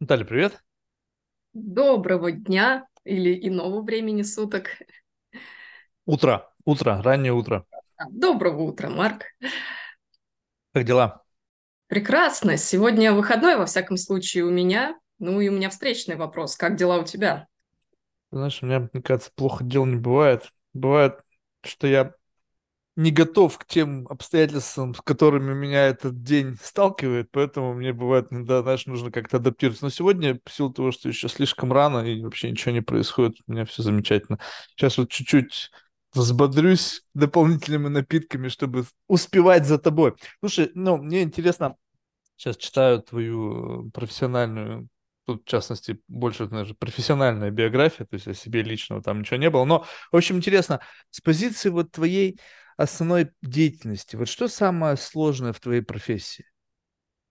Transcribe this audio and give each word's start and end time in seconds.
Наталья, 0.00 0.24
привет. 0.24 0.62
Доброго 1.52 2.32
дня 2.32 2.86
или 3.04 3.48
иного 3.48 3.82
времени 3.82 4.22
суток. 4.22 4.68
Утро, 6.06 6.50
утро, 6.64 7.02
раннее 7.02 7.32
утро. 7.32 7.64
А, 7.96 8.04
Доброго 8.10 8.62
утра, 8.62 8.88
Марк. 8.88 9.24
Как 10.72 10.84
дела? 10.84 11.24
Прекрасно. 11.88 12.56
Сегодня 12.56 13.12
выходной, 13.12 13.56
во 13.56 13.66
всяком 13.66 13.96
случае, 13.96 14.44
у 14.44 14.50
меня. 14.50 14.98
Ну 15.18 15.40
и 15.40 15.48
у 15.48 15.52
меня 15.52 15.70
встречный 15.70 16.16
вопрос. 16.16 16.56
Как 16.56 16.76
дела 16.76 16.98
у 16.98 17.04
тебя? 17.04 17.46
Знаешь, 18.30 18.62
у 18.62 18.66
меня, 18.66 18.88
мне 18.92 19.02
кажется, 19.02 19.30
плохо 19.34 19.64
дел 19.64 19.86
не 19.86 19.96
бывает. 19.96 20.52
Бывает, 20.74 21.20
что 21.62 21.86
я 21.86 22.14
не 22.98 23.12
готов 23.12 23.56
к 23.58 23.64
тем 23.64 24.08
обстоятельствам, 24.08 24.92
с 24.92 25.00
которыми 25.00 25.54
меня 25.54 25.86
этот 25.86 26.24
день 26.24 26.56
сталкивает, 26.60 27.30
поэтому 27.30 27.72
мне 27.72 27.92
бывает, 27.92 28.26
иногда, 28.32 28.60
знаешь, 28.60 28.86
нужно 28.86 29.12
как-то 29.12 29.36
адаптироваться. 29.36 29.84
Но 29.84 29.90
сегодня, 29.90 30.40
в 30.44 30.50
силу 30.50 30.72
того, 30.72 30.90
что 30.90 31.08
еще 31.08 31.28
слишком 31.28 31.72
рано 31.72 32.00
и 32.00 32.20
вообще 32.20 32.50
ничего 32.50 32.72
не 32.72 32.80
происходит, 32.80 33.36
у 33.46 33.52
меня 33.52 33.64
все 33.66 33.84
замечательно. 33.84 34.40
Сейчас 34.70 34.98
вот 34.98 35.10
чуть-чуть 35.10 35.70
взбодрюсь 36.12 37.04
дополнительными 37.14 37.86
напитками, 37.86 38.48
чтобы 38.48 38.84
успевать 39.06 39.64
за 39.64 39.78
тобой. 39.78 40.14
Слушай, 40.40 40.72
ну, 40.74 40.96
мне 40.96 41.22
интересно, 41.22 41.76
сейчас 42.36 42.56
читаю 42.56 43.00
твою 43.00 43.86
э, 43.86 43.90
профессиональную 43.92 44.88
тут, 45.24 45.42
в 45.44 45.48
частности, 45.48 46.00
больше, 46.08 46.46
даже 46.46 46.74
профессиональная 46.74 47.52
биография, 47.52 48.06
то 48.06 48.14
есть 48.14 48.26
о 48.26 48.34
себе 48.34 48.62
личного 48.62 49.02
там 49.02 49.20
ничего 49.20 49.36
не 49.36 49.50
было. 49.50 49.64
Но, 49.64 49.84
в 50.10 50.16
общем, 50.16 50.38
интересно, 50.38 50.80
с 51.10 51.20
позиции 51.20 51.68
вот 51.68 51.92
твоей 51.92 52.40
основной 52.78 53.32
деятельности, 53.42 54.16
вот 54.16 54.28
что 54.28 54.48
самое 54.48 54.96
сложное 54.96 55.52
в 55.52 55.60
твоей 55.60 55.82
профессии? 55.82 56.46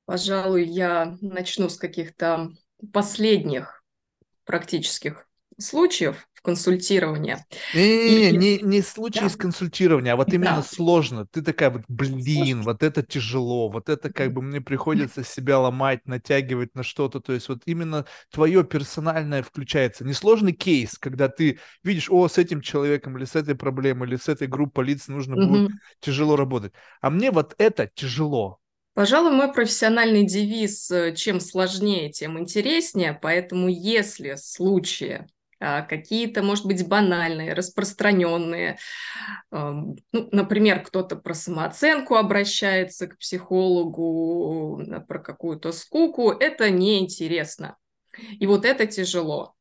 Пожалуй, 0.05 0.65
я 0.65 1.17
начну 1.21 1.69
с 1.69 1.77
каких-то 1.77 2.51
последних 2.93 3.83
практических 4.45 5.26
случаев 5.59 6.27
в 6.33 6.41
консультировании. 6.41 7.37
Не-не-не, 7.73 8.31
И 8.31 8.37
не, 8.37 8.59
не 8.61 8.81
случай 8.81 9.27
да, 9.27 9.29
с 9.29 9.35
консультирования, 9.35 10.13
а 10.13 10.15
вот 10.15 10.31
именно 10.33 10.61
да, 10.61 10.63
сложно. 10.63 11.27
Ты 11.27 11.41
такая 11.41 11.69
вот, 11.69 11.83
блин, 11.89 12.63
вот 12.63 12.81
это 12.81 13.03
тяжело, 13.03 13.69
вот 13.69 13.89
это 13.89 14.11
как 14.11 14.31
бы 14.33 14.41
мне 14.41 14.61
приходится 14.61 15.23
себя 15.23 15.59
ломать, 15.59 16.05
натягивать 16.07 16.73
на 16.75 16.83
что-то. 16.83 17.19
То 17.19 17.33
есть 17.33 17.49
вот 17.49 17.63
именно 17.65 18.05
твое 18.31 18.63
персональное 18.63 19.43
включается. 19.43 20.05
Не 20.05 20.13
сложный 20.13 20.53
кейс, 20.53 20.97
когда 20.97 21.27
ты 21.27 21.59
видишь, 21.83 22.09
о, 22.09 22.27
с 22.29 22.37
этим 22.37 22.61
человеком 22.61 23.17
или 23.17 23.25
с 23.25 23.35
этой 23.35 23.55
проблемой, 23.55 24.07
или 24.07 24.15
с 24.15 24.29
этой 24.29 24.47
группой 24.47 24.85
лиц 24.85 25.07
нужно 25.09 25.35
будет 25.37 25.65
Мгм. 25.65 25.79
тяжело 25.99 26.37
работать. 26.37 26.71
А 27.01 27.09
мне 27.09 27.31
вот 27.31 27.53
это 27.57 27.89
тяжело. 27.93 28.59
Пожалуй, 28.93 29.31
мой 29.31 29.53
профессиональный 29.53 30.25
девиз 30.25 30.89
э, 30.91 31.13
«чем 31.15 31.39
сложнее, 31.39 32.11
тем 32.11 32.39
интереснее», 32.39 33.17
поэтому 33.21 33.69
если 33.69 34.35
случаи 34.35 35.27
какие-то, 35.59 36.43
может 36.43 36.65
быть, 36.65 36.87
банальные, 36.87 37.53
распространенные, 37.53 38.77
ну, 39.51 39.95
например, 40.11 40.83
кто-то 40.83 41.15
про 41.15 41.33
самооценку 41.33 42.15
обращается 42.15 43.07
к 43.07 43.17
психологу, 43.17 44.81
про 45.07 45.19
какую-то 45.19 45.71
скуку, 45.71 46.31
это 46.31 46.69
неинтересно. 46.69 47.77
И 48.39 48.45
вот 48.45 48.65
это 48.65 48.85
тяжело. 48.85 49.55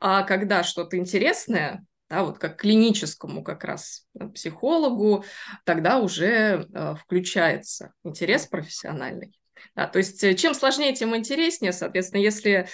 А 0.00 0.22
когда 0.22 0.62
что-то 0.62 0.96
интересное, 0.96 1.84
да, 2.08 2.22
вот 2.22 2.38
как 2.38 2.56
клиническому 2.60 3.42
как 3.42 3.64
раз 3.64 4.06
э, 4.18 4.28
психологу, 4.28 5.24
тогда 5.64 5.98
уже 5.98 6.66
э, 6.72 6.94
включается 6.94 7.92
интерес 8.04 8.46
профессиональный. 8.46 9.36
Да, 9.74 9.88
то 9.88 9.98
есть 9.98 10.22
э, 10.22 10.34
чем 10.34 10.54
сложнее, 10.54 10.94
тем 10.94 11.16
интереснее. 11.16 11.72
Соответственно, 11.72 12.20
если 12.20 12.68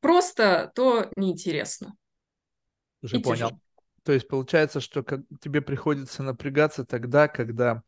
просто, 0.00 0.72
то 0.74 1.10
неинтересно 1.16 1.94
Уже 3.02 3.18
и 3.18 3.22
тяжело. 3.22 3.50
понял. 3.50 3.60
То 4.04 4.12
есть 4.12 4.28
получается, 4.28 4.80
что 4.80 5.02
как, 5.02 5.20
тебе 5.40 5.60
приходится 5.60 6.22
напрягаться 6.22 6.84
тогда, 6.84 7.28
когда 7.28 7.82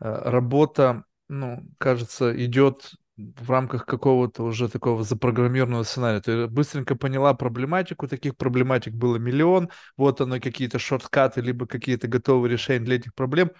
э, 0.00 0.30
работа, 0.30 1.04
ну, 1.28 1.66
кажется, 1.78 2.34
идет 2.44 2.92
в 3.16 3.50
рамках 3.50 3.84
какого-то 3.86 4.44
уже 4.44 4.68
такого 4.68 5.02
запрограммированного 5.04 5.82
сценария. 5.82 6.20
Ты 6.20 6.46
быстренько 6.46 6.96
поняла 6.96 7.34
проблематику, 7.34 8.08
таких 8.08 8.36
проблематик 8.36 8.94
было 8.94 9.16
миллион, 9.16 9.70
вот 9.96 10.20
оно 10.20 10.40
какие-то 10.40 10.78
шорткаты, 10.78 11.40
либо 11.40 11.66
какие-то 11.66 12.08
готовые 12.08 12.52
решения 12.52 12.84
для 12.84 12.96
этих 12.96 13.14
проблем. 13.14 13.50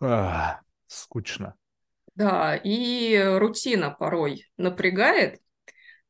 А, 0.00 0.60
скучно. 0.86 1.54
Да, 2.14 2.56
и 2.56 3.18
рутина 3.38 3.90
порой 3.90 4.46
напрягает. 4.56 5.40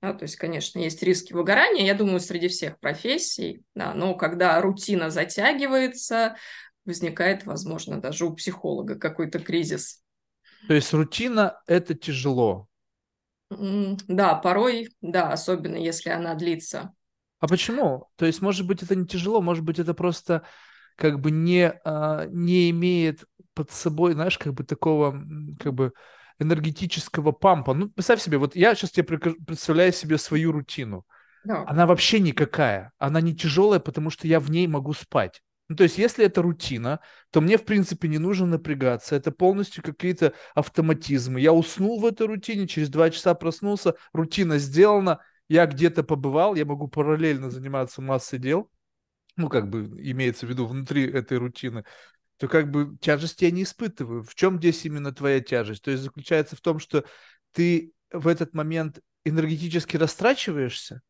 Да, 0.07 0.13
то 0.13 0.23
есть, 0.23 0.37
конечно, 0.37 0.79
есть 0.79 1.03
риски 1.03 1.33
выгорания, 1.33 1.85
я 1.85 1.93
думаю, 1.93 2.21
среди 2.21 2.47
всех 2.47 2.79
профессий, 2.79 3.65
да, 3.75 3.93
но 3.93 4.15
когда 4.15 4.61
рутина 4.61 5.11
затягивается, 5.11 6.37
возникает, 6.85 7.45
возможно, 7.45 8.01
даже 8.01 8.25
у 8.25 8.33
психолога 8.33 8.95
какой-то 8.95 9.41
кризис. 9.41 10.05
То 10.69 10.75
есть 10.75 10.93
рутина– 10.93 11.59
это 11.67 11.97
тяжело. 11.97 12.69
Да, 13.51 14.37
порой, 14.37 14.91
да, 15.01 15.33
особенно 15.33 15.75
если 15.75 16.11
она 16.11 16.37
длится. 16.37 16.93
А 17.41 17.49
почему? 17.49 18.07
То 18.15 18.27
есть, 18.27 18.41
может 18.41 18.65
быть, 18.65 18.85
это 18.85 18.95
не 18.95 19.09
тяжело, 19.09 19.43
может 19.43 19.65
быть, 19.65 19.81
это 19.81 19.93
просто 19.93 20.45
как 20.95 21.19
бы 21.19 21.33
не, 21.33 21.73
а, 21.85 22.27
не 22.27 22.71
имеет 22.71 23.25
под 23.55 23.73
собой, 23.73 24.13
знаешь, 24.13 24.39
как 24.39 24.55
бы 24.55 24.63
такого, 24.63 25.21
как 25.59 25.75
бы 25.75 25.93
энергетического 26.39 27.33
пампа. 27.33 27.75
Ну, 27.75 27.89
представь 27.91 28.21
себе, 28.21 28.39
вот 28.39 28.57
я 28.57 28.75
сейчас 28.75 28.91
тебе 28.91 29.05
представляю 29.05 29.93
себе 29.93 30.19
свою 30.19 30.53
рутину. 30.53 31.07
Да. 31.45 31.65
Она 31.67 31.87
вообще 31.87 32.19
никакая. 32.19 32.93
Она 32.99 33.21
не 33.21 33.35
тяжелая, 33.35 33.81
потому 33.81 34.11
что 34.11 34.27
я 34.27 34.41
в 34.41 34.51
ней 34.51 34.67
могу 34.67 34.93
спать. 34.93 35.43
Ну, 35.69 35.77
то 35.77 35.83
есть, 35.83 35.99
если 35.99 36.25
это 36.25 36.43
рутина, 36.43 37.01
то 37.31 37.41
мне, 37.41 37.59
в 37.59 37.65
принципе, 37.65 38.09
не 38.09 38.19
нужно 38.19 38.47
напрягаться. 38.47 39.17
Это 39.17 39.33
полностью 39.33 39.83
какие-то 39.83 40.33
автоматизмы. 40.55 41.41
Я 41.41 41.53
уснул 41.53 42.01
в 42.01 42.07
этой 42.07 42.27
рутине, 42.27 42.69
через 42.69 42.89
два 42.89 43.11
часа 43.11 43.35
проснулся, 43.35 43.95
рутина 44.13 44.59
сделана, 44.59 45.21
я 45.49 45.67
где-то 45.67 46.05
побывал, 46.05 46.55
я 46.55 46.65
могу 46.65 46.89
параллельно 46.89 47.51
заниматься 47.51 48.01
массой 48.01 48.39
дел, 48.39 48.71
ну, 49.37 49.49
как 49.49 49.69
бы 49.69 49.85
имеется 50.11 50.47
в 50.47 50.49
виду 50.49 50.67
внутри 50.67 51.09
этой 51.09 51.39
рутины, 51.39 51.85
то 52.39 52.49
как 52.49 52.71
бы 52.71 52.97
тяжести 53.01 53.45
я 53.45 53.51
не 53.51 53.63
испытываю. 53.63 54.23
В 54.23 54.35
чем 54.35 54.59
здесь 54.59 54.85
именно 54.85 55.13
твоя 55.13 55.41
тяжесть? 55.41 55.83
То 55.83 55.91
есть 55.91 56.03
заключается 56.03 56.57
в 56.57 56.61
том, 56.61 56.79
что 56.79 57.05
ты 57.53 57.93
в 58.13 58.29
этот 58.29 58.55
момент 58.55 59.01
энергетически 59.25 59.97
растрачиваешься? 59.97 61.03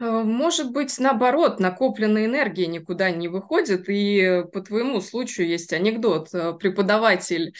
Э, 0.00 0.22
Может 0.22 0.72
быть, 0.72 0.98
наоборот, 0.98 1.60
накопленная 1.60 2.26
энергия 2.26 2.66
никуда 2.66 3.10
не 3.10 3.28
выходит. 3.28 3.84
И 3.88 4.44
по 4.52 4.60
твоему 4.60 5.00
случаю 5.00 5.48
есть 5.48 5.72
анекдот. 5.72 6.32
Э, 6.34 6.54
Преподаватель 6.54 7.54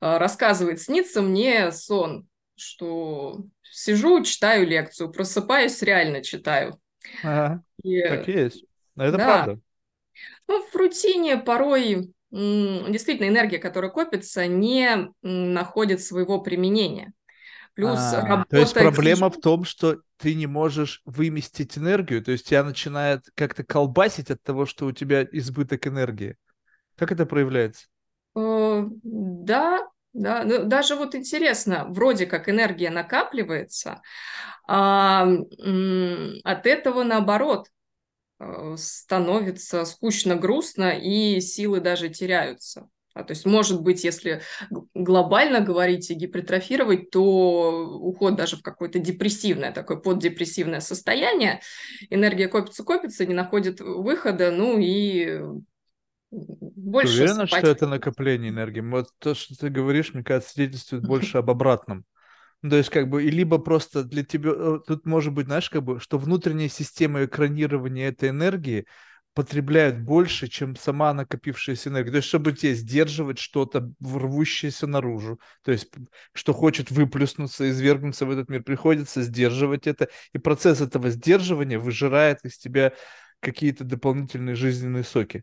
э, 0.00 0.16
рассказывает, 0.18 0.80
снится 0.80 1.22
мне 1.22 1.72
сон, 1.72 2.26
что 2.56 3.44
сижу, 3.62 4.22
читаю 4.22 4.66
лекцию, 4.66 5.10
просыпаюсь, 5.10 5.82
реально 5.82 6.22
читаю. 6.22 6.78
Ага, 7.22 7.62
И, 7.82 8.00
так 8.02 8.28
и 8.28 8.32
есть. 8.32 8.64
Это 8.96 9.18
да, 9.18 9.24
правда. 9.24 9.60
Ну, 10.48 10.62
в 10.66 10.74
рутине 10.76 11.36
порой 11.36 12.12
действительно 12.30 13.28
энергия, 13.28 13.58
которая 13.58 13.90
копится, 13.90 14.46
не 14.46 15.08
находит 15.22 16.02
своего 16.02 16.40
применения. 16.40 17.12
Плюс 17.74 18.12
А, 18.14 18.44
то 18.44 18.56
есть 18.58 18.74
работа 18.74 18.78
проблема 18.78 19.30
в 19.30 19.40
том, 19.40 19.64
что 19.64 19.98
ты 20.18 20.34
не 20.34 20.46
можешь 20.46 21.02
выместить 21.04 21.76
энергию, 21.78 22.22
то 22.22 22.30
есть 22.30 22.46
тебя 22.46 22.62
начинает 22.62 23.22
как-то 23.34 23.64
колбасить 23.64 24.30
от 24.30 24.42
того, 24.42 24.66
что 24.66 24.86
у 24.86 24.92
тебя 24.92 25.24
избыток 25.32 25.86
энергии. 25.86 26.36
Как 26.96 27.12
это 27.12 27.26
проявляется? 27.26 27.86
Э, 28.36 28.84
Да, 29.02 29.80
да, 30.12 30.44
ну, 30.44 30.64
даже 30.66 30.94
вот 30.96 31.14
интересно, 31.14 31.86
вроде 31.88 32.26
как 32.26 32.48
энергия 32.48 32.90
накапливается, 32.90 34.02
а 34.68 35.26
от 36.44 36.66
этого 36.66 37.02
наоборот 37.02 37.68
становится 38.76 39.84
скучно, 39.84 40.36
грустно, 40.36 40.90
и 40.90 41.40
силы 41.40 41.80
даже 41.80 42.08
теряются. 42.08 42.88
А, 43.14 43.24
то 43.24 43.32
есть, 43.32 43.44
может 43.44 43.82
быть, 43.82 44.04
если 44.04 44.40
глобально 44.94 45.60
говорить 45.60 46.10
и 46.10 46.14
гипертрофировать, 46.14 47.10
то 47.10 47.86
уход 48.00 48.36
даже 48.36 48.56
в 48.56 48.62
какое-то 48.62 48.98
депрессивное, 48.98 49.70
такое 49.72 49.98
поддепрессивное 49.98 50.80
состояние, 50.80 51.60
энергия 52.08 52.48
копится, 52.48 52.84
копится, 52.84 53.26
не 53.26 53.34
находит 53.34 53.80
выхода, 53.80 54.50
ну 54.50 54.78
и 54.78 55.40
Ты 56.30 56.30
больше 56.30 57.08
уверена, 57.08 57.46
что 57.46 57.66
спать 57.66 57.66
это 57.66 57.86
накопление 57.86 58.50
энергии? 58.50 58.80
Вот 58.80 59.08
то, 59.18 59.34
что 59.34 59.56
ты 59.56 59.68
говоришь, 59.68 60.14
мне 60.14 60.22
кажется, 60.24 60.54
свидетельствует 60.54 61.02
больше 61.04 61.38
об 61.38 61.50
обратном. 61.50 62.04
То 62.68 62.76
есть, 62.76 62.90
как 62.90 63.08
бы, 63.08 63.24
и 63.24 63.30
либо 63.30 63.58
просто 63.58 64.04
для 64.04 64.24
тебя, 64.24 64.52
э, 64.54 64.78
тут 64.86 65.04
может 65.04 65.32
быть, 65.32 65.46
знаешь, 65.46 65.68
как 65.68 65.82
бы, 65.82 65.98
что 65.98 66.16
внутренняя 66.16 66.68
система 66.68 67.24
экранирования 67.24 68.08
этой 68.08 68.28
энергии 68.28 68.86
потребляют 69.34 69.98
больше, 69.98 70.46
чем 70.46 70.76
сама 70.76 71.12
накопившаяся 71.12 71.88
энергия. 71.88 72.10
То 72.12 72.16
есть, 72.18 72.28
чтобы 72.28 72.52
тебе 72.52 72.74
сдерживать 72.74 73.38
что-то, 73.38 73.90
рвущееся 74.00 74.86
наружу, 74.86 75.40
то 75.64 75.72
есть, 75.72 75.88
что 76.34 76.52
хочет 76.52 76.90
выплюснуться, 76.90 77.68
извергнуться 77.68 78.26
в 78.26 78.30
этот 78.30 78.48
мир, 78.48 78.62
приходится 78.62 79.22
сдерживать 79.22 79.86
это. 79.86 80.08
И 80.32 80.38
процесс 80.38 80.80
этого 80.80 81.10
сдерживания 81.10 81.78
выжирает 81.78 82.44
из 82.44 82.58
тебя 82.58 82.92
какие-то 83.40 83.82
дополнительные 83.82 84.54
жизненные 84.54 85.02
соки. 85.02 85.42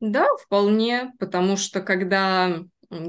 Да, 0.00 0.28
вполне, 0.44 1.12
потому 1.18 1.56
что 1.56 1.80
когда 1.80 2.62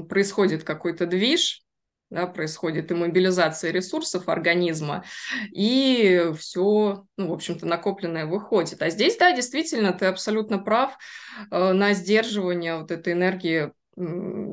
происходит 0.08 0.64
какой-то 0.64 1.06
движ, 1.06 1.65
да, 2.10 2.26
происходит 2.26 2.92
иммобилизация 2.92 3.72
ресурсов 3.72 4.28
организма, 4.28 5.04
и 5.52 6.32
все, 6.38 7.04
ну, 7.16 7.28
в 7.28 7.32
общем-то, 7.32 7.66
накопленное 7.66 8.26
выходит. 8.26 8.80
А 8.82 8.90
здесь, 8.90 9.16
да, 9.16 9.32
действительно, 9.32 9.92
ты 9.92 10.06
абсолютно 10.06 10.58
прав, 10.58 10.96
э, 11.50 11.72
на 11.72 11.94
сдерживание 11.94 12.78
вот 12.78 12.90
этой 12.90 13.12
энергии 13.12 13.72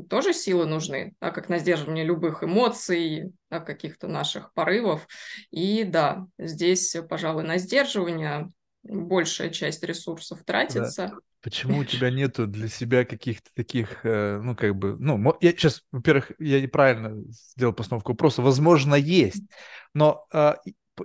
тоже 0.09 0.33
силы 0.33 0.65
нужны, 0.65 1.15
да, 1.19 1.29
как 1.29 1.49
на 1.49 1.59
сдерживание 1.59 2.05
любых 2.05 2.43
эмоций, 2.43 3.33
да, 3.51 3.59
каких-то 3.59 4.07
наших 4.07 4.53
порывов. 4.53 5.05
И 5.51 5.83
да, 5.83 6.27
здесь, 6.37 6.95
пожалуй, 7.09 7.43
на 7.43 7.57
сдерживание 7.57 8.49
большая 8.83 9.49
часть 9.49 9.83
ресурсов 9.83 10.43
тратится. 10.45 11.07
Да. 11.07 11.17
Почему 11.43 11.79
у 11.79 11.83
тебя 11.83 12.09
нету 12.11 12.47
для 12.47 12.69
себя 12.69 13.03
каких-то 13.03 13.49
таких, 13.53 14.05
э, 14.05 14.39
ну, 14.41 14.55
как 14.55 14.75
бы, 14.75 14.95
ну, 14.97 15.37
я 15.41 15.51
сейчас, 15.51 15.83
во-первых, 15.91 16.31
я 16.39 16.61
неправильно 16.61 17.21
сделал 17.29 17.73
постановку 17.73 18.13
вопроса, 18.13 18.41
возможно, 18.41 18.95
есть, 18.95 19.43
но 19.93 20.25
а, 20.31 20.57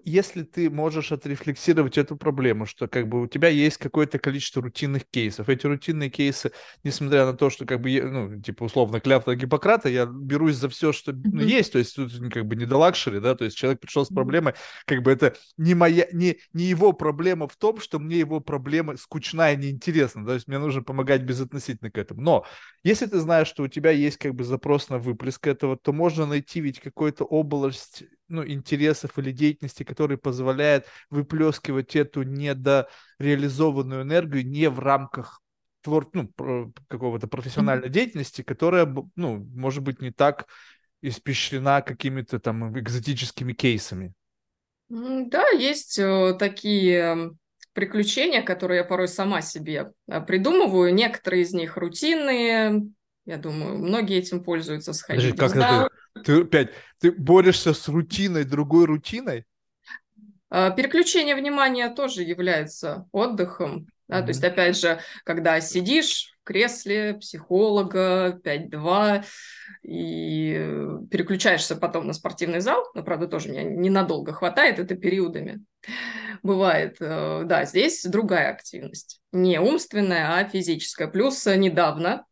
если 0.05 0.43
ты 0.43 0.71
можешь 0.71 1.13
отрефлексировать 1.13 1.99
эту 1.99 2.17
проблему, 2.17 2.67
что 2.67 2.89
как 2.89 3.09
бы 3.09 3.23
у 3.23 3.27
тебя 3.27 3.49
есть 3.49 3.79
какое-то 3.79 4.19
количество 4.19 4.63
рутинных 4.63 5.05
кейсов, 5.11 5.49
эти 5.49 5.67
рутинные 5.67 6.11
кейсы, 6.11 6.53
несмотря 6.85 7.25
на 7.25 7.35
то, 7.35 7.49
что 7.49 7.65
как 7.65 7.81
бы, 7.81 8.01
ну, 8.03 8.41
типа, 8.41 8.65
условно, 8.65 9.01
клятва 9.01 9.35
Гиппократа, 9.35 9.89
я 9.89 10.07
берусь 10.07 10.57
за 10.57 10.69
все, 10.69 10.93
что 10.93 11.13
ну, 11.13 11.43
есть, 11.43 11.73
то 11.73 11.79
есть 11.79 11.97
тут 11.97 12.13
как 12.33 12.47
бы 12.47 12.57
не 12.57 12.67
до 12.67 12.77
luxury, 12.77 13.21
да, 13.21 13.35
то 13.35 13.45
есть 13.45 13.57
человек 13.57 13.81
пришел 13.81 14.05
с 14.05 14.09
проблемой, 14.09 14.55
как 14.85 15.03
бы 15.03 15.11
это 15.11 15.35
не 15.57 15.75
моя, 15.75 16.07
не, 16.13 16.39
не 16.53 16.65
его 16.65 16.93
проблема 16.93 17.49
в 17.49 17.57
том, 17.57 17.81
что 17.81 17.99
мне 17.99 18.19
его 18.19 18.41
проблема 18.41 18.97
скучная 18.97 19.55
и 19.55 19.57
неинтересна, 19.57 20.27
то 20.27 20.35
есть 20.35 20.49
мне 20.49 20.59
нужно 20.59 20.83
помогать 20.83 21.23
безотносительно 21.23 21.91
к 21.91 21.99
этому. 21.99 22.21
Но 22.21 22.47
если 22.83 23.07
ты 23.07 23.19
знаешь, 23.21 23.49
что 23.49 23.63
у 23.63 23.69
тебя 23.69 23.91
есть 23.91 24.19
как 24.19 24.35
бы 24.35 24.45
запрос 24.45 24.89
на 24.89 24.99
выплеск 24.99 25.47
этого, 25.47 25.77
то 25.77 25.93
можно 25.93 26.27
найти 26.27 26.61
ведь 26.61 26.81
какую-то 26.81 27.25
область 27.25 28.05
ну, 28.29 28.47
интересов 28.47 29.19
или 29.19 29.33
деятельности, 29.33 29.78
которые 29.85 30.19
позволяют 30.19 30.87
выплескивать 31.11 31.97
эту 31.97 32.23
недореализованную 32.23 34.03
энергию 34.03 34.47
не 34.47 34.69
в 34.69 34.79
рамках 34.79 35.41
твор, 35.83 36.09
ну, 36.13 36.31
какого-то 36.89 37.29
профессиональной 37.29 37.89
деятельности, 37.89 38.43
которая, 38.43 38.93
ну, 39.17 39.47
может 39.55 39.83
быть, 39.83 40.01
не 40.01 40.11
так 40.11 40.47
испещрена 41.03 41.83
какими-то 41.83 42.39
там 42.41 42.79
экзотическими 42.79 43.53
кейсами. 43.53 44.13
Да, 44.89 45.49
есть 45.51 45.99
э, 45.99 46.35
такие 46.39 47.33
приключения, 47.75 48.43
которые 48.43 48.79
я 48.79 48.85
порой 48.85 49.07
сама 49.07 49.43
себе 49.43 49.93
э, 50.09 50.21
придумываю. 50.21 50.93
Некоторые 50.95 51.43
из 51.43 51.53
них 51.53 51.77
рутинные. 51.77 52.89
Я 53.27 53.37
думаю, 53.37 53.79
многие 53.79 54.17
этим 54.17 54.43
пользуются. 54.43 54.93
Сходить 54.95 55.37
Подожди, 55.37 55.59
как 55.59 55.89
это? 56.15 56.23
Ты 56.25 56.41
опять, 56.41 56.71
ты 56.99 57.13
борешься 57.13 57.75
с 57.75 57.87
рутиной, 57.87 58.45
другой 58.45 58.87
рутиной? 58.87 59.45
А, 60.51 60.71
переключение 60.71 61.35
внимания 61.35 61.89
тоже 61.91 62.23
является 62.23 63.07
отдыхом. 63.13 63.87
Да? 64.09 64.21
Mm-hmm. 64.21 64.23
То 64.23 64.29
есть, 64.29 64.45
опять 64.45 64.77
же, 64.79 65.01
когда 65.25 65.61
сидишь 65.61 66.33
в 66.41 66.45
кресле 66.45 67.15
психолога 67.15 68.41
5-2 68.43 69.25
и 69.83 70.53
переключаешься 71.11 71.77
потом 71.77 72.07
на 72.07 72.15
спортивный 72.15 72.61
зал, 72.61 72.85
но, 72.95 73.03
правда, 73.03 73.29
тоже 73.29 73.51
меня 73.51 73.65
ненадолго 73.65 74.33
хватает, 74.33 74.79
это 74.79 74.95
периодами 74.95 75.63
бывает. 76.43 76.97
Э, 77.01 77.43
да, 77.45 77.65
здесь 77.65 78.05
другая 78.05 78.51
активность. 78.51 79.21
Не 79.33 79.61
умственная, 79.61 80.39
а 80.39 80.45
физическая. 80.49 81.09
Плюс 81.09 81.45
недавно 81.47 82.25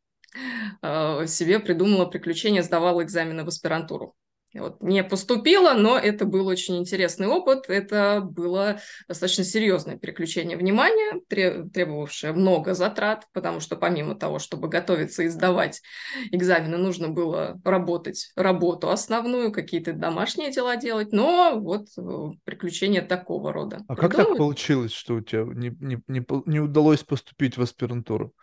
Э, 0.82 1.26
себе 1.26 1.58
придумала 1.58 2.06
приключение, 2.06 2.62
сдавала 2.62 3.02
экзамены 3.02 3.44
в 3.44 3.48
аспирантуру. 3.48 4.14
Вот, 4.60 4.82
не 4.82 5.02
поступила, 5.04 5.74
но 5.74 5.98
это 5.98 6.24
был 6.24 6.46
очень 6.46 6.76
интересный 6.78 7.26
опыт. 7.26 7.64
Это 7.68 8.20
было 8.20 8.80
достаточно 9.08 9.44
серьезное 9.44 9.96
переключение 9.96 10.56
внимания, 10.56 11.20
требовавшее 11.28 12.32
много 12.32 12.74
затрат, 12.74 13.26
потому 13.32 13.60
что 13.60 13.76
помимо 13.76 14.14
того, 14.14 14.38
чтобы 14.38 14.68
готовиться 14.68 15.22
и 15.22 15.28
сдавать 15.28 15.82
экзамены, 16.30 16.76
нужно 16.76 17.08
было 17.08 17.60
работать 17.64 18.32
работу 18.36 18.90
основную, 18.90 19.52
какие-то 19.52 19.92
домашние 19.92 20.50
дела 20.50 20.76
делать, 20.76 21.12
но 21.12 21.58
вот 21.58 21.88
э, 21.98 22.02
приключения 22.44 23.02
такого 23.02 23.52
рода. 23.52 23.80
А 23.88 23.96
как 23.96 24.14
так 24.14 24.36
получилось, 24.36 24.92
что 24.92 25.14
у 25.14 25.20
тебя 25.20 25.44
не, 25.44 25.70
не, 25.80 26.02
не, 26.06 26.24
не 26.46 26.60
удалось 26.60 27.02
поступить 27.02 27.56
в 27.56 27.62
аспирантуру? 27.62 28.34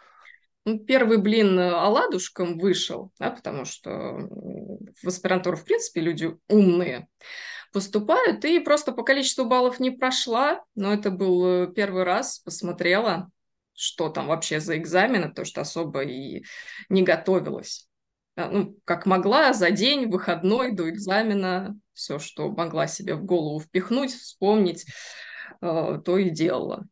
Ну, 0.65 0.80
первый 0.80 1.18
блин 1.18 1.60
э, 1.60 1.71
оладушком 1.71 2.57
вышел, 2.57 3.12
да, 3.19 3.31
потому 3.31 3.65
что 3.65 3.89
в 3.89 5.07
аспирантуру, 5.07 5.57
в 5.57 5.65
принципе, 5.65 6.00
люди 6.00 6.33
умные 6.48 7.07
поступают, 7.74 8.45
и 8.45 8.60
просто 8.60 8.94
по 8.94 9.04
количеству 9.04 9.45
баллов 9.45 9.80
не 9.80 9.92
прошла, 9.92 10.63
но 10.75 10.94
это 10.94 11.12
был 11.12 11.45
э, 11.45 11.74
первый 11.74 12.04
раз, 12.04 12.39
посмотрела, 12.39 13.30
что 13.74 14.07
там 14.10 14.27
вообще 14.27 14.60
за 14.62 14.77
экзамены, 14.77 15.30
потому 15.30 15.45
что 15.45 15.62
особо 15.62 16.04
и 16.04 16.44
не 16.88 17.04
готовилась. 17.04 17.89
Ну, 18.36 18.77
как 18.86 19.06
могла, 19.06 19.54
за 19.54 19.69
день, 19.69 20.07
выходной 20.07 20.71
до 20.71 20.89
экзамена, 20.89 21.75
все, 21.94 22.19
что 22.19 22.50
могла 22.50 22.88
себе 22.88 23.15
в 23.15 23.25
голову 23.25 23.60
впихнуть, 23.60 24.13
вспомнить, 24.13 24.86
э, 25.62 26.00
то 26.06 26.18
и 26.18 26.30
делала. 26.30 26.86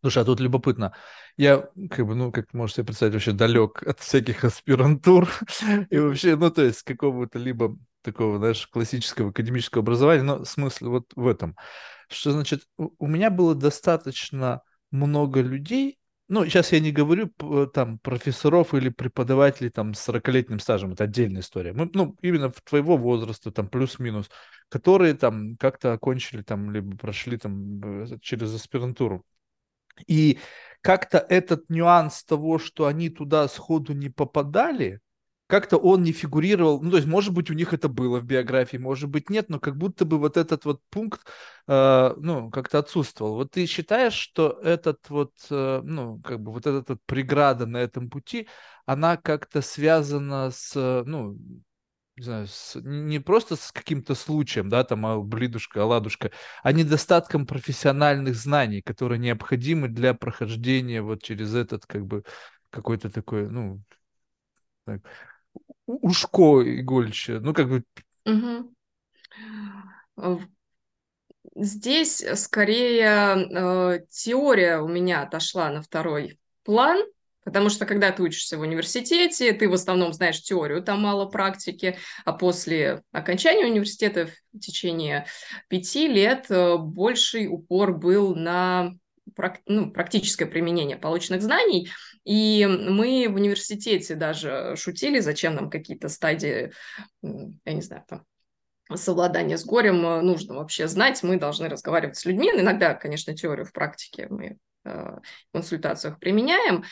Слушай, 0.00 0.22
а 0.22 0.26
тут 0.26 0.40
любопытно. 0.40 0.94
Я, 1.36 1.68
как 1.90 2.06
бы, 2.06 2.14
ну, 2.14 2.32
как 2.32 2.54
можешь 2.54 2.76
себе 2.76 2.86
представить, 2.86 3.14
вообще 3.14 3.32
далек 3.32 3.82
от 3.82 4.00
всяких 4.00 4.44
аспирантур 4.44 5.28
и 5.90 5.98
вообще, 5.98 6.36
ну, 6.36 6.50
то 6.50 6.62
есть 6.62 6.82
какого-то 6.82 7.38
либо 7.38 7.76
такого, 8.02 8.38
знаешь, 8.38 8.66
классического 8.68 9.30
академического 9.30 9.82
образования, 9.82 10.22
но 10.22 10.44
смысл 10.44 10.90
вот 10.90 11.12
в 11.14 11.26
этом, 11.26 11.56
что, 12.08 12.30
значит, 12.30 12.62
у 12.76 13.06
меня 13.06 13.30
было 13.30 13.54
достаточно 13.54 14.62
много 14.90 15.40
людей, 15.40 15.98
ну, 16.28 16.44
сейчас 16.44 16.72
я 16.72 16.80
не 16.80 16.90
говорю 16.90 17.28
там 17.72 17.98
профессоров 18.00 18.74
или 18.74 18.88
преподавателей 18.88 19.70
там 19.70 19.94
с 19.94 20.00
40-летним 20.00 20.58
стажем, 20.58 20.92
это 20.92 21.04
отдельная 21.04 21.40
история. 21.40 21.72
Мы, 21.72 21.88
ну, 21.92 22.16
именно 22.20 22.50
в 22.50 22.60
твоего 22.62 22.96
возраста, 22.96 23.52
там, 23.52 23.68
плюс-минус, 23.68 24.28
которые 24.68 25.14
там 25.14 25.56
как-то 25.56 25.92
окончили 25.92 26.42
там, 26.42 26.72
либо 26.72 26.96
прошли 26.96 27.36
там 27.36 28.04
э, 28.04 28.18
через 28.20 28.52
аспирантуру. 28.54 29.24
И 30.08 30.38
как-то 30.86 31.18
этот 31.18 31.68
нюанс 31.68 32.22
того, 32.22 32.60
что 32.60 32.86
они 32.86 33.10
туда 33.10 33.48
сходу 33.48 33.92
не 33.92 34.08
попадали, 34.08 35.00
как-то 35.48 35.78
он 35.78 36.04
не 36.04 36.12
фигурировал, 36.12 36.80
ну, 36.80 36.90
то 36.92 36.96
есть, 36.98 37.08
может 37.08 37.34
быть, 37.34 37.50
у 37.50 37.54
них 37.54 37.74
это 37.74 37.88
было 37.88 38.20
в 38.20 38.24
биографии, 38.24 38.76
может 38.76 39.10
быть, 39.10 39.28
нет, 39.28 39.48
но 39.48 39.58
как 39.58 39.76
будто 39.76 40.04
бы 40.04 40.16
вот 40.18 40.36
этот 40.36 40.64
вот 40.64 40.80
пункт, 40.88 41.26
э, 41.66 42.14
ну, 42.16 42.50
как-то 42.52 42.78
отсутствовал. 42.78 43.34
Вот 43.34 43.50
ты 43.50 43.66
считаешь, 43.66 44.12
что 44.12 44.60
этот 44.62 45.10
вот, 45.10 45.32
э, 45.50 45.80
ну, 45.82 46.20
как 46.20 46.40
бы 46.40 46.52
вот 46.52 46.68
эта 46.68 46.84
вот 46.92 47.00
преграда 47.04 47.66
на 47.66 47.78
этом 47.78 48.08
пути, 48.08 48.46
она 48.84 49.16
как-то 49.16 49.62
связана 49.62 50.52
с, 50.52 51.02
ну, 51.04 51.36
не 52.16 52.24
знаю, 52.24 52.46
с, 52.46 52.80
не 52.80 53.18
просто 53.18 53.56
с 53.56 53.70
каким-то 53.72 54.14
случаем, 54.14 54.68
да, 54.68 54.84
там, 54.84 55.04
а 55.04 55.18
блидушка, 55.18 55.82
оладушка, 55.82 56.30
а 56.62 56.72
недостатком 56.72 57.46
профессиональных 57.46 58.36
знаний, 58.36 58.80
которые 58.80 59.18
необходимы 59.18 59.88
для 59.88 60.14
прохождения 60.14 61.02
вот 61.02 61.22
через 61.22 61.54
этот, 61.54 61.84
как 61.84 62.06
бы, 62.06 62.24
какой-то 62.70 63.10
такой, 63.10 63.50
ну, 63.50 63.82
так, 64.86 65.02
ушко 65.86 66.62
игольче, 66.62 67.38
ну, 67.40 67.52
как 67.52 67.68
бы... 67.68 67.84
Угу. 68.24 68.72
Здесь 71.54 72.24
скорее 72.34 73.46
э, 73.50 74.06
теория 74.10 74.78
у 74.80 74.88
меня 74.88 75.22
отошла 75.22 75.70
на 75.70 75.82
второй 75.82 76.38
план, 76.64 76.98
Потому 77.46 77.70
что 77.70 77.86
когда 77.86 78.10
ты 78.10 78.24
учишься 78.24 78.58
в 78.58 78.62
университете, 78.62 79.52
ты 79.52 79.68
в 79.68 79.72
основном 79.72 80.12
знаешь 80.12 80.42
теорию, 80.42 80.82
там 80.82 81.02
мало 81.02 81.26
практики, 81.26 81.96
а 82.24 82.32
после 82.32 83.04
окончания 83.12 83.66
университета 83.66 84.28
в 84.52 84.58
течение 84.58 85.26
пяти 85.68 86.08
лет 86.08 86.46
э, 86.48 86.76
больший 86.76 87.46
упор 87.46 87.96
был 87.96 88.34
на 88.34 88.94
ну, 89.66 89.92
практическое 89.92 90.46
применение 90.46 90.96
полученных 90.96 91.40
знаний. 91.40 91.88
И 92.24 92.66
мы 92.66 93.28
в 93.28 93.36
университете 93.36 94.16
даже 94.16 94.74
шутили, 94.76 95.20
зачем 95.20 95.54
нам 95.54 95.70
какие-то 95.70 96.08
стадии, 96.08 96.72
я 97.22 97.72
не 97.72 97.80
знаю, 97.80 98.02
там, 98.08 98.24
совладания 98.92 99.56
с 99.56 99.64
горем 99.64 100.04
э, 100.04 100.20
нужно 100.20 100.54
вообще 100.54 100.88
знать, 100.88 101.22
мы 101.22 101.38
должны 101.38 101.68
разговаривать 101.68 102.16
с 102.16 102.24
людьми. 102.24 102.50
Иногда, 102.52 102.94
конечно, 102.94 103.36
теорию 103.36 103.66
в 103.66 103.72
практике 103.72 104.26
мы 104.28 104.58
консультациях 105.52 106.18
применяем. 106.18 106.84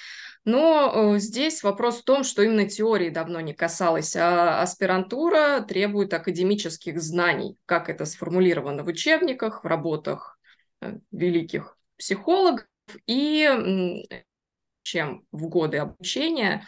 Но 0.44 1.16
здесь 1.18 1.62
вопрос 1.62 2.00
в 2.00 2.04
том, 2.04 2.24
что 2.24 2.42
именно 2.42 2.68
теории 2.68 3.08
давно 3.08 3.40
не 3.40 3.54
касалось, 3.54 4.14
а 4.16 4.60
аспирантура 4.60 5.64
требует 5.66 6.12
академических 6.12 7.00
знаний, 7.00 7.56
как 7.66 7.88
это 7.88 8.04
сформулировано 8.04 8.82
в 8.84 8.88
учебниках, 8.88 9.64
в 9.64 9.66
работах 9.66 10.38
великих 11.10 11.78
психологов. 11.96 12.66
И 13.06 14.04
чем 14.82 15.24
в 15.32 15.48
годы 15.48 15.78
обучения, 15.78 16.66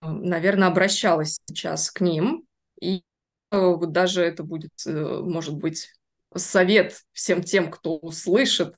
наверное, 0.00 0.68
обращалась 0.68 1.38
сейчас 1.46 1.90
к 1.90 2.00
ним. 2.00 2.46
И 2.80 3.02
вот 3.50 3.92
даже 3.92 4.22
это 4.22 4.42
будет, 4.42 4.72
может 4.86 5.54
быть, 5.56 5.92
совет 6.34 6.98
всем 7.12 7.42
тем, 7.42 7.70
кто 7.70 7.98
услышит 7.98 8.74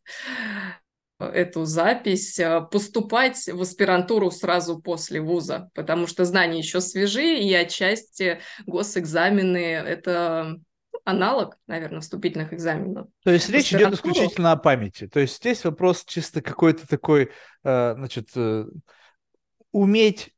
эту 1.19 1.65
запись, 1.65 2.39
э, 2.39 2.61
поступать 2.71 3.47
в 3.47 3.61
аспирантуру 3.61 4.31
сразу 4.31 4.81
после 4.81 5.21
вуза, 5.21 5.71
потому 5.75 6.07
что 6.07 6.25
знания 6.25 6.59
еще 6.59 6.81
свежи, 6.81 7.39
и 7.39 7.53
отчасти 7.55 8.41
госэкзамены– 8.67 9.57
это 9.59 10.59
аналог, 11.05 11.57
наверное, 11.67 12.01
вступительных 12.01 12.53
экзаменов. 12.53 13.09
То 13.25 13.31
есть 13.31 13.49
речь 13.49 13.73
идет 13.73 13.95
исключительно 13.95 14.53
о 14.53 14.57
памяти. 14.57 15.07
То 15.07 15.21
есть 15.21 15.37
здесь 15.37 15.65
вопрос 15.65 16.05
чисто 16.05 16.43
какой-то 16.43 16.87
такой, 16.87 17.31
э, 17.65 17.95
значит, 17.95 18.29
э, 18.35 18.67
уметь 19.73 20.31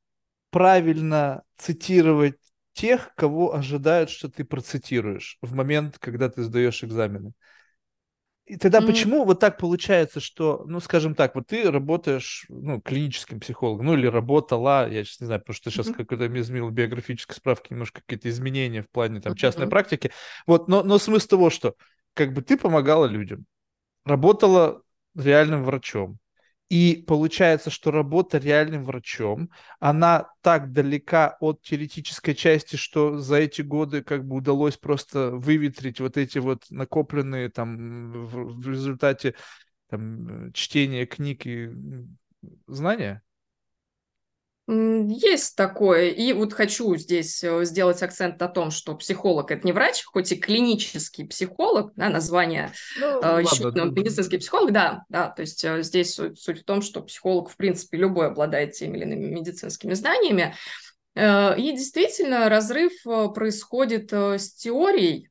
правильно 0.51 1.43
цитировать 1.57 2.37
тех, 2.73 3.13
кого 3.17 3.55
ожидают, 3.55 4.11
что 4.11 4.29
ты 4.29 4.45
процитируешь 4.45 5.39
в 5.43 5.55
момент, 5.55 5.99
когда 5.99 6.29
ты 6.29 6.43
сдаешь 6.45 6.85
экзамены. 6.85 7.33
И 8.49 8.57
тогда 8.57 8.79
mm-hmm. 8.79 8.87
почему 8.87 9.25
вот 9.25 9.41
так 9.41 9.59
получается, 9.59 10.21
что, 10.21 10.65
ну, 10.67 10.81
скажем 10.81 11.15
так, 11.15 11.35
вот 11.35 11.49
ты 11.49 11.71
работаешь, 11.71 12.47
ну, 12.49 12.81
клиническим 12.81 13.41
психологом, 13.41 13.87
ну, 13.87 13.95
или 13.95 14.07
работала, 14.07 14.89
я 14.91 15.05
сейчас 15.05 15.21
не 15.21 15.27
знаю, 15.27 15.41
потому 15.41 15.55
что 15.55 15.71
сейчас 15.71 15.89
mm-hmm. 15.89 15.95
какой-то 15.95 16.41
изменил 16.41 16.71
биографической 16.71 17.37
справки, 17.37 17.73
немножко 17.73 18.01
какие-то 18.01 18.31
изменения 18.31 18.83
в 18.83 18.89
плане 18.89 19.21
там 19.21 19.35
частной 19.35 19.67
mm-hmm. 19.67 19.71
практики. 19.71 20.13
Вот, 20.47 20.67
но, 20.67 20.83
но 20.83 20.99
смысл 20.99 21.29
того, 21.29 21.51
что 21.51 21.75
как 22.15 22.33
бы 22.33 22.41
ты 22.41 22.57
помогала 22.57 23.05
людям, 23.05 23.45
работала 24.07 24.81
реальным 25.15 25.65
врачом, 25.65 26.19
и 26.69 27.03
получается, 27.07 27.71
что 27.71 27.91
работа 27.91 28.39
реальным 28.39 28.85
врачом, 28.85 29.51
она 29.81 30.31
так 30.43 30.73
далека 30.73 31.37
от 31.41 31.63
теоретической 31.63 32.35
части, 32.35 32.77
что 32.77 33.19
за 33.19 33.37
эти 33.37 33.63
годы 33.63 34.03
как 34.03 34.27
бы 34.27 34.37
удалось 34.37 34.77
просто 34.77 35.31
выветрить 35.31 36.01
вот 36.01 36.17
эти 36.19 36.39
вот 36.39 36.65
накопленные 36.71 37.49
там 37.49 38.13
в, 38.13 38.61
в 38.61 38.69
результате 38.69 39.35
там, 39.89 40.53
чтения 40.53 41.07
книг 41.07 41.47
и 41.47 41.71
знания? 42.67 43.23
Есть 44.71 45.57
такое. 45.57 46.11
И 46.11 46.35
вот 46.35 46.53
хочу 46.53 46.95
здесь 46.97 47.43
э, 47.43 47.65
сделать 47.65 48.03
акцент 48.03 48.39
на 48.39 48.49
том, 48.49 48.71
что 48.71 48.95
психолог– 48.95 49.51
это 49.53 49.67
не 49.67 49.73
врач, 49.73 50.05
хоть 50.05 50.31
и 50.31 50.37
клинический 50.37 51.27
психолог, 51.27 51.93
да, 51.97 52.11
название 52.11 52.73
ну, 53.01 53.19
э, 53.23 53.43
еще 53.43 53.65
ладно. 53.65 53.85
медицинский 53.85 54.37
психолог, 54.37 54.73
да, 54.73 55.05
да, 55.09 55.31
то 55.31 55.41
есть 55.41 55.65
э, 55.65 55.83
здесь 55.83 56.13
суть, 56.13 56.39
суть 56.39 56.61
в 56.61 56.65
том, 56.65 56.83
что 56.83 57.01
психолог, 57.01 57.49
в 57.49 57.57
принципе, 57.57 57.97
любой 57.97 58.27
обладает 58.27 58.73
теми 58.73 58.99
или 58.99 59.05
иными 59.05 59.25
медицинскими 59.37 59.95
знаниями. 59.95 60.55
И 61.17 61.73
действительно, 61.75 62.49
разрыв 62.49 62.93
происходит 63.35 64.13
с 64.13 64.55
теорией, 64.55 65.31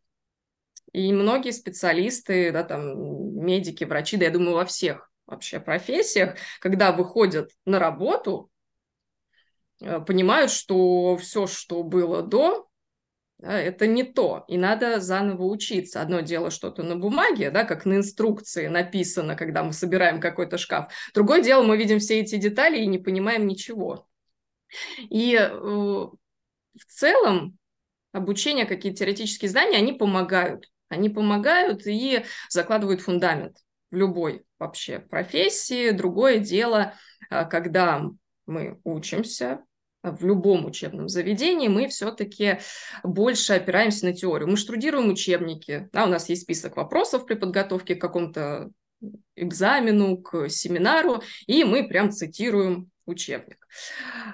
и 0.91 1.13
многие 1.13 1.51
специалисты, 1.51 2.51
да, 2.51 2.63
там, 2.63 3.37
медики, 3.37 3.85
врачи, 3.85 4.17
да, 4.17 4.25
я 4.25 4.31
думаю, 4.31 4.55
во 4.55 4.65
всех 4.65 5.09
вообще 5.27 5.61
профессиях, 5.61 6.35
когда 6.59 6.91
выходят 6.91 7.51
на 7.65 7.79
работу, 7.79 8.49
Э, 8.49 8.56
понимают, 9.79 10.51
что 10.51 11.17
все, 11.17 11.47
что 11.47 11.83
было 11.83 12.21
до, 12.21 12.67
да, 13.39 13.59
это 13.59 13.85
не 13.85 14.03
то, 14.03 14.45
и 14.47 14.57
надо 14.57 14.99
заново 14.99 15.43
учиться. 15.43 16.01
Одно 16.01 16.21
дело 16.21 16.49
что-то 16.49 16.81
на 16.81 16.95
бумаге, 16.95 17.51
да, 17.51 17.65
как 17.65 17.85
на 17.85 17.97
инструкции 17.97 18.67
написано, 18.67 19.35
когда 19.35 19.63
мы 19.63 19.73
собираем 19.73 20.19
какой-то 20.19 20.57
шкаф. 20.57 20.91
Другое 21.13 21.43
дело, 21.43 21.61
мы 21.61 21.77
видим 21.77 21.99
все 21.99 22.19
эти 22.19 22.37
детали 22.37 22.79
и 22.79 22.87
не 22.87 22.97
понимаем 22.97 23.45
ничего. 23.45 24.07
И 24.97 25.35
э, 25.35 25.49
в 25.49 26.17
целом 26.87 27.57
обучение, 28.11 28.65
какие-то 28.65 28.99
теоретические 28.99 29.49
знания, 29.49 29.77
они 29.77 29.93
помогают. 29.93 30.71
Они 30.89 31.09
помогают 31.09 31.85
и 31.85 32.23
закладывают 32.49 33.01
фундамент 33.01 33.57
в 33.91 33.95
любой 33.95 34.45
вообще 34.57 34.99
профессии. 34.99 35.91
Другое 35.91 36.39
дело, 36.39 36.95
э, 37.29 37.45
когда 37.45 38.09
мы 38.47 38.79
учимся, 38.83 39.63
в 40.03 40.25
любом 40.25 40.65
учебном 40.65 41.09
заведении, 41.09 41.67
мы 41.67 41.87
все-таки 41.87 42.59
больше 43.03 43.53
опираемся 43.53 44.05
на 44.05 44.13
теорию. 44.13 44.47
Мы 44.47 44.57
штудируем 44.57 45.09
учебники, 45.09 45.89
да, 45.91 46.05
у 46.05 46.07
нас 46.07 46.29
есть 46.29 46.43
список 46.43 46.77
вопросов 46.77 47.25
при 47.25 47.35
подготовке 47.35 47.95
к 47.95 48.01
какому-то 48.01 48.69
экзамену, 49.35 50.17
к 50.17 50.49
семинару, 50.49 51.21
и 51.45 51.63
мы 51.63 51.87
прям 51.87 52.11
цитируем 52.11 52.89
учебник. 53.05 53.67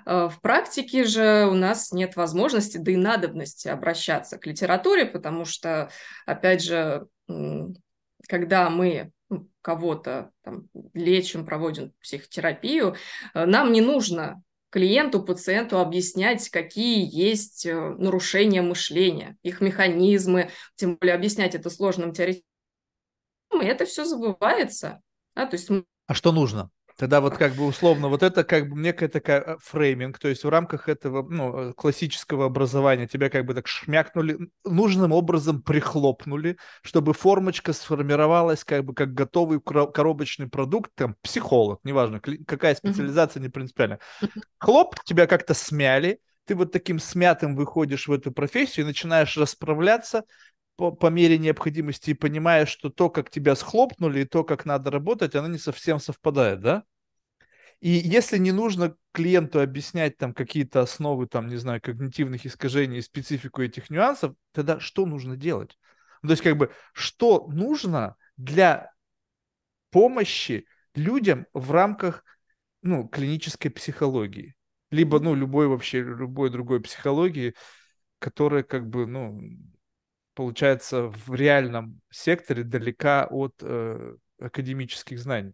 Э, 0.06 0.30
в 0.30 0.40
практике 0.42 1.04
же 1.04 1.48
у 1.50 1.54
нас 1.54 1.92
нет 1.92 2.16
возможности, 2.16 2.78
да 2.78 2.92
и 2.92 2.96
надобности 2.96 3.68
обращаться 3.68 4.38
к 4.38 4.46
литературе, 4.46 5.06
потому 5.06 5.46
что, 5.46 5.90
опять 6.26 6.64
же, 6.64 7.08
когда 8.28 8.70
мы 8.70 9.12
кого-то 9.64 10.32
там, 10.44 10.68
лечим, 10.94 11.46
проводим 11.46 11.92
психотерапию, 12.02 12.96
э, 13.34 13.46
нам 13.46 13.72
не 13.72 13.82
нужно 13.82 14.44
клиенту, 14.70 15.24
пациенту 15.24 15.80
объяснять, 15.80 16.50
какие 16.50 17.08
есть 17.10 17.66
э, 17.66 17.74
нарушения 17.74 18.62
мышления, 18.62 19.38
их 19.42 19.62
механизмы, 19.62 20.52
тем 20.76 20.98
более 20.98 21.16
объяснять 21.16 21.56
это 21.56 21.70
сложным 21.70 22.12
теоретическим, 22.12 22.44
и 23.62 23.66
это 23.66 23.86
все 23.86 24.04
забывается. 24.04 25.02
Да? 25.36 25.46
То 25.46 25.56
есть... 25.56 25.70
А 26.08 26.14
что 26.14 26.32
нужно? 26.32 26.70
Тогда 26.98 27.22
вот 27.22 27.38
как 27.38 27.56
бы 27.56 27.66
условно, 27.66 28.08
вот 28.08 28.22
это 28.24 28.44
как 28.44 28.70
бы 28.70 28.80
некая 28.80 29.08
такая 29.08 29.42
э, 29.42 29.58
фрейминг, 29.60 30.20
то 30.20 30.28
есть 30.28 30.44
в 30.44 30.50
рамках 30.50 30.90
этого 30.90 31.28
ну, 31.28 31.70
э, 31.70 31.74
классического 31.74 32.46
образования 32.46 33.08
тебя 33.08 33.30
как 33.30 33.46
бы 33.46 33.54
так 33.54 33.68
шмякнули, 33.68 34.38
нужным 34.64 35.12
образом 35.12 35.62
прихлопнули, 35.62 36.58
чтобы 36.84 37.14
формочка 37.14 37.74
сформировалась 37.74 38.64
как 38.64 38.86
бы 38.86 38.94
как 38.94 39.14
готовый 39.14 39.60
коробочный 39.62 40.48
продукт, 40.48 40.92
там 40.96 41.16
психолог, 41.22 41.80
неважно, 41.84 42.20
какая 42.20 42.76
специализация, 42.76 43.42
не 43.42 43.50
принципиально. 43.50 44.00
Хлоп, 44.60 44.96
тебя 45.04 45.26
как-то 45.26 45.54
смяли, 45.54 46.20
ты 46.46 46.56
вот 46.56 46.72
таким 46.72 47.00
смятым 47.00 47.56
выходишь 47.56 48.08
в 48.08 48.12
эту 48.12 48.32
профессию 48.32 48.86
и 48.86 48.88
начинаешь 48.88 49.38
расправляться, 49.38 50.24
по, 50.76 50.92
по 50.92 51.08
мере 51.08 51.38
необходимости 51.38 52.12
и 52.12 52.16
понимаешь, 52.16 52.70
что 52.70 52.90
то, 52.90 53.10
как 53.10 53.30
тебя 53.30 53.56
схлопнули, 53.56 54.22
и 54.22 54.26
то, 54.26 54.44
как 54.44 54.66
надо 54.66 54.92
работать, 54.92 55.36
оно 55.36 55.48
не 55.48 55.58
совсем 55.58 56.00
совпадает, 56.00 56.62
да? 56.62 56.84
И 57.80 57.90
если 57.90 58.38
не 58.38 58.54
нужно 58.54 58.96
клиенту 59.12 59.60
объяснять 59.60 60.18
там 60.18 60.34
какие-то 60.34 60.82
основы, 60.82 61.28
там, 61.28 61.48
не 61.48 61.58
знаю, 61.58 61.82
когнитивных 61.82 62.46
искажений 62.46 63.02
специфику 63.02 63.62
этих 63.62 63.90
нюансов, 63.90 64.36
тогда 64.54 64.80
что 64.80 65.06
нужно 65.06 65.36
делать? 65.36 65.78
Ну, 66.22 66.30
то 66.30 66.32
есть, 66.32 66.44
как 66.44 66.58
бы, 66.58 66.72
что 66.94 67.46
нужно 67.50 68.16
для 68.38 68.94
помощи 69.92 70.66
людям 70.96 71.46
в 71.54 71.72
рамках, 71.72 72.24
ну, 72.82 73.06
клинической 73.08 73.70
психологии? 73.70 74.56
Либо, 74.90 75.20
ну, 75.20 75.36
любой 75.36 75.68
вообще, 75.68 76.02
любой 76.02 76.52
другой 76.52 76.82
психологии, 76.82 77.54
которая, 78.20 78.64
как 78.64 78.88
бы, 78.88 79.06
ну, 79.06 79.42
получается, 80.34 81.04
в 81.08 81.34
реальном 81.34 82.02
секторе 82.10 82.64
далека 82.64 83.28
от 83.30 83.54
э, 83.62 84.16
академических 84.40 85.20
знаний. 85.20 85.54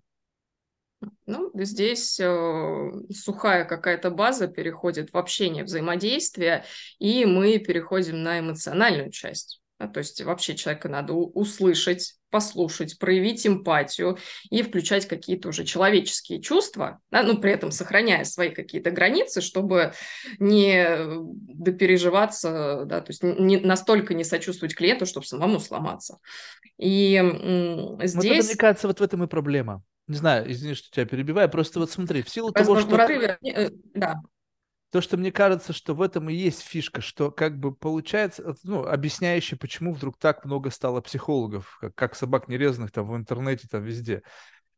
Ну, 1.25 1.51
здесь 1.53 2.19
э, 2.19 2.91
сухая 3.13 3.63
какая-то 3.65 4.09
база 4.11 4.47
переходит 4.47 5.13
в 5.13 5.17
общение, 5.17 5.63
взаимодействие, 5.63 6.65
и 6.97 7.25
мы 7.25 7.57
переходим 7.59 8.21
на 8.21 8.39
эмоциональную 8.39 9.11
часть. 9.11 9.58
То 9.87 9.99
есть 9.99 10.21
вообще 10.21 10.55
человека 10.55 10.89
надо 10.89 11.13
услышать, 11.13 12.15
послушать, 12.29 12.99
проявить 12.99 13.47
эмпатию 13.47 14.17
и 14.49 14.61
включать 14.61 15.07
какие-то 15.07 15.49
уже 15.49 15.63
человеческие 15.63 16.41
чувства, 16.41 16.99
да, 17.11 17.23
ну, 17.23 17.37
при 17.37 17.51
этом 17.51 17.71
сохраняя 17.71 18.25
свои 18.25 18.49
какие-то 18.49 18.91
границы, 18.91 19.41
чтобы 19.41 19.93
не 20.37 20.97
допереживаться, 21.07 22.83
да, 22.85 22.99
то 22.99 23.09
есть 23.09 23.23
не, 23.23 23.57
настолько 23.57 24.13
не 24.13 24.25
сочувствовать 24.25 24.75
клиенту, 24.75 25.05
чтобы 25.05 25.25
самому 25.25 25.59
сломаться. 25.59 26.19
И 26.77 27.17
здесь... 28.03 28.15
Вот 28.15 28.25
это, 28.25 28.45
мне 28.45 28.55
кажется, 28.55 28.87
вот 28.87 28.99
в 28.99 29.03
этом 29.03 29.23
и 29.23 29.27
проблема. 29.27 29.81
Не 30.07 30.15
знаю, 30.15 30.51
извини, 30.51 30.73
что 30.73 30.91
тебя 30.91 31.05
перебиваю, 31.05 31.49
просто 31.49 31.79
вот 31.79 31.89
смотри, 31.89 32.21
в 32.21 32.29
силу 32.29 32.51
того, 32.51 32.79
что... 32.79 32.95
Э, 32.97 33.69
да 33.93 34.21
то, 34.91 35.01
что 35.01 35.17
мне 35.17 35.31
кажется, 35.31 35.71
что 35.71 35.93
в 35.93 36.01
этом 36.01 36.29
и 36.29 36.33
есть 36.33 36.61
фишка, 36.61 37.01
что 37.01 37.31
как 37.31 37.59
бы 37.59 37.73
получается, 37.73 38.55
ну, 38.63 38.85
объясняющий, 38.85 39.55
почему 39.55 39.93
вдруг 39.93 40.17
так 40.17 40.45
много 40.45 40.71
стало 40.71 41.01
психологов, 41.01 41.77
как, 41.79 41.95
как 41.95 42.15
собак 42.15 42.47
нерезанных 42.47 42.91
там 42.91 43.07
в 43.07 43.15
интернете, 43.15 43.67
там 43.69 43.83
везде. 43.83 44.23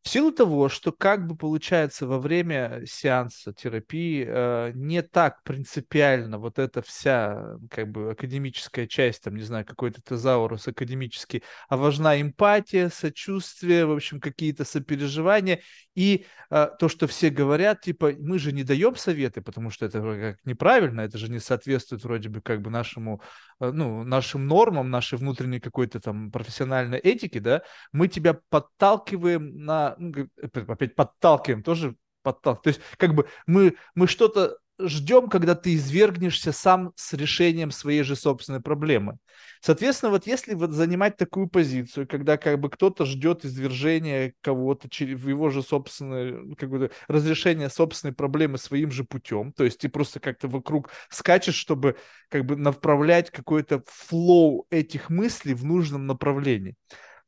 В 0.03 0.09
силу 0.09 0.31
того, 0.31 0.67
что 0.67 0.91
как 0.91 1.27
бы 1.27 1.35
получается 1.35 2.07
во 2.07 2.17
время 2.17 2.81
сеанса 2.87 3.53
терапии 3.53 4.25
э, 4.27 4.71
не 4.73 5.03
так 5.03 5.43
принципиально 5.43 6.39
вот 6.39 6.57
эта 6.57 6.81
вся 6.81 7.55
как 7.69 7.91
бы 7.91 8.11
академическая 8.11 8.87
часть, 8.87 9.23
там, 9.23 9.35
не 9.35 9.43
знаю, 9.43 9.63
какой-то 9.63 10.01
тезаурус 10.01 10.67
академический, 10.67 11.43
а 11.69 11.77
важна 11.77 12.19
эмпатия, 12.19 12.89
сочувствие, 12.89 13.85
в 13.85 13.91
общем, 13.91 14.19
какие-то 14.19 14.65
сопереживания. 14.65 15.61
И 15.93 16.25
э, 16.49 16.67
то, 16.79 16.89
что 16.89 17.05
все 17.05 17.29
говорят, 17.29 17.81
типа, 17.81 18.13
мы 18.17 18.39
же 18.39 18.53
не 18.53 18.63
даем 18.63 18.95
советы, 18.95 19.41
потому 19.41 19.69
что 19.69 19.85
это 19.85 20.01
как 20.01 20.45
неправильно, 20.45 21.01
это 21.01 21.19
же 21.19 21.29
не 21.29 21.39
соответствует 21.39 22.03
вроде 22.03 22.29
бы 22.29 22.41
как 22.41 22.61
бы 22.61 22.71
нашему, 22.71 23.21
э, 23.59 23.69
ну, 23.71 24.03
нашим 24.03 24.47
нормам, 24.47 24.89
нашей 24.89 25.19
внутренней 25.19 25.59
какой-то 25.59 25.99
там 25.99 26.31
профессиональной 26.31 26.97
этике, 26.97 27.39
да, 27.39 27.61
мы 27.91 28.07
тебя 28.07 28.39
подталкиваем 28.49 29.63
на 29.63 29.90
ну, 29.97 30.27
опять 30.41 30.95
подталкиваем, 30.95 31.63
тоже 31.63 31.95
подталкиваем. 32.23 32.63
То 32.63 32.69
есть 32.69 32.81
как 32.97 33.13
бы 33.13 33.27
мы, 33.45 33.75
мы 33.95 34.07
что-то 34.07 34.57
ждем, 34.87 35.29
когда 35.29 35.55
ты 35.55 35.75
извергнешься 35.75 36.51
сам 36.51 36.93
с 36.95 37.13
решением 37.13 37.71
своей 37.71 38.03
же 38.03 38.15
собственной 38.15 38.61
проблемы. 38.61 39.17
Соответственно, 39.61 40.11
вот 40.11 40.27
если 40.27 40.53
вот 40.55 40.71
занимать 40.71 41.17
такую 41.17 41.47
позицию, 41.47 42.07
когда 42.07 42.37
как 42.37 42.59
бы 42.59 42.69
кто-то 42.69 43.05
ждет 43.05 43.45
извержения 43.45 44.33
кого-то 44.41 44.87
в 44.87 45.29
его 45.29 45.49
же 45.49 45.61
собственное, 45.61 46.55
как 46.55 46.69
бы 46.69 46.91
разрешение 47.07 47.69
собственной 47.69 48.13
проблемы 48.13 48.57
своим 48.57 48.91
же 48.91 49.03
путем, 49.03 49.53
то 49.53 49.63
есть 49.63 49.79
ты 49.79 49.89
просто 49.89 50.19
как-то 50.19 50.47
вокруг 50.47 50.89
скачешь, 51.09 51.55
чтобы 51.55 51.97
как 52.29 52.45
бы 52.45 52.55
направлять 52.55 53.29
какой-то 53.29 53.83
флоу 53.85 54.65
этих 54.69 55.09
мыслей 55.09 55.53
в 55.53 55.63
нужном 55.63 56.07
направлении 56.07 56.75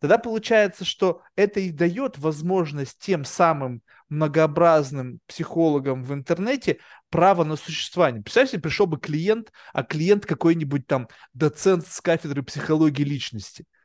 тогда 0.03 0.17
получается, 0.17 0.83
что 0.83 1.21
это 1.37 1.61
и 1.61 1.71
дает 1.71 2.17
возможность 2.17 2.99
тем 2.99 3.23
самым 3.23 3.81
многообразным 4.09 5.21
психологам 5.27 6.03
в 6.03 6.13
интернете 6.13 6.79
право 7.09 7.45
на 7.45 7.55
существование. 7.55 8.21
Представьте, 8.21 8.59
пришел 8.59 8.85
бы 8.85 8.99
клиент, 8.99 9.53
а 9.71 9.81
клиент 9.81 10.25
какой-нибудь 10.25 10.87
там 10.87 11.07
доцент 11.33 11.87
с 11.87 12.01
кафедры 12.01 12.43
психологии 12.43 13.03
личности– 13.03 13.63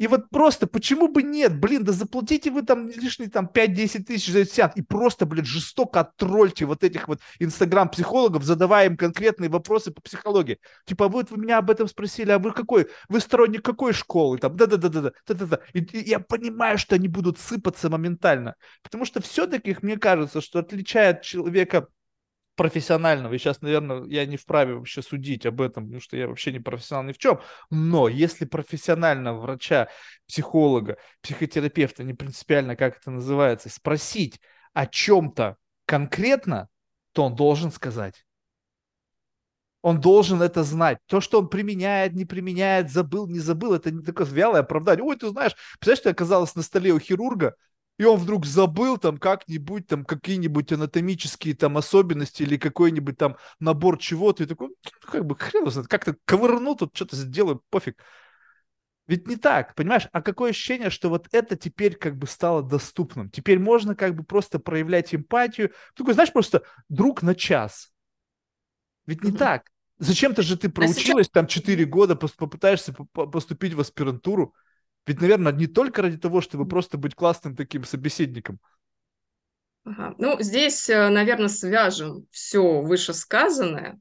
и 0.00 0.06
вот 0.06 0.30
просто, 0.30 0.66
почему 0.66 1.08
бы 1.08 1.22
нет? 1.22 1.60
Блин, 1.60 1.84
да 1.84 1.92
заплатите 1.92 2.50
вы 2.50 2.62
там 2.62 2.88
лишние 2.88 3.28
там 3.28 3.50
5-10 3.52 4.04
тысяч 4.04 4.32
за 4.32 4.40
этот 4.40 4.74
и 4.78 4.80
просто, 4.80 5.26
блин, 5.26 5.44
жестоко 5.44 6.00
оттрольте 6.00 6.64
вот 6.64 6.82
этих 6.82 7.06
вот 7.06 7.20
инстаграм-психологов, 7.38 8.42
задавая 8.42 8.86
им 8.86 8.96
конкретные 8.96 9.50
вопросы 9.50 9.90
по 9.90 10.00
психологии. 10.00 10.58
Типа, 10.86 11.08
вот 11.08 11.30
вы 11.30 11.36
меня 11.36 11.58
об 11.58 11.70
этом 11.70 11.86
спросили, 11.86 12.30
а 12.30 12.38
вы 12.38 12.52
какой? 12.52 12.88
Вы 13.10 13.20
сторонник 13.20 13.62
какой 13.62 13.92
школы? 13.92 14.38
Там, 14.38 14.56
да-да-да-да-да, 14.56 15.12
да-да-да. 15.26 15.60
И, 15.74 15.80
и 15.80 16.08
я 16.08 16.18
понимаю, 16.18 16.78
что 16.78 16.94
они 16.94 17.08
будут 17.08 17.38
сыпаться 17.38 17.90
моментально. 17.90 18.54
Потому 18.82 19.04
что 19.04 19.20
все-таки, 19.20 19.76
мне 19.82 19.98
кажется, 19.98 20.40
что 20.40 20.60
отличает 20.60 21.20
человека 21.20 21.88
профессионального, 22.60 23.32
и 23.32 23.38
сейчас, 23.38 23.62
наверное, 23.62 24.04
я 24.04 24.26
не 24.26 24.36
вправе 24.36 24.74
вообще 24.74 25.00
судить 25.00 25.46
об 25.46 25.62
этом, 25.62 25.84
потому 25.84 26.02
что 26.02 26.18
я 26.18 26.28
вообще 26.28 26.52
не 26.52 26.60
профессионал 26.60 27.04
ни 27.04 27.12
в 27.12 27.16
чем, 27.16 27.40
но 27.70 28.06
если 28.06 28.44
профессионального 28.44 29.40
врача, 29.40 29.88
психолога, 30.28 30.98
психотерапевта, 31.22 32.04
не 32.04 32.12
принципиально, 32.12 32.76
как 32.76 32.98
это 32.98 33.10
называется, 33.10 33.70
спросить 33.70 34.42
о 34.74 34.86
чем-то 34.86 35.56
конкретно, 35.86 36.68
то 37.12 37.24
он 37.24 37.34
должен 37.34 37.72
сказать. 37.72 38.26
Он 39.80 39.98
должен 39.98 40.42
это 40.42 40.62
знать. 40.62 40.98
То, 41.06 41.22
что 41.22 41.38
он 41.38 41.48
применяет, 41.48 42.12
не 42.12 42.26
применяет, 42.26 42.90
забыл, 42.90 43.26
не 43.26 43.38
забыл, 43.38 43.72
это 43.72 43.90
не 43.90 44.02
такое 44.02 44.26
вялое 44.26 44.60
оправдание. 44.60 45.02
Ой, 45.02 45.16
ты 45.16 45.30
знаешь, 45.30 45.56
представляешь, 45.78 46.00
что 46.00 46.10
оказалось 46.10 46.54
на 46.54 46.60
столе 46.60 46.92
у 46.92 46.98
хирурга, 46.98 47.54
и 48.00 48.04
он 48.04 48.18
вдруг 48.18 48.46
забыл 48.46 48.96
там 48.96 49.18
как-нибудь 49.18 49.86
там 49.86 50.06
какие-нибудь 50.06 50.72
анатомические 50.72 51.54
там 51.54 51.76
особенности 51.76 52.42
или 52.42 52.56
какой-нибудь 52.56 53.18
там 53.18 53.36
набор 53.58 53.98
чего-то, 53.98 54.42
и 54.42 54.46
такой, 54.46 54.68
«Ну, 54.68 54.74
как 55.02 55.26
бы 55.26 55.36
хрен 55.36 55.70
знает, 55.70 55.86
как-то 55.86 56.16
ковырну 56.24 56.76
тут, 56.76 56.96
что-то 56.96 57.16
сделаю, 57.16 57.62
пофиг. 57.68 58.02
Ведь 59.06 59.28
не 59.28 59.36
так, 59.36 59.74
понимаешь? 59.74 60.08
А 60.12 60.22
какое 60.22 60.52
ощущение, 60.52 60.88
что 60.88 61.10
вот 61.10 61.28
это 61.32 61.56
теперь 61.56 61.94
как 61.94 62.16
бы 62.16 62.26
стало 62.26 62.62
доступным? 62.62 63.28
Теперь 63.28 63.58
можно 63.58 63.94
как 63.94 64.14
бы 64.14 64.24
просто 64.24 64.58
проявлять 64.58 65.14
эмпатию. 65.14 65.70
Такой, 65.94 66.14
знаешь, 66.14 66.32
просто 66.32 66.62
друг 66.88 67.20
на 67.20 67.34
час. 67.34 67.92
Ведь 69.04 69.22
не 69.22 69.32
так. 69.32 69.66
Зачем-то 69.98 70.40
же 70.40 70.56
ты 70.56 70.70
проучилась 70.70 71.28
там 71.28 71.46
4 71.46 71.84
года, 71.84 72.16
попытаешься 72.16 72.94
поступить 73.12 73.74
в 73.74 73.80
аспирантуру. 73.80 74.54
Ведь, 75.06 75.20
наверное, 75.20 75.52
не 75.52 75.66
только 75.66 76.02
ради 76.02 76.18
того, 76.18 76.40
чтобы 76.40 76.66
просто 76.66 76.98
быть 76.98 77.14
классным 77.14 77.56
таким 77.56 77.84
собеседником. 77.84 78.58
Ага. 79.84 80.14
Ну, 80.18 80.36
здесь, 80.40 80.88
э, 80.90 81.08
наверное, 81.08 81.48
свяжем 81.48 82.26
все 82.30 82.80
вышесказанное. 82.80 83.98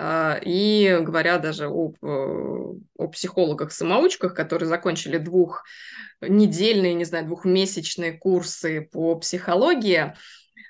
А, 0.00 0.38
и 0.40 0.96
говоря 1.00 1.38
даже 1.38 1.66
об, 1.66 1.96
э, 2.02 2.06
о 2.06 3.08
психологах-самоучках, 3.08 4.32
которые 4.32 4.68
закончили 4.68 5.18
двухнедельные, 5.18 6.94
не 6.94 7.04
знаю, 7.04 7.26
двухмесячные 7.26 8.12
курсы 8.12 8.82
по 8.92 9.16
психологии, 9.16 10.14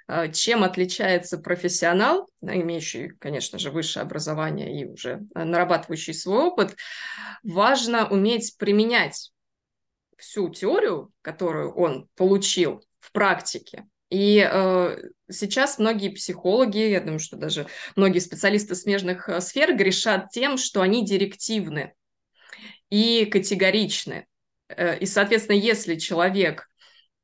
а, 0.07 0.29
чем 0.29 0.65
отличается 0.65 1.37
профессионал, 1.37 2.27
имеющий, 2.41 3.09
конечно 3.19 3.59
же, 3.59 3.71
высшее 3.71 4.03
образование 4.05 4.81
и 4.81 4.87
уже 4.87 5.21
нарабатывающий 5.35 6.15
свой 6.15 6.47
опыт, 6.47 6.75
важно 7.43 8.09
уметь 8.09 8.57
применять 8.57 9.31
всю 10.19 10.49
теорию, 10.51 11.13
которую 11.23 11.73
он 11.75 12.09
получил 12.17 12.83
в 13.01 13.13
практике. 13.13 13.87
И 14.11 14.47
э, 14.51 14.97
сейчас 15.31 15.79
многие 15.79 16.09
психологи, 16.09 16.79
я 16.79 17.01
думаю, 17.01 17.19
что 17.19 17.37
даже 17.37 17.67
многие 17.95 18.21
специалисты 18.21 18.75
смежных 18.75 19.29
э, 19.29 19.41
сфер 19.41 19.77
грешат 19.77 20.31
тем, 20.31 20.57
что 20.57 20.81
они 20.81 21.05
директивны 21.05 21.95
и 22.89 23.27
категоричны. 23.27 24.27
Э, 24.69 24.99
и, 24.99 25.05
соответственно, 25.05 25.57
если 25.57 25.97
человек 25.97 26.69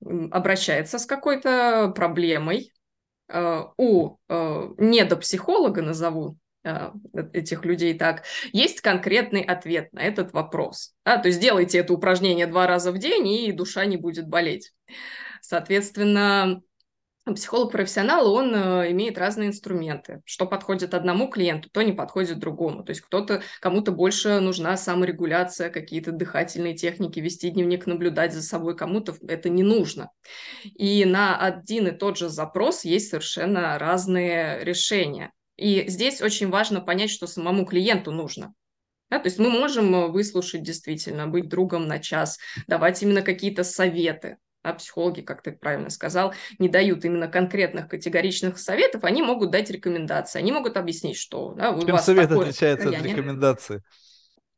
обращается 0.03 0.99
с 0.99 1.07
какой-то 1.07 1.91
проблемой, 1.95 2.71
э, 3.29 3.63
у 3.79 4.17
недопсихолога, 4.29 5.81
назову 5.81 6.37
этих 7.33 7.64
людей 7.64 7.94
так, 7.94 8.24
есть 8.53 8.81
конкретный 8.81 9.42
ответ 9.42 9.92
на 9.92 10.00
этот 10.00 10.33
вопрос. 10.33 10.94
Да? 11.05 11.18
То 11.18 11.29
есть 11.29 11.40
делайте 11.40 11.79
это 11.79 11.92
упражнение 11.92 12.46
два 12.46 12.66
раза 12.66 12.92
в 12.92 12.98
день, 12.98 13.29
и 13.29 13.53
душа 13.53 13.85
не 13.85 13.96
будет 13.96 14.29
болеть. 14.29 14.72
Соответственно, 15.42 16.62
психолог-профессионал, 17.33 18.31
он 18.33 18.55
э, 18.55 18.90
имеет 18.92 19.16
разные 19.16 19.48
инструменты. 19.48 20.20
Что 20.27 20.46
подходит 20.46 20.92
одному 20.92 21.29
клиенту, 21.29 21.70
то 21.70 21.83
не 21.83 21.92
подходит 21.92 22.38
другому. 22.38 22.85
То 22.85 22.90
есть 22.90 23.00
кто-то, 23.00 23.42
кому-то 23.61 23.92
больше 23.92 24.40
нужна 24.40 24.77
саморегуляция, 24.77 25.70
какие-то 25.70 26.12
дыхательные 26.12 26.74
техники, 26.74 27.20
вести 27.20 27.50
дневник, 27.50 27.87
наблюдать 27.87 28.35
за 28.35 28.42
собой, 28.42 28.77
кому-то 28.77 29.14
это 29.27 29.48
не 29.48 29.62
нужно. 29.62 30.11
И 30.64 31.05
на 31.07 31.38
один 31.38 31.88
и 31.88 31.92
тот 31.92 32.18
же 32.18 32.29
запрос 32.29 32.85
есть 32.85 33.09
совершенно 33.09 33.79
разные 33.79 34.62
решения. 34.62 35.33
И 35.57 35.88
здесь 35.88 36.21
очень 36.21 36.51
важно 36.51 36.81
понять, 36.81 37.11
что 37.11 37.27
самому 37.27 37.64
клиенту 37.64 38.11
нужно. 38.11 38.55
Да, 39.11 39.19
то 39.19 39.27
есть 39.27 39.38
мы 39.38 39.51
можем 39.51 39.95
э, 39.95 40.09
выслушать 40.09 40.62
действительно, 40.62 41.27
быть 41.27 41.49
другом 41.49 41.87
на 41.87 41.99
час, 41.99 42.38
давать 42.67 43.03
именно 43.03 43.23
какие-то 43.23 43.62
советы. 43.62 44.38
А 44.62 44.73
психологи, 44.73 45.21
как 45.21 45.43
ты 45.43 45.53
правильно 45.53 45.90
сказал, 45.90 46.35
не 46.59 46.71
дают 46.71 47.05
именно 47.05 47.29
конкретных 47.29 47.87
категоричных 47.88 48.59
советов, 48.59 49.05
они 49.05 49.23
могут 49.23 49.51
дать 49.51 49.71
рекомендации, 49.71 50.38
они 50.38 50.53
могут 50.53 50.79
объяснить, 50.79 51.19
что 51.19 51.53
да, 51.53 51.71
у 51.71 51.83
Чем 51.83 51.93
вас 51.93 52.07
совет 52.07 52.33
отличается 52.33 52.85
состояние. 52.85 53.12
от 53.12 53.19
рекомендации? 53.19 53.83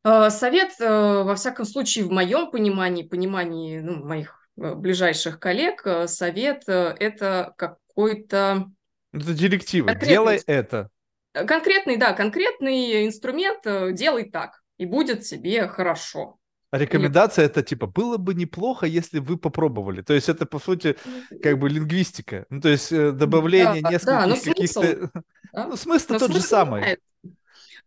Э, 0.05 0.29
совет, 0.29 0.71
э, 0.79 1.23
во 1.23 1.35
всяком 1.35 1.65
случае, 1.65 2.05
в 2.05 2.11
моем 2.11 2.49
понимании, 2.49 3.03
понимании 3.03 3.79
ну, 3.79 4.03
моих 4.05 4.49
ближайших 4.55 5.39
коллег, 5.39 5.85
совет– 6.07 6.63
это 6.67 7.53
какой-то 7.57 8.71
это 9.13 9.33
директива. 9.33 9.93
Делай 9.95 10.41
это. 10.45 10.89
Э, 11.33 11.45
конкретный, 11.45 11.97
да, 11.97 12.13
конкретный 12.13 13.05
инструмент 13.05 13.65
э, 13.65 13.91
делай 13.93 14.29
так, 14.29 14.61
и 14.77 14.85
будет 14.85 15.21
тебе 15.23 15.67
хорошо. 15.67 16.37
А 16.69 16.77
рекомендация 16.77 17.45
Или... 17.45 17.51
это 17.51 17.63
типа 17.63 17.87
было 17.87 18.17
бы 18.17 18.33
неплохо, 18.33 18.85
если 18.85 19.19
вы 19.19 19.37
попробовали. 19.37 20.01
То 20.01 20.13
есть 20.13 20.27
это 20.27 20.45
по 20.45 20.59
сути 20.59 20.97
как 21.41 21.57
бы 21.59 21.69
лингвистика. 21.69 22.45
Ну 22.49 22.59
то 22.59 22.69
есть 22.69 22.91
э, 22.91 23.11
добавление 23.11 23.81
да, 23.81 23.91
нескольких 23.91 24.43
да, 24.43 24.51
каких-то. 24.51 25.11
Да? 25.53 25.65
Ну 25.67 25.77
смысл 25.77 26.13
но 26.13 26.19
тот 26.19 26.31
смысл 26.31 26.41
же 26.41 26.47
самый. 26.47 26.97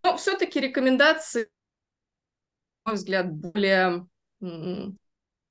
Но 0.02 0.16
все-таки 0.16 0.59
рекомендации, 0.61 1.50
на 2.87 2.92
мой 2.92 2.94
взгляд, 2.94 3.30
более 3.30 4.06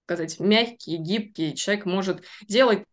сказать 0.06 0.40
мягкие, 0.40 0.98
гибкие. 0.98 1.56
Человек 1.56 1.86
может 1.86 2.24
делать 2.48 2.84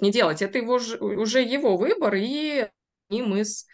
не 0.00 0.10
делать. 0.10 0.42
Это 0.42 0.58
его, 0.58 0.74
уже 0.74 1.42
его 1.42 1.76
выбор, 1.76 2.14
и 2.14 2.68
одним 3.08 3.36
из, 3.36 3.66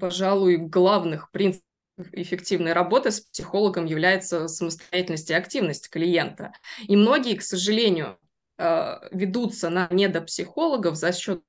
пожалуй, 0.00 0.56
главных 0.56 1.30
принципов 1.30 1.64
эффективной 2.12 2.72
работы 2.72 3.10
с 3.10 3.20
психологом 3.20 3.84
является 3.84 4.48
самостоятельность 4.48 5.30
и 5.30 5.34
активность 5.34 5.90
клиента. 5.90 6.52
И 6.88 6.96
многие, 6.96 7.36
к 7.36 7.42
сожалению, 7.42 8.18
э, 8.58 9.08
ведутся 9.12 9.68
на 9.70 9.88
недопсихологов 9.90 10.96
за 10.96 11.12
счет 11.12 11.42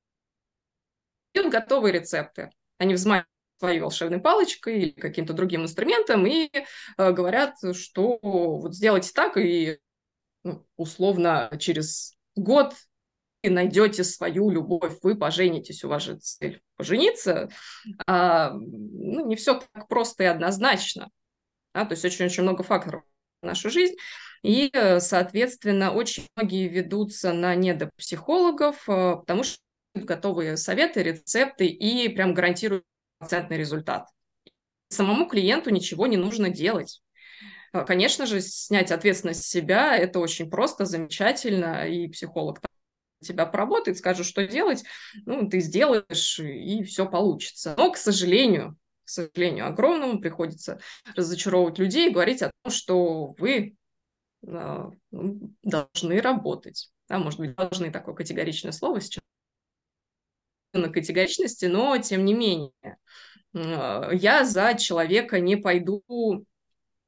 готовые 1.34 1.94
рецепты. 1.94 2.52
Они 2.78 2.94
взмахивают 2.94 3.28
своей 3.60 3.80
волшебной 3.80 4.20
палочкой 4.20 4.80
или 4.80 4.90
каким-то 4.92 5.34
другим 5.34 5.64
инструментом 5.64 6.26
и 6.26 6.50
э, 6.52 7.12
говорят, 7.12 7.56
что 7.74 8.20
вот 8.22 8.76
сделайте 8.76 9.12
так, 9.14 9.38
и 9.38 9.80
ну, 10.44 10.66
условно 10.76 11.50
через 11.60 12.16
год 12.36 12.76
найдете 13.50 14.04
свою 14.04 14.50
любовь, 14.50 14.98
вы 15.02 15.16
поженитесь, 15.16 15.84
у 15.84 15.90
вас 15.90 16.04
же 16.04 16.18
цель 16.18 16.62
пожениться. 16.76 17.50
А, 18.08 18.52
ну, 18.52 19.26
не 19.26 19.36
все 19.36 19.62
так 19.74 19.88
просто 19.88 20.24
и 20.24 20.28
однозначно. 20.28 21.10
Да? 21.74 21.86
То 21.86 21.94
есть 21.94 22.06
очень-очень 22.06 22.44
много 22.44 22.64
факторов 22.64 23.04
в 23.42 23.46
нашу 23.46 23.70
жизнь. 23.70 23.96
И, 24.44 24.70
э, 24.74 25.00
соответственно, 25.00 25.94
очень 25.94 26.28
многие 26.36 26.68
ведутся 26.68 27.34
на 27.34 27.56
недопсихологов, 27.56 28.88
э, 28.90 29.16
потому 29.16 29.44
что 29.44 29.60
готовые 29.94 30.58
советы, 30.58 31.04
рецепты 31.04 31.68
и 31.68 32.10
прям 32.10 32.34
гарантируют 32.34 32.84
процентный 33.20 33.58
результат. 33.58 34.08
Самому 34.90 35.28
клиенту 35.28 35.70
ничего 35.70 36.08
не 36.08 36.18
нужно 36.18 36.50
делать. 36.50 37.02
А, 37.72 37.84
конечно 37.84 38.26
же, 38.26 38.42
снять 38.42 38.92
ответственность 38.92 39.44
с 39.44 39.50
себя– 39.50 39.96
это 39.98 40.20
очень 40.20 40.50
просто, 40.50 40.86
замечательно, 40.86 41.88
и 41.88 42.08
психолог 42.08 42.60
тебя 43.24 43.46
поработает, 43.46 43.98
скажет, 43.98 44.26
что 44.26 44.46
делать, 44.46 44.84
ну, 45.26 45.50
ты 45.50 45.60
сделаешь, 45.60 46.40
и 46.40 46.84
все 46.84 47.10
получится. 47.10 47.74
Но, 47.78 47.92
к 47.92 47.98
сожалению, 47.98 48.78
к 49.04 49.10
сожалению, 49.10 49.68
огромному 49.68 50.20
приходится 50.20 50.80
разочаровывать 51.16 51.78
людей 51.78 52.10
и 52.10 52.14
говорить 52.14 52.42
о 52.42 52.52
том, 52.64 52.72
что 52.72 53.36
вы 53.38 53.76
э, 54.46 54.90
должны 55.62 56.22
работать. 56.22 56.90
Да, 57.10 57.20
может 57.20 57.40
быть, 57.40 57.56
должны 57.56 57.92
такое 57.92 58.16
категоричное 58.16 58.72
слово 58.72 59.02
сейчас 59.02 59.22
на 60.74 60.90
категоричности, 60.90 61.66
но 61.66 61.98
тем 61.98 62.26
не 62.26 62.34
менее, 62.34 62.72
э, 63.54 64.10
я 64.14 64.46
за 64.46 64.76
человека 64.76 65.40
не 65.40 65.56
пойду, 65.56 66.04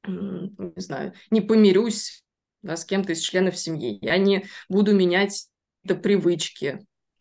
не 0.06 0.80
знаю, 0.80 1.14
не 1.30 1.40
помирюсь 1.40 2.22
да, 2.62 2.76
с 2.76 2.84
кем-то 2.84 3.12
из 3.12 3.20
членов 3.20 3.56
семьи. 3.56 3.98
Я 4.02 4.18
не 4.18 4.46
буду 4.68 4.94
менять 4.94 5.48
привычки, 5.94 6.80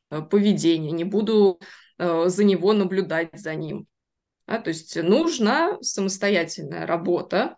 э, 0.10 0.22
поведение, 0.22 0.92
не 0.92 1.04
буду 1.04 1.60
э, 1.98 2.28
за 2.28 2.44
него 2.44 2.74
наблюдать 2.74 3.30
за 3.34 3.56
ним. 3.56 3.88
Да, 4.48 4.60
то 4.60 4.70
есть 4.70 4.96
нужна 5.02 5.78
самостоятельная 5.82 6.86
работа, 6.86 7.58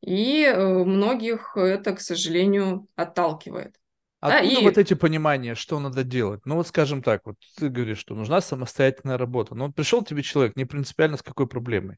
и 0.00 0.50
многих 0.56 1.58
это, 1.58 1.94
к 1.94 2.00
сожалению, 2.00 2.86
отталкивает. 2.96 3.76
Откуда 4.20 4.54
да, 4.54 4.60
и... 4.60 4.64
вот 4.64 4.76
эти 4.76 4.92
понимания, 4.94 5.54
что 5.54 5.80
надо 5.80 6.04
делать? 6.04 6.42
Ну 6.44 6.56
вот 6.56 6.68
скажем 6.68 7.02
так, 7.02 7.22
вот 7.24 7.36
ты 7.56 7.70
говоришь, 7.70 7.98
что 7.98 8.14
нужна 8.14 8.42
самостоятельная 8.42 9.16
работа. 9.16 9.54
Но 9.54 9.66
вот 9.66 9.74
пришел 9.74 10.04
тебе 10.04 10.22
человек, 10.22 10.56
не 10.56 10.66
принципиально 10.66 11.16
с 11.16 11.22
какой 11.22 11.46
проблемой. 11.46 11.96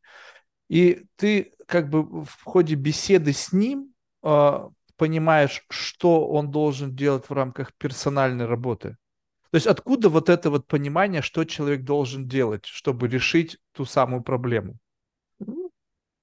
И 0.68 1.04
ты 1.16 1.52
как 1.66 1.90
бы 1.90 2.24
в 2.24 2.44
ходе 2.44 2.76
беседы 2.76 3.32
с 3.32 3.52
ним 3.52 3.92
э, 4.22 4.68
понимаешь, 5.03 5.65
что 5.69 6.29
он 6.29 6.53
должен 6.53 6.95
делать 6.95 7.29
в 7.29 7.33
рамках 7.33 7.75
персональной 7.75 8.47
работы. 8.47 8.97
То 9.51 9.57
есть 9.57 9.67
откуда 9.67 10.09
вот 10.09 10.29
это 10.29 10.49
вот 10.49 10.69
понимание, 10.69 11.23
что 11.23 11.43
человек 11.43 11.83
должен 11.83 12.29
делать, 12.29 12.67
чтобы 12.67 13.09
решить 13.09 13.59
ту 13.73 13.85
самую 13.85 14.23
проблему? 14.23 14.77
Ну, 15.41 15.73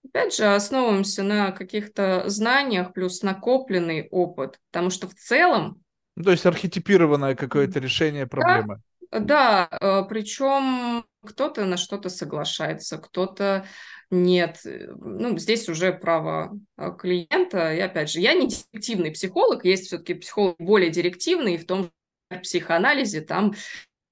опять 0.07 0.33
же, 0.33 0.45
основываемся 0.45 1.23
на 1.23 1.51
каких-то 1.51 2.23
знаниях 2.29 2.93
плюс 2.93 3.21
накопленный 3.21 4.07
опыт, 4.11 4.61
потому 4.71 4.91
что 4.91 5.09
в 5.09 5.13
целом 5.13 5.81
ну, 6.15 6.23
то 6.23 6.31
есть 6.31 6.45
архетипированное 6.45 7.35
какое-то 7.35 7.79
решение 7.79 8.27
проблемы. 8.27 8.81
Да, 9.11 9.19
да 9.19 9.77
э, 9.81 10.03
причем 10.07 11.03
кто-то 11.25 11.65
на 11.65 11.75
что-то 11.75 12.07
соглашается, 12.09 12.97
кто-то 12.97 13.65
нет. 14.11 14.61
Ну, 14.65 15.37
здесь 15.37 15.69
уже 15.69 15.93
право 15.93 16.59
э, 16.77 16.91
клиента. 16.97 17.73
И 17.73 17.79
опять 17.79 18.09
же, 18.09 18.19
я 18.19 18.33
не 18.33 18.47
директивный 18.47 19.11
психолог, 19.11 19.65
есть 19.65 19.87
все-таки 19.87 20.15
психолог 20.15 20.55
более 20.57 20.89
директивный, 20.89 21.55
и 21.55 21.57
в 21.57 21.65
том 21.65 21.91
же 22.31 22.39
психоанализе 22.39 23.21
там 23.21 23.53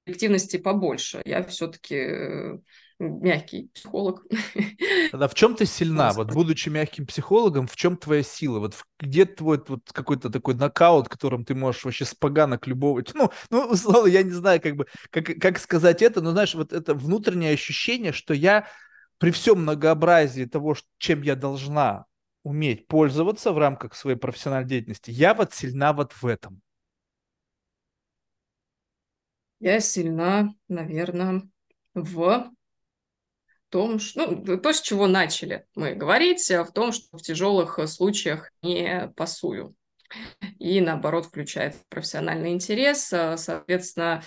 директивности 0.06 0.58
побольше. 0.58 1.22
Я 1.26 1.44
все-таки 1.44 1.96
э, 1.96 2.58
мягкий 3.00 3.70
психолог. 3.74 4.24
Тогда 5.12 5.28
в 5.28 5.34
чем 5.34 5.56
ты 5.56 5.66
сильна? 5.66 6.14
Вот 6.14 6.32
будучи 6.32 6.70
мягким 6.70 7.06
психологом, 7.06 7.68
в 7.68 7.76
чем 7.76 7.98
твоя 7.98 8.24
сила? 8.24 8.60
Вот 8.60 8.76
где 9.00 9.26
твой 9.26 9.62
вот 9.68 9.82
какой-то 9.92 10.30
такой 10.30 10.56
нокаут, 10.56 11.10
которым 11.10 11.44
ты 11.44 11.56
можешь 11.56 11.86
вообще 11.86 12.06
с 12.06 12.14
поганок 12.14 12.68
любого... 12.68 13.04
Ну, 13.14 13.32
ну, 13.50 13.66
условно, 13.66 14.08
я 14.10 14.22
не 14.22 14.32
знаю, 14.32 14.62
как 14.62 14.76
бы, 14.76 14.86
как, 15.10 15.26
как 15.40 15.58
сказать 15.60 16.04
это, 16.04 16.22
но 16.22 16.32
знаешь, 16.32 16.54
вот 16.54 16.72
это 16.72 16.94
внутреннее 16.94 17.54
ощущение, 17.54 18.12
что 18.12 18.34
я 18.34 18.68
при 19.18 19.32
всем 19.32 19.62
многообразии 19.62 20.46
того, 20.46 20.76
чем 20.98 21.22
я 21.22 21.36
должна 21.36 22.06
уметь 22.44 22.88
пользоваться 22.88 23.52
в 23.52 23.58
рамках 23.58 23.96
своей 23.96 24.18
профессиональной 24.18 24.70
деятельности, 24.70 25.12
я 25.12 25.34
вот 25.34 25.54
сильна 25.54 25.94
вот 25.94 26.14
в 26.14 26.26
этом. 26.26 26.62
Я 29.60 29.80
сильна, 29.80 30.54
наверное, 30.68 31.42
в 31.94 32.52
том, 33.70 34.00
что, 34.00 34.28
ну, 34.28 34.58
то, 34.58 34.72
с 34.72 34.82
чего 34.82 35.08
начали 35.08 35.66
мы 35.76 35.96
говорить, 35.96 36.48
в 36.50 36.72
том, 36.72 36.92
что 36.92 37.18
в 37.18 37.22
тяжелых 37.22 37.80
случаях 37.88 38.52
не 38.62 39.12
пасую. 39.16 39.76
И 40.60 40.80
наоборот 40.80 41.26
включает 41.26 41.76
профессиональный 41.90 42.54
интерес, 42.54 43.08
соответственно. 43.08 44.24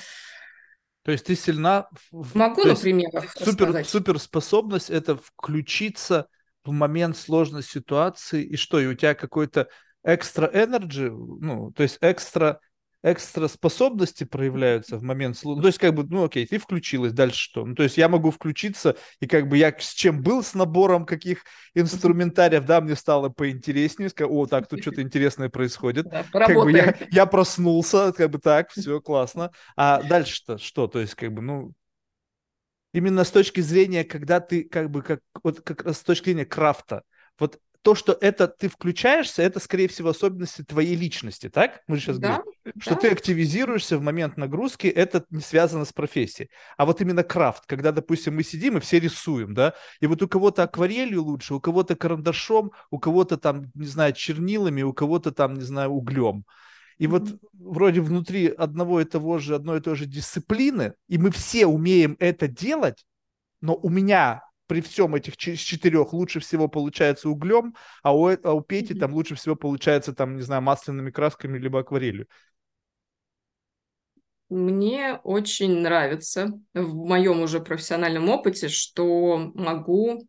То 1.02 1.12
есть 1.12 1.24
ты 1.24 1.34
сильна... 1.34 1.88
Могу, 2.10 2.62
например, 2.64 3.08
супер, 3.36 3.84
суперспособность 3.84 4.90
это 4.90 5.16
включиться 5.16 6.28
в 6.64 6.72
момент 6.72 7.16
сложной 7.16 7.62
ситуации, 7.62 8.44
и 8.44 8.56
что, 8.56 8.78
и 8.80 8.86
у 8.86 8.94
тебя 8.94 9.14
какой-то 9.14 9.68
экстра 10.04 10.50
энерджи, 10.52 11.10
ну, 11.10 11.72
то 11.72 11.82
есть 11.82 11.98
экстра 12.00 12.60
экстра 13.02 13.48
способности 13.48 14.24
проявляются 14.24 14.96
в 14.96 15.02
момент 15.02 15.36
слушания. 15.36 15.56
Ну, 15.56 15.62
то 15.62 15.68
есть, 15.68 15.78
как 15.78 15.94
бы, 15.94 16.04
ну, 16.04 16.24
окей, 16.24 16.46
ты 16.46 16.58
включилась, 16.58 17.12
дальше 17.12 17.38
что? 17.38 17.64
Ну, 17.64 17.74
то 17.74 17.82
есть, 17.82 17.96
я 17.96 18.08
могу 18.08 18.30
включиться, 18.30 18.96
и 19.20 19.26
как 19.26 19.48
бы 19.48 19.56
я 19.56 19.74
с 19.78 19.92
чем 19.94 20.22
был, 20.22 20.42
с 20.42 20.54
набором 20.54 21.06
каких 21.06 21.44
инструментариев, 21.74 22.64
да, 22.64 22.80
мне 22.80 22.96
стало 22.96 23.30
поинтереснее, 23.30 24.10
сказать, 24.10 24.30
о, 24.30 24.46
так, 24.46 24.68
тут 24.68 24.82
что-то 24.82 25.02
интересное 25.02 25.48
происходит. 25.48 26.08
Да, 26.08 26.24
как 26.30 26.54
бы 26.54 26.72
я, 26.72 26.94
я 27.10 27.26
проснулся, 27.26 28.12
как 28.12 28.30
бы 28.30 28.38
так, 28.38 28.70
все, 28.70 29.00
классно. 29.00 29.50
А 29.76 30.02
дальше-то 30.02 30.58
что? 30.58 30.86
То 30.86 31.00
есть, 31.00 31.14
как 31.14 31.32
бы, 31.32 31.40
ну, 31.40 31.72
именно 32.92 33.24
с 33.24 33.30
точки 33.30 33.60
зрения, 33.60 34.04
когда 34.04 34.40
ты, 34.40 34.64
как 34.64 34.90
бы, 34.90 35.02
как, 35.02 35.20
вот 35.42 35.60
как 35.62 35.84
раз 35.84 35.98
с 35.98 36.02
точки 36.02 36.26
зрения 36.26 36.44
крафта, 36.44 37.02
вот 37.38 37.58
то, 37.82 37.94
что 37.94 38.16
это 38.20 38.46
ты 38.46 38.68
включаешься, 38.68 39.42
это, 39.42 39.58
скорее 39.58 39.88
всего, 39.88 40.10
особенности 40.10 40.62
твоей 40.62 40.94
личности, 40.94 41.48
так? 41.48 41.80
Мы 41.86 41.96
же 41.96 42.02
сейчас 42.02 42.18
да, 42.18 42.36
говорим, 42.36 42.52
да. 42.64 42.72
что 42.78 42.94
ты 42.94 43.08
активизируешься 43.08 43.96
в 43.96 44.02
момент 44.02 44.36
нагрузки, 44.36 44.86
это 44.86 45.24
не 45.30 45.40
связано 45.40 45.86
с 45.86 45.92
профессией. 45.92 46.50
А 46.76 46.84
вот 46.84 47.00
именно 47.00 47.22
крафт, 47.22 47.64
когда, 47.66 47.90
допустим, 47.90 48.36
мы 48.36 48.42
сидим 48.42 48.76
и 48.76 48.80
все 48.80 49.00
рисуем, 49.00 49.54
да, 49.54 49.74
и 50.00 50.06
вот 50.06 50.22
у 50.22 50.28
кого-то 50.28 50.64
акварелью 50.64 51.22
лучше, 51.22 51.54
у 51.54 51.60
кого-то 51.60 51.96
карандашом, 51.96 52.72
у 52.90 52.98
кого-то 52.98 53.38
там, 53.38 53.70
не 53.74 53.86
знаю, 53.86 54.12
чернилами, 54.12 54.82
у 54.82 54.92
кого-то 54.92 55.32
там, 55.32 55.54
не 55.54 55.64
знаю, 55.64 55.90
углем. 55.90 56.44
И 56.98 57.06
вот 57.06 57.40
вроде 57.54 58.02
внутри 58.02 58.48
одного 58.48 59.00
и 59.00 59.06
того 59.06 59.38
же, 59.38 59.54
одной 59.54 59.78
и 59.78 59.80
той 59.80 59.96
же 59.96 60.04
дисциплины, 60.04 60.92
и 61.08 61.16
мы 61.16 61.30
все 61.30 61.64
умеем 61.64 62.14
это 62.18 62.46
делать, 62.46 63.06
но 63.62 63.74
у 63.74 63.88
меня 63.88 64.42
при 64.70 64.82
всем 64.82 65.16
этих 65.16 65.36
четырех 65.36 66.12
лучше 66.12 66.38
всего 66.38 66.68
получается 66.68 67.28
углем, 67.28 67.74
а 68.04 68.16
у, 68.16 68.28
а 68.28 68.52
у 68.52 68.60
Пети 68.60 68.94
там 68.94 69.12
лучше 69.12 69.34
всего 69.34 69.56
получается, 69.56 70.14
там, 70.14 70.36
не 70.36 70.42
знаю, 70.42 70.62
масляными 70.62 71.10
красками 71.10 71.58
либо 71.58 71.80
акварелью. 71.80 72.28
Мне 74.48 75.18
очень 75.24 75.80
нравится 75.80 76.52
в 76.72 76.94
моем 76.94 77.40
уже 77.40 77.58
профессиональном 77.58 78.28
опыте, 78.28 78.68
что 78.68 79.50
могу, 79.56 80.24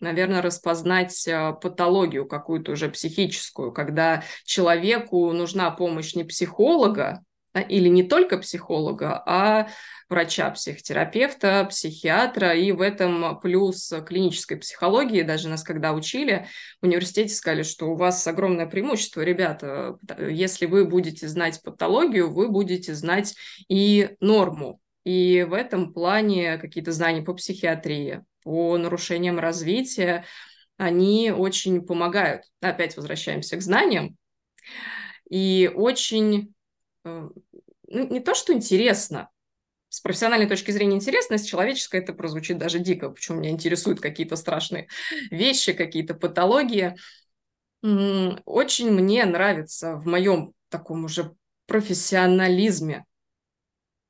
наверное, 0.00 0.42
распознать 0.42 1.28
а, 1.28 1.52
патологию 1.52 2.26
какую-то 2.26 2.72
уже 2.72 2.88
психическую, 2.88 3.70
когда 3.70 4.24
человеку 4.42 5.30
нужна 5.30 5.70
помощь 5.70 6.16
не 6.16 6.24
психолога, 6.24 7.24
или 7.54 7.88
не 7.88 8.02
только 8.02 8.38
психолога, 8.38 9.22
а 9.26 9.68
врача, 10.08 10.50
психотерапевта, 10.50 11.66
психиатра, 11.68 12.54
и 12.54 12.72
в 12.72 12.80
этом 12.80 13.40
плюс 13.40 13.92
клинической 14.06 14.56
психологии, 14.56 15.22
даже 15.22 15.48
нас 15.48 15.62
когда 15.62 15.92
учили 15.92 16.46
в 16.80 16.86
университете, 16.86 17.34
сказали, 17.34 17.62
что 17.62 17.86
у 17.86 17.96
вас 17.96 18.26
огромное 18.26 18.66
преимущество, 18.66 19.22
ребята, 19.22 19.96
если 20.18 20.66
вы 20.66 20.84
будете 20.84 21.28
знать 21.28 21.60
патологию, 21.62 22.32
вы 22.32 22.48
будете 22.48 22.94
знать 22.94 23.34
и 23.68 24.10
норму. 24.20 24.80
И 25.04 25.46
в 25.48 25.54
этом 25.54 25.92
плане 25.92 26.58
какие-то 26.58 26.92
знания 26.92 27.22
по 27.22 27.34
психиатрии, 27.34 28.22
по 28.42 28.76
нарушениям 28.76 29.38
развития, 29.38 30.24
они 30.76 31.30
очень 31.30 31.82
помогают. 31.82 32.44
Опять 32.60 32.96
возвращаемся 32.96 33.56
к 33.56 33.62
знаниям. 33.62 34.16
и 35.28 35.70
очень, 35.72 36.38
э, 36.42 36.59
ну, 37.04 37.32
не 37.86 38.20
то 38.20 38.34
что 38.34 38.52
интересно, 38.52 39.30
с 39.88 40.00
профессиональной 40.00 40.48
точки 40.48 40.70
зрения 40.70 40.96
интересно, 40.96 41.36
с 41.36 41.44
человеческой 41.44 42.00
это 42.00 42.12
прозвучит 42.12 42.58
даже 42.58 42.78
дико, 42.78 43.10
почему 43.10 43.38
меня 43.38 43.50
интересуют 43.50 44.00
какие-то 44.00 44.36
страшные 44.36 44.88
вещи, 45.30 45.72
какие-то 45.72 46.14
патологии. 46.14 46.96
Очень 47.82 48.90
мне 48.92 49.24
нравится 49.24 49.96
в 49.96 50.06
моем 50.06 50.52
таком 50.68 51.04
уже 51.04 51.34
профессионализме, 51.66 53.04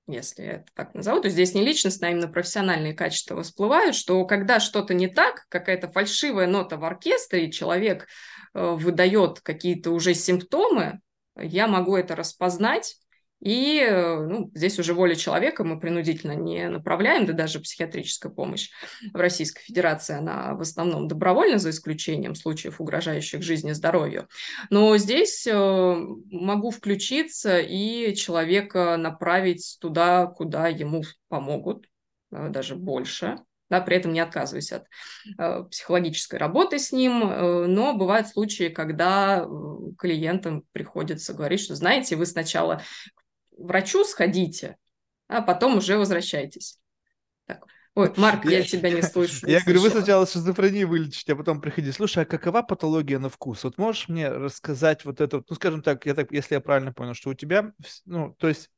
если 0.07 0.42
я 0.42 0.53
это 0.55 0.66
так 0.74 0.94
назову, 0.94 1.20
то 1.20 1.29
здесь 1.29 1.55
не 1.55 1.64
личностно, 1.64 2.09
а 2.09 2.11
именно 2.11 2.29
профессиональные 2.29 2.94
качества 2.94 3.42
всплывают, 3.42 3.94
что 3.94 4.24
когда 4.24 4.61
что-то 4.61 4.92
не 4.92 5.09
так, 5.09 5.46
какая-то 5.48 5.90
фальшивая 5.90 6.46
нота 6.46 6.76
в 6.76 6.85
оркестре, 6.85 7.46
и 7.46 7.53
человек 7.53 8.09
э, 8.55 8.72
выдает 8.72 9.40
какие-то 9.40 9.92
уже 9.92 10.14
симптомы, 10.14 11.00
я 11.37 11.66
могу 11.66 11.97
это 11.97 12.16
распознать 12.16 12.97
и 13.40 13.81
э, 13.81 14.27
ну, 14.27 14.51
здесь 14.55 14.79
уже 14.79 14.93
воля 14.93 15.14
человека, 15.14 15.64
мы 15.64 15.81
принудительно 15.81 16.33
не 16.33 16.69
направляем, 16.69 17.25
да 17.25 17.33
даже 17.33 17.61
психиатрическая 17.61 18.31
помощь 18.31 18.71
в 19.12 19.16
Российской 19.16 19.62
Федерации, 19.62 20.16
она 20.16 20.55
в 20.55 20.61
основном 20.61 21.09
добровольна, 21.09 21.59
за 21.59 21.71
исключением 21.71 22.35
случаев, 22.35 22.81
угрожающих 22.81 23.43
жизни 23.43 23.71
и 23.71 23.75
здоровью. 23.75 24.29
Но 24.69 24.97
здесь 24.99 25.47
э, 25.47 25.55
могу 25.55 26.71
включиться 26.71 27.59
и 27.61 28.14
человека 28.14 28.99
направить 28.99 29.79
туда, 29.81 30.27
куда 30.27 30.69
ему 30.69 31.03
помогут, 31.29 31.87
э, 32.33 32.51
даже 32.51 32.77
больше, 32.77 33.38
да, 33.70 33.80
при 33.80 33.96
этом 33.96 34.12
не 34.12 34.20
отказываюсь 34.20 34.72
от 34.72 34.87
э, 35.38 35.64
психологической 35.70 36.38
работы 36.38 36.78
с 36.78 36.92
ним, 36.92 37.22
э, 37.22 37.66
но 37.66 37.94
бывают 37.94 38.28
случаи, 38.28 38.68
когда 38.68 39.46
клиентам 39.98 40.64
приходится 40.72 41.33
говорить, 41.33 41.61
что, 41.61 41.76
знаете, 41.76 42.16
вы 42.16 42.26
сначала 42.26 42.83
врачу 43.56 44.04
сходите, 44.04 44.76
а 45.28 45.40
потом 45.40 45.78
уже 45.78 45.96
возвращайтесь. 45.96 46.78
Так. 47.46 47.64
Ой, 47.94 48.12
Марк, 48.16 48.44
я, 48.44 48.62
тебя 48.62 48.90
не 48.90 49.02
слышу. 49.02 49.46
Я 49.46 49.61
говорю, 49.61 49.83
вы 49.83 49.90
сначала 49.90 50.26
шизофрению 50.26 50.88
вылечите, 50.88 51.33
а 51.33 51.37
потом 51.37 51.61
приходите. 51.61 51.92
Слушай, 51.92 52.24
а 52.24 52.26
какова 52.26 52.62
патология 52.62 53.18
на 53.18 53.28
вкус? 53.28 53.64
Вот 53.64 53.78
можешь 53.78 54.09
мне 54.09 54.28
рассказать 54.28 55.04
вот 55.04 55.20
это, 55.20 55.42
ну, 55.48 55.54
скажем 55.54 55.83
так, 55.83 56.06
я 56.06 56.14
так, 56.14 56.33
если 56.33 56.54
я 56.54 56.61
правильно 56.61 56.92
понял, 56.92 57.14
что 57.14 57.30
у 57.30 57.35
тебя, 57.35 57.72
ну, 58.04 58.35
то 58.38 58.48
есть, 58.48 58.70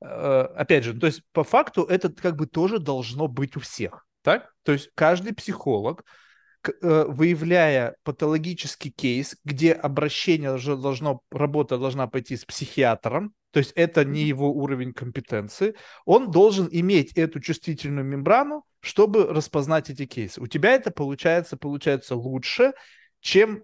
э, 0.00 0.06
опять 0.06 0.84
же, 0.84 0.94
то 0.94 1.06
есть 1.06 1.22
по 1.32 1.44
факту 1.44 1.84
это 1.84 2.10
как 2.10 2.36
бы 2.36 2.46
тоже 2.46 2.78
должно 2.78 3.26
быть 3.26 3.56
у 3.56 3.60
всех, 3.60 4.06
так? 4.22 4.52
То 4.62 4.72
есть 4.72 4.90
каждый 4.94 5.34
психолог, 5.34 6.04
Э, 6.82 7.04
выявляя 7.08 7.96
патологический 8.02 8.90
кейс, 8.90 9.36
где 9.44 9.72
обращение 9.72 10.58
должно, 10.58 11.20
работа 11.30 11.78
должна 11.78 12.08
пойти 12.08 12.36
с 12.36 12.44
психиатром, 12.44 13.32
то 13.52 13.58
есть 13.58 13.72
это 13.74 14.04
не 14.04 14.22
его 14.24 14.52
уровень 14.52 14.92
компетенции, 14.92 15.74
он 16.04 16.30
должен 16.30 16.68
иметь 16.70 17.12
эту 17.12 17.40
чувствительную 17.40 18.04
мембрану, 18.04 18.64
чтобы 18.80 19.26
распознать 19.26 19.88
эти 19.88 20.04
кейсы. 20.06 20.40
У 20.40 20.46
тебя 20.46 20.72
это 20.72 20.90
получается, 20.90 21.56
получается 21.56 22.16
лучше, 22.16 22.72
чем 23.20 23.62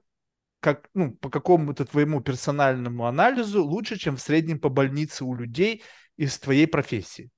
как, 0.60 0.88
ну, 0.94 1.12
по 1.12 1.28
какому-то 1.28 1.84
твоему 1.84 2.20
персональному 2.20 3.06
анализу, 3.06 3.64
лучше, 3.64 3.98
чем 3.98 4.16
в 4.16 4.20
среднем 4.20 4.58
по 4.58 4.70
больнице 4.70 5.24
у 5.24 5.34
людей 5.34 5.82
из 6.16 6.38
твоей 6.38 6.66
профессии. 6.66 7.30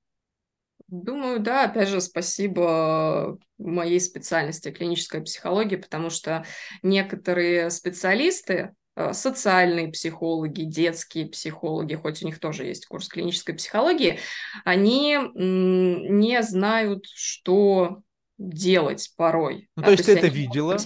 Думаю, 0.87 1.41
да, 1.41 1.65
опять 1.65 1.89
же, 1.89 1.99
спасибо 1.99 3.37
моей 3.57 3.99
специальности 3.99 4.71
клиническая 4.71 5.21
психология, 5.21 5.77
потому 5.77 6.09
что 6.09 6.45
некоторые 6.81 7.69
специалисты, 7.71 8.73
э, 8.95 9.11
социальные 9.11 9.89
психологи, 9.89 10.61
детские 10.61 11.27
психологи, 11.27 11.95
хоть 11.95 12.23
у 12.23 12.25
них 12.25 12.39
тоже 12.39 12.63
есть 12.65 12.85
курс 12.85 13.09
клинической 13.09 13.55
психологии, 13.55 14.19
они 14.63 15.17
не 15.35 16.41
знают, 16.41 17.05
что 17.13 18.01
делать 18.37 19.13
порой. 19.17 19.67
Ну, 19.75 19.81
да, 19.81 19.87
то 19.87 19.91
есть 19.91 20.05
ты 20.05 20.13
это 20.13 20.27
видела, 20.27 20.77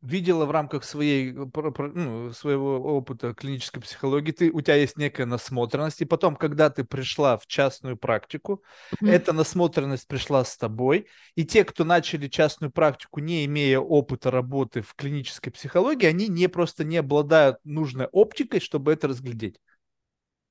видела 0.00 0.46
в 0.46 0.50
рамках 0.50 0.84
своей, 0.84 1.32
ну, 1.32 2.32
своего 2.32 2.76
опыта 2.96 3.34
клинической 3.34 3.82
психологии, 3.82 4.30
ты, 4.30 4.50
у 4.50 4.60
тебя 4.60 4.76
есть 4.76 4.96
некая 4.96 5.26
насмотренность, 5.26 6.00
и 6.02 6.04
потом, 6.04 6.36
когда 6.36 6.70
ты 6.70 6.84
пришла 6.84 7.36
в 7.36 7.46
частную 7.46 7.96
практику, 7.96 8.62
mm-hmm. 8.94 9.10
эта 9.10 9.32
насмотренность 9.32 10.06
пришла 10.06 10.44
с 10.44 10.56
тобой, 10.56 11.08
и 11.34 11.44
те, 11.44 11.64
кто 11.64 11.84
начали 11.84 12.28
частную 12.28 12.70
практику, 12.70 13.20
не 13.20 13.44
имея 13.46 13.80
опыта 13.80 14.30
работы 14.30 14.82
в 14.82 14.94
клинической 14.94 15.52
психологии, 15.52 16.06
они 16.06 16.28
не 16.28 16.48
просто 16.48 16.84
не 16.84 16.98
обладают 16.98 17.58
нужной 17.64 18.06
оптикой, 18.06 18.60
чтобы 18.60 18.92
это 18.92 19.08
разглядеть. 19.08 19.58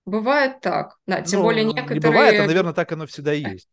Бывает 0.05 0.59
так, 0.59 0.97
да, 1.07 1.21
тем 1.21 1.39
ну, 1.39 1.45
более 1.45 1.63
некоторые... 1.63 2.01
Не 2.01 2.05
бывает, 2.05 2.39
а, 2.41 2.45
наверное, 2.45 2.73
так 2.73 2.91
оно 2.91 3.07
всегда 3.07 3.33
и 3.33 3.41
есть. 3.41 3.69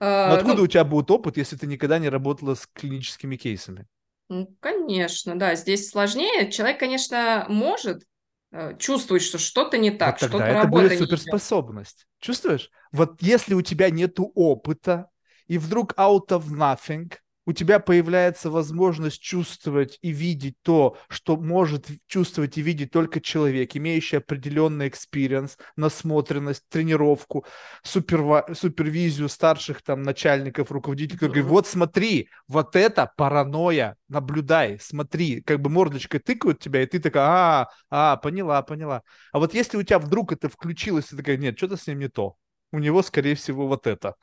Но 0.00 0.06
а, 0.06 0.34
откуда 0.34 0.58
ну, 0.58 0.62
у 0.62 0.66
тебя 0.66 0.84
будет 0.84 1.10
опыт, 1.10 1.36
если 1.36 1.56
ты 1.56 1.66
никогда 1.66 1.98
не 1.98 2.08
работала 2.08 2.54
с 2.54 2.66
клиническими 2.72 3.36
кейсами? 3.36 3.86
Ну, 4.28 4.54
конечно, 4.60 5.38
да, 5.38 5.54
здесь 5.54 5.88
сложнее. 5.90 6.50
Человек, 6.50 6.78
конечно, 6.78 7.46
может 7.48 8.04
э, 8.52 8.76
чувствовать, 8.78 9.22
что 9.22 9.38
что-то 9.38 9.78
не 9.78 9.90
так, 9.90 10.20
вот 10.20 10.28
что-то 10.28 10.44
это 10.44 10.68
будет 10.68 10.98
суперспособность. 10.98 12.06
Чувствуешь? 12.20 12.70
Вот 12.92 13.20
если 13.22 13.54
у 13.54 13.62
тебя 13.62 13.90
нету 13.90 14.30
опыта, 14.34 15.08
и 15.46 15.58
вдруг 15.58 15.94
out 15.94 16.28
of 16.28 16.46
nothing 16.48 17.12
у 17.48 17.52
тебя 17.54 17.78
появляется 17.78 18.50
возможность 18.50 19.22
чувствовать 19.22 19.98
и 20.02 20.10
видеть 20.10 20.56
то, 20.60 20.98
что 21.08 21.38
может 21.38 21.86
чувствовать 22.06 22.58
и 22.58 22.60
видеть 22.60 22.90
только 22.90 23.22
человек, 23.22 23.74
имеющий 23.74 24.16
определенный 24.16 24.88
experience, 24.88 25.56
насмотренность, 25.74 26.68
тренировку, 26.68 27.46
суперва- 27.82 28.54
супервизию 28.54 29.30
старших 29.30 29.80
там 29.80 30.02
начальников, 30.02 30.70
руководителей, 30.70 31.16
которые 31.16 31.42
говорят, 31.42 31.50
вот 31.50 31.66
смотри, 31.66 32.28
вот 32.48 32.76
это 32.76 33.10
паранойя, 33.16 33.96
наблюдай, 34.08 34.78
смотри, 34.78 35.40
как 35.40 35.62
бы 35.62 35.70
мордочкой 35.70 36.20
тыкают 36.20 36.58
тебя, 36.58 36.82
и 36.82 36.86
ты 36.86 36.98
такая, 36.98 37.24
а, 37.24 37.68
а, 37.88 38.16
поняла, 38.18 38.60
поняла. 38.60 39.00
А 39.32 39.38
вот 39.38 39.54
если 39.54 39.78
у 39.78 39.82
тебя 39.82 40.00
вдруг 40.00 40.32
это 40.32 40.50
включилось, 40.50 41.06
ты 41.06 41.16
такая, 41.16 41.38
нет, 41.38 41.56
что-то 41.56 41.78
с 41.78 41.86
ним 41.86 42.00
не 42.00 42.08
то. 42.08 42.36
У 42.72 42.78
него, 42.78 43.00
скорее 43.00 43.36
всего, 43.36 43.66
вот 43.66 43.86
это. 43.86 44.16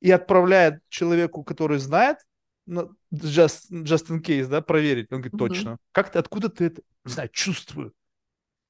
И 0.00 0.10
отправляет 0.10 0.80
человеку, 0.88 1.44
который 1.44 1.78
знает, 1.78 2.16
just, 3.12 3.70
just 3.70 4.10
in 4.10 4.22
case, 4.22 4.46
да, 4.46 4.60
проверить. 4.60 5.10
Он 5.10 5.20
говорит, 5.20 5.38
точно. 5.38 5.70
Mm-hmm. 5.70 5.78
Как 5.92 6.12
ты, 6.12 6.18
откуда 6.18 6.48
ты 6.48 6.66
это, 6.66 6.82
не 7.04 7.12
знаю, 7.12 7.28
чувствую. 7.32 7.92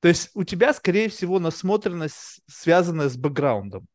То 0.00 0.08
есть 0.08 0.30
у 0.34 0.44
тебя, 0.44 0.72
скорее 0.72 1.08
всего, 1.08 1.38
насмотренность 1.38 2.40
связанная 2.46 3.08
с 3.08 3.16
бэкграундом. 3.16 3.86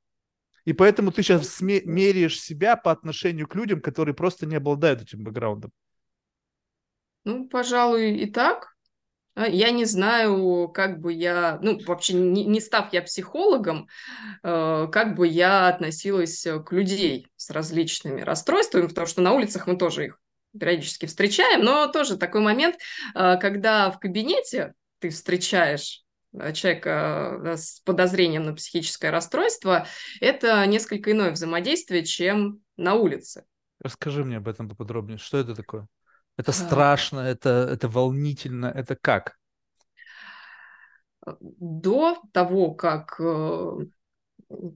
И 0.64 0.74
поэтому 0.74 1.12
ты 1.12 1.22
сейчас 1.24 1.62
меряешь 1.62 2.42
себя 2.42 2.76
по 2.76 2.92
отношению 2.92 3.48
к 3.48 3.56
людям, 3.56 3.82
которые 3.82 4.16
просто 4.16 4.46
не 4.46 4.56
обладают 4.56 5.02
этим 5.02 5.24
бэкграундом. 5.24 5.72
Ну, 7.24 7.48
пожалуй, 7.48 8.18
и 8.18 8.32
так. 8.32 8.75
А, 9.36 9.48
я 9.48 9.72
не 9.72 9.86
знаю, 9.86 10.70
как 10.70 11.00
бы 11.00 11.14
я, 11.14 11.60
ну, 11.62 11.80
вообще 11.86 12.14
не, 12.14 12.46
не 12.46 12.62
став 12.62 12.92
я 12.94 13.02
психологом, 13.02 13.88
э, 14.44 14.88
как 14.92 15.16
бы 15.16 15.28
я 15.28 15.68
относилась 15.68 16.48
к 16.66 16.72
людей 16.72 17.28
с 17.36 17.50
различными 17.50 18.22
расстройствами, 18.22 18.88
потому 18.88 19.08
что 19.08 19.22
на 19.22 19.34
улицах 19.34 19.68
мы 19.68 19.78
тоже 19.78 20.06
их 20.06 20.20
периодически 20.58 21.06
встречаем, 21.06 21.64
но 21.64 21.88
тоже 21.88 22.18
такой 22.18 22.42
момент, 22.42 22.78
э, 23.14 23.38
когда 23.40 23.92
в 23.92 24.00
кабинете 24.00 24.74
ты 25.00 25.10
встречаешь 25.10 26.04
э, 26.34 26.54
человека 26.54 27.56
с 27.58 27.82
подозрением 27.82 28.44
на 28.44 28.54
психическое 28.54 29.10
расстройство, 29.10 29.86
это 30.22 30.66
несколько 30.66 31.12
иное 31.12 31.32
взаимодействие, 31.32 32.06
чем 32.06 32.62
на 32.78 32.94
улице. 32.94 33.44
Расскажи 33.82 34.24
мне 34.24 34.38
об 34.38 34.48
этом 34.48 34.70
поподробнее. 34.70 35.18
Что 35.18 35.38
это 35.38 35.54
такое? 35.54 35.88
Это 36.38 36.52
страшно, 36.52 37.22
это, 37.22 37.70
это 37.72 37.88
волнительно, 37.88 38.66
это 38.66 38.96
как? 38.96 39.38
До 41.42 42.22
того, 42.34 42.74
как 42.74 43.16
э, 43.20 43.72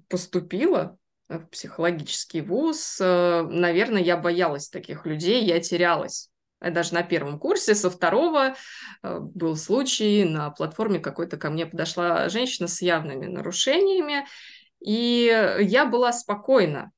поступила 0.08 0.98
в 1.28 1.45
психологический 1.45 2.41
вуз, 2.41 2.98
э, 3.02 3.41
наверное, 3.43 4.02
я 4.02 4.17
боялась 4.17 4.69
таких 4.69 5.06
людей, 5.06 5.43
я 5.43 5.60
терялась. 5.60 6.30
Даже 6.62 6.93
на 6.93 7.04
первом 7.04 7.39
курсе, 7.39 7.76
со 7.76 7.89
второго 7.89 8.56
э, 9.04 9.19
был 9.19 9.56
случай, 9.58 10.24
на 10.24 10.50
платформе 10.50 11.00
какой-то 11.00 11.38
ко 11.38 11.50
мне 11.50 11.65
подошла 11.65 12.30
женщина 12.30 12.67
с 12.67 12.82
явными 12.82 13.28
нарушениями, 13.28 14.26
и 14.80 15.58
я 15.60 15.86
была 15.86 16.13
спокойна, 16.13 16.91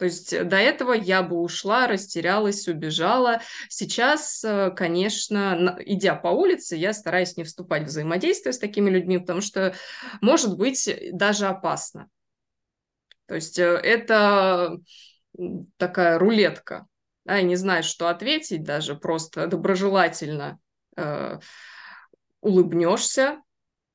то 0.00 0.06
есть 0.06 0.32
э, 0.32 0.44
до 0.44 0.56
этого 0.56 0.94
я 0.94 1.22
бы 1.22 1.36
ушла, 1.36 1.86
растерялась, 1.86 2.66
убежала. 2.68 3.42
Сейчас, 3.68 4.42
э, 4.42 4.70
конечно, 4.70 5.76
идя 5.84 6.14
по 6.14 6.28
улице, 6.28 6.74
я 6.74 6.94
стараюсь 6.94 7.36
не 7.36 7.44
вступать 7.44 7.82
в 7.82 7.88
взаимодействие 7.88 8.54
с 8.54 8.58
такими 8.58 8.88
людьми, 8.88 9.18
потому 9.18 9.42
что 9.42 9.74
может 10.22 10.56
быть 10.56 10.90
даже 11.12 11.48
опасно. 11.48 12.08
То 13.26 13.34
есть 13.34 13.58
э, 13.58 13.64
это 13.66 14.78
такая 15.76 16.18
рулетка. 16.18 16.86
Да, 17.26 17.38
и 17.38 17.44
не 17.44 17.56
знаешь, 17.56 17.84
что 17.84 18.08
ответить, 18.08 18.64
даже 18.64 18.94
просто 18.94 19.48
доброжелательно 19.48 20.58
э, 20.96 21.40
улыбнешься, 22.40 23.42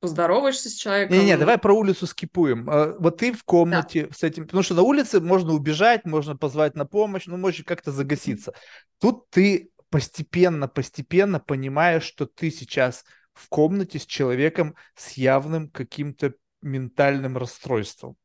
поздороваешься 0.06 0.70
с 0.70 0.74
человеком. 0.74 1.18
Не-не, 1.18 1.38
давай 1.38 1.58
про 1.58 1.74
улицу 1.74 2.08
скипуем. 2.08 2.70
А, 2.70 2.96
вот 3.00 3.18
ты 3.18 3.34
в 3.34 3.44
комнате 3.44 4.08
да. 4.08 4.14
с 4.14 4.24
этим, 4.24 4.46
потому 4.46 4.64
что 4.64 4.74
на 4.74 4.82
улице 4.82 5.20
можно 5.20 5.54
убежать, 5.54 6.06
можно 6.06 6.36
позвать 6.36 6.76
на 6.76 6.86
помощь, 6.86 7.26
ну, 7.26 7.38
может 7.38 7.66
как-то 7.66 7.92
загаситься. 7.92 8.54
Тут 9.00 9.30
ты 9.30 9.72
постепенно, 9.90 10.68
постепенно 10.68 11.40
понимаешь, 11.40 12.04
что 12.04 12.26
ты 12.26 12.52
сейчас 12.52 13.04
в 13.34 13.50
комнате 13.50 14.00
с 14.00 14.06
человеком 14.06 14.76
с 14.96 15.14
явным 15.14 15.70
каким-то 15.70 16.34
ментальным 16.62 17.38
расстройством. 17.38 18.16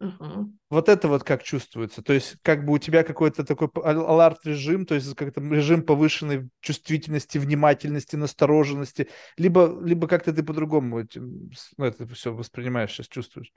Угу. 0.00 0.52
Вот 0.70 0.88
это 0.88 1.08
вот 1.08 1.24
как 1.24 1.42
чувствуется. 1.42 2.02
То 2.02 2.12
есть, 2.12 2.36
как 2.42 2.64
бы 2.64 2.72
у 2.72 2.78
тебя 2.78 3.04
какой-то 3.04 3.44
такой 3.44 3.68
аларт-режим, 3.82 4.86
то 4.86 4.94
есть 4.94 5.14
как-то 5.14 5.40
режим 5.40 5.82
повышенной 5.82 6.48
чувствительности, 6.60 7.38
внимательности, 7.38 8.16
настороженности, 8.16 9.08
либо, 9.36 9.80
либо 9.82 10.08
как-то 10.08 10.32
ты 10.32 10.42
по-другому 10.42 11.04
ну, 11.14 11.84
это 11.84 12.06
все 12.08 12.34
воспринимаешь, 12.34 12.90
сейчас 12.90 13.08
чувствуешь. 13.08 13.52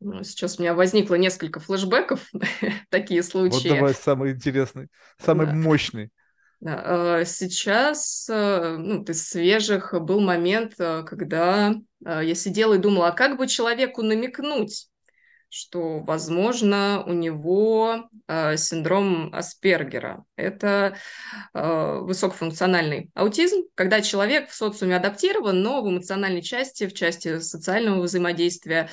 Ну, 0.00 0.22
сейчас 0.24 0.58
у 0.58 0.62
меня 0.62 0.74
возникло 0.74 1.14
несколько 1.14 1.60
флешбеков, 1.60 2.30
такие 2.90 3.22
случаи. 3.22 3.68
Вот 3.68 3.76
давай 3.76 3.94
самый 3.94 4.32
интересный, 4.32 4.88
самый 5.18 5.46
да. 5.46 5.54
мощный. 5.54 6.10
А, 6.64 7.24
сейчас, 7.24 8.28
э, 8.30 8.76
ну, 8.78 9.02
из 9.02 9.28
свежих 9.28 9.94
был 10.00 10.20
момент, 10.20 10.74
э, 10.78 11.02
когда 11.04 11.74
э, 12.04 12.20
я 12.24 12.34
сидела 12.34 12.74
и 12.74 12.78
думала, 12.78 13.08
а 13.08 13.12
как 13.12 13.36
бы 13.36 13.48
человеку 13.48 14.02
намекнуть, 14.02 14.88
что, 15.52 15.98
возможно, 16.00 17.04
у 17.06 17.12
него 17.12 18.08
э, 18.26 18.56
синдром 18.56 19.28
Аспергера. 19.34 20.24
Это 20.34 20.96
э, 21.52 21.98
высокофункциональный 22.00 23.10
аутизм, 23.14 23.64
когда 23.74 24.00
человек 24.00 24.48
в 24.48 24.54
социуме 24.54 24.96
адаптирован, 24.96 25.60
но 25.60 25.82
в 25.82 25.90
эмоциональной 25.90 26.40
части, 26.40 26.86
в 26.86 26.94
части 26.94 27.38
социального 27.40 28.00
взаимодействия, 28.00 28.88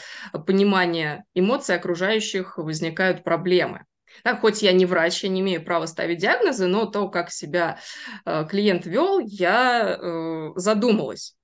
понимания 0.45 1.23
эмоций 1.33 1.75
окружающих 1.75 2.57
возникают 2.57 3.23
проблемы. 3.23 3.85
Да, 4.25 4.35
хоть 4.35 4.61
я 4.61 4.73
не 4.73 4.85
врач, 4.85 5.23
я 5.23 5.29
не 5.29 5.39
имею 5.39 5.63
права 5.63 5.85
ставить 5.85 6.19
диагнозы, 6.19 6.67
но 6.67 6.85
то, 6.85 7.07
как 7.07 7.31
себя 7.31 7.79
э, 8.25 8.45
клиент 8.49 8.85
вел, 8.85 9.19
я 9.19 9.97
э, 9.97 10.51
задумалась. 10.55 11.37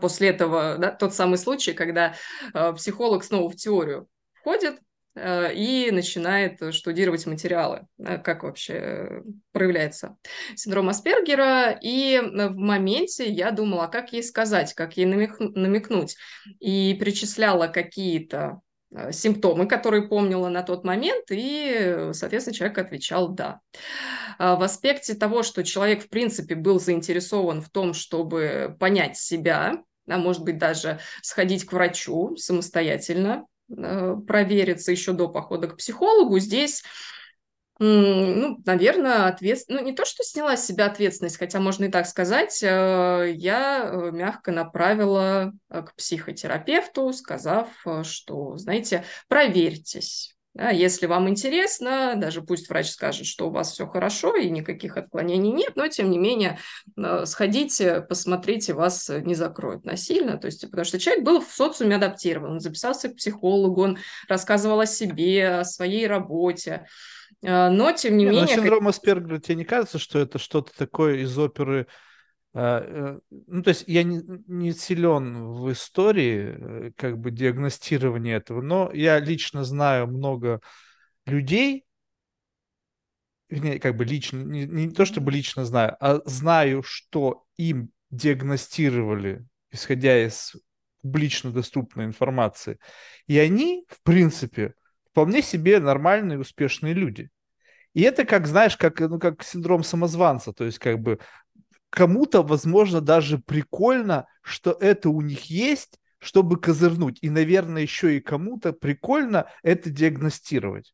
После 0.00 0.30
этого 0.30 0.76
да, 0.78 0.90
тот 0.90 1.14
самый 1.14 1.38
случай, 1.38 1.74
когда 1.74 2.14
э, 2.52 2.72
психолог 2.72 3.22
снова 3.22 3.48
в 3.48 3.54
теорию 3.54 4.08
входит 4.48 4.80
э, 5.14 5.54
и 5.54 5.90
начинает 5.90 6.74
штудировать 6.74 7.26
материалы, 7.26 7.86
как 8.24 8.44
вообще 8.44 9.22
проявляется 9.52 10.16
синдром 10.56 10.88
Аспергера. 10.88 11.78
И 11.82 12.18
в 12.18 12.56
моменте 12.56 13.30
я 13.30 13.50
думала, 13.50 13.84
а 13.84 13.88
как 13.88 14.14
ей 14.14 14.22
сказать, 14.22 14.72
как 14.72 14.96
ей 14.96 15.04
намекнуть. 15.04 16.16
И 16.60 16.96
перечисляла 16.98 17.66
какие-то 17.66 18.62
э, 18.90 19.12
симптомы, 19.12 19.68
которые 19.68 20.08
помнила 20.08 20.48
на 20.48 20.62
тот 20.62 20.82
момент, 20.82 21.26
и, 21.30 22.08
соответственно, 22.12 22.56
человек 22.56 22.78
отвечал 22.78 23.28
«да». 23.28 23.60
А 24.38 24.56
в 24.56 24.62
аспекте 24.62 25.14
того, 25.14 25.42
что 25.42 25.62
человек, 25.62 26.04
в 26.04 26.08
принципе, 26.08 26.54
был 26.54 26.80
заинтересован 26.80 27.60
в 27.60 27.68
том, 27.68 27.92
чтобы 27.92 28.76
понять 28.80 29.18
себя, 29.18 29.82
а 30.08 30.16
может 30.16 30.42
быть, 30.42 30.56
даже 30.56 31.00
сходить 31.20 31.66
к 31.66 31.72
врачу 31.74 32.34
самостоятельно, 32.36 33.44
Э, 33.44 33.57
провериться 33.68 34.92
еще 34.92 35.12
до 35.12 35.28
похода 35.28 35.68
к 35.68 35.76
психологу. 35.76 36.38
Здесь 36.38 36.82
ну, 37.80 38.60
наверное, 38.66 39.28
ответственность, 39.28 39.82
ну, 39.82 39.88
не 39.88 39.94
то, 39.94 40.04
что 40.04 40.24
сняла 40.24 40.56
с 40.56 40.66
себя 40.66 40.86
ответственность, 40.86 41.38
хотя 41.38 41.60
можно 41.60 41.84
и 41.84 41.88
так 41.88 42.06
сказать, 42.08 42.60
э, 42.60 43.32
я 43.36 43.84
э, 43.84 44.10
мягко 44.10 44.50
направила 44.50 45.52
к 45.68 45.94
психотерапевту, 45.94 47.12
сказав, 47.12 47.68
что, 48.02 48.56
знаете, 48.56 49.04
проверьтесь, 49.28 50.36
да, 50.58 50.70
если 50.70 51.06
вам 51.06 51.28
интересно, 51.28 52.14
даже 52.16 52.42
пусть 52.42 52.68
врач 52.68 52.90
скажет, 52.90 53.26
что 53.26 53.46
у 53.46 53.50
вас 53.50 53.70
все 53.72 53.86
хорошо 53.86 54.34
и 54.34 54.50
никаких 54.50 54.96
отклонений 54.96 55.52
нет, 55.52 55.76
но 55.76 55.86
тем 55.86 56.10
не 56.10 56.18
менее 56.18 56.58
э, 56.96 57.26
сходите, 57.26 58.00
посмотрите, 58.00 58.74
вас 58.74 59.08
не 59.08 59.36
закроют 59.36 59.84
насильно. 59.84 60.36
То 60.36 60.46
есть, 60.46 60.62
потому 60.62 60.84
что 60.84 60.98
человек 60.98 61.24
был 61.24 61.40
в 61.40 61.52
социуме 61.52 61.94
адаптирован, 61.94 62.54
он 62.54 62.60
записался 62.60 63.08
к 63.08 63.14
психологу, 63.14 63.82
он 63.82 63.98
рассказывал 64.28 64.80
о 64.80 64.86
себе, 64.86 65.60
о 65.60 65.64
своей 65.64 66.08
работе. 66.08 66.88
Э, 67.40 67.68
но, 67.68 67.92
тем 67.92 68.16
не, 68.16 68.24
не 68.24 68.30
менее... 68.30 68.56
Но 68.56 68.62
синдром 68.62 68.88
Аспергера, 68.88 69.38
тебе 69.38 69.54
не 69.54 69.64
кажется, 69.64 70.00
что 70.00 70.18
это 70.18 70.40
что-то 70.40 70.76
такое 70.76 71.18
из 71.18 71.38
оперы 71.38 71.86
ну, 72.54 73.62
то 73.62 73.68
есть 73.68 73.84
я 73.86 74.02
не, 74.02 74.22
не 74.46 74.72
силен 74.72 75.52
в 75.52 75.70
истории 75.70 76.92
как 76.96 77.18
бы 77.18 77.30
диагностирования 77.30 78.36
этого, 78.36 78.62
но 78.62 78.90
я 78.92 79.20
лично 79.20 79.64
знаю 79.64 80.06
много 80.06 80.60
людей, 81.26 81.84
как 83.48 83.96
бы 83.96 84.04
лично, 84.04 84.42
не, 84.42 84.66
не 84.66 84.90
то 84.90 85.04
чтобы 85.04 85.32
лично 85.32 85.64
знаю, 85.64 85.96
а 86.00 86.20
знаю, 86.24 86.82
что 86.82 87.44
им 87.56 87.90
диагностировали, 88.10 89.44
исходя 89.70 90.26
из 90.26 90.54
публично 91.02 91.52
доступной 91.52 92.06
информации. 92.06 92.78
И 93.26 93.38
они, 93.38 93.84
в 93.88 94.02
принципе, 94.02 94.74
вполне 95.10 95.42
себе 95.42 95.78
нормальные, 95.80 96.38
успешные 96.38 96.94
люди. 96.94 97.30
И 97.94 98.02
это 98.02 98.24
как, 98.24 98.46
знаешь, 98.46 98.76
как, 98.76 99.00
ну, 99.00 99.18
как 99.18 99.42
синдром 99.42 99.82
самозванца, 99.82 100.52
то 100.52 100.64
есть 100.64 100.78
как 100.78 101.00
бы 101.00 101.18
кому-то, 101.90 102.42
возможно, 102.42 103.00
даже 103.00 103.38
прикольно, 103.38 104.26
что 104.42 104.76
это 104.80 105.10
у 105.10 105.20
них 105.20 105.44
есть, 105.44 105.98
чтобы 106.18 106.60
козырнуть. 106.60 107.18
И, 107.22 107.30
наверное, 107.30 107.82
еще 107.82 108.16
и 108.16 108.20
кому-то 108.20 108.72
прикольно 108.72 109.46
это 109.62 109.90
диагностировать. 109.90 110.92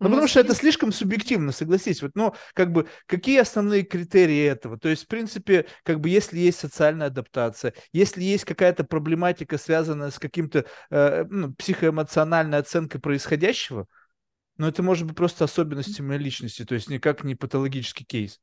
Ну, 0.00 0.10
потому 0.10 0.28
что 0.28 0.40
это 0.40 0.54
слишком 0.54 0.92
субъективно, 0.92 1.50
согласись. 1.52 2.02
Вот, 2.02 2.10
ну, 2.14 2.34
как 2.52 2.72
бы, 2.72 2.88
какие 3.06 3.38
основные 3.38 3.84
критерии 3.84 4.44
этого? 4.44 4.78
То 4.78 4.88
есть, 4.90 5.04
в 5.04 5.06
принципе, 5.06 5.66
как 5.82 6.00
бы, 6.00 6.10
если 6.10 6.38
есть 6.38 6.58
социальная 6.58 7.06
адаптация, 7.06 7.72
если 7.92 8.22
есть 8.22 8.44
какая-то 8.44 8.84
проблематика, 8.84 9.56
связанная 9.56 10.10
с 10.10 10.18
каким-то 10.18 10.66
э, 10.90 11.24
ну, 11.30 11.54
психоэмоциональной 11.54 12.58
оценкой 12.58 13.00
происходящего, 13.00 13.86
но 14.58 14.68
это 14.68 14.82
может 14.82 15.06
быть 15.06 15.16
просто 15.16 15.44
особенностями 15.44 16.16
личности, 16.16 16.64
то 16.64 16.74
есть 16.74 16.90
никак 16.90 17.24
не 17.24 17.34
патологический 17.34 18.04
кейс. 18.04 18.40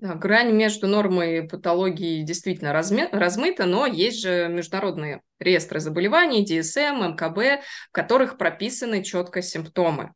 Грань 0.00 0.52
между 0.52 0.86
нормой 0.86 1.38
и 1.38 1.48
патологией 1.48 2.22
действительно 2.22 2.72
размы, 2.72 3.08
размыта, 3.10 3.66
но 3.66 3.84
есть 3.86 4.20
же 4.20 4.48
международные 4.48 5.22
реестры 5.40 5.80
заболеваний, 5.80 6.44
DSM, 6.44 7.14
МКБ, 7.14 7.64
в 7.88 7.92
которых 7.92 8.38
прописаны 8.38 9.02
четко 9.02 9.42
симптомы. 9.42 10.12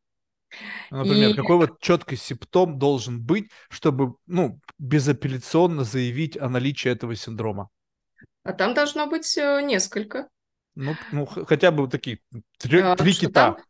Ну, 0.90 0.99
например, 0.99 1.31
и... 1.31 1.35
какой 1.35 1.57
вот 1.57 1.81
четкий 1.81 2.16
симптом 2.16 2.79
должен 2.79 3.21
быть, 3.21 3.51
чтобы 3.71 4.14
ну, 4.27 4.61
безапелляционно 4.79 5.83
заявить 5.85 6.37
о 6.37 6.49
наличии 6.49 6.90
этого 6.90 7.16
синдрома? 7.16 7.68
А 8.45 8.53
там 8.53 8.75
должно 8.75 9.07
быть 9.07 9.37
э, 9.37 9.62
несколько. 9.62 10.29
Ну, 10.75 10.95
ну 11.11 11.27
хотя 11.27 11.71
бы 11.71 11.83
вот 11.83 11.90
такие 11.90 12.21
три, 12.59 12.81
а, 12.81 12.97
три 12.97 13.12
кита. 13.12 13.33
Там 13.33 13.57
а, 13.59 13.64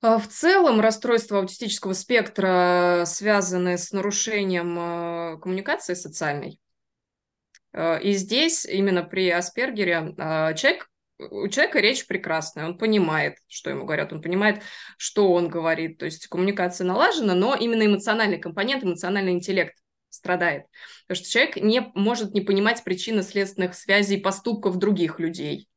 в 0.00 0.26
целом 0.28 0.80
расстройства 0.80 1.38
аутистического 1.38 1.92
спектра 1.92 3.02
связаны 3.06 3.76
с 3.76 3.92
нарушением 3.92 4.76
а, 4.78 5.36
коммуникации 5.38 5.94
социальной. 5.94 6.60
А, 7.72 7.96
и 7.96 8.12
здесь 8.12 8.64
именно 8.64 9.02
при 9.02 9.28
Аспергере 9.30 10.14
человек, 10.56 10.88
у 11.18 11.48
человека 11.48 11.80
речь 11.80 12.06
прекрасная, 12.06 12.66
он 12.66 12.78
понимает, 12.78 13.38
что 13.48 13.70
ему 13.70 13.84
говорят, 13.84 14.12
он 14.12 14.22
понимает, 14.22 14.62
что 14.96 15.32
он 15.32 15.48
говорит, 15.48 15.98
то 15.98 16.04
есть 16.04 16.28
коммуникация 16.28 16.86
налажена, 16.86 17.34
но 17.34 17.56
именно 17.56 17.84
эмоциональный 17.84 18.38
компонент, 18.38 18.84
эмоциональный 18.84 19.32
интеллект 19.32 19.74
страдает. 20.10 20.66
Потому 21.08 21.24
что 21.24 21.30
человек 21.30 21.56
не 21.56 21.90
может 21.94 22.34
не 22.34 22.40
понимать 22.40 22.84
причинно-следственных 22.84 23.74
связей 23.74 24.18
поступков 24.18 24.76
других 24.76 25.18
людей 25.18 25.68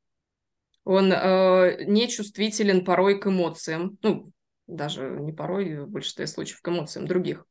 он 0.84 1.12
э, 1.12 1.84
не 1.86 2.08
чувствителен 2.08 2.84
порой 2.84 3.20
к 3.20 3.28
эмоциям, 3.28 3.98
ну, 4.02 4.32
даже 4.68 5.18
не 5.20 5.34
порой, 5.34 5.80
в 5.82 5.90
большинстве 5.90 6.28
случаев 6.28 6.62
к 6.62 6.70
эмоциям 6.70 7.06
других 7.06 7.46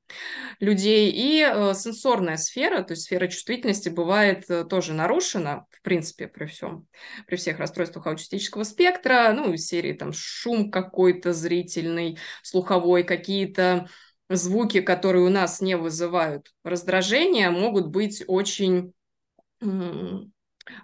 людей. 0.58 1.10
И 1.10 1.42
э, 1.42 1.74
сенсорная 1.74 2.36
сфера, 2.36 2.82
то 2.82 2.92
есть 2.92 3.04
сфера 3.04 3.28
чувствительности 3.28 3.88
бывает 3.88 4.48
э, 4.48 4.64
тоже 4.64 4.94
нарушена, 4.94 5.66
в 5.70 5.82
принципе, 5.82 6.28
при 6.28 6.46
всем, 6.46 6.86
при 7.26 7.36
всех 7.36 7.58
расстройствах 7.58 8.06
аутистического 8.06 8.64
спектра, 8.64 9.32
ну, 9.34 9.52
из 9.52 9.66
серии 9.66 9.92
там 9.92 10.12
шум 10.12 10.70
какой-то 10.70 11.32
зрительный, 11.32 12.18
слуховой, 12.42 13.04
какие-то 13.04 13.88
звуки, 14.28 14.80
которые 14.80 15.24
у 15.24 15.30
нас 15.30 15.60
не 15.60 15.76
вызывают 15.76 16.52
раздражения, 16.64 17.50
могут 17.50 17.88
быть 17.88 18.24
очень 18.26 18.92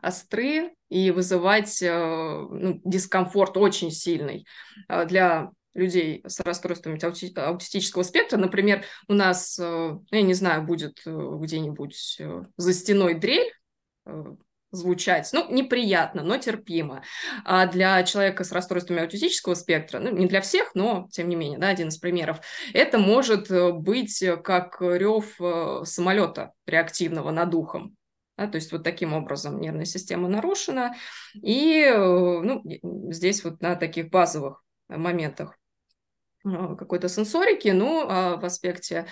остры 0.03 0.73
и 0.89 1.11
вызывать 1.11 1.83
э, 1.83 1.89
ну, 1.91 2.81
дискомфорт 2.85 3.57
очень 3.57 3.91
сильный 3.91 4.47
э, 4.89 5.05
для 5.07 5.51
людей 5.75 6.23
с 6.27 6.41
расстройствами 6.41 6.99
аутистического 7.05 8.03
спектра. 8.03 8.39
Например, 8.39 8.85
у 9.09 9.15
нас, 9.15 9.59
э, 9.59 9.99
я 10.11 10.23
не 10.23 10.35
знаю, 10.35 10.63
будет 10.65 11.01
где-нибудь 11.05 12.21
за 12.57 12.73
стеной 12.73 13.15
дрель, 13.15 13.53
звучать, 14.73 15.31
ну, 15.33 15.51
неприятно, 15.51 16.23
но 16.23 16.37
терпимо. 16.39 17.03
А 17.45 17.67
для 17.67 18.03
человека 18.03 18.45
с 18.45 18.53
расстройствами 18.53 19.01
аутистического 19.01 19.55
спектра, 19.55 20.01
ну, 20.01 20.11
не 20.11 20.27
для 20.27 20.41
всех, 20.41 20.75
но, 20.75 21.09
тем 21.11 21.29
не 21.29 21.37
менее, 21.37 21.59
да, 21.59 21.69
один 21.69 21.89
из 21.89 21.97
примеров, 21.99 22.41
это 22.75 22.99
может 22.99 23.51
быть 23.81 24.23
как 24.45 24.81
рев 24.81 25.37
самолета 25.89 26.53
реактивного 26.67 27.31
над 27.31 27.55
ухом. 27.55 27.97
Да, 28.37 28.47
то 28.47 28.57
есть 28.57 28.71
вот 28.73 28.83
таким 28.83 29.15
образом 29.15 29.61
нервная 29.61 29.87
система 29.87 30.29
нарушена. 30.29 30.95
И 31.35 31.81
э, 31.81 31.97
ну, 31.97 32.63
здесь 33.11 33.45
вот 33.45 33.61
на 33.61 33.77
таких 33.77 34.11
базовых 34.11 34.63
моментах 34.89 35.59
какой-то 36.45 37.09
сенсорики, 37.09 37.69
ну, 37.69 38.07
а 38.09 38.37
в 38.37 38.45
аспекте 38.45 39.07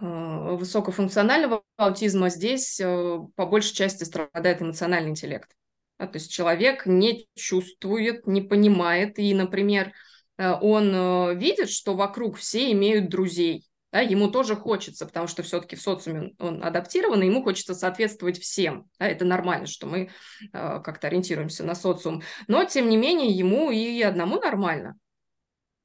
Э, 0.00 0.56
высокофункционального 0.56 1.62
аутизма 1.76 2.30
здесь 2.30 2.80
э, 2.80 3.18
по 3.34 3.46
большей 3.46 3.74
части 3.74 4.04
страдает 4.04 4.62
эмоциональный 4.62 5.10
интеллект. 5.10 5.50
Да, 5.98 6.06
то 6.06 6.18
есть 6.18 6.30
человек 6.30 6.86
не 6.86 7.26
чувствует, 7.34 8.26
не 8.26 8.40
понимает, 8.40 9.18
и, 9.18 9.34
например, 9.34 9.92
э, 10.36 10.52
он 10.52 11.36
видит, 11.36 11.70
что 11.70 11.96
вокруг 11.96 12.36
все 12.36 12.70
имеют 12.70 13.08
друзей, 13.08 13.67
да, 13.90 14.00
ему 14.00 14.28
тоже 14.30 14.54
хочется, 14.54 15.06
потому 15.06 15.28
что 15.28 15.42
все-таки 15.42 15.74
в 15.74 15.80
социуме 15.80 16.34
он 16.38 16.62
адаптирован, 16.62 17.22
и 17.22 17.26
ему 17.26 17.42
хочется 17.42 17.74
соответствовать 17.74 18.38
всем. 18.38 18.88
Да, 18.98 19.08
это 19.08 19.24
нормально, 19.24 19.66
что 19.66 19.86
мы 19.86 20.10
э, 20.52 20.80
как-то 20.84 21.06
ориентируемся 21.06 21.64
на 21.64 21.74
социум. 21.74 22.22
Но, 22.48 22.64
тем 22.64 22.90
не 22.90 22.98
менее, 22.98 23.30
ему 23.30 23.70
и 23.70 24.02
одному 24.02 24.40
нормально. 24.40 24.98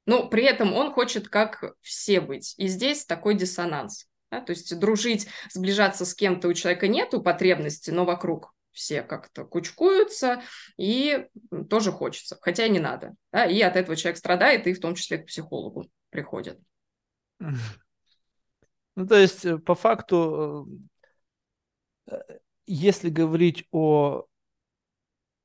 Но 0.06 0.28
при 0.28 0.44
этом 0.44 0.74
он 0.74 0.92
хочет 0.92 1.28
как 1.28 1.74
все 1.80 2.20
быть. 2.20 2.54
И 2.58 2.66
здесь 2.66 3.06
такой 3.06 3.36
диссонанс. 3.36 4.06
Да? 4.30 4.42
То 4.42 4.50
есть 4.50 4.78
дружить, 4.78 5.26
сближаться 5.50 6.04
с 6.04 6.14
кем-то 6.14 6.48
у 6.48 6.52
человека 6.52 6.88
нету 6.88 7.22
потребности, 7.22 7.90
но 7.90 8.04
вокруг 8.04 8.52
все 8.70 9.02
как-то 9.02 9.44
кучкуются, 9.44 10.42
и 10.76 11.26
тоже 11.70 11.92
хочется, 11.92 12.36
хотя 12.40 12.66
и 12.66 12.70
не 12.70 12.80
надо. 12.80 13.14
Да? 13.32 13.46
И 13.46 13.62
от 13.62 13.76
этого 13.76 13.96
человек 13.96 14.18
страдает, 14.18 14.66
и 14.66 14.74
в 14.74 14.80
том 14.80 14.94
числе 14.94 15.18
к 15.18 15.26
психологу 15.26 15.88
приходит. 16.10 16.58
Ну, 18.96 19.06
то 19.06 19.16
есть, 19.16 19.44
э, 19.44 19.58
по 19.58 19.74
факту, 19.74 20.68
э, 22.06 22.16
э, 22.16 22.38
если 22.66 23.10
говорить 23.10 23.66
о 23.72 24.26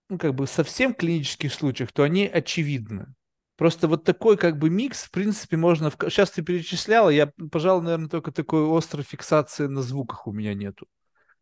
ну, 0.10 0.18
как 0.18 0.34
бы 0.36 0.48
совсем 0.48 0.94
клинических 0.94 1.54
случаях, 1.54 1.92
то 1.92 2.04
они 2.04 2.26
очевидны. 2.28 3.14
Просто 3.58 3.88
вот 3.88 4.06
такой 4.06 4.38
как 4.38 4.58
бы 4.58 4.70
микс, 4.70 5.04
в 5.04 5.12
принципе, 5.12 5.58
можно... 5.58 5.92
Сейчас 5.92 6.32
ты 6.32 6.42
перечисляла, 6.42 7.10
я, 7.10 7.32
пожалуй, 7.52 7.84
наверное, 7.84 8.10
только 8.10 8.32
такой 8.32 8.66
острой 8.76 9.04
фиксации 9.04 9.68
на 9.68 9.82
звуках 9.82 10.28
у 10.28 10.32
меня 10.32 10.54
нету. 10.54 10.88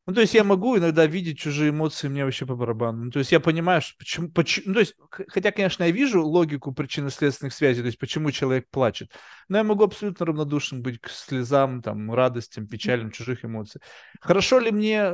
Ну, 0.08 0.14
то 0.14 0.22
есть 0.22 0.34
я 0.34 0.45
могу 0.45 0.78
иногда 0.78 1.05
видеть 1.05 1.38
чужие 1.38 1.72
эмоции, 1.72 2.08
мне 2.08 2.24
вообще 2.24 2.45
по 2.45 2.55
барабану. 2.55 3.05
Ну, 3.05 3.12
то 3.12 3.20
есть 3.20 3.34
я 3.34 3.41
понимаю, 3.41 3.82
что 3.82 3.97
почему, 3.97 4.32
почему... 4.32 4.68
Ну, 4.70 4.74
то 4.76 4.80
есть, 4.80 4.95
хотя, 5.10 5.51
конечно, 5.51 5.84
я 5.84 5.91
вижу 5.91 6.26
логику 6.26 6.74
причинно-следственных 6.74 7.53
связей, 7.53 7.82
то 7.82 7.88
есть 7.88 7.99
почему 7.99 8.32
человек 8.32 8.70
плачет, 8.72 9.12
но 9.49 9.58
я 9.58 9.66
могу 9.66 9.84
абсолютно 9.84 10.26
равнодушен 10.26 10.82
быть 10.82 11.01
к 11.01 11.10
слезам, 11.10 11.82
там, 11.82 12.10
радостям, 12.14 12.68
печалям 12.68 13.12
чужих 13.12 13.43
эмоций. 13.43 13.82
Хорошо 14.22 14.60
ли 14.60 14.72
мне 14.72 15.14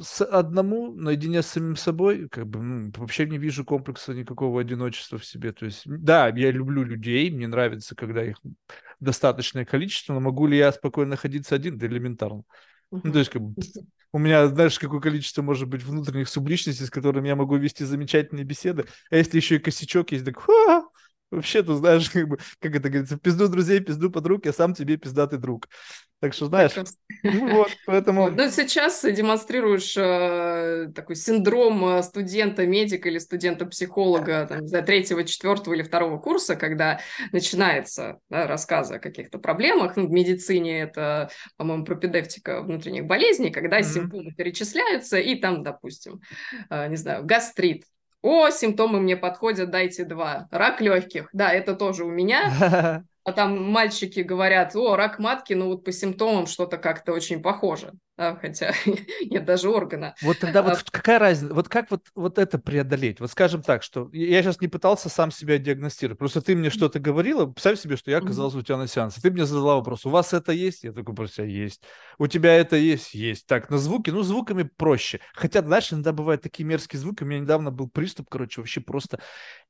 с 0.00 0.24
одному, 0.24 0.92
наедине 0.92 1.42
с 1.42 1.48
самим 1.48 1.74
собой? 1.74 2.28
Как 2.28 2.46
бы, 2.46 2.62
ну, 2.62 2.92
вообще 2.98 3.26
не 3.26 3.38
вижу 3.38 3.64
комплекса 3.64 4.14
никакого 4.14 4.60
одиночества 4.60 5.18
в 5.18 5.26
себе. 5.26 5.52
То 5.52 5.64
есть, 5.64 5.82
да, 5.84 6.28
я 6.28 6.52
люблю 6.52 6.84
людей, 6.84 7.28
мне 7.28 7.48
нравится, 7.48 7.96
когда 7.96 8.24
их 8.24 8.36
достаточное 9.00 9.64
количество, 9.64 10.14
но 10.14 10.20
могу 10.20 10.46
ли 10.46 10.56
я 10.56 10.70
спокойно 10.70 11.10
находиться 11.10 11.56
один? 11.56 11.76
Да 11.76 11.88
элементарно. 11.88 12.44
Ну, 13.02 13.12
то 13.12 13.18
есть, 13.18 13.30
как 13.30 13.42
бы, 13.42 13.54
у 14.12 14.18
меня, 14.18 14.46
знаешь, 14.48 14.78
какое 14.78 15.00
количество 15.00 15.42
может 15.42 15.68
быть 15.68 15.82
внутренних 15.82 16.28
субличностей, 16.28 16.84
с 16.86 16.90
которыми 16.90 17.28
я 17.28 17.36
могу 17.36 17.56
вести 17.56 17.84
замечательные 17.84 18.44
беседы. 18.44 18.84
А 19.10 19.16
если 19.16 19.38
еще 19.38 19.56
и 19.56 19.58
косячок 19.58 20.12
есть, 20.12 20.24
так 20.24 20.38
ха, 20.38 20.84
вообще, 21.32 21.62
ты 21.62 21.74
знаешь, 21.74 22.10
как, 22.10 22.28
бы, 22.28 22.38
как 22.60 22.74
это 22.74 22.88
говорится, 22.88 23.18
пизду 23.18 23.48
друзей, 23.48 23.80
пизду 23.80 24.10
подруг, 24.10 24.46
я 24.46 24.52
сам 24.52 24.74
тебе 24.74 24.96
пиздатый 24.96 25.38
друг. 25.38 25.68
Так 26.20 26.34
что, 26.34 26.46
знаешь, 26.46 26.70
ну 27.24 27.56
вот, 27.56 27.72
поэтому... 27.86 28.30
Ну, 28.30 28.48
сейчас 28.48 29.02
демонстрируешь 29.02 29.96
э, 29.96 30.92
такой 30.94 31.16
синдром 31.16 31.96
э, 31.96 32.02
студента-медика 32.04 33.08
или 33.08 33.18
студента-психолога, 33.18 34.46
там, 34.48 34.84
третьего, 34.84 35.24
четвертого 35.24 35.74
или 35.74 35.82
второго 35.82 36.18
курса, 36.18 36.54
когда 36.54 37.00
начинается 37.32 38.20
да, 38.30 38.46
рассказы 38.46 38.94
о 38.94 38.98
каких-то 39.00 39.38
проблемах. 39.38 39.96
Ну, 39.96 40.06
в 40.06 40.12
медицине 40.12 40.82
это, 40.82 41.28
по-моему, 41.56 41.84
пропедевтика 41.84 42.62
внутренних 42.62 43.06
болезней, 43.06 43.50
когда 43.50 43.80
mm-hmm. 43.80 43.92
симптомы 43.92 44.32
перечисляются, 44.32 45.18
и 45.18 45.34
там, 45.34 45.64
допустим, 45.64 46.20
э, 46.70 46.88
не 46.88 46.96
знаю, 46.96 47.24
гастрит, 47.24 47.82
о, 48.22 48.50
симптомы 48.50 49.00
мне 49.00 49.16
подходят, 49.16 49.70
дайте 49.70 50.04
два. 50.04 50.48
Рак 50.50 50.80
легких, 50.80 51.28
да, 51.32 51.52
это 51.52 51.74
тоже 51.74 52.04
у 52.04 52.10
меня. 52.10 53.04
а 53.24 53.32
там 53.32 53.62
мальчики 53.70 54.20
говорят, 54.20 54.74
о, 54.74 54.96
рак 54.96 55.18
матки, 55.18 55.52
ну 55.52 55.68
вот 55.68 55.84
по 55.84 55.92
симптомам 55.92 56.46
что-то 56.46 56.76
как-то 56.76 57.12
очень 57.12 57.40
похоже, 57.40 57.92
да, 58.16 58.34
хотя 58.34 58.74
нет 59.30 59.44
даже 59.44 59.68
органа. 59.68 60.14
Вот 60.22 60.40
тогда 60.40 60.60
а, 60.60 60.62
вот 60.64 60.90
какая 60.90 61.20
разница, 61.20 61.54
вот 61.54 61.68
как 61.68 61.90
вот, 61.92 62.02
вот 62.16 62.38
это 62.38 62.58
преодолеть? 62.58 63.20
Вот 63.20 63.30
скажем 63.30 63.62
так, 63.62 63.84
что 63.84 64.10
я 64.12 64.42
сейчас 64.42 64.60
не 64.60 64.66
пытался 64.66 65.08
сам 65.08 65.30
себя 65.30 65.58
диагностировать, 65.58 66.18
просто 66.18 66.42
ты 66.42 66.56
мне 66.56 66.70
что-то 66.70 66.98
говорила, 66.98 67.46
представь 67.46 67.78
себе, 67.78 67.96
что 67.96 68.10
я 68.10 68.18
оказался 68.18 68.58
у 68.58 68.62
тебя 68.62 68.76
на 68.76 68.88
сеансе, 68.88 69.20
ты 69.20 69.30
мне 69.30 69.46
задала 69.46 69.76
вопрос, 69.76 70.04
у 70.04 70.10
вас 70.10 70.32
это 70.32 70.50
есть? 70.50 70.82
Я 70.82 70.92
такой 70.92 71.14
просто, 71.14 71.44
есть. 71.44 71.82
У 72.18 72.26
тебя 72.26 72.54
это 72.54 72.76
есть? 72.76 73.14
Есть. 73.14 73.46
Так, 73.46 73.70
на 73.70 73.78
звуки, 73.78 74.10
ну 74.10 74.22
звуками 74.22 74.64
проще. 74.64 75.20
Хотя, 75.34 75.62
знаешь, 75.62 75.92
иногда 75.92 76.12
бывают 76.12 76.42
такие 76.42 76.64
мерзкие 76.64 76.98
звуки, 76.98 77.22
у 77.22 77.26
меня 77.26 77.40
недавно 77.40 77.70
был 77.70 77.88
приступ, 77.88 78.28
короче, 78.28 78.60
вообще 78.60 78.80
просто, 78.80 79.20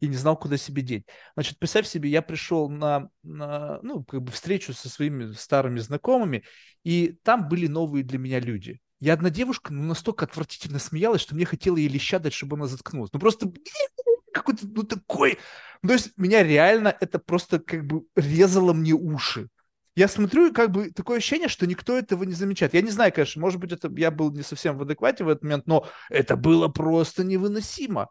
и 0.00 0.09
не 0.09 0.16
знал, 0.16 0.38
куда 0.38 0.57
себе 0.57 0.80
деть. 0.80 1.05
Значит, 1.34 1.59
представь 1.59 1.86
себе, 1.86 2.09
я 2.09 2.22
пришел 2.22 2.70
на 2.70 3.11
на, 3.47 3.80
ну, 3.82 4.05
как 4.05 4.22
бы 4.22 4.32
встречу 4.32 4.72
со 4.72 4.88
своими 4.88 5.32
старыми 5.32 5.78
знакомыми, 5.78 6.45
и 6.84 7.18
там 7.22 7.49
были 7.49 7.66
новые 7.66 8.05
для 8.05 8.18
меня 8.18 8.40
люди. 8.40 8.80
И 9.01 9.09
одна 9.09 9.30
девушка 9.30 9.72
ну, 9.72 9.82
настолько 9.82 10.26
отвратительно 10.26 10.78
смеялась, 10.78 11.20
что 11.20 11.34
мне 11.34 11.45
хотела 11.45 11.76
ей 11.76 11.88
леща 11.88 12.18
дать, 12.18 12.32
чтобы 12.32 12.57
она 12.57 12.66
заткнулась. 12.66 13.11
Ну 13.12 13.18
просто 13.18 13.53
какой-то, 14.32 14.66
ну 14.66 14.84
такой... 14.84 15.38
Ну, 15.82 15.88
то 15.88 15.95
есть 15.95 16.12
меня 16.16 16.45
реально 16.45 16.97
это 17.01 17.18
просто 17.18 17.59
как 17.59 17.84
бы 17.84 18.05
резало 18.14 18.72
мне 18.72 18.93
уши. 18.93 19.49
Я 19.97 20.09
смотрю, 20.09 20.49
и 20.49 20.53
как 20.53 20.70
бы 20.70 20.90
такое 20.90 21.18
ощущение, 21.18 21.49
что 21.49 21.66
никто 21.66 21.99
этого 21.99 22.22
не 22.22 22.32
замечает. 22.32 22.72
Я 22.72 22.80
не 22.80 22.90
знаю, 22.90 23.12
конечно, 23.12 23.43
может 23.43 23.61
быть, 23.61 23.72
это 23.72 23.90
я 23.97 24.11
был 24.11 24.30
не 24.30 24.43
совсем 24.43 24.78
в 24.78 24.82
адеквате 24.82 25.24
в 25.24 25.28
этот 25.28 25.43
момент, 25.43 25.66
но 25.66 25.86
это 26.09 26.36
было 26.36 26.68
просто 26.68 27.24
невыносимо. 27.24 28.09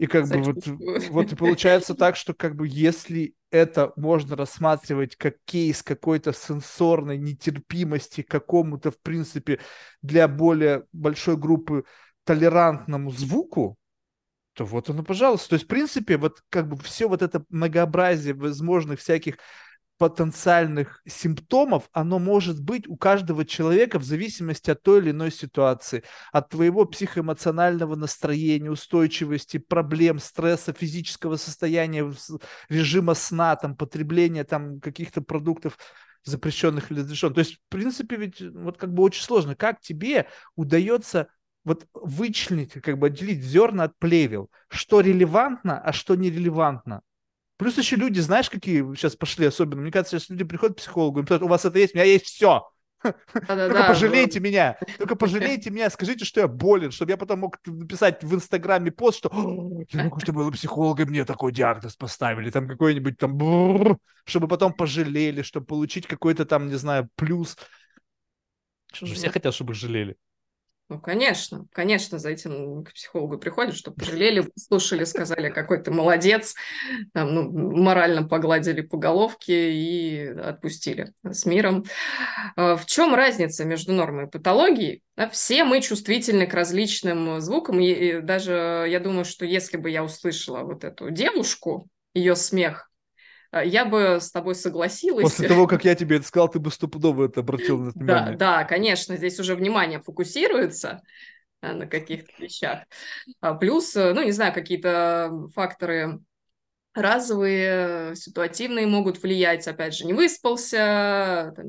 И 0.00 0.06
как 0.06 0.26
бы 0.28 0.40
вот, 0.40 0.66
вот 1.10 1.32
и 1.32 1.36
получается 1.36 1.94
так, 1.94 2.16
что 2.16 2.32
как 2.32 2.56
бы 2.56 2.66
если 2.66 3.34
это 3.50 3.92
можно 3.96 4.34
рассматривать 4.34 5.14
как 5.14 5.34
кейс 5.44 5.82
какой-то 5.82 6.32
сенсорной 6.32 7.18
нетерпимости 7.18 8.22
какому-то, 8.22 8.92
в 8.92 8.98
принципе, 8.98 9.60
для 10.00 10.26
более 10.26 10.84
большой 10.94 11.36
группы 11.36 11.84
толерантному 12.24 13.10
звуку, 13.10 13.76
то 14.54 14.64
вот 14.64 14.88
оно, 14.88 15.02
пожалуйста. 15.02 15.50
То 15.50 15.54
есть, 15.56 15.66
в 15.66 15.68
принципе, 15.68 16.16
вот 16.16 16.40
как 16.48 16.66
бы 16.66 16.78
все 16.78 17.06
вот 17.06 17.20
это 17.20 17.44
многообразие 17.50 18.32
возможных 18.32 19.00
всяких 19.00 19.36
потенциальных 20.00 21.02
симптомов, 21.06 21.90
оно 21.92 22.18
может 22.18 22.58
быть 22.64 22.88
у 22.88 22.96
каждого 22.96 23.44
человека 23.44 23.98
в 23.98 24.02
зависимости 24.02 24.70
от 24.70 24.82
той 24.82 25.00
или 25.00 25.10
иной 25.10 25.30
ситуации, 25.30 26.04
от 26.32 26.48
твоего 26.48 26.86
психоэмоционального 26.86 27.96
настроения, 27.96 28.70
устойчивости, 28.70 29.58
проблем, 29.58 30.18
стресса, 30.18 30.72
физического 30.72 31.36
состояния, 31.36 32.10
режима 32.70 33.12
сна, 33.12 33.56
там, 33.56 33.76
потребления 33.76 34.44
там, 34.44 34.80
каких-то 34.80 35.20
продуктов 35.20 35.76
запрещенных 36.24 36.90
или 36.90 37.00
разрешенных. 37.00 37.34
То 37.34 37.40
есть, 37.40 37.56
в 37.56 37.68
принципе, 37.68 38.16
ведь 38.16 38.40
вот 38.40 38.78
как 38.78 38.94
бы 38.94 39.02
очень 39.02 39.22
сложно. 39.22 39.54
Как 39.54 39.82
тебе 39.82 40.28
удается 40.56 41.28
вот 41.62 41.86
вычленить, 41.92 42.72
как 42.72 42.98
бы 42.98 43.08
отделить 43.08 43.42
зерна 43.42 43.84
от 43.84 43.98
плевел, 43.98 44.50
что 44.70 45.00
релевантно, 45.00 45.78
а 45.78 45.92
что 45.92 46.14
нерелевантно? 46.14 47.02
Плюс 47.60 47.76
еще 47.76 47.96
люди, 47.96 48.20
знаешь, 48.20 48.48
какие 48.48 48.80
сейчас 48.94 49.16
пошли 49.16 49.44
особенно? 49.44 49.82
Мне 49.82 49.92
кажется, 49.92 50.18
сейчас 50.18 50.30
люди 50.30 50.44
приходят 50.44 50.76
к 50.76 50.80
психологу 50.80 51.20
и 51.20 51.22
говорят, 51.24 51.42
у 51.42 51.46
вас 51.46 51.62
это 51.66 51.78
есть, 51.78 51.94
у 51.94 51.98
меня 51.98 52.06
есть 52.06 52.24
все. 52.24 52.66
Только 53.02 53.84
пожалейте 53.86 54.40
меня, 54.40 54.78
только 54.96 55.14
пожалейте 55.16 55.68
меня, 55.68 55.90
скажите, 55.90 56.24
что 56.24 56.40
я 56.40 56.48
болен, 56.48 56.90
чтобы 56.90 57.10
я 57.10 57.18
потом 57.18 57.40
мог 57.40 57.58
написать 57.66 58.24
в 58.24 58.34
Инстаграме 58.34 58.90
пост, 58.90 59.18
что 59.18 59.28
я 59.90 60.04
могу, 60.04 60.20
что 60.20 60.32
было 60.32 60.50
психологом, 60.50 61.10
мне 61.10 61.26
такой 61.26 61.52
диагноз 61.52 61.96
поставили, 61.96 62.48
там 62.48 62.66
какой-нибудь 62.66 63.18
там, 63.18 63.98
чтобы 64.24 64.48
потом 64.48 64.72
пожалели, 64.72 65.42
чтобы 65.42 65.66
получить 65.66 66.06
какой-то 66.06 66.46
там, 66.46 66.68
не 66.68 66.76
знаю, 66.76 67.10
плюс. 67.14 67.58
Что 68.90 69.04
же 69.04 69.14
все 69.16 69.28
хотят, 69.28 69.52
чтобы 69.52 69.74
жалели. 69.74 70.16
Ну, 70.90 70.98
конечно, 70.98 71.66
конечно, 71.72 72.18
за 72.18 72.30
этим 72.30 72.82
к 72.82 72.92
психологу 72.92 73.38
приходят, 73.38 73.76
чтобы 73.76 73.96
пожалели, 73.96 74.44
слушали, 74.56 75.04
сказали, 75.04 75.48
какой 75.48 75.80
ты 75.80 75.92
молодец, 75.92 76.56
там, 77.14 77.32
ну, 77.32 77.76
морально 77.76 78.24
погладили 78.26 78.80
по 78.80 78.96
головке 78.96 79.72
и 79.72 80.26
отпустили 80.26 81.12
с 81.22 81.46
миром. 81.46 81.84
А, 82.56 82.74
в 82.74 82.86
чем 82.86 83.14
разница 83.14 83.64
между 83.64 83.92
нормой 83.92 84.24
и 84.26 84.28
патологией? 84.28 85.04
Все 85.30 85.62
мы 85.62 85.80
чувствительны 85.80 86.48
к 86.48 86.54
различным 86.54 87.40
звукам, 87.40 87.78
и 87.78 88.20
даже 88.20 88.84
я 88.88 88.98
думаю, 88.98 89.24
что 89.24 89.46
если 89.46 89.76
бы 89.76 89.90
я 89.90 90.02
услышала 90.02 90.64
вот 90.64 90.82
эту 90.82 91.10
девушку, 91.10 91.88
ее 92.14 92.34
смех, 92.34 92.89
я 93.52 93.84
бы 93.84 94.18
с 94.20 94.30
тобой 94.30 94.54
согласилась. 94.54 95.24
После 95.24 95.48
того, 95.48 95.66
как 95.66 95.84
я 95.84 95.94
тебе 95.94 96.16
это 96.16 96.26
сказал, 96.26 96.48
ты 96.48 96.58
бы 96.58 96.70
стопудово 96.70 97.26
это 97.26 97.40
обратил 97.40 97.78
на 97.78 97.90
внимание. 97.90 98.36
Да, 98.36 98.60
да, 98.60 98.64
конечно, 98.64 99.16
здесь 99.16 99.38
уже 99.40 99.54
внимание 99.54 100.00
фокусируется 100.00 101.02
а, 101.60 101.72
на 101.72 101.86
каких-то 101.86 102.30
вещах. 102.38 102.84
А 103.40 103.54
плюс, 103.54 103.94
э, 103.96 104.12
ну, 104.14 104.22
не 104.22 104.32
знаю, 104.32 104.54
какие-то 104.54 105.48
факторы 105.54 106.20
разовые, 106.92 108.14
ситуативные 108.16 108.86
могут 108.86 109.22
влиять. 109.22 109.68
Опять 109.68 109.94
же, 109.94 110.06
не 110.06 110.12
выспался, 110.12 111.52
там, 111.54 111.66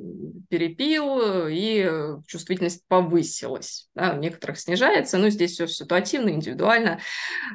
перепил, 0.50 1.48
и 1.48 2.18
чувствительность 2.28 2.88
повысилась. 2.88 3.88
Да, 3.94 4.14
у 4.14 4.18
некоторых 4.18 4.60
снижается, 4.60 5.18
но 5.18 5.30
здесь 5.30 5.52
все 5.52 5.68
ситуативно, 5.68 6.30
индивидуально. 6.30 7.00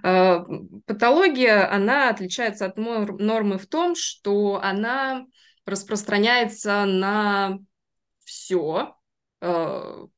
А, 0.03 0.45
патология, 0.87 1.69
она 1.71 2.11
отличается 2.11 2.67
от 2.67 2.77
нормы 2.77 3.59
в 3.59 3.67
том, 3.67 3.95
что 3.97 4.61
она 4.63 5.27
распространяется 5.65 6.85
на 6.85 7.59
все 8.25 8.95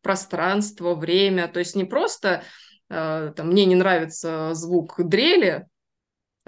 пространство, 0.02 0.94
время. 0.94 1.48
То 1.48 1.58
есть 1.58 1.74
не 1.74 1.84
просто 1.84 2.44
там, 2.88 3.32
мне 3.48 3.64
не 3.64 3.74
нравится 3.74 4.50
звук 4.54 4.94
дрели, 4.98 5.66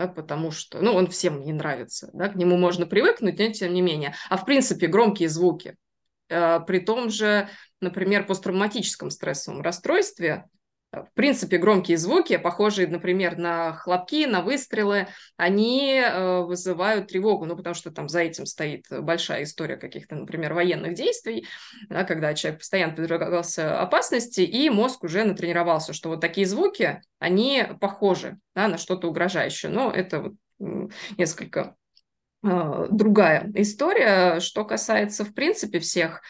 да, 0.01 0.09
потому 0.09 0.51
что, 0.51 0.80
ну, 0.80 0.94
он 0.94 1.09
всем 1.09 1.42
не 1.42 1.53
нравится, 1.53 2.09
да, 2.14 2.30
к 2.30 2.34
нему 2.34 2.57
можно 2.57 2.86
привыкнуть, 2.86 3.38
но 3.38 3.53
тем 3.53 3.74
не 3.74 3.82
менее. 3.82 4.14
А 4.30 4.38
в 4.38 4.46
принципе 4.46 4.86
громкие 4.86 5.28
звуки, 5.28 5.76
э, 6.30 6.61
при 6.66 6.78
том 6.78 7.11
же, 7.11 7.51
например, 7.82 8.24
посттравматическом 8.26 9.11
стрессовом 9.11 9.61
расстройстве, 9.61 10.46
в 10.93 11.09
принципе, 11.14 11.59
громкие 11.59 11.97
звуки, 11.97 12.36
похожие, 12.36 12.88
например, 12.88 13.38
на 13.38 13.72
хлопки, 13.74 14.26
на 14.26 14.43
выстрелы, 14.43 15.07
они 15.36 16.01
э, 16.01 16.41
вызывают 16.41 17.07
тревогу, 17.09 17.47
ну, 17.47 17.57
потому 17.57 17.74
что 17.74 17.93
там 17.93 18.09
за 18.09 18.20
этим 18.20 18.45
стоит 18.45 18.86
большая 18.91 19.45
история 19.45 19.76
каких-то, 19.76 20.16
например, 20.16 20.53
военных 20.53 20.95
действий, 20.95 21.47
да, 21.88 22.03
когда 22.03 22.34
человек 22.34 22.61
постоянно 22.61 22.95
подвергался 22.95 23.80
опасности, 23.80 24.41
и 24.41 24.68
мозг 24.68 25.05
уже 25.05 25.22
натренировался, 25.22 25.93
что 25.93 26.09
вот 26.09 26.20
такие 26.20 26.47
звуки, 26.47 27.01
они 27.20 27.66
похожи 27.80 28.38
да, 28.57 28.66
на 28.66 28.76
что-то 28.76 29.09
угрожающее. 29.09 29.70
Но 29.70 29.93
это 29.93 30.20
вот 30.20 30.32
несколько 31.16 31.76
э, 32.43 32.86
другая 32.91 33.49
история. 33.55 34.41
Что 34.41 34.64
касается, 34.64 35.24
в 35.24 35.34
принципе, 35.34 35.78
всех 35.78 36.22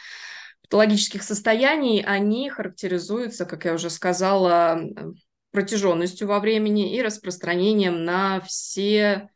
патологических 0.71 1.25
состояний, 1.25 2.01
они 2.01 2.49
характеризуются, 2.49 3.45
как 3.45 3.65
я 3.65 3.75
уже 3.75 3.91
сказала, 3.91 4.81
протяженностью 5.51 6.29
во 6.29 6.39
времени 6.39 6.95
и 6.95 7.03
распространением 7.03 8.05
на 8.05 8.41
все, 8.43 9.31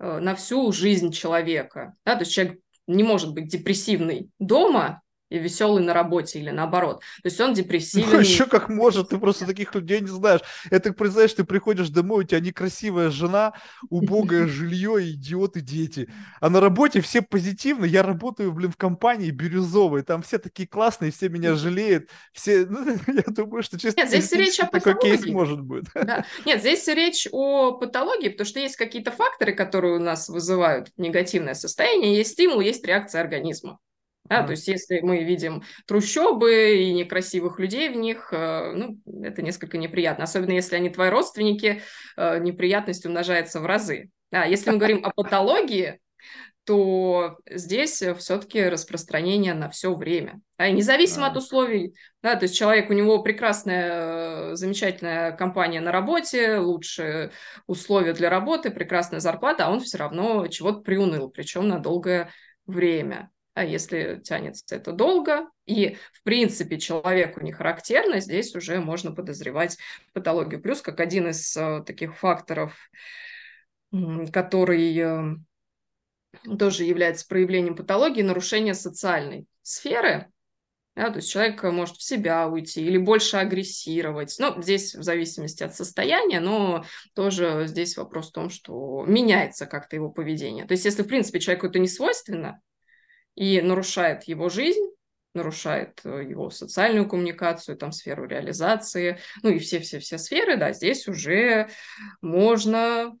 э, 0.00 0.18
на 0.18 0.34
всю 0.34 0.72
жизнь 0.72 1.12
человека. 1.12 1.94
Да? 2.04 2.16
То 2.16 2.22
есть 2.22 2.32
человек 2.32 2.58
не 2.88 3.04
может 3.04 3.32
быть 3.34 3.46
депрессивный 3.46 4.30
дома, 4.40 5.00
и 5.30 5.38
веселый 5.38 5.82
на 5.82 5.94
работе 5.94 6.40
или 6.40 6.50
наоборот. 6.50 7.00
То 7.22 7.28
есть 7.28 7.40
он 7.40 7.54
депрессивный. 7.54 8.14
Ну, 8.14 8.20
еще 8.20 8.46
как 8.46 8.68
может, 8.68 9.10
ты 9.10 9.18
просто 9.18 9.46
таких 9.46 9.74
людей 9.74 10.00
не 10.00 10.08
знаешь. 10.08 10.40
Это, 10.70 10.92
представляешь, 10.92 11.32
ты 11.32 11.44
приходишь 11.44 11.88
домой, 11.88 12.24
у 12.24 12.26
тебя 12.26 12.40
некрасивая 12.40 13.10
жена, 13.10 13.54
убогое 13.88 14.46
жилье, 14.48 15.10
идиоты 15.10 15.60
дети. 15.60 16.12
А 16.40 16.50
на 16.50 16.60
работе 16.60 17.00
все 17.00 17.22
позитивны. 17.22 17.86
Я 17.86 18.02
работаю, 18.02 18.52
блин, 18.52 18.72
в 18.72 18.76
компании 18.76 19.30
бирюзовой, 19.30 20.02
там 20.02 20.22
все 20.22 20.38
такие 20.38 20.68
классные, 20.68 21.12
все 21.12 21.28
меня 21.28 21.54
жалеют. 21.54 22.10
Все, 22.32 22.66
ну, 22.68 22.84
я 23.06 23.24
думаю, 23.28 23.62
что 23.62 23.78
честно, 23.78 24.00
Нет, 24.00 24.08
здесь 24.08 24.32
речь 24.32 24.58
о 24.58 24.66
такой 24.66 24.98
кейс 24.98 25.24
может 25.26 25.60
быть. 25.60 25.84
Да. 25.94 26.24
Нет, 26.44 26.60
здесь 26.60 26.86
речь 26.88 27.28
о 27.30 27.72
патологии, 27.72 28.30
потому 28.30 28.46
что 28.46 28.58
есть 28.58 28.76
какие-то 28.76 29.12
факторы, 29.12 29.54
которые 29.54 29.94
у 29.94 30.00
нас 30.00 30.28
вызывают 30.28 30.90
негативное 30.96 31.54
состояние, 31.54 32.16
есть 32.16 32.32
стимул, 32.32 32.60
есть 32.60 32.84
реакция 32.84 33.20
организма. 33.20 33.78
Да. 34.30 34.44
То 34.44 34.52
есть 34.52 34.68
если 34.68 35.00
мы 35.00 35.24
видим 35.24 35.64
трущобы 35.86 36.76
и 36.76 36.92
некрасивых 36.92 37.58
людей 37.58 37.88
в 37.88 37.96
них, 37.96 38.28
э, 38.32 38.72
ну, 38.72 38.96
это 39.24 39.42
несколько 39.42 39.76
неприятно. 39.76 40.22
Особенно 40.22 40.52
если 40.52 40.76
они 40.76 40.88
твои 40.88 41.10
родственники, 41.10 41.82
э, 42.16 42.38
неприятность 42.38 43.04
умножается 43.04 43.58
в 43.58 43.66
разы. 43.66 44.08
Да, 44.30 44.44
если 44.44 44.70
мы 44.70 44.76
говорим 44.76 45.04
о 45.04 45.10
патологии, 45.10 45.98
то 46.64 47.38
здесь 47.50 48.00
все-таки 48.18 48.62
распространение 48.62 49.54
на 49.54 49.68
все 49.68 49.92
время. 49.92 50.40
Да, 50.56 50.68
и 50.68 50.72
независимо 50.72 51.26
от 51.26 51.36
условий, 51.36 51.96
да, 52.22 52.36
то 52.36 52.44
есть 52.44 52.56
человек, 52.56 52.88
у 52.88 52.92
него 52.92 53.24
прекрасная, 53.24 54.54
замечательная 54.54 55.32
компания 55.32 55.80
на 55.80 55.90
работе, 55.90 56.58
лучшие 56.58 57.32
условия 57.66 58.12
для 58.12 58.30
работы, 58.30 58.70
прекрасная 58.70 59.18
зарплата, 59.18 59.66
а 59.66 59.72
он 59.72 59.80
все 59.80 59.98
равно 59.98 60.46
чего-то 60.46 60.82
приуныл, 60.82 61.30
причем 61.30 61.66
на 61.66 61.80
долгое 61.80 62.30
время. 62.66 63.30
А 63.54 63.64
если 63.64 64.20
тянется 64.22 64.76
это 64.76 64.92
долго, 64.92 65.48
и, 65.66 65.96
в 66.12 66.22
принципе, 66.22 66.78
человеку 66.78 67.40
не 67.40 67.52
характерно, 67.52 68.20
здесь 68.20 68.54
уже 68.54 68.80
можно 68.80 69.12
подозревать 69.12 69.76
патологию. 70.12 70.62
Плюс, 70.62 70.80
как 70.80 71.00
один 71.00 71.28
из 71.28 71.56
э, 71.56 71.82
таких 71.84 72.16
факторов, 72.16 72.76
который 74.32 74.96
э, 74.96 75.34
тоже 76.58 76.84
является 76.84 77.26
проявлением 77.26 77.74
патологии, 77.74 78.22
нарушение 78.22 78.74
социальной 78.74 79.46
сферы, 79.62 80.30
да, 80.96 81.10
то 81.10 81.16
есть 81.16 81.30
человек 81.30 81.62
может 81.62 81.96
в 81.96 82.02
себя 82.02 82.48
уйти 82.48 82.84
или 82.84 82.98
больше 82.98 83.36
агрессировать. 83.36 84.36
Ну, 84.38 84.60
здесь 84.60 84.94
в 84.94 85.02
зависимости 85.02 85.62
от 85.62 85.74
состояния, 85.74 86.40
но 86.40 86.84
тоже 87.14 87.64
здесь 87.66 87.96
вопрос 87.96 88.30
в 88.30 88.32
том, 88.32 88.50
что 88.50 89.04
меняется 89.06 89.66
как-то 89.66 89.96
его 89.96 90.10
поведение. 90.10 90.66
То 90.66 90.72
есть 90.72 90.84
если, 90.84 91.02
в 91.02 91.06
принципе, 91.06 91.40
человеку 91.40 91.66
это 91.66 91.78
не 91.78 91.88
свойственно, 91.88 92.60
и 93.40 93.62
нарушает 93.62 94.24
его 94.24 94.50
жизнь, 94.50 94.86
нарушает 95.32 96.02
э, 96.04 96.26
его 96.28 96.50
социальную 96.50 97.08
коммуникацию, 97.08 97.74
там, 97.78 97.90
сферу 97.90 98.26
реализации, 98.26 99.18
ну 99.42 99.48
и 99.48 99.58
все-все-все 99.58 100.18
сферы, 100.18 100.58
да, 100.58 100.74
здесь 100.74 101.08
уже 101.08 101.70
можно 102.20 103.16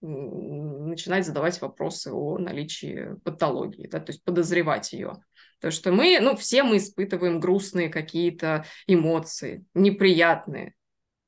начинать 0.00 1.26
задавать 1.26 1.60
вопросы 1.60 2.12
о 2.12 2.38
наличии 2.38 3.16
патологии, 3.24 3.88
да, 3.88 4.00
то 4.00 4.12
есть 4.12 4.24
подозревать 4.24 4.94
ее. 4.94 5.18
Потому 5.56 5.72
что 5.72 5.92
мы, 5.92 6.18
ну, 6.18 6.34
все 6.34 6.62
мы 6.62 6.78
испытываем 6.78 7.38
грустные 7.38 7.90
какие-то 7.90 8.64
эмоции, 8.86 9.66
неприятные, 9.74 10.72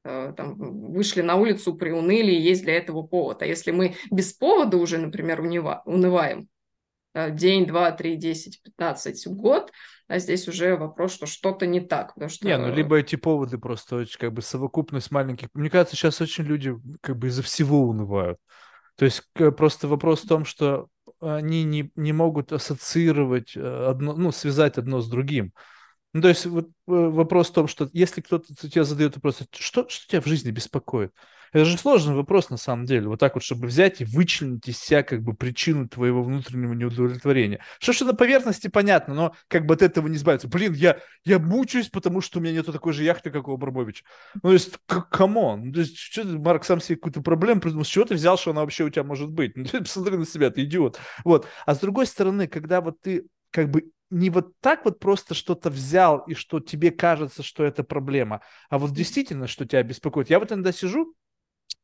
э, 0.05 0.33
там, 0.35 0.55
вышли 0.55 1.21
на 1.21 1.37
улицу, 1.37 1.75
приуныли, 1.75 2.33
и 2.33 2.41
есть 2.41 2.63
для 2.63 2.79
этого 2.79 3.03
повод. 3.03 3.43
А 3.43 3.47
если 3.47 3.71
мы 3.71 3.97
без 4.11 4.33
повода 4.33 4.79
уже, 4.79 4.97
например, 4.97 5.43
унываем, 5.43 5.85
Э, 5.85 6.50
день, 7.15 7.67
два, 7.67 7.93
три, 7.93 8.17
десять, 8.17 8.63
пятнадцать, 8.63 9.27
год, 9.27 9.73
а 10.09 10.19
здесь 10.19 10.49
уже 10.49 10.77
вопрос, 10.77 11.15
что 11.15 11.27
что-то 11.27 11.67
не 11.67 11.81
так. 11.81 12.15
Потому 12.15 12.31
что... 12.31 12.47
Не, 12.47 12.57
ну 12.57 12.73
либо 12.73 12.97
эти 12.97 13.17
поводы 13.17 13.59
просто 13.59 13.97
очень 13.97 14.19
как 14.19 14.33
бы 14.33 14.43
совокупность 14.43 15.11
маленьких. 15.11 15.49
Мне 15.55 15.71
кажется, 15.71 15.97
сейчас 15.97 16.21
очень 16.21 16.45
люди 16.45 16.75
как 17.01 17.17
бы 17.17 17.29
из-за 17.29 17.43
всего 17.43 17.83
унывают. 17.83 18.39
То 18.97 19.05
есть 19.05 19.23
просто 19.57 19.89
вопрос 19.89 20.25
в 20.25 20.29
том, 20.29 20.45
что 20.45 20.89
они 21.21 21.65
не, 21.65 21.91
не 21.97 22.13
могут 22.13 22.53
ассоциировать 22.53 23.57
э, 23.57 23.87
одно, 23.89 24.15
ну, 24.15 24.33
связать 24.33 24.79
одно 24.79 25.01
с 25.01 25.09
другим. 25.09 25.53
Ну, 26.13 26.23
то 26.23 26.29
есть 26.29 26.45
вот 26.47 26.67
э, 26.67 26.71
вопрос 26.87 27.51
в 27.51 27.53
том, 27.53 27.69
что 27.69 27.89
если 27.93 28.21
кто-то 28.21 28.53
тебе 28.55 28.85
задает 28.85 29.15
вопрос, 29.15 29.43
что, 29.57 29.89
что 29.89 30.09
тебя 30.09 30.21
в 30.21 30.27
жизни 30.27 30.51
беспокоит? 30.51 31.13
Это 31.53 31.65
же 31.65 31.77
сложный 31.79 32.15
вопрос 32.15 32.49
на 32.51 32.57
самом 32.57 32.87
деле. 32.87 33.09
Вот 33.09 33.19
так 33.19 33.35
вот, 33.35 33.43
чтобы 33.43 33.67
взять 33.67 34.01
и 34.01 34.05
вычленить 34.05 34.69
из 34.69 34.79
себя 34.79 35.03
как 35.03 35.23
бы 35.23 35.35
причину 35.35 35.89
твоего 35.89 36.23
внутреннего 36.23 36.75
неудовлетворения. 36.75 37.61
Что 37.81 37.93
что 37.93 38.05
на 38.05 38.15
поверхности 38.15 38.69
понятно, 38.69 39.15
но 39.15 39.35
как 39.49 39.67
бы 39.67 39.75
от 39.75 39.83
этого 39.83 40.07
не 40.07 40.17
избавиться. 40.17 40.49
Блин, 40.49 40.75
я, 40.75 40.99
я 41.25 41.39
мучаюсь, 41.39 41.89
потому 41.89 42.21
что 42.21 42.39
у 42.39 42.43
меня 42.43 42.55
нету 42.55 42.73
такой 42.73 42.93
же 42.93 43.03
яхты, 43.03 43.31
как 43.31 43.49
у 43.49 43.55
Абрамовича. 43.55 44.05
Ну, 44.35 44.41
то 44.43 44.53
есть, 44.53 44.79
come 44.87 45.32
on. 45.32 45.67
Ну, 45.67 45.73
то 45.73 45.81
есть, 45.81 45.97
что 45.97 46.23
ты, 46.23 46.39
Марк, 46.39 46.65
сам 46.65 46.81
себе 46.81 46.97
какую-то 46.97 47.21
проблему 47.23 47.61
придумал? 47.61 47.85
С 47.85 47.89
чего 47.89 48.05
ты 48.05 48.15
взял, 48.15 48.39
что 48.39 48.53
она 48.53 48.61
вообще 48.61 48.85
у 48.85 48.91
тебя 48.91 49.05
может 49.05 49.31
быть? 49.31 49.53
Ну, 49.61 49.65
ты 49.65 49.81
посмотри 49.81 50.17
на 50.17 50.27
себя, 50.27 50.51
ты 50.51 50.65
идиот. 50.65 50.99
Вот. 51.25 51.47
А 51.67 51.75
с 51.75 51.79
другой 51.79 52.07
стороны, 52.07 52.49
когда 52.49 52.81
вот 52.81 53.01
ты 53.01 53.27
как 53.51 53.71
бы 53.71 53.91
не 54.11 54.31
вот 54.31 54.59
так 54.61 54.85
вот 54.85 54.99
просто 54.99 55.35
что-то 55.35 55.71
взял, 55.71 56.19
и 56.27 56.35
что 56.35 56.61
тебе 56.61 56.91
кажется, 56.91 57.43
что 57.43 57.65
это 57.65 57.85
проблема, 57.85 58.43
а 58.69 58.79
вот 58.79 58.93
действительно, 58.93 59.47
что 59.47 59.67
тебя 59.67 59.83
беспокоит. 59.83 60.31
Я 60.31 60.39
вот 60.41 60.51
иногда 60.53 60.73
сижу, 60.73 61.15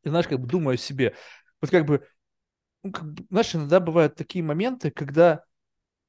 и 0.05 0.09
знаешь, 0.09 0.29
как 0.29 0.41
бы 0.41 0.47
думаю 0.47 0.75
о 0.75 0.79
себе. 0.79 1.14
Вот 1.61 1.71
как 1.71 1.87
бы, 1.87 2.07
ну, 2.83 2.93
как 2.93 3.12
бы, 3.12 3.27
знаешь, 3.31 3.55
иногда 3.55 3.81
бывают 3.81 4.17
такие 4.17 4.45
моменты, 4.45 4.91
когда 4.91 5.45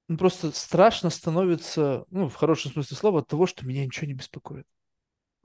ну, 0.08 0.18
просто 0.18 0.52
страшно 0.52 1.10
становится, 1.10 2.06
ну, 2.12 2.30
в 2.30 2.36
хорошем 2.36 2.72
смысле 2.72 2.98
слова, 2.98 3.20
от 3.22 3.28
того, 3.28 3.48
что 3.48 3.66
меня 3.66 3.86
ничего 3.86 4.08
не 4.08 4.14
беспокоит. 4.14 4.68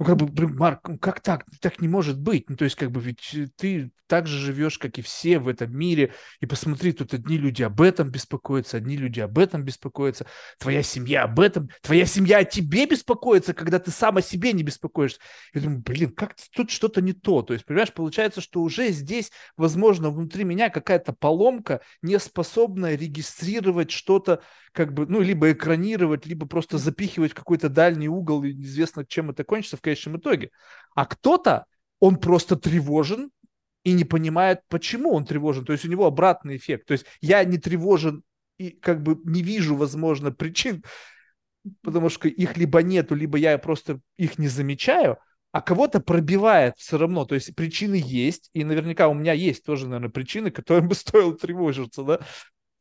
Ну, 0.03 0.07
как 0.07 0.16
бы, 0.16 0.26
блин, 0.26 0.57
Марк, 0.57 0.88
ну, 0.88 0.98
как 0.98 1.20
так? 1.20 1.44
Так 1.61 1.80
не 1.80 1.86
может 1.86 2.18
быть. 2.18 2.50
Ну, 2.50 2.57
то 2.57 2.64
есть, 2.64 2.74
как 2.74 2.90
бы, 2.90 3.00
ведь 3.00 3.32
э, 3.34 3.46
ты 3.57 3.92
так 4.09 4.26
же 4.26 4.36
живешь, 4.36 4.76
как 4.76 4.98
и 4.98 5.00
все 5.00 5.38
в 5.38 5.46
этом 5.46 5.72
мире. 5.72 6.12
И 6.40 6.46
посмотри, 6.46 6.90
тут 6.90 7.14
одни 7.14 7.38
люди 7.38 7.62
об 7.62 7.80
этом 7.80 8.11
беспокоятся, 8.11 8.78
одни 8.78 8.96
люди 8.96 9.20
об 9.20 9.38
этом 9.38 9.62
беспокоятся. 9.62 10.26
Твоя 10.59 10.82
семья 10.82 11.22
об 11.22 11.38
этом. 11.38 11.70
Твоя 11.82 12.05
семья 12.05 12.38
о 12.38 12.44
тебе 12.44 12.86
беспокоится, 12.86 13.55
когда 13.55 13.78
ты 13.78 13.92
сам 13.92 14.16
о 14.16 14.22
себе 14.22 14.53
не 14.53 14.64
беспокоишься. 14.64 15.20
Я 15.55 15.61
думаю, 15.61 15.82
блин, 15.82 16.11
как 16.11 16.34
тут 16.53 16.72
что-то 16.72 17.00
не 17.00 17.12
то. 17.12 17.42
То 17.42 17.53
есть, 17.53 17.64
понимаешь, 17.64 17.92
получается, 17.92 18.40
что 18.40 18.61
уже 18.61 18.88
здесь, 18.88 19.30
возможно, 19.57 20.11
внутри 20.11 20.42
меня 20.42 20.68
какая-то 20.68 21.12
поломка, 21.12 21.80
не 22.03 22.18
способная 22.18 22.96
регистрировать 22.96 23.92
что-то, 23.92 24.42
как 24.72 24.92
бы, 24.94 25.06
ну, 25.06 25.20
либо 25.20 25.52
экранировать, 25.52 26.26
либо 26.26 26.46
просто 26.46 26.78
запихивать 26.78 27.32
в 27.32 27.34
какой-то 27.34 27.68
дальний 27.68 28.08
угол, 28.08 28.42
и 28.42 28.54
неизвестно, 28.54 29.04
чем 29.06 29.30
это 29.30 29.44
кончится 29.44 29.76
в 29.76 29.82
конечном 29.82 30.16
итоге. 30.16 30.50
А 30.94 31.06
кто-то, 31.06 31.66
он 32.00 32.16
просто 32.16 32.56
тревожен 32.56 33.30
и 33.84 33.92
не 33.92 34.04
понимает, 34.04 34.60
почему 34.68 35.12
он 35.12 35.24
тревожен. 35.24 35.64
То 35.64 35.72
есть 35.72 35.84
у 35.84 35.88
него 35.88 36.06
обратный 36.06 36.56
эффект. 36.56 36.86
То 36.86 36.92
есть 36.92 37.06
я 37.20 37.44
не 37.44 37.58
тревожен 37.58 38.22
и 38.58 38.70
как 38.70 39.02
бы 39.02 39.18
не 39.24 39.42
вижу, 39.42 39.76
возможно, 39.76 40.32
причин, 40.32 40.82
потому 41.82 42.08
что 42.08 42.28
их 42.28 42.56
либо 42.56 42.82
нету, 42.82 43.14
либо 43.14 43.38
я 43.38 43.56
просто 43.58 44.00
их 44.16 44.38
не 44.38 44.48
замечаю, 44.48 45.18
а 45.52 45.60
кого-то 45.60 46.00
пробивает 46.00 46.74
все 46.78 46.98
равно. 46.98 47.24
То 47.24 47.34
есть 47.34 47.54
причины 47.54 48.00
есть, 48.02 48.50
и 48.54 48.64
наверняка 48.64 49.08
у 49.08 49.14
меня 49.14 49.32
есть 49.32 49.64
тоже, 49.64 49.86
наверное, 49.86 50.10
причины, 50.10 50.50
которым 50.50 50.88
бы 50.88 50.94
стоило 50.94 51.36
тревожиться, 51.36 52.02
да. 52.02 52.20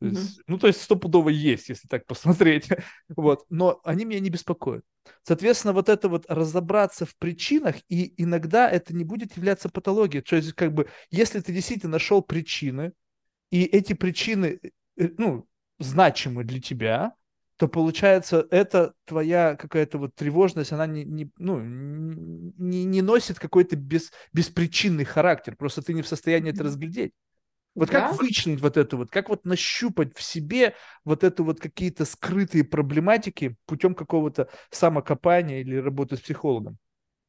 То 0.01 0.07
есть, 0.07 0.39
mm-hmm. 0.39 0.43
Ну, 0.47 0.57
то 0.57 0.65
есть 0.65 0.81
стопудово 0.81 1.29
есть, 1.29 1.69
если 1.69 1.87
так 1.87 2.07
посмотреть. 2.07 2.67
вот. 3.15 3.45
Но 3.49 3.79
они 3.83 4.03
меня 4.03 4.19
не 4.19 4.31
беспокоят. 4.31 4.83
Соответственно, 5.21 5.73
вот 5.73 5.89
это 5.89 6.09
вот 6.09 6.25
разобраться 6.27 7.05
в 7.05 7.15
причинах, 7.17 7.75
и 7.87 8.11
иногда 8.17 8.67
это 8.67 8.95
не 8.95 9.03
будет 9.03 9.37
являться 9.37 9.69
патологией. 9.69 10.23
То 10.23 10.35
есть, 10.35 10.53
как 10.53 10.73
бы, 10.73 10.89
если 11.11 11.39
ты 11.39 11.53
действительно 11.53 11.91
нашел 11.91 12.23
причины, 12.23 12.93
и 13.51 13.63
эти 13.63 13.93
причины, 13.93 14.59
э, 14.97 15.09
ну, 15.19 15.47
значимы 15.77 16.45
для 16.45 16.59
тебя, 16.59 17.13
то 17.57 17.67
получается, 17.67 18.47
это 18.49 18.95
твоя 19.05 19.55
какая-то 19.55 19.99
вот 19.99 20.15
тревожность, 20.15 20.71
она 20.71 20.87
не, 20.87 21.05
не, 21.05 21.29
ну, 21.37 21.59
не, 21.61 22.85
не 22.85 23.03
носит 23.03 23.37
какой-то 23.37 23.75
без, 23.75 24.11
беспричинный 24.33 25.05
характер. 25.05 25.55
Просто 25.55 25.83
ты 25.83 25.93
не 25.93 26.01
в 26.01 26.07
состоянии 26.07 26.51
это 26.51 26.63
разглядеть. 26.63 27.13
Вот 27.73 27.89
да? 27.89 28.09
как 28.09 28.19
вычленить 28.19 28.61
вот 28.61 28.77
это 28.77 28.97
вот, 28.97 29.11
как 29.11 29.29
вот 29.29 29.45
нащупать 29.45 30.15
в 30.15 30.21
себе 30.21 30.75
вот 31.05 31.23
это 31.23 31.43
вот 31.43 31.59
какие-то 31.59 32.05
скрытые 32.05 32.63
проблематики 32.63 33.55
путем 33.65 33.95
какого-то 33.95 34.49
самокопания 34.71 35.61
или 35.61 35.77
работы 35.77 36.17
с 36.17 36.19
психологом? 36.19 36.77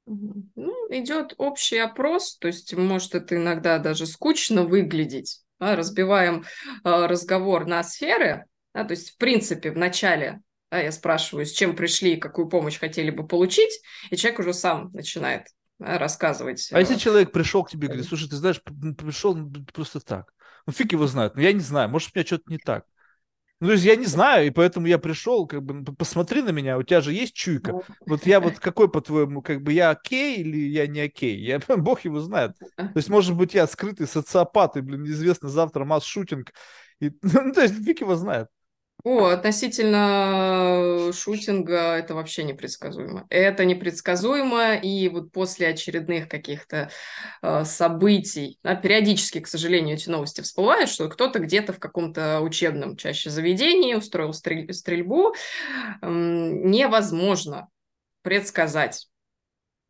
Ну, 0.07 0.75
идет 0.91 1.35
общий 1.39 1.79
опрос, 1.79 2.37
то 2.39 2.49
есть 2.49 2.75
может 2.75 3.15
это 3.15 3.37
иногда 3.37 3.79
даже 3.79 4.07
скучно 4.07 4.65
выглядеть. 4.65 5.43
Да, 5.61 5.77
разбиваем 5.77 6.45
э, 6.85 7.07
разговор 7.07 7.67
на 7.67 7.85
сферы, 7.85 8.47
да, 8.75 8.83
то 8.85 8.91
есть 8.91 9.11
в 9.11 9.17
принципе 9.17 9.71
в 9.71 9.77
начале 9.77 10.41
да, 10.73 10.81
я 10.81 10.91
спрашиваю, 10.91 11.45
с 11.45 11.53
чем 11.53 11.77
пришли, 11.77 12.17
какую 12.17 12.49
помощь 12.49 12.79
хотели 12.79 13.11
бы 13.11 13.27
получить, 13.27 13.83
и 14.11 14.17
человек 14.17 14.41
уже 14.41 14.55
сам 14.55 14.91
начинает 14.93 15.49
рассказывать. 15.83 16.69
А 16.73 16.81
если 16.81 16.97
э, 16.97 16.99
человек 16.99 17.33
пришел 17.33 17.65
к 17.65 17.71
тебе 17.71 17.87
и 17.87 17.89
говорит, 17.89 18.07
слушай, 18.07 18.29
ты 18.29 18.37
знаешь, 18.37 18.63
пришел 18.63 19.37
просто 19.73 20.01
так. 20.01 20.33
Ну, 20.67 20.73
фиг 20.73 20.93
его 20.93 21.07
знает. 21.07 21.35
Ну, 21.35 21.43
я 21.43 21.53
не 21.53 21.61
знаю, 21.61 21.89
может, 21.89 22.11
у 22.15 22.19
меня 22.19 22.27
что-то 22.27 22.45
не 22.47 22.59
так. 22.59 22.85
Ну, 23.63 23.69
то 23.69 23.75
есть 23.75 23.85
я 23.85 23.95
не 23.95 24.07
знаю, 24.07 24.49
и 24.49 24.51
поэтому 24.51 24.89
я 24.89 24.99
пришел, 24.99 25.47
как 25.47 25.63
бы, 25.63 25.95
посмотри 25.95 26.43
на 26.43 26.51
меня, 26.51 26.79
у 26.79 26.83
тебя 26.83 27.01
же 27.01 27.13
есть 27.13 27.33
чуйка. 27.33 27.81
Вот 28.05 28.27
я 28.27 28.41
вот 28.41 28.55
какой, 28.59 28.91
по-твоему, 28.91 29.41
как 29.41 29.63
бы 29.63 29.73
я 29.73 29.91
окей 29.91 30.39
или 30.39 30.57
я 30.69 30.89
не 30.89 30.99
окей? 30.99 31.39
Я, 31.39 31.61
бог 31.77 32.01
его 32.01 32.19
знает. 32.19 32.59
То 32.77 32.91
есть, 32.97 33.09
может 33.09 33.37
быть, 33.37 33.55
я 33.55 33.69
скрытый 33.69 34.09
социопат, 34.09 34.77
и, 34.77 34.81
блин, 34.81 35.05
неизвестно, 35.05 35.49
завтра 35.49 35.85
масс-шутинг. 35.85 36.51
И, 36.99 37.13
ну, 37.23 37.53
то 37.53 37.63
есть 37.63 37.85
фиг 37.85 38.01
его 38.01 38.17
знает. 38.17 38.49
О, 39.05 39.27
относительно 39.27 41.09
э, 41.09 41.13
шутинга 41.13 41.97
это 41.97 42.15
вообще 42.15 42.45
непредсказуемо. 42.45 43.27
Это 43.31 43.65
непредсказуемо, 43.65 44.77
и 44.77 45.09
вот 45.09 45.33
после 45.33 45.69
очередных 45.69 46.29
каких-то 46.29 46.89
э, 47.43 47.65
событий, 47.65 48.61
а 48.63 48.77
периодически, 48.77 49.41
к 49.41 49.49
сожалению, 49.49 49.97
эти 49.97 50.09
новости 50.09 50.41
всплывают, 50.41 50.89
что 50.89 51.09
кто-то 51.09 51.41
где-то 51.41 51.73
в 51.73 51.81
каком-то 51.81 52.41
учебном 52.43 52.97
чаще 52.97 53.31
заведении 53.31 53.95
устроил 53.95 54.31
стрель- 54.31 54.73
стрельбу, 54.73 55.35
э, 55.35 56.09
невозможно 56.09 57.69
предсказать 58.23 59.09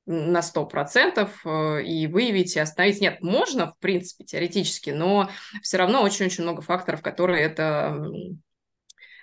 на 0.06 0.40
100% 0.40 1.28
э, 1.44 1.82
и 1.82 2.06
выявить, 2.06 2.56
и 2.56 2.60
остановить. 2.60 3.02
Нет, 3.02 3.20
можно, 3.20 3.66
в 3.66 3.78
принципе, 3.78 4.24
теоретически, 4.24 4.88
но 4.88 5.28
все 5.60 5.76
равно 5.76 6.02
очень-очень 6.02 6.44
много 6.44 6.62
факторов, 6.62 7.02
которые 7.02 7.42
это 7.42 8.02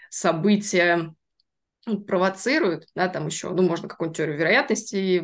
события 0.09 1.13
провоцируют, 1.97 2.85
да, 2.95 3.07
там 3.07 3.27
еще, 3.27 3.49
ну, 3.49 3.63
можно 3.63 3.87
какую-нибудь 3.87 4.17
теорию 4.17 4.37
вероятности 4.37 5.21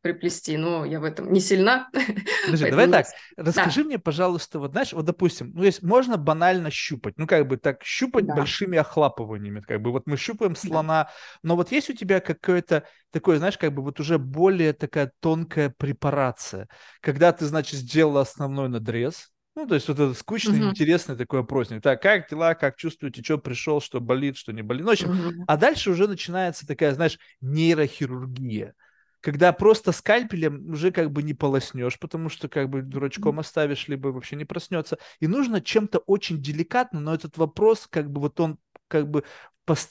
приплести, 0.00 0.56
но 0.56 0.84
я 0.84 1.00
в 1.00 1.04
этом 1.04 1.32
не 1.32 1.40
сильна. 1.40 1.88
Подожди, 2.44 2.70
давай 2.70 2.88
так, 2.88 3.06
расскажи 3.36 3.82
да. 3.82 3.86
мне, 3.86 3.98
пожалуйста, 3.98 4.58
вот 4.58 4.72
знаешь, 4.72 4.92
вот 4.92 5.04
допустим, 5.04 5.52
ну, 5.54 5.62
есть 5.62 5.82
можно 5.82 6.16
банально 6.16 6.70
щупать, 6.70 7.14
ну, 7.18 7.26
как 7.26 7.46
бы 7.46 7.56
так, 7.56 7.84
щупать 7.84 8.26
да. 8.26 8.34
большими 8.34 8.78
охлапываниями, 8.78 9.60
как 9.60 9.80
бы 9.82 9.92
вот 9.92 10.04
мы 10.06 10.16
щупаем 10.16 10.56
слона, 10.56 11.04
да. 11.04 11.10
но 11.42 11.56
вот 11.56 11.70
есть 11.70 11.90
у 11.90 11.94
тебя 11.94 12.20
какое-то 12.20 12.84
такое, 13.10 13.38
знаешь, 13.38 13.58
как 13.58 13.72
бы 13.72 13.82
вот 13.82 14.00
уже 14.00 14.18
более 14.18 14.72
такая 14.72 15.12
тонкая 15.20 15.70
препарация, 15.70 16.68
когда 17.00 17.32
ты, 17.32 17.46
значит, 17.46 17.80
сделала 17.80 18.22
основной 18.22 18.68
надрез, 18.68 19.32
ну, 19.54 19.66
то 19.66 19.74
есть 19.74 19.86
вот 19.88 19.98
это 19.98 20.14
скучный, 20.14 20.60
uh-huh. 20.60 20.70
интересный 20.70 21.16
такой 21.16 21.40
опросник. 21.40 21.82
Так, 21.82 22.00
как 22.00 22.28
дела, 22.28 22.54
как 22.54 22.76
чувствуете, 22.76 23.22
что 23.22 23.36
пришел, 23.36 23.80
что 23.80 24.00
болит, 24.00 24.36
что 24.36 24.52
не 24.52 24.62
болит. 24.62 24.82
Ну, 24.82 24.88
в 24.88 24.92
общем, 24.92 25.10
uh-huh. 25.10 25.44
а 25.46 25.56
дальше 25.56 25.90
уже 25.90 26.08
начинается 26.08 26.66
такая, 26.66 26.94
знаешь, 26.94 27.18
нейрохирургия, 27.42 28.74
когда 29.20 29.52
просто 29.52 29.92
скальпелем 29.92 30.70
уже 30.70 30.90
как 30.90 31.10
бы 31.10 31.22
не 31.22 31.34
полоснешь, 31.34 31.98
потому 31.98 32.30
что 32.30 32.48
как 32.48 32.70
бы 32.70 32.80
дурачком 32.80 33.40
оставишь, 33.40 33.88
либо 33.88 34.08
вообще 34.08 34.36
не 34.36 34.46
проснется. 34.46 34.98
И 35.20 35.26
нужно 35.26 35.60
чем-то 35.60 35.98
очень 35.98 36.40
деликатно, 36.40 37.00
но 37.00 37.14
этот 37.14 37.36
вопрос, 37.36 37.86
как 37.90 38.10
бы 38.10 38.22
вот 38.22 38.40
он 38.40 38.58
как 38.88 39.10
бы 39.10 39.24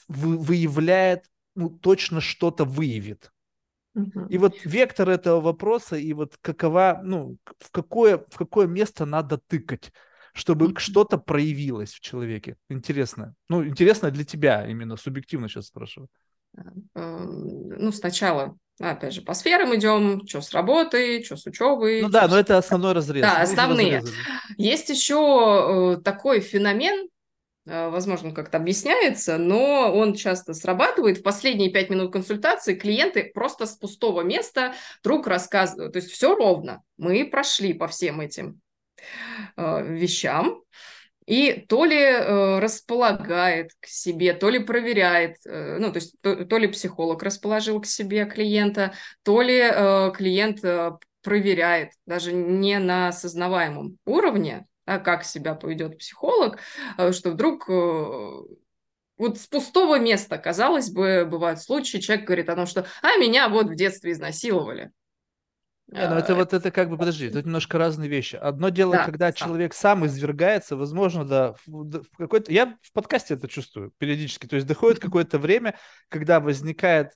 выявляет, 0.08 1.24
ну, 1.54 1.70
точно 1.70 2.20
что-то 2.20 2.64
выявит. 2.64 3.30
И 4.30 4.38
вот 4.38 4.54
вектор 4.64 5.08
этого 5.10 5.40
вопроса, 5.40 5.96
и 5.96 6.12
вот 6.12 6.36
какова, 6.40 7.00
ну, 7.04 7.36
в 7.58 7.70
какое, 7.70 8.24
в 8.28 8.36
какое 8.36 8.66
место 8.66 9.04
надо 9.04 9.38
тыкать, 9.38 9.92
чтобы 10.32 10.74
что-то 10.78 11.18
проявилось 11.18 11.92
в 11.92 12.00
человеке. 12.00 12.56
Интересно. 12.70 13.34
Ну, 13.48 13.64
интересно 13.66 14.10
для 14.10 14.24
тебя 14.24 14.66
именно, 14.66 14.96
субъективно 14.96 15.48
сейчас 15.48 15.66
спрашиваю. 15.66 16.08
Эм, 16.94 17.68
ну, 17.78 17.92
сначала, 17.92 18.56
опять 18.78 19.14
же, 19.14 19.22
по 19.22 19.34
сферам 19.34 19.74
идем, 19.74 20.26
что 20.26 20.40
с 20.40 20.52
работой, 20.52 21.22
что 21.22 21.36
с 21.36 21.46
учебой. 21.46 22.02
Ну 22.02 22.08
да, 22.08 22.28
но 22.28 22.38
это 22.38 22.58
основной 22.58 22.92
разрез. 22.92 23.22
Да, 23.22 23.42
основные. 23.42 24.02
Есть 24.56 24.88
еще 24.88 25.96
э, 25.98 26.02
такой 26.02 26.40
феномен, 26.40 27.08
Э, 27.66 27.88
возможно, 27.88 28.32
как-то 28.32 28.58
объясняется, 28.58 29.38
но 29.38 29.92
он 29.92 30.14
часто 30.14 30.54
срабатывает. 30.54 31.18
В 31.18 31.22
последние 31.22 31.70
пять 31.70 31.90
минут 31.90 32.12
консультации 32.12 32.74
клиенты 32.74 33.30
просто 33.32 33.66
с 33.66 33.76
пустого 33.76 34.22
места 34.22 34.74
вдруг 35.00 35.26
рассказывают. 35.26 35.92
То 35.92 35.98
есть 35.98 36.10
все 36.10 36.34
ровно. 36.34 36.82
Мы 36.96 37.24
прошли 37.24 37.72
по 37.72 37.86
всем 37.86 38.20
этим 38.20 38.60
э, 39.56 39.94
вещам. 39.94 40.62
И 41.24 41.64
то 41.68 41.84
ли 41.84 42.00
э, 42.00 42.58
располагает 42.58 43.70
к 43.78 43.86
себе, 43.86 44.34
то 44.34 44.50
ли 44.50 44.58
проверяет, 44.58 45.36
э, 45.46 45.78
ну, 45.78 45.92
то 45.92 45.98
есть 45.98 46.16
то, 46.20 46.44
то 46.44 46.58
ли 46.58 46.66
психолог 46.66 47.22
расположил 47.22 47.80
к 47.80 47.86
себе 47.86 48.24
клиента, 48.24 48.92
то 49.22 49.40
ли 49.40 49.60
э, 49.60 50.10
клиент 50.16 50.64
э, 50.64 50.90
проверяет, 51.22 51.92
даже 52.06 52.32
не 52.32 52.80
на 52.80 53.08
осознаваемом 53.08 53.98
уровне, 54.04 54.66
а 54.66 54.71
как 54.84 55.24
себя 55.24 55.54
поведет 55.54 55.98
психолог, 55.98 56.58
э, 56.98 57.12
что 57.12 57.30
вдруг 57.30 57.68
э, 57.68 58.32
вот 59.18 59.38
с 59.38 59.46
пустого 59.46 59.98
места, 59.98 60.38
казалось 60.38 60.90
бы, 60.90 61.26
бывают 61.30 61.60
случаи, 61.60 61.98
человек 61.98 62.26
говорит 62.26 62.48
о 62.48 62.56
том, 62.56 62.66
что 62.66 62.86
«а 63.02 63.16
меня 63.16 63.48
вот 63.48 63.66
в 63.66 63.74
детстве 63.74 64.12
изнасиловали». 64.12 64.92
Не, 65.88 66.08
ну 66.08 66.16
это 66.16 66.32
а, 66.32 66.36
вот 66.36 66.54
это 66.54 66.70
как 66.70 66.88
бы, 66.88 66.96
подожди, 66.96 67.26
это 67.26 67.42
немножко 67.42 67.76
разные 67.76 68.08
вещи. 68.08 68.36
Одно 68.36 68.70
дело, 68.70 68.92
да, 68.92 69.04
когда 69.04 69.26
сам. 69.26 69.34
человек 69.34 69.74
сам 69.74 70.06
извергается, 70.06 70.74
возможно, 70.74 71.26
да, 71.26 71.54
в, 71.66 71.84
в 71.84 72.16
какой-то... 72.16 72.50
Я 72.50 72.78
в 72.80 72.92
подкасте 72.92 73.34
это 73.34 73.46
чувствую 73.46 73.92
периодически. 73.98 74.46
То 74.46 74.56
есть 74.56 74.66
доходит 74.66 75.00
какое-то 75.00 75.38
время, 75.38 75.78
когда 76.08 76.40
возникает, 76.40 77.12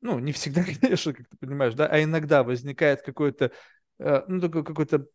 ну, 0.00 0.18
не 0.18 0.32
всегда, 0.32 0.64
конечно, 0.80 1.12
как 1.12 1.28
ты 1.28 1.36
понимаешь, 1.36 1.74
да, 1.74 1.86
а 1.86 2.02
иногда 2.02 2.42
возникает 2.42 3.02
какой-то, 3.02 3.52
э, 4.00 4.22
ну, 4.26 4.40
такой 4.40 4.64
какой-то 4.64 5.06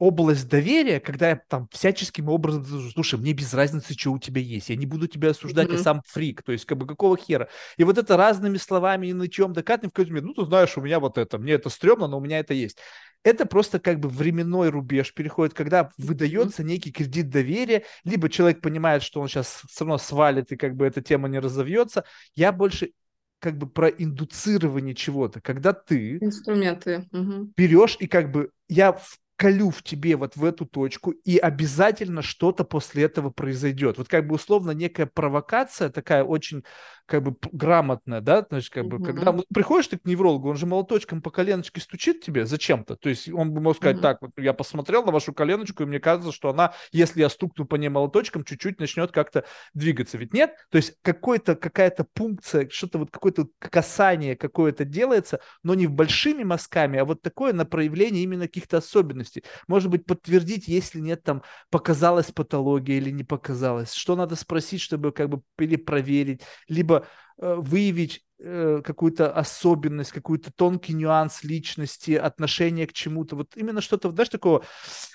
область 0.00 0.48
доверия, 0.48 0.98
когда 0.98 1.28
я 1.28 1.40
там 1.46 1.68
всяческим 1.70 2.28
образом, 2.30 2.64
слушай, 2.92 3.20
мне 3.20 3.34
без 3.34 3.52
разницы, 3.52 3.92
что 3.92 4.12
у 4.12 4.18
тебя 4.18 4.40
есть, 4.40 4.70
я 4.70 4.76
не 4.76 4.86
буду 4.86 5.06
тебя 5.06 5.30
осуждать, 5.30 5.68
mm-hmm. 5.68 5.76
я 5.76 5.78
сам 5.78 6.02
фрик, 6.06 6.42
то 6.42 6.52
есть 6.52 6.64
как 6.64 6.78
бы 6.78 6.86
какого 6.86 7.18
хера. 7.18 7.48
И 7.76 7.84
вот 7.84 7.98
это 7.98 8.16
разными 8.16 8.56
словами 8.56 9.08
и 9.08 9.12
на 9.12 9.28
чем 9.28 9.52
докатным 9.52 9.90
в 9.90 9.92
какой-то 9.92 10.12
момент, 10.12 10.26
ну 10.28 10.42
ты 10.42 10.48
знаешь, 10.48 10.76
у 10.78 10.80
меня 10.80 11.00
вот 11.00 11.18
это, 11.18 11.38
мне 11.38 11.52
это 11.52 11.68
стрёмно, 11.68 12.08
но 12.08 12.16
у 12.16 12.20
меня 12.20 12.38
это 12.38 12.54
есть. 12.54 12.78
Это 13.22 13.44
просто 13.44 13.78
как 13.78 14.00
бы 14.00 14.08
временной 14.08 14.70
рубеж 14.70 15.12
переходит, 15.12 15.52
когда 15.52 15.90
выдается 15.98 16.64
некий 16.64 16.90
кредит 16.90 17.28
доверия, 17.28 17.84
либо 18.02 18.30
человек 18.30 18.62
понимает, 18.62 19.02
что 19.02 19.20
он 19.20 19.28
сейчас 19.28 19.62
все 19.68 19.84
равно 19.84 19.98
свалит 19.98 20.50
и 20.50 20.56
как 20.56 20.76
бы 20.76 20.86
эта 20.86 21.02
тема 21.02 21.28
не 21.28 21.38
разовьется. 21.38 22.04
Я 22.34 22.52
больше 22.52 22.92
как 23.38 23.58
бы 23.58 23.68
про 23.68 23.88
индуцирование 23.88 24.94
чего-то, 24.94 25.40
когда 25.40 25.74
ты 25.74 26.18
инструменты 26.18 27.08
угу. 27.12 27.52
берешь 27.56 27.96
и 27.98 28.06
как 28.06 28.30
бы 28.30 28.50
я 28.68 28.98
колю 29.40 29.70
в 29.70 29.82
тебе 29.82 30.16
вот 30.16 30.36
в 30.36 30.44
эту 30.44 30.66
точку, 30.66 31.12
и 31.12 31.38
обязательно 31.38 32.20
что-то 32.20 32.62
после 32.64 33.04
этого 33.04 33.30
произойдет. 33.30 33.96
Вот 33.96 34.06
как 34.08 34.26
бы 34.26 34.34
условно 34.34 34.72
некая 34.72 35.06
провокация 35.06 35.88
такая 35.88 36.24
очень 36.24 36.62
как 37.10 37.24
бы 37.24 37.36
грамотная, 37.50 38.20
да, 38.20 38.46
значит, 38.48 38.72
как 38.72 38.86
бы, 38.86 38.98
угу. 38.98 39.04
когда 39.04 39.32
ну, 39.32 39.44
приходишь 39.52 39.88
ты 39.88 39.98
к 39.98 40.06
неврологу, 40.06 40.48
он 40.48 40.56
же 40.56 40.66
молоточком 40.66 41.20
по 41.20 41.30
коленочке 41.30 41.80
стучит 41.80 42.22
тебе 42.22 42.46
зачем-то, 42.46 42.94
то 42.94 43.08
есть 43.08 43.28
он 43.28 43.52
бы 43.52 43.60
мог 43.60 43.76
сказать, 43.76 43.96
угу. 43.96 44.02
так, 44.02 44.22
вот 44.22 44.30
я 44.36 44.52
посмотрел 44.52 45.04
на 45.04 45.10
вашу 45.10 45.34
коленочку, 45.34 45.82
и 45.82 45.86
мне 45.86 45.98
кажется, 45.98 46.30
что 46.30 46.50
она, 46.50 46.72
если 46.92 47.20
я 47.20 47.28
стукну 47.28 47.66
по 47.66 47.74
ней 47.74 47.88
молоточком, 47.88 48.44
чуть-чуть 48.44 48.78
начнет 48.78 49.10
как-то 49.10 49.44
двигаться, 49.74 50.18
ведь 50.18 50.32
нет? 50.32 50.54
То 50.70 50.76
есть 50.76 50.94
какой-то, 51.02 51.56
какая-то 51.56 52.06
пункция, 52.14 52.68
что-то 52.70 52.98
вот 52.98 53.10
какое-то 53.10 53.48
касание 53.58 54.36
какое-то 54.36 54.84
делается, 54.84 55.40
но 55.64 55.74
не 55.74 55.88
в 55.88 55.92
большими 55.92 56.44
мазками, 56.44 57.00
а 57.00 57.04
вот 57.04 57.22
такое 57.22 57.52
на 57.52 57.64
проявление 57.64 58.22
именно 58.22 58.46
каких-то 58.46 58.76
особенностей. 58.76 59.42
Может 59.66 59.90
быть, 59.90 60.06
подтвердить, 60.06 60.68
если 60.68 61.00
нет 61.00 61.24
там, 61.24 61.42
показалась 61.70 62.30
патология 62.30 62.98
или 62.98 63.10
не 63.10 63.24
показалась, 63.24 63.92
что 63.92 64.14
надо 64.14 64.36
спросить, 64.36 64.80
чтобы 64.80 65.10
как 65.10 65.28
бы 65.28 65.42
или 65.58 65.74
проверить, 65.74 66.42
либо 66.68 66.99
Э, 67.42 67.54
выявить 67.54 68.22
э, 68.38 68.82
какую-то 68.84 69.32
особенность, 69.32 70.12
какой-то 70.12 70.52
тонкий 70.52 70.92
нюанс 70.92 71.42
личности, 71.42 72.12
отношение 72.12 72.86
к 72.86 72.92
чему-то. 72.92 73.34
Вот 73.34 73.56
именно 73.56 73.80
что-то, 73.80 74.10
знаешь, 74.10 74.28
такого, 74.28 74.62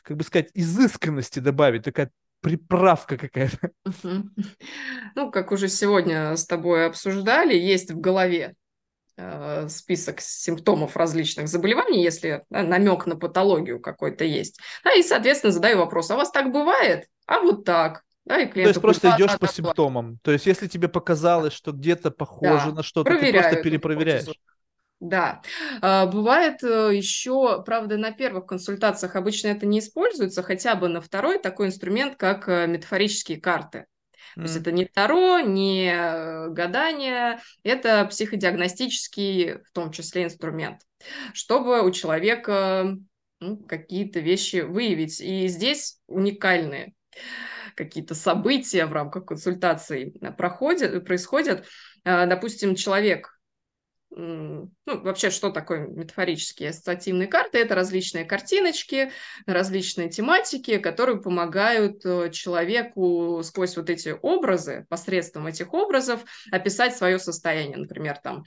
как 0.02 0.18
бы 0.18 0.24
сказать, 0.24 0.50
изысканности 0.56 1.38
добавить, 1.38 1.84
такая 1.84 2.12
приправка 2.42 3.18
какая-то. 3.18 3.70
Ну, 5.16 5.32
как 5.32 5.52
уже 5.52 5.68
сегодня 5.68 6.36
с 6.36 6.48
тобой 6.48 6.88
обсуждали, 6.88 7.56
есть 7.56 7.92
в 7.92 8.00
голове 8.00 8.56
э, 9.18 9.70
список 9.70 10.20
симптомов 10.20 10.98
различных 10.98 11.48
заболеваний, 11.48 12.02
если 12.02 12.44
да, 12.50 12.64
намек 12.64 13.06
на 13.06 13.16
патологию 13.16 13.80
какой-то 13.80 14.26
есть. 14.26 14.60
Да, 14.84 14.96
и, 14.96 15.04
соответственно, 15.04 15.54
задаю 15.54 15.78
вопрос, 15.78 16.10
а 16.10 16.16
у 16.16 16.18
вас 16.18 16.32
так 16.32 16.52
бывает? 16.52 17.08
А 17.28 17.42
вот 17.42 17.66
так. 17.66 18.04
Да, 18.26 18.40
и 18.40 18.48
То 18.48 18.60
есть 18.60 18.82
просто 18.82 19.14
идешь 19.16 19.38
по 19.38 19.48
симптомам. 19.48 20.20
То 20.24 20.32
есть 20.32 20.46
если 20.46 20.68
тебе 20.68 20.88
показалось, 20.88 21.54
что 21.54 21.72
где-то 21.72 22.12
похоже 22.12 22.70
да. 22.70 22.76
на 22.78 22.84
что-то, 22.84 23.18
ты 23.18 23.32
просто 23.32 23.62
перепроверяешь. 23.62 24.26
Да, 25.02 25.42
а, 25.82 26.06
бывает 26.06 26.64
э, 26.64 26.96
еще, 26.96 27.62
правда, 27.64 27.98
на 27.98 28.12
первых 28.12 28.46
консультациях 28.46 29.18
обычно 29.18 29.50
это 29.50 29.66
не 29.66 29.80
используется, 29.80 30.42
хотя 30.42 30.74
бы 30.76 30.88
на 30.88 31.02
второй 31.02 31.38
такой 31.38 31.68
инструмент, 31.68 32.16
как 32.16 32.48
э, 32.48 32.66
метафорические 32.66 33.42
карты. 33.42 33.88
То 34.36 34.42
есть 34.42 34.58
это 34.58 34.72
не 34.72 34.86
Таро, 34.86 35.40
не 35.40 35.92
э, 35.94 36.50
гадание, 36.50 37.40
это 37.64 38.06
психодиагностический, 38.06 39.60
в 39.64 39.72
том 39.74 39.92
числе, 39.92 40.24
инструмент, 40.24 40.82
чтобы 41.34 41.82
у 41.82 41.92
человека 41.92 42.98
ну, 43.40 43.58
какие-то 43.58 44.20
вещи 44.20 44.58
выявить. 44.58 45.22
И 45.22 45.48
здесь 45.48 46.00
уникальные 46.08 46.94
какие-то 47.76 48.16
события 48.16 48.86
в 48.86 48.94
рамках 48.94 49.26
консультаций 49.26 50.16
э, 50.20 50.32
проходят, 50.32 51.06
происходят. 51.06 51.66
Э, 52.04 52.26
допустим, 52.26 52.76
человек 52.76 53.32
ну, 54.18 54.72
вообще, 54.86 55.30
что 55.30 55.50
такое 55.50 55.88
метафорические 55.88 56.70
ассоциативные 56.70 57.28
карты? 57.28 57.58
Это 57.58 57.76
различные 57.76 58.24
картиночки, 58.24 59.12
различные 59.46 60.08
тематики, 60.08 60.78
которые 60.78 61.22
помогают 61.22 62.06
э, 62.06 62.30
человеку 62.32 63.42
сквозь 63.44 63.76
вот 63.76 63.90
эти 63.90 64.16
образы, 64.22 64.86
посредством 64.88 65.48
этих 65.48 65.74
образов, 65.74 66.24
описать 66.50 66.96
свое 66.96 67.20
состояние. 67.20 67.78
Например, 67.78 68.18
там 68.24 68.46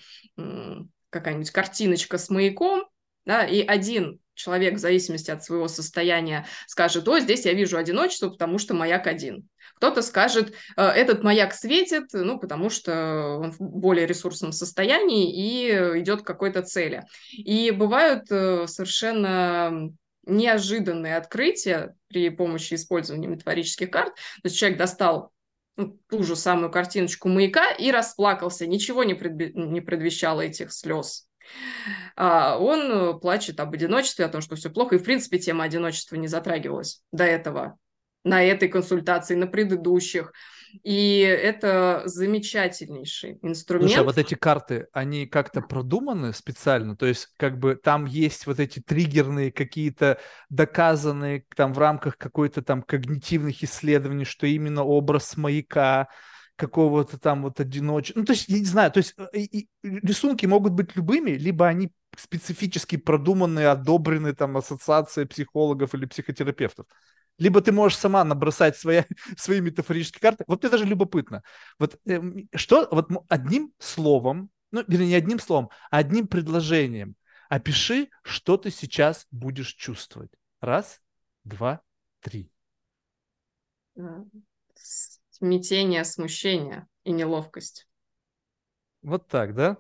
какая-нибудь 1.11 1.51
картиночка 1.51 2.17
с 2.17 2.31
маяком, 2.31 2.89
да, 3.27 3.45
и 3.45 3.61
один 3.61 4.21
человек 4.39 4.75
в 4.75 4.79
зависимости 4.79 5.31
от 5.31 5.45
своего 5.45 5.69
состояния 5.69 6.47
скажет, 6.67 7.07
о, 7.09 7.19
здесь 7.21 7.45
я 7.45 7.53
вижу 7.53 7.77
одиночество, 7.77 8.31
потому 8.31 8.59
что 8.59 8.75
маяк 8.75 9.07
один. 9.07 9.49
Кто-то 9.77 10.01
скажет, 10.03 10.55
«Э, 10.77 10.87
этот 10.87 11.23
маяк 11.23 11.53
светит, 11.53 12.07
ну, 12.13 12.39
потому 12.39 12.71
что 12.71 13.39
он 13.41 13.53
в 13.53 13.61
более 13.61 14.07
ресурсном 14.07 14.53
состоянии 14.53 15.33
и 15.33 16.01
идет 16.01 16.23
к 16.23 16.27
какой-то 16.27 16.63
цели. 16.63 17.05
И 17.33 17.71
бывают 17.71 18.31
э, 18.31 18.67
совершенно 18.67 19.93
неожиданные 20.25 21.17
открытия 21.17 21.95
при 22.09 22.31
помощи 22.31 22.75
использования 22.75 23.29
метафорических 23.29 23.91
карт. 23.91 24.15
То 24.15 24.45
есть 24.45 24.57
человек 24.57 24.79
достал 24.79 25.33
ну, 25.77 25.97
ту 26.09 26.25
же 26.25 26.35
самую 26.35 26.71
картиночку 26.71 27.29
маяка 27.29 27.71
и 27.71 27.91
расплакался. 27.91 28.67
Ничего 28.67 29.05
не, 29.05 29.15
предвещало 29.15 30.41
этих 30.41 30.73
слез. 30.73 31.28
А, 32.17 32.59
он 32.59 32.81
э, 32.91 33.15
плачет 33.19 33.61
об 33.61 33.75
одиночестве, 33.75 34.25
о 34.25 34.29
том, 34.29 34.41
что 34.41 34.57
все 34.57 34.71
плохо. 34.71 34.97
И, 34.97 34.99
в 34.99 35.05
принципе, 35.05 35.39
тема 35.39 35.65
одиночества 35.65 36.17
не 36.17 36.29
затрагивалась 36.29 37.03
до 37.13 37.25
этого 37.25 37.79
на 38.25 38.43
этой 38.43 38.69
консультации, 38.69 39.35
на 39.35 39.47
предыдущих. 39.47 40.33
И 40.83 41.21
это 41.21 42.03
замечательнейший 42.05 43.39
инструмент. 43.43 43.91
Слушай, 43.91 44.03
а 44.03 44.05
вот 44.05 44.19
эти 44.19 44.35
карты, 44.35 44.87
они 44.93 45.27
как-то 45.27 45.63
продуманы 45.63 46.35
специально? 46.35 46.95
То 46.95 47.07
есть 47.07 47.29
как 47.39 47.59
бы 47.59 47.75
там 47.75 48.05
есть 48.05 48.47
вот 48.47 48.61
эти 48.61 48.81
триггерные 48.81 49.51
какие-то 49.51 50.19
доказанные 50.51 51.47
там 51.57 51.73
в 51.73 51.79
рамках 51.79 52.19
какой-то 52.19 52.61
там 52.61 52.83
когнитивных 52.83 53.63
исследований, 53.63 54.27
что 54.27 54.47
именно 54.47 54.85
образ 54.85 55.39
маяка, 55.39 56.09
какого-то 56.59 57.19
там 57.19 57.43
вот 57.43 57.61
одиночества. 57.61 58.21
Ну, 58.21 58.27
то 58.27 58.33
есть, 58.33 58.49
я 58.49 58.59
не 58.59 58.65
знаю, 58.65 58.91
то 58.91 58.99
есть 58.99 59.15
э, 59.17 59.29
и, 59.33 59.61
и, 59.61 59.69
рисунки 59.83 60.45
могут 60.45 60.73
быть 60.73 60.97
любыми, 60.97 61.31
либо 61.31 61.67
они 61.69 61.93
специфически 62.17 62.97
продуманные, 62.97 63.69
одобрены 63.69 64.35
там 64.35 64.57
ассоциацией 64.57 65.29
психологов 65.29 65.95
или 65.95 66.07
психотерапевтов. 66.07 66.87
Либо 67.39 67.61
ты 67.61 67.71
можешь 67.71 67.97
сама 67.97 68.25
набросать 68.25 68.77
свои, 68.77 69.03
свои 69.37 69.61
метафорические 69.61 70.21
карты. 70.21 70.45
Вот 70.49 70.63
мне 70.63 70.71
даже 70.71 70.85
любопытно. 70.85 71.43
Вот 71.79 71.97
э, 72.07 72.21
что, 72.57 72.89
вот 72.91 73.09
одним 73.29 73.73
словом, 73.79 74.51
ну, 74.73 74.83
вернее, 74.89 75.07
не 75.07 75.15
одним 75.15 75.39
словом, 75.39 75.71
а 75.91 75.99
одним 75.99 76.27
предложением 76.27 77.15
опиши, 77.49 78.09
что 78.23 78.57
ты 78.57 78.71
сейчас 78.71 79.27
будешь 79.31 79.75
чувствовать. 79.75 80.33
Раз, 80.61 81.01
два, 81.45 81.83
три 82.21 82.51
смятение, 85.39 86.05
смущение 86.05 86.87
и 87.05 87.13
неловкость. 87.13 87.87
Вот 89.03 89.29
так, 89.29 89.55
да? 89.55 89.79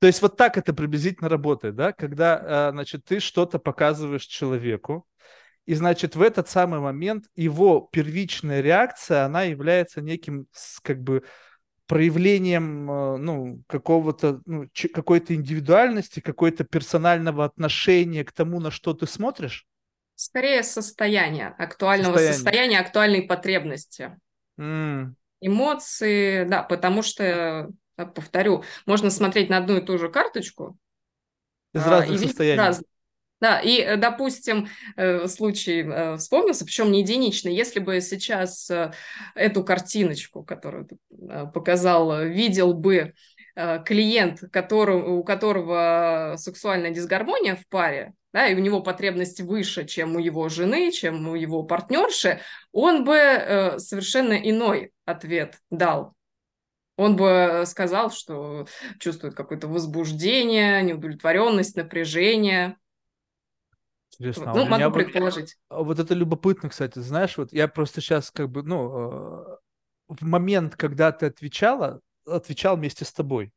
То 0.00 0.06
есть 0.06 0.20
вот 0.20 0.36
так 0.36 0.58
это 0.58 0.74
приблизительно 0.74 1.28
работает, 1.28 1.76
да? 1.76 1.92
Когда, 1.92 2.68
а, 2.68 2.70
значит, 2.72 3.04
ты 3.04 3.20
что-то 3.20 3.58
показываешь 3.58 4.26
человеку, 4.26 5.06
и, 5.64 5.74
значит, 5.74 6.14
в 6.14 6.20
этот 6.20 6.48
самый 6.48 6.80
момент 6.80 7.24
его 7.34 7.88
первичная 7.90 8.60
реакция, 8.60 9.24
она 9.24 9.44
является 9.44 10.02
неким, 10.02 10.46
как 10.82 11.00
бы, 11.00 11.22
проявлением, 11.86 12.90
а, 12.90 13.16
ну, 13.16 13.62
какого-то, 13.66 14.42
ну, 14.44 14.68
какой-то 14.92 15.34
индивидуальности, 15.34 16.20
какой-то 16.20 16.64
персонального 16.64 17.44
отношения 17.46 18.24
к 18.24 18.32
тому, 18.32 18.60
на 18.60 18.70
что 18.70 18.92
ты 18.92 19.06
смотришь? 19.06 19.66
Скорее 20.16 20.62
состояние, 20.62 21.48
актуального 21.58 22.12
состояния, 22.12 22.32
состояния 22.34 22.80
актуальной 22.80 23.22
потребности. 23.22 24.16
Mm. 24.58 25.14
Эмоции, 25.40 26.44
да, 26.44 26.62
потому 26.62 27.02
что, 27.02 27.70
повторю, 27.96 28.64
можно 28.86 29.10
смотреть 29.10 29.50
на 29.50 29.58
одну 29.58 29.76
и 29.76 29.84
ту 29.84 29.98
же 29.98 30.08
карточку. 30.08 30.78
Из 31.74 31.84
а, 31.86 31.90
разных 31.90 32.20
состояний. 32.20 32.58
Разных. 32.58 32.88
Да, 33.40 33.60
и, 33.60 33.78
э, 33.78 33.96
допустим, 33.96 34.68
э, 34.96 35.26
случай 35.26 35.82
э, 35.82 36.16
вспомнился, 36.16 36.64
причем 36.64 36.90
не 36.90 37.00
единичный. 37.00 37.54
Если 37.54 37.78
бы 37.78 38.00
сейчас 38.00 38.70
эту 39.34 39.64
картиночку, 39.64 40.42
которую 40.44 40.86
ты 40.86 40.96
показал, 41.52 42.24
видел 42.24 42.72
бы 42.72 43.12
клиент, 43.54 44.40
который, 44.50 44.96
у 44.96 45.22
которого 45.22 46.34
сексуальная 46.38 46.90
дисгармония 46.90 47.56
в 47.56 47.66
паре, 47.68 48.14
да, 48.34 48.48
и 48.48 48.56
у 48.56 48.58
него 48.58 48.82
потребность 48.82 49.40
выше, 49.40 49.86
чем 49.86 50.16
у 50.16 50.18
его 50.18 50.48
жены, 50.48 50.90
чем 50.90 51.28
у 51.28 51.36
его 51.36 51.62
партнерши, 51.62 52.40
он 52.72 53.04
бы 53.04 53.14
э, 53.14 53.78
совершенно 53.78 54.32
иной 54.32 54.90
ответ 55.04 55.60
дал. 55.70 56.14
Он 56.96 57.14
бы 57.14 57.62
сказал, 57.66 58.10
что 58.10 58.66
чувствует 58.98 59.34
какое-то 59.34 59.68
возбуждение, 59.68 60.82
неудовлетворенность, 60.82 61.76
напряжение. 61.76 62.76
Интересно, 64.14 64.50
а 64.50 64.54
ну, 64.56 64.62
у 64.64 64.66
могу 64.66 64.84
вот, 64.84 64.94
предположить. 64.94 65.56
а 65.68 65.84
вот 65.84 66.00
это 66.00 66.14
любопытно, 66.14 66.68
кстати, 66.68 66.98
знаешь, 66.98 67.36
вот 67.36 67.52
я 67.52 67.68
просто 67.68 68.00
сейчас 68.00 68.32
как 68.32 68.50
бы, 68.50 68.64
ну, 68.64 68.88
э, 68.88 69.56
в 70.08 70.24
момент, 70.24 70.74
когда 70.74 71.12
ты 71.12 71.26
отвечала, 71.26 72.00
отвечал 72.26 72.76
вместе 72.76 73.04
с 73.04 73.12
тобой. 73.12 73.52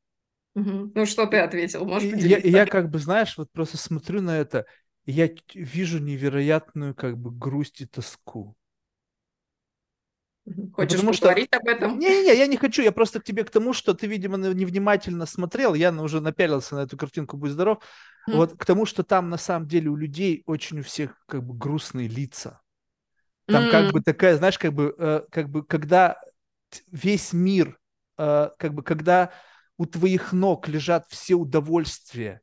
Ну, 0.56 1.06
что 1.06 1.28
ты 1.28 1.38
ответил? 1.38 1.86
И 1.86 1.88
Можешь 1.90 2.12
я, 2.24 2.38
я 2.38 2.66
как 2.66 2.90
бы, 2.90 3.00
знаешь, 3.00 3.38
вот 3.38 3.52
просто 3.52 3.78
смотрю 3.78 4.22
на 4.22 4.38
это, 4.38 4.66
и 5.06 5.12
я 5.12 5.30
вижу 5.54 6.00
невероятную 6.00 6.96
как 6.96 7.18
бы 7.18 7.32
грусть 7.32 7.82
и 7.82 7.86
тоску. 7.86 8.56
Ну, 10.46 10.72
Хочешь 10.74 11.00
потому 11.00 11.14
что... 11.14 11.28
поговорить 11.28 11.54
об 11.54 11.68
этом? 11.68 12.00
Не-не-не, 12.00 12.38
я 12.38 12.48
не 12.48 12.58
хочу, 12.58 12.82
я 12.82 12.92
просто 12.92 13.20
к 13.20 13.24
тебе 13.24 13.44
к 13.44 13.50
тому, 13.50 13.74
что 13.74 13.94
ты, 13.94 14.08
видимо, 14.08 14.38
невнимательно 14.38 15.26
смотрел, 15.26 15.74
я 15.74 15.92
уже 15.92 16.22
напялился 16.22 16.76
на 16.76 16.82
эту 16.82 16.98
картинку, 16.98 17.38
будь 17.38 17.52
здоров, 17.52 17.80
Мгм. 18.28 18.38
вот 18.38 18.58
к 18.58 18.66
тому, 18.66 18.86
что 18.86 19.04
там 19.04 19.30
на 19.30 19.38
самом 19.38 19.68
деле 19.68 19.90
у 19.90 19.96
людей 19.96 20.44
очень 20.46 20.80
у 20.80 20.84
всех 20.84 21.16
как 21.28 21.44
бы 21.44 21.54
грустные 21.54 22.08
лица. 22.08 22.62
Там 23.48 23.68
как 23.70 23.92
бы 23.94 24.02
такая, 24.02 24.38
знаешь, 24.38 24.60
как 24.60 24.74
бы, 24.74 24.94
э, 24.98 25.22
как 25.32 25.50
бы 25.50 25.64
когда 25.64 26.20
весь 26.92 27.34
мир, 27.34 27.80
как 28.18 28.74
бы 28.74 28.84
когда 28.84 29.32
у 29.78 29.86
твоих 29.86 30.34
ног 30.34 30.68
лежат 30.68 31.06
все 31.10 31.36
удовольствия, 31.36 32.42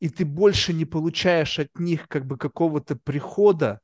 и 0.00 0.08
ты 0.08 0.24
больше 0.24 0.72
не 0.72 0.84
получаешь 0.84 1.58
от 1.58 1.78
них 1.78 2.08
как 2.08 2.26
бы 2.26 2.38
какого-то 2.38 2.96
прихода, 2.96 3.80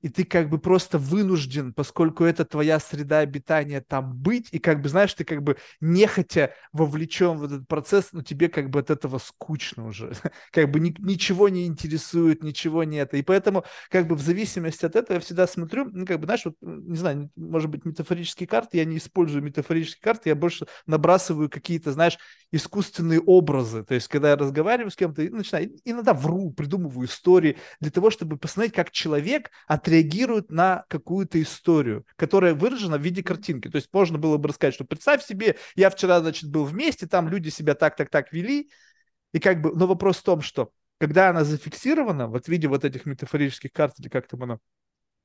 и 0.00 0.08
ты 0.08 0.24
как 0.24 0.48
бы 0.48 0.58
просто 0.58 0.98
вынужден, 0.98 1.72
поскольку 1.72 2.24
это 2.24 2.44
твоя 2.44 2.78
среда 2.78 3.18
обитания, 3.18 3.80
там 3.80 4.14
быть, 4.14 4.48
и 4.52 4.58
как 4.58 4.80
бы, 4.80 4.88
знаешь, 4.88 5.12
ты 5.14 5.24
как 5.24 5.42
бы 5.42 5.56
нехотя 5.80 6.54
вовлечен 6.72 7.38
в 7.38 7.44
этот 7.44 7.66
процесс, 7.66 8.10
но 8.12 8.22
тебе 8.22 8.48
как 8.48 8.70
бы 8.70 8.78
от 8.80 8.90
этого 8.90 9.18
скучно 9.18 9.86
уже, 9.86 10.12
как 10.52 10.70
бы 10.70 10.80
ни- 10.80 10.94
ничего 10.98 11.48
не 11.48 11.66
интересует, 11.66 12.42
ничего 12.42 12.84
не 12.84 12.98
это, 12.98 13.16
и 13.16 13.22
поэтому 13.22 13.64
как 13.90 14.06
бы 14.06 14.14
в 14.14 14.20
зависимости 14.20 14.86
от 14.86 14.94
этого 14.96 15.16
я 15.16 15.20
всегда 15.20 15.46
смотрю, 15.46 15.86
ну, 15.90 16.06
как 16.06 16.20
бы, 16.20 16.26
знаешь, 16.26 16.44
вот, 16.44 16.54
не 16.60 16.96
знаю, 16.96 17.30
может 17.36 17.70
быть, 17.70 17.84
метафорические 17.84 18.46
карты, 18.46 18.78
я 18.78 18.84
не 18.84 18.98
использую 18.98 19.42
метафорические 19.42 20.02
карты, 20.02 20.28
я 20.28 20.36
больше 20.36 20.66
набрасываю 20.86 21.50
какие-то, 21.50 21.92
знаешь, 21.92 22.18
искусственные 22.52 23.20
образы, 23.20 23.84
то 23.84 23.94
есть, 23.94 24.08
когда 24.08 24.30
я 24.30 24.36
разговариваю 24.36 24.90
с 24.90 24.96
кем-то, 24.96 25.22
начинаю, 25.22 25.72
иногда 25.84 26.14
вру, 26.14 26.52
придумываю 26.52 27.06
истории, 27.06 27.58
для 27.80 27.90
того, 27.90 28.10
чтобы 28.10 28.36
посмотреть, 28.38 28.74
как 28.74 28.90
человек 28.90 29.50
отреагирует 29.88 30.50
на 30.50 30.84
какую-то 30.88 31.40
историю, 31.40 32.04
которая 32.16 32.54
выражена 32.54 32.98
в 32.98 33.02
виде 33.02 33.22
картинки. 33.22 33.68
То 33.68 33.76
есть 33.76 33.88
можно 33.92 34.18
было 34.18 34.36
бы 34.36 34.50
рассказать, 34.50 34.74
что 34.74 34.84
представь 34.84 35.24
себе, 35.24 35.56
я 35.76 35.88
вчера, 35.88 36.20
значит, 36.20 36.50
был 36.50 36.64
вместе, 36.64 37.06
там 37.06 37.28
люди 37.28 37.48
себя 37.48 37.74
так-так-так 37.74 38.32
вели, 38.32 38.70
и 39.32 39.40
как 39.40 39.62
бы, 39.62 39.74
но 39.74 39.86
вопрос 39.86 40.18
в 40.18 40.22
том, 40.22 40.42
что 40.42 40.70
когда 40.98 41.30
она 41.30 41.44
зафиксирована, 41.44 42.28
вот 42.28 42.44
в 42.44 42.48
виде 42.48 42.68
вот 42.68 42.84
этих 42.84 43.06
метафорических 43.06 43.72
карт, 43.72 43.98
или 43.98 44.08
как 44.08 44.28
там 44.28 44.42
оно, 44.42 44.58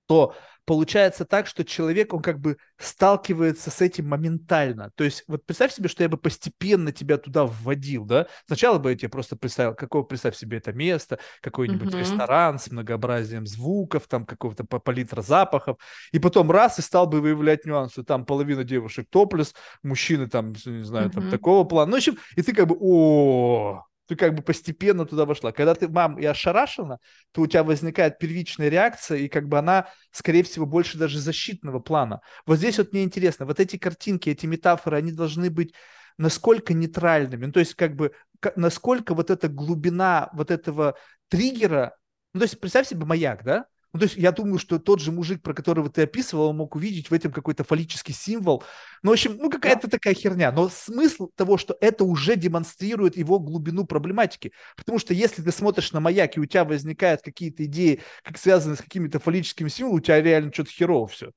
то 0.05 0.35
получается 0.65 1.25
так, 1.25 1.47
что 1.47 1.65
человек, 1.65 2.13
он 2.13 2.21
как 2.21 2.39
бы 2.39 2.57
сталкивается 2.77 3.69
с 3.69 3.81
этим 3.81 4.07
моментально. 4.07 4.91
То 4.95 5.03
есть 5.03 5.23
вот 5.27 5.45
представь 5.45 5.73
себе, 5.73 5.89
что 5.89 6.03
я 6.03 6.09
бы 6.09 6.17
постепенно 6.17 6.91
тебя 6.91 7.17
туда 7.17 7.45
вводил, 7.45 8.05
да? 8.05 8.27
Сначала 8.47 8.77
бы 8.79 8.91
я 8.91 8.97
тебе 8.97 9.09
просто 9.09 9.35
представил, 9.35 9.75
какого, 9.75 10.03
представь 10.03 10.35
себе 10.35 10.57
это 10.57 10.71
место, 10.73 11.19
какой-нибудь 11.41 11.93
мгм. 11.93 11.95
ресторан 11.95 12.59
с 12.59 12.71
многообразием 12.71 13.45
звуков, 13.45 14.07
там 14.07 14.25
какого-то 14.25 14.63
па- 14.65 14.79
палитра 14.79 15.21
запахов, 15.21 15.77
и 16.11 16.19
потом 16.19 16.51
раз 16.51 16.79
и 16.79 16.81
стал 16.81 17.07
бы 17.07 17.21
выявлять 17.21 17.65
нюансы. 17.65 18.03
Там 18.03 18.25
половина 18.25 18.63
девушек 18.63 19.07
топлес, 19.09 19.53
мужчины 19.83 20.27
там, 20.27 20.53
не 20.65 20.83
знаю, 20.83 21.09
там 21.09 21.25
Мгм. 21.25 21.29
такого 21.29 21.63
плана. 21.65 21.91
Ну, 21.91 21.97
в 21.97 21.99
общем, 21.99 22.17
и 22.35 22.41
ты 22.41 22.53
как 22.53 22.67
бы, 22.67 22.77
о, 22.79 23.83
ты 24.07 24.15
как 24.15 24.35
бы 24.35 24.41
постепенно 24.41 25.05
туда 25.05 25.25
вошла. 25.25 25.51
Когда 25.51 25.75
ты, 25.75 25.87
мам, 25.87 26.19
и 26.19 26.25
ошарашена, 26.25 26.99
то 27.31 27.41
у 27.41 27.47
тебя 27.47 27.63
возникает 27.63 28.19
первичная 28.19 28.69
реакция, 28.69 29.19
и 29.19 29.27
как 29.27 29.47
бы 29.47 29.57
она, 29.57 29.87
скорее 30.11 30.43
всего, 30.43 30.65
больше 30.65 30.97
даже 30.97 31.19
защитного 31.19 31.79
плана. 31.79 32.21
Вот 32.45 32.57
здесь 32.57 32.77
вот 32.77 32.91
мне 32.91 33.03
интересно, 33.03 33.45
вот 33.45 33.59
эти 33.59 33.77
картинки, 33.77 34.29
эти 34.29 34.45
метафоры, 34.45 34.97
они 34.97 35.11
должны 35.11 35.49
быть 35.49 35.73
насколько 36.17 36.73
нейтральными, 36.73 37.47
ну, 37.47 37.51
то 37.51 37.59
есть 37.59 37.75
как 37.75 37.95
бы 37.95 38.11
насколько 38.55 39.15
вот 39.15 39.31
эта 39.31 39.47
глубина 39.47 40.29
вот 40.33 40.51
этого 40.51 40.95
триггера, 41.29 41.95
ну, 42.33 42.41
то 42.41 42.43
есть 42.43 42.59
представь 42.59 42.87
себе 42.87 43.05
маяк, 43.05 43.43
да? 43.43 43.65
Ну, 43.93 43.99
то 43.99 44.05
есть 44.05 44.17
я 44.17 44.31
думаю, 44.31 44.57
что 44.57 44.79
тот 44.79 44.99
же 44.99 45.11
мужик, 45.11 45.43
про 45.43 45.53
которого 45.53 45.87
ты 45.87 46.01
описывал, 46.01 46.49
он 46.49 46.57
мог 46.57 46.75
увидеть 46.75 47.11
в 47.11 47.13
этом 47.13 47.31
какой-то 47.31 47.63
фаллический 47.63 48.13
символ. 48.13 48.63
Ну, 49.03 49.11
в 49.11 49.13
общем, 49.13 49.37
ну, 49.37 49.51
какая-то 49.51 49.87
такая 49.87 50.15
херня. 50.15 50.51
Но 50.51 50.67
смысл 50.69 51.29
того, 51.35 51.59
что 51.59 51.77
это 51.79 52.03
уже 52.03 52.35
демонстрирует 52.35 53.17
его 53.17 53.39
глубину 53.39 53.85
проблематики. 53.85 54.51
Потому 54.75 54.97
что 54.97 55.13
если 55.13 55.43
ты 55.43 55.51
смотришь 55.51 55.91
на 55.91 55.99
маяк, 55.99 56.35
и 56.35 56.39
у 56.39 56.45
тебя 56.45 56.65
возникают 56.65 57.21
какие-то 57.21 57.65
идеи, 57.65 58.01
как 58.23 58.39
связанные 58.39 58.77
с 58.77 58.81
какими-то 58.81 59.19
фаллическими 59.19 59.69
символами, 59.69 59.99
у 59.99 60.01
тебя 60.01 60.21
реально 60.21 60.51
что-то 60.51 60.71
херово 60.71 61.07
все. 61.07 61.31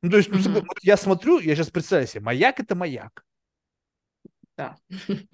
Ну, 0.00 0.10
то 0.10 0.16
есть, 0.16 0.30
вот 0.30 0.64
я 0.82 0.96
смотрю, 0.96 1.40
я 1.40 1.54
сейчас 1.54 1.68
представляю 1.68 2.08
себе, 2.08 2.22
маяк– 2.22 2.58
это 2.60 2.74
маяк. 2.74 3.22
Да. 4.56 4.76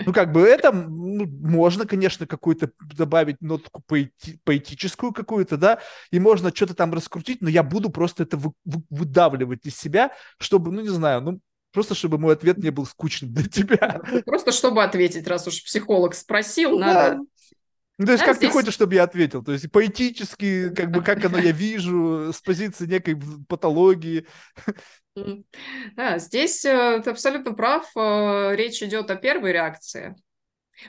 Ну, 0.07 0.13
как 0.13 0.33
бы 0.33 0.43
это 0.43 0.71
ну, 0.73 1.27
можно, 1.27 1.87
конечно, 1.87 2.27
какую-то 2.27 2.71
добавить 2.97 3.41
нотку 3.41 3.83
поэти- 3.87 4.39
поэтическую 4.45 5.13
какую-то, 5.13 5.57
да, 5.57 5.81
и 6.13 6.21
можно 6.21 6.55
что-то 6.55 6.75
там 6.75 6.95
раскрутить, 6.95 7.43
но 7.43 7.49
я 7.49 7.63
буду 7.63 7.91
просто 7.91 8.23
это 8.23 8.37
вы- 8.37 8.53
вы- 8.65 8.83
выдавливать 8.91 9.67
из 9.67 9.77
себя, 9.77 10.13
чтобы, 10.39 10.71
ну, 10.71 10.81
не 10.83 10.89
знаю, 10.89 11.21
ну, 11.21 11.41
просто 11.73 11.95
чтобы 11.95 12.19
мой 12.19 12.35
ответ 12.35 12.59
не 12.59 12.71
был 12.71 12.87
скучным 12.87 13.33
для 13.33 13.49
тебя. 13.49 14.01
Просто 14.25 14.53
чтобы 14.53 14.85
ответить, 14.85 15.27
раз 15.27 15.47
уж 15.49 15.65
психолог 15.65 16.15
спросил, 16.15 16.79
Да. 16.79 16.87
надо. 16.87 17.21
Ну, 17.99 18.07
то 18.07 18.13
есть, 18.13 18.25
как 18.25 18.35
ты 18.35 18.47
здесь- 18.47 18.53
хочешь, 18.53 18.75
чтобы 18.75 18.95
я 18.95 19.03
ответил? 19.03 19.43
То 19.43 19.53
есть, 19.53 19.71
поэтически, 19.73 20.71
как 20.75 20.91
бы, 20.91 21.03
как 21.03 21.25
оно 21.25 21.39
я 21.39 21.51
вижу, 21.53 22.33
с 22.33 22.41
позиции 22.41 22.87
некой 22.87 23.17
патологии. 23.49 24.27
Да, 25.97 26.19
здесь 26.19 26.65
э, 26.65 27.01
ты 27.03 27.11
абсолютно 27.11 27.53
прав. 27.53 27.91
э, 27.97 28.55
Речь 28.55 28.83
идет 28.83 29.11
о 29.11 29.17
первой 29.17 29.53
реакции. 29.53 30.15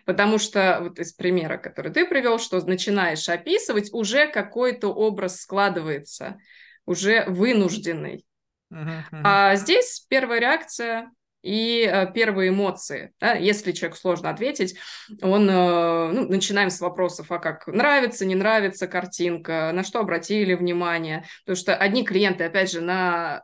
Потому 0.05 0.37
что 0.37 0.77
вот 0.81 0.99
из 0.99 1.13
примера, 1.13 1.57
который 1.57 1.91
ты 1.91 2.05
привел, 2.05 2.37
что 2.37 2.63
начинаешь 2.63 3.27
описывать, 3.27 3.91
уже 3.91 4.27
какой-то 4.27 4.89
образ 4.93 5.41
складывается, 5.41 6.37
уже 6.85 7.25
вынужденный. 7.27 8.23
Мгм, 8.69 9.03
мгм. 9.11 9.21
А 9.23 9.55
здесь 9.55 10.05
первая 10.07 10.39
реакция 10.39 11.09
и 11.41 11.89
э, 11.89 12.11
первые 12.13 12.49
эмоции. 12.49 13.13
да. 13.19 13.33
Если 13.33 13.71
человеку 13.71 13.97
сложно 13.97 14.29
ответить, 14.29 14.75
он, 15.21 15.49
э, 15.49 16.11
ну, 16.11 16.27
начинаем 16.27 16.69
с 16.69 16.81
вопросов, 16.81 17.31
а 17.31 17.39
как 17.39 17.67
нравится, 17.67 18.25
не 18.25 18.35
нравится 18.35 18.87
картинка, 18.87 19.71
на 19.73 19.83
что 19.83 19.99
обратили 19.99 20.53
внимание. 20.53 21.25
Потому 21.45 21.55
что 21.55 21.75
одни 21.75 22.03
клиенты, 22.03 22.43
опять 22.43 22.71
же, 22.71 22.81
на 22.81 23.43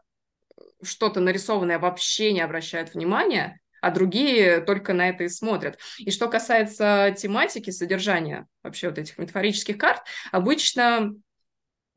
что-то 0.84 1.20
нарисованное 1.20 1.80
вообще 1.80 2.34
не 2.34 2.42
обращают 2.42 2.94
внимания, 2.94 3.60
а 3.82 3.92
другие 3.92 4.62
только 4.62 4.94
на 4.94 5.10
это 5.10 5.24
и 5.24 5.30
смотрят. 5.30 5.80
И 6.00 6.12
что 6.12 6.28
касается 6.28 7.16
тематики, 7.18 7.70
содержания 7.70 8.48
вообще 8.64 8.90
вот 8.90 8.98
этих 8.98 9.18
метафорических 9.18 9.78
карт, 9.78 10.02
обычно, 10.32 11.14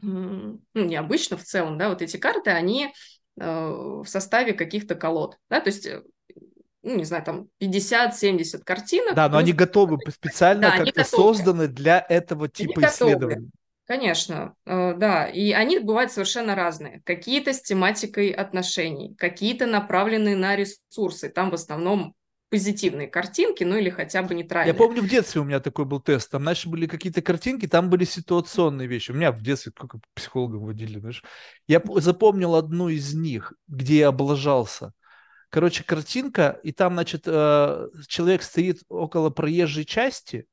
ну, 0.01 0.61
не 0.75 0.97
обычно 0.97 1.37
в 1.37 1.45
целом, 1.45 1.77
да, 1.77 1.89
вот 1.89 2.03
эти 2.03 2.17
карты, 2.19 2.51
они 2.51 2.93
в 3.39 4.07
составе 4.07 4.53
каких-то 4.53 4.95
колод, 4.95 5.39
да, 5.51 5.61
то 5.61 5.69
есть, 5.69 5.87
э, 5.87 6.03
ну, 6.83 6.97
не 6.97 7.05
знаю, 7.05 7.25
там 7.25 7.49
50-70 7.59 8.65
картинок. 8.65 9.15
Да, 9.15 9.29
но 9.29 9.39
они 9.39 9.53
плюс- 9.53 9.59
готовы 9.67 9.99
специально 10.11 10.63
Да, 10.63 10.73
они 10.75 10.93
как-то 10.93 11.03
готовы. 11.03 11.35
созданы 11.35 11.69
для 11.69 12.05
этого 12.09 12.45
Они 12.45 12.53
типа 12.53 12.81
готовы. 12.81 12.91
исследований. 13.13 13.51
Конечно, 13.87 14.55
э, 14.67 14.95
да, 14.99 15.27
и 15.27 15.53
они 15.53 15.79
бывают 15.79 16.13
совершенно 16.13 16.55
разные. 16.55 17.01
Какие-то 17.07 17.55
с 17.55 17.63
тематикой 17.63 18.31
отношений, 18.31 19.15
какие-то 19.17 19.65
направленные 19.67 20.37
на 20.37 20.57
ресурсы. 20.57 21.31
Там 21.31 21.51
в 21.51 21.55
основном 21.55 22.15
позитивные 22.51 23.09
картинки, 23.09 23.65
ну 23.65 23.77
или 23.77 23.91
хотя 23.91 24.23
бы 24.23 24.35
Я 24.35 24.39
нейтральные. 24.39 24.75
помню, 24.75 25.03
в 25.03 25.09
детстве 25.09 25.41
у 25.41 25.45
меня 25.45 25.61
такой 25.61 25.85
был 25.85 26.01
тест. 26.01 26.31
Там, 26.31 26.43
знаешь, 26.43 26.67
были 26.67 26.87
какие-то 26.87 27.23
картинки, 27.23 27.67
там 27.69 27.91
были 27.91 28.05
ситуационные 28.05 28.89
вещи. 28.89 29.13
У 29.13 29.15
меня 29.15 29.31
в 29.31 29.41
детстве 29.41 29.73
сколько 29.75 30.01
психологов 30.15 30.63
водили, 30.63 30.99
знаешь. 30.99 31.23
Я 31.69 31.81
запомнил 31.97 32.55
одну 32.57 32.89
из 32.89 33.15
них, 33.15 33.53
где 33.69 33.99
я 33.99 34.09
облажался. 34.09 34.93
Короче, 35.51 35.85
картинка, 35.85 36.61
и 36.63 36.73
там, 36.73 36.95
значит, 36.95 37.23
э, 37.27 37.89
человек 38.09 38.43
стоит 38.43 38.83
около 38.89 39.31
проезжей 39.31 39.85
части, 39.85 40.47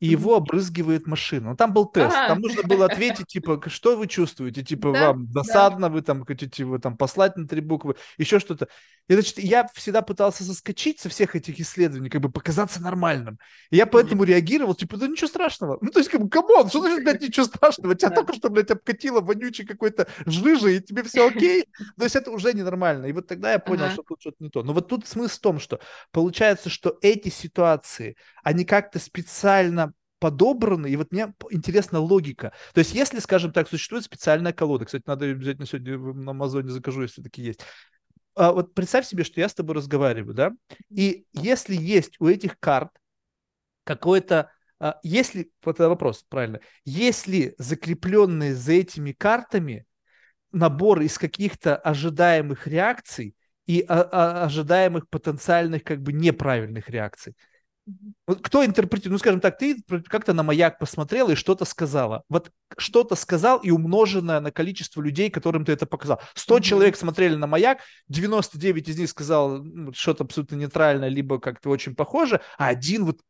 и 0.00 0.06
его 0.06 0.36
обрызгивает 0.36 1.06
машина. 1.06 1.50
Ну, 1.50 1.56
Там 1.56 1.72
был 1.72 1.86
тест, 1.86 2.14
А. 2.16 2.28
там 2.28 2.40
нужно 2.40 2.62
было 2.62 2.86
ответить, 2.86 3.26
типа, 3.26 3.60
что 3.68 3.96
вы 3.96 4.06
чувствуете, 4.06 4.62
типа, 4.62 4.92
Да, 4.92 5.08
вам 5.08 5.26
досадно, 5.32 5.88
вы 5.88 6.02
там 6.02 6.24
хотите 6.24 6.62
его 6.62 6.78
там 6.78 6.96
послать 6.96 7.36
на 7.36 7.48
три 7.48 7.60
буквы, 7.60 7.96
еще 8.16 8.38
что-то. 8.38 8.68
И, 9.08 9.14
значит, 9.14 9.38
я 9.38 9.66
всегда 9.74 10.02
пытался 10.02 10.44
соскочить 10.44 11.00
со 11.00 11.08
всех 11.08 11.34
этих 11.34 11.58
исследований, 11.60 12.10
как 12.10 12.20
бы 12.20 12.30
показаться 12.30 12.82
нормальным. 12.82 13.38
И 13.70 13.76
я 13.76 13.86
поэтому 13.86 14.22
реагировал, 14.24 14.74
типа, 14.74 14.98
да 14.98 15.08
ничего 15.08 15.28
страшного. 15.28 15.78
Ну, 15.80 15.90
то 15.90 15.98
есть, 15.98 16.10
как 16.10 16.20
бы, 16.20 16.28
come 16.28 16.51
on, 16.51 16.68
что 16.68 16.80
значит, 16.80 17.02
блядь, 17.04 17.22
ничего 17.22 17.46
страшного? 17.46 17.94
Тебя 17.94 18.10
Да. 18.10 18.16
только 18.16 18.34
что, 18.34 18.50
блядь, 18.50 18.70
обкатило 18.70 19.20
вонючий 19.22 19.64
какой-то 19.64 20.06
жижей, 20.26 20.76
и 20.76 20.80
тебе 20.82 21.02
все 21.04 21.26
окей? 21.26 21.64
То 21.96 22.04
есть, 22.04 22.16
это 22.16 22.30
уже 22.30 22.52
ненормально. 22.52 23.06
И 23.06 23.12
вот 23.12 23.26
тогда 23.26 23.52
я 23.52 23.58
понял, 23.58 23.84
Ага. 23.84 23.94
что 23.94 24.02
тут 24.02 24.20
что-то 24.20 24.36
не 24.40 24.50
то. 24.50 24.62
Но 24.62 24.74
вот 24.74 24.88
тут 24.88 25.06
смысл 25.08 25.36
в 25.36 25.40
том, 25.40 25.58
что 25.58 25.80
получается, 26.12 26.68
что 26.68 26.98
эти 27.00 27.30
ситуации, 27.30 28.14
они 28.44 28.66
как-то 28.66 28.98
специально 28.98 29.87
подобраны, 30.18 30.88
и 30.88 30.96
вот 30.96 31.12
мне 31.12 31.32
интересна 31.50 32.00
логика. 32.00 32.52
То 32.74 32.80
есть, 32.80 32.94
если, 32.94 33.18
скажем 33.18 33.52
так, 33.52 33.68
существует 33.68 34.04
специальная 34.04 34.52
колода, 34.52 34.84
кстати, 34.84 35.04
надо 35.06 35.26
ее 35.26 35.32
обязательно 35.32 35.66
сегодня 35.66 35.98
на 35.98 36.30
Амазоне 36.32 36.70
закажу, 36.70 37.02
если 37.02 37.22
таки 37.22 37.42
есть. 37.42 37.60
А 38.34 38.52
вот 38.52 38.74
представь 38.74 39.06
себе, 39.06 39.24
что 39.24 39.40
я 39.40 39.48
с 39.48 39.54
тобой 39.54 39.76
разговариваю, 39.76 40.34
да, 40.34 40.52
и 40.90 41.26
если 41.32 41.74
есть 41.74 42.20
у 42.20 42.28
этих 42.28 42.58
карт 42.60 42.90
какой-то, 43.84 44.52
а, 44.78 45.00
если, 45.02 45.50
вот 45.64 45.76
это 45.76 45.88
вопрос, 45.88 46.24
правильно, 46.28 46.60
если 46.84 47.54
закрепленные 47.58 48.54
за 48.54 48.74
этими 48.74 49.12
картами 49.12 49.86
набор 50.52 51.00
из 51.00 51.18
каких-то 51.18 51.76
ожидаемых 51.76 52.66
реакций 52.66 53.34
и 53.66 53.84
а, 53.88 54.02
а, 54.02 54.44
ожидаемых 54.44 55.08
потенциальных 55.08 55.84
как 55.84 56.00
бы 56.00 56.12
неправильных 56.12 56.88
реакций, 56.88 57.34
кто 58.26 58.64
интерпретирует? 58.64 59.12
Ну, 59.12 59.18
скажем 59.18 59.40
так, 59.40 59.58
ты 59.58 59.82
как-то 60.08 60.32
на 60.32 60.42
маяк 60.42 60.78
посмотрела 60.78 61.30
и 61.30 61.34
что-то 61.34 61.64
сказала. 61.64 62.24
Вот 62.28 62.50
что-то 62.76 63.14
сказал 63.14 63.58
и 63.58 63.70
умноженное 63.70 64.40
на 64.40 64.50
количество 64.50 65.00
людей, 65.00 65.30
которым 65.30 65.64
ты 65.64 65.72
это 65.72 65.86
показал. 65.86 66.20
100 66.34 66.56
mm-hmm. 66.56 66.62
человек 66.62 66.96
смотрели 66.96 67.34
на 67.34 67.46
маяк, 67.46 67.80
99 68.08 68.88
из 68.88 68.98
них 68.98 69.08
сказал 69.08 69.62
ну, 69.62 69.92
что-то 69.92 70.24
абсолютно 70.24 70.56
нейтральное, 70.56 71.08
либо 71.08 71.38
как-то 71.38 71.70
очень 71.70 71.94
похоже, 71.94 72.40
а 72.58 72.68
один 72.68 73.04
вот... 73.04 73.20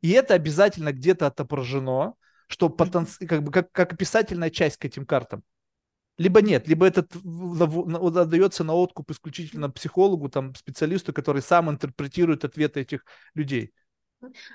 И 0.00 0.10
это 0.10 0.34
обязательно 0.34 0.92
где-то 0.92 1.26
отображено, 1.26 2.14
что 2.48 2.68
потенци... 2.68 3.26
как 3.26 3.42
бы 3.42 3.50
как, 3.50 3.72
как 3.72 3.94
описательная 3.94 4.50
часть 4.50 4.76
к 4.76 4.84
этим 4.84 5.06
картам. 5.06 5.42
Либо 6.16 6.42
нет, 6.42 6.68
либо 6.68 6.86
это 6.86 7.04
отдается 8.20 8.62
на 8.62 8.74
откуп 8.74 9.10
исключительно 9.10 9.68
психологу, 9.68 10.28
там, 10.28 10.54
специалисту, 10.54 11.12
который 11.12 11.42
сам 11.42 11.70
интерпретирует 11.70 12.44
ответы 12.44 12.80
этих 12.80 13.04
людей. 13.34 13.72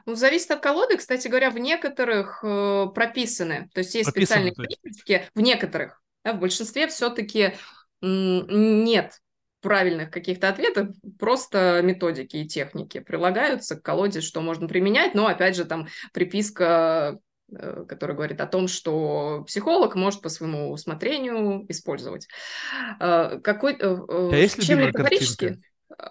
Ну, 0.05 0.15
зависит 0.15 0.51
от 0.51 0.61
колоды. 0.61 0.97
Кстати 0.97 1.27
говоря, 1.27 1.49
в 1.49 1.57
некоторых 1.57 2.43
э, 2.43 2.87
прописаны. 2.93 3.69
То 3.73 3.79
есть 3.79 3.95
есть 3.95 4.11
прописаны, 4.11 4.51
специальные 4.51 4.53
методики, 4.57 5.25
в 5.35 5.41
некоторых. 5.41 6.01
Да, 6.23 6.33
в 6.33 6.39
большинстве 6.39 6.87
все-таки 6.87 7.53
нет 8.01 9.19
правильных 9.61 10.09
каких-то 10.09 10.49
ответов, 10.49 10.89
просто 11.17 11.81
методики 11.83 12.37
и 12.37 12.47
техники 12.47 12.99
прилагаются 12.99 13.75
к 13.75 13.83
колоде, 13.83 14.21
что 14.21 14.41
можно 14.41 14.67
применять, 14.67 15.15
но 15.15 15.27
опять 15.27 15.55
же 15.55 15.65
там 15.65 15.87
приписка 16.13 17.19
э, 17.51 17.85
которая 17.87 18.15
говорит 18.15 18.39
о 18.41 18.47
том, 18.47 18.67
что 18.67 19.43
психолог 19.47 19.95
может 19.95 20.21
по 20.21 20.29
своему 20.29 20.71
усмотрению 20.71 21.65
использовать. 21.69 22.27
Э, 22.99 23.39
какой, 23.43 23.75
а 23.81 24.33
есть 24.33 24.65
чем 24.65 24.79
метафорически? 24.79 25.61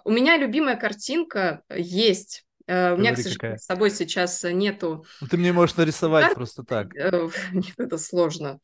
У 0.03 0.11
меня 0.11 0.37
любимая 0.37 0.75
картинка 0.75 1.63
есть 1.73 2.45
Э, 2.69 2.93
у 2.93 2.97
меня, 2.97 3.15
к 3.15 3.17
сожалению, 3.17 3.57
с 3.57 3.65
собой 3.65 3.89
сейчас 3.89 4.43
нету... 4.43 5.03
Ну, 5.21 5.27
ты 5.27 5.37
мне 5.37 5.51
можешь 5.51 5.75
нарисовать 5.75 6.25
Карт... 6.25 6.35
просто 6.35 6.63
так. 6.63 6.95
Э, 6.95 7.27
нет, 7.51 7.73
это 7.79 7.97
сложно. 7.97 8.59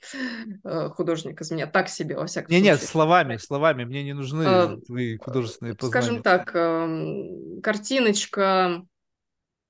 Э, 0.63 0.89
художник 0.89 1.41
из 1.41 1.49
меня 1.49 1.65
так 1.65 1.89
себе, 1.89 2.15
во 2.15 2.27
всяком 2.27 2.51
не, 2.51 2.59
случае. 2.59 2.73
Нет, 2.73 2.83
словами, 2.83 3.37
словами. 3.37 3.83
Мне 3.83 4.03
не 4.03 4.13
нужны 4.13 4.79
твои 4.81 5.17
художественные 5.17 5.73
познания. 5.73 6.03
Скажем 6.03 6.21
так, 6.21 6.51
эм, 6.53 7.61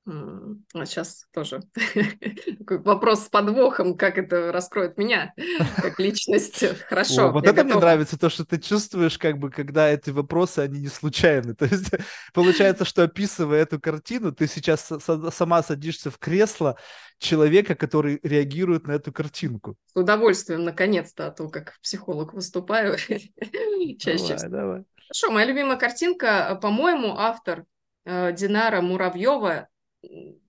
картиночка 0.06 0.86
Сейчас 0.86 1.26
а 1.32 1.34
тоже 1.34 1.62
вопрос 2.70 3.26
с 3.26 3.30
подвохом, 3.30 3.98
как 3.98 4.18
это 4.18 4.52
раскроет 4.52 4.98
меня 4.98 5.34
как 5.78 6.00
личность. 6.00 6.64
Хорошо. 6.88 7.30
О, 7.30 7.32
вот 7.32 7.46
это 7.46 7.56
готова. 7.56 7.74
мне 7.74 7.80
нравится, 7.80 8.20
то, 8.20 8.30
что 8.30 8.46
ты 8.46 8.60
чувствуешь, 8.60 9.18
как 9.18 9.38
бы, 9.40 9.50
когда 9.50 9.90
эти 9.90 10.12
вопросы, 10.12 10.60
они 10.60 10.80
не 10.80 10.88
случайны. 10.88 11.56
То 11.56 11.66
есть 11.66 11.92
получается, 12.34 12.86
что 12.86 13.04
описывая 13.04 13.64
эту 13.64 13.80
картину, 13.80 14.32
ты 14.32 14.48
сейчас 14.48 14.92
сама 15.32 15.64
садишься 15.64 16.12
в 16.12 16.20
кресло 16.20 16.78
человека, 17.18 17.76
который 17.76 18.20
реагирует 18.24 18.88
на 18.88 18.94
эту 18.94 19.12
картинку. 19.12 19.76
С 19.94 20.00
удовольствием, 20.00 20.64
наконец-то, 20.64 21.28
а 21.28 21.32
то, 21.32 21.50
как 21.50 21.78
психолог 21.82 22.34
выступаю 22.34 22.98
чаще. 22.98 24.36
Давай, 24.36 24.50
давай. 24.50 24.84
Хорошо, 25.08 25.32
моя 25.32 25.46
любимая 25.46 25.78
картинка, 25.78 26.58
по-моему, 26.62 27.16
автор 27.16 27.66
э, 28.06 28.34
Динара 28.34 28.82
Муравьева 28.82 29.68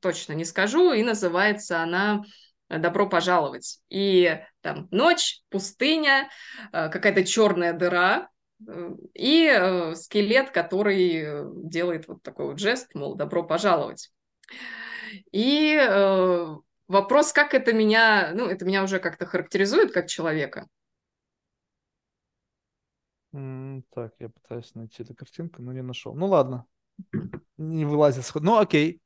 точно 0.00 0.32
не 0.32 0.44
скажу, 0.44 0.92
и 0.92 1.02
называется 1.02 1.80
она 1.80 2.24
«Добро 2.68 3.08
пожаловать». 3.08 3.80
И 3.88 4.40
там 4.60 4.88
ночь, 4.90 5.42
пустыня, 5.50 6.28
э, 6.72 6.88
какая-то 6.88 7.24
черная 7.24 7.72
дыра, 7.72 8.28
э, 8.66 8.90
и 9.14 9.46
э, 9.46 9.94
скелет, 9.94 10.50
который 10.50 11.44
делает 11.68 12.08
вот 12.08 12.22
такой 12.22 12.46
вот 12.46 12.58
жест, 12.58 12.92
мол, 12.94 13.14
добро 13.14 13.44
пожаловать. 13.44 14.10
И 15.30 15.76
вопрос, 16.88 17.32
как 17.32 17.54
это 17.54 17.72
меня, 17.72 18.32
ну, 18.34 18.46
это 18.46 18.64
меня 18.64 18.82
уже 18.82 18.98
как-то 18.98 19.24
характеризует 19.24 19.92
как 19.92 20.08
человека. 20.08 20.66
Так, 23.30 24.14
я 24.18 24.28
пытаюсь 24.28 24.74
найти 24.74 25.02
эту 25.02 25.14
картинку, 25.14 25.62
но 25.62 25.72
не 25.72 25.82
нашел. 25.82 26.14
Ну 26.14 26.26
ладно, 26.26 26.66
не 27.56 27.84
вылазит 27.84 28.24
сход. 28.24 28.42
Ну 28.42 28.58
окей, 28.58 29.00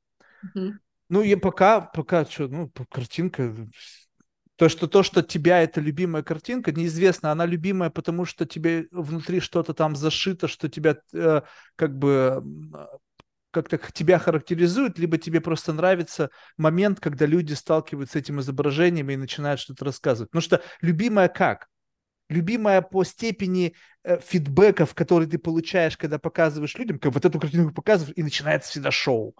ну, 1.09 1.23
и 1.23 1.35
пока, 1.35 1.81
пока 1.81 2.25
что, 2.25 2.49
ну, 2.49 2.71
картинка, 2.89 3.55
то, 4.57 4.69
что 4.69 4.87
то, 4.87 5.03
что 5.03 5.23
тебя 5.23 5.63
это 5.63 5.81
любимая 5.81 6.23
картинка, 6.23 6.71
неизвестно, 6.71 7.33
она 7.33 7.47
любимая, 7.47 7.91
потому 7.91 8.25
что 8.25 8.47
тебе 8.47 8.87
внутри 8.93 9.41
что-то 9.41 9.75
там 9.75 9.97
зашито, 9.97 10.49
что 10.49 10.69
тебя 10.69 10.99
э, 11.13 11.41
как 11.77 11.99
бы 11.99 12.45
как-то 13.51 13.79
тебя 13.93 14.19
характеризует, 14.19 14.99
либо 14.99 15.19
тебе 15.19 15.41
просто 15.41 15.73
нравится 15.73 16.31
момент, 16.57 17.01
когда 17.01 17.27
люди 17.27 17.55
сталкиваются 17.55 18.19
с 18.19 18.23
этим 18.23 18.41
изображением 18.41 19.11
и 19.11 19.17
начинают 19.17 19.61
что-то 19.61 19.85
рассказывать. 19.87 20.31
Потому 20.31 20.43
что 20.43 20.63
любимая 20.81 21.29
как? 21.29 21.67
Любимая 22.29 22.83
по 22.83 23.03
степени 23.03 23.75
э, 24.05 24.21
фидбэков, 24.21 24.95
которые 24.95 25.29
ты 25.29 25.39
получаешь, 25.39 25.97
когда 25.97 26.19
показываешь 26.21 26.77
людям, 26.77 26.99
как 26.99 27.13
вот 27.13 27.25
эту 27.25 27.41
картинку 27.41 27.75
показываешь, 27.75 28.17
и 28.17 28.23
начинается 28.23 28.71
всегда 28.71 28.93
шоу 28.93 29.35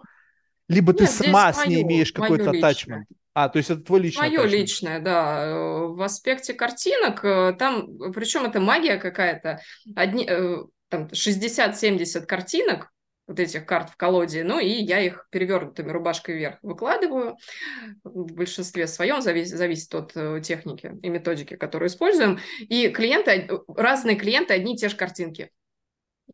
либо 0.71 0.93
Нет, 0.93 0.99
ты 0.99 1.07
сама 1.07 1.51
с 1.53 1.65
ней 1.65 1.81
имеешь 1.83 2.11
какой-то 2.11 2.51
атачмент. 2.51 3.07
А, 3.33 3.47
то 3.47 3.57
есть 3.57 3.69
это 3.69 3.81
твой 3.81 4.01
личный 4.01 4.29
Мое 4.29 4.43
личное, 4.45 4.99
да. 4.99 5.45
Э, 5.45 5.87
в 5.87 6.01
аспекте 6.01 6.53
картинок, 6.53 7.23
э, 7.23 7.53
там, 7.57 7.97
причем 8.13 8.45
это 8.45 8.59
магия 8.59 8.97
какая-то, 8.97 9.61
одни, 9.95 10.25
э, 10.27 10.57
там 10.89 11.07
60-70 11.13 12.25
картинок, 12.25 12.91
вот 13.27 13.39
этих 13.39 13.65
карт 13.65 13.89
в 13.89 13.95
колоде, 13.95 14.43
ну 14.43 14.59
и 14.59 14.67
я 14.67 14.99
их 14.99 15.27
перевернутыми 15.31 15.89
рубашкой 15.91 16.35
вверх 16.35 16.57
выкладываю. 16.61 17.37
В 18.03 18.33
большинстве 18.33 18.87
своем 18.87 19.21
зависит, 19.21 19.55
зависит 19.55 19.95
от 19.95 20.43
техники 20.43 20.91
и 21.01 21.09
методики, 21.09 21.55
которую 21.55 21.87
используем. 21.87 22.39
И 22.59 22.89
клиенты, 22.89 23.49
разные 23.69 24.17
клиенты, 24.17 24.53
одни 24.53 24.73
и 24.73 24.77
те 24.77 24.89
же 24.89 24.97
картинки 24.97 25.51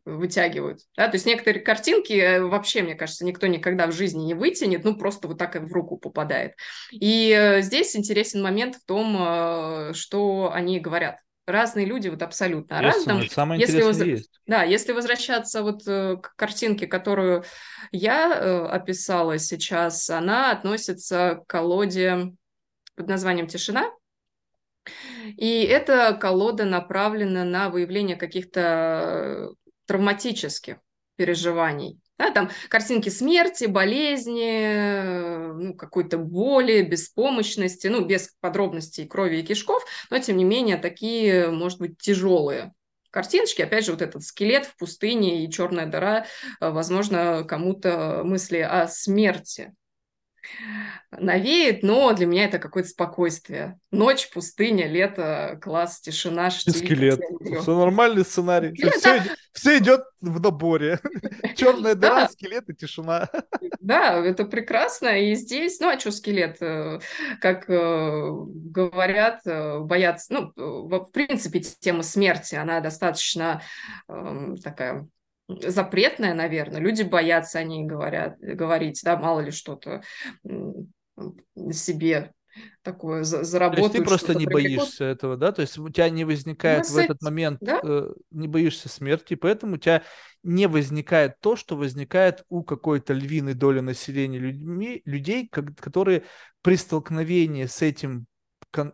вытягивают. 0.04 0.80
Да? 0.96 1.08
То 1.08 1.16
есть 1.16 1.26
некоторые 1.26 1.62
картинки 1.62 2.12
э, 2.12 2.42
вообще, 2.42 2.82
мне 2.82 2.94
кажется, 2.94 3.24
никто 3.24 3.46
никогда 3.46 3.86
в 3.86 3.92
жизни 3.92 4.24
не 4.24 4.34
вытянет, 4.34 4.84
ну 4.84 4.96
просто 4.96 5.28
вот 5.28 5.38
так 5.38 5.56
в 5.56 5.72
руку 5.72 5.96
попадает. 5.96 6.54
И 6.90 7.30
э, 7.30 7.62
здесь 7.62 7.96
интересен 7.96 8.42
момент 8.42 8.76
в 8.76 8.84
том, 8.84 9.16
э, 9.18 9.92
что 9.94 10.50
они 10.52 10.80
говорят 10.80 11.18
разные 11.46 11.86
люди 11.86 12.08
вот 12.08 12.22
абсолютно 12.22 12.78
о 12.78 12.82
разном. 12.82 13.26
Самое 13.28 13.60
если 13.60 13.80
воз... 13.80 14.00
есть. 14.00 14.30
Да, 14.46 14.64
если 14.64 14.92
возвращаться 14.92 15.62
вот 15.62 15.82
к 15.84 16.34
картинке, 16.36 16.86
которую 16.86 17.44
я 17.90 18.66
описала 18.70 19.38
сейчас, 19.38 20.10
она 20.10 20.50
относится 20.50 21.42
к 21.42 21.46
колоде 21.46 22.34
под 22.96 23.08
названием 23.08 23.46
«Тишина». 23.46 23.90
И 25.36 25.62
эта 25.62 26.14
колода 26.14 26.64
направлена 26.64 27.44
на 27.44 27.70
выявление 27.70 28.16
каких-то 28.16 29.52
травматических 29.88 30.76
переживаний. 31.16 31.98
Да, 32.18 32.30
там 32.32 32.50
картинки 32.68 33.08
смерти, 33.10 33.66
болезни, 33.66 35.52
ну, 35.52 35.74
какой-то 35.74 36.18
боли, 36.18 36.82
беспомощности, 36.82 37.86
ну, 37.86 38.04
без 38.04 38.34
подробностей 38.40 39.06
крови 39.06 39.36
и 39.36 39.42
кишков, 39.42 39.84
но, 40.10 40.18
тем 40.18 40.36
не 40.36 40.44
менее, 40.44 40.78
такие, 40.78 41.50
может 41.50 41.78
быть, 41.78 41.96
тяжелые 41.98 42.72
картиночки. 43.10 43.62
Опять 43.62 43.86
же, 43.86 43.92
вот 43.92 44.02
этот 44.02 44.24
скелет 44.24 44.66
в 44.66 44.76
пустыне 44.76 45.44
и 45.44 45.50
черная 45.50 45.86
дыра, 45.86 46.26
возможно, 46.60 47.44
кому-то 47.44 48.22
мысли 48.24 48.58
о 48.58 48.88
смерти 48.88 49.72
навеет, 51.10 51.82
но 51.82 52.12
для 52.12 52.26
меня 52.26 52.44
это 52.44 52.58
какое-то 52.58 52.90
спокойствие. 52.90 53.78
Ночь, 53.90 54.28
пустыня, 54.30 54.86
лето, 54.86 55.58
класс, 55.62 56.00
тишина, 56.00 56.50
штиль. 56.50 56.74
Скелет. 56.74 57.20
Все 57.62 57.76
нормальный 57.76 58.24
сценарий. 58.24 58.74
Скелет, 58.74 58.94
все, 58.94 59.18
да. 59.18 59.24
все 59.52 59.78
идет 59.78 60.02
в 60.20 60.40
наборе. 60.40 61.00
Черная 61.56 61.94
дыра, 61.94 62.22
да. 62.22 62.28
скелет 62.28 62.68
и 62.68 62.74
тишина. 62.74 63.28
Да, 63.80 64.22
это 64.22 64.44
прекрасно. 64.44 65.18
И 65.18 65.34
здесь, 65.34 65.80
ну 65.80 65.88
а 65.88 65.98
что 65.98 66.10
скелет? 66.10 66.60
Э, 66.60 66.98
как 67.40 67.70
э, 67.70 68.30
говорят, 68.30 69.40
э, 69.46 69.78
боятся, 69.78 70.34
ну, 70.34 70.52
в 70.56 71.10
принципе, 71.10 71.60
тема 71.60 72.02
смерти, 72.02 72.54
она 72.54 72.80
достаточно 72.80 73.62
эм, 74.08 74.58
такая 74.58 75.08
запретная, 75.48 76.34
наверное. 76.34 76.80
Люди 76.80 77.02
боятся 77.02 77.58
о 77.58 77.64
ней 77.64 77.84
говорят, 77.84 78.38
говорить, 78.38 79.00
да, 79.02 79.16
мало 79.16 79.40
ли 79.40 79.50
что-то 79.50 80.02
себе 81.72 82.32
такое 82.82 83.22
заработают. 83.24 83.92
То 83.92 83.98
есть 83.98 84.04
ты 84.04 84.04
просто 84.04 84.34
не 84.34 84.46
боишься 84.46 85.04
этого, 85.04 85.36
да? 85.36 85.52
То 85.52 85.62
есть 85.62 85.78
у 85.78 85.88
тебя 85.88 86.10
не 86.10 86.24
возникает 86.24 86.88
в 86.88 86.96
этот 86.96 87.22
момент, 87.22 87.58
да? 87.60 87.80
э, 87.82 88.12
не 88.30 88.48
боишься 88.48 88.88
смерти, 88.88 89.34
поэтому 89.34 89.74
у 89.74 89.78
тебя 89.78 90.02
не 90.42 90.66
возникает 90.66 91.38
то, 91.40 91.56
что 91.56 91.76
возникает 91.76 92.44
у 92.48 92.62
какой-то 92.62 93.12
львиной 93.12 93.54
доли 93.54 93.80
населения 93.80 94.38
людьми, 94.38 95.02
людей, 95.04 95.48
которые 95.48 96.24
при 96.62 96.76
столкновении 96.76 97.66
с 97.66 97.82
этим 97.82 98.26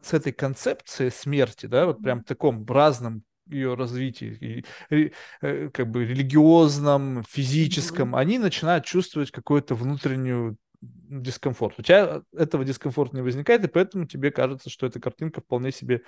с 0.02 0.12
этой 0.14 0.32
концепцией 0.32 1.10
смерти, 1.10 1.66
да, 1.66 1.86
вот 1.86 2.00
прям 2.00 2.20
в 2.20 2.24
таком 2.24 2.64
разном 2.64 3.24
ее 3.46 3.74
развитии, 3.74 4.64
и, 4.90 5.12
э, 5.40 5.70
как 5.70 5.90
бы 5.90 6.04
религиозном, 6.04 7.24
физическом, 7.28 8.14
mm-hmm. 8.14 8.18
они 8.18 8.38
начинают 8.38 8.84
чувствовать 8.84 9.30
какую-то 9.30 9.74
внутреннюю 9.74 10.56
дискомфорт. 10.80 11.78
У 11.78 11.82
тебя 11.82 12.22
этого 12.36 12.64
дискомфорта 12.64 13.16
не 13.16 13.22
возникает, 13.22 13.64
и 13.64 13.68
поэтому 13.68 14.06
тебе 14.06 14.30
кажется, 14.30 14.70
что 14.70 14.86
эта 14.86 15.00
картинка 15.00 15.40
вполне 15.40 15.72
себе 15.72 16.02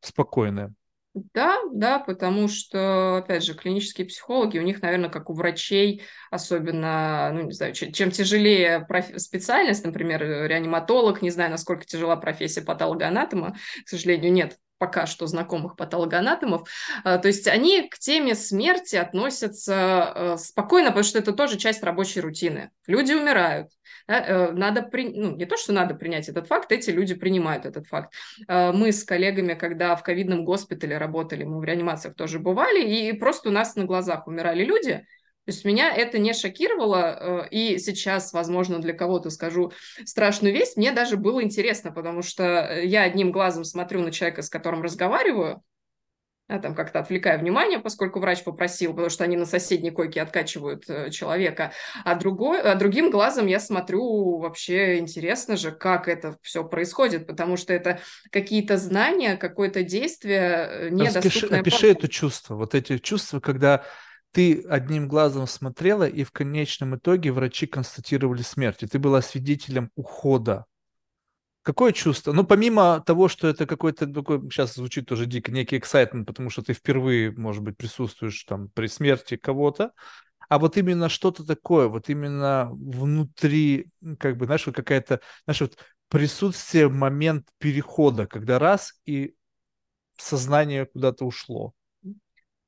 спокойная. 0.00 0.72
Да, 1.32 1.60
да, 1.72 2.00
потому 2.00 2.48
что, 2.48 3.18
опять 3.18 3.44
же, 3.44 3.54
клинические 3.54 4.04
психологи, 4.08 4.58
у 4.58 4.62
них, 4.62 4.82
наверное, 4.82 5.10
как 5.10 5.30
у 5.30 5.32
врачей, 5.32 6.02
особенно, 6.32 7.30
ну, 7.32 7.42
не 7.42 7.52
знаю, 7.52 7.72
чем 7.72 8.10
тяжелее 8.10 8.84
проф... 8.88 9.06
специальность, 9.18 9.84
например, 9.84 10.22
реаниматолог, 10.22 11.22
не 11.22 11.30
знаю, 11.30 11.52
насколько 11.52 11.84
тяжела 11.84 12.16
профессия 12.16 12.62
патологоанатома, 12.62 13.54
к 13.84 13.88
сожалению, 13.88 14.32
нет 14.32 14.58
пока 14.84 15.06
что 15.06 15.26
знакомых 15.26 15.76
патологоанатомов. 15.76 16.68
А, 17.04 17.16
то 17.16 17.28
есть 17.28 17.48
они 17.48 17.88
к 17.88 17.98
теме 17.98 18.34
смерти 18.34 18.96
относятся 18.96 20.12
э, 20.14 20.36
спокойно, 20.36 20.88
потому 20.88 21.04
что 21.04 21.18
это 21.18 21.32
тоже 21.32 21.56
часть 21.56 21.82
рабочей 21.82 22.20
рутины. 22.20 22.70
Люди 22.86 23.14
умирают. 23.14 23.70
Э, 24.06 24.52
надо 24.52 24.82
при... 24.82 25.08
ну, 25.08 25.36
не 25.36 25.46
то, 25.46 25.56
что 25.56 25.72
надо 25.72 25.94
принять 25.94 26.28
этот 26.28 26.48
факт, 26.48 26.70
эти 26.70 26.90
люди 26.90 27.14
принимают 27.14 27.64
этот 27.64 27.86
факт. 27.86 28.12
А, 28.46 28.72
мы 28.72 28.92
с 28.92 29.04
коллегами, 29.04 29.54
когда 29.54 29.96
в 29.96 30.02
ковидном 30.02 30.44
госпитале 30.44 30.98
работали, 30.98 31.44
мы 31.44 31.60
в 31.60 31.64
реанимациях 31.64 32.14
тоже 32.14 32.38
бывали, 32.38 32.84
и 32.84 33.14
просто 33.14 33.48
у 33.48 33.52
нас 33.52 33.76
на 33.76 33.84
глазах 33.84 34.26
умирали 34.26 34.64
люди, 34.64 35.06
то 35.44 35.52
есть 35.52 35.64
меня 35.66 35.94
это 35.94 36.18
не 36.18 36.32
шокировало, 36.32 37.44
э, 37.44 37.48
и 37.50 37.78
сейчас, 37.78 38.32
возможно, 38.32 38.78
для 38.78 38.94
кого-то 38.94 39.28
скажу 39.28 39.72
страшную 40.04 40.54
весть, 40.54 40.78
мне 40.78 40.90
даже 40.90 41.18
было 41.18 41.42
интересно, 41.42 41.92
потому 41.92 42.22
что 42.22 42.42
э, 42.42 42.86
я 42.86 43.02
одним 43.02 43.30
глазом 43.30 43.64
смотрю 43.64 44.00
на 44.00 44.10
человека, 44.10 44.40
с 44.40 44.48
которым 44.48 44.82
разговариваю, 44.82 45.62
я 46.48 46.58
там 46.58 46.74
как-то 46.74 46.98
отвлекаю 46.98 47.40
внимание, 47.40 47.78
поскольку 47.78 48.20
врач 48.20 48.42
попросил, 48.42 48.92
потому 48.92 49.08
что 49.08 49.24
они 49.24 49.36
на 49.36 49.46
соседней 49.46 49.90
койке 49.90 50.22
откачивают 50.22 50.84
э, 50.88 51.10
человека, 51.10 51.72
а, 52.04 52.14
другой, 52.14 52.60
а 52.60 52.74
другим 52.74 53.10
глазом 53.10 53.46
я 53.46 53.60
смотрю, 53.60 54.38
вообще 54.38 54.98
интересно 54.98 55.56
же, 55.56 55.72
как 55.72 56.08
это 56.08 56.38
все 56.40 56.64
происходит, 56.64 57.26
потому 57.26 57.58
что 57.58 57.74
это 57.74 58.00
какие-то 58.30 58.78
знания, 58.78 59.36
какое-то 59.36 59.82
действие 59.82 60.88
недоступное. 60.90 61.60
Опиши 61.60 61.90
это 61.90 62.08
чувство, 62.08 62.56
вот 62.56 62.74
эти 62.74 62.96
чувства, 62.98 63.40
когда 63.40 63.84
ты 64.34 64.62
одним 64.68 65.08
глазом 65.08 65.46
смотрела, 65.46 66.08
и 66.08 66.24
в 66.24 66.32
конечном 66.32 66.96
итоге 66.96 67.32
врачи 67.32 67.66
констатировали 67.66 68.42
смерть, 68.42 68.82
и 68.82 68.86
ты 68.86 68.98
была 68.98 69.22
свидетелем 69.22 69.90
ухода. 69.94 70.66
Какое 71.62 71.92
чувство? 71.92 72.32
Ну, 72.32 72.44
помимо 72.44 73.00
того, 73.06 73.28
что 73.28 73.48
это 73.48 73.64
какой-то 73.64 74.06
такой, 74.06 74.40
сейчас 74.50 74.74
звучит 74.74 75.06
тоже 75.06 75.24
дико, 75.26 75.50
некий 75.52 75.78
эксайтмент, 75.78 76.26
потому 76.26 76.50
что 76.50 76.62
ты 76.62 76.74
впервые, 76.74 77.30
может 77.30 77.62
быть, 77.62 77.76
присутствуешь 77.78 78.44
там 78.44 78.68
при 78.68 78.86
смерти 78.88 79.36
кого-то, 79.36 79.92
а 80.48 80.58
вот 80.58 80.76
именно 80.76 81.08
что-то 81.08 81.46
такое, 81.46 81.88
вот 81.88 82.08
именно 82.10 82.68
внутри, 82.72 83.90
как 84.18 84.36
бы, 84.36 84.46
знаешь, 84.46 84.66
вот 84.66 84.76
какая-то, 84.76 85.20
знаешь, 85.44 85.60
вот 85.62 85.78
присутствие, 86.08 86.88
момент 86.88 87.48
перехода, 87.58 88.26
когда 88.26 88.58
раз 88.58 88.94
и 89.06 89.34
сознание 90.18 90.86
куда-то 90.86 91.24
ушло. 91.24 91.74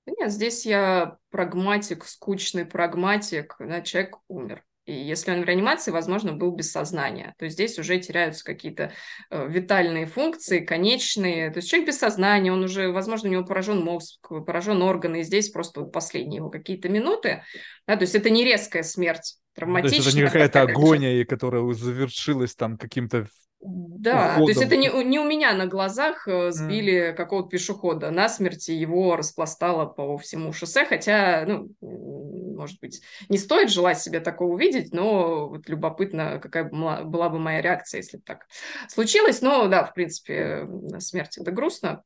Нет, 0.06 0.30
здесь 0.30 0.64
я 0.64 1.18
прагматик, 1.30 2.04
скучный 2.04 2.64
прагматик, 2.64 3.56
да, 3.58 3.80
человек 3.80 4.18
умер. 4.28 4.64
И 4.86 4.94
если 4.94 5.32
он 5.32 5.42
в 5.42 5.44
реанимации, 5.44 5.90
возможно, 5.90 6.32
был 6.32 6.52
без 6.52 6.70
сознания. 6.70 7.34
То 7.38 7.48
здесь 7.48 7.76
уже 7.76 7.98
теряются 7.98 8.44
какие-то 8.44 8.92
э, 9.30 9.48
витальные 9.48 10.06
функции, 10.06 10.60
конечные. 10.60 11.50
То 11.50 11.56
есть 11.56 11.68
человек 11.68 11.88
без 11.88 11.98
сознания, 11.98 12.52
он 12.52 12.62
уже, 12.62 12.92
возможно, 12.92 13.28
у 13.28 13.32
него 13.32 13.44
поражен 13.44 13.84
мозг, 13.84 14.28
поражен 14.28 14.82
органы, 14.82 15.20
и 15.20 15.24
здесь 15.24 15.50
просто 15.50 15.82
последние 15.82 16.36
его 16.36 16.50
какие-то 16.50 16.88
минуты. 16.88 17.42
Да, 17.88 17.96
то 17.96 18.02
есть 18.02 18.14
это 18.14 18.30
не 18.30 18.44
резкая 18.44 18.84
смерть, 18.84 19.38
травматичная. 19.56 19.90
То 19.90 19.96
есть 19.96 20.08
это 20.08 20.16
не 20.16 20.24
какая-то 20.24 20.62
агония, 20.62 21.24
которая 21.24 21.72
завершилась 21.72 22.54
там 22.54 22.78
каким-то 22.78 23.26
да, 23.60 24.32
уходом. 24.36 24.44
то 24.44 24.50
есть 24.50 24.62
это 24.62 24.76
не, 24.76 25.04
не 25.04 25.18
у 25.18 25.24
меня 25.24 25.52
на 25.54 25.66
глазах 25.66 26.28
э, 26.28 26.50
сбили 26.50 27.10
mm. 27.10 27.14
какого-то 27.14 27.48
пешехода 27.48 28.10
на 28.10 28.28
смерти, 28.28 28.70
его 28.70 29.16
распластало 29.16 29.86
по 29.86 30.18
всему 30.18 30.52
шоссе, 30.52 30.84
хотя, 30.84 31.44
ну, 31.46 31.70
может 31.80 32.78
быть, 32.80 33.02
не 33.28 33.38
стоит 33.38 33.70
желать 33.70 33.98
себе 33.98 34.20
такого 34.20 34.52
увидеть, 34.52 34.92
но 34.92 35.48
вот 35.48 35.68
любопытно, 35.68 36.38
какая 36.38 36.64
была 36.64 37.28
бы 37.28 37.38
моя 37.38 37.60
реакция, 37.62 37.98
если 37.98 38.18
бы 38.18 38.22
так 38.24 38.46
случилось. 38.88 39.40
Но 39.40 39.66
да, 39.68 39.84
в 39.84 39.94
принципе, 39.94 40.68
смерть 40.98 41.38
это 41.38 41.50
грустно, 41.50 42.02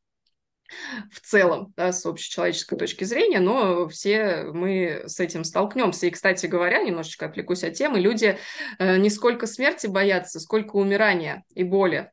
в 1.11 1.21
целом, 1.21 1.73
да, 1.77 1.93
с 1.93 2.05
общечеловеческой 2.07 2.79
точки 2.79 3.05
зрения, 3.05 3.41
но 3.41 3.89
все 3.89 4.45
мы 4.45 5.03
с 5.07 5.21
этим 5.21 5.45
столкнемся. 5.45 6.07
И, 6.07 6.11
кстати 6.11 6.47
говоря, 6.47 6.83
немножечко 6.83 7.27
отвлекусь 7.27 7.65
от 7.65 7.75
темы, 7.75 8.01
люди 8.01 8.39
э, 8.79 8.97
не 8.99 9.11
сколько 9.11 9.47
смерти 9.47 9.87
боятся, 9.87 10.41
сколько 10.41 10.77
умирания 10.77 11.45
и 11.55 11.65
боли, 11.65 12.11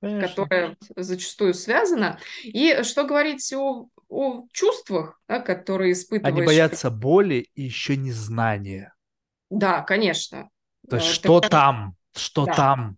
Конечно. 0.00 0.28
которая 0.28 0.76
зачастую 0.96 1.54
связана. 1.54 2.18
И 2.42 2.82
что 2.82 3.04
говорить 3.04 3.52
о, 3.52 3.88
о 4.08 4.46
чувствах, 4.52 5.20
да, 5.28 5.40
которые 5.40 5.92
испытываешь? 5.92 6.36
Они 6.36 6.46
боятся 6.46 6.90
боли 6.90 7.48
и 7.54 7.62
еще 7.62 7.96
незнания. 7.96 8.94
Да, 9.50 9.82
конечно. 9.82 10.48
То 10.88 10.96
есть, 10.96 11.08
э, 11.08 11.12
что 11.12 11.40
там? 11.40 11.96
Что 12.14 12.46
да. 12.46 12.54
там? 12.54 12.96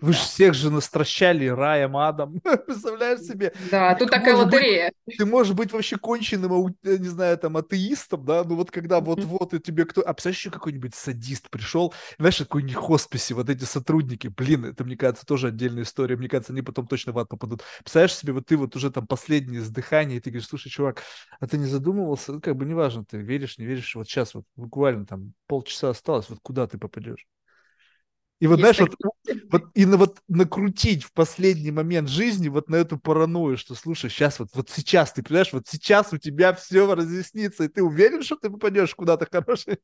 Вы 0.00 0.12
да. 0.12 0.18
же 0.18 0.24
всех 0.24 0.54
же 0.54 0.70
настращали 0.70 1.46
раем, 1.46 1.96
адом. 1.96 2.40
Представляешь 2.66 3.20
себе? 3.20 3.52
Да, 3.70 3.94
тут 3.94 4.10
такая 4.10 4.36
лотерея. 4.36 4.92
Быть, 5.06 5.16
ты 5.16 5.26
можешь 5.26 5.54
быть 5.54 5.72
вообще 5.72 5.96
конченным, 5.96 6.76
не 6.82 7.08
знаю, 7.08 7.36
там, 7.38 7.56
атеистом, 7.56 8.24
да, 8.24 8.44
ну 8.44 8.56
вот 8.56 8.70
когда 8.70 9.00
вот-вот 9.00 9.54
и 9.54 9.60
тебе 9.60 9.84
кто... 9.84 10.02
А 10.02 10.12
представляешь, 10.12 10.38
еще 10.38 10.50
какой-нибудь 10.50 10.94
садист 10.94 11.50
пришел, 11.50 11.92
знаешь, 12.18 12.38
какой-нибудь 12.38 12.76
хосписе, 12.76 13.34
вот 13.34 13.50
эти 13.50 13.64
сотрудники, 13.64 14.28
блин, 14.28 14.66
это, 14.66 14.84
мне 14.84 14.96
кажется, 14.96 15.26
тоже 15.26 15.48
отдельная 15.48 15.82
история, 15.82 16.16
мне 16.16 16.28
кажется, 16.28 16.52
они 16.52 16.62
потом 16.62 16.86
точно 16.86 17.12
в 17.12 17.18
ад 17.18 17.28
попадут. 17.28 17.62
Представляешь 17.80 18.14
себе, 18.14 18.32
вот 18.32 18.46
ты 18.46 18.56
вот 18.56 18.76
уже 18.76 18.90
там 18.90 19.06
последнее 19.06 19.60
издыхание, 19.60 20.18
и 20.18 20.20
ты 20.20 20.30
говоришь, 20.30 20.48
слушай, 20.48 20.68
чувак, 20.68 21.02
а 21.40 21.46
ты 21.46 21.58
не 21.58 21.66
задумывался? 21.66 22.32
Ну, 22.32 22.40
как 22.40 22.56
бы 22.56 22.64
неважно, 22.64 23.04
ты 23.04 23.18
веришь, 23.18 23.58
не 23.58 23.66
веришь, 23.66 23.94
вот 23.96 24.06
сейчас 24.06 24.34
вот 24.34 24.44
буквально 24.56 25.06
там 25.06 25.32
полчаса 25.46 25.90
осталось, 25.90 26.28
вот 26.28 26.38
куда 26.42 26.66
ты 26.66 26.78
попадешь? 26.78 27.26
И 28.40 28.46
вот, 28.46 28.60
знаешь, 28.60 28.78
вот, 28.78 28.94
вот, 29.50 29.64
и 29.74 29.84
на, 29.84 29.96
вот 29.96 30.18
накрутить 30.28 31.02
в 31.02 31.12
последний 31.12 31.72
момент 31.72 32.08
жизни 32.08 32.48
вот 32.48 32.68
на 32.68 32.76
эту 32.76 32.96
паранойю, 32.96 33.58
что, 33.58 33.74
слушай, 33.74 34.10
сейчас 34.10 34.38
вот, 34.38 34.50
вот 34.54 34.70
сейчас, 34.70 35.12
ты 35.12 35.22
понимаешь, 35.22 35.52
вот 35.52 35.66
сейчас 35.66 36.12
у 36.12 36.18
тебя 36.18 36.52
все 36.52 36.94
разъяснится, 36.94 37.64
и 37.64 37.68
ты 37.68 37.82
уверен, 37.82 38.22
что 38.22 38.36
ты 38.36 38.48
попадешь 38.48 38.94
куда-то 38.94 39.26
хорошее? 39.30 39.78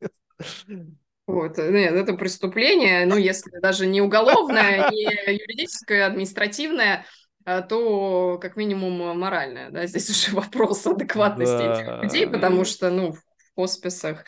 Вот, 1.27 1.57
нет, 1.57 1.95
это 1.95 2.13
преступление, 2.15 3.07
ну, 3.07 3.17
если 3.17 3.59
даже 3.59 3.87
не 3.87 4.03
уголовное, 4.03 4.91
не 4.91 5.05
юридическое, 5.05 6.07
административное, 6.07 7.07
а, 7.47 7.63
то 7.63 8.39
как 8.41 8.57
минимум 8.57 9.19
моральное, 9.19 9.71
да, 9.71 9.87
здесь 9.87 10.11
уже 10.11 10.37
вопрос 10.37 10.87
адекватности 10.87 11.57
да. 11.57 11.75
этих 11.75 12.03
людей, 12.03 12.27
потому 12.27 12.65
что, 12.65 12.91
ну, 12.91 13.13
в 13.13 13.23
хосписах 13.57 14.25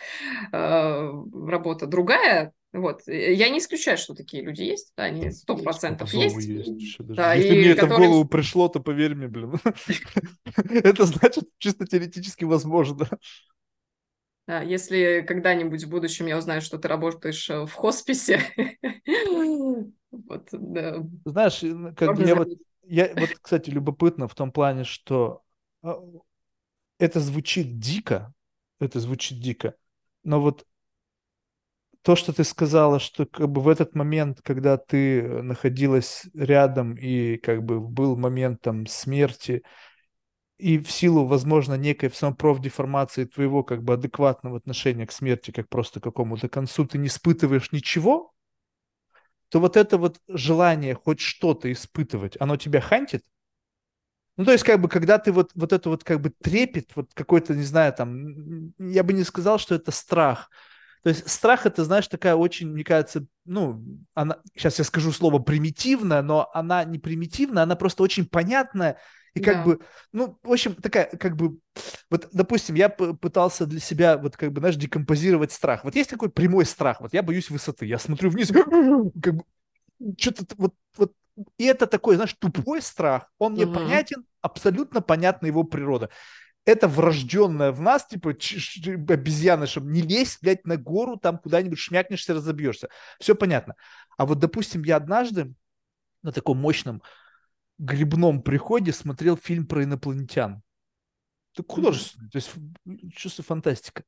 э, 0.52 1.12
работа 1.48 1.86
другая, 1.86 2.52
вот. 2.76 3.02
Я 3.06 3.48
не 3.48 3.58
исключаю, 3.58 3.98
что 3.98 4.14
такие 4.14 4.42
люди 4.42 4.62
есть. 4.62 4.92
Да, 4.96 5.04
они 5.04 5.30
сто 5.30 5.56
процентов 5.56 6.12
есть. 6.12 6.36
есть 6.36 6.96
да, 6.98 7.34
Если 7.34 7.50
мне 7.50 7.70
это 7.70 7.82
которые... 7.82 8.08
в 8.08 8.10
голову 8.10 8.28
пришло, 8.28 8.68
то 8.68 8.80
поверь 8.80 9.14
мне, 9.14 9.28
блин. 9.28 9.54
это 10.70 11.06
значит 11.06 11.48
чисто 11.58 11.86
теоретически 11.86 12.44
возможно. 12.44 13.08
Да, 14.46 14.62
если 14.62 15.24
когда-нибудь 15.26 15.84
в 15.84 15.90
будущем 15.90 16.26
я 16.26 16.38
узнаю, 16.38 16.60
что 16.60 16.78
ты 16.78 16.86
работаешь 16.86 17.50
э, 17.50 17.66
в 17.66 17.72
хосписе, 17.72 18.40
вот, 20.12 20.48
да. 20.52 21.04
Знаешь, 21.24 21.60
как 21.96 22.18
я 22.20 22.36
вот, 22.36 22.48
я 22.84 23.12
вот, 23.16 23.30
кстати, 23.40 23.70
любопытно 23.70 24.28
в 24.28 24.34
том 24.36 24.52
плане, 24.52 24.84
что 24.84 25.42
а, 25.82 26.00
это 26.98 27.18
звучит 27.18 27.80
дико, 27.80 28.32
это 28.78 29.00
звучит 29.00 29.40
дико, 29.40 29.74
но 30.22 30.40
вот 30.40 30.64
то, 32.06 32.14
что 32.14 32.32
ты 32.32 32.44
сказала, 32.44 33.00
что 33.00 33.26
как 33.26 33.50
бы 33.50 33.60
в 33.60 33.66
этот 33.66 33.96
момент, 33.96 34.40
когда 34.40 34.76
ты 34.76 35.42
находилась 35.42 36.22
рядом 36.34 36.94
и 36.94 37.36
как 37.36 37.64
бы 37.64 37.80
был 37.80 38.16
моментом 38.16 38.86
смерти, 38.86 39.64
и 40.56 40.78
в 40.78 40.88
силу, 40.88 41.26
возможно, 41.26 41.74
некой 41.74 42.12
профдеформации 42.38 43.24
твоего 43.24 43.64
как 43.64 43.82
бы 43.82 43.94
адекватного 43.94 44.58
отношения 44.58 45.04
к 45.04 45.10
смерти, 45.10 45.50
как 45.50 45.68
просто 45.68 45.98
к 45.98 46.04
какому-то 46.04 46.48
концу, 46.48 46.86
ты 46.86 46.96
не 46.98 47.08
испытываешь 47.08 47.72
ничего, 47.72 48.32
то 49.48 49.58
вот 49.58 49.76
это 49.76 49.98
вот 49.98 50.20
желание 50.28 50.94
хоть 50.94 51.18
что-то 51.18 51.72
испытывать, 51.72 52.36
оно 52.38 52.56
тебя 52.56 52.80
хантит? 52.80 53.24
Ну, 54.36 54.44
то 54.44 54.52
есть, 54.52 54.62
как 54.62 54.80
бы, 54.80 54.88
когда 54.88 55.18
ты 55.18 55.32
вот, 55.32 55.50
вот 55.56 55.72
это 55.72 55.88
вот, 55.88 56.04
как 56.04 56.20
бы, 56.20 56.30
трепет, 56.30 56.94
вот 56.94 57.12
какой-то, 57.14 57.56
не 57.56 57.64
знаю, 57.64 57.92
там, 57.92 58.72
я 58.78 59.02
бы 59.02 59.12
не 59.12 59.24
сказал, 59.24 59.58
что 59.58 59.74
это 59.74 59.90
страх. 59.90 60.48
То 61.06 61.10
есть, 61.10 61.30
страх 61.30 61.66
это, 61.66 61.84
знаешь, 61.84 62.08
такая 62.08 62.34
очень, 62.34 62.68
мне 62.68 62.82
кажется, 62.82 63.26
ну, 63.44 63.80
она, 64.14 64.38
сейчас 64.56 64.80
я 64.80 64.84
скажу 64.84 65.12
слово 65.12 65.38
примитивная, 65.38 66.20
но 66.20 66.50
она 66.52 66.82
не 66.82 66.98
примитивная, 66.98 67.62
она 67.62 67.76
просто 67.76 68.02
очень 68.02 68.26
понятная, 68.26 68.98
и 69.32 69.38
как 69.38 69.58
да. 69.58 69.62
бы, 69.62 69.80
ну, 70.10 70.36
в 70.42 70.50
общем, 70.50 70.74
такая, 70.74 71.04
как 71.04 71.36
бы, 71.36 71.60
вот, 72.10 72.28
допустим, 72.32 72.74
я 72.74 72.88
пытался 72.88 73.66
для 73.66 73.78
себя, 73.78 74.18
вот, 74.18 74.36
как 74.36 74.50
бы, 74.50 74.58
знаешь, 74.58 74.74
декомпозировать 74.74 75.52
страх. 75.52 75.84
Вот 75.84 75.94
есть 75.94 76.10
такой 76.10 76.28
прямой 76.28 76.66
страх, 76.66 77.00
вот 77.00 77.14
я 77.14 77.22
боюсь 77.22 77.50
высоты, 77.50 77.86
я 77.86 78.00
смотрю 78.00 78.28
вниз, 78.30 78.48
как 79.22 79.36
бы, 79.36 79.44
что-то 80.18 80.44
вот, 80.58 80.74
вот, 80.96 81.12
и 81.56 81.66
это 81.66 81.86
такой, 81.86 82.16
знаешь, 82.16 82.34
тупой 82.36 82.82
страх, 82.82 83.30
он 83.38 83.52
мне 83.52 83.64
угу. 83.64 83.74
понятен, 83.74 84.24
абсолютно 84.40 85.00
понятна 85.00 85.46
его 85.46 85.62
природа. 85.62 86.10
Это 86.66 86.88
врожденное 86.88 87.70
в 87.70 87.80
нас, 87.80 88.06
типа, 88.06 88.30
обезьяны, 88.30 89.68
чтобы 89.68 89.90
не 89.92 90.02
лезь, 90.02 90.38
блядь, 90.42 90.66
на 90.66 90.76
гору, 90.76 91.16
там 91.16 91.38
куда-нибудь 91.38 91.78
шмякнешься, 91.78 92.34
разобьешься. 92.34 92.88
Все 93.20 93.36
понятно. 93.36 93.76
А 94.18 94.26
вот, 94.26 94.40
допустим, 94.40 94.82
я 94.82 94.96
однажды 94.96 95.54
на 96.22 96.32
таком 96.32 96.58
мощном 96.58 97.02
грибном 97.78 98.42
приходе 98.42 98.92
смотрел 98.92 99.36
фильм 99.36 99.66
про 99.66 99.84
инопланетян. 99.84 100.62
Это 101.54 101.64
художественный, 101.72 102.30
то 102.30 102.36
есть 102.36 102.52
чувство 103.14 103.44
фантастика. 103.44 104.02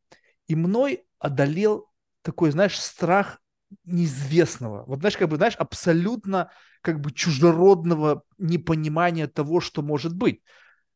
И 0.48 0.56
мной 0.56 1.04
одолел 1.20 1.88
такой, 2.22 2.50
знаешь, 2.50 2.78
страх 2.78 3.40
неизвестного. 3.84 4.84
Вот 4.86 4.98
знаешь, 4.98 5.16
как 5.16 5.28
бы, 5.28 5.36
знаешь, 5.36 5.54
абсолютно 5.56 6.50
как 6.80 7.00
бы 7.00 7.12
чужеродного 7.12 8.24
непонимания 8.36 9.28
того, 9.28 9.60
что 9.60 9.82
может 9.82 10.14
быть. 10.14 10.42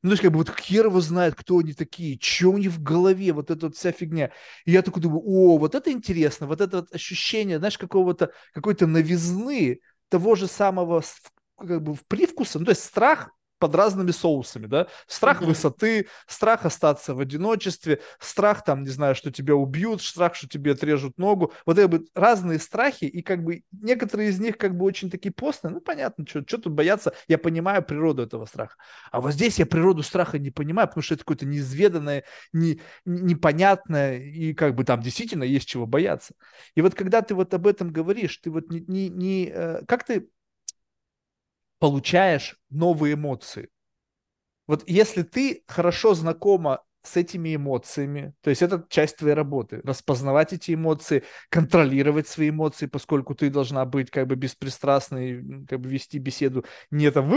Ну, 0.02 0.08
то 0.10 0.12
есть, 0.14 0.22
как 0.22 0.32
бы, 0.32 0.38
вот 0.38 0.50
хер 0.60 0.86
его 0.86 1.00
знает, 1.00 1.34
кто 1.36 1.58
они 1.58 1.74
такие, 1.74 2.18
что 2.20 2.48
у 2.48 2.58
них 2.58 2.72
в 2.72 2.82
голове, 2.82 3.32
вот 3.32 3.50
эта 3.50 3.66
вот 3.66 3.76
вся 3.76 3.92
фигня. 3.92 4.32
И 4.64 4.72
я 4.72 4.82
такой 4.82 5.00
думаю, 5.02 5.22
о, 5.24 5.58
вот 5.58 5.74
это 5.74 5.92
интересно, 5.92 6.46
вот 6.46 6.60
это 6.60 6.78
вот 6.78 6.94
ощущение, 6.94 7.58
знаешь, 7.58 7.78
какого-то, 7.78 8.32
какой-то 8.52 8.86
новизны 8.86 9.80
того 10.08 10.34
же 10.34 10.48
самого 10.48 11.02
как 11.56 11.82
бы 11.82 11.96
привкуса, 12.08 12.58
ну, 12.58 12.64
то 12.64 12.72
есть 12.72 12.82
страх 12.84 13.30
под 13.62 13.76
разными 13.76 14.10
соусами, 14.10 14.66
да, 14.66 14.88
страх 15.06 15.40
mm-hmm. 15.40 15.46
высоты, 15.46 16.08
страх 16.26 16.66
остаться 16.66 17.14
в 17.14 17.20
одиночестве, 17.20 18.00
страх 18.18 18.64
там, 18.64 18.82
не 18.82 18.88
знаю, 18.88 19.14
что 19.14 19.30
тебя 19.30 19.54
убьют, 19.54 20.02
страх, 20.02 20.34
что 20.34 20.48
тебе 20.48 20.72
отрежут 20.72 21.16
ногу, 21.16 21.52
вот 21.64 21.78
это 21.78 21.86
бы 21.86 22.04
разные 22.12 22.58
страхи, 22.58 23.04
и 23.04 23.22
как 23.22 23.44
бы 23.44 23.62
некоторые 23.70 24.30
из 24.30 24.40
них 24.40 24.58
как 24.58 24.76
бы 24.76 24.84
очень 24.84 25.10
такие 25.10 25.30
постные, 25.32 25.72
ну, 25.72 25.80
понятно, 25.80 26.26
что, 26.26 26.42
что 26.44 26.58
тут 26.58 26.72
бояться, 26.72 27.12
я 27.28 27.38
понимаю 27.38 27.84
природу 27.84 28.22
этого 28.22 28.46
страха, 28.46 28.74
а 29.12 29.20
вот 29.20 29.32
здесь 29.32 29.60
я 29.60 29.66
природу 29.66 30.02
страха 30.02 30.40
не 30.40 30.50
понимаю, 30.50 30.88
потому 30.88 31.04
что 31.04 31.14
это 31.14 31.22
какое-то 31.22 31.46
неизведанное, 31.46 32.24
не, 32.52 32.80
непонятное, 33.04 34.18
и 34.18 34.54
как 34.54 34.74
бы 34.74 34.82
там 34.82 35.00
действительно 35.02 35.44
есть 35.44 35.68
чего 35.68 35.86
бояться. 35.86 36.34
И 36.74 36.82
вот 36.82 36.96
когда 36.96 37.22
ты 37.22 37.36
вот 37.36 37.54
об 37.54 37.68
этом 37.68 37.92
говоришь, 37.92 38.36
ты 38.38 38.50
вот 38.50 38.70
не, 38.70 38.80
не, 38.88 39.08
не 39.08 39.52
э, 39.54 39.84
как 39.86 40.02
ты 40.02 40.26
получаешь 41.82 42.60
новые 42.70 43.14
эмоции. 43.14 43.68
Вот 44.68 44.84
если 44.88 45.22
ты 45.22 45.64
хорошо 45.66 46.14
знакома 46.14 46.84
с 47.02 47.16
этими 47.16 47.56
эмоциями, 47.56 48.34
то 48.40 48.50
есть 48.50 48.62
это 48.62 48.86
часть 48.88 49.16
твоей 49.16 49.34
работы, 49.34 49.80
распознавать 49.82 50.52
эти 50.52 50.74
эмоции, 50.74 51.24
контролировать 51.48 52.28
свои 52.28 52.50
эмоции, 52.50 52.86
поскольку 52.86 53.34
ты 53.34 53.50
должна 53.50 53.84
быть 53.84 54.12
как 54.12 54.28
бы 54.28 54.36
беспристрастной, 54.36 55.66
как 55.68 55.80
бы 55.80 55.88
вести 55.88 56.18
беседу 56.18 56.64
не 56.92 57.10
там 57.10 57.28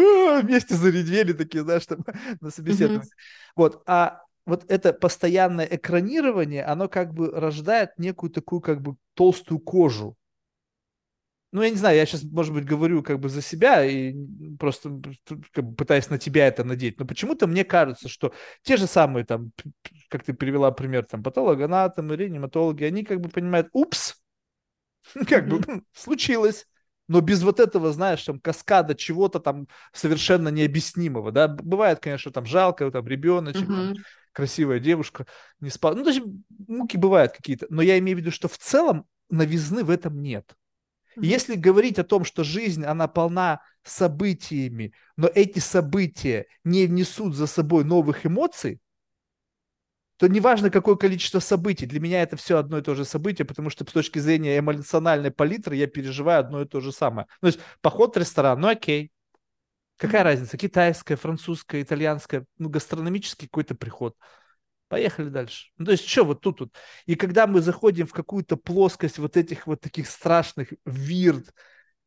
вместе 0.43 0.75
зарядили 0.75 1.33
такие, 1.33 1.63
знаешь, 1.63 1.87
там 1.87 2.05
на 2.39 2.51
собеседовании. 2.51 3.01
Mm-hmm. 3.01 3.53
Вот, 3.55 3.81
а 3.87 4.21
вот 4.45 4.63
это 4.67 4.93
постоянное 4.93 5.65
экранирование, 5.65 6.63
оно 6.63 6.87
как 6.87 7.15
бы 7.15 7.31
рождает 7.31 7.97
некую 7.97 8.29
такую 8.29 8.61
как 8.61 8.83
бы 8.83 8.95
толстую 9.15 9.57
кожу, 9.57 10.15
ну, 11.51 11.61
я 11.61 11.69
не 11.69 11.77
знаю, 11.77 11.95
я 11.95 12.05
сейчас, 12.05 12.23
может 12.23 12.53
быть, 12.53 12.65
говорю 12.65 13.01
как 13.01 13.19
бы 13.19 13.29
за 13.29 13.41
себя 13.41 13.85
и 13.85 14.13
просто 14.59 15.01
как 15.53 15.63
бы, 15.63 15.75
пытаюсь 15.75 16.09
на 16.09 16.17
тебя 16.17 16.47
это 16.47 16.63
надеть, 16.63 16.99
но 16.99 17.05
почему-то 17.05 17.47
мне 17.47 17.63
кажется, 17.63 18.09
что 18.09 18.33
те 18.61 18.77
же 18.77 18.87
самые 18.87 19.25
там, 19.25 19.51
как 20.09 20.23
ты 20.23 20.33
привела 20.33 20.71
пример, 20.71 21.05
там, 21.05 21.23
патологоанатомы, 21.23 22.15
реаниматологи, 22.15 22.83
они 22.83 23.03
как 23.03 23.21
бы 23.21 23.29
понимают, 23.29 23.69
упс, 23.71 24.15
как 25.29 25.47
бы 25.47 25.83
случилось, 25.93 26.67
но 27.07 27.21
без 27.21 27.43
вот 27.43 27.59
этого, 27.59 27.93
знаешь, 27.93 28.23
там, 28.23 28.39
каскада 28.39 28.95
чего-то 28.95 29.39
там 29.39 29.67
совершенно 29.93 30.49
необъяснимого, 30.49 31.31
да, 31.31 31.47
бывает, 31.47 31.99
конечно, 31.99 32.31
там, 32.31 32.45
жалко, 32.45 32.89
там, 32.91 33.07
ребеночек, 33.07 33.67
там, 33.67 33.93
красивая 34.33 34.79
девушка, 34.79 35.25
не 35.61 35.69
спала, 35.69 35.95
ну, 35.95 36.03
то 36.03 36.09
есть 36.09 36.21
муки 36.67 36.97
бывают 36.97 37.31
какие-то, 37.31 37.67
но 37.69 37.81
я 37.81 37.97
имею 37.99 38.17
в 38.17 38.21
виду, 38.21 38.31
что 38.31 38.49
в 38.49 38.57
целом 38.57 39.05
новизны 39.29 39.83
в 39.83 39.89
этом 39.89 40.21
нет. 40.21 40.53
Если 41.21 41.55
говорить 41.55 41.99
о 41.99 42.03
том, 42.03 42.23
что 42.23 42.43
жизнь, 42.43 42.83
она 42.85 43.07
полна 43.07 43.61
событиями, 43.83 44.93
но 45.17 45.29
эти 45.33 45.59
события 45.59 46.47
не 46.63 46.85
внесут 46.85 47.35
за 47.35 47.47
собой 47.47 47.83
новых 47.83 48.25
эмоций, 48.25 48.79
то 50.17 50.27
неважно, 50.27 50.69
какое 50.69 50.95
количество 50.95 51.39
событий, 51.39 51.85
для 51.85 51.99
меня 51.99 52.21
это 52.21 52.37
все 52.37 52.57
одно 52.57 52.77
и 52.77 52.81
то 52.81 52.95
же 52.95 53.03
событие, 53.03 53.45
потому 53.45 53.69
что 53.69 53.83
с 53.83 53.91
точки 53.91 54.19
зрения 54.19 54.59
эмоциональной 54.59 55.31
палитры 55.31 55.75
я 55.75 55.87
переживаю 55.87 56.39
одно 56.39 56.61
и 56.61 56.65
то 56.65 56.79
же 56.79 56.91
самое. 56.91 57.27
То 57.41 57.47
есть 57.47 57.59
поход 57.81 58.15
в 58.15 58.19
ресторан, 58.19 58.59
ну 58.61 58.69
окей, 58.69 59.11
какая 59.97 60.23
разница, 60.23 60.57
китайская, 60.57 61.17
французская, 61.17 61.81
итальянская, 61.81 62.45
ну 62.57 62.69
гастрономический 62.69 63.47
какой-то 63.47 63.75
приход. 63.75 64.15
Поехали 64.95 65.27
дальше. 65.27 65.71
Ну, 65.77 65.87
то 65.87 65.91
есть, 65.91 66.07
что 66.07 66.23
вот 66.23 66.39
тут 66.39 66.61
вот. 66.61 66.73
И 67.05 67.15
когда 67.15 67.47
мы 67.47 67.59
заходим 67.59 68.07
в 68.07 68.13
какую-то 68.13 68.55
плоскость 68.55 69.17
вот 69.17 69.35
этих 69.35 69.67
вот 69.67 69.81
таких 69.81 70.07
страшных 70.07 70.69
вирд 70.85 71.53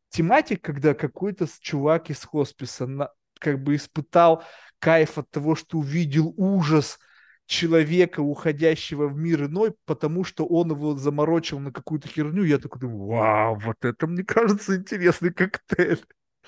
тематик, 0.09 0.63
когда 0.63 0.95
какой-то 0.95 1.47
чувак 1.61 2.09
из 2.09 2.25
хосписа 2.25 2.87
на, 2.87 3.11
как 3.39 3.63
бы 3.63 3.77
испытал 3.77 4.43
кайф 4.79 5.19
от 5.19 5.29
того, 5.29 5.55
что 5.55 5.77
увидел 5.77 6.33
ужас 6.39 6.99
человека, 7.45 8.21
уходящего 8.21 9.07
в 9.07 9.19
мир 9.19 9.45
иной, 9.45 9.75
потому 9.85 10.25
что 10.25 10.47
он 10.47 10.71
его 10.71 10.97
заморочил 10.97 11.59
на 11.59 11.71
какую-то 11.71 12.09
херню, 12.09 12.45
я 12.45 12.57
такой 12.57 12.81
думаю, 12.81 13.05
вау, 13.05 13.59
вот 13.59 13.85
это, 13.85 14.07
мне 14.07 14.25
кажется, 14.25 14.77
интересный 14.77 15.31
коктейль. 15.31 16.01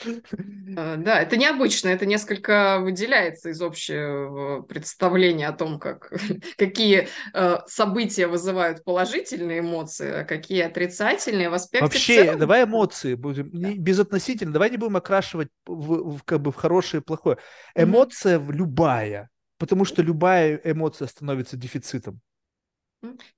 Э, 0.04 0.96
да, 0.96 1.20
это 1.20 1.36
необычно, 1.36 1.88
это 1.88 2.06
несколько 2.06 2.78
выделяется 2.80 3.50
из 3.50 3.60
общего 3.60 4.62
представления 4.62 5.48
о 5.48 5.52
том, 5.52 5.78
как, 5.78 6.12
какие 6.56 7.08
э, 7.34 7.58
события 7.66 8.26
вызывают 8.26 8.84
положительные 8.84 9.60
эмоции, 9.60 10.20
а 10.20 10.24
какие 10.24 10.62
отрицательные 10.62 11.50
в 11.50 11.54
аспекте. 11.54 11.84
Вообще, 11.84 12.24
целом... 12.24 12.38
давай 12.38 12.64
эмоции 12.64 13.14
будем 13.14 13.50
да. 13.52 13.72
безотносительно, 13.76 14.52
давай 14.52 14.70
не 14.70 14.76
будем 14.76 14.96
окрашивать 14.96 15.48
в, 15.66 16.16
в, 16.16 16.22
как 16.24 16.40
бы 16.40 16.52
в 16.52 16.56
хорошее 16.56 17.00
и 17.00 17.04
плохое. 17.04 17.38
Эмоция 17.74 18.38
mm-hmm. 18.38 18.52
любая, 18.52 19.30
потому 19.58 19.84
что 19.84 20.02
любая 20.02 20.60
эмоция 20.64 21.08
становится 21.08 21.56
дефицитом. 21.56 22.20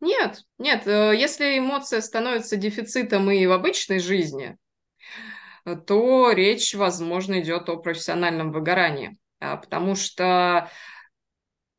Нет, 0.01 0.43
нет, 0.59 0.87
э, 0.87 1.15
если 1.17 1.59
эмоция 1.59 2.01
становится 2.01 2.57
дефицитом 2.57 3.31
и 3.31 3.47
в 3.47 3.53
обычной 3.53 4.01
жизни, 4.01 4.57
то 5.65 6.33
речь, 6.33 6.75
возможно, 6.75 7.41
идет 7.41 7.69
о 7.69 7.77
профессиональном 7.77 8.53
выгорании, 8.53 9.17
а, 9.41 9.57
потому 9.57 9.95
что 9.95 10.71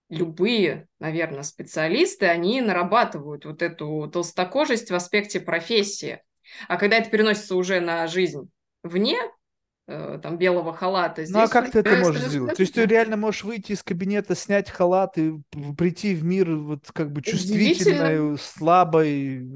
любые, 0.10 0.88
наверное, 1.00 1.44
специалисты, 1.44 2.28
они 2.28 2.62
нарабатывают 2.62 3.46
вот 3.46 3.62
эту 3.62 4.10
толстокожесть 4.12 4.92
в 4.92 4.96
аспекте 4.96 5.40
профессии. 5.40 6.22
А 6.68 6.78
когда 6.78 6.98
это 6.98 7.10
переносится 7.10 7.56
уже 7.56 7.80
на 7.80 8.08
жизнь 8.08 8.50
вне 8.84 9.18
э, 9.88 10.20
там 10.22 10.38
белого 10.38 10.74
халата. 10.74 11.24
Здесь 11.24 11.36
ну 11.36 11.44
а 11.44 11.48
как 11.48 11.72
ты 11.72 11.80
это 11.80 11.96
можешь 11.96 12.24
сделать? 12.24 12.56
То 12.56 12.62
есть 12.62 12.74
ты 12.74 12.86
реально 12.86 13.18
можешь 13.18 13.44
выйти 13.44 13.72
из 13.72 13.84
кабинета, 13.84 14.36
снять 14.36 14.70
халат 14.70 15.18
и 15.18 15.34
прийти 15.78 16.14
в 16.16 16.24
мир 16.24 16.56
вот 16.56 16.92
как 16.92 17.12
бы 17.12 17.22
чувствительной, 17.22 18.38
слабой. 18.38 19.48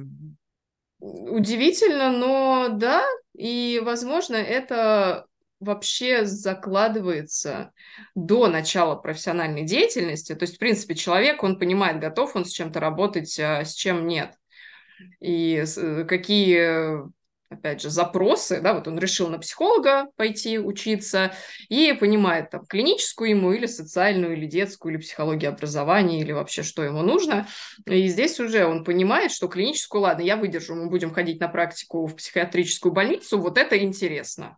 Удивительно, 0.99 2.11
но 2.11 2.69
да, 2.69 3.05
и, 3.35 3.81
возможно, 3.83 4.35
это 4.35 5.27
вообще 5.59 6.25
закладывается 6.25 7.71
до 8.15 8.47
начала 8.47 8.95
профессиональной 8.95 9.63
деятельности. 9.63 10.33
То 10.35 10.43
есть, 10.43 10.55
в 10.55 10.59
принципе, 10.59 10.95
человек, 10.95 11.43
он 11.43 11.59
понимает, 11.59 11.99
готов 11.99 12.35
он 12.35 12.45
с 12.45 12.51
чем-то 12.51 12.79
работать, 12.79 13.39
а 13.39 13.63
с 13.63 13.73
чем 13.73 14.07
нет. 14.07 14.35
И 15.19 15.63
э, 15.65 16.03
какие 16.05 17.03
опять 17.49 17.81
же, 17.81 17.89
запросы, 17.89 18.61
да, 18.61 18.73
вот 18.73 18.87
он 18.87 18.99
решил 18.99 19.29
на 19.29 19.39
психолога 19.39 20.07
пойти 20.15 20.59
учиться 20.59 21.33
и 21.69 21.93
понимает 21.93 22.49
там 22.49 22.65
клиническую 22.65 23.29
ему 23.29 23.53
или 23.53 23.65
социальную, 23.65 24.33
или 24.33 24.45
детскую, 24.45 24.93
или 24.93 25.01
психологию 25.01 25.51
образования, 25.51 26.19
или 26.19 26.31
вообще 26.31 26.63
что 26.63 26.83
ему 26.83 27.01
нужно. 27.01 27.47
И 27.85 28.07
здесь 28.07 28.39
уже 28.39 28.65
он 28.65 28.83
понимает, 28.83 29.31
что 29.31 29.47
клиническую, 29.47 30.01
ладно, 30.01 30.21
я 30.21 30.35
выдержу, 30.35 30.75
мы 30.75 30.89
будем 30.89 31.13
ходить 31.13 31.39
на 31.39 31.47
практику 31.47 32.05
в 32.05 32.15
психиатрическую 32.15 32.91
больницу, 32.91 33.39
вот 33.39 33.57
это 33.57 33.77
интересно. 33.77 34.57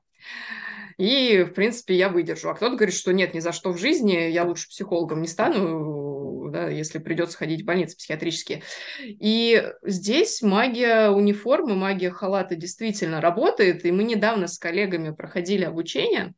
И, 0.98 1.44
в 1.44 1.54
принципе, 1.54 1.96
я 1.96 2.10
выдержу. 2.10 2.50
А 2.50 2.56
кто-то 2.56 2.76
говорит, 2.76 2.94
что 2.94 3.14
нет, 3.14 3.34
ни 3.34 3.40
за 3.40 3.54
что 3.54 3.72
в 3.72 3.78
жизни, 3.78 4.30
я 4.30 4.44
лучше 4.44 4.68
психологом 4.68 5.22
не 5.22 5.30
стану, 5.30 6.09
да, 6.50 6.70
если 6.70 7.00
придется 7.00 7.38
ходить 7.38 7.62
в 7.62 7.66
больницы 7.66 7.98
психиатрические. 7.98 8.64
И 9.02 9.72
здесь 9.84 10.42
магия 10.42 11.10
униформы, 11.10 11.76
магия 11.76 12.12
халата 12.12 12.56
действительно 12.56 13.22
работает. 13.22 13.86
И 13.86 13.92
мы 13.92 14.04
недавно 14.04 14.48
с 14.48 14.58
коллегами 14.58 15.12
проходили 15.12 15.64
обучение, 15.64 16.34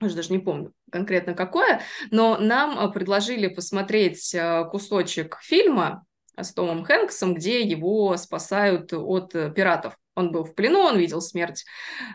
уже 0.00 0.14
даже 0.14 0.32
не 0.32 0.38
помню 0.38 0.72
конкретно 0.90 1.34
какое, 1.34 1.82
но 2.10 2.38
нам 2.38 2.92
предложили 2.92 3.48
посмотреть 3.48 4.34
а, 4.34 4.64
кусочек 4.64 5.38
фильма 5.42 6.04
с 6.36 6.52
Томом 6.52 6.84
Хэнксом, 6.84 7.34
где 7.34 7.62
его 7.62 8.16
спасают 8.16 8.92
от 8.92 9.34
э, 9.34 9.50
пиратов. 9.50 9.98
Он 10.18 10.32
был 10.32 10.44
в 10.44 10.54
плену, 10.54 10.80
он 10.80 10.98
видел 10.98 11.20
смерть 11.20 11.64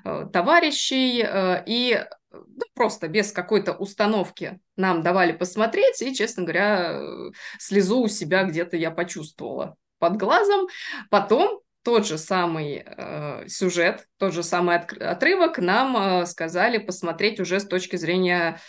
э, 0.03 0.27
товарищей, 0.31 1.23
э, 1.23 1.63
и 1.65 2.05
ну, 2.31 2.61
просто 2.73 3.07
без 3.07 3.31
какой-то 3.31 3.73
установки 3.73 4.59
нам 4.75 5.03
давали 5.03 5.31
посмотреть, 5.31 6.01
и, 6.01 6.13
честно 6.13 6.43
говоря, 6.43 6.91
э, 6.91 7.31
слезу 7.59 8.01
у 8.01 8.07
себя 8.07 8.43
где-то 8.43 8.75
я 8.75 8.91
почувствовала 8.91 9.75
под 9.99 10.17
глазом. 10.17 10.67
Потом 11.09 11.61
тот 11.83 12.05
же 12.05 12.17
самый 12.17 12.83
э, 12.85 13.47
сюжет, 13.47 14.07
тот 14.17 14.33
же 14.33 14.43
самый 14.43 14.77
от, 14.77 14.93
отрывок 14.93 15.59
нам 15.59 15.95
э, 15.95 16.25
сказали 16.25 16.77
посмотреть 16.77 17.39
уже 17.39 17.59
с 17.59 17.65
точки 17.65 17.95
зрения 17.95 18.59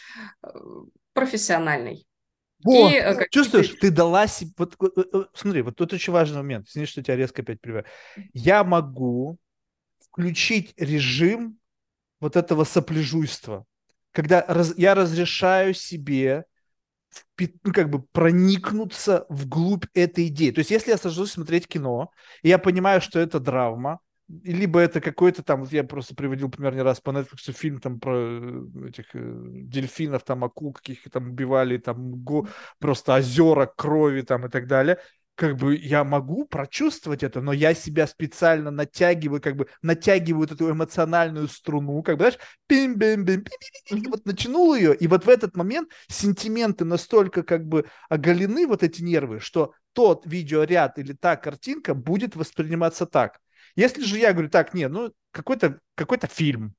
э, 0.42 0.48
профессиональной. 1.12 2.06
Вот, 2.64 2.90
и, 2.90 2.94
э, 2.94 3.28
чувствуешь, 3.30 3.68
ты 3.80 3.90
дала 3.90 4.26
себе... 4.26 4.50
Вот, 4.56 4.76
смотри, 5.34 5.62
вот 5.62 5.76
тут 5.76 5.92
очень 5.92 6.12
важный 6.12 6.38
момент. 6.38 6.66
Извини, 6.66 6.86
что 6.86 7.02
тебя 7.02 7.16
резко 7.16 7.42
опять 7.42 7.60
привел. 7.60 7.82
Я 8.32 8.64
могу 8.64 9.38
включить 10.00 10.72
режим 10.78 11.58
вот 12.20 12.36
этого 12.36 12.64
сопляжуйства, 12.64 13.66
когда 14.12 14.44
раз, 14.48 14.72
я 14.78 14.94
разрешаю 14.94 15.74
себе 15.74 16.46
ну, 17.38 17.72
как 17.72 17.90
бы 17.90 18.02
проникнуться 18.02 19.26
вглубь 19.28 19.84
этой 19.94 20.28
идеи. 20.28 20.50
То 20.50 20.60
есть, 20.60 20.70
если 20.70 20.90
я 20.90 20.96
сажусь 20.96 21.32
смотреть 21.32 21.68
кино, 21.68 22.10
и 22.42 22.48
я 22.48 22.58
понимаю, 22.58 23.00
что 23.00 23.20
это 23.20 23.40
драма, 23.40 24.00
либо 24.28 24.80
это 24.80 25.00
какой-то 25.00 25.42
там, 25.42 25.60
вот 25.62 25.72
я 25.72 25.84
просто 25.84 26.14
приводил 26.14 26.50
пример 26.50 26.74
не 26.74 26.82
раз 26.82 27.00
по 27.00 27.10
Netflix 27.10 27.52
фильм 27.52 27.78
там 27.80 28.00
про 28.00 28.16
э, 28.16 28.88
этих 28.88 29.14
э, 29.14 29.20
дельфинов, 29.20 30.24
там 30.24 30.44
акул 30.44 30.72
каких 30.72 31.02
там 31.10 31.30
убивали, 31.30 31.76
там 31.76 32.22
го, 32.22 32.48
просто 32.78 33.14
озера 33.16 33.66
крови 33.66 34.22
там 34.22 34.46
и 34.46 34.48
так 34.48 34.66
далее. 34.66 34.98
Как 35.36 35.56
бы 35.56 35.76
я 35.76 36.04
могу 36.04 36.46
прочувствовать 36.46 37.24
это, 37.24 37.40
но 37.40 37.52
я 37.52 37.74
себя 37.74 38.06
специально 38.06 38.70
натягиваю, 38.70 39.42
как 39.42 39.56
бы 39.56 39.66
натягиваю 39.82 40.46
эту 40.46 40.70
эмоциональную 40.70 41.48
струну, 41.48 42.02
как 42.04 42.16
бы, 42.16 42.22
знаешь, 42.22 42.38
пим 42.68 42.94
бим 42.96 43.24
бим 43.24 43.42
пим 43.42 44.10
вот 44.10 44.24
натянул 44.26 44.74
ее, 44.76 44.94
и 44.94 45.08
вот 45.08 45.26
в 45.26 45.28
этот 45.28 45.56
момент 45.56 45.90
сентименты 46.08 46.84
настолько 46.84 47.42
как 47.42 47.66
бы 47.66 47.86
оголены, 48.08 48.66
вот 48.68 48.84
эти 48.84 49.02
нервы, 49.02 49.40
что 49.40 49.72
тот 49.92 50.24
видеоряд 50.24 50.98
или 50.98 51.12
та 51.12 51.36
картинка 51.36 51.94
будет 51.94 52.36
восприниматься 52.36 53.04
так. 53.04 53.40
Если 53.76 54.02
же 54.02 54.18
я 54.18 54.32
говорю, 54.32 54.50
так, 54.50 54.74
нет, 54.74 54.90
ну, 54.90 55.12
какой-то 55.30 55.80
какой 55.94 56.18
фильм, 56.28 56.74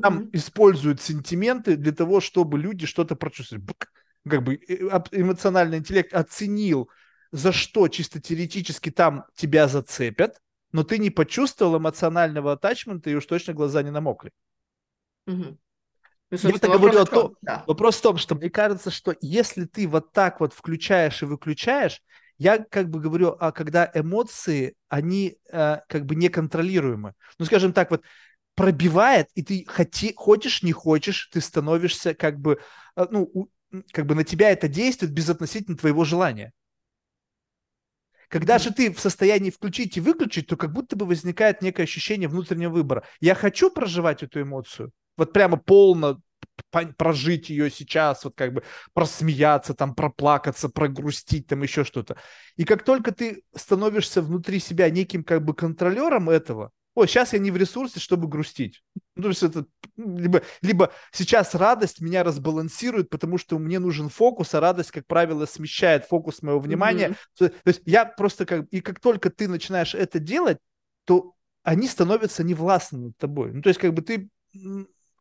там 0.00 0.20
mm-hmm. 0.20 0.30
используют 0.32 1.00
сентименты 1.00 1.76
для 1.76 1.92
того, 1.92 2.20
чтобы 2.20 2.58
люди 2.58 2.86
что-то 2.86 3.16
прочувствовали. 3.16 3.64
Как 4.28 4.42
бы 4.42 4.54
э, 4.54 4.74
эмоциональный 5.12 5.78
интеллект 5.78 6.12
оценил, 6.12 6.90
за 7.32 7.52
что 7.52 7.88
чисто 7.88 8.20
теоретически 8.20 8.90
там 8.90 9.24
тебя 9.34 9.68
зацепят, 9.68 10.40
но 10.72 10.84
ты 10.84 10.98
не 10.98 11.10
почувствовал 11.10 11.78
эмоционального 11.78 12.52
атачмента, 12.52 13.10
и 13.10 13.14
уж 13.14 13.24
точно 13.26 13.54
глаза 13.54 13.82
не 13.82 13.90
намокли. 13.90 14.32
Угу. 15.26 15.58
Ну, 16.30 16.38
я 16.48 16.50
это 16.50 16.68
говорю 16.68 17.00
о 17.00 17.06
том, 17.06 17.36
да. 17.42 17.64
вопрос 17.66 17.96
в 17.96 18.02
том, 18.02 18.16
что 18.16 18.34
мне 18.36 18.50
кажется, 18.50 18.90
что 18.90 19.16
если 19.20 19.64
ты 19.64 19.88
вот 19.88 20.12
так 20.12 20.40
вот 20.40 20.52
включаешь 20.52 21.22
и 21.22 21.26
выключаешь, 21.26 22.02
я 22.40 22.58
как 22.58 22.88
бы 22.88 23.00
говорю, 23.00 23.36
а 23.38 23.52
когда 23.52 23.90
эмоции, 23.92 24.74
они 24.88 25.36
э, 25.52 25.76
как 25.86 26.06
бы 26.06 26.14
неконтролируемы. 26.14 27.12
Ну, 27.38 27.44
скажем 27.44 27.74
так, 27.74 27.90
вот 27.90 28.02
пробивает, 28.54 29.28
и 29.34 29.42
ты 29.42 29.66
хоти, 29.68 30.14
хочешь, 30.16 30.62
не 30.62 30.72
хочешь, 30.72 31.28
ты 31.30 31.42
становишься 31.42 32.14
как 32.14 32.40
бы, 32.40 32.58
э, 32.96 33.06
ну, 33.10 33.30
у, 33.34 33.48
как 33.92 34.06
бы 34.06 34.14
на 34.14 34.24
тебя 34.24 34.50
это 34.50 34.68
действует 34.68 35.12
безотносительно 35.12 35.76
твоего 35.76 36.04
желания. 36.04 36.52
Когда 38.28 38.58
же 38.58 38.72
ты 38.72 38.90
в 38.90 39.00
состоянии 39.00 39.50
включить 39.50 39.98
и 39.98 40.00
выключить, 40.00 40.46
то 40.46 40.56
как 40.56 40.72
будто 40.72 40.96
бы 40.96 41.04
возникает 41.04 41.60
некое 41.60 41.82
ощущение 41.82 42.26
внутреннего 42.26 42.72
выбора. 42.72 43.04
Я 43.20 43.34
хочу 43.34 43.70
проживать 43.70 44.22
эту 44.22 44.40
эмоцию, 44.40 44.92
вот 45.18 45.34
прямо 45.34 45.58
полно 45.58 46.22
прожить 46.96 47.50
ее 47.50 47.70
сейчас, 47.70 48.24
вот 48.24 48.34
как 48.36 48.52
бы 48.52 48.62
просмеяться, 48.92 49.74
там, 49.74 49.94
проплакаться, 49.94 50.68
прогрустить, 50.68 51.46
там 51.46 51.62
еще 51.62 51.84
что-то. 51.84 52.16
И 52.56 52.64
как 52.64 52.84
только 52.84 53.12
ты 53.12 53.42
становишься 53.54 54.22
внутри 54.22 54.60
себя 54.60 54.90
неким 54.90 55.24
как 55.24 55.44
бы 55.44 55.54
контролером 55.54 56.30
этого, 56.30 56.70
о, 56.94 57.06
сейчас 57.06 57.32
я 57.32 57.38
не 57.38 57.50
в 57.50 57.56
ресурсе, 57.56 58.00
чтобы 58.00 58.26
грустить. 58.26 58.82
Ну, 59.14 59.22
то 59.22 59.28
есть 59.28 59.42
это 59.42 59.64
либо, 59.96 60.42
либо 60.60 60.92
сейчас 61.12 61.54
радость 61.54 62.00
меня 62.00 62.24
разбалансирует, 62.24 63.10
потому 63.10 63.38
что 63.38 63.58
мне 63.58 63.78
нужен 63.78 64.08
фокус, 64.08 64.54
а 64.54 64.60
радость, 64.60 64.90
как 64.90 65.06
правило, 65.06 65.46
смещает 65.46 66.06
фокус 66.06 66.42
моего 66.42 66.58
внимания. 66.58 67.10
Mm-hmm. 67.38 67.48
То, 67.64 67.70
есть 67.70 67.82
я 67.84 68.04
просто 68.04 68.44
как... 68.44 68.66
И 68.70 68.80
как 68.80 68.98
только 68.98 69.30
ты 69.30 69.46
начинаешь 69.46 69.94
это 69.94 70.18
делать, 70.18 70.58
то 71.04 71.34
они 71.62 71.86
становятся 71.86 72.42
невластны 72.42 72.98
над 72.98 73.16
тобой. 73.16 73.52
Ну, 73.52 73.62
то 73.62 73.68
есть 73.68 73.80
как 73.80 73.94
бы 73.94 74.02
ты 74.02 74.28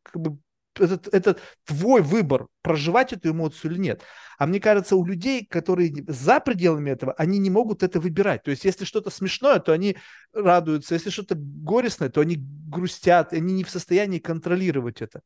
как 0.04 0.22
бы 0.22 0.40
это, 0.80 1.10
это 1.12 1.38
твой 1.66 2.02
выбор, 2.02 2.48
проживать 2.62 3.14
эту 3.14 3.32
эмоцию 3.32 3.72
или 3.72 3.80
нет. 3.80 4.04
А 4.38 4.46
мне 4.48 4.60
кажется, 4.60 4.96
у 4.96 5.06
людей, 5.06 5.46
которые 5.46 5.94
за 6.08 6.40
пределами 6.40 6.92
этого, 6.92 7.14
они 7.14 7.40
не 7.40 7.50
могут 7.50 7.84
это 7.84 8.00
выбирать. 8.00 8.44
То 8.44 8.52
есть, 8.52 8.66
если 8.66 8.86
что-то 8.86 9.10
смешное, 9.10 9.60
то 9.60 9.74
они 9.74 9.98
радуются, 10.34 10.94
если 10.94 11.10
что-то 11.10 11.36
горестное, 11.36 12.10
то 12.10 12.22
они 12.22 12.38
грустят, 12.38 13.34
они 13.34 13.54
не 13.54 13.64
в 13.64 13.70
состоянии 13.70 14.20
контролировать 14.20 15.02
это. 15.02 15.22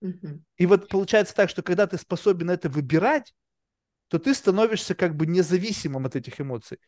Угу. 0.00 0.42
И 0.58 0.66
вот 0.66 0.88
получается 0.88 1.34
так, 1.34 1.48
что 1.48 1.62
когда 1.62 1.86
ты 1.86 1.96
способен 1.96 2.50
это 2.50 2.68
выбирать, 2.68 3.32
то 4.08 4.18
ты 4.18 4.34
становишься 4.34 4.94
как 4.94 5.16
бы 5.16 5.26
независимым 5.26 6.06
от 6.06 6.16
этих 6.16 6.40
эмоций. 6.40 6.78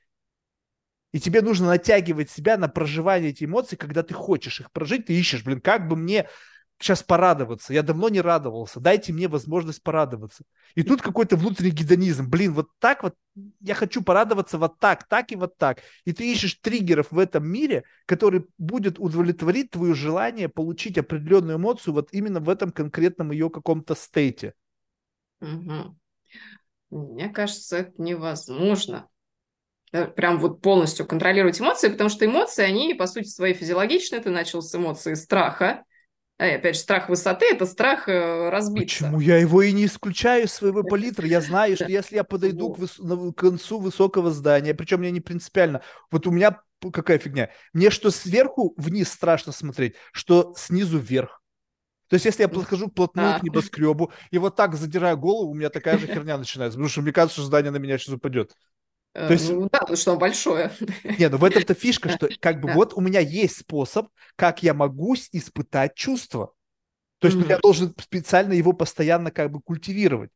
И 1.12 1.20
тебе 1.20 1.40
нужно 1.40 1.68
натягивать 1.68 2.30
себя 2.30 2.58
на 2.58 2.68
проживание 2.68 3.30
этих 3.30 3.46
эмоций, 3.46 3.78
когда 3.78 4.02
ты 4.02 4.12
хочешь 4.12 4.60
их 4.60 4.70
прожить, 4.70 5.06
ты 5.06 5.14
ищешь, 5.14 5.44
блин, 5.44 5.60
как 5.60 5.88
бы 5.88 5.96
мне 5.96 6.28
сейчас 6.78 7.02
порадоваться. 7.02 7.72
Я 7.72 7.82
давно 7.82 8.08
не 8.08 8.20
радовался. 8.20 8.80
Дайте 8.80 9.12
мне 9.12 9.28
возможность 9.28 9.82
порадоваться. 9.82 10.44
И 10.74 10.82
тут 10.82 11.00
какой-то 11.02 11.36
внутренний 11.36 11.70
гедонизм. 11.70 12.28
Блин, 12.28 12.52
вот 12.52 12.68
так 12.78 13.02
вот 13.02 13.14
я 13.60 13.74
хочу 13.74 14.02
порадоваться 14.02 14.58
вот 14.58 14.78
так, 14.78 15.08
так 15.08 15.32
и 15.32 15.36
вот 15.36 15.56
так. 15.56 15.80
И 16.04 16.12
ты 16.12 16.30
ищешь 16.30 16.54
триггеров 16.60 17.10
в 17.10 17.18
этом 17.18 17.46
мире, 17.48 17.84
который 18.04 18.46
будет 18.58 18.98
удовлетворить 18.98 19.70
твое 19.70 19.94
желание 19.94 20.48
получить 20.48 20.98
определенную 20.98 21.56
эмоцию 21.56 21.94
вот 21.94 22.08
именно 22.12 22.40
в 22.40 22.48
этом 22.48 22.70
конкретном 22.72 23.30
ее 23.30 23.48
каком-то 23.48 23.94
стейте. 23.94 24.54
Угу. 25.40 25.96
Мне 26.90 27.28
кажется, 27.30 27.78
это 27.78 27.92
невозможно 27.98 29.08
э, 29.92 30.06
прям 30.06 30.38
вот 30.38 30.60
полностью 30.60 31.06
контролировать 31.06 31.60
эмоции, 31.60 31.88
потому 31.88 32.10
что 32.10 32.26
эмоции, 32.26 32.64
они, 32.64 32.94
по 32.94 33.06
сути, 33.06 33.28
свои 33.28 33.54
физиологичны. 33.54 34.20
Ты 34.20 34.30
начал 34.30 34.62
с 34.62 34.74
эмоции 34.74 35.14
страха, 35.14 35.84
опять 36.38 36.74
же, 36.74 36.82
страх 36.82 37.08
высоты– 37.08 37.46
это 37.50 37.64
страх 37.66 38.08
э, 38.08 38.50
разбиться. 38.50 39.04
Почему? 39.04 39.20
Я 39.20 39.38
его 39.38 39.62
и 39.62 39.72
не 39.72 39.86
исключаю 39.86 40.44
из 40.44 40.52
своего 40.52 40.82
палитры. 40.82 41.28
Я 41.28 41.40
знаю, 41.40 41.76
что 41.76 41.86
если 41.86 42.16
я 42.16 42.24
подойду 42.24 42.74
к, 42.74 42.78
выс... 42.78 42.96
к 42.96 43.32
концу 43.32 43.78
высокого 43.78 44.30
здания, 44.30 44.74
причем 44.74 44.98
мне 44.98 45.10
не 45.10 45.20
принципиально, 45.20 45.80
вот 46.10 46.26
у 46.26 46.30
меня 46.30 46.60
какая 46.92 47.18
фигня. 47.18 47.50
Мне 47.72 47.90
что 47.90 48.10
сверху 48.10 48.74
вниз 48.76 49.10
страшно 49.10 49.52
смотреть, 49.52 49.94
что 50.12 50.54
снизу 50.56 50.98
вверх. 50.98 51.42
То 52.08 52.14
есть, 52.14 52.26
если 52.26 52.42
я 52.42 52.48
подхожу 52.48 52.88
плотную 52.88 53.34
а. 53.34 53.38
к 53.38 53.42
небоскребу 53.42 54.12
и 54.30 54.38
вот 54.38 54.54
так 54.54 54.76
задираю 54.76 55.16
голову, 55.16 55.50
у 55.50 55.54
меня 55.54 55.70
такая 55.70 55.98
же 55.98 56.06
херня 56.06 56.38
начинается, 56.38 56.76
потому 56.76 56.88
что 56.88 57.02
мне 57.02 57.12
кажется, 57.12 57.40
что 57.40 57.46
здание 57.46 57.72
на 57.72 57.78
меня 57.78 57.98
сейчас 57.98 58.14
упадет. 58.14 58.52
То 59.16 59.32
есть, 59.32 59.50
ну, 59.50 59.62
да, 59.72 59.78
потому 59.78 59.96
что 59.96 60.10
оно 60.10 60.20
большое. 60.20 60.70
Не, 61.18 61.30
ну 61.30 61.38
в 61.38 61.44
этом-то 61.44 61.72
фишка, 61.72 62.10
что 62.10 62.28
как 62.38 62.60
бы 62.60 62.72
вот 62.72 62.92
у 62.94 63.00
меня 63.00 63.20
есть 63.20 63.60
способ, 63.60 64.08
как 64.36 64.62
я 64.62 64.74
могу 64.74 65.14
испытать 65.14 65.94
чувство. 65.94 66.52
То 67.18 67.28
есть 67.28 67.38
mm-hmm. 67.38 67.48
я 67.48 67.58
должен 67.58 67.94
специально 67.98 68.52
его 68.52 68.74
постоянно 68.74 69.30
как 69.30 69.50
бы 69.50 69.62
культивировать. 69.62 70.30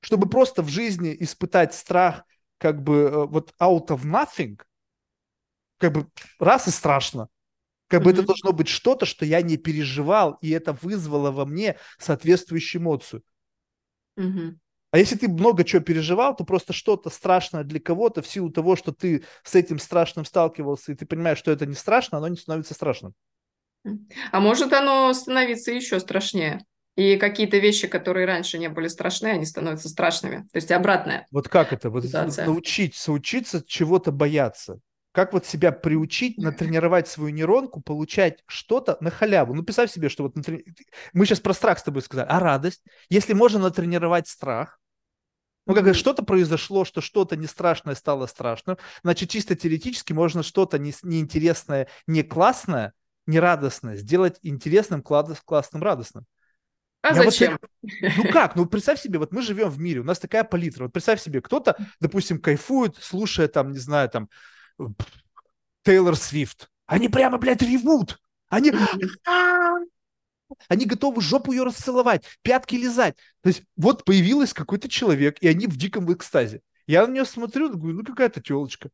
Чтобы 0.00 0.28
просто 0.28 0.62
в 0.62 0.68
жизни 0.68 1.16
испытать 1.18 1.74
страх 1.74 2.22
как 2.58 2.82
бы 2.82 2.94
э, 2.94 3.26
вот 3.26 3.52
out 3.60 3.88
of 3.88 4.04
nothing, 4.04 4.60
как 5.78 5.92
бы 5.92 6.06
раз 6.38 6.68
и 6.68 6.70
страшно. 6.70 7.28
Как 7.88 8.04
бы 8.04 8.12
это 8.12 8.22
должно 8.22 8.52
быть 8.52 8.68
что-то, 8.68 9.06
что 9.06 9.24
я 9.24 9.42
не 9.42 9.56
переживал, 9.56 10.38
и 10.40 10.50
это 10.50 10.72
вызвало 10.72 11.32
во 11.32 11.44
мне 11.44 11.76
соответствующую 11.98 12.80
эмоцию. 12.80 13.24
А 14.92 14.98
если 14.98 15.16
ты 15.16 15.28
много 15.28 15.64
чего 15.64 15.82
переживал, 15.82 16.34
то 16.34 16.44
просто 16.44 16.72
что-то 16.72 17.10
страшное 17.10 17.62
для 17.62 17.78
кого-то 17.78 18.22
в 18.22 18.26
силу 18.26 18.50
того, 18.50 18.74
что 18.74 18.92
ты 18.92 19.24
с 19.44 19.54
этим 19.54 19.78
страшным 19.78 20.24
сталкивался, 20.24 20.92
и 20.92 20.94
ты 20.96 21.06
понимаешь, 21.06 21.38
что 21.38 21.52
это 21.52 21.64
не 21.66 21.74
страшно, 21.74 22.18
оно 22.18 22.28
не 22.28 22.36
становится 22.36 22.74
страшным. 22.74 23.14
А 24.32 24.40
может 24.40 24.72
оно 24.72 25.12
становиться 25.14 25.70
еще 25.70 26.00
страшнее? 26.00 26.64
И 26.96 27.16
какие-то 27.16 27.58
вещи, 27.58 27.86
которые 27.86 28.26
раньше 28.26 28.58
не 28.58 28.68
были 28.68 28.88
страшны, 28.88 29.28
они 29.28 29.46
становятся 29.46 29.88
страшными. 29.88 30.48
То 30.52 30.56
есть 30.56 30.70
обратное. 30.72 31.26
Вот 31.30 31.48
как 31.48 31.72
это? 31.72 31.88
Вот 31.88 32.04
научиться, 32.12 33.12
учиться 33.12 33.62
чего-то 33.64 34.12
бояться. 34.12 34.80
Как 35.12 35.32
вот 35.32 35.44
себя 35.46 35.72
приучить, 35.72 36.38
натренировать 36.38 37.08
свою 37.08 37.34
нейронку, 37.34 37.80
получать 37.80 38.42
что-то 38.46 38.96
на 39.00 39.10
халяву. 39.10 39.54
Ну, 39.54 39.62
представь 39.64 39.90
себе, 39.90 40.08
что 40.08 40.24
вот 40.24 40.36
натрени... 40.36 40.64
мы 41.12 41.26
сейчас 41.26 41.40
про 41.40 41.52
страх 41.52 41.78
с 41.78 41.82
тобой 41.82 42.02
сказали, 42.02 42.26
а 42.28 42.38
радость? 42.38 42.82
Если 43.08 43.32
можно 43.32 43.58
натренировать 43.58 44.28
страх, 44.28 44.79
ну, 45.66 45.74
как 45.74 45.94
что-то 45.94 46.22
произошло, 46.22 46.84
что 46.84 47.00
что-то 47.00 47.36
не 47.36 47.46
страшное 47.46 47.94
стало 47.94 48.26
страшным, 48.26 48.78
значит, 49.02 49.30
чисто 49.30 49.54
теоретически 49.54 50.12
можно 50.12 50.42
что-то 50.42 50.78
не, 50.78 50.92
неинтересное, 51.02 51.88
не 52.06 52.22
классное, 52.22 52.92
не 53.26 53.38
радостное 53.38 53.96
сделать 53.96 54.38
интересным, 54.42 55.02
классным, 55.02 55.82
радостным. 55.82 56.26
А 57.02 57.14
я 57.14 57.22
зачем? 57.22 57.58
Вот, 57.82 58.12
ну 58.16 58.30
как? 58.30 58.56
Ну 58.56 58.66
представь 58.66 59.00
себе, 59.00 59.18
вот 59.18 59.32
мы 59.32 59.42
живем 59.42 59.70
в 59.70 59.78
мире, 59.78 60.00
у 60.00 60.04
нас 60.04 60.18
такая 60.18 60.44
палитра. 60.44 60.84
Вот 60.84 60.92
представь 60.92 61.20
себе, 61.20 61.40
кто-то, 61.40 61.76
допустим, 61.98 62.40
кайфует, 62.40 62.96
слушая 63.00 63.48
там, 63.48 63.72
не 63.72 63.78
знаю, 63.78 64.10
там, 64.10 64.28
Тейлор 65.82 66.16
Свифт. 66.16 66.68
Они 66.86 67.08
прямо, 67.08 67.38
блядь, 67.38 67.62
ревут. 67.62 68.20
Они... 68.48 68.72
Они 70.68 70.86
готовы 70.86 71.20
жопу 71.20 71.52
ее 71.52 71.64
расцеловать, 71.64 72.24
пятки 72.42 72.76
лизать. 72.76 73.16
То 73.42 73.48
есть 73.48 73.62
вот 73.76 74.04
появился 74.04 74.54
какой-то 74.54 74.88
человек, 74.88 75.38
и 75.40 75.48
они 75.48 75.66
в 75.66 75.76
диком 75.76 76.12
экстазе. 76.12 76.60
Я 76.86 77.06
на 77.06 77.12
нее 77.12 77.24
смотрю, 77.24 77.70
говорю, 77.70 77.98
ну 77.98 78.04
какая-то 78.04 78.40
телочка. 78.40 78.90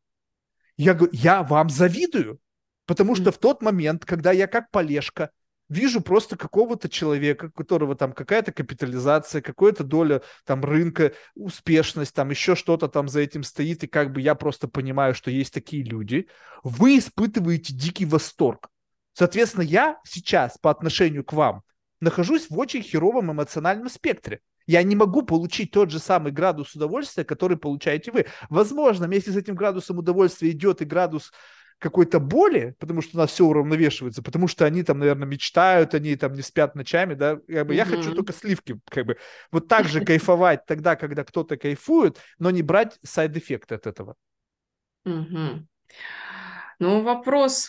Я 0.77 0.95
говорю, 0.95 1.13
я 1.15 1.43
вам 1.43 1.71
завидую, 1.71 2.39
потому 2.85 3.15
что 3.15 3.33
в 3.33 3.39
тот 3.39 3.63
момент, 3.63 4.05
когда 4.05 4.33
я 4.33 4.47
как 4.47 4.71
полежка 4.71 5.31
вижу 5.69 6.01
просто 6.01 6.37
какого-то 6.37 6.89
человека, 6.89 7.47
у 7.47 7.51
которого 7.51 7.97
там 7.97 8.13
какая-то 8.13 8.53
капитализация, 8.53 9.41
какая-то 9.41 9.85
доля 9.85 10.23
там 10.45 10.65
рынка, 10.65 11.13
успешность, 11.35 12.15
там 12.15 12.31
еще 12.31 12.55
что-то 12.55 12.89
там 12.89 13.09
за 13.09 13.21
этим 13.21 13.43
стоит, 13.43 13.85
и 13.85 13.87
как 13.87 14.13
бы 14.13 14.21
я 14.21 14.35
просто 14.35 14.69
понимаю, 14.69 15.15
что 15.15 15.31
есть 15.31 15.53
такие 15.53 15.83
люди, 15.83 16.29
вы 16.63 16.99
испытываете 16.99 17.75
дикий 17.75 18.05
восторг. 18.05 18.69
Соответственно, 19.19 19.63
я 19.63 19.99
сейчас 20.05 20.59
по 20.59 20.71
отношению 20.71 21.25
к 21.25 21.33
вам 21.33 21.63
нахожусь 22.01 22.51
в 22.51 22.59
очень 22.59 22.83
херовом 22.83 23.33
эмоциональном 23.33 23.89
спектре. 23.89 24.41
Я 24.67 24.83
не 24.83 24.95
могу 24.95 25.23
получить 25.23 25.71
тот 25.71 25.91
же 25.91 26.01
самый 26.01 26.33
градус 26.33 26.75
удовольствия, 26.75 27.25
который 27.25 27.57
получаете 27.57 28.13
вы. 28.13 28.27
Возможно, 28.51 29.07
вместе 29.07 29.31
с 29.33 29.37
этим 29.37 29.55
градусом 29.55 29.97
удовольствия 29.97 30.51
идет 30.51 30.83
и 30.83 30.85
градус 30.85 31.33
какой-то 31.79 32.21
боли, 32.21 32.75
потому 32.79 33.01
что 33.01 33.17
у 33.17 33.21
нас 33.21 33.31
все 33.31 33.47
уравновешивается, 33.47 34.23
потому 34.23 34.49
что 34.49 34.67
они 34.67 34.83
там, 34.83 34.99
наверное, 34.99 35.27
мечтают, 35.27 35.95
они 35.95 36.15
там 36.17 36.35
не 36.35 36.43
спят 36.43 36.75
ночами, 36.75 37.15
да, 37.15 37.37
как 37.37 37.67
бы, 37.67 37.73
mm-hmm. 37.73 37.77
я 37.77 37.85
хочу 37.85 38.15
только 38.15 38.33
сливки, 38.33 38.81
как 38.89 39.07
бы, 39.07 39.19
вот 39.51 39.69
так 39.69 39.87
же 39.87 40.03
кайфовать 40.03 40.65
тогда, 40.67 40.97
когда 40.97 41.23
кто-то 41.23 41.57
кайфует, 41.59 42.19
но 42.39 42.51
не 42.51 42.63
брать 42.63 42.99
сайд-эффекты 43.03 43.75
от 43.75 43.87
этого. 43.87 44.17
Mm-hmm. 45.07 45.65
Ну, 46.79 47.03
вопрос 47.03 47.69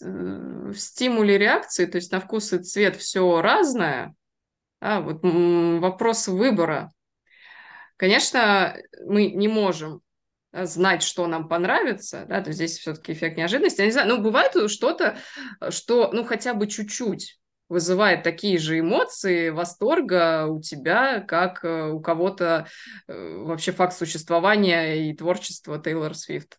в, 0.00 0.72
в 0.72 0.78
стимуле 0.78 1.38
реакции, 1.38 1.86
то 1.86 1.96
есть 1.96 2.12
на 2.12 2.20
вкус 2.20 2.52
и 2.52 2.58
цвет 2.58 2.96
все 2.96 3.40
разное, 3.40 4.14
а 4.80 5.00
вот 5.00 5.20
вопрос 5.22 6.28
выбора. 6.28 6.92
Конечно, 7.96 8.76
мы 9.04 9.26
не 9.26 9.48
можем 9.48 10.02
Э, 10.52 10.66
знать, 10.66 11.02
что 11.02 11.26
нам 11.26 11.48
понравится, 11.48 12.24
да, 12.28 12.40
то 12.42 12.52
здесь 12.52 12.78
все-таки 12.78 13.12
эффект 13.12 13.36
неожиданности. 13.36 13.80
Я 13.80 13.86
не 13.86 13.92
знаю, 13.92 14.08
ну, 14.08 14.20
бывает 14.20 14.52
что-то, 14.70 15.16
что, 15.70 16.10
ну, 16.12 16.24
хотя 16.24 16.54
бы 16.54 16.66
чуть-чуть 16.66 17.38
вызывает 17.68 18.24
такие 18.24 18.58
же 18.58 18.80
эмоции 18.80 19.50
восторга 19.50 20.46
у 20.46 20.60
тебя, 20.60 21.20
как 21.20 21.64
э, 21.64 21.90
у 21.90 22.00
кого-то 22.00 22.66
э, 23.06 23.36
вообще 23.38 23.70
факт 23.70 23.96
существования 23.96 25.08
и 25.08 25.14
творчества 25.14 25.78
Тейлор 25.78 26.14
Свифт. 26.16 26.58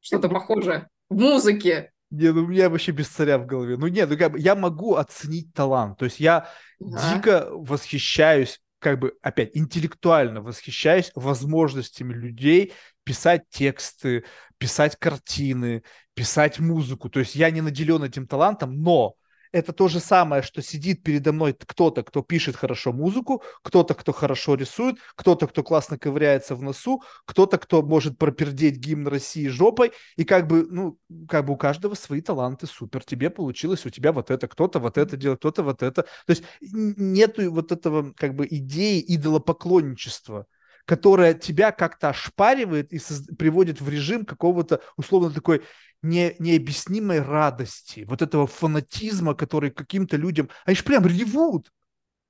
Что-то 0.00 0.28
похожее 0.28 0.88
в 1.08 1.16
музыке. 1.16 1.92
Не, 2.16 2.32
ну 2.32 2.44
у 2.44 2.46
меня 2.46 2.70
вообще 2.70 2.92
без 2.92 3.08
царя 3.08 3.38
в 3.38 3.46
голове. 3.46 3.76
Ну 3.76 3.86
нет, 3.88 4.08
ну 4.08 4.16
как 4.16 4.32
бы 4.32 4.38
я 4.38 4.54
могу 4.54 4.94
оценить 4.94 5.52
талант. 5.52 5.98
То 5.98 6.06
есть 6.06 6.20
я 6.20 6.48
ага. 6.80 7.14
дико 7.14 7.48
восхищаюсь 7.50 8.60
как 8.78 8.98
бы, 8.98 9.14
опять, 9.22 9.50
интеллектуально 9.54 10.40
восхищаюсь 10.40 11.10
возможностями 11.14 12.12
людей 12.12 12.72
писать 13.04 13.42
тексты, 13.50 14.24
писать 14.58 14.96
картины, 14.96 15.82
писать 16.14 16.58
музыку. 16.58 17.08
То 17.08 17.20
есть 17.20 17.34
я 17.34 17.50
не 17.50 17.62
наделен 17.62 18.04
этим 18.04 18.26
талантом, 18.26 18.82
но 18.82 19.14
это 19.56 19.72
то 19.72 19.88
же 19.88 20.00
самое, 20.00 20.42
что 20.42 20.60
сидит 20.60 21.02
передо 21.02 21.32
мной 21.32 21.54
кто-то, 21.54 22.02
кто 22.02 22.22
пишет 22.22 22.56
хорошо 22.56 22.92
музыку, 22.92 23.42
кто-то, 23.62 23.94
кто 23.94 24.12
хорошо 24.12 24.54
рисует, 24.54 24.96
кто-то, 25.14 25.46
кто 25.46 25.62
классно 25.62 25.98
ковыряется 25.98 26.54
в 26.54 26.62
носу, 26.62 27.02
кто-то, 27.24 27.56
кто 27.56 27.80
может 27.82 28.18
пропердеть 28.18 28.76
гимн 28.76 29.08
России 29.08 29.48
жопой, 29.48 29.92
и 30.16 30.24
как 30.24 30.46
бы, 30.46 30.66
ну, 30.70 30.98
как 31.26 31.46
бы 31.46 31.54
у 31.54 31.56
каждого 31.56 31.94
свои 31.94 32.20
таланты, 32.20 32.66
супер, 32.66 33.02
тебе 33.02 33.30
получилось, 33.30 33.86
у 33.86 33.90
тебя 33.90 34.12
вот 34.12 34.30
это, 34.30 34.46
кто-то 34.46 34.78
вот 34.78 34.98
это 34.98 35.16
делает, 35.16 35.38
кто-то 35.38 35.62
вот 35.62 35.82
это. 35.82 36.02
То 36.02 36.30
есть 36.30 36.44
нету 36.60 37.50
вот 37.50 37.72
этого 37.72 38.12
как 38.12 38.34
бы 38.34 38.46
идеи 38.50 39.02
идолопоклонничества 39.08 40.46
которая 40.86 41.34
тебя 41.34 41.72
как-то 41.72 42.10
ошпаривает 42.10 42.92
и 42.92 43.00
приводит 43.36 43.80
в 43.80 43.88
режим 43.88 44.24
какого-то 44.24 44.80
условно 44.96 45.30
такой 45.30 45.62
не, 46.06 46.36
необъяснимой 46.38 47.20
радости, 47.20 48.04
вот 48.08 48.22
этого 48.22 48.46
фанатизма, 48.46 49.34
который 49.34 49.70
каким-то 49.70 50.16
людям... 50.16 50.48
Они 50.64 50.76
же 50.76 50.84
прям 50.84 51.06
ревут. 51.06 51.72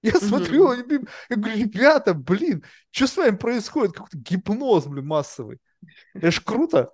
Я 0.03 0.13
mm-hmm. 0.13 0.29
смотрю, 0.29 0.71
они, 0.71 0.83
я 1.29 1.37
говорю, 1.37 1.59
ребята, 1.59 2.15
блин, 2.15 2.65
что 2.91 3.07
с 3.07 3.17
вами 3.17 3.37
происходит? 3.37 3.95
Какой-то 3.95 4.19
гипноз, 4.19 4.87
блин, 4.87 5.07
массовый. 5.07 5.59
Это 6.15 6.31
ж 6.31 6.41
круто. 6.41 6.93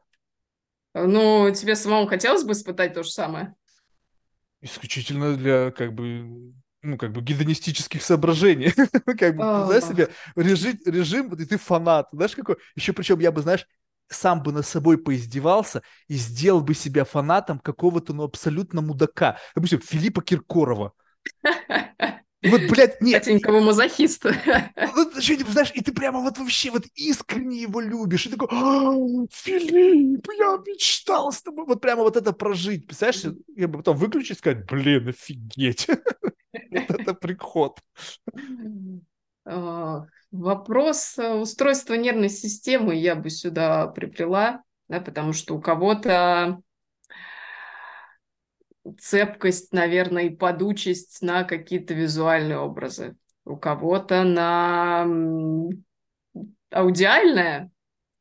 Ну, 0.95 1.51
тебе 1.55 1.75
самому 1.77 2.07
хотелось 2.07 2.45
бы 2.45 2.53
испытать 2.53 2.95
то 2.95 3.03
же 3.03 3.11
самое? 3.11 3.55
Исключительно 4.61 5.37
для, 5.37 5.71
как 5.71 5.93
бы, 5.95 6.55
ну, 6.83 6.99
как 6.99 7.13
бы 7.13 7.23
гедонистических 7.23 8.03
соображений. 8.03 8.73
как 9.19 9.37
бы, 9.37 9.43
знаешь 9.43 9.85
себе, 9.85 10.09
режим, 10.37 10.79
режим, 10.87 11.35
и 11.35 11.45
ты 11.45 11.59
фанат. 11.59 12.09
Знаешь, 12.13 12.37
какой? 12.37 12.57
Еще 12.77 12.93
причем 12.93 13.19
я 13.21 13.33
бы, 13.33 13.43
знаешь, 13.43 13.67
сам 14.15 14.43
бы 14.43 14.53
над 14.53 14.67
собой 14.67 14.99
поиздевался 14.99 15.83
и 16.09 16.15
сделал 16.15 16.61
бы 16.61 16.75
себя 16.75 17.05
фанатом 17.05 17.59
какого-то, 17.59 18.13
ну, 18.13 18.25
абсолютно 18.25 18.83
мудака. 18.83 19.39
Допустим, 19.55 19.81
Филиппа 19.81 20.23
Киркорова. 20.23 20.93
И 22.43 22.49
вот, 22.49 22.63
блядь, 22.63 23.01
нет. 23.01 23.25
Катенького 23.25 23.61
мазохиста. 23.61 24.35
Ну, 24.97 25.21
что, 25.21 25.53
знаешь, 25.53 25.71
и 25.75 25.81
ты 25.81 25.93
прямо 25.93 26.21
вот 26.21 26.39
вообще 26.39 26.71
вот 26.71 26.85
искренне 26.97 27.63
его 27.63 27.81
любишь. 27.81 28.27
И 28.27 28.31
такой, 28.31 28.49
«А, 28.51 28.95
Филипп, 29.31 30.27
я 30.37 30.59
мечтал 30.67 31.31
с 31.31 31.41
тобой. 31.41 31.67
Вот 31.67 31.81
прямо 31.81 32.03
вот 32.03 32.17
это 32.17 32.33
прожить. 32.33 32.87
Представляешь, 32.87 33.37
я 33.57 33.69
бы 33.69 33.79
потом 33.79 33.97
выключить 33.97 34.33
и 34.33 34.39
сказать, 34.41 34.67
блин, 34.67 35.09
офигеть. 35.09 35.87
Вот 36.71 36.91
это 36.91 37.15
приход. 37.15 37.79
Вопрос 40.33 41.19
э, 41.19 41.35
устройства 41.35 41.93
нервной 41.93 42.31
системы 42.31 42.95
я 42.95 43.15
бы 43.15 43.29
сюда 43.29 43.87
приплела, 43.87 44.63
да, 44.89 44.99
потому 44.99 45.35
что 45.35 45.55
у 45.55 45.61
кого-то 45.61 46.63
цепкость, 48.99 49.75
наверное, 49.75 50.25
и 50.25 50.35
подучесть 50.35 51.21
на 51.21 51.45
какие-то 51.45 51.93
визуальные 51.93 52.59
образы. 52.59 53.15
У 53.45 53.57
кого-то 53.57 54.25
на 54.25 55.07
аудиальное, 56.71 57.71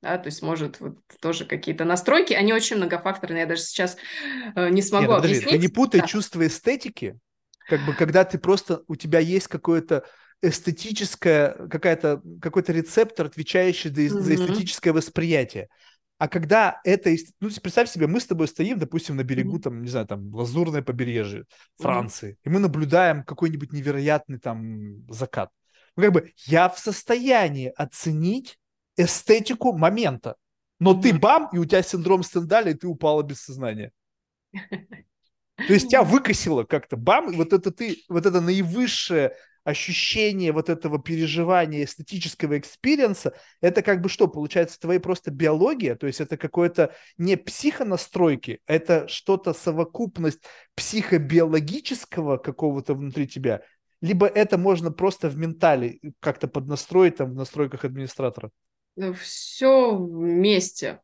да, 0.02 0.18
то 0.18 0.28
есть 0.28 0.42
может 0.42 0.82
вот 0.82 0.98
тоже 1.22 1.46
какие-то 1.46 1.86
настройки, 1.86 2.34
они 2.34 2.52
очень 2.52 2.76
многофакторные, 2.76 3.42
я 3.42 3.48
даже 3.48 3.62
сейчас 3.62 3.96
э, 4.56 4.70
не 4.70 4.82
смогу 4.82 5.04
Нет, 5.04 5.10
ну, 5.10 5.16
подожди, 5.16 5.36
объяснить. 5.38 5.62
Ты 5.62 5.68
не 5.68 5.74
путай 5.74 6.02
да. 6.02 6.08
чувство 6.08 6.46
эстетики, 6.46 7.18
как 7.70 7.86
бы 7.86 7.94
когда 7.94 8.26
ты 8.26 8.38
просто, 8.38 8.84
у 8.88 8.98
тебя 8.98 9.20
есть 9.20 9.48
какое-то 9.48 10.04
эстетическая 10.42 11.68
какая-то 11.68 12.22
какой-то 12.42 12.74
рецептор, 12.74 13.28
отвечающий 13.28 13.90
за, 13.90 14.02
mm-hmm. 14.02 14.22
за 14.22 14.36
эстетическое 14.36 14.94
восприятие. 14.94 15.70
А 16.18 16.28
когда 16.28 16.80
это, 16.84 17.16
ну, 17.40 17.50
представь 17.62 17.90
себе, 17.90 18.08
мы 18.08 18.20
с 18.20 18.28
тобой 18.28 18.48
стоим, 18.48 18.78
допустим, 18.78 19.16
на 19.16 19.24
берегу, 19.24 19.58
mm-hmm. 19.58 19.62
там, 19.62 19.82
не 19.82 19.90
знаю, 19.90 20.08
там, 20.08 20.34
лазурное 20.34 20.82
побережье 20.84 21.46
Франции, 21.78 22.32
mm-hmm. 22.32 22.38
и 22.44 22.50
мы 22.50 22.60
наблюдаем 22.60 23.24
какой-нибудь 23.24 23.74
невероятный 23.74 24.40
там 24.40 25.10
закат. 25.10 25.50
Ну, 25.96 26.04
как 26.04 26.14
бы 26.14 26.32
я 26.46 26.70
в 26.70 26.78
состоянии 26.80 27.74
оценить 27.76 28.60
эстетику 28.98 29.74
момента, 29.74 30.36
но 30.80 30.94
mm-hmm. 30.94 31.02
ты 31.02 31.14
бам, 31.14 31.50
и 31.54 31.58
у 31.58 31.66
тебя 31.66 31.82
синдром 31.82 32.24
Стендаля, 32.24 32.72
и 32.72 32.76
ты 32.76 32.88
упала 32.88 33.24
без 33.24 33.42
сознания. 33.42 33.92
То 34.54 35.74
есть 35.74 35.90
тебя 35.90 36.04
выкосило 36.04 36.64
как-то, 36.64 36.98
бам, 36.98 37.32
и 37.32 37.36
вот 37.36 37.54
это 37.54 37.72
ты, 37.72 37.98
вот 38.10 38.26
это 38.26 38.42
наивысшее 38.42 39.34
ощущение 39.64 40.52
вот 40.52 40.70
этого 40.70 41.02
переживания 41.02 41.84
эстетического 41.84 42.58
experience 42.58 43.21
а, 43.21 43.34
это 43.62 43.82
как 43.82 44.02
бы 44.02 44.10
что, 44.10 44.28
получается, 44.28 44.80
твоя 44.80 45.00
просто 45.00 45.32
биология, 45.32 45.96
то 45.96 46.08
есть 46.08 46.22
это 46.22 46.38
какое-то 46.38 46.94
не 47.18 47.38
психонастройки, 47.38 48.60
это 48.66 49.08
что-то 49.08 49.54
совокупность 49.54 50.42
психобиологического 50.76 52.38
какого-то 52.38 52.96
внутри 52.96 53.28
тебя, 53.28 53.62
либо 54.02 54.26
это 54.26 54.58
можно 54.58 54.92
просто 54.92 55.30
в 55.30 55.38
ментале 55.38 56.00
как-то 56.20 56.48
поднастроить 56.48 57.18
там 57.18 57.32
в 57.32 57.36
настройках 57.36 57.86
администратора? 57.86 58.50
Все 59.20 59.96
вместе. 59.96 61.00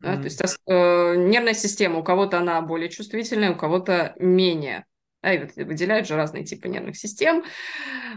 Да, 0.00 0.14
mm-hmm. 0.14 0.22
То 0.22 0.24
есть 0.24 0.58
э, 0.66 1.14
нервная 1.28 1.54
система, 1.54 1.98
у 1.98 2.02
кого-то 2.02 2.38
она 2.38 2.60
более 2.62 2.88
чувствительная, 2.88 3.52
у 3.52 3.56
кого-то 3.56 4.14
менее. 4.18 4.86
Да, 5.22 5.34
и 5.34 5.38
вот 5.38 5.54
выделяют 5.54 6.08
же 6.08 6.16
разные 6.16 6.44
типы 6.44 6.68
нервных 6.68 6.96
систем. 6.96 7.44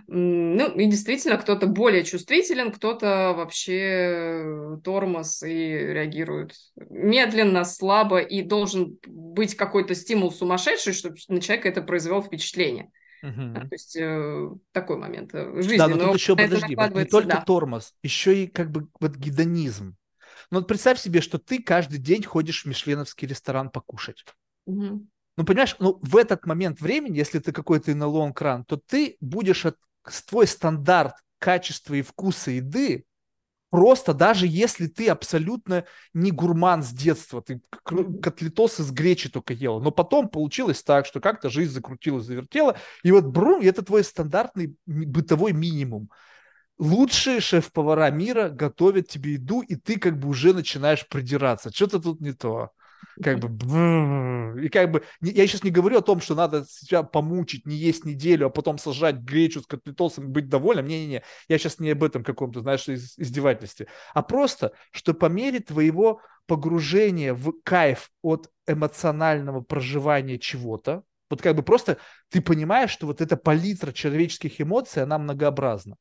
Ну, 0.07 0.77
и 0.77 0.85
действительно, 0.85 1.38
кто-то 1.38 1.67
более 1.67 2.03
чувствителен, 2.03 2.71
кто-то 2.71 3.34
вообще 3.35 4.80
тормоз 4.84 5.43
и 5.43 5.69
реагирует 5.69 6.53
медленно, 6.75 7.65
слабо, 7.65 8.19
и 8.19 8.41
должен 8.41 8.97
быть 9.05 9.55
какой-то 9.55 9.95
стимул 9.95 10.31
сумасшедший, 10.31 10.93
чтобы 10.93 11.17
на 11.27 11.41
человека 11.41 11.67
это 11.67 11.81
произвело 11.81 12.21
впечатление. 12.21 12.89
Да, 13.21 13.61
то 13.61 13.69
есть 13.71 13.95
э, 13.95 14.49
такой 14.73 14.97
момент 14.97 15.34
э, 15.34 15.61
жизни. 15.61 15.77
Да, 15.77 15.88
но, 15.88 15.95
но 15.95 16.05
тут 16.07 16.15
еще, 16.15 16.35
подожди, 16.35 16.75
вот 16.75 16.93
не 16.93 17.05
только 17.05 17.30
да. 17.30 17.41
тормоз, 17.41 17.93
еще 18.03 18.43
и 18.43 18.47
как 18.47 18.69
бы 18.69 18.89
вот 18.99 19.15
гедонизм. 19.15 19.95
Ну 20.51 20.59
вот 20.59 20.67
представь 20.67 20.99
себе, 20.99 21.21
что 21.21 21.38
ты 21.38 21.63
каждый 21.63 21.99
день 21.99 22.23
ходишь 22.23 22.63
в 22.63 22.65
мишленовский 22.67 23.25
ресторан 23.25 23.69
покушать. 23.69 24.25
Угу. 24.65 25.07
Ну, 25.38 25.45
понимаешь, 25.45 25.76
ну, 25.80 25.99
в 26.01 26.15
этот 26.18 26.45
момент 26.45 26.80
времени, 26.80 27.18
если 27.18 27.39
ты 27.39 27.51
какой-то 27.51 27.93
на 27.95 28.07
лонг 28.07 28.39
ран, 28.41 28.65
то 28.65 28.77
ты 28.77 29.18
будешь 29.19 29.65
от, 29.65 29.77
твой 30.27 30.47
стандарт 30.47 31.15
качества 31.39 31.95
и 31.95 32.01
вкуса 32.01 32.51
еды 32.51 33.05
просто 33.69 34.14
даже 34.14 34.45
если 34.45 34.85
ты 34.85 35.07
абсолютно 35.10 35.85
не 36.14 36.30
гурман 36.30 36.84
с 36.84 36.91
детства, 36.91 37.41
ты 37.41 37.60
котлетосы 38.22 38.84
с 38.84 38.91
гречи 38.91 39.30
только 39.30 39.53
ел, 39.53 39.80
но 39.80 39.89
потом 39.89 40.30
получилось 40.30 40.84
так, 40.84 41.07
что 41.07 41.19
как-то 41.19 41.49
жизнь 41.49 41.72
закрутилась, 41.73 42.26
завертела, 42.26 42.77
и 43.01 43.11
вот 43.11 43.26
брум, 43.26 43.61
это 43.61 43.81
твой 43.81 44.03
стандартный 44.03 44.76
бытовой 44.85 45.53
минимум 45.53 46.11
лучшие 46.77 47.39
шеф-повара 47.39 48.10
мира 48.11 48.49
готовят 48.49 49.07
тебе 49.07 49.34
еду, 49.34 49.61
и 49.61 49.76
ты 49.76 49.99
как 49.99 50.19
бы 50.19 50.30
уже 50.30 50.53
начинаешь 50.53 51.07
придираться. 51.07 51.72
Что-то 51.73 51.99
тут 51.99 52.22
не 52.22 52.34
то. 52.34 52.72
Как 53.21 53.39
бы, 53.39 54.63
и 54.63 54.69
как 54.69 54.91
бы, 54.91 55.03
я 55.21 55.47
сейчас 55.47 55.63
не 55.63 55.71
говорю 55.71 55.99
о 55.99 56.01
том, 56.01 56.21
что 56.21 56.35
надо 56.35 56.65
себя 56.65 57.03
помучить, 57.03 57.65
не 57.65 57.75
есть 57.75 58.05
неделю, 58.05 58.47
а 58.47 58.49
потом 58.49 58.77
сажать 58.77 59.17
гречу 59.17 59.61
с 59.61 59.67
котлетосом, 59.67 60.30
быть 60.31 60.49
довольным. 60.49 60.88
Не-не-не, 60.88 61.23
я 61.47 61.57
сейчас 61.57 61.80
не 61.80 61.91
об 61.91 62.03
этом 62.03 62.23
каком-то, 62.23 62.61
знаешь, 62.61 62.88
издевательстве, 62.89 63.88
а 64.13 64.21
просто, 64.21 64.73
что 64.91 65.13
по 65.13 65.27
мере 65.27 65.59
твоего 65.59 66.21
погружения 66.47 67.34
в 67.34 67.53
кайф 67.63 68.09
от 68.21 68.49
эмоционального 68.67 69.61
проживания 69.61 70.39
чего-то, 70.39 71.03
вот 71.30 71.41
как 71.41 71.55
бы 71.55 71.63
просто 71.63 71.97
ты 72.30 72.41
понимаешь, 72.41 72.91
что 72.91 73.07
вот 73.07 73.21
эта 73.21 73.38
палитра 73.38 73.91
человеческих 73.91 74.59
эмоций, 74.59 75.03
она 75.03 75.17
многообразна 75.17 75.97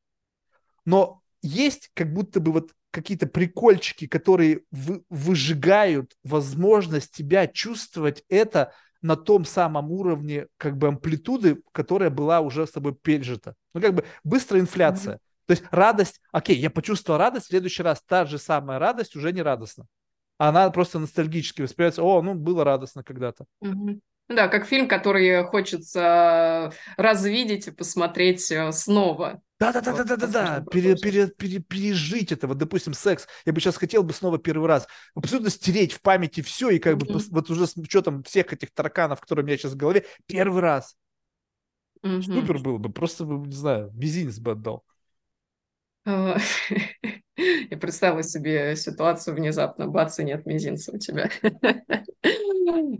но 0.85 1.22
есть 1.43 1.91
как 1.95 2.13
будто 2.13 2.41
бы 2.41 2.53
вот 2.53 2.73
какие-то 2.91 3.27
прикольчики, 3.27 4.07
которые 4.07 4.63
вы, 4.71 5.03
выжигают 5.09 6.13
возможность 6.23 7.13
тебя 7.13 7.47
чувствовать 7.47 8.23
это 8.29 8.73
на 9.01 9.17
том 9.17 9.45
самом 9.45 9.91
уровне 9.91 10.47
как 10.57 10.77
бы 10.77 10.89
амплитуды, 10.89 11.61
которая 11.73 12.11
была 12.11 12.41
уже 12.41 12.67
с 12.67 12.71
тобой 12.71 12.95
пережита. 12.95 13.55
Ну, 13.75 13.81
как 13.81 13.95
бы 13.95 14.05
быстрая 14.23 14.63
инфляция. 14.63 15.17
Mm-hmm. 15.17 15.47
То 15.47 15.51
есть 15.53 15.65
радость, 15.71 16.21
окей, 16.31 16.57
я 16.57 16.71
почувствовал 16.71 17.19
радость, 17.19 17.47
в 17.47 17.49
следующий 17.49 17.83
раз 17.83 18.03
та 18.07 18.25
же 18.27 18.39
самая 18.39 18.79
радость 18.79 19.17
уже 19.17 19.33
не 19.33 19.43
радостна. 19.43 19.87
Она 20.39 20.71
просто 20.71 20.99
ностальгически 20.99 21.63
воспринимается, 21.63 22.03
о, 22.03 22.23
ну, 22.23 22.35
было 22.35 22.65
радостно 22.65 23.03
когда-то. 23.03 23.45
Mm-hmm. 23.65 24.01
Да, 24.29 24.49
как 24.49 24.67
фильм, 24.67 24.89
который 24.89 25.45
хочется 25.45 26.73
развидеть 26.97 27.67
и 27.67 27.71
посмотреть 27.71 28.51
э, 28.51 28.73
снова. 28.73 29.43
Да-да-да-да-да-да, 29.63 30.65
пере, 30.71 30.97
пере, 30.97 31.29
пере, 31.29 31.61
пережить 31.61 32.33
это. 32.33 32.49
Вот, 32.49 32.59
допустим, 32.59 32.95
секс. 32.95 33.29
Я 33.47 33.53
бы 33.53 33.61
сейчас 33.61 33.77
хотел 33.77 34.03
бы 34.03 34.13
снова 34.13 34.39
первый 34.39 34.67
раз 34.67 34.89
абсолютно 35.15 35.51
стереть 35.51 35.93
в 35.93 36.03
памяти 36.03 36.41
все 36.41 36.71
и 36.71 36.79
как 36.79 36.99
бы 36.99 37.07
вот 37.31 37.51
уже 37.51 37.67
с 37.67 37.77
учетом 37.77 38.23
всех 38.25 38.53
этих 38.53 38.73
тараканов, 38.73 39.21
которые 39.21 39.45
у 39.45 39.47
меня 39.47 39.57
сейчас 39.57 39.73
в 39.73 39.77
голове, 39.77 40.05
первый 40.27 40.61
раз. 40.61 40.97
Супер 42.03 42.59
было 42.59 42.79
бы, 42.79 42.91
просто 42.91 43.25
бы, 43.25 43.47
не 43.47 43.55
знаю, 43.55 43.93
мизинец 43.95 44.41
бы 44.41 44.53
отдал. 44.53 44.85
Я 46.05 47.77
представила 47.81 48.25
себе 48.25 48.75
ситуацию 48.75 49.37
внезапно, 49.37 49.87
бац, 49.87 50.19
и 50.19 50.25
нет 50.25 50.45
мизинца 50.47 50.93
у 50.93 50.99
тебя. 50.99 51.31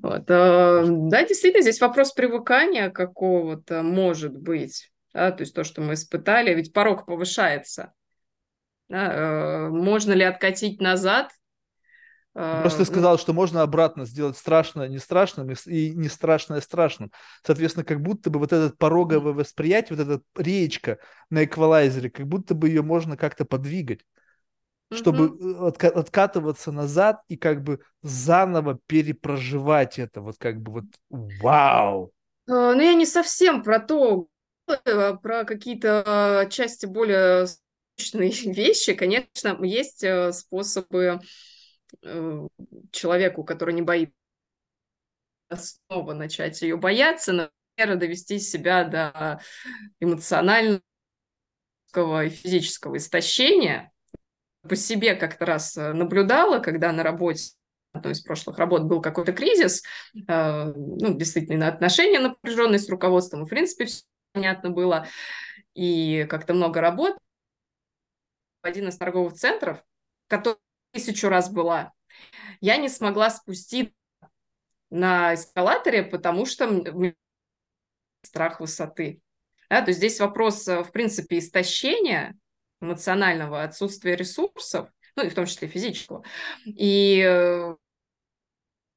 Вот. 0.03 0.29
А, 0.29 0.85
да, 0.85 1.25
действительно, 1.25 1.63
здесь 1.63 1.81
вопрос 1.81 2.13
привыкания 2.13 2.91
какого-то 2.91 3.83
может 3.83 4.37
быть 4.37 4.92
да, 5.13 5.31
то 5.31 5.43
есть 5.43 5.55
то, 5.55 5.65
что 5.65 5.83
мы 5.83 5.95
испытали, 5.95 6.55
ведь 6.55 6.73
порог 6.73 7.07
повышается. 7.07 7.93
Да, 8.89 9.13
э, 9.13 9.69
можно 9.69 10.13
ли 10.13 10.25
откатить 10.25 10.81
назад? 10.81 11.31
Просто 12.35 12.79
ты 12.79 12.85
э, 12.85 12.87
сказал, 12.87 13.19
что 13.19 13.33
можно 13.33 13.63
обратно 13.63 14.07
сделать 14.07 14.37
страшное 14.37 14.89
не 14.89 14.99
страшным 14.99 15.51
и 15.51 15.91
не 15.91 16.09
страшное 16.09 16.61
страшным. 16.61 17.11
Соответственно, 17.45 17.85
как 17.85 18.01
будто 18.01 18.31
бы 18.31 18.39
вот 18.39 18.53
этот 18.53 18.79
пороговое 18.79 19.33
восприятие, 19.33 19.97
вот 19.97 20.09
эта 20.09 20.23
реечка 20.37 20.99
на 21.31 21.45
эквалайзере, 21.45 22.11
как 22.11 22.27
будто 22.27 22.55
бы 22.55 22.69
ее 22.69 22.83
можно 22.83 23.19
как-то 23.19 23.45
подвигать, 23.45 24.01
чтобы 24.91 25.27
э, 25.27 25.69
отка- 25.69 25.91
откатываться 25.91 26.73
назад 26.73 27.21
и 27.29 27.37
как 27.37 27.63
бы 27.63 27.81
заново 28.03 28.79
перепроживать 28.87 29.99
это. 29.99 30.23
Вот 30.23 30.37
как 30.39 30.61
бы 30.61 30.73
вот 30.73 30.85
вау! 31.11 32.13
Ну, 32.47 32.81
я 32.81 32.95
не 32.95 33.07
совсем 33.07 33.63
про 33.63 33.79
то 33.79 34.27
Э, 34.27 34.32
про 35.23 35.45
какие-то 35.45 36.47
части 36.51 36.87
более 36.87 37.47
сущные 37.97 38.31
вещи, 38.53 38.95
конечно, 38.95 39.59
есть 39.63 40.03
э, 40.05 40.33
способы 40.33 41.21
э, 42.03 42.47
человеку, 42.91 43.45
который 43.45 43.75
не 43.75 43.83
боится 43.83 44.15
снова 45.55 46.15
начать 46.15 46.63
ее 46.63 46.77
бояться, 46.77 47.51
например, 47.77 47.99
довести 47.99 48.39
себя 48.39 48.85
до 48.85 49.41
эмоционального 50.01 50.81
и 51.95 52.31
физического 52.31 52.97
истощения. 52.97 53.93
По 54.67 54.77
себе 54.77 55.15
как-то 55.15 55.45
раз 55.45 55.77
наблюдала, 55.77 56.61
когда 56.61 56.93
на 56.93 57.03
работе 57.03 57.53
одной 57.93 58.13
из 58.13 58.23
прошлых 58.23 58.57
работ 58.59 58.85
был 58.85 59.03
какой-то 59.03 59.33
кризис, 59.33 59.83
ну, 60.15 61.15
действительно, 61.19 61.69
отношения 61.69 62.21
напряженные 62.21 62.79
с 62.79 62.89
руководством, 62.89 63.45
в 63.45 63.49
принципе, 63.49 63.87
все 63.87 64.05
понятно 64.33 64.71
было, 64.71 65.07
и 65.75 66.27
как-то 66.29 66.55
много 66.55 66.81
работ. 66.81 67.17
Один 68.63 68.89
из 68.89 68.97
торговых 68.97 69.35
центров, 69.35 69.83
который 70.29 70.59
тысячу 70.93 71.29
раз 71.29 71.51
была, 71.51 71.93
я 72.61 72.77
не 72.77 72.89
смогла 72.89 73.31
спустить 73.31 73.95
на 74.91 75.35
эскалаторе, 75.35 76.03
потому 76.03 76.47
что 76.47 76.83
страх 78.23 78.61
высоты. 78.61 79.21
Да, 79.69 79.81
то 79.81 79.89
есть 79.89 79.99
здесь 79.99 80.21
вопрос, 80.21 80.69
э, 80.69 80.83
в 80.83 80.93
принципе, 80.93 81.39
истощения 81.39 82.37
эмоционального, 82.81 83.63
отсутствия 83.63 84.17
ресурсов, 84.17 84.91
ну 85.17 85.25
и 85.25 85.31
в 85.31 85.35
том 85.35 85.47
числе 85.47 85.67
физического. 85.67 86.25
И 86.67 87.23
э, 87.25 87.75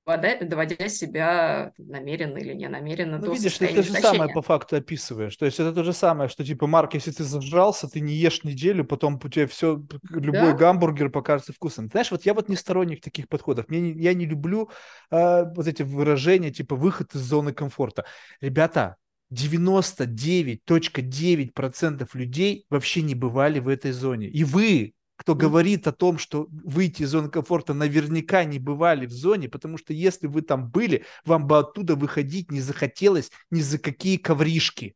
доводя 0.05 0.87
себя 0.87 1.73
намеренно 1.77 2.37
или 2.37 2.53
не 2.53 2.69
намеренно 2.69 3.17
ну, 3.17 3.33
видишь, 3.33 3.57
ты 3.57 3.65
это 3.65 3.81
же 3.81 3.93
самое 3.93 4.31
по 4.31 4.41
факту 4.41 4.75
описываешь. 4.75 5.35
То 5.35 5.45
есть 5.45 5.59
это 5.59 5.73
то 5.73 5.83
же 5.83 5.93
самое, 5.93 6.29
что 6.29 6.45
типа, 6.45 6.67
Марк, 6.67 6.93
если 6.93 7.11
ты 7.11 7.23
зажрался, 7.23 7.87
ты 7.87 7.99
не 7.99 8.13
ешь 8.13 8.43
неделю, 8.43 8.85
потом 8.85 9.19
у 9.23 9.29
тебя 9.29 9.47
все, 9.47 9.83
любой 10.09 10.51
да? 10.51 10.53
гамбургер 10.53 11.09
покажется 11.09 11.53
вкусным. 11.53 11.89
Знаешь, 11.89 12.11
вот 12.11 12.25
я 12.25 12.33
вот 12.33 12.49
не 12.49 12.55
сторонник 12.55 13.01
таких 13.01 13.27
подходов. 13.27 13.67
Мне 13.67 13.81
не, 13.81 13.91
я 13.93 14.13
не 14.13 14.25
люблю 14.25 14.69
э, 15.09 15.45
вот 15.55 15.67
эти 15.67 15.81
выражения 15.81 16.51
типа 16.51 16.75
выход 16.75 17.15
из 17.15 17.21
зоны 17.21 17.53
комфорта. 17.53 18.05
Ребята, 18.41 18.97
99.9% 19.33 22.09
людей 22.13 22.65
вообще 22.69 23.01
не 23.01 23.15
бывали 23.15 23.59
в 23.59 23.67
этой 23.67 23.91
зоне. 23.91 24.27
И 24.27 24.43
вы, 24.43 24.93
кто 25.25 25.33
говорит 25.33 25.87
о 25.87 25.91
том, 25.91 26.19
что 26.19 26.45
выйти 26.51 27.01
из 27.01 27.09
зоны 27.09 27.31
комфорта, 27.31 27.73
наверняка 27.73 28.43
не 28.43 28.59
бывали 28.59 29.07
в 29.07 29.11
зоне, 29.11 29.49
потому 29.49 29.79
что 29.79 29.91
если 29.91 30.27
вы 30.27 30.43
там 30.43 30.69
были, 30.69 31.03
вам 31.25 31.47
бы 31.47 31.57
оттуда 31.57 31.95
выходить 31.95 32.51
не 32.51 32.61
захотелось 32.61 33.31
ни 33.49 33.61
за 33.61 33.79
какие 33.79 34.17
коврижки. 34.17 34.93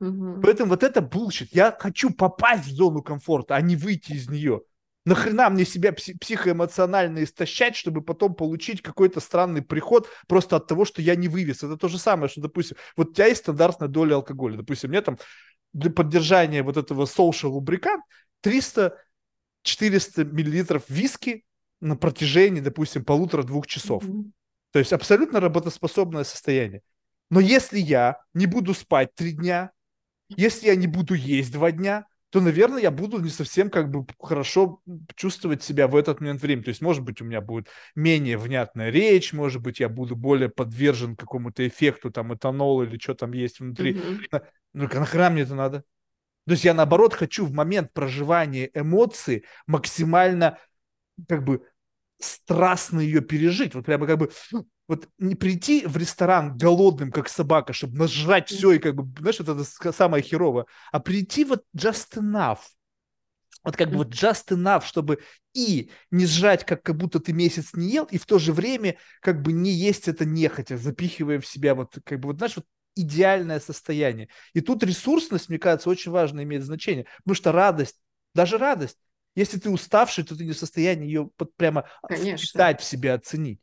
mm 0.00 0.40
Поэтому 0.40 0.70
вот 0.70 0.84
это 0.84 1.00
bullshit. 1.00 1.48
Я 1.52 1.76
хочу 1.76 2.10
попасть 2.10 2.66
в 2.66 2.70
зону 2.70 3.02
комфорта, 3.02 3.56
а 3.56 3.60
не 3.60 3.74
выйти 3.74 4.12
из 4.12 4.28
нее. 4.30 4.62
Нахрена 5.04 5.50
мне 5.50 5.64
себя 5.64 5.92
психоэмоционально 5.92 7.24
истощать, 7.24 7.74
чтобы 7.74 8.02
потом 8.02 8.36
получить 8.36 8.82
какой-то 8.82 9.18
странный 9.18 9.62
приход 9.62 10.08
просто 10.28 10.54
от 10.54 10.68
того, 10.68 10.84
что 10.84 11.02
я 11.02 11.16
не 11.16 11.26
вывез. 11.26 11.64
Это 11.64 11.76
то 11.76 11.88
же 11.88 11.98
самое, 11.98 12.28
что, 12.28 12.40
допустим, 12.40 12.76
вот 12.96 13.08
у 13.08 13.12
тебя 13.14 13.26
есть 13.26 13.40
стандартная 13.40 13.88
доля 13.88 14.14
алкоголя. 14.14 14.58
Допустим, 14.58 14.90
мне 14.90 15.00
там 15.00 15.18
для 15.72 15.90
поддержания 15.90 16.62
вот 16.62 16.76
этого 16.76 17.04
social 17.04 17.48
лубрикант 17.48 18.04
300-400 19.64 20.24
миллилитров 20.24 20.84
виски 20.88 21.44
на 21.80 21.96
протяжении, 21.96 22.60
допустим, 22.60 23.04
полутора-двух 23.04 23.66
часов. 23.66 24.04
Mm-hmm. 24.04 24.30
То 24.72 24.78
есть 24.78 24.92
абсолютно 24.92 25.40
работоспособное 25.40 26.24
состояние. 26.24 26.82
Но 27.30 27.40
если 27.40 27.78
я 27.78 28.18
не 28.34 28.46
буду 28.46 28.74
спать 28.74 29.14
три 29.14 29.32
дня, 29.32 29.70
если 30.28 30.66
я 30.66 30.76
не 30.76 30.86
буду 30.86 31.14
есть 31.14 31.52
два 31.52 31.70
дня, 31.70 32.06
то, 32.30 32.40
наверное, 32.40 32.82
я 32.82 32.90
буду 32.90 33.20
не 33.20 33.30
совсем 33.30 33.70
как 33.70 33.90
бы 33.90 34.06
хорошо 34.18 34.82
чувствовать 35.14 35.62
себя 35.62 35.88
в 35.88 35.96
этот 35.96 36.20
момент 36.20 36.42
времени. 36.42 36.64
То 36.64 36.68
есть, 36.70 36.82
может 36.82 37.02
быть, 37.02 37.22
у 37.22 37.24
меня 37.24 37.40
будет 37.40 37.68
менее 37.94 38.36
внятная 38.36 38.90
речь, 38.90 39.32
может 39.32 39.62
быть, 39.62 39.80
я 39.80 39.88
буду 39.88 40.14
более 40.14 40.50
подвержен 40.50 41.16
какому-то 41.16 41.66
эффекту, 41.66 42.10
там, 42.10 42.34
этанола 42.34 42.82
или 42.82 42.98
что 42.98 43.14
там 43.14 43.32
есть 43.32 43.60
внутри. 43.60 43.94
Mm-hmm. 43.94 44.42
Ну, 44.74 44.84
нахрена 44.84 45.30
мне 45.30 45.42
это 45.42 45.54
надо? 45.54 45.84
То 46.48 46.52
есть 46.52 46.64
я, 46.64 46.72
наоборот, 46.72 47.12
хочу 47.12 47.44
в 47.44 47.52
момент 47.52 47.92
проживания 47.92 48.70
эмоции 48.72 49.44
максимально 49.66 50.58
как 51.28 51.44
бы 51.44 51.62
страстно 52.18 53.00
ее 53.00 53.20
пережить. 53.20 53.74
Вот 53.74 53.84
прямо 53.84 54.06
как 54.06 54.18
бы 54.18 54.30
вот 54.88 55.08
не 55.18 55.34
прийти 55.34 55.86
в 55.86 55.98
ресторан 55.98 56.56
голодным, 56.56 57.12
как 57.12 57.28
собака, 57.28 57.74
чтобы 57.74 57.98
нажрать 57.98 58.48
все 58.48 58.72
и 58.72 58.78
как 58.78 58.94
бы, 58.94 59.20
знаешь, 59.20 59.38
вот 59.40 59.48
это 59.50 59.92
самое 59.92 60.22
херово, 60.22 60.66
а 60.90 61.00
прийти 61.00 61.44
вот 61.44 61.64
just 61.76 62.16
enough. 62.16 62.60
Вот 63.62 63.76
как 63.76 63.90
бы 63.90 63.98
вот 63.98 64.08
just 64.08 64.46
enough, 64.48 64.86
чтобы 64.86 65.18
и 65.52 65.90
не 66.10 66.24
сжать, 66.24 66.64
как, 66.64 66.82
как 66.82 66.96
будто 66.96 67.20
ты 67.20 67.34
месяц 67.34 67.74
не 67.74 67.90
ел, 67.90 68.04
и 68.06 68.16
в 68.16 68.24
то 68.24 68.38
же 68.38 68.54
время 68.54 68.96
как 69.20 69.42
бы 69.42 69.52
не 69.52 69.70
есть 69.70 70.08
это 70.08 70.24
нехотя, 70.24 70.78
запихивая 70.78 71.40
в 71.40 71.46
себя 71.46 71.74
вот 71.74 71.98
как 72.04 72.20
бы 72.20 72.28
вот, 72.28 72.38
знаешь, 72.38 72.56
вот 72.56 72.64
идеальное 73.00 73.60
состояние. 73.60 74.28
И 74.54 74.60
тут 74.60 74.82
ресурсность, 74.82 75.48
мне 75.48 75.58
кажется, 75.58 75.90
очень 75.90 76.10
важно 76.10 76.42
имеет 76.42 76.64
значение, 76.64 77.06
потому 77.18 77.34
что 77.34 77.52
радость, 77.52 77.96
даже 78.34 78.58
радость, 78.58 78.98
если 79.34 79.58
ты 79.58 79.70
уставший, 79.70 80.24
то 80.24 80.36
ты 80.36 80.44
не 80.44 80.52
в 80.52 80.58
состоянии 80.58 81.06
ее 81.06 81.30
под, 81.36 81.54
прямо 81.56 81.84
впитать 82.10 82.80
в 82.80 82.84
себя, 82.84 83.14
оценить. 83.14 83.60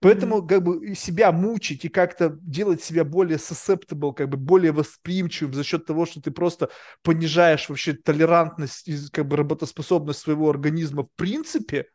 Поэтому 0.00 0.38
mm-hmm. 0.38 0.48
как 0.48 0.62
бы 0.62 0.94
себя 0.94 1.32
мучить 1.32 1.84
и 1.84 1.88
как-то 1.88 2.36
делать 2.42 2.82
себя 2.82 3.04
более 3.04 3.38
susceptible, 3.38 4.12
как 4.14 4.28
бы 4.28 4.36
более 4.36 4.72
восприимчивым 4.72 5.54
за 5.54 5.64
счет 5.64 5.86
того, 5.86 6.04
что 6.04 6.20
ты 6.20 6.30
просто 6.30 6.68
понижаешь 7.02 7.68
вообще 7.68 7.94
толерантность 7.94 8.86
и 8.88 8.98
как 9.10 9.26
бы 9.26 9.36
работоспособность 9.36 10.20
своего 10.20 10.50
организма 10.50 11.04
в 11.04 11.10
принципе, 11.16 11.86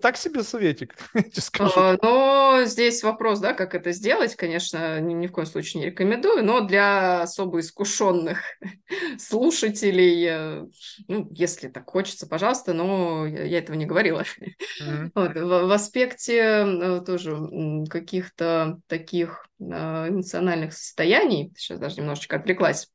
так 0.00 0.16
себе 0.16 0.42
советик, 0.42 0.94
А, 1.58 1.96
но 2.02 2.64
здесь 2.64 3.02
вопрос, 3.02 3.40
да, 3.40 3.54
как 3.54 3.74
это 3.74 3.92
сделать, 3.92 4.36
конечно, 4.36 5.00
ни, 5.00 5.14
ни 5.14 5.26
в 5.26 5.32
коем 5.32 5.46
случае 5.46 5.80
не 5.80 5.86
рекомендую, 5.86 6.44
но 6.44 6.60
для 6.60 7.22
особо 7.22 7.60
искушенных 7.60 8.42
слушателей, 9.18 10.26
э, 10.28 10.64
ну, 11.08 11.28
если 11.30 11.68
так 11.68 11.88
хочется, 11.88 12.26
пожалуйста, 12.26 12.74
но 12.74 13.26
я 13.26 13.58
этого 13.58 13.76
не 13.76 13.86
говорила. 13.86 14.22
Mm-hmm. 14.22 15.10
Вот, 15.14 15.34
в, 15.34 15.66
в 15.66 15.72
аспекте 15.72 16.38
э, 16.38 17.00
тоже 17.06 17.36
каких-то 17.88 18.80
таких 18.86 19.46
эмоциональных 19.58 20.74
состояний, 20.74 21.52
сейчас 21.56 21.78
даже 21.78 21.96
немножечко 21.96 22.36
отвлеклась 22.36 22.88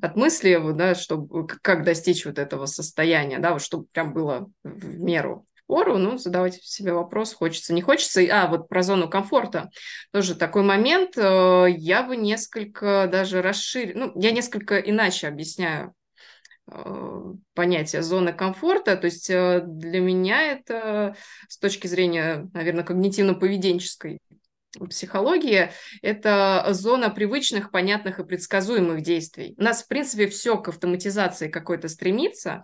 от 0.00 0.16
мысли, 0.16 0.58
да, 0.72 0.94
что, 0.94 1.22
как 1.62 1.84
достичь 1.84 2.24
вот 2.24 2.38
этого 2.38 2.66
состояния, 2.66 3.38
да, 3.38 3.52
вот 3.52 3.62
чтобы 3.62 3.86
прям 3.92 4.12
было 4.12 4.50
в 4.64 5.00
меру 5.00 5.46
пору, 5.72 5.96
ну, 5.96 6.18
задавать 6.18 6.62
себе 6.62 6.92
вопрос, 6.92 7.32
хочется, 7.32 7.72
не 7.72 7.80
хочется. 7.80 8.20
А, 8.30 8.46
вот 8.46 8.68
про 8.68 8.82
зону 8.82 9.08
комфорта. 9.08 9.70
Тоже 10.12 10.34
такой 10.34 10.62
момент. 10.62 11.16
Э, 11.16 11.64
я 11.66 12.02
бы 12.02 12.14
несколько 12.14 13.08
даже 13.10 13.40
расширил, 13.40 13.98
ну, 13.98 14.12
я 14.20 14.32
несколько 14.32 14.76
иначе 14.76 15.28
объясняю 15.28 15.94
э, 16.70 17.22
понятие 17.54 18.02
зоны 18.02 18.34
комфорта. 18.34 18.98
То 18.98 19.06
есть 19.06 19.30
э, 19.30 19.62
для 19.64 20.00
меня 20.00 20.42
это 20.42 21.16
с 21.48 21.56
точки 21.56 21.86
зрения, 21.86 22.50
наверное, 22.52 22.84
когнитивно-поведенческой 22.84 24.18
психологии– 24.90 25.70
это 26.02 26.66
зона 26.72 27.08
привычных, 27.08 27.70
понятных 27.70 28.18
и 28.18 28.24
предсказуемых 28.24 29.00
действий. 29.00 29.54
У 29.56 29.62
нас, 29.62 29.84
в 29.84 29.88
принципе, 29.88 30.26
все 30.26 30.58
к 30.58 30.68
автоматизации 30.68 31.48
какой-то 31.48 31.88
стремится, 31.88 32.62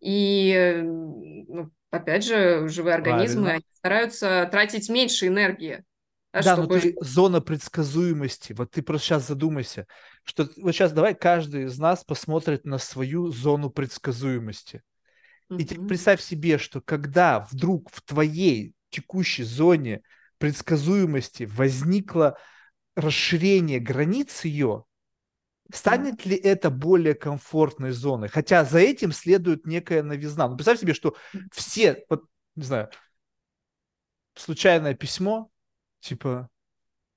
и 0.00 0.82
ну, 0.82 1.70
опять 1.90 2.24
же, 2.24 2.68
живые 2.68 2.94
организмы 2.94 3.50
они 3.52 3.64
стараются 3.74 4.48
тратить 4.50 4.88
меньше 4.88 5.26
энергии. 5.26 5.84
Да, 6.32 6.42
да 6.42 6.52
чтобы... 6.54 6.74
но 6.74 6.80
ты 6.80 6.94
зона 7.00 7.40
предсказуемости. 7.40 8.52
Вот 8.52 8.70
ты 8.70 8.82
просто 8.82 9.06
сейчас 9.06 9.26
задумайся, 9.26 9.86
что 10.24 10.48
вот 10.58 10.72
сейчас 10.72 10.92
давай 10.92 11.14
каждый 11.14 11.64
из 11.64 11.78
нас 11.78 12.04
посмотрит 12.04 12.64
на 12.64 12.78
свою 12.78 13.30
зону 13.30 13.70
предсказуемости. 13.70 14.82
И 15.50 15.64
теперь 15.64 15.86
представь 15.86 16.20
себе, 16.20 16.58
что 16.58 16.82
когда 16.82 17.40
вдруг 17.50 17.90
в 17.90 18.02
твоей 18.02 18.74
текущей 18.90 19.44
зоне 19.44 20.02
предсказуемости 20.36 21.44
возникло 21.44 22.36
расширение 22.94 23.80
границ 23.80 24.44
ее, 24.44 24.84
Станет 25.72 26.24
ли 26.24 26.36
это 26.36 26.70
более 26.70 27.14
комфортной 27.14 27.90
зоной? 27.90 28.28
Хотя 28.28 28.64
за 28.64 28.78
этим 28.78 29.12
следует 29.12 29.66
некая 29.66 30.02
новизна. 30.02 30.48
Ну, 30.48 30.56
представь 30.56 30.80
себе, 30.80 30.94
что 30.94 31.14
все, 31.52 32.04
вот, 32.08 32.24
не 32.56 32.64
знаю, 32.64 32.88
случайное 34.34 34.94
письмо, 34.94 35.50
типа, 36.00 36.48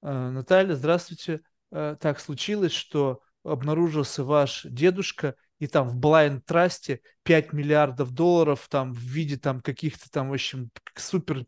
«Э, 0.01 0.29
Наталья, 0.29 0.75
здравствуйте, 0.75 1.41
э, 1.71 1.95
так 1.99 2.19
случилось, 2.19 2.73
что 2.73 3.21
обнаружился 3.43 4.23
ваш 4.23 4.63
дедушка, 4.65 5.35
и 5.59 5.67
там 5.67 5.87
в 5.87 5.97
blind 5.97 6.41
трасте 6.41 7.01
5 7.23 7.53
миллиардов 7.53 8.11
долларов 8.11 8.67
там 8.69 8.93
в 8.93 8.99
виде 8.99 9.37
там 9.37 9.61
каких-то 9.61 10.09
там, 10.09 10.29
в 10.29 10.33
общем, 10.33 10.71
супер 10.95 11.45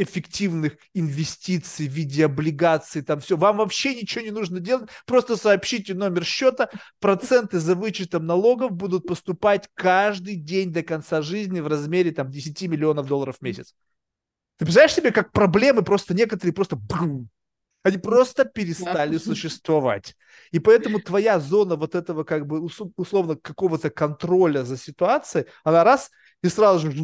эффективных 0.00 0.76
инвестиций 0.94 1.88
в 1.88 1.92
виде 1.92 2.24
облигаций, 2.24 3.02
там 3.02 3.20
все. 3.20 3.36
Вам 3.36 3.58
вообще 3.58 3.94
ничего 3.94 4.24
не 4.24 4.30
нужно 4.30 4.60
делать, 4.60 4.88
просто 5.06 5.36
сообщите 5.36 5.94
номер 5.94 6.24
счета, 6.24 6.70
проценты 7.00 7.58
за 7.58 7.74
вычетом 7.74 8.26
налогов 8.26 8.72
будут 8.72 9.06
поступать 9.06 9.68
каждый 9.74 10.36
день 10.36 10.72
до 10.72 10.82
конца 10.82 11.22
жизни 11.22 11.60
в 11.60 11.66
размере 11.66 12.12
там 12.12 12.30
10 12.30 12.62
миллионов 12.62 13.06
долларов 13.06 13.36
в 13.38 13.42
месяц. 13.42 13.74
Ты 14.56 14.64
представляешь 14.64 14.94
себе, 14.94 15.10
как 15.10 15.32
проблемы 15.32 15.82
просто 15.82 16.14
некоторые 16.14 16.52
просто 16.52 16.78
они 17.82 17.96
просто 17.96 18.44
перестали 18.44 19.16
существовать. 19.16 20.14
И 20.50 20.58
поэтому 20.58 21.00
твоя 21.00 21.40
зона 21.40 21.76
вот 21.76 21.94
этого 21.94 22.24
как 22.24 22.46
бы 22.46 22.60
условно 22.60 23.36
какого-то 23.36 23.90
контроля 23.90 24.64
за 24.64 24.76
ситуацией, 24.76 25.46
она 25.64 25.82
раз 25.82 26.10
и 26.42 26.48
сразу 26.48 26.90
же 26.90 26.96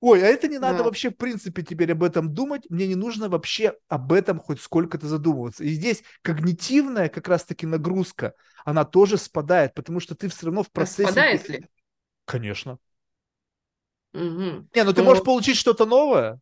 Ой, 0.00 0.22
а 0.22 0.26
это 0.26 0.48
не 0.48 0.58
надо 0.58 0.78
да. 0.78 0.84
вообще 0.84 1.10
в 1.10 1.16
принципе 1.16 1.62
теперь 1.62 1.92
об 1.92 2.02
этом 2.02 2.32
думать, 2.32 2.62
мне 2.70 2.86
не 2.86 2.94
нужно 2.94 3.28
вообще 3.28 3.74
об 3.88 4.12
этом 4.12 4.38
хоть 4.38 4.60
сколько-то 4.60 5.06
задумываться. 5.06 5.62
И 5.62 5.68
здесь 5.68 6.02
когнитивная 6.22 7.08
как 7.10 7.28
раз-таки 7.28 7.66
нагрузка, 7.66 8.34
она 8.64 8.84
тоже 8.84 9.18
спадает, 9.18 9.74
потому 9.74 10.00
что 10.00 10.14
ты 10.14 10.28
все 10.28 10.46
равно 10.46 10.62
в 10.62 10.70
процессе... 10.70 11.04
А 11.04 11.12
спадает 11.12 11.48
ли? 11.50 11.66
Конечно. 12.24 12.78
Угу. 14.14 14.68
Не, 14.74 14.84
ну 14.84 14.92
ты 14.92 15.02
ну... 15.02 15.04
можешь 15.04 15.22
получить 15.22 15.56
что-то 15.56 15.84
новое, 15.84 16.40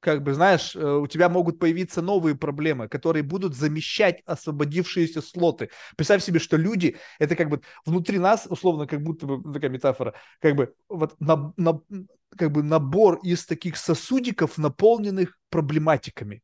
как 0.00 0.22
бы, 0.22 0.34
знаешь, 0.34 0.76
э, 0.76 0.80
у 0.80 1.06
тебя 1.06 1.28
могут 1.28 1.58
появиться 1.58 2.02
новые 2.02 2.36
проблемы, 2.36 2.88
которые 2.88 3.22
будут 3.22 3.54
замещать 3.54 4.22
освободившиеся 4.26 5.22
слоты. 5.22 5.70
Представь 5.96 6.22
себе, 6.22 6.38
что 6.38 6.56
люди, 6.56 6.96
это 7.18 7.36
как 7.36 7.48
бы 7.48 7.60
внутри 7.84 8.18
нас, 8.18 8.46
условно, 8.48 8.86
как 8.86 9.02
будто 9.02 9.26
бы, 9.26 9.38
ну, 9.38 9.52
такая 9.52 9.70
метафора, 9.70 10.14
как 10.40 10.54
бы 10.54 10.74
вот 10.88 11.14
на, 11.20 11.52
на, 11.56 11.80
как 12.36 12.52
бы 12.52 12.62
набор 12.62 13.18
из 13.22 13.44
таких 13.44 13.76
сосудиков, 13.76 14.58
наполненных 14.58 15.36
проблематиками. 15.50 16.42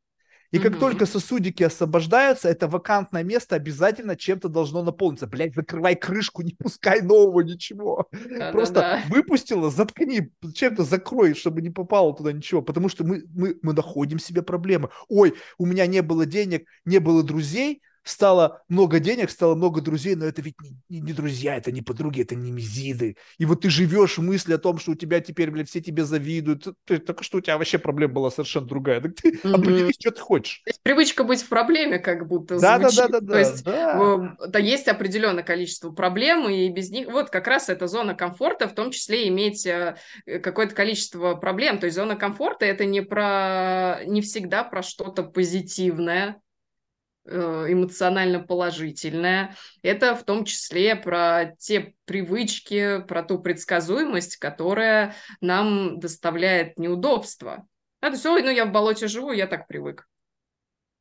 И 0.55 0.60
как 0.60 0.74
угу. 0.74 0.81
только 0.81 1.05
сосудики 1.05 1.64
освобождаются, 1.64 2.48
это 2.48 2.68
вакантное 2.68 3.24
место 3.24 3.56
обязательно 3.56 4.14
чем-то 4.14 4.48
должно 4.48 4.85
наполниться. 4.85 5.26
Блять, 5.26 5.52
закрывай 5.52 5.97
крышку, 5.97 6.43
не 6.43 6.52
пускай 6.52 7.02
нового 7.02 7.40
ничего. 7.40 8.09
Да, 8.31 8.52
Просто 8.52 8.74
да, 8.74 8.81
да. 8.81 9.02
выпустила, 9.09 9.68
заткни, 9.72 10.31
чем-то 10.55 10.85
закрой, 10.85 11.35
чтобы 11.35 11.60
не 11.60 11.70
попало 11.70 12.14
туда 12.14 12.32
ничего. 12.32 12.62
Потому 12.62 12.89
что 12.89 13.02
мы, 13.02 13.24
мы, 13.35 13.56
мы 13.62 13.72
находим 13.72 14.20
себе 14.20 14.43
проблемы. 14.43 14.90
Ой, 15.09 15.35
у 15.59 15.66
меня 15.66 15.89
не 15.89 16.02
было 16.02 16.24
денег, 16.24 16.68
не 16.85 16.98
было 17.01 17.24
друзей, 17.24 17.82
стало 18.05 18.62
много 18.68 19.01
денег, 19.01 19.31
стало 19.31 19.55
много 19.55 19.81
друзей, 19.81 20.14
но 20.14 20.26
это 20.26 20.43
ведь 20.43 20.55
не, 20.89 21.01
не, 21.01 21.12
друзья, 21.12 21.56
это 21.56 21.72
не 21.72 21.82
подруги, 21.82 22.22
это 22.22 22.35
не 22.35 22.52
мизиды. 22.52 23.16
И 23.39 23.47
вот 23.47 23.62
ты 23.62 23.70
живешь 23.70 24.18
в 24.18 24.22
мысли 24.22 24.52
о 24.52 24.59
том, 24.59 24.78
что 24.78 24.93
у 24.93 24.94
тебя 24.94 25.20
теперь, 25.20 25.51
блядь, 25.51 25.68
все 25.68 25.81
тебе 25.81 26.05
завидуют. 26.05 26.66
Ты, 26.85 26.98
только 26.98 27.24
что 27.24 27.39
у 27.39 27.40
тебя 27.40 27.59
вообще 27.59 27.78
проблема 27.78 28.14
была 28.14 28.31
совершенно 28.31 28.66
другая. 28.66 29.01
Так 29.01 29.14
ты 29.14 29.31
mm-hmm. 29.31 29.55
определись, 29.55 29.97
что 29.98 30.10
ты 30.10 30.20
хочешь. 30.20 30.60
То 30.64 30.70
есть 30.70 30.82
привычка 30.82 31.24
быть 31.24 31.43
в 31.43 31.48
проблеме 31.48 31.98
как 31.98 32.28
будто 32.28 32.59
да, 32.59 32.78
звучит. 32.78 32.97
Да, 32.98 33.09
да, 33.09 33.20
да, 33.20 33.32
То 33.32 33.39
есть 33.39 33.64
да. 33.64 34.36
да, 34.47 34.59
есть 34.59 34.89
определенное 34.89 35.43
количество 35.43 35.90
проблем, 35.90 36.48
и 36.48 36.68
без 36.68 36.90
них... 36.90 37.09
Вот 37.09 37.31
как 37.31 37.47
раз 37.47 37.68
эта 37.68 37.86
зона 37.86 38.14
комфорта, 38.14 38.68
в 38.68 38.74
том 38.74 38.90
числе 38.90 39.28
иметь 39.28 39.66
э, 39.66 39.97
какое-то 40.26 40.74
количество 40.74 41.35
проблем. 41.35 41.78
То 41.78 41.86
есть 41.86 41.97
зона 41.97 42.16
комфорта– 42.16 42.64
это 42.66 42.85
не 42.85 43.01
про... 43.01 44.01
не 44.06 44.20
всегда 44.20 44.64
про 44.64 44.82
что-то 44.82 45.22
позитивное, 45.22 46.05
Э, 46.24 46.44
эмоционально 47.27 48.41
положительное. 48.41 49.57
Это 49.83 50.15
в 50.15 50.25
том 50.25 50.45
числе 50.45 50.97
про 50.97 51.55
те 51.59 51.95
привычки, 52.05 53.03
про 53.07 53.23
ту 53.23 53.39
предсказуемость, 53.39 54.37
которая 54.37 55.15
нам 55.41 55.99
доставляет 56.01 56.79
неудобства. 56.79 57.67
А, 58.01 58.09
то 58.09 58.13
есть, 58.13 58.27
ой, 58.27 58.43
ну 58.43 58.51
я 58.51 58.67
в 58.67 58.73
болоте 58.73 59.09
живу, 59.09 59.33
я 59.33 59.47
так 59.47 59.67
привык. 59.67 60.07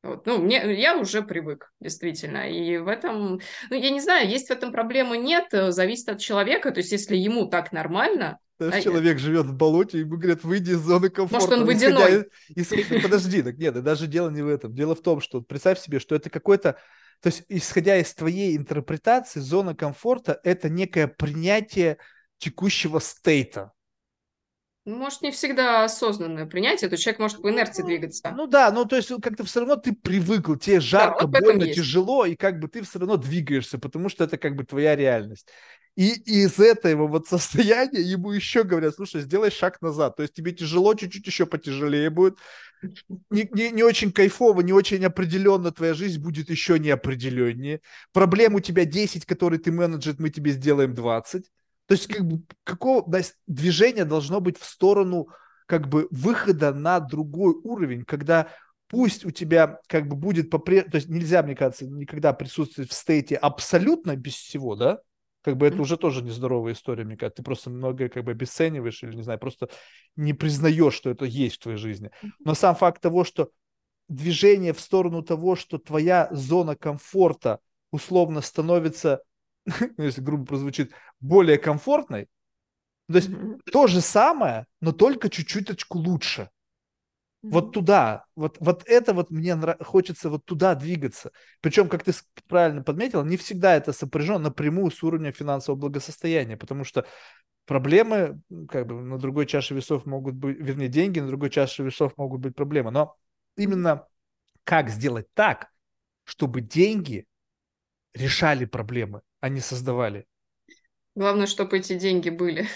Вот, 0.04 0.26
ну, 0.26 0.38
мне, 0.38 0.78
я 0.78 0.98
уже 0.98 1.22
привык, 1.22 1.72
действительно. 1.80 2.50
И 2.50 2.76
в 2.76 2.88
этом, 2.88 3.40
ну, 3.70 3.76
я 3.76 3.88
не 3.88 4.00
знаю, 4.00 4.28
есть 4.28 4.48
в 4.48 4.50
этом 4.50 4.70
проблемы, 4.70 5.16
нет, 5.16 5.46
э, 5.52 5.72
зависит 5.72 6.10
от 6.10 6.20
человека. 6.20 6.72
То 6.72 6.80
есть, 6.80 6.92
если 6.92 7.16
ему 7.16 7.46
так 7.46 7.72
нормально, 7.72 8.38
даже 8.58 8.76
а 8.76 8.82
человек 8.82 9.14
я... 9.14 9.18
живет 9.18 9.46
в 9.46 9.56
болоте, 9.56 10.00
ему 10.00 10.18
говорят, 10.18 10.44
выйди 10.44 10.72
из 10.72 10.80
зоны 10.80 11.08
комфорта. 11.08 11.46
Может, 11.46 11.58
он 11.58 11.66
водяной. 11.66 12.26
Исходя... 12.54 12.82
Исходя... 12.82 13.02
Подожди, 13.02 13.42
так 13.42 13.56
нет, 13.56 13.82
даже 13.82 14.06
дело 14.06 14.28
не 14.28 14.42
в 14.42 14.48
этом. 14.48 14.74
Дело 14.74 14.94
в 14.94 15.00
том, 15.00 15.22
что 15.22 15.40
представь 15.40 15.80
себе, 15.80 15.98
что 15.98 16.14
это 16.14 16.28
какой-то... 16.28 16.76
То 17.22 17.28
есть, 17.28 17.44
исходя 17.48 17.96
из 17.96 18.12
твоей 18.12 18.56
интерпретации, 18.56 19.40
зона 19.40 19.74
комфорта– 19.74 20.38
это 20.44 20.68
некое 20.68 21.08
принятие 21.08 21.96
текущего 22.36 22.98
стейта. 22.98 23.72
Может, 24.84 25.22
не 25.22 25.30
всегда 25.30 25.84
осознанное 25.84 26.44
принятие, 26.44 26.90
то 26.90 26.96
человек 26.98 27.18
может 27.18 27.40
по 27.40 27.48
инерции 27.48 27.80
ну, 27.80 27.88
двигаться. 27.88 28.32
Ну 28.36 28.46
да, 28.46 28.70
ну 28.70 28.84
то 28.84 28.96
есть 28.96 29.10
как-то 29.22 29.42
все 29.44 29.60
равно 29.60 29.76
ты 29.76 29.94
привыкл, 29.94 30.56
тебе 30.56 30.78
жарко, 30.80 31.26
да, 31.26 31.38
вот 31.38 31.40
больно, 31.40 31.72
тяжело, 31.72 32.26
и 32.26 32.36
как 32.36 32.60
бы 32.60 32.68
ты 32.68 32.82
все 32.82 32.98
равно 32.98 33.16
двигаешься, 33.16 33.78
потому 33.78 34.10
что 34.10 34.24
это 34.24 34.36
как 34.36 34.56
бы 34.56 34.64
твоя 34.64 34.94
реальность. 34.94 35.48
И, 35.96 36.12
из 36.26 36.58
этого 36.58 37.06
вот 37.06 37.28
состояния 37.28 38.00
ему 38.00 38.32
еще 38.32 38.64
говорят, 38.64 38.94
слушай, 38.94 39.22
сделай 39.22 39.50
шаг 39.50 39.80
назад. 39.80 40.16
То 40.16 40.22
есть 40.22 40.34
тебе 40.34 40.52
тяжело, 40.52 40.94
чуть-чуть 40.94 41.26
еще 41.26 41.46
потяжелее 41.46 42.10
будет. 42.10 42.38
Не, 43.30 43.48
не, 43.52 43.70
не 43.70 43.82
очень 43.82 44.12
кайфово, 44.12 44.60
не 44.60 44.72
очень 44.72 45.04
определенно 45.04 45.70
твоя 45.70 45.94
жизнь 45.94 46.20
будет 46.20 46.50
еще 46.50 46.78
неопределеннее. 46.78 47.80
Проблем 48.12 48.56
у 48.56 48.60
тебя 48.60 48.84
10, 48.84 49.24
которые 49.24 49.60
ты 49.60 49.72
менеджер, 49.72 50.16
мы 50.18 50.28
тебе 50.28 50.50
сделаем 50.50 50.94
20. 50.94 51.46
То 51.86 51.92
есть 51.94 52.06
как 52.06 52.26
бы 52.26 52.42
какого 52.64 53.04
движение 53.46 54.04
должно 54.04 54.40
быть 54.40 54.58
в 54.58 54.64
сторону 54.64 55.28
как 55.66 55.88
бы 55.88 56.08
выхода 56.10 56.72
на 56.72 57.00
другой 57.00 57.54
уровень, 57.62 58.04
когда 58.04 58.48
пусть 58.88 59.24
у 59.24 59.30
тебя 59.30 59.80
как 59.88 60.08
бы 60.08 60.16
будет 60.16 60.50
попре... 60.50 60.82
то 60.82 60.96
есть 60.96 61.08
нельзя, 61.08 61.42
мне 61.42 61.54
кажется, 61.54 61.86
никогда 61.86 62.32
присутствовать 62.32 62.90
в 62.90 62.94
стейте 62.94 63.36
абсолютно 63.36 64.16
без 64.16 64.34
всего, 64.34 64.76
да, 64.76 65.00
как 65.44 65.58
бы 65.58 65.66
это 65.66 65.80
уже 65.82 65.98
тоже 65.98 66.22
нездоровая 66.22 66.72
история, 66.72 67.04
мне 67.04 67.18
кажется. 67.18 67.36
Ты 67.36 67.42
просто 67.42 67.68
многое 67.68 68.08
как 68.08 68.24
бы 68.24 68.30
обесцениваешь 68.30 69.02
или, 69.02 69.14
не 69.14 69.22
знаю, 69.22 69.38
просто 69.38 69.68
не 70.16 70.32
признаешь, 70.32 70.94
что 70.94 71.10
это 71.10 71.26
есть 71.26 71.56
в 71.56 71.58
твоей 71.60 71.76
жизни. 71.76 72.10
Но 72.40 72.54
сам 72.54 72.74
факт 72.74 73.02
того, 73.02 73.24
что 73.24 73.50
движение 74.08 74.72
в 74.72 74.80
сторону 74.80 75.22
того, 75.22 75.54
что 75.54 75.76
твоя 75.78 76.28
зона 76.30 76.76
комфорта 76.76 77.58
условно 77.90 78.40
становится, 78.40 79.22
ну, 79.66 80.04
если 80.04 80.22
грубо 80.22 80.46
прозвучит, 80.46 80.92
более 81.24 81.58
комфортной, 81.58 82.28
то 83.08 83.16
есть 83.16 83.30
то 83.70 83.86
же 83.86 84.00
самое, 84.00 84.66
но 84.80 84.92
только 84.92 85.28
чуть-чуточку 85.28 85.98
лучше. 85.98 86.50
Вот 87.42 87.72
туда, 87.72 88.24
вот, 88.36 88.56
вот 88.58 88.84
это 88.86 89.12
вот 89.12 89.30
мне 89.30 89.54
нрав... 89.54 89.76
хочется 89.84 90.30
вот 90.30 90.46
туда 90.46 90.74
двигаться. 90.74 91.30
Причем, 91.60 91.90
как 91.90 92.02
ты 92.02 92.12
правильно 92.48 92.82
подметил, 92.82 93.22
не 93.22 93.36
всегда 93.36 93.76
это 93.76 93.92
сопряжено 93.92 94.38
напрямую 94.38 94.90
с 94.90 95.02
уровнем 95.02 95.34
финансового 95.34 95.78
благосостояния, 95.78 96.56
потому 96.56 96.84
что 96.84 97.04
проблемы, 97.66 98.40
как 98.70 98.86
бы 98.86 98.94
на 98.94 99.18
другой 99.18 99.44
чаше 99.44 99.74
весов 99.74 100.06
могут 100.06 100.36
быть, 100.36 100.58
вернее, 100.58 100.88
деньги 100.88 101.20
на 101.20 101.26
другой 101.26 101.50
чаше 101.50 101.82
весов 101.82 102.16
могут 102.16 102.40
быть 102.40 102.54
проблемы. 102.54 102.90
Но 102.90 103.14
именно 103.58 104.06
как 104.64 104.88
сделать 104.88 105.26
так, 105.34 105.68
чтобы 106.24 106.62
деньги 106.62 107.26
решали 108.14 108.64
проблемы, 108.64 109.20
а 109.40 109.50
не 109.50 109.60
создавали. 109.60 110.24
Главное, 111.14 111.46
чтобы 111.46 111.78
эти 111.78 111.96
деньги 111.96 112.28
были. 112.28 112.66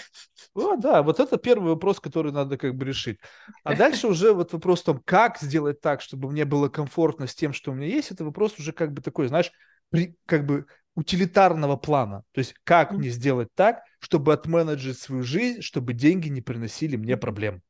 О, 0.53 0.75
да, 0.77 1.03
вот 1.03 1.19
это 1.19 1.37
первый 1.37 1.69
вопрос, 1.69 1.99
который 1.99 2.31
надо 2.31 2.57
как 2.57 2.75
бы 2.75 2.85
решить. 2.85 3.19
А 3.63 3.75
дальше 3.75 4.07
уже 4.07 4.33
вот 4.33 4.53
вопрос 4.53 4.81
в 4.81 4.85
том, 4.85 5.01
как 5.03 5.39
сделать 5.39 5.81
так, 5.81 6.01
чтобы 6.01 6.31
мне 6.31 6.45
было 6.45 6.69
комфортно 6.69 7.27
с 7.27 7.35
тем, 7.35 7.53
что 7.53 7.71
у 7.71 7.73
меня 7.75 7.87
есть, 7.87 8.11
это 8.11 8.23
вопрос 8.23 8.57
уже 8.57 8.71
как 8.71 8.93
бы 8.93 9.01
такой, 9.01 9.27
знаешь, 9.27 9.51
при, 9.89 10.15
как 10.25 10.45
бы 10.45 10.65
утилитарного 10.95 11.75
плана. 11.75 12.23
То 12.31 12.39
есть 12.39 12.55
как 12.63 12.91
мне 12.91 13.09
сделать 13.09 13.49
так, 13.55 13.81
чтобы 13.99 14.33
отменеджить 14.33 14.99
свою 14.99 15.23
жизнь, 15.23 15.61
чтобы 15.61 15.93
деньги 15.93 16.29
не 16.29 16.41
приносили 16.41 16.95
мне 16.95 17.17
проблем. 17.17 17.61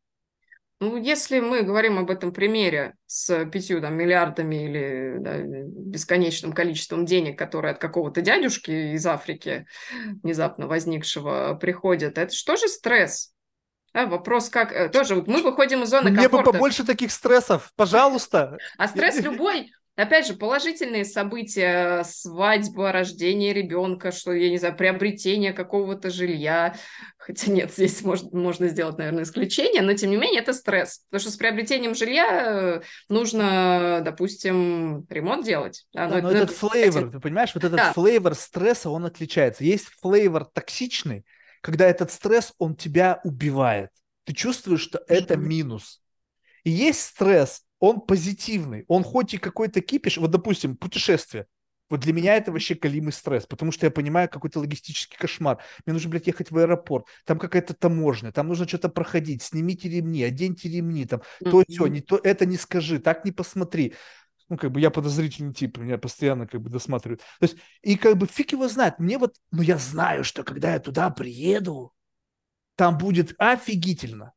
Ну, 0.82 0.96
если 0.96 1.42
мы 1.42 1.64
говорим 1.64 2.00
об 2.00 2.10
этом 2.10 2.32
примере 2.32 2.96
с 3.06 3.46
пятью 3.46 3.82
там, 3.82 3.96
миллиардами 3.96 4.66
или 4.66 5.16
да, 5.20 5.38
бесконечным 5.40 6.54
количеством 6.54 7.06
денег, 7.06 7.38
которые 7.38 7.74
от 7.74 7.80
какого-то 7.80 8.22
дядюшки 8.22 8.94
из 8.94 9.06
Африки 9.06 9.68
внезапно 10.24 10.68
возникшего 10.68 11.58
приходят, 11.60 12.18
это 12.18 12.34
что 12.34 12.56
же 12.56 12.70
стресс? 12.70 13.34
А, 13.92 14.06
вопрос 14.06 14.50
как... 14.50 14.72
Э, 14.72 14.88
тоже 14.88 15.16
вот 15.16 15.28
мы 15.28 15.42
выходим 15.42 15.84
из 15.84 15.90
зоны 15.90 16.12
Мне 16.12 16.22
комфорта. 16.22 16.46
бы 16.46 16.52
побольше 16.54 16.86
таких 16.86 17.12
стрессов, 17.12 17.74
пожалуйста. 17.76 18.58
А 18.78 18.88
стресс 18.88 19.20
любой 19.20 19.72
Опять 20.00 20.28
же, 20.28 20.34
положительные 20.34 21.04
события, 21.04 22.04
свадьба, 22.06 22.94
рождение 22.94 23.52
ребенка, 23.52 24.14
что, 24.14 24.32
я 24.32 24.50
не 24.50 24.58
знаю, 24.58 24.78
приобретение 24.78 25.52
какого-то 25.52 26.10
жилья. 26.10 26.74
Хотя 27.18 27.52
нет, 27.52 27.74
здесь 27.74 28.02
может, 28.02 28.32
можно 28.32 28.70
сделать, 28.70 28.98
наверное, 28.98 29.24
исключение, 29.24 29.82
но 29.82 29.94
тем 29.94 30.12
не 30.12 30.16
менее 30.16 30.42
это 30.42 30.54
стресс. 30.54 31.02
Потому 31.10 31.20
что 31.20 31.32
с 31.32 31.36
приобретением 31.36 31.96
жилья 31.96 32.44
э, 32.46 32.82
нужно, 33.10 34.02
допустим, 34.06 35.06
ремонт 35.10 35.44
делать. 35.46 35.86
Да, 35.92 36.08
но, 36.08 36.22
но 36.22 36.32
этот 36.32 36.52
флейвор, 36.52 37.12
ты 37.12 37.20
понимаешь, 37.20 37.54
вот 37.54 37.66
этот 37.66 37.76
да. 37.76 37.92
флейвор 37.92 38.36
стресса, 38.36 38.90
он 38.90 39.06
отличается. 39.06 39.66
Есть 39.66 39.88
флейвор 40.02 40.46
токсичный, 40.46 41.26
когда 41.60 41.86
этот 41.86 42.10
стресс, 42.10 42.54
он 42.58 42.78
тебя 42.78 43.20
убивает. 43.26 43.90
Ты 44.24 44.34
чувствуешь, 44.34 44.82
что 44.82 45.04
это 45.10 45.36
минус. 45.36 46.02
И 46.64 46.70
есть 46.70 47.02
стресс, 47.02 47.64
он 47.80 48.02
позитивный, 48.02 48.86
он 48.88 49.04
хоть 49.04 49.34
и 49.34 49.38
какой-то 49.38 49.82
кипиш, 49.82 50.18
вот, 50.18 50.32
допустим, 50.32 50.76
путешествие, 50.76 51.48
вот 51.90 52.02
для 52.02 52.14
меня 52.14 52.36
это 52.36 52.52
вообще 52.52 52.76
колимый 52.76 53.12
стресс, 53.12 53.48
потому 53.48 53.72
что 53.72 53.88
я 53.88 53.92
понимаю 53.92 54.30
какой-то 54.30 54.60
логистический 54.60 55.18
кошмар. 55.18 55.58
Мне 55.86 55.94
нужно, 55.94 56.12
блядь, 56.12 56.28
ехать 56.28 56.52
в 56.52 56.58
аэропорт, 56.58 57.08
там 57.26 57.40
какая-то 57.40 57.74
таможня, 57.74 58.32
там 58.32 58.48
нужно 58.48 58.68
что-то 58.68 58.90
проходить, 58.90 59.42
снимите 59.42 59.90
ремни, 59.90 60.24
оденьте 60.24 60.70
ремни, 60.70 61.06
там, 61.06 61.22
то, 61.44 61.64
все, 61.68 61.88
не 61.88 62.02
то, 62.02 62.20
это 62.24 62.46
не 62.46 62.58
скажи, 62.58 63.00
так 63.00 63.26
не 63.26 63.32
посмотри. 63.32 63.96
Ну, 64.50 64.58
как 64.58 64.72
бы 64.72 64.82
я 64.82 64.90
подозрительный 64.90 65.54
тип, 65.54 65.78
меня 65.78 65.98
постоянно 65.98 66.48
как 66.48 66.62
бы 66.62 66.70
досматривают. 66.70 67.22
То 67.40 67.46
есть, 67.46 67.58
и 67.84 67.96
как 67.96 68.18
бы 68.18 68.26
фиг 68.26 68.52
его 68.52 68.68
знает, 68.68 69.00
мне 69.00 69.18
вот, 69.18 69.36
ну, 69.52 69.62
я 69.62 69.78
знаю, 69.78 70.24
что 70.24 70.44
когда 70.44 70.74
я 70.74 70.80
туда 70.80 71.10
приеду, 71.12 71.94
там 72.76 72.98
будет 72.98 73.36
офигительно. 73.38 74.34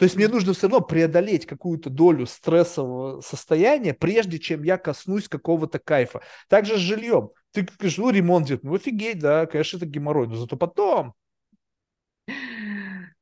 То 0.00 0.04
есть 0.04 0.16
мне 0.16 0.28
нужно 0.28 0.54
все 0.54 0.66
равно 0.66 0.80
преодолеть 0.80 1.44
какую-то 1.44 1.90
долю 1.90 2.24
стрессового 2.24 3.20
состояния, 3.20 3.92
прежде 3.92 4.38
чем 4.38 4.62
я 4.62 4.78
коснусь 4.78 5.28
какого-то 5.28 5.78
кайфа. 5.78 6.22
Также 6.48 6.76
с 6.76 6.80
жильем. 6.80 7.32
Ты 7.52 7.68
говоришь, 7.76 7.98
ну, 7.98 8.08
ремонт 8.08 8.46
делать, 8.46 8.64
ну, 8.64 8.74
офигеть, 8.74 9.18
да, 9.18 9.44
конечно, 9.44 9.76
это 9.76 9.84
геморрой, 9.84 10.26
но 10.26 10.36
зато 10.36 10.56
потом. 10.56 11.12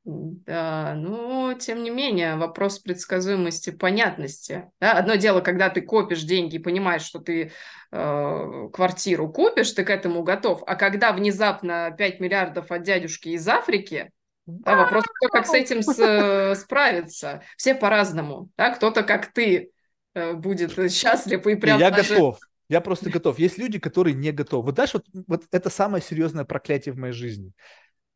Да, 0.05 0.93
но 0.95 1.53
тем 1.59 1.83
не 1.83 1.89
менее 1.89 2.37
вопрос 2.37 2.79
предсказуемости, 2.79 3.71
понятности. 3.71 4.71
Да? 4.79 4.93
Одно 4.93 5.15
дело, 5.15 5.41
когда 5.41 5.69
ты 5.69 5.81
копишь 5.81 6.23
деньги 6.23 6.55
и 6.55 6.59
понимаешь, 6.59 7.01
что 7.01 7.19
ты 7.19 7.51
э, 7.91 8.69
квартиру 8.71 9.29
купишь, 9.29 9.73
ты 9.73 9.83
к 9.83 9.89
этому 9.89 10.23
готов. 10.23 10.63
А 10.65 10.75
когда 10.75 11.11
внезапно 11.11 11.93
5 11.97 12.21
миллиардов 12.21 12.71
от 12.71 12.83
дядюшки 12.83 13.27
из 13.27 13.45
Африки, 13.49 14.11
да, 14.59 14.75
вопрос, 14.75 15.03
кто 15.03 15.29
как 15.29 15.47
с 15.47 15.53
этим 15.53 15.81
с, 15.81 16.55
справится. 16.61 17.41
Все 17.57 17.75
по-разному. 17.75 18.49
Да? 18.57 18.71
Кто-то, 18.71 19.03
как 19.03 19.31
ты, 19.33 19.71
э, 20.13 20.33
будет 20.33 20.91
счастлив 20.91 21.45
и 21.47 21.55
прям 21.55 21.79
Я 21.79 21.91
даже... 21.91 22.15
готов. 22.15 22.39
Я 22.67 22.81
просто 22.81 23.09
готов. 23.09 23.39
Есть 23.39 23.57
люди, 23.57 23.79
которые 23.79 24.13
не 24.13 24.31
готовы. 24.31 24.65
Вот 24.65 24.75
знаешь, 24.75 24.93
вот, 24.93 25.05
вот 25.27 25.43
это 25.51 25.69
самое 25.69 26.03
серьезное 26.03 26.45
проклятие 26.45 26.93
в 26.93 26.97
моей 26.97 27.13
жизни. 27.13 27.51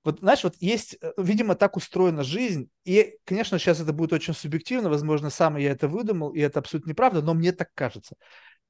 Вот, 0.04 0.20
знаешь, 0.20 0.44
вот 0.44 0.56
есть, 0.60 0.98
э, 1.02 1.14
видимо, 1.18 1.56
так 1.56 1.78
устроена 1.78 2.24
жизнь, 2.24 2.70
и, 2.84 3.16
конечно, 3.24 3.58
сейчас 3.58 3.80
это 3.80 3.94
будет 3.94 4.14
очень 4.14 4.34
субъективно, 4.34 4.90
возможно, 4.90 5.30
сам 5.30 5.56
я 5.56 5.72
это 5.72 5.88
выдумал, 5.88 6.34
и 6.34 6.40
это 6.40 6.60
абсолютно 6.60 6.90
неправда, 6.90 7.22
но 7.22 7.34
мне 7.34 7.52
так 7.54 7.70
кажется. 7.74 8.16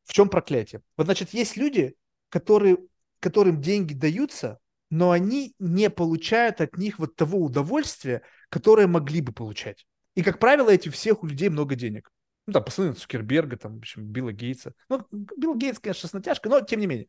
в 0.04 0.14
чем 0.14 0.30
проклятие? 0.30 0.82
Вот, 0.96 1.06
значит, 1.06 1.34
есть 1.34 1.58
люди, 1.58 1.96
которые, 2.30 2.78
которым 3.20 3.62
деньги 3.62 3.94
даются, 3.94 4.60
но 4.94 5.10
они 5.10 5.56
не 5.58 5.90
получают 5.90 6.62
от 6.62 6.78
них 6.78 7.00
вот 7.00 7.16
того 7.16 7.44
удовольствия, 7.44 8.22
которое 8.50 8.86
могли 8.86 9.22
бы 9.22 9.34
получать. 9.34 9.88
И, 10.14 10.22
как 10.22 10.38
правило, 10.38 10.70
эти 10.70 10.90
всех 10.90 11.24
у 11.24 11.26
людей 11.26 11.50
много 11.50 11.74
денег. 11.74 12.12
Ну, 12.46 12.54
там, 12.54 12.64
посмотрите 12.64 13.00
Цукерберга, 13.00 13.58
там, 13.58 13.74
в 13.74 13.78
общем, 13.80 14.06
Билла 14.06 14.34
Гейтса. 14.34 14.76
Ну, 14.90 15.04
Билл 15.12 15.56
Гейтс, 15.56 15.80
конечно, 15.80 16.08
с 16.08 16.14
натяжкой, 16.14 16.52
но 16.52 16.62
тем 16.62 16.80
не 16.80 16.86
менее. 16.86 17.08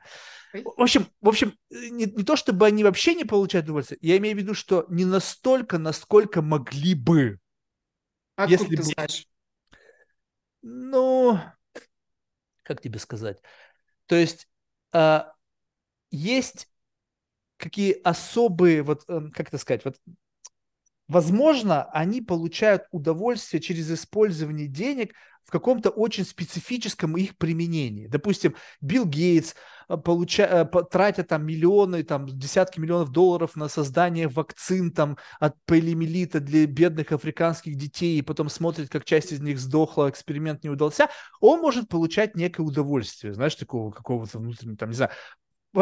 В 0.55 0.81
общем, 0.81 1.09
в 1.20 1.28
общем 1.28 1.59
не, 1.69 2.06
не 2.06 2.24
то, 2.24 2.36
чтобы 2.36 2.65
они 2.65 2.82
вообще 2.85 3.15
не 3.15 3.24
получают 3.24 3.66
удовольствие, 3.66 3.98
я 4.01 4.16
имею 4.16 4.35
в 4.35 4.39
виду, 4.39 4.55
что 4.55 4.86
не 4.89 5.05
настолько, 5.05 5.77
насколько 5.77 6.40
могли 6.40 6.94
бы. 6.94 7.39
Откуда 8.36 8.62
если 8.62 8.77
ты 8.77 8.77
бы... 8.78 8.82
знаешь? 8.82 9.27
Ну, 10.62 11.39
как 12.62 12.81
тебе 12.81 12.98
сказать? 12.98 13.43
То 14.06 14.16
есть 14.16 14.48
а, 14.90 15.35
есть 16.11 16.70
какие 17.65 17.93
особые, 18.05 18.82
вот, 18.82 19.05
эм, 19.09 19.32
как 19.32 19.49
это 19.49 19.59
сказать, 19.59 19.85
вот 19.85 19.97
Возможно, 21.07 21.85
они 21.93 22.23
получают 22.23 22.85
удовольствие 22.91 23.61
через 23.61 23.91
использование 23.91 24.69
денег 24.69 25.12
в 25.45 25.51
каком-то 25.51 25.91
очень 25.91 26.24
специфическом 26.24 27.19
их 27.19 27.36
применении. 27.36 28.07
Допустим, 28.07 28.55
Билл 28.81 29.05
Гейтс 29.05 29.55
э, 29.91 29.99
получа... 29.99 30.45
Э, 30.45 30.82
тратя 30.91 31.23
там 31.23 31.45
миллионы, 31.45 32.03
там 32.05 32.27
десятки 32.27 32.81
миллионов 32.81 33.11
долларов 33.11 33.55
на 33.55 33.69
создание 33.69 34.28
вакцин 34.28 34.91
там 34.91 35.19
от 35.41 35.55
полиомиелита 35.66 36.41
для 36.41 36.66
бедных 36.66 37.12
африканских 37.12 37.77
детей, 37.77 38.19
и 38.19 38.23
потом 38.23 38.49
смотрит, 38.49 38.89
как 38.89 39.05
часть 39.05 39.32
из 39.32 39.41
них 39.41 39.59
сдохла, 39.59 40.09
эксперимент 40.09 40.65
не 40.65 40.70
удался, 40.70 41.11
он 41.43 41.61
может 41.61 41.91
получать 41.91 42.35
некое 42.35 42.62
удовольствие, 42.62 43.35
знаешь, 43.35 43.55
такого 43.55 43.91
какого-то 43.91 44.39
внутреннего, 44.39 44.78
там, 44.78 44.89
не 44.89 44.97
знаю, 44.97 45.11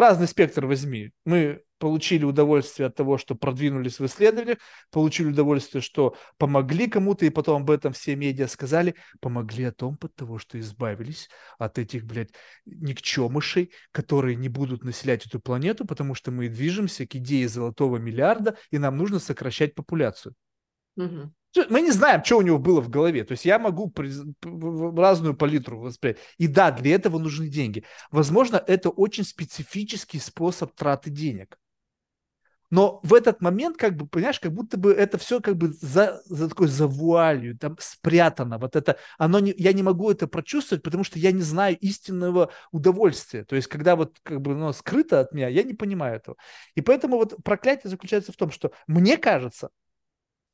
разный 0.00 0.26
спектр 0.26 0.66
возьми. 0.66 1.12
Мы 1.24 1.62
получили 1.78 2.24
удовольствие 2.24 2.86
от 2.86 2.94
того, 2.94 3.18
что 3.18 3.34
продвинулись 3.34 3.98
в 3.98 4.06
исследованиях, 4.06 4.58
получили 4.92 5.28
удовольствие, 5.28 5.82
что 5.82 6.16
помогли 6.38 6.86
кому-то, 6.88 7.26
и 7.26 7.30
потом 7.30 7.62
об 7.62 7.70
этом 7.70 7.92
все 7.92 8.14
медиа 8.14 8.46
сказали, 8.46 8.94
помогли 9.20 9.64
о 9.64 9.72
том, 9.72 9.98
от 10.00 10.14
того, 10.14 10.38
что 10.38 10.60
избавились 10.60 11.28
от 11.58 11.78
этих, 11.78 12.04
блядь, 12.04 12.30
никчемышей, 12.66 13.72
которые 13.90 14.36
не 14.36 14.48
будут 14.48 14.84
населять 14.84 15.26
эту 15.26 15.40
планету, 15.40 15.84
потому 15.84 16.14
что 16.14 16.30
мы 16.30 16.48
движемся 16.48 17.04
к 17.04 17.16
идее 17.16 17.48
золотого 17.48 17.96
миллиарда, 17.96 18.56
и 18.70 18.78
нам 18.78 18.96
нужно 18.96 19.18
сокращать 19.18 19.74
популяцию. 19.74 20.34
Угу. 20.96 21.32
Мы 21.68 21.82
не 21.82 21.90
знаем, 21.90 22.24
что 22.24 22.38
у 22.38 22.42
него 22.42 22.58
было 22.58 22.80
в 22.80 22.88
голове. 22.88 23.24
То 23.24 23.32
есть 23.32 23.44
я 23.44 23.58
могу 23.58 23.92
разную 24.42 25.34
палитру 25.34 25.80
воспринять. 25.80 26.18
И 26.38 26.46
да, 26.46 26.70
для 26.70 26.94
этого 26.94 27.18
нужны 27.18 27.48
деньги. 27.48 27.84
Возможно, 28.10 28.62
это 28.66 28.90
очень 28.90 29.24
специфический 29.24 30.18
способ 30.18 30.74
траты 30.74 31.10
денег. 31.10 31.58
Но 32.72 33.00
в 33.02 33.12
этот 33.12 33.42
момент, 33.42 33.76
как 33.76 33.98
бы, 33.98 34.06
понимаешь, 34.06 34.40
как 34.40 34.54
будто 34.54 34.78
бы 34.78 34.94
это 34.94 35.18
все 35.18 35.42
как 35.42 35.58
бы 35.58 35.74
за, 35.74 36.22
за 36.24 36.48
такой 36.48 36.68
за 36.68 36.86
вуалью, 36.86 37.58
там 37.58 37.76
спрятано. 37.78 38.56
Вот 38.56 38.76
это, 38.76 38.96
оно 39.18 39.40
не, 39.40 39.52
я 39.58 39.74
не 39.74 39.82
могу 39.82 40.10
это 40.10 40.26
прочувствовать, 40.26 40.82
потому 40.82 41.04
что 41.04 41.18
я 41.18 41.32
не 41.32 41.42
знаю 41.42 41.76
истинного 41.80 42.50
удовольствия. 42.70 43.44
То 43.44 43.56
есть, 43.56 43.68
когда 43.68 43.94
вот 43.94 44.16
как 44.22 44.40
бы 44.40 44.52
оно 44.52 44.72
скрыто 44.72 45.20
от 45.20 45.34
меня, 45.34 45.48
я 45.48 45.64
не 45.64 45.74
понимаю 45.74 46.16
этого. 46.16 46.38
И 46.74 46.80
поэтому 46.80 47.18
вот 47.18 47.44
проклятие 47.44 47.90
заключается 47.90 48.32
в 48.32 48.36
том, 48.36 48.50
что 48.50 48.72
мне 48.86 49.18
кажется, 49.18 49.68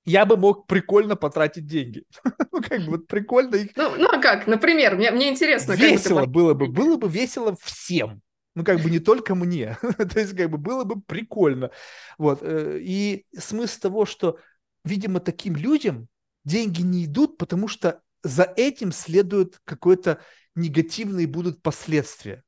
я 0.08 0.24
бы 0.24 0.36
мог 0.36 0.66
прикольно 0.66 1.16
потратить 1.16 1.66
деньги. 1.66 2.04
ну, 2.52 2.62
как 2.62 2.80
бы 2.84 2.92
вот 2.92 3.06
прикольно 3.06 3.56
их... 3.56 3.76
Ну, 3.76 3.96
ну 3.96 4.08
а 4.10 4.20
как? 4.20 4.46
Например, 4.46 4.96
мне, 4.96 5.10
мне 5.10 5.28
интересно. 5.28 5.72
Весело 5.72 6.20
как 6.20 6.30
было 6.30 6.54
бы, 6.54 6.68
было 6.68 6.96
бы 6.96 7.08
весело 7.08 7.56
всем. 7.62 8.22
Ну, 8.54 8.64
как 8.64 8.80
бы 8.80 8.90
не 8.90 8.98
только 8.98 9.34
мне. 9.34 9.76
То 9.82 10.18
есть, 10.18 10.36
как 10.36 10.50
бы 10.50 10.58
было 10.58 10.84
бы 10.84 11.00
прикольно. 11.00 11.70
Вот. 12.16 12.40
Э, 12.42 12.78
и 12.80 13.26
смысл 13.36 13.80
того, 13.80 14.06
что, 14.06 14.38
видимо, 14.84 15.20
таким 15.20 15.56
людям 15.56 16.08
деньги 16.44 16.80
не 16.80 17.04
идут, 17.04 17.36
потому 17.36 17.68
что 17.68 18.00
за 18.22 18.42
этим 18.56 18.92
следуют 18.92 19.60
какой-то 19.64 20.20
негативные 20.54 21.26
будут 21.26 21.62
последствия 21.62 22.42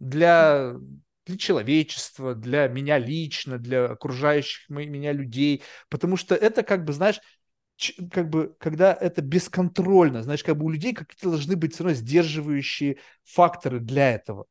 для 0.00 0.74
для 1.28 1.36
человечества, 1.38 2.34
для 2.34 2.66
меня 2.68 2.98
лично, 2.98 3.58
для 3.58 3.84
окружающих 3.86 4.68
меня 4.68 5.12
людей, 5.12 5.62
потому 5.90 6.16
что 6.16 6.34
это 6.34 6.62
как 6.62 6.84
бы, 6.84 6.92
знаешь, 6.92 7.20
как 8.10 8.28
бы, 8.28 8.56
когда 8.58 8.92
это 8.92 9.22
бесконтрольно, 9.22 10.22
знаешь, 10.22 10.42
как 10.42 10.56
бы 10.56 10.64
у 10.64 10.70
людей 10.70 10.94
какие-то 10.94 11.30
должны 11.30 11.54
быть 11.54 11.74
все 11.74 11.84
равно 11.84 11.96
сдерживающие 11.96 12.98
факторы 13.24 13.78
для 13.78 14.12
этого. 14.12 14.46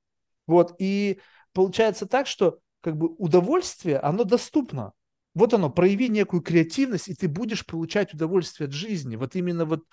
Вот, 0.45 0.75
и 0.79 1.19
получается 1.53 2.05
так, 2.05 2.27
что 2.27 2.59
как 2.81 2.95
бы 2.97 3.07
удовольствие, 3.17 3.99
оно 3.99 4.23
доступно. 4.23 4.93
Вот 5.33 5.53
оно, 5.53 5.69
прояви 5.69 6.09
некую 6.09 6.41
креативность, 6.41 7.09
и 7.09 7.15
ты 7.15 7.27
будешь 7.27 7.65
получать 7.65 8.13
удовольствие 8.13 8.67
от 8.67 8.73
жизни. 8.73 9.15
Вот 9.17 9.35
именно 9.35 9.65
вот, 9.65 9.83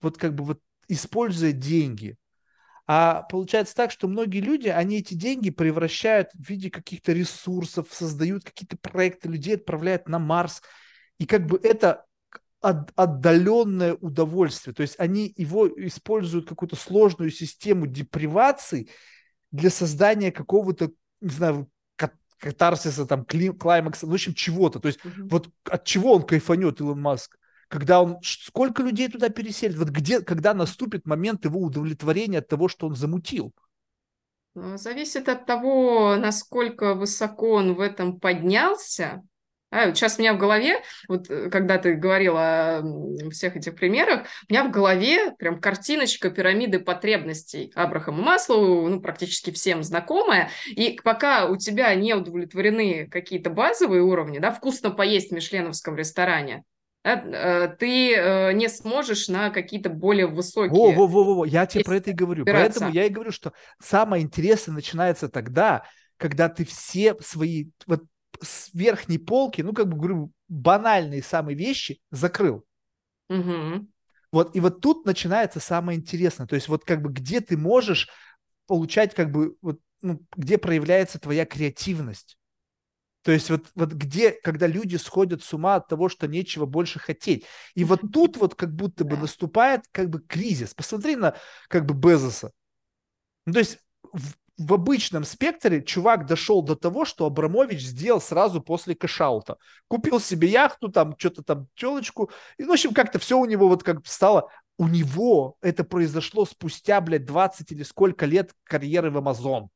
вот 0.00 0.18
как 0.18 0.34
бы 0.34 0.44
вот 0.44 0.60
используя 0.88 1.52
деньги. 1.52 2.16
А 2.86 3.22
получается 3.22 3.74
так, 3.74 3.90
что 3.90 4.08
многие 4.08 4.40
люди, 4.40 4.68
они 4.68 4.98
эти 4.98 5.14
деньги 5.14 5.50
превращают 5.50 6.30
в 6.34 6.48
виде 6.48 6.70
каких-то 6.70 7.12
ресурсов, 7.12 7.88
создают 7.90 8.44
какие-то 8.44 8.76
проекты, 8.76 9.28
людей 9.28 9.54
отправляют 9.54 10.08
на 10.08 10.18
Марс. 10.18 10.62
И 11.18 11.26
как 11.26 11.46
бы 11.46 11.58
это 11.62 12.04
отдаленное 12.60 13.94
удовольствие. 13.94 14.74
То 14.74 14.82
есть 14.82 14.98
они 14.98 15.32
его 15.36 15.68
используют 15.68 16.48
какую-то 16.48 16.76
сложную 16.76 17.30
систему 17.30 17.86
депривации 17.86 18.88
для 19.50 19.70
создания 19.70 20.32
какого-то, 20.32 20.90
не 21.20 21.30
знаю, 21.30 21.68
катарсиса, 22.38 23.06
там, 23.06 23.24
клаймакса, 23.24 24.06
ну, 24.06 24.12
в 24.12 24.14
общем, 24.14 24.34
чего-то. 24.34 24.80
То 24.80 24.88
есть 24.88 25.00
mm-hmm. 25.00 25.28
вот 25.28 25.50
от 25.64 25.84
чего 25.84 26.14
он 26.14 26.22
кайфанет, 26.24 26.80
Илон 26.80 27.00
Маск? 27.00 27.38
Когда 27.74 28.00
он, 28.00 28.18
сколько 28.22 28.84
людей 28.84 29.08
туда 29.08 29.30
переселит, 29.30 29.76
вот 29.76 29.88
где, 29.88 30.20
когда 30.20 30.54
наступит 30.54 31.06
момент 31.06 31.44
его 31.44 31.58
удовлетворения 31.58 32.38
от 32.38 32.46
того, 32.46 32.68
что 32.68 32.86
он 32.86 32.94
замутил? 32.94 33.52
Ну, 34.54 34.76
зависит 34.76 35.28
от 35.28 35.44
того, 35.44 36.14
насколько 36.14 36.94
высоко 36.94 37.54
он 37.54 37.74
в 37.74 37.80
этом 37.80 38.20
поднялся. 38.20 39.24
А, 39.72 39.92
сейчас 39.92 40.18
у 40.18 40.22
меня 40.22 40.34
в 40.34 40.38
голове, 40.38 40.84
вот 41.08 41.28
э, 41.28 41.50
когда 41.50 41.78
ты 41.78 41.94
говорила 41.94 42.78
о 42.78 43.30
всех 43.32 43.56
этих 43.56 43.74
примерах, 43.74 44.28
у 44.48 44.52
меня 44.52 44.62
в 44.62 44.70
голове 44.70 45.32
прям 45.36 45.60
картиночка 45.60 46.30
пирамиды 46.30 46.78
потребностей 46.78 47.72
Абрахама 47.74 48.22
Маслоу, 48.22 48.88
ну, 48.88 49.00
практически 49.00 49.50
всем 49.50 49.82
знакомая. 49.82 50.48
И 50.68 51.00
пока 51.02 51.46
у 51.46 51.56
тебя 51.56 51.92
не 51.96 52.14
удовлетворены 52.14 53.08
какие-то 53.08 53.50
базовые 53.50 54.04
уровни, 54.04 54.38
да, 54.38 54.52
вкусно 54.52 54.92
поесть 54.92 55.32
в 55.32 55.34
мишленовском 55.34 55.96
ресторане, 55.96 56.62
ты 57.04 58.14
э, 58.14 58.52
не 58.54 58.68
сможешь 58.68 59.28
на 59.28 59.50
какие-то 59.50 59.90
более 59.90 60.26
высокие... 60.26 60.70
Во, 60.70 61.06
во, 61.06 61.06
во, 61.06 61.34
во, 61.34 61.44
я 61.44 61.66
тебе 61.66 61.84
про 61.84 61.96
это 61.96 62.10
и 62.10 62.14
говорю. 62.14 62.44
Опираться. 62.44 62.80
Поэтому 62.80 62.92
я 62.92 63.04
и 63.04 63.10
говорю, 63.10 63.30
что 63.30 63.52
самое 63.78 64.22
интересное 64.22 64.74
начинается 64.74 65.28
тогда, 65.28 65.84
когда 66.16 66.48
ты 66.48 66.64
все 66.64 67.14
свои 67.20 67.66
вот 67.86 68.04
с 68.40 68.72
верхней 68.72 69.18
полки, 69.18 69.60
ну, 69.60 69.74
как 69.74 69.88
бы, 69.88 69.96
говорю, 69.96 70.32
банальные 70.48 71.22
самые 71.22 71.56
вещи 71.56 72.00
закрыл. 72.10 72.64
Угу. 73.28 73.86
Вот, 74.32 74.56
и 74.56 74.60
вот 74.60 74.80
тут 74.80 75.04
начинается 75.06 75.60
самое 75.60 75.98
интересное. 75.98 76.46
То 76.46 76.54
есть 76.54 76.68
вот 76.68 76.84
как 76.84 77.02
бы 77.02 77.12
где 77.12 77.40
ты 77.40 77.56
можешь 77.56 78.08
получать 78.66 79.14
как 79.14 79.30
бы 79.30 79.56
вот, 79.60 79.78
ну, 80.00 80.22
где 80.36 80.58
проявляется 80.58 81.18
твоя 81.18 81.44
креативность. 81.44 82.38
То 83.24 83.32
есть 83.32 83.48
вот, 83.48 83.64
вот 83.74 83.92
где, 83.92 84.32
когда 84.32 84.66
люди 84.66 84.96
сходят 84.96 85.42
с 85.42 85.52
ума 85.54 85.76
от 85.76 85.88
того, 85.88 86.10
что 86.10 86.28
нечего 86.28 86.66
больше 86.66 86.98
хотеть. 86.98 87.46
И 87.74 87.82
вот 87.82 88.00
тут 88.12 88.36
вот 88.36 88.54
как 88.54 88.74
будто 88.74 89.04
бы 89.04 89.16
наступает 89.16 89.86
как 89.90 90.10
бы 90.10 90.20
кризис. 90.20 90.74
Посмотри 90.74 91.16
на 91.16 91.34
как 91.68 91.86
бы 91.86 91.94
Безоса. 91.94 92.52
Ну, 93.46 93.54
то 93.54 93.60
есть 93.60 93.78
в, 94.12 94.34
в 94.58 94.74
обычном 94.74 95.24
спектре 95.24 95.82
чувак 95.82 96.26
дошел 96.26 96.60
до 96.60 96.76
того, 96.76 97.06
что 97.06 97.24
Абрамович 97.24 97.80
сделал 97.80 98.20
сразу 98.20 98.60
после 98.60 98.94
кэшаута. 98.94 99.56
Купил 99.88 100.20
себе 100.20 100.48
яхту, 100.48 100.90
там 100.90 101.14
что-то 101.16 101.42
там 101.42 101.66
телочку. 101.76 102.30
И, 102.58 102.64
в 102.64 102.70
общем, 102.70 102.92
как-то 102.92 103.18
все 103.18 103.38
у 103.38 103.46
него 103.46 103.68
вот 103.68 103.82
как 103.82 104.06
стало. 104.06 104.50
У 104.76 104.86
него 104.86 105.56
это 105.62 105.82
произошло 105.82 106.44
спустя, 106.44 107.00
блядь, 107.00 107.24
20 107.24 107.72
или 107.72 107.84
сколько 107.84 108.26
лет 108.26 108.52
карьеры 108.64 109.10
в 109.10 109.16
Амазон. 109.16 109.70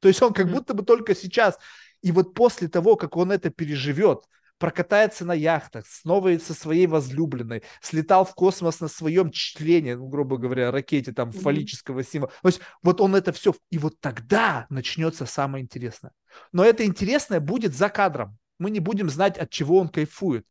То 0.00 0.08
есть 0.08 0.20
он 0.20 0.32
как 0.32 0.50
будто 0.50 0.74
бы 0.74 0.82
только 0.82 1.14
сейчас 1.14 1.58
и 2.04 2.12
вот 2.12 2.34
после 2.34 2.68
того, 2.68 2.96
как 2.96 3.16
он 3.16 3.32
это 3.32 3.48
переживет, 3.48 4.24
прокатается 4.58 5.24
на 5.24 5.32
яхтах, 5.32 5.86
снова 5.86 6.36
со 6.38 6.52
своей 6.52 6.86
возлюбленной, 6.86 7.62
слетал 7.80 8.26
в 8.26 8.34
космос 8.34 8.80
на 8.80 8.88
своем 8.88 9.30
члене, 9.30 9.96
ну, 9.96 10.06
грубо 10.08 10.36
говоря, 10.36 10.70
ракете 10.70 11.12
там 11.12 11.30
mm-hmm. 11.30 11.40
фаллического 11.40 12.04
символа. 12.04 12.30
То 12.42 12.48
есть 12.48 12.60
вот 12.82 13.00
он 13.00 13.16
это 13.16 13.32
все, 13.32 13.54
и 13.70 13.78
вот 13.78 13.98
тогда 14.00 14.66
начнется 14.68 15.24
самое 15.24 15.64
интересное. 15.64 16.12
Но 16.52 16.62
это 16.62 16.84
интересное 16.84 17.40
будет 17.40 17.74
за 17.74 17.88
кадром. 17.88 18.36
Мы 18.58 18.70
не 18.70 18.80
будем 18.80 19.08
знать, 19.08 19.38
от 19.38 19.48
чего 19.48 19.78
он 19.78 19.88
кайфует. 19.88 20.44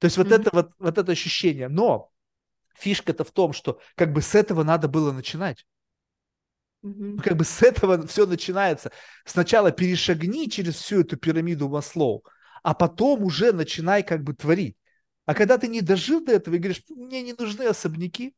То 0.00 0.06
есть 0.06 0.16
вот 0.16 0.26
mm-hmm. 0.26 0.40
это 0.40 0.50
вот, 0.52 0.72
вот 0.80 0.98
это 0.98 1.12
ощущение. 1.12 1.68
Но 1.68 2.10
фишка-то 2.76 3.22
в 3.22 3.30
том, 3.30 3.52
что 3.52 3.78
как 3.94 4.12
бы 4.12 4.22
с 4.22 4.34
этого 4.34 4.64
надо 4.64 4.88
было 4.88 5.12
начинать. 5.12 5.64
Ну, 6.82 7.18
как 7.18 7.36
бы 7.36 7.44
с 7.44 7.62
этого 7.62 8.06
все 8.06 8.26
начинается. 8.26 8.92
Сначала 9.24 9.72
перешагни 9.72 10.48
через 10.48 10.76
всю 10.76 11.00
эту 11.00 11.16
пирамиду 11.16 11.68
маслов, 11.68 12.22
а 12.62 12.74
потом 12.74 13.24
уже 13.24 13.52
начинай 13.52 14.02
как 14.02 14.22
бы 14.22 14.34
творить. 14.34 14.76
А 15.26 15.34
когда 15.34 15.58
ты 15.58 15.68
не 15.68 15.80
дожил 15.80 16.24
до 16.24 16.32
этого 16.32 16.54
и 16.54 16.58
говоришь, 16.58 16.82
мне 16.88 17.22
не 17.22 17.34
нужны 17.34 17.64
особняки, 17.64 18.34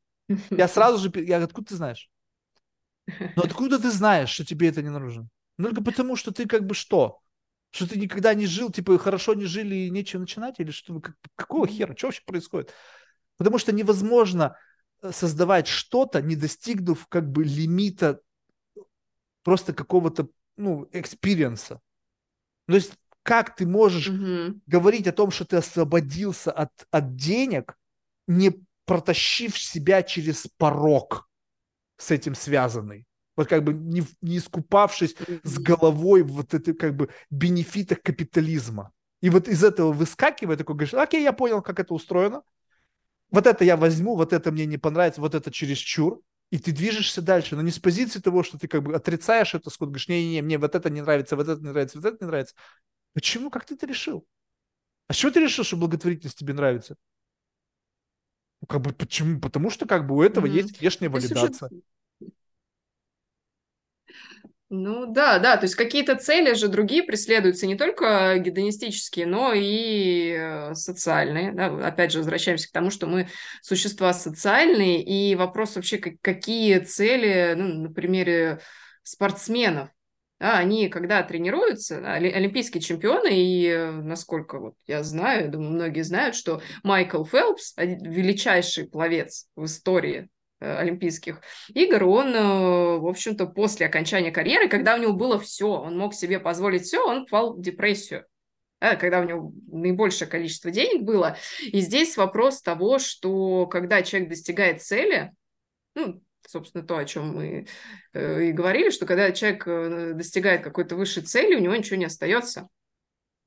я 0.50 0.68
сразу 0.68 0.98
же, 0.98 1.24
я 1.24 1.42
откуда 1.42 1.68
ты 1.68 1.76
знаешь? 1.76 2.10
Ну 3.06 3.42
откуда 3.42 3.78
ты 3.78 3.90
знаешь, 3.90 4.30
что 4.30 4.44
тебе 4.44 4.68
это 4.68 4.82
не 4.82 4.90
нужно? 4.90 5.28
Ну 5.58 5.66
только 5.66 5.82
потому, 5.82 6.16
что 6.16 6.32
ты 6.32 6.46
как 6.46 6.66
бы 6.66 6.74
что? 6.74 7.20
Что 7.70 7.88
ты 7.88 7.98
никогда 7.98 8.34
не 8.34 8.46
жил, 8.46 8.70
типа 8.70 8.98
хорошо 8.98 9.34
не 9.34 9.44
жили 9.44 9.74
и 9.74 9.90
нечего 9.90 10.20
начинать? 10.20 10.58
Или 10.58 10.70
что? 10.70 11.00
Как, 11.00 11.16
какого 11.36 11.66
хера? 11.66 11.94
Что 11.96 12.08
вообще 12.08 12.22
происходит? 12.24 12.72
Потому 13.36 13.58
что 13.58 13.72
невозможно 13.72 14.56
э, 15.02 15.12
создавать 15.12 15.66
что-то, 15.66 16.20
не 16.22 16.34
достигнув 16.34 17.06
как 17.06 17.30
бы 17.30 17.44
лимита 17.44 18.20
просто 19.42 19.72
какого-то, 19.72 20.28
ну, 20.56 20.88
experience 20.92 21.66
а. 21.66 21.80
То 22.66 22.74
есть 22.74 22.92
как 23.22 23.54
ты 23.54 23.66
можешь 23.66 24.08
угу. 24.08 24.60
говорить 24.66 25.06
о 25.06 25.12
том, 25.12 25.30
что 25.30 25.44
ты 25.44 25.56
освободился 25.56 26.50
от, 26.50 26.70
от 26.90 27.16
денег, 27.16 27.76
не 28.26 28.52
протащив 28.86 29.58
себя 29.58 30.02
через 30.02 30.48
порог 30.56 31.28
с 31.96 32.10
этим 32.10 32.34
связанный? 32.34 33.06
Вот 33.36 33.48
как 33.48 33.64
бы 33.64 33.72
не, 33.72 34.02
не 34.20 34.38
искупавшись 34.38 35.14
с 35.42 35.58
головой 35.58 36.22
вот 36.22 36.54
это 36.54 36.74
как 36.74 36.96
бы 36.96 37.08
бенефитах 37.30 38.02
капитализма. 38.02 38.92
И 39.20 39.30
вот 39.30 39.48
из 39.48 39.62
этого 39.62 39.92
выскакивая, 39.92 40.56
такой 40.56 40.74
говоришь, 40.74 40.94
окей, 40.94 41.22
я 41.22 41.32
понял, 41.32 41.62
как 41.62 41.78
это 41.78 41.94
устроено. 41.94 42.42
Вот 43.30 43.46
это 43.46 43.64
я 43.64 43.76
возьму, 43.76 44.16
вот 44.16 44.32
это 44.32 44.50
мне 44.50 44.66
не 44.66 44.78
понравится, 44.78 45.20
вот 45.20 45.34
это 45.34 45.50
чересчур 45.50 46.20
и 46.50 46.58
ты 46.58 46.72
движешься 46.72 47.22
дальше, 47.22 47.54
но 47.54 47.62
не 47.62 47.70
с 47.70 47.78
позиции 47.78 48.20
того, 48.20 48.42
что 48.42 48.58
ты 48.58 48.66
как 48.66 48.82
бы 48.82 48.94
отрицаешь 48.94 49.54
это, 49.54 49.70
сколько 49.70 49.90
говоришь, 49.90 50.08
не-не-не, 50.08 50.42
мне 50.42 50.58
вот 50.58 50.74
это 50.74 50.90
не 50.90 51.00
нравится, 51.00 51.36
вот 51.36 51.48
это 51.48 51.60
не 51.60 51.68
нравится, 51.70 51.98
вот 51.98 52.06
это 52.06 52.24
не 52.24 52.28
нравится. 52.28 52.54
Почему? 53.12 53.50
Как 53.50 53.64
ты 53.64 53.74
это 53.74 53.86
решил? 53.86 54.26
А 55.06 55.14
чего 55.14 55.30
ты 55.30 55.40
решил, 55.40 55.64
что 55.64 55.76
благотворительность 55.76 56.38
тебе 56.38 56.52
нравится? 56.52 56.96
Ну, 58.60 58.66
как 58.66 58.80
бы 58.80 58.92
почему? 58.92 59.40
Потому 59.40 59.70
что 59.70 59.86
как 59.86 60.06
бы 60.06 60.16
у 60.16 60.22
этого 60.22 60.46
mm-hmm. 60.46 60.50
есть 60.50 60.80
внешняя 60.80 61.08
валидация. 61.08 61.70
Уже... 61.70 62.32
Ну 64.72 65.06
да, 65.06 65.40
да, 65.40 65.56
то 65.56 65.64
есть 65.64 65.74
какие-то 65.74 66.14
цели 66.14 66.54
же 66.54 66.68
другие 66.68 67.02
преследуются, 67.02 67.66
не 67.66 67.74
только 67.74 68.38
гедонистические, 68.38 69.26
но 69.26 69.52
и 69.52 70.30
э, 70.30 70.74
социальные. 70.74 71.50
Да? 71.52 71.88
Опять 71.88 72.12
же, 72.12 72.18
возвращаемся 72.18 72.68
к 72.68 72.72
тому, 72.72 72.90
что 72.90 73.08
мы 73.08 73.26
существа 73.62 74.12
социальные, 74.12 75.02
и 75.02 75.34
вопрос 75.34 75.74
вообще, 75.74 75.98
какие 75.98 76.78
цели, 76.78 77.54
ну, 77.56 77.82
на 77.82 77.92
примере 77.92 78.60
спортсменов, 79.02 79.88
да, 80.38 80.58
они 80.58 80.88
когда 80.88 81.20
тренируются, 81.24 81.98
олимпийские 82.14 82.80
чемпионы, 82.80 83.42
и 83.42 83.66
э, 83.66 83.90
насколько 83.90 84.60
вот 84.60 84.74
я 84.86 85.02
знаю, 85.02 85.50
думаю, 85.50 85.72
многие 85.72 86.02
знают, 86.02 86.36
что 86.36 86.62
Майкл 86.84 87.24
Фелпс, 87.24 87.74
величайший 87.76 88.88
пловец 88.88 89.48
в 89.56 89.64
истории 89.64 90.28
Олимпийских 90.60 91.40
игр, 91.68 92.04
он, 92.04 92.34
э, 92.34 92.98
в 92.98 93.06
общем-то, 93.06 93.46
после 93.46 93.86
окончания 93.86 94.30
карьеры, 94.30 94.68
когда 94.68 94.94
у 94.94 94.98
него 94.98 95.12
было 95.14 95.38
все, 95.38 95.68
он 95.68 95.96
мог 95.96 96.14
себе 96.14 96.38
позволить 96.38 96.82
все, 96.82 97.04
он 97.06 97.26
впал 97.26 97.54
в 97.54 97.60
депрессию 97.60 98.24
когда 98.98 99.20
у 99.20 99.24
него 99.24 99.52
наибольшее 99.70 100.26
количество 100.26 100.70
денег 100.70 101.02
было. 101.02 101.36
И 101.60 101.80
здесь 101.80 102.16
вопрос 102.16 102.62
того, 102.62 102.98
что 102.98 103.66
когда 103.66 104.00
человек 104.00 104.30
достигает 104.30 104.80
цели, 104.82 105.32
ну, 105.94 106.22
собственно, 106.48 106.82
то, 106.82 106.96
о 106.96 107.04
чем 107.04 107.34
мы 107.34 107.66
э, 108.14 108.44
и 108.44 108.52
говорили, 108.52 108.88
что 108.88 109.04
когда 109.04 109.32
человек 109.32 110.16
достигает 110.16 110.62
какой-то 110.62 110.96
высшей 110.96 111.24
цели, 111.24 111.56
у 111.56 111.60
него 111.60 111.76
ничего 111.76 111.96
не 111.96 112.06
остается. 112.06 112.68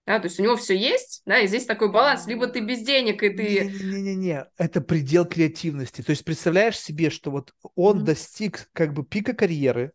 Да, 0.05 0.19
то 0.19 0.25
есть 0.25 0.37
у 0.37 0.43
него 0.43 0.57
все 0.57 0.77
есть, 0.77 1.21
да, 1.25 1.39
и 1.39 1.47
здесь 1.47 1.65
такой 1.65 1.89
баланс, 1.89 2.27
либо 2.27 2.47
ты 2.47 2.59
без 2.59 2.81
денег, 2.81 3.23
и 3.23 3.29
ты... 3.29 3.69
Не-не-не, 3.69 4.47
это 4.57 4.81
предел 4.81 5.25
креативности. 5.25 6.01
То 6.01 6.09
есть 6.09 6.25
представляешь 6.25 6.77
себе, 6.77 7.09
что 7.09 7.31
вот 7.31 7.53
он 7.75 7.99
mm-hmm. 7.99 8.03
достиг 8.03 8.69
как 8.73 8.93
бы 8.93 9.05
пика 9.05 9.33
карьеры, 9.33 9.93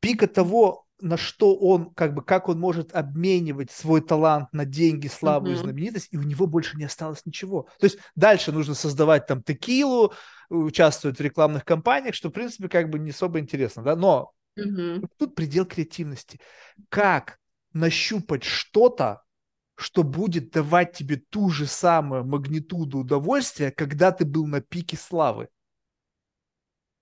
пика 0.00 0.26
того, 0.26 0.84
на 1.00 1.16
что 1.16 1.56
он, 1.56 1.94
как 1.94 2.12
бы, 2.12 2.22
как 2.22 2.48
он 2.48 2.60
может 2.60 2.92
обменивать 2.92 3.70
свой 3.70 4.02
талант 4.02 4.52
на 4.52 4.66
деньги, 4.66 5.06
славу 5.06 5.46
mm-hmm. 5.46 5.52
и 5.52 5.56
знаменитость, 5.56 6.08
и 6.10 6.18
у 6.18 6.22
него 6.22 6.46
больше 6.46 6.76
не 6.76 6.84
осталось 6.84 7.24
ничего. 7.24 7.68
То 7.80 7.86
есть 7.86 7.98
дальше 8.16 8.52
нужно 8.52 8.74
создавать 8.74 9.26
там 9.26 9.42
текилу, 9.42 10.12
участвовать 10.50 11.18
в 11.18 11.22
рекламных 11.22 11.64
кампаниях, 11.64 12.14
что, 12.14 12.28
в 12.28 12.32
принципе, 12.32 12.68
как 12.68 12.90
бы 12.90 12.98
не 12.98 13.10
особо 13.10 13.38
интересно, 13.38 13.82
да, 13.82 13.96
но 13.96 14.32
mm-hmm. 14.58 15.06
тут 15.16 15.34
предел 15.34 15.64
креативности. 15.64 16.38
Как 16.90 17.38
нащупать 17.72 18.44
что-то, 18.44 19.22
что 19.78 20.02
будет 20.02 20.50
давать 20.50 20.92
тебе 20.92 21.16
ту 21.16 21.50
же 21.50 21.66
самую 21.66 22.24
магнитуду 22.24 22.98
удовольствия, 22.98 23.70
когда 23.70 24.10
ты 24.10 24.24
был 24.24 24.44
на 24.44 24.60
пике 24.60 24.96
славы. 24.96 25.48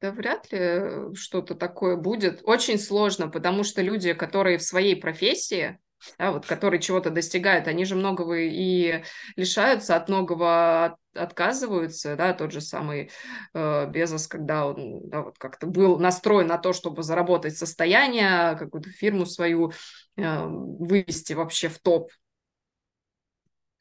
Да 0.02 0.12
вряд 0.12 0.52
ли 0.52 0.58
э, 0.60 1.14
что-то 1.14 1.54
такое 1.54 1.96
будет. 1.96 2.42
Очень 2.44 2.78
сложно, 2.78 3.28
потому 3.28 3.64
что 3.64 3.80
люди, 3.80 4.12
которые 4.12 4.58
в 4.58 4.62
своей 4.62 4.94
профессии, 4.94 5.78
да, 6.18 6.32
вот, 6.32 6.44
которые 6.44 6.78
чего-то 6.78 7.08
достигают, 7.08 7.66
они 7.66 7.86
же 7.86 7.94
многого 7.94 8.36
и 8.40 9.02
лишаются, 9.36 9.96
от 9.96 10.10
многого 10.10 10.98
отказываются, 11.14 12.14
да, 12.14 12.34
тот 12.34 12.52
же 12.52 12.60
самый 12.60 13.10
э, 13.54 13.90
Безос, 13.90 14.26
когда 14.26 14.66
он 14.66 15.08
да, 15.08 15.22
вот 15.22 15.38
как-то 15.38 15.66
был 15.66 15.98
настроен 15.98 16.48
на 16.48 16.58
то, 16.58 16.74
чтобы 16.74 17.02
заработать 17.02 17.56
состояние, 17.56 18.54
какую-то 18.58 18.90
фирму 18.90 19.24
свою 19.24 19.72
э, 20.18 20.44
вывести 20.46 21.32
вообще 21.32 21.68
в 21.68 21.78
топ, 21.78 22.10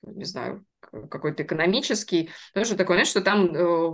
не 0.06 0.26
знаю, 0.26 0.66
какой-то 1.10 1.44
экономический, 1.44 2.30
тоже 2.54 2.76
такое, 2.76 2.98
знаешь, 2.98 3.10
что 3.10 3.22
там 3.22 3.56
э, 3.56 3.94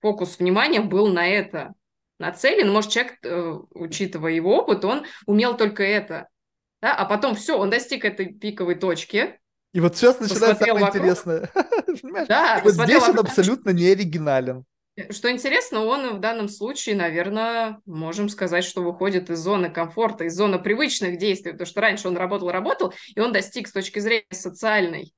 фокус 0.00 0.38
внимания 0.38 0.80
был 0.80 1.08
на 1.08 1.26
это 1.26 1.74
нацелен. 2.18 2.70
Может, 2.70 2.90
человек, 2.90 3.18
э, 3.24 3.58
учитывая 3.70 4.32
его 4.32 4.56
опыт, 4.56 4.84
он 4.84 5.06
умел 5.26 5.56
только 5.56 5.82
это. 5.82 6.28
Да? 6.80 6.94
А 6.94 7.04
потом 7.04 7.34
все, 7.34 7.58
он 7.58 7.70
достиг 7.70 8.04
этой 8.04 8.26
пиковой 8.26 8.74
точки. 8.74 9.38
И 9.72 9.80
вот 9.80 9.96
сейчас 9.96 10.20
начинается 10.20 10.64
самое 10.64 10.84
вокруг. 10.84 10.96
интересное. 10.96 11.50
Да, 12.28 12.60
вот 12.64 12.72
здесь 12.72 13.08
он 13.08 13.18
абсолютно 13.18 13.70
не 13.70 13.86
оригинален. 13.88 14.64
Что 15.10 15.30
интересно, 15.30 15.84
он 15.84 16.16
в 16.16 16.20
данном 16.20 16.48
случае, 16.48 16.96
наверное, 16.96 17.80
можем 17.86 18.28
сказать, 18.28 18.64
что 18.64 18.82
выходит 18.82 19.30
из 19.30 19.38
зоны 19.38 19.70
комфорта, 19.70 20.24
из 20.24 20.34
зоны 20.34 20.58
привычных 20.58 21.16
действий, 21.16 21.52
потому 21.52 21.66
что 21.66 21.80
раньше 21.80 22.08
он 22.08 22.16
работал-работал, 22.16 22.92
и 23.14 23.20
он 23.20 23.32
достиг 23.32 23.68
с 23.68 23.72
точки 23.72 24.00
зрения 24.00 24.26
социальной 24.30 25.14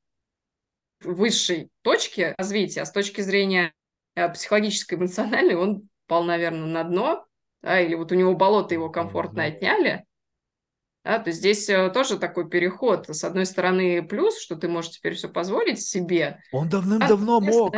высшей 1.05 1.71
точки 1.83 2.35
развития, 2.37 2.83
а 2.83 2.87
с 2.87 2.93
точки 2.93 3.21
зрения 3.21 3.73
э, 4.15 4.29
психологической, 4.29 4.99
эмоциональной, 4.99 5.55
он 5.55 5.89
пал, 6.07 6.25
наверное, 6.25 6.67
на 6.67 6.85
дно, 6.85 7.25
да, 7.63 7.81
или 7.81 7.95
вот 7.95 8.13
у 8.13 8.15
него 8.15 8.35
болото 8.35 8.75
его 8.75 8.91
комфортно 8.91 9.45
отняли, 9.45 10.05
да, 11.05 11.19
то 11.19 11.31
здесь 11.33 11.69
э, 11.69 11.91
тоже 11.91 12.19
такой 12.19 12.49
переход. 12.49 13.09
С 13.09 13.25
одной 13.25 13.45
стороны, 13.45 14.03
плюс, 14.03 14.41
что 14.41 14.57
ты 14.57 14.69
можешь 14.69 14.93
теперь 14.93 15.15
все 15.15 15.29
позволить 15.29 15.83
себе. 15.83 16.41
Он 16.51 16.69
давным-давно 16.69 17.37
а 17.37 17.41
мог. 17.41 17.77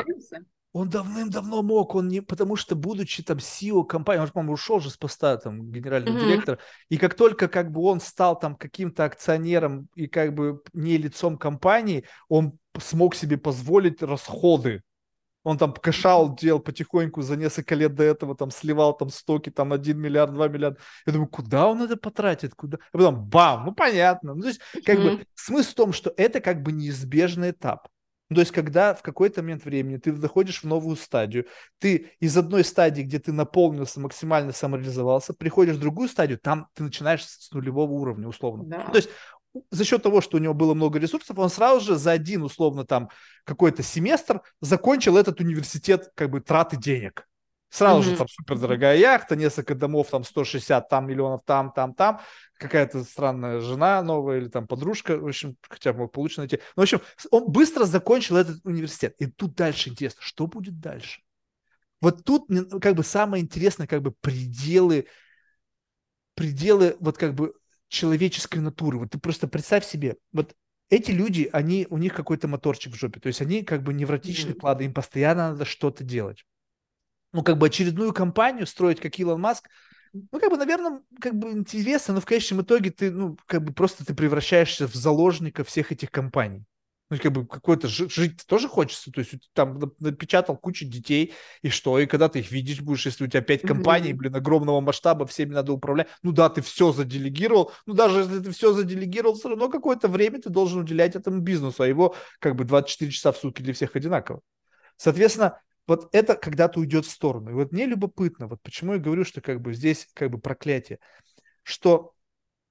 Он 0.73 0.91
давным-давно 0.91 1.63
мог, 1.63 1.95
он 1.95 2.09
не, 2.09 2.21
потому 2.21 2.55
что, 2.55 2.77
будучи 2.77 3.23
там 3.23 3.39
CEO 3.39 3.83
компании, 3.83 4.21
он, 4.21 4.29
по-моему, 4.29 4.53
ушел 4.53 4.79
же 4.79 4.91
с 4.91 4.97
поста 4.99 5.39
там 5.39 5.73
генерального 5.73 6.19
mm-hmm. 6.19 6.21
директора, 6.21 6.59
и 6.91 6.99
как 6.99 7.15
только 7.15 7.49
как 7.49 7.73
бы 7.73 7.81
он 7.81 7.99
стал 7.99 8.39
там 8.39 8.55
каким-то 8.57 9.07
акционером 9.07 9.89
и 9.95 10.07
как 10.07 10.35
бы 10.35 10.63
не 10.75 10.99
лицом 10.99 11.39
компании, 11.39 12.05
он 12.29 12.59
смог 12.81 13.15
себе 13.15 13.37
позволить 13.37 14.03
расходы. 14.03 14.83
Он 15.47 15.59
там 15.59 15.73
кэшал 15.73 16.35
делал 16.35 16.59
потихоньку 16.59 17.23
за 17.23 17.37
несколько 17.37 17.77
лет 17.77 17.95
до 17.95 18.03
этого, 18.03 18.37
там 18.37 18.51
сливал 18.51 18.97
там 18.97 19.11
стоки, 19.11 19.49
там 19.49 19.73
1 19.73 19.97
миллиард, 19.97 20.35
2 20.35 20.49
миллиарда. 20.49 20.81
Я 21.07 21.13
думаю, 21.13 21.29
куда 21.29 21.69
он 21.69 21.81
это 21.83 21.97
потратит? 21.97 22.55
Куда? 22.57 22.79
А 22.93 22.99
потом 22.99 23.25
бам, 23.25 23.67
ну 23.67 23.73
понятно. 23.73 24.35
Ну, 24.35 24.43
то 24.43 24.49
есть, 24.49 24.61
как 24.85 24.99
mm-hmm. 24.99 25.19
бы, 25.19 25.27
смысл 25.37 25.71
в 25.71 25.75
том, 25.75 25.93
что 25.93 26.13
это 26.17 26.41
как 26.41 26.63
бы 26.63 26.73
неизбежный 26.73 27.51
этап. 27.51 27.87
Ну, 28.29 28.35
то 28.35 28.41
есть, 28.41 28.51
когда 28.51 28.93
в 28.93 29.03
какой-то 29.03 29.41
момент 29.41 29.65
времени 29.65 29.99
ты 29.99 30.13
заходишь 30.17 30.63
в 30.63 30.67
новую 30.67 30.97
стадию, 30.97 31.47
ты 31.79 32.11
из 32.19 32.37
одной 32.37 32.65
стадии, 32.65 33.03
где 33.03 33.21
ты 33.21 33.31
наполнился, 33.31 34.01
максимально 34.01 34.53
самореализовался, 34.53 35.33
приходишь 35.33 35.77
в 35.77 35.81
другую 35.81 36.09
стадию, 36.09 36.39
там 36.39 36.67
ты 36.75 36.83
начинаешь 36.83 37.25
с 37.25 37.53
нулевого 37.53 37.93
уровня, 37.93 38.27
условно. 38.27 38.65
Да. 38.65 38.83
Ну, 38.85 38.91
то 38.91 38.97
есть, 38.97 39.11
за 39.71 39.85
счет 39.85 40.03
того, 40.03 40.21
что 40.21 40.37
у 40.37 40.41
него 40.41 40.55
было 40.55 40.75
много 40.75 40.99
ресурсов, 40.99 41.39
он 41.39 41.51
сразу 41.51 41.85
же 41.85 41.97
за 41.97 42.13
один, 42.13 42.43
условно, 42.43 42.85
там, 42.85 43.11
какой-то 43.45 43.83
семестр 43.83 44.43
закончил 44.61 45.17
этот 45.17 45.41
университет, 45.41 46.11
как 46.15 46.31
бы, 46.31 46.41
траты 46.41 46.77
денег. 46.77 47.27
Сразу 47.69 48.01
mm-hmm. 48.01 48.11
же 48.13 48.17
там 48.17 48.29
супер 48.29 48.59
дорогая 48.59 48.97
яхта, 48.97 49.37
несколько 49.37 49.75
домов, 49.75 50.09
там 50.11 50.25
160 50.25 50.89
там 50.89 51.07
миллионов, 51.07 51.43
там, 51.45 51.73
там, 51.73 51.95
там, 51.95 52.21
какая-то 52.59 53.03
странная 53.05 53.61
жена 53.61 54.03
новая 54.03 54.39
или 54.39 54.49
там 54.49 54.67
подружка, 54.67 55.19
в 55.19 55.27
общем, 55.27 55.57
хотя 55.69 55.93
бы 55.93 56.01
мог 56.01 56.13
получше 56.13 56.41
найти. 56.41 56.61
Ну, 56.77 56.83
в 56.83 56.85
общем, 56.85 57.01
он 57.31 57.51
быстро 57.51 57.85
закончил 57.85 58.37
этот 58.37 58.65
университет. 58.65 59.15
И 59.19 59.27
тут 59.27 59.55
дальше 59.55 59.91
интересно, 59.91 60.23
что 60.23 60.47
будет 60.47 60.81
дальше? 60.81 61.21
Вот 62.01 62.25
тут 62.25 62.47
как 62.81 62.95
бы 62.95 63.03
самое 63.03 63.43
интересное, 63.43 63.87
как 63.87 64.03
бы 64.03 64.13
пределы 64.13 65.07
пределы 66.37 66.97
вот 67.01 67.19
как 67.19 67.35
бы 67.35 67.55
человеческой 67.89 68.59
натуры. 68.59 68.99
Вот 68.99 69.11
ты 69.11 69.19
просто 69.19 69.49
представь 69.49 69.85
себе, 69.85 70.17
вот 70.33 70.55
эти 70.89 71.11
люди, 71.11 71.49
они, 71.53 71.87
у 71.91 71.99
них 71.99 72.15
какой-то 72.15 72.49
моторчик 72.49 72.93
в 72.93 72.97
жопе, 72.97 73.21
то 73.21 73.27
есть 73.27 73.41
они 73.41 73.63
как 73.63 73.83
бы 73.83 73.93
невротичные 73.93 74.55
mm-hmm. 74.55 74.59
планы, 74.59 74.83
им 74.83 74.95
постоянно 74.95 75.51
надо 75.51 75.65
что-то 75.65 76.05
делать. 76.05 76.45
Ну, 77.33 77.43
как 77.43 77.59
бы 77.59 77.67
очередную 77.67 78.13
компанию 78.13 78.67
строить, 78.67 79.01
как 79.01 79.19
Илон 79.19 79.41
Маск, 79.41 79.69
ну, 80.13 80.41
как 80.41 80.51
бы, 80.51 80.57
наверное, 80.57 81.03
как 81.21 81.35
бы 81.35 81.51
интересно, 81.53 82.15
но 82.15 82.21
в 82.21 82.25
конечном 82.25 82.63
итоге 82.63 82.91
ты, 82.91 83.11
ну, 83.11 83.37
как 83.47 83.63
бы 83.63 83.73
просто 83.73 84.07
ты 84.07 84.15
превращаешься 84.15 84.87
в 84.87 84.95
заложника 84.95 85.65
всех 85.65 85.93
этих 85.93 86.11
компаний. 86.11 86.65
Ну, 87.09 87.19
как 87.19 87.33
бы 87.33 87.47
какой-то 87.47 87.87
жить 87.87 88.45
тоже 88.47 88.69
хочется. 88.69 89.13
То 89.13 89.21
есть 89.21 89.35
там 89.53 89.81
напечатал 90.01 90.57
кучу 90.57 90.85
детей, 90.85 91.35
и 91.63 91.69
что? 91.69 92.01
И 92.01 92.07
когда 92.07 92.29
ты 92.29 92.41
их 92.41 92.51
видишь 92.51 92.81
будешь, 92.81 93.07
если 93.07 93.25
у 93.25 93.29
тебя 93.29 93.43
пять 93.43 93.63
компаний, 93.63 94.13
блин, 94.13 94.35
огромного 94.35 94.81
масштаба, 94.81 95.25
всеми 95.25 95.55
надо 95.55 95.73
управлять. 95.73 96.09
Ну 96.23 96.33
да, 96.33 96.49
ты 96.49 96.63
все 96.63 96.93
заделегировал. 96.93 97.73
Ну 97.87 97.95
даже 97.95 98.21
если 98.21 98.41
ты 98.41 98.51
все 98.51 98.73
заделегировал, 98.73 99.35
все 99.35 99.51
равно 99.51 99.69
какое-то 99.69 100.09
время 100.09 100.43
ты 100.43 100.51
должен 100.51 100.81
уделять 100.81 101.15
этому 101.15 101.41
бизнесу, 101.41 101.85
а 101.85 101.87
его 101.87 102.17
как 102.41 102.57
бы 102.57 102.65
24 102.65 103.11
часа 103.13 103.31
в 103.31 103.37
сутки 103.37 103.63
для 103.63 103.73
всех 103.73 103.95
одинаково. 103.95 104.41
Соответственно, 104.97 105.61
вот 105.87 106.09
это 106.11 106.35
когда-то 106.35 106.81
уйдет 106.81 107.07
в 107.07 107.11
сторону. 107.11 107.51
И 107.51 107.55
вот 107.55 107.71
мне 107.71 107.87
любопытно, 107.87 108.49
вот 108.49 108.61
почему 108.63 108.95
я 108.95 108.99
говорю, 108.99 109.25
что 109.25 109.41
как 109.41 109.61
бы 109.61 109.75
здесь 109.75 110.09
как 110.13 110.31
бы 110.31 110.39
проклятие, 110.39 110.99
что 111.63 112.15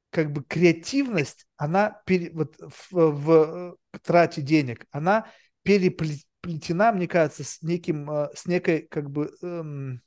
как 0.09 0.31
бы 0.31 0.43
креативность, 0.43 1.45
она 1.57 2.01
пере, 2.05 2.31
вот 2.31 2.55
в, 2.59 2.91
в 2.91 3.77
трате 4.01 4.41
денег, 4.41 4.85
она 4.91 5.27
переплетена, 5.63 6.91
мне 6.91 7.07
кажется, 7.07 7.43
с 7.43 7.61
неким, 7.61 8.09
э, 8.09 8.29
с 8.35 8.45
некой 8.45 8.87
как 8.89 9.09
бы 9.09 9.35
эм, 9.41 10.01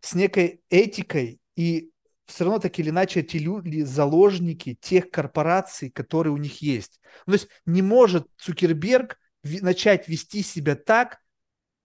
с 0.00 0.14
некой 0.14 0.62
этикой 0.70 1.40
и 1.56 1.90
все 2.26 2.44
равно 2.44 2.58
так 2.58 2.78
или 2.78 2.90
иначе 2.90 3.20
эти 3.20 3.36
люди 3.36 3.82
заложники 3.82 4.76
тех 4.80 5.10
корпораций, 5.10 5.90
которые 5.90 6.32
у 6.32 6.36
них 6.36 6.60
есть. 6.60 7.00
Ну, 7.26 7.32
то 7.32 7.38
есть 7.38 7.48
не 7.66 7.82
может 7.82 8.26
Цукерберг 8.36 9.18
начать 9.42 10.08
вести 10.08 10.42
себя 10.42 10.74
так, 10.74 11.18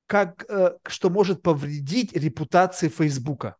как, 0.07 0.45
э, 0.49 0.77
что 0.87 1.09
может 1.09 1.41
повредить 1.41 2.13
репутации 2.13 2.89
Фейсбука. 2.89 3.55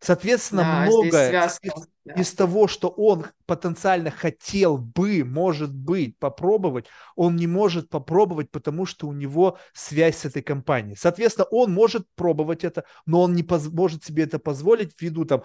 Соответственно, 0.00 0.62
да, 0.62 0.86
многое 0.86 1.46
из, 1.62 1.72
да. 2.04 2.14
из 2.14 2.32
того, 2.32 2.68
что 2.68 2.88
он 2.88 3.26
потенциально 3.46 4.10
хотел 4.10 4.78
бы, 4.78 5.24
может 5.24 5.74
быть, 5.74 6.16
попробовать, 6.18 6.86
он 7.16 7.36
не 7.36 7.46
может 7.46 7.88
попробовать, 7.88 8.50
потому 8.50 8.86
что 8.86 9.08
у 9.08 9.12
него 9.12 9.58
связь 9.72 10.18
с 10.18 10.24
этой 10.24 10.42
компанией. 10.42 10.96
Соответственно, 10.96 11.46
он 11.50 11.72
может 11.72 12.06
пробовать 12.14 12.62
это, 12.64 12.84
но 13.06 13.22
он 13.22 13.34
не 13.34 13.42
поз- 13.42 13.72
может 13.72 14.04
себе 14.04 14.24
это 14.24 14.38
позволить 14.38 14.92
ввиду 15.00 15.24
там 15.24 15.42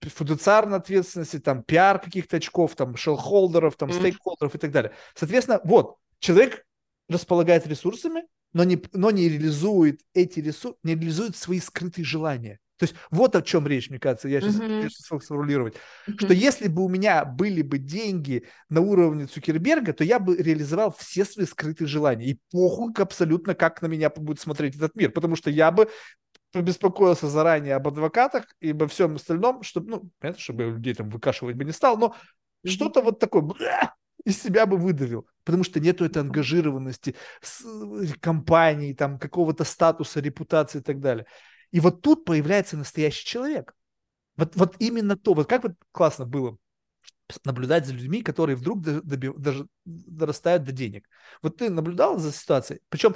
фудуциарной 0.00 0.78
ответственности, 0.78 1.38
там 1.38 1.62
пиар 1.62 1.98
каких-то 1.98 2.38
очков, 2.38 2.74
там 2.74 2.96
шелхолдеров, 2.96 3.76
там 3.76 3.90
mm-hmm. 3.90 3.98
стейкхолдеров 3.98 4.54
и 4.54 4.58
так 4.58 4.70
далее. 4.70 4.92
Соответственно, 5.14 5.60
вот, 5.64 5.96
человек 6.20 6.64
располагает 7.08 7.66
ресурсами, 7.66 8.22
но 8.52 8.64
не, 8.64 8.82
но 8.92 9.10
не 9.10 9.28
реализует 9.28 10.00
эти 10.14 10.40
ресурсы, 10.40 10.78
не 10.82 10.94
реализует 10.94 11.36
свои 11.36 11.60
скрытые 11.60 12.04
желания. 12.04 12.58
То 12.80 12.84
есть 12.84 12.94
вот 13.10 13.36
о 13.36 13.42
чем 13.42 13.66
речь, 13.66 13.90
мне 13.90 13.98
кажется, 13.98 14.26
я 14.26 14.40
сейчас 14.40 14.58
uh-huh. 14.58 14.88
смог 14.88 15.22
сформулировать, 15.22 15.74
uh-huh. 16.08 16.14
что 16.18 16.32
если 16.32 16.66
бы 16.66 16.82
у 16.82 16.88
меня 16.88 17.26
были 17.26 17.60
бы 17.60 17.76
деньги 17.76 18.44
на 18.70 18.80
уровне 18.80 19.26
Цукерберга, 19.26 19.92
то 19.92 20.02
я 20.02 20.18
бы 20.18 20.34
реализовал 20.34 20.94
все 20.96 21.26
свои 21.26 21.44
скрытые 21.44 21.86
желания. 21.86 22.24
И 22.24 22.40
похуй 22.50 22.94
абсолютно, 22.96 23.54
как 23.54 23.82
на 23.82 23.86
меня 23.86 24.08
будет 24.08 24.40
смотреть 24.40 24.76
этот 24.76 24.96
мир, 24.96 25.10
потому 25.10 25.36
что 25.36 25.50
я 25.50 25.70
бы 25.70 25.90
побеспокоился 26.52 27.28
заранее 27.28 27.74
об 27.74 27.86
адвокатах 27.86 28.46
и 28.60 28.70
обо 28.70 28.88
всем 28.88 29.16
остальном, 29.16 29.62
чтобы, 29.62 29.90
ну, 29.90 30.10
понятно, 30.18 30.40
чтобы 30.40 30.64
людей 30.64 30.94
там 30.94 31.10
выкашивать 31.10 31.56
бы 31.56 31.64
не 31.66 31.72
стал, 31.72 31.98
но 31.98 32.14
uh-huh. 32.64 32.70
что-то 32.70 33.02
вот 33.02 33.18
такое, 33.18 33.42
из 34.24 34.42
себя 34.42 34.64
бы 34.64 34.78
выдавил, 34.78 35.26
потому 35.44 35.64
что 35.64 35.80
нету 35.80 36.06
этой 36.06 36.22
ангажированности 36.22 37.14
с 37.42 37.62
э, 37.62 38.06
компанией, 38.20 38.94
там, 38.94 39.18
какого-то 39.18 39.64
статуса, 39.64 40.20
репутации 40.20 40.78
и 40.78 40.82
так 40.82 41.00
далее. 41.00 41.26
И 41.70 41.80
вот 41.80 42.02
тут 42.02 42.24
появляется 42.24 42.76
настоящий 42.76 43.26
человек. 43.26 43.74
Вот, 44.36 44.56
вот 44.56 44.76
именно 44.78 45.16
то, 45.16 45.34
вот 45.34 45.48
как 45.48 45.62
вот 45.64 45.72
классно 45.92 46.26
было 46.26 46.56
наблюдать 47.44 47.86
за 47.86 47.92
людьми, 47.92 48.22
которые 48.22 48.56
вдруг 48.56 48.80
доби, 48.82 49.30
даже 49.36 49.66
дорастают 49.84 50.64
до 50.64 50.72
денег. 50.72 51.08
Вот 51.42 51.58
ты 51.58 51.70
наблюдал 51.70 52.18
за 52.18 52.32
ситуацией, 52.32 52.80
причем 52.88 53.14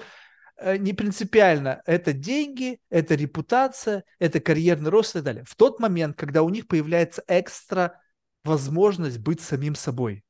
э, 0.57 0.77
не 0.77 0.93
принципиально, 0.93 1.83
это 1.85 2.13
деньги, 2.13 2.79
это 2.91 3.17
репутация, 3.17 4.05
это 4.19 4.39
карьерный 4.39 4.91
рост 4.91 5.11
и 5.11 5.13
так 5.15 5.25
далее. 5.25 5.45
В 5.47 5.57
тот 5.57 5.81
момент, 5.81 6.17
когда 6.17 6.43
у 6.43 6.49
них 6.49 6.69
появляется 6.69 7.25
экстра 7.27 8.01
возможность 8.45 9.19
быть 9.19 9.41
самим 9.41 9.75
собой, 9.75 10.25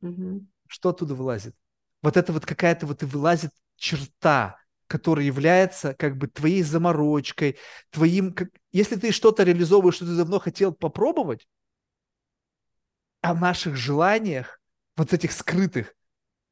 Угу. 0.00 0.46
Что 0.68 0.90
оттуда 0.90 1.14
вылазит? 1.14 1.54
Вот 2.02 2.16
это 2.16 2.32
вот 2.32 2.46
какая-то 2.46 2.86
вот 2.86 3.02
и 3.02 3.06
вылазит 3.06 3.50
черта, 3.76 4.58
которая 4.88 5.24
является 5.24 5.94
как 5.94 6.16
бы 6.16 6.26
твоей 6.26 6.62
заморочкой, 6.62 7.58
твоим... 7.90 8.32
Как... 8.32 8.48
Если 8.72 8.96
ты 8.96 9.12
что-то 9.12 9.44
реализовываешь, 9.44 9.94
что 9.94 10.06
ты 10.06 10.16
давно 10.16 10.40
хотел 10.40 10.72
попробовать, 10.72 11.46
о 13.20 13.34
наших 13.34 13.76
желаниях, 13.76 14.60
вот 14.96 15.12
этих 15.12 15.32
скрытых, 15.32 15.94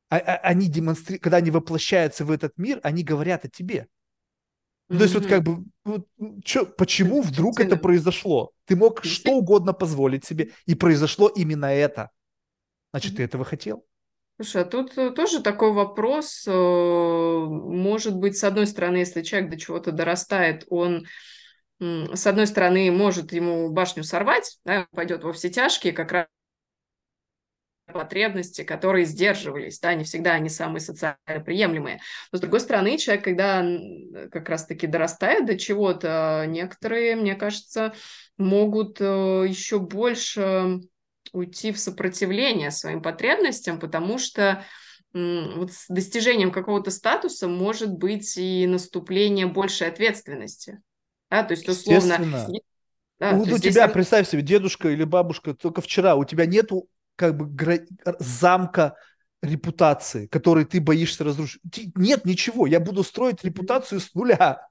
а, 0.08 0.18
а, 0.18 0.36
они 0.38 0.68
демонстрируют, 0.68 1.22
когда 1.22 1.38
они 1.38 1.50
воплощаются 1.50 2.24
в 2.24 2.30
этот 2.30 2.56
мир, 2.58 2.80
они 2.82 3.02
говорят 3.02 3.44
о 3.44 3.48
тебе. 3.48 3.88
Mm-hmm. 4.88 4.96
То 4.98 5.02
есть 5.02 5.14
вот 5.14 5.26
как 5.26 5.42
бы, 5.42 5.64
вот, 5.84 6.06
чё, 6.44 6.66
почему 6.66 7.22
вдруг 7.22 7.60
это 7.60 7.76
произошло? 7.76 8.52
Ты 8.66 8.76
мог 8.76 9.04
что 9.04 9.32
угодно 9.32 9.72
позволить 9.72 10.24
себе, 10.24 10.52
и 10.66 10.74
произошло 10.74 11.28
именно 11.28 11.66
это. 11.66 12.10
Значит, 12.92 13.16
ты 13.16 13.24
этого 13.24 13.44
хотел. 13.44 13.84
Слушай, 14.36 14.62
а 14.62 14.64
тут 14.66 14.96
э, 14.98 15.10
тоже 15.10 15.42
такой 15.42 15.72
вопрос. 15.72 16.44
Э, 16.46 16.52
может 16.52 18.16
быть, 18.16 18.36
с 18.36 18.44
одной 18.44 18.66
стороны, 18.66 18.98
если 18.98 19.22
человек 19.22 19.50
до 19.50 19.58
чего-то 19.58 19.92
дорастает, 19.92 20.64
он 20.68 21.06
с 21.78 22.26
одной 22.26 22.46
стороны, 22.46 22.90
может 22.90 23.32
ему 23.32 23.70
башню 23.70 24.02
сорвать, 24.02 24.58
да, 24.64 24.86
пойдет 24.92 25.24
во 25.24 25.34
все 25.34 25.50
тяжкие, 25.50 25.92
как 25.92 26.10
раз 26.10 26.26
потребности, 27.92 28.64
которые 28.64 29.04
сдерживались, 29.04 29.78
да, 29.78 29.94
не 29.94 30.04
всегда 30.04 30.32
они 30.32 30.48
самые 30.48 30.80
социально 30.80 31.16
приемлемые. 31.44 32.00
Но 32.32 32.38
с 32.38 32.40
другой 32.40 32.60
стороны, 32.60 32.98
человек, 32.98 33.24
когда 33.24 33.64
как 34.32 34.48
раз-таки 34.48 34.86
дорастает 34.86 35.46
до 35.46 35.56
чего-то, 35.56 36.44
некоторые, 36.48 37.14
мне 37.16 37.36
кажется, 37.36 37.94
могут 38.38 39.00
э, 39.00 39.44
еще 39.48 39.78
больше 39.78 40.80
уйти 41.36 41.70
в 41.70 41.78
сопротивление 41.78 42.70
своим 42.70 43.02
потребностям, 43.02 43.78
потому 43.78 44.18
что 44.18 44.64
вот 45.12 45.72
с 45.72 45.86
достижением 45.88 46.50
какого-то 46.50 46.90
статуса 46.90 47.46
может 47.48 47.92
быть 47.92 48.36
и 48.36 48.66
наступление 48.66 49.46
большей 49.46 49.88
ответственности. 49.88 50.80
Да, 51.30 51.42
то 51.42 51.52
есть, 51.52 51.68
условно... 51.68 52.48
Да, 53.18 53.32
вот 53.32 53.48
у 53.48 53.58
тебя, 53.58 53.84
если... 53.84 53.94
представь 53.94 54.28
себе, 54.28 54.42
дедушка 54.42 54.90
или 54.90 55.04
бабушка 55.04 55.54
только 55.54 55.80
вчера, 55.80 56.16
у 56.16 56.24
тебя 56.24 56.44
нету 56.44 56.86
как 57.16 57.34
бы 57.34 57.46
гра... 57.46 57.78
замка 58.18 58.94
репутации, 59.42 60.26
который 60.26 60.66
ты 60.66 60.82
боишься 60.82 61.24
разрушить. 61.24 61.62
Нет 61.94 62.26
ничего, 62.26 62.66
я 62.66 62.78
буду 62.78 63.02
строить 63.04 63.42
репутацию 63.42 64.00
с 64.00 64.12
нуля. 64.12 64.68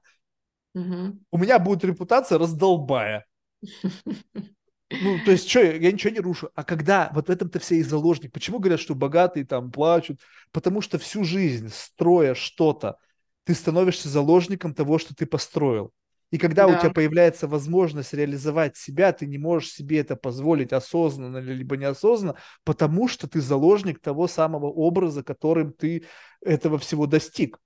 Угу. 0.74 1.18
У 1.32 1.38
меня 1.38 1.58
будет 1.58 1.84
репутация 1.84 2.38
раздолбая. 2.38 3.26
Ну, 4.90 5.18
то 5.24 5.32
есть, 5.32 5.48
что, 5.48 5.60
я 5.62 5.90
ничего 5.90 6.12
не 6.12 6.20
рушу. 6.20 6.48
А 6.54 6.62
когда, 6.62 7.10
вот 7.12 7.26
в 7.26 7.30
этом-то 7.30 7.58
все 7.58 7.76
и 7.76 7.82
заложник. 7.82 8.32
Почему 8.32 8.60
говорят, 8.60 8.80
что 8.80 8.94
богатые 8.94 9.44
там 9.44 9.72
плачут? 9.72 10.20
Потому 10.52 10.80
что 10.80 10.98
всю 10.98 11.24
жизнь, 11.24 11.70
строя 11.72 12.34
что-то, 12.34 12.96
ты 13.44 13.54
становишься 13.54 14.08
заложником 14.08 14.74
того, 14.74 14.98
что 14.98 15.14
ты 15.14 15.26
построил. 15.26 15.92
И 16.30 16.38
когда 16.38 16.66
да. 16.66 16.76
у 16.76 16.80
тебя 16.80 16.90
появляется 16.90 17.46
возможность 17.46 18.12
реализовать 18.12 18.76
себя, 18.76 19.12
ты 19.12 19.26
не 19.26 19.38
можешь 19.38 19.70
себе 19.70 20.00
это 20.00 20.16
позволить 20.16 20.72
осознанно 20.72 21.38
либо 21.38 21.76
неосознанно, 21.76 22.36
потому 22.64 23.06
что 23.06 23.28
ты 23.28 23.40
заложник 23.40 24.00
того 24.00 24.26
самого 24.26 24.66
образа, 24.66 25.22
которым 25.22 25.72
ты 25.72 26.04
этого 26.40 26.78
всего 26.78 27.06
достиг. 27.06 27.58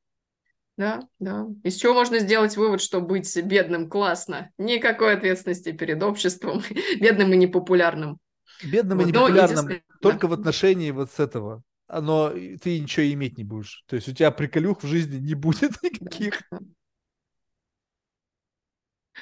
Да, 0.81 1.07
да. 1.19 1.47
Из 1.63 1.77
чего 1.77 1.93
можно 1.93 2.21
сделать 2.21 2.57
вывод, 2.57 2.81
что 2.81 3.03
быть 3.03 3.37
бедным 3.45 3.91
классно? 3.91 4.51
Никакой 4.57 5.13
ответственности 5.13 5.73
перед 5.73 6.03
обществом, 6.03 6.63
бедным 6.99 7.35
и 7.35 7.37
непопулярным. 7.37 8.19
Бедным 8.65 8.97
вот, 8.97 9.05
и 9.05 9.09
непопулярным 9.09 9.83
только 10.01 10.27
да. 10.27 10.29
в 10.29 10.33
отношении 10.41 10.91
вот 10.91 11.11
с 11.11 11.21
этого. 11.21 11.63
Но 11.87 12.31
ты 12.31 12.81
ничего 12.81 13.13
иметь 13.13 13.37
не 13.37 13.45
будешь. 13.45 13.85
То 13.89 13.97
есть 13.97 14.09
у 14.09 14.15
тебя 14.15 14.31
приколюх 14.31 14.83
в 14.83 14.87
жизни 14.87 15.19
не 15.19 15.35
будет 15.35 15.73
никаких. 15.83 16.41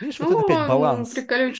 Видишь, 0.00 0.20
ну, 0.20 0.26
вот 0.26 0.44
это 0.44 0.54
опять 0.54 0.68
баланс. 0.68 1.10
Приколюч 1.10 1.58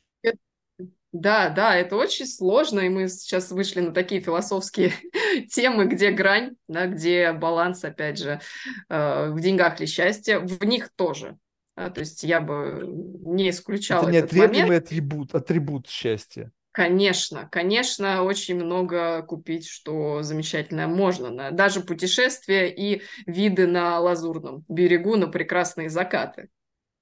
да, 1.13 1.49
да, 1.49 1.75
это 1.75 1.97
очень 1.97 2.27
сложно, 2.27 2.81
и 2.81 2.89
мы 2.89 3.09
сейчас 3.09 3.51
вышли 3.51 3.81
на 3.81 3.93
такие 3.93 4.21
философские 4.21 4.93
темы, 5.51 5.87
где 5.87 6.11
грань, 6.11 6.57
да, 6.69 6.87
где 6.87 7.33
баланс, 7.33 7.83
опять 7.85 8.19
же, 8.19 8.41
э, 8.89 9.31
в 9.31 9.41
деньгах 9.41 9.81
ли 9.81 9.87
счастье, 9.87 10.39
в 10.39 10.65
них 10.65 10.91
тоже. 10.95 11.39
А, 11.77 11.91
то 11.91 12.01
есть 12.01 12.25
я 12.25 12.41
бы 12.41 12.83
не 13.25 13.51
исключала 13.51 14.03
Это 14.03 14.13
неотъемлемый 14.13 14.79
атрибут, 14.79 15.35
атрибут 15.35 15.89
счастья. 15.89 16.51
Конечно, 16.73 17.49
конечно, 17.51 18.23
очень 18.23 18.57
много 18.57 19.23
купить, 19.23 19.67
что 19.67 20.23
замечательное 20.23 20.87
можно. 20.87 21.51
Даже 21.51 21.81
путешествия 21.81 22.69
и 22.69 23.03
виды 23.27 23.67
на 23.67 23.99
лазурном 23.99 24.65
берегу 24.69 25.17
на 25.17 25.29
прекрасные 25.29 25.89
закаты. 25.89 26.49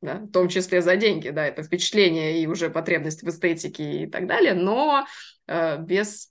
Да, 0.02 0.16
в 0.16 0.30
том 0.30 0.48
числе 0.48 0.82
за 0.82 0.96
деньги, 0.96 1.30
да, 1.30 1.46
это 1.46 1.62
впечатление 1.62 2.40
и 2.40 2.46
уже 2.46 2.68
потребность 2.68 3.22
в 3.22 3.28
эстетике 3.28 4.02
и 4.02 4.06
так 4.06 4.26
далее, 4.26 4.52
но 4.52 5.06
э, 5.46 5.78
без 5.80 6.30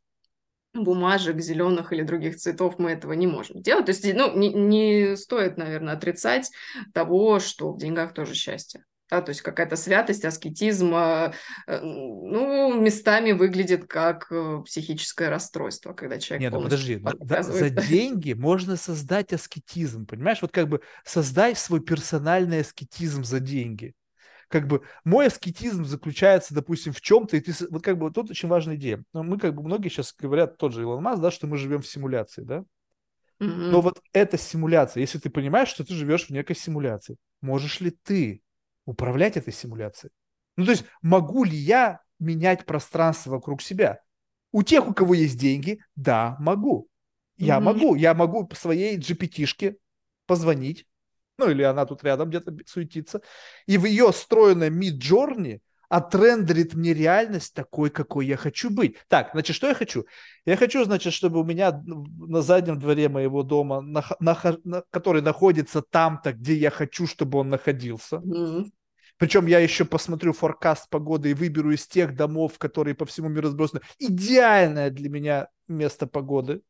бумажек 0.73 1.39
зеленых 1.39 1.91
или 1.91 2.03
других 2.03 2.35
цветов 2.35 2.77
мы 2.77 2.91
этого 2.91 3.13
не 3.13 3.27
можем 3.27 3.61
делать. 3.61 3.85
То 3.85 3.91
есть, 3.91 4.05
ну, 4.13 4.37
не, 4.37 4.53
не 4.53 5.15
стоит, 5.17 5.57
наверное, 5.57 5.93
отрицать 5.95 6.51
того, 6.93 7.39
что 7.39 7.71
в 7.71 7.77
деньгах 7.77 8.13
тоже 8.13 8.35
счастье. 8.35 8.83
Да, 9.09 9.21
то 9.21 9.29
есть 9.29 9.41
какая-то 9.41 9.75
святость, 9.75 10.25
аскетизм, 10.25 10.95
э, 10.95 11.31
ну, 11.67 12.81
местами 12.81 13.33
выглядит 13.33 13.85
как 13.85 14.31
э, 14.31 14.63
психическое 14.65 15.29
расстройство, 15.29 15.93
когда 15.93 16.17
человек 16.17 16.41
Нет, 16.41 16.53
ну 16.53 16.63
подожди, 16.63 16.99
да, 17.19 17.43
за 17.43 17.69
деньги 17.69 18.33
можно 18.33 18.77
создать 18.77 19.31
аскетизм, 19.31 20.07
понимаешь? 20.07 20.41
Вот 20.41 20.51
как 20.51 20.69
бы 20.69 20.81
создай 21.03 21.55
свой 21.55 21.81
персональный 21.81 22.61
аскетизм 22.61 23.23
за 23.23 23.39
деньги 23.39 23.93
как 24.47 24.67
бы 24.67 24.81
мой 25.03 25.27
аскетизм 25.27 25.85
заключается, 25.85 26.53
допустим, 26.53 26.93
в 26.93 27.01
чем-то, 27.01 27.37
и 27.37 27.41
ты, 27.41 27.53
вот 27.69 27.83
как 27.83 27.97
бы 27.97 28.11
тут 28.11 28.29
очень 28.29 28.47
важная 28.47 28.75
идея. 28.75 29.03
Но 29.13 29.23
мы 29.23 29.39
как 29.39 29.55
бы, 29.55 29.63
многие 29.63 29.89
сейчас 29.89 30.13
говорят, 30.17 30.57
тот 30.57 30.73
же 30.73 30.81
Илон 30.81 31.03
Маск, 31.03 31.21
да, 31.21 31.31
что 31.31 31.47
мы 31.47 31.57
живем 31.57 31.81
в 31.81 31.87
симуляции, 31.87 32.41
да? 32.41 32.63
Mm-hmm. 33.39 33.69
Но 33.71 33.81
вот 33.81 34.01
эта 34.13 34.37
симуляция, 34.37 35.01
если 35.01 35.17
ты 35.19 35.29
понимаешь, 35.29 35.69
что 35.69 35.83
ты 35.83 35.93
живешь 35.93 36.27
в 36.27 36.29
некой 36.29 36.55
симуляции, 36.55 37.17
можешь 37.41 37.81
ли 37.81 37.91
ты 37.91 38.41
управлять 38.85 39.37
этой 39.37 39.53
симуляцией? 39.53 40.11
Ну, 40.57 40.65
то 40.65 40.71
есть, 40.71 40.85
могу 41.01 41.43
ли 41.43 41.57
я 41.57 42.01
менять 42.19 42.65
пространство 42.65 43.31
вокруг 43.31 43.61
себя? 43.61 43.99
У 44.51 44.63
тех, 44.63 44.87
у 44.87 44.93
кого 44.93 45.13
есть 45.13 45.37
деньги, 45.37 45.79
да, 45.95 46.37
могу. 46.39 46.87
Я 47.37 47.57
mm-hmm. 47.57 47.61
могу. 47.61 47.95
Я 47.95 48.13
могу 48.13 48.49
своей 48.53 48.97
GPT-шке 48.97 49.75
позвонить, 50.25 50.87
ну 51.37 51.49
или 51.49 51.63
она 51.63 51.85
тут 51.85 52.03
рядом 52.03 52.29
где-то 52.29 52.55
суетится, 52.65 53.21
и 53.65 53.77
в 53.77 53.85
ее 53.85 54.11
встроенном 54.11 54.79
Mid 54.79 54.97
отрендерит 55.89 56.73
мне 56.73 56.93
реальность 56.93 57.53
такой, 57.53 57.89
какой 57.89 58.25
я 58.25 58.37
хочу 58.37 58.69
быть. 58.69 58.97
Так, 59.07 59.29
значит, 59.33 59.55
что 59.55 59.67
я 59.67 59.73
хочу? 59.73 60.05
Я 60.45 60.57
хочу, 60.57 60.83
значит, 60.83 61.13
чтобы 61.13 61.39
у 61.39 61.43
меня 61.43 61.81
на 61.83 62.41
заднем 62.41 62.79
дворе 62.79 63.09
моего 63.09 63.43
дома, 63.43 63.81
на, 63.81 64.03
на, 64.19 64.37
на, 64.63 64.83
который 64.89 65.21
находится 65.21 65.81
там-то, 65.81 66.33
где 66.33 66.55
я 66.55 66.69
хочу, 66.69 67.07
чтобы 67.07 67.39
он 67.39 67.49
находился. 67.49 68.17
Mm-hmm. 68.17 68.65
Причем 69.17 69.45
я 69.45 69.59
еще 69.59 69.85
посмотрю 69.85 70.33
форкаст 70.33 70.89
погоды 70.89 71.31
и 71.31 71.33
выберу 71.33 71.71
из 71.71 71.87
тех 71.87 72.15
домов, 72.15 72.57
которые 72.57 72.95
по 72.95 73.05
всему 73.05 73.29
миру 73.29 73.47
разбросаны, 73.47 73.81
идеальное 73.99 74.89
для 74.89 75.09
меня 75.09 75.47
место 75.67 76.07
погоды 76.07 76.61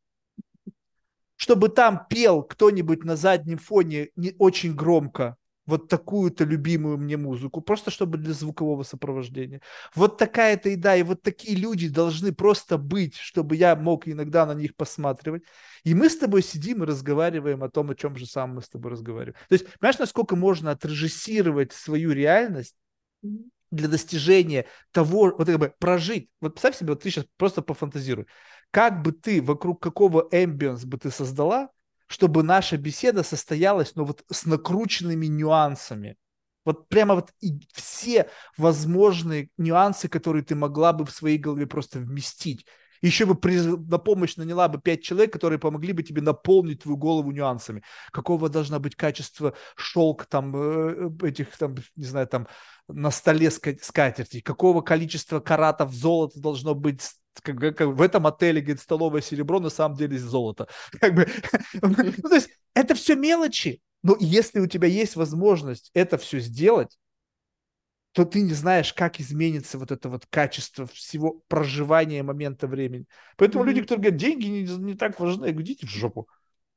чтобы 1.36 1.68
там 1.68 2.06
пел 2.08 2.42
кто-нибудь 2.42 3.04
на 3.04 3.14
заднем 3.16 3.58
фоне 3.58 4.08
не 4.16 4.34
очень 4.38 4.74
громко 4.74 5.36
вот 5.66 5.88
такую-то 5.88 6.44
любимую 6.44 6.98
мне 6.98 7.16
музыку, 7.16 7.60
просто 7.60 7.90
чтобы 7.90 8.18
для 8.18 8.32
звукового 8.32 8.82
сопровождения. 8.82 9.60
Вот 9.94 10.18
такая-то 10.18 10.70
еда, 10.70 10.96
и 10.96 11.02
вот 11.02 11.22
такие 11.22 11.56
люди 11.56 11.88
должны 11.88 12.32
просто 12.32 12.78
быть, 12.78 13.16
чтобы 13.16 13.56
я 13.56 13.76
мог 13.76 14.08
иногда 14.08 14.46
на 14.46 14.54
них 14.54 14.76
посматривать. 14.76 15.42
И 15.84 15.94
мы 15.94 16.08
с 16.08 16.16
тобой 16.16 16.42
сидим 16.42 16.82
и 16.82 16.86
разговариваем 16.86 17.62
о 17.62 17.70
том, 17.70 17.90
о 17.90 17.94
чем 17.94 18.16
же 18.16 18.26
самом 18.26 18.56
мы 18.56 18.62
с 18.62 18.68
тобой 18.68 18.92
разговариваем. 18.92 19.36
То 19.48 19.54
есть, 19.54 19.66
понимаешь, 19.78 19.98
насколько 19.98 20.36
можно 20.36 20.70
отрежиссировать 20.70 21.72
свою 21.72 22.12
реальность 22.12 22.76
для 23.70 23.88
достижения 23.88 24.66
того, 24.92 25.34
вот 25.36 25.46
как 25.46 25.58
бы 25.58 25.74
прожить. 25.78 26.30
Вот 26.40 26.54
представь 26.54 26.76
себе, 26.76 26.90
вот 26.90 27.02
ты 27.02 27.10
сейчас 27.10 27.26
просто 27.36 27.62
пофантазируй 27.62 28.26
как 28.70 29.02
бы 29.02 29.12
ты, 29.12 29.42
вокруг 29.42 29.82
какого 29.82 30.28
эмбиенс 30.30 30.84
бы 30.84 30.98
ты 30.98 31.10
создала, 31.10 31.70
чтобы 32.06 32.42
наша 32.42 32.76
беседа 32.76 33.22
состоялась, 33.22 33.94
но 33.94 34.02
ну, 34.02 34.08
вот 34.08 34.24
с 34.30 34.46
накрученными 34.46 35.26
нюансами. 35.26 36.16
Вот 36.64 36.88
прямо 36.88 37.14
вот 37.14 37.32
и 37.40 37.60
все 37.72 38.28
возможные 38.56 39.50
нюансы, 39.56 40.08
которые 40.08 40.42
ты 40.42 40.54
могла 40.54 40.92
бы 40.92 41.04
в 41.04 41.10
своей 41.10 41.38
голове 41.38 41.66
просто 41.66 42.00
вместить. 42.00 42.66
Еще 43.02 43.26
бы 43.26 43.34
при, 43.34 43.58
на 43.58 43.98
помощь 43.98 44.36
наняла 44.36 44.68
бы 44.68 44.80
пять 44.80 45.02
человек, 45.02 45.32
которые 45.32 45.58
помогли 45.58 45.92
бы 45.92 46.02
тебе 46.02 46.22
наполнить 46.22 46.82
твою 46.82 46.96
голову 46.96 47.30
нюансами. 47.30 47.82
Какого 48.10 48.48
должна 48.48 48.78
быть 48.78 48.96
качество 48.96 49.54
шелк 49.76 50.26
там 50.26 50.54
э, 50.56 51.10
этих 51.22 51.56
там, 51.56 51.76
не 51.94 52.04
знаю, 52.04 52.26
там 52.26 52.48
на 52.88 53.10
столе 53.10 53.50
скатерти, 53.50 54.40
какого 54.40 54.80
количества 54.80 55.40
каратов 55.40 55.92
золота 55.92 56.40
должно 56.40 56.74
быть 56.74 57.02
как, 57.40 57.58
как, 57.76 57.88
в 57.88 58.02
этом 58.02 58.26
отеле, 58.26 58.60
говорит, 58.60 58.80
столовое 58.80 59.20
серебро, 59.20 59.60
на 59.60 59.70
самом 59.70 59.96
деле 59.96 60.18
золото. 60.18 60.68
Как 61.00 61.14
бы, 61.14 61.28
ну, 61.82 62.28
то 62.28 62.34
есть 62.34 62.50
это 62.74 62.94
все 62.94 63.14
мелочи, 63.14 63.80
но 64.02 64.16
если 64.20 64.60
у 64.60 64.66
тебя 64.66 64.88
есть 64.88 65.16
возможность 65.16 65.90
это 65.94 66.18
все 66.18 66.40
сделать, 66.40 66.98
то 68.12 68.24
ты 68.24 68.40
не 68.40 68.54
знаешь, 68.54 68.94
как 68.94 69.20
изменится 69.20 69.78
вот 69.78 69.90
это 69.90 70.08
вот 70.08 70.24
качество 70.30 70.86
всего 70.86 71.42
проживания 71.48 72.22
момента 72.22 72.66
времени. 72.66 73.04
Поэтому 73.36 73.62
mm-hmm. 73.62 73.66
люди, 73.66 73.80
которые 73.82 74.02
говорят, 74.04 74.20
деньги 74.20 74.46
не, 74.46 74.62
не 74.62 74.94
так 74.94 75.20
важны, 75.20 75.50
идите 75.50 75.86
в 75.86 75.90
жопу. 75.90 76.26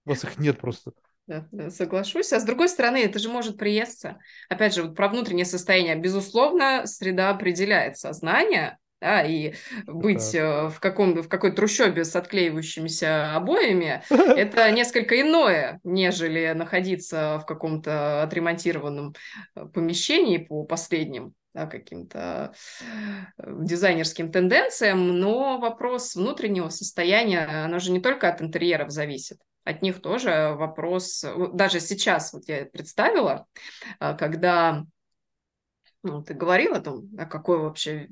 У 0.06 0.10
вас 0.10 0.26
их 0.26 0.38
нет 0.38 0.60
просто. 0.60 0.92
Да, 1.28 1.48
да, 1.52 1.70
соглашусь. 1.70 2.34
А 2.34 2.40
с 2.40 2.44
другой 2.44 2.68
стороны, 2.68 2.98
это 2.98 3.20
же 3.20 3.30
может 3.30 3.58
приесться. 3.58 4.18
Опять 4.50 4.74
же, 4.74 4.84
вот 4.84 4.96
про 4.96 5.08
внутреннее 5.08 5.46
состояние. 5.46 5.96
Безусловно, 5.96 6.86
среда 6.88 7.30
определяет 7.30 7.98
сознание, 7.98 8.78
да, 9.02 9.24
и 9.24 9.54
быть 9.86 10.36
э, 10.36 10.68
в, 10.68 10.80
каком, 10.80 11.22
в 11.22 11.30
какой 11.30 11.52
трущобе 11.52 12.04
с 12.04 12.16
отклеивающимися 12.16 13.36
обоями, 13.36 14.04
это 14.10 14.70
несколько 14.72 15.20
иное, 15.22 15.80
нежели 15.84 16.52
находиться 16.54 17.40
в 17.40 17.46
каком-то 17.46 18.24
отремонтированном 18.24 19.16
э, 19.56 19.66
помещении 19.74 20.38
по 20.38 20.64
последним 20.66 21.34
да, 21.54 21.66
каким-то 21.66 22.54
э, 23.38 23.54
дизайнерским 23.62 24.32
тенденциям, 24.32 25.20
но 25.20 25.60
вопрос 25.60 26.16
внутреннего 26.16 26.70
состояния, 26.70 27.66
оно 27.66 27.80
же 27.80 27.92
не 27.92 28.02
только 28.02 28.28
от 28.28 28.42
интерьеров 28.42 28.92
зависит. 28.92 29.38
От 29.64 29.82
них 29.82 30.02
тоже 30.02 30.56
вопрос, 30.58 31.24
даже 31.54 31.80
сейчас 31.80 32.34
вот 32.34 32.48
я 32.48 32.66
представила, 32.66 33.46
когда 34.00 34.84
ну, 36.02 36.24
ты 36.24 36.34
говорил 36.34 36.74
о 36.74 36.80
том, 36.80 37.10
а 37.18 37.26
какой 37.26 37.60
вообще 37.60 38.08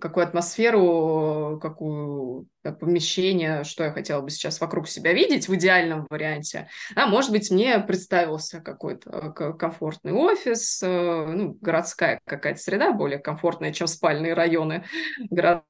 какую 0.00 0.26
атмосферу, 0.26 1.58
какую 1.60 2.46
помещение, 2.62 3.64
что 3.64 3.84
я 3.84 3.92
хотела 3.92 4.20
бы 4.20 4.30
сейчас 4.30 4.60
вокруг 4.60 4.88
себя 4.88 5.12
видеть 5.12 5.48
в 5.48 5.54
идеальном 5.54 6.06
варианте. 6.10 6.68
А 6.94 7.06
может 7.06 7.30
быть, 7.30 7.50
мне 7.50 7.78
представился 7.80 8.60
какой-то 8.60 9.34
э, 9.36 9.52
комфортный 9.54 10.12
офис, 10.12 10.82
э, 10.82 11.26
ну, 11.26 11.58
городская 11.60 12.20
какая-то 12.24 12.60
среда, 12.60 12.92
более 12.92 13.18
комфортная, 13.18 13.72
чем 13.72 13.86
спальные 13.86 14.34
районы 14.34 14.84
городов, 15.30 15.64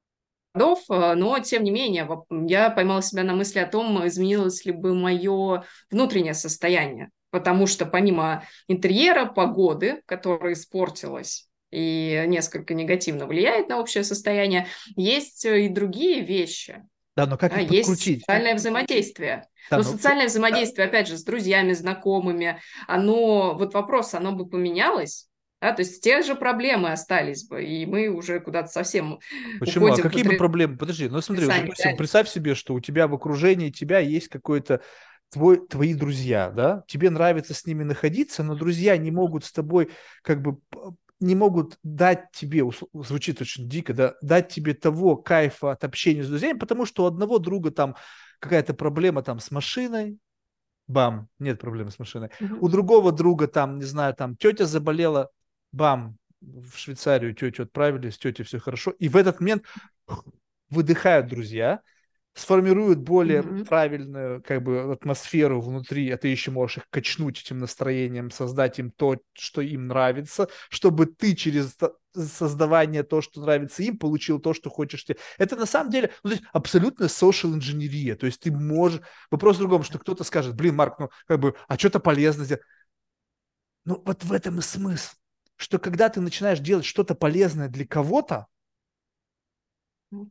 но 0.87 1.39
тем 1.39 1.63
не 1.63 1.71
менее 1.71 2.07
я 2.47 2.69
поймала 2.69 3.01
себя 3.01 3.23
на 3.23 3.33
мысли 3.33 3.59
о 3.59 3.67
том, 3.67 4.07
изменилось 4.07 4.65
ли 4.65 4.71
бы 4.71 4.93
мое 4.93 5.63
внутреннее 5.89 6.33
состояние, 6.33 7.09
потому 7.31 7.67
что 7.67 7.85
помимо 7.85 8.43
интерьера, 8.67 9.25
погоды, 9.25 10.01
которая 10.05 10.53
испортилась, 10.53 11.49
и 11.71 12.23
несколько 12.27 12.73
негативно 12.73 13.25
влияет 13.25 13.69
на 13.69 13.79
общее 13.79 14.03
состояние, 14.03 14.67
есть 14.95 15.45
э, 15.45 15.65
и 15.65 15.69
другие 15.69 16.21
вещи. 16.21 16.83
Да, 17.15 17.25
но 17.25 17.37
как 17.37 17.53
да, 17.53 17.59
есть 17.59 17.89
социальное 17.97 18.55
взаимодействие. 18.55 19.47
Да, 19.69 19.77
но 19.77 19.83
ну, 19.83 19.89
социальное 19.89 20.27
взаимодействие, 20.27 20.87
опять 20.87 21.07
же, 21.07 21.17
с 21.17 21.23
друзьями, 21.23 21.73
знакомыми, 21.73 22.59
оно, 22.87 23.55
вот 23.57 23.73
вопрос, 23.73 24.13
оно 24.13 24.33
бы 24.33 24.47
поменялось, 24.47 25.29
да, 25.61 25.71
то 25.71 25.81
есть 25.81 26.03
те 26.03 26.21
же 26.21 26.35
проблемы 26.35 26.91
остались 26.91 27.47
бы, 27.47 27.63
и 27.63 27.85
мы 27.85 28.09
уже 28.09 28.39
куда-то 28.39 28.67
совсем 28.67 29.19
Почему? 29.59 29.87
А 29.87 29.97
какие 29.97 30.23
бы 30.23 30.33
проблемы? 30.35 30.77
Подожди, 30.77 31.07
ну 31.07 31.21
смотри, 31.21 31.45
вот, 31.45 31.55
допустим, 31.55 31.97
представь 31.97 32.29
себе, 32.29 32.53
что 32.53 32.73
у 32.73 32.79
тебя 32.79 33.07
в 33.07 33.15
окружении 33.15 33.71
тебя 33.71 33.99
есть 33.99 34.27
какой-то 34.27 34.81
твой, 35.31 35.65
твои 35.65 35.93
друзья, 35.93 36.51
да, 36.51 36.83
тебе 36.87 37.09
нравится 37.09 37.53
с 37.53 37.65
ними 37.65 37.83
находиться, 37.83 38.43
но 38.43 38.55
друзья 38.55 38.95
не 38.97 39.11
могут 39.11 39.45
с 39.45 39.51
тобой 39.51 39.89
как 40.21 40.41
бы 40.41 40.59
не 41.25 41.35
могут 41.35 41.79
дать 41.83 42.31
тебе, 42.31 42.63
звучит 42.93 43.41
очень 43.41 43.67
дико, 43.67 43.93
да, 43.93 44.15
дать 44.21 44.49
тебе 44.49 44.75
того 44.75 45.15
кайфа 45.15 45.71
от 45.71 45.83
общения 45.83 46.23
с 46.23 46.29
друзьями, 46.29 46.59
потому 46.59 46.85
что 46.85 47.03
у 47.03 47.07
одного 47.07 47.39
друга 47.39 47.71
там 47.71 47.95
какая-то 48.39 48.75
проблема 48.75 49.23
там 49.23 49.39
с 49.39 49.49
машиной, 49.49 50.19
бам, 50.87 51.27
нет 51.39 51.59
проблемы 51.59 51.89
с 51.89 51.97
машиной. 51.97 52.29
Mm-hmm. 52.39 52.57
У 52.61 52.69
другого 52.69 53.11
друга 53.11 53.47
там, 53.47 53.79
не 53.79 53.85
знаю, 53.85 54.13
там 54.13 54.37
тетя 54.37 54.65
заболела, 54.65 55.31
бам, 55.71 56.17
в 56.41 56.77
Швейцарию 56.77 57.33
тетю 57.33 57.63
отправили, 57.63 58.11
с 58.11 58.19
тетей 58.19 58.45
все 58.45 58.59
хорошо. 58.59 58.91
И 58.91 59.09
в 59.09 59.17
этот 59.17 59.39
момент 59.39 59.63
выдыхают 60.69 61.27
друзья, 61.27 61.81
сформируют 62.35 62.99
более 62.99 63.41
mm-hmm. 63.41 63.65
правильную 63.65 64.43
как 64.43 64.61
бы 64.61 64.91
атмосферу 64.91 65.61
внутри, 65.61 66.09
а 66.11 66.17
ты 66.17 66.27
еще 66.27 66.51
можешь 66.51 66.77
их 66.77 66.89
качнуть 66.89 67.41
этим 67.41 67.59
настроением, 67.59 68.29
создать 68.29 68.77
им 68.77 68.91
то, 68.91 69.17
что 69.33 69.61
им 69.61 69.87
нравится, 69.87 70.49
чтобы 70.69 71.05
ты 71.05 71.33
через 71.33 71.77
создавание 72.13 73.03
то, 73.03 73.21
что 73.21 73.41
нравится 73.41 73.83
им, 73.83 73.97
получил 73.97 74.39
то, 74.39 74.53
что 74.53 74.69
хочешь 74.69 75.05
тебе. 75.05 75.17
Это 75.37 75.55
на 75.55 75.65
самом 75.65 75.91
деле 75.91 76.11
ну, 76.23 76.31
то 76.31 76.35
есть 76.35 76.45
абсолютно 76.51 77.05
social 77.05 77.53
инженерия. 77.53 78.15
То 78.15 78.25
есть 78.25 78.41
ты 78.41 78.51
можешь... 78.51 79.01
Вопрос 79.31 79.55
в 79.55 79.59
другом, 79.59 79.83
что 79.83 79.97
кто-то 79.97 80.25
скажет, 80.25 80.55
блин, 80.55 80.75
Марк, 80.75 80.99
ну 80.99 81.09
как 81.27 81.39
бы, 81.39 81.55
а 81.67 81.77
что-то 81.77 82.01
полезно 82.01 82.43
сделать. 82.43 82.63
Ну 83.85 84.01
вот 84.05 84.23
в 84.25 84.33
этом 84.33 84.59
и 84.59 84.61
смысл, 84.61 85.15
что 85.55 85.79
когда 85.79 86.09
ты 86.09 86.19
начинаешь 86.19 86.59
делать 86.59 86.85
что-то 86.85 87.15
полезное 87.15 87.69
для 87.69 87.87
кого-то, 87.87 88.47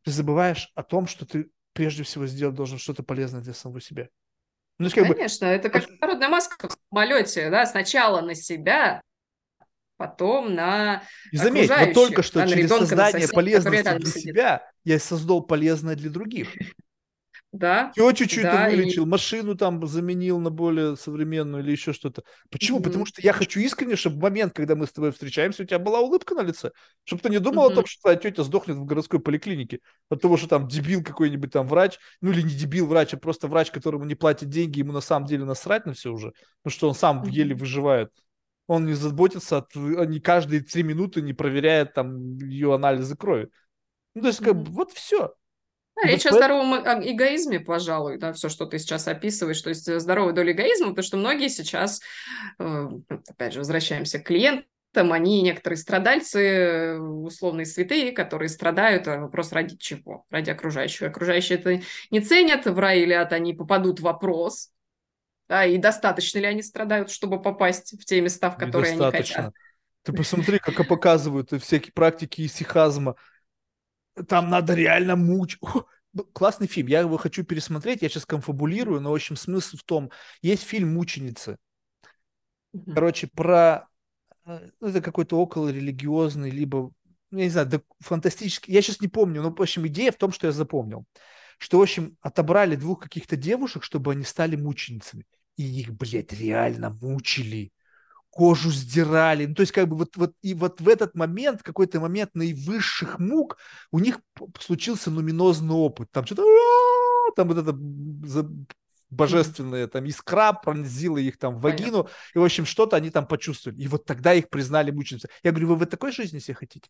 ты 0.02 0.10
забываешь 0.10 0.70
о 0.74 0.82
том, 0.82 1.06
что 1.06 1.24
ты 1.26 1.50
прежде 1.74 2.02
всего 2.04 2.26
сделать 2.26 2.54
должен 2.54 2.78
что-то 2.78 3.02
полезное 3.02 3.42
для 3.42 3.52
самого 3.52 3.80
себя. 3.80 4.08
Ну, 4.78 4.88
как 4.90 5.08
Конечно, 5.08 5.46
бы... 5.46 5.52
это 5.52 5.70
как 5.70 5.88
народная 6.00 6.28
маска 6.28 6.68
в 6.68 6.76
самолете, 6.90 7.50
да, 7.50 7.64
сначала 7.66 8.20
на 8.22 8.34
себя, 8.34 9.02
потом 9.96 10.54
на 10.54 11.02
И 11.30 11.36
заметь, 11.36 11.70
вот 11.70 11.92
только 11.92 12.22
что 12.22 12.40
да, 12.40 12.48
через 12.48 12.68
создание 12.68 13.12
соседа, 13.12 13.34
полезности 13.34 13.98
для 13.98 14.10
себя 14.10 14.70
я 14.84 14.98
создал 14.98 15.42
полезное 15.42 15.94
для 15.94 16.10
других. 16.10 16.48
Да. 17.54 17.92
Все 17.92 18.10
чуть-чуть 18.10 18.42
да, 18.42 18.68
вылечил, 18.68 19.04
и... 19.04 19.06
машину 19.06 19.54
там 19.54 19.86
заменил 19.86 20.40
на 20.40 20.50
более 20.50 20.96
современную 20.96 21.62
или 21.62 21.70
еще 21.70 21.92
что-то. 21.92 22.24
Почему? 22.50 22.80
Mm-hmm. 22.80 22.82
Потому 22.82 23.06
что 23.06 23.22
я 23.22 23.32
хочу 23.32 23.60
искренне, 23.60 23.94
чтобы 23.94 24.16
в 24.16 24.22
момент, 24.22 24.54
когда 24.54 24.74
мы 24.74 24.88
с 24.88 24.92
тобой 24.92 25.12
встречаемся, 25.12 25.62
у 25.62 25.66
тебя 25.66 25.78
была 25.78 26.00
улыбка 26.00 26.34
на 26.34 26.40
лице. 26.40 26.72
Чтобы 27.04 27.22
ты 27.22 27.30
не 27.30 27.38
думал 27.38 27.68
mm-hmm. 27.68 27.72
о 27.72 27.76
том, 27.76 27.86
что 27.86 28.00
твоя 28.02 28.16
тетя 28.16 28.42
сдохнет 28.42 28.76
в 28.76 28.84
городской 28.84 29.20
поликлинике. 29.20 29.78
От 30.08 30.20
того, 30.20 30.36
что 30.36 30.48
там 30.48 30.66
дебил 30.66 31.04
какой-нибудь 31.04 31.52
там 31.52 31.68
врач, 31.68 32.00
ну 32.20 32.32
или 32.32 32.42
не 32.42 32.54
дебил 32.54 32.88
врач, 32.88 33.14
а 33.14 33.18
просто 33.18 33.46
врач, 33.46 33.70
которому 33.70 34.04
не 34.04 34.16
платят 34.16 34.48
деньги, 34.48 34.80
ему 34.80 34.90
на 34.90 35.00
самом 35.00 35.28
деле 35.28 35.44
насрать 35.44 35.86
на 35.86 35.92
все 35.92 36.10
уже. 36.10 36.32
Потому 36.64 36.76
что 36.76 36.88
он 36.88 36.94
сам 36.96 37.22
mm-hmm. 37.22 37.30
еле 37.30 37.54
выживает. 37.54 38.10
Он 38.66 38.84
не 38.84 38.94
заботится, 38.94 39.58
от, 39.58 39.76
не 39.76 40.18
каждые 40.18 40.62
три 40.62 40.82
минуты 40.82 41.22
не 41.22 41.34
проверяет 41.34 41.94
там 41.94 42.36
ее 42.38 42.74
анализы 42.74 43.16
крови. 43.16 43.48
Ну, 44.16 44.22
то 44.22 44.26
есть, 44.26 44.42
как 44.42 44.56
бы, 44.56 44.72
вот 44.72 44.90
все. 44.90 45.34
Да, 45.96 46.08
речь 46.08 46.26
о 46.26 46.32
здоровом 46.32 46.74
эгоизме, 46.74 47.60
пожалуй, 47.60 48.18
да, 48.18 48.32
все, 48.32 48.48
что 48.48 48.66
ты 48.66 48.78
сейчас 48.78 49.06
описываешь, 49.06 49.60
то 49.60 49.68
есть 49.68 49.88
э, 49.88 50.00
здоровая 50.00 50.32
доля 50.32 50.52
эгоизма, 50.52 50.88
потому 50.88 51.04
что 51.04 51.16
многие 51.16 51.48
сейчас, 51.48 52.00
э, 52.58 52.88
опять 53.28 53.52
же, 53.52 53.60
возвращаемся 53.60 54.18
к 54.18 54.24
клиентам, 54.24 55.12
они 55.12 55.42
некоторые 55.42 55.78
страдальцы, 55.78 56.40
э, 56.40 56.98
условные 56.98 57.64
святые, 57.64 58.10
которые 58.10 58.48
страдают, 58.48 59.06
а 59.06 59.18
вопрос 59.20 59.52
ради 59.52 59.76
чего? 59.76 60.24
Ради 60.30 60.50
окружающего. 60.50 61.08
Окружающие 61.08 61.58
это 61.58 61.80
не 62.10 62.20
ценят, 62.20 62.66
в 62.66 62.78
рай 62.78 63.00
или 63.00 63.12
ад 63.12 63.32
они 63.32 63.54
попадут 63.54 64.00
в 64.00 64.02
вопрос, 64.02 64.70
да, 65.48 65.64
и 65.64 65.78
достаточно 65.78 66.38
ли 66.40 66.46
они 66.46 66.62
страдают, 66.62 67.10
чтобы 67.10 67.40
попасть 67.40 68.00
в 68.00 68.04
те 68.04 68.20
места, 68.20 68.50
в 68.50 68.56
которые 68.56 68.92
они 68.94 69.10
хотят. 69.12 69.52
Ты 70.02 70.12
посмотри, 70.12 70.58
как 70.58 70.86
показывают 70.88 71.50
всякие 71.62 71.92
практики 71.92 72.44
исихазма, 72.44 73.16
там 74.28 74.50
надо 74.50 74.74
реально 74.74 75.16
мучить. 75.16 75.60
Ну, 76.12 76.22
классный 76.32 76.68
фильм, 76.68 76.86
я 76.86 77.00
его 77.00 77.16
хочу 77.16 77.42
пересмотреть, 77.42 78.02
я 78.02 78.08
сейчас 78.08 78.24
конфабулирую, 78.24 79.00
но, 79.00 79.10
в 79.10 79.14
общем, 79.14 79.34
смысл 79.34 79.76
в 79.76 79.82
том, 79.82 80.12
есть 80.42 80.62
фильм 80.62 80.94
«Мученицы». 80.94 81.58
Короче, 82.94 83.26
про... 83.26 83.88
Э, 84.44 84.70
ну, 84.80 84.88
это 84.88 85.00
какой-то 85.00 85.36
около 85.38 85.70
религиозный, 85.70 86.50
либо, 86.50 86.92
ну, 87.32 87.38
я 87.38 87.44
не 87.46 87.50
знаю, 87.50 87.66
да, 87.66 87.80
фантастический, 87.98 88.72
я 88.72 88.80
сейчас 88.80 89.00
не 89.00 89.08
помню, 89.08 89.42
но, 89.42 89.52
в 89.52 89.60
общем, 89.60 89.86
идея 89.88 90.12
в 90.12 90.16
том, 90.16 90.30
что 90.30 90.46
я 90.46 90.52
запомнил, 90.52 91.04
что, 91.58 91.78
в 91.78 91.82
общем, 91.82 92.16
отобрали 92.20 92.76
двух 92.76 93.00
каких-то 93.00 93.36
девушек, 93.36 93.82
чтобы 93.82 94.12
они 94.12 94.22
стали 94.22 94.54
мученицами, 94.54 95.26
и 95.56 95.64
их, 95.64 95.92
блядь, 95.94 96.32
реально 96.32 96.90
мучили 96.90 97.72
кожу 98.34 98.70
сдирали. 98.70 99.46
Ну, 99.46 99.54
то 99.54 99.60
есть, 99.60 99.72
как 99.72 99.88
бы 99.88 99.96
вот, 99.96 100.16
вот, 100.16 100.32
и 100.42 100.54
вот 100.54 100.80
в 100.80 100.88
этот 100.88 101.14
момент, 101.14 101.62
какой-то 101.62 102.00
момент 102.00 102.34
наивысших 102.34 103.20
мук, 103.20 103.58
у 103.92 104.00
них 104.00 104.18
случился 104.60 105.10
нуминозный 105.10 105.74
опыт. 105.74 106.10
Там 106.10 106.26
что-то 106.26 106.42
там 107.36 107.48
вот 107.48 107.58
это 107.58 107.72
божественная 109.10 109.86
там 109.86 110.04
искра 110.06 110.52
пронзила 110.52 111.18
их 111.18 111.38
там 111.38 111.56
в 111.56 111.60
вагину, 111.60 112.08
и, 112.34 112.38
в 112.38 112.44
общем, 112.44 112.66
что-то 112.66 112.96
они 112.96 113.10
там 113.10 113.26
почувствовали. 113.26 113.80
И 113.80 113.86
вот 113.86 114.04
тогда 114.04 114.34
их 114.34 114.48
признали 114.50 114.90
мученицей. 114.90 115.30
Я 115.44 115.52
говорю, 115.52 115.68
вы 115.68 115.76
в 115.76 115.86
такой 115.86 116.10
жизни 116.10 116.40
себе 116.40 116.54
хотите? 116.54 116.88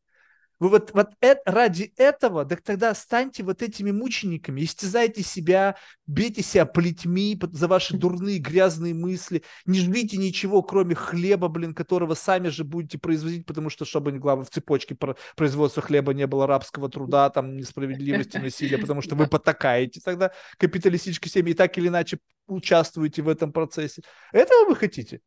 Вы 0.60 0.68
вот, 0.68 0.92
вот 0.92 1.08
это, 1.20 1.40
ради 1.46 1.92
этого, 1.96 2.44
так 2.44 2.62
тогда 2.62 2.94
станьте 2.94 3.42
вот 3.42 3.62
этими 3.62 3.90
мучениками, 3.90 4.62
истязайте 4.62 5.22
себя, 5.22 5.76
бейте 6.06 6.42
себя 6.42 6.64
плетьми 6.64 7.38
за 7.52 7.66
ваши 7.66 7.96
дурные 7.96 8.38
грязные 8.38 8.94
мысли, 8.94 9.42
не 9.66 9.80
жмите 9.80 10.16
ничего, 10.16 10.62
кроме 10.62 10.94
хлеба, 10.94 11.48
блин, 11.48 11.74
которого 11.74 12.14
сами 12.14 12.48
же 12.48 12.64
будете 12.64 12.98
производить, 12.98 13.46
потому 13.46 13.68
что, 13.68 13.84
чтобы, 13.84 14.12
главное, 14.12 14.44
в 14.44 14.50
цепочке 14.50 14.96
производства 15.36 15.82
хлеба 15.82 16.14
не 16.14 16.26
было 16.26 16.46
рабского 16.46 16.88
труда, 16.88 17.30
там, 17.30 17.56
несправедливости, 17.56 18.36
насилия, 18.36 18.78
потому 18.78 19.02
что 19.02 19.16
вы 19.16 19.26
потакаете 19.26 20.00
тогда 20.04 20.30
капиталистической 20.58 21.28
семье 21.28 21.52
и 21.52 21.56
так 21.56 21.76
или 21.78 21.88
иначе 21.88 22.18
участвуете 22.46 23.22
в 23.22 23.28
этом 23.28 23.52
процессе. 23.52 24.02
Этого 24.32 24.68
вы 24.68 24.76
хотите? 24.76 25.20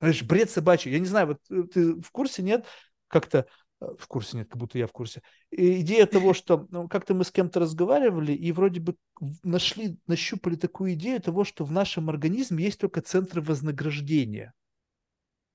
Бред 0.00 0.50
собачий. 0.50 0.92
Я 0.92 0.98
не 0.98 1.06
знаю, 1.06 1.26
вот 1.28 1.38
э, 1.50 1.62
ты 1.72 1.94
в 2.00 2.10
курсе, 2.10 2.42
нет? 2.42 2.66
Как-то 3.08 3.46
в 3.80 4.06
курсе 4.06 4.38
нет, 4.38 4.48
как 4.48 4.58
будто 4.58 4.78
я 4.78 4.86
в 4.86 4.92
курсе. 4.92 5.22
И 5.50 5.80
идея 5.80 6.06
того, 6.06 6.32
что 6.34 6.66
ну, 6.70 6.88
как-то 6.88 7.14
мы 7.14 7.24
с 7.24 7.30
кем-то 7.30 7.60
разговаривали 7.60 8.32
и 8.32 8.52
вроде 8.52 8.80
бы 8.80 8.96
нашли, 9.42 9.98
нащупали 10.06 10.56
такую 10.56 10.94
идею 10.94 11.20
того, 11.20 11.44
что 11.44 11.64
в 11.64 11.72
нашем 11.72 12.08
организме 12.08 12.64
есть 12.64 12.80
только 12.80 13.02
центры 13.02 13.42
вознаграждения. 13.42 14.54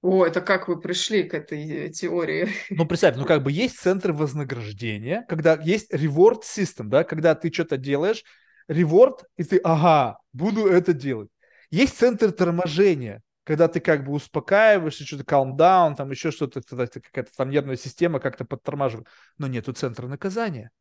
О, 0.01 0.25
это 0.25 0.41
как 0.41 0.67
вы 0.67 0.79
пришли 0.79 1.23
к 1.23 1.33
этой 1.33 1.69
э, 1.69 1.89
теории? 1.89 2.49
Ну, 2.71 2.87
представь, 2.87 3.15
ну 3.17 3.25
как 3.25 3.43
бы 3.43 3.51
есть 3.51 3.77
центры 3.77 4.13
вознаграждения, 4.13 5.25
когда 5.29 5.53
есть 5.53 5.93
reward 5.93 6.41
system, 6.41 6.85
да, 6.85 7.03
когда 7.03 7.35
ты 7.35 7.51
что-то 7.51 7.77
делаешь, 7.77 8.23
reward, 8.67 9.19
и 9.37 9.43
ты, 9.43 9.57
ага, 9.63 10.17
буду 10.33 10.65
это 10.67 10.93
делать. 10.93 11.29
Есть 11.69 11.97
центр 11.97 12.31
торможения, 12.31 13.21
когда 13.43 13.67
ты 13.67 13.79
как 13.79 14.05
бы 14.05 14.13
успокаиваешься, 14.13 15.05
что-то 15.05 15.23
calm 15.23 15.57
down, 15.57 15.95
там 15.95 16.11
еще 16.11 16.31
что-то, 16.31 16.61
какая-то 16.61 17.31
там 17.35 17.49
нервная 17.49 17.77
система 17.77 18.19
как-то 18.19 18.45
подтормаживает, 18.45 19.07
но 19.37 19.47
нету 19.47 19.73
центра 19.73 20.07
наказания. 20.07 20.71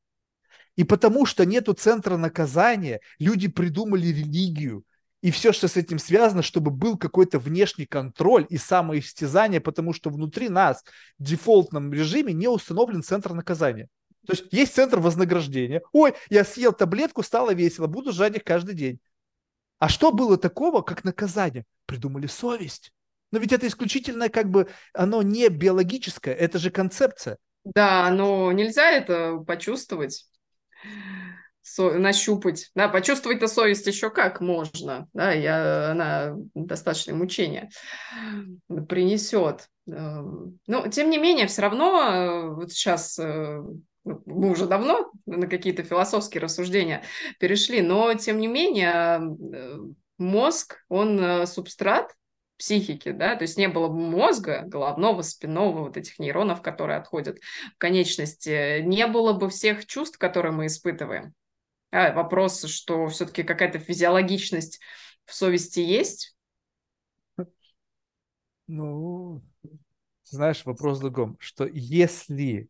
И 0.76 0.84
потому 0.84 1.26
что 1.26 1.44
нету 1.44 1.72
центра 1.72 2.16
наказания, 2.16 3.00
люди 3.18 3.48
придумали 3.48 4.06
религию, 4.06 4.84
и 5.22 5.30
все, 5.30 5.52
что 5.52 5.68
с 5.68 5.76
этим 5.76 5.98
связано, 5.98 6.42
чтобы 6.42 6.70
был 6.70 6.96
какой-то 6.96 7.38
внешний 7.38 7.84
контроль 7.84 8.46
и 8.48 8.56
самоистязание, 8.56 9.60
потому 9.60 9.92
что 9.92 10.08
внутри 10.08 10.48
нас 10.48 10.82
в 11.18 11.22
дефолтном 11.22 11.92
режиме 11.92 12.32
не 12.32 12.48
установлен 12.48 13.02
центр 13.02 13.34
наказания. 13.34 13.88
То 14.26 14.32
есть 14.32 14.52
есть 14.52 14.74
центр 14.74 14.98
вознаграждения. 14.98 15.82
Ой, 15.92 16.14
я 16.30 16.44
съел 16.44 16.72
таблетку, 16.72 17.22
стало 17.22 17.52
весело, 17.52 17.86
буду 17.86 18.12
жать 18.12 18.36
их 18.36 18.44
каждый 18.44 18.74
день. 18.74 19.00
А 19.81 19.89
что 19.89 20.12
было 20.12 20.36
такого, 20.36 20.82
как 20.82 21.02
наказание? 21.05 21.65
Придумали 21.86 22.27
совесть. 22.28 22.93
Но 23.32 23.39
ведь 23.39 23.52
это 23.52 23.66
исключительно 23.66 24.28
как 24.28 24.51
бы, 24.51 24.69
оно 24.93 25.23
не 25.23 25.48
биологическое, 25.48 26.35
это 26.35 26.59
же 26.59 26.70
концепция. 26.70 27.39
Да, 27.65 28.11
но 28.11 28.52
нельзя 28.52 28.90
это 28.90 29.39
почувствовать, 29.47 30.27
со, 31.62 31.93
нащупать. 31.93 32.70
Да, 32.74 32.89
почувствовать-то 32.89 33.47
совесть 33.48 33.86
еще 33.86 34.11
как 34.11 34.40
можно. 34.40 35.09
Да, 35.15 35.32
я, 35.32 35.93
она 35.93 36.35
достаточное 36.55 37.15
мучение 37.15 37.70
принесет. 38.89 39.69
Эм, 39.86 40.59
но, 40.66 40.89
тем 40.89 41.09
не 41.11 41.19
менее, 41.19 41.47
все 41.47 41.62
равно 41.62 42.02
э, 42.02 42.48
вот 42.51 42.73
сейчас 42.73 43.19
э, 43.19 43.62
мы 44.05 44.51
уже 44.51 44.66
давно 44.66 45.10
на 45.27 45.47
какие-то 45.47 45.82
философские 45.82 46.43
рассуждения 46.43 47.05
перешли, 47.39 47.82
но 47.82 48.14
тем 48.14 48.39
не 48.39 48.47
менее 48.47 49.20
э, 49.20 49.78
мозг, 50.18 50.85
он 50.89 51.20
э, 51.20 51.47
субстрат 51.47 52.14
психики, 52.56 53.12
да, 53.12 53.36
то 53.36 53.43
есть 53.43 53.56
не 53.56 53.68
было 53.68 53.89
бы 53.89 53.98
мозга, 53.98 54.62
головного, 54.66 55.22
спинного, 55.22 55.85
вот 55.85 55.97
этих 55.97 56.18
нейронов, 56.18 56.60
которые 56.60 56.98
отходят 56.98 57.39
в 57.74 57.78
конечности, 57.78 58.82
не 58.82 59.06
было 59.06 59.32
бы 59.32 59.48
всех 59.48 59.86
чувств, 59.86 60.18
которые 60.18 60.52
мы 60.52 60.66
испытываем. 60.66 61.32
А 61.90 62.12
вопрос, 62.12 62.64
что 62.64 63.09
все-таки 63.09 63.43
какая-то 63.43 63.78
физиологичность 63.78 64.81
в 65.24 65.35
совести 65.35 65.81
есть? 65.81 66.36
Ну, 68.66 69.43
знаешь, 70.24 70.64
вопрос 70.64 70.98
в 70.98 71.01
другом, 71.01 71.36
что 71.40 71.66
если 71.66 72.68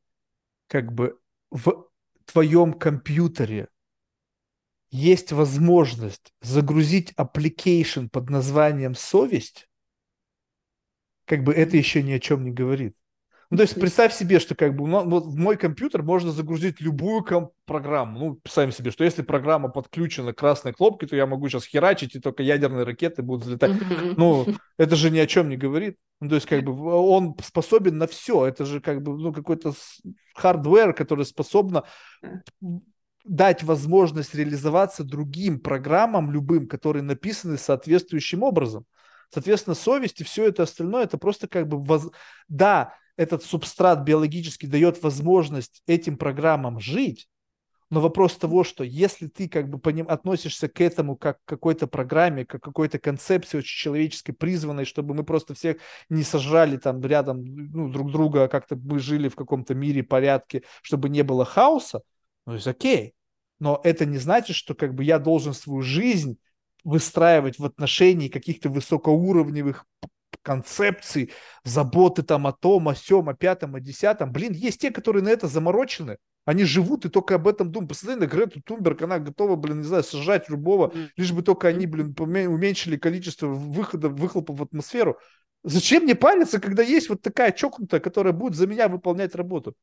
как 0.70 0.92
бы 0.92 1.18
в 1.50 1.88
твоем 2.26 2.72
компьютере 2.74 3.68
есть 4.90 5.32
возможность 5.32 6.32
загрузить 6.40 7.12
application 7.14 8.08
под 8.08 8.30
названием 8.30 8.94
совесть, 8.94 9.68
как 11.24 11.42
бы 11.42 11.52
это 11.52 11.76
еще 11.76 12.04
ни 12.04 12.12
о 12.12 12.20
чем 12.20 12.44
не 12.44 12.52
говорит. 12.52 12.96
Ну, 13.50 13.56
то 13.56 13.62
есть 13.64 13.74
представь 13.74 14.14
себе, 14.14 14.38
что 14.38 14.54
как 14.54 14.76
бы 14.76 14.86
ну, 14.86 15.08
вот 15.10 15.24
в 15.26 15.36
мой 15.36 15.56
компьютер 15.56 16.04
можно 16.04 16.30
загрузить 16.30 16.80
любую 16.80 17.24
ком- 17.24 17.50
программу. 17.66 18.18
Ну, 18.18 18.34
представим 18.36 18.70
себе, 18.70 18.92
что 18.92 19.02
если 19.02 19.22
программа 19.22 19.68
подключена 19.68 20.32
к 20.32 20.38
красной 20.38 20.72
кнопке, 20.72 21.08
то 21.08 21.16
я 21.16 21.26
могу 21.26 21.48
сейчас 21.48 21.66
херачить, 21.66 22.14
и 22.14 22.20
только 22.20 22.44
ядерные 22.44 22.84
ракеты 22.84 23.22
будут 23.22 23.44
взлетать. 23.44 23.72
Ну, 24.16 24.46
это 24.78 24.94
же 24.94 25.10
ни 25.10 25.18
о 25.18 25.26
чем 25.26 25.48
не 25.48 25.56
говорит. 25.56 25.96
Ну, 26.20 26.28
то 26.28 26.36
есть 26.36 26.46
как 26.46 26.62
бы 26.62 26.72
он 26.72 27.34
способен 27.42 27.98
на 27.98 28.06
все. 28.06 28.46
Это 28.46 28.64
же 28.64 28.80
как 28.80 29.02
бы 29.02 29.18
ну, 29.18 29.32
какой-то 29.32 29.72
hardware, 30.36 30.92
который 30.94 31.24
способен 31.24 31.82
дать 33.24 33.62
возможность 33.64 34.34
реализоваться 34.34 35.02
другим 35.02 35.58
программам, 35.58 36.30
любым, 36.30 36.68
которые 36.68 37.02
написаны 37.02 37.58
соответствующим 37.58 38.44
образом. 38.44 38.86
Соответственно, 39.32 39.74
совесть 39.74 40.20
и 40.20 40.24
все 40.24 40.46
это 40.46 40.64
остальное, 40.64 41.04
это 41.04 41.18
просто 41.18 41.46
как 41.46 41.68
бы, 41.68 41.78
воз... 41.78 42.10
да, 42.48 42.94
этот 43.16 43.42
субстрат 43.44 44.02
биологически 44.02 44.66
дает 44.66 45.02
возможность 45.02 45.82
этим 45.86 46.16
программам 46.16 46.80
жить, 46.80 47.28
но 47.90 48.00
вопрос 48.00 48.36
того, 48.36 48.62
что 48.62 48.84
если 48.84 49.26
ты 49.26 49.48
как 49.48 49.68
бы 49.68 49.78
по 49.78 49.88
ним 49.88 50.06
относишься 50.08 50.68
к 50.68 50.80
этому 50.80 51.16
как 51.16 51.38
к 51.44 51.48
какой-то 51.48 51.88
программе, 51.88 52.46
как 52.46 52.60
к 52.60 52.64
какой-то 52.64 53.00
концепции 53.00 53.58
очень 53.58 53.76
человеческой, 53.76 54.32
призванной, 54.32 54.84
чтобы 54.84 55.12
мы 55.12 55.24
просто 55.24 55.54
всех 55.54 55.78
не 56.08 56.22
сожрали 56.22 56.76
там 56.76 57.00
рядом 57.00 57.44
ну, 57.44 57.90
друг 57.90 58.12
друга, 58.12 58.44
а 58.44 58.48
как-то 58.48 58.76
мы 58.76 59.00
жили 59.00 59.28
в 59.28 59.34
каком-то 59.34 59.74
мире, 59.74 60.04
порядке, 60.04 60.62
чтобы 60.82 61.08
не 61.08 61.22
было 61.22 61.44
хаоса, 61.44 62.02
ну, 62.46 62.54
есть 62.54 62.68
окей. 62.68 63.14
Но 63.58 63.80
это 63.84 64.06
не 64.06 64.18
значит, 64.18 64.56
что 64.56 64.74
как 64.74 64.94
бы 64.94 65.04
я 65.04 65.18
должен 65.18 65.52
свою 65.52 65.82
жизнь 65.82 66.38
выстраивать 66.84 67.58
в 67.58 67.64
отношении 67.64 68.28
каких-то 68.28 68.70
высокоуровневых 68.70 69.84
концепций, 70.42 71.32
заботы 71.64 72.22
там 72.22 72.46
о 72.46 72.52
том, 72.52 72.88
о 72.88 72.94
сем, 72.94 73.28
о 73.28 73.34
пятом, 73.34 73.74
о 73.74 73.80
десятом. 73.80 74.32
Блин, 74.32 74.52
есть 74.52 74.80
те, 74.80 74.90
которые 74.90 75.22
на 75.22 75.28
это 75.28 75.46
заморочены. 75.48 76.18
Они 76.44 76.64
живут 76.64 77.04
и 77.04 77.10
только 77.10 77.34
об 77.34 77.46
этом 77.46 77.70
думают. 77.70 77.90
Посмотри 77.90 78.18
на 78.18 78.26
Грету 78.26 78.62
Тунберг, 78.62 79.02
она 79.02 79.18
готова, 79.18 79.56
блин, 79.56 79.78
не 79.78 79.86
знаю, 79.86 80.02
сажать 80.02 80.48
любого, 80.48 80.92
лишь 81.16 81.32
бы 81.32 81.42
только 81.42 81.68
они, 81.68 81.86
блин, 81.86 82.14
уменьшили 82.18 82.96
количество 82.96 83.46
выходов, 83.46 84.14
выхлопов 84.14 84.58
в 84.58 84.62
атмосферу. 84.62 85.18
Зачем 85.62 86.04
мне 86.04 86.14
париться, 86.14 86.58
когда 86.58 86.82
есть 86.82 87.10
вот 87.10 87.20
такая 87.20 87.52
чокнутая, 87.52 88.00
которая 88.00 88.32
будет 88.32 88.54
за 88.54 88.66
меня 88.66 88.88
выполнять 88.88 89.34
работу? 89.34 89.74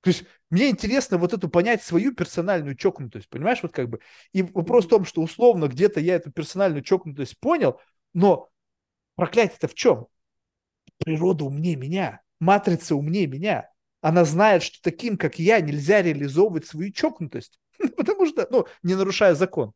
То 0.00 0.10
есть 0.10 0.24
мне 0.48 0.70
интересно 0.70 1.18
вот 1.18 1.32
эту 1.32 1.48
понять 1.48 1.82
свою 1.82 2.14
персональную 2.14 2.76
чокнутость, 2.76 3.28
понимаешь, 3.28 3.58
вот 3.62 3.72
как 3.72 3.88
бы. 3.88 3.98
И 4.32 4.42
вопрос 4.42 4.86
в 4.86 4.88
том, 4.88 5.04
что 5.04 5.20
условно 5.20 5.66
где-то 5.66 5.98
я 5.98 6.14
эту 6.14 6.30
персональную 6.30 6.82
чокнутость 6.82 7.38
понял, 7.40 7.80
но 8.14 8.48
Проклятие-то 9.18 9.66
в 9.66 9.74
чем? 9.74 10.06
Природа 10.98 11.44
умнее 11.44 11.74
меня, 11.74 12.20
матрица 12.38 12.94
умнее 12.94 13.26
меня. 13.26 13.68
Она 14.00 14.24
знает, 14.24 14.62
что 14.62 14.78
таким, 14.80 15.18
как 15.18 15.40
я, 15.40 15.60
нельзя 15.60 16.02
реализовывать 16.02 16.66
свою 16.66 16.92
чокнутость, 16.92 17.58
потому 17.96 18.26
что, 18.26 18.46
ну, 18.48 18.66
не 18.84 18.94
нарушая 18.94 19.34
закон. 19.34 19.72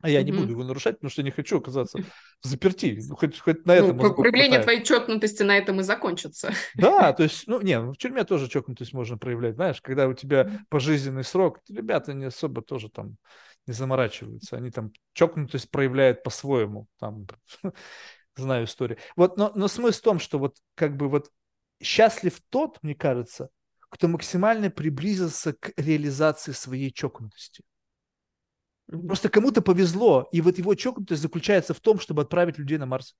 А 0.00 0.10
я 0.10 0.20
mm-hmm. 0.20 0.24
не 0.24 0.32
буду 0.32 0.50
его 0.50 0.64
нарушать, 0.64 0.96
потому 0.96 1.10
что 1.10 1.22
не 1.22 1.30
хочу 1.30 1.58
оказаться 1.58 1.98
в 2.42 2.46
заперти. 2.46 3.00
Ну, 3.08 3.14
хоть, 3.14 3.38
хоть 3.38 3.64
на 3.66 3.76
этом. 3.76 3.96
Ну, 3.96 4.14
проявление 4.14 4.60
твоей 4.60 4.82
чокнутости 4.82 5.44
на 5.44 5.56
этом 5.56 5.78
и 5.78 5.84
закончится. 5.84 6.52
Да, 6.74 7.12
то 7.12 7.22
есть, 7.22 7.46
ну, 7.46 7.60
не, 7.60 7.80
ну, 7.80 7.92
в 7.92 7.98
тюрьме 7.98 8.24
тоже 8.24 8.48
чокнутость 8.48 8.92
можно 8.92 9.16
проявлять. 9.16 9.54
Знаешь, 9.54 9.80
когда 9.80 10.08
у 10.08 10.12
тебя 10.12 10.60
пожизненный 10.70 11.22
срок, 11.22 11.60
ребята 11.68 12.14
не 12.14 12.24
особо 12.24 12.62
тоже 12.62 12.90
там 12.90 13.16
не 13.66 13.72
заморачиваются. 13.72 14.56
Они 14.56 14.70
там 14.70 14.92
чокнутость 15.12 15.70
проявляют 15.70 16.24
по-своему. 16.24 16.88
Там 16.98 17.26
знаю 18.36 18.66
историю. 18.66 18.98
Вот, 19.16 19.36
но, 19.36 19.52
но 19.54 19.68
смысл 19.68 19.98
в 19.98 20.02
том, 20.02 20.18
что 20.18 20.38
вот 20.38 20.56
как 20.74 20.96
бы 20.96 21.08
вот 21.08 21.30
счастлив 21.82 22.40
тот, 22.50 22.78
мне 22.82 22.94
кажется, 22.94 23.50
кто 23.88 24.08
максимально 24.08 24.70
приблизился 24.70 25.52
к 25.54 25.72
реализации 25.76 26.52
своей 26.52 26.90
чокнутости. 26.90 27.62
Просто 28.88 29.28
кому-то 29.28 29.62
повезло, 29.62 30.28
и 30.32 30.40
вот 30.40 30.58
его 30.58 30.74
чокнутость 30.74 31.22
заключается 31.22 31.74
в 31.74 31.80
том, 31.80 31.98
чтобы 31.98 32.22
отправить 32.22 32.58
людей 32.58 32.78
на 32.78 32.86
Марс. 32.86 33.16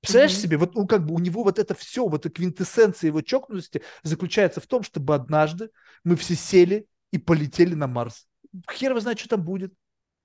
Представляешь 0.00 0.32
mm-hmm. 0.32 0.42
себе, 0.42 0.56
вот 0.56 0.74
ну, 0.74 0.86
как 0.88 1.06
бы 1.06 1.14
у 1.14 1.20
него 1.20 1.44
вот 1.44 1.60
это 1.60 1.74
все, 1.74 2.08
вот 2.08 2.26
эта 2.26 2.34
квинтэссенция 2.34 3.08
его 3.08 3.20
чокнутости 3.20 3.82
заключается 4.02 4.60
в 4.60 4.66
том, 4.66 4.82
чтобы 4.82 5.14
однажды 5.14 5.70
мы 6.02 6.16
все 6.16 6.34
сели 6.34 6.88
и 7.12 7.18
полетели 7.18 7.74
на 7.74 7.86
Марс. 7.86 8.26
Хер 8.72 8.90
его 8.90 9.00
знает, 9.00 9.20
что 9.20 9.28
там 9.28 9.44
будет. 9.44 9.72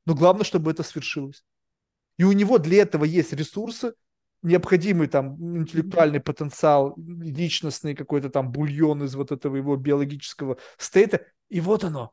Но 0.08 0.16
главное, 0.16 0.46
чтобы 0.46 0.72
это 0.72 0.82
свершилось. 0.82 1.44
И 2.18 2.23
у 2.23 2.31
него 2.31 2.57
для 2.57 2.81
этого 2.81 3.06
есть 3.06 3.34
ресурсы, 3.34 3.94
необходимый 4.41 5.07
там 5.07 5.35
интеллектуальный 5.57 6.19
потенциал, 6.19 6.95
личностный 6.98 7.95
какой-то 7.95 8.30
там 8.30 8.52
бульон 8.52 9.03
из 9.03 9.15
вот 9.15 9.31
этого 9.31 9.56
его 9.56 9.76
биологического 9.76 10.57
стейта. 10.77 11.26
И 11.49 11.60
вот 11.60 11.84
оно. 11.84 12.11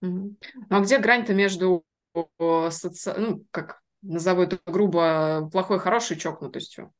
Ну 0.00 0.36
а 0.68 0.80
где 0.80 0.98
грань-то 0.98 1.32
между, 1.32 1.84
соци... 2.38 3.14
ну, 3.16 3.44
как 3.50 3.80
назову 4.02 4.42
это 4.42 4.58
грубо, 4.66 5.48
плохой, 5.50 5.78
хорошей 5.78 6.18
чокнутостью? 6.18 6.92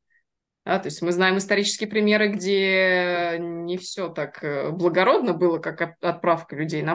Да, 0.64 0.78
то 0.78 0.86
есть 0.86 1.02
мы 1.02 1.12
знаем 1.12 1.36
исторические 1.36 1.90
примеры, 1.90 2.28
где 2.28 3.36
не 3.38 3.76
все 3.76 4.08
так 4.08 4.42
э, 4.42 4.70
благородно 4.70 5.34
было, 5.34 5.58
как 5.58 5.98
отправка 6.00 6.56
людей 6.56 6.82
на 6.82 6.94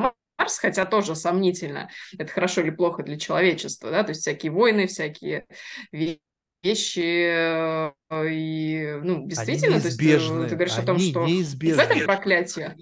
Марс, 0.49 0.57
хотя 0.57 0.85
тоже 0.85 1.15
сомнительно, 1.15 1.89
это 2.17 2.31
хорошо 2.31 2.61
или 2.61 2.71
плохо 2.71 3.03
для 3.03 3.17
человечества, 3.17 3.91
да, 3.91 4.03
то 4.03 4.09
есть 4.09 4.21
всякие 4.21 4.51
войны, 4.51 4.87
всякие 4.87 5.45
вещи, 5.91 6.99
э, 6.99 7.91
и, 8.29 8.99
ну, 9.03 9.27
действительно, 9.27 9.75
они 9.75 9.81
то 9.81 9.87
есть, 9.87 9.97
ты 9.97 10.55
говоришь 10.55 10.77
о 10.77 10.83
том, 10.83 10.99
что 10.99 11.25
неизбежны. 11.25 11.83
в 11.83 11.85
этом 11.85 11.99
проклятие. 12.05 12.75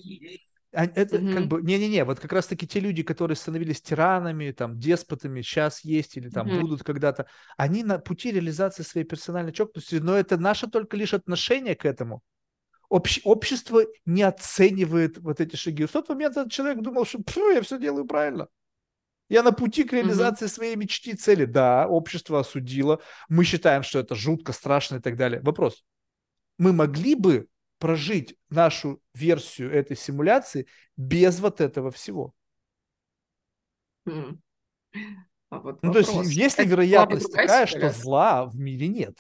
Это 0.72 1.02
mm-hmm. 1.02 1.34
как 1.34 1.48
бы, 1.48 1.62
не-не-не, 1.62 2.04
вот 2.04 2.20
как 2.20 2.32
раз-таки 2.34 2.68
те 2.68 2.80
люди, 2.80 3.02
которые 3.02 3.36
становились 3.36 3.82
тиранами, 3.82 4.52
там, 4.52 4.78
деспотами, 4.78 5.42
сейчас 5.42 5.84
есть 5.84 6.18
или 6.18 6.30
там 6.30 6.48
будут 6.60 6.84
когда-то, 6.84 7.26
они 7.56 7.84
на 7.84 8.00
пути 8.00 8.32
реализации 8.32 8.84
своей 8.84 9.06
персональной 9.06 9.54
чокнутости, 9.54 9.96
но 9.96 10.16
это 10.16 10.38
наше 10.38 10.68
только 10.68 10.96
лишь 10.96 11.14
отношение 11.14 11.76
к 11.76 11.86
этому 11.86 12.22
обще, 12.90 13.22
общество 13.24 13.82
не 14.06 14.24
оценивает 14.24 15.18
вот 15.18 15.40
эти 15.40 15.56
шаги. 15.56 15.86
В 15.86 15.92
тот 15.92 16.10
момент 16.10 16.38
этот 16.38 16.52
человек 16.52 16.82
думал, 16.82 17.06
что 17.06 17.52
я 17.52 17.62
все 17.62 17.80
делаю 17.80 18.06
правильно. 18.06 18.48
Я 19.30 19.44
на 19.44 19.52
пути 19.52 19.84
к 19.84 19.94
реализации 19.94 20.46
угу. 20.46 20.52
своей 20.52 20.76
мечты, 20.76 21.14
цели. 21.16 21.46
Да, 21.46 21.88
общество 21.88 22.40
осудило. 22.40 23.02
Мы 23.28 23.44
считаем, 23.44 23.84
что 23.84 24.00
это 24.00 24.16
жутко, 24.16 24.54
страшно 24.54 24.98
и 24.98 25.00
так 25.02 25.18
далее. 25.18 25.42
Вопрос. 25.42 25.84
Мы 26.58 26.72
могли 26.72 27.16
бы 27.16 27.48
прожить 27.78 28.38
нашу 28.50 29.02
версию 29.14 29.72
этой 29.72 29.98
симуляции 29.98 30.68
без 30.96 31.40
вот 31.40 31.62
этого 31.62 31.92
всего? 31.92 32.34
Mm. 34.08 34.38
А 35.50 35.60
вот 35.60 35.82
ну, 35.84 35.94
то 35.94 36.00
есть, 36.00 36.14
есть 36.36 36.60
ли 36.60 36.66
вероятность 36.66 37.32
такая, 37.32 37.66
что 37.68 37.90
зла 37.92 38.46
в 38.46 38.58
мире 38.58 38.88
нет? 38.88 39.18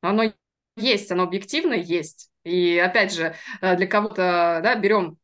Оно 0.00 0.32
есть, 0.76 1.10
оно 1.10 1.24
объективно 1.24 1.74
есть. 1.74 2.30
И 2.46 2.78
опять 2.78 3.12
же, 3.12 3.34
э, 3.60 3.76
для 3.76 3.88
кого-то, 3.88 4.60
да, 4.62 4.76
берем 4.76 5.18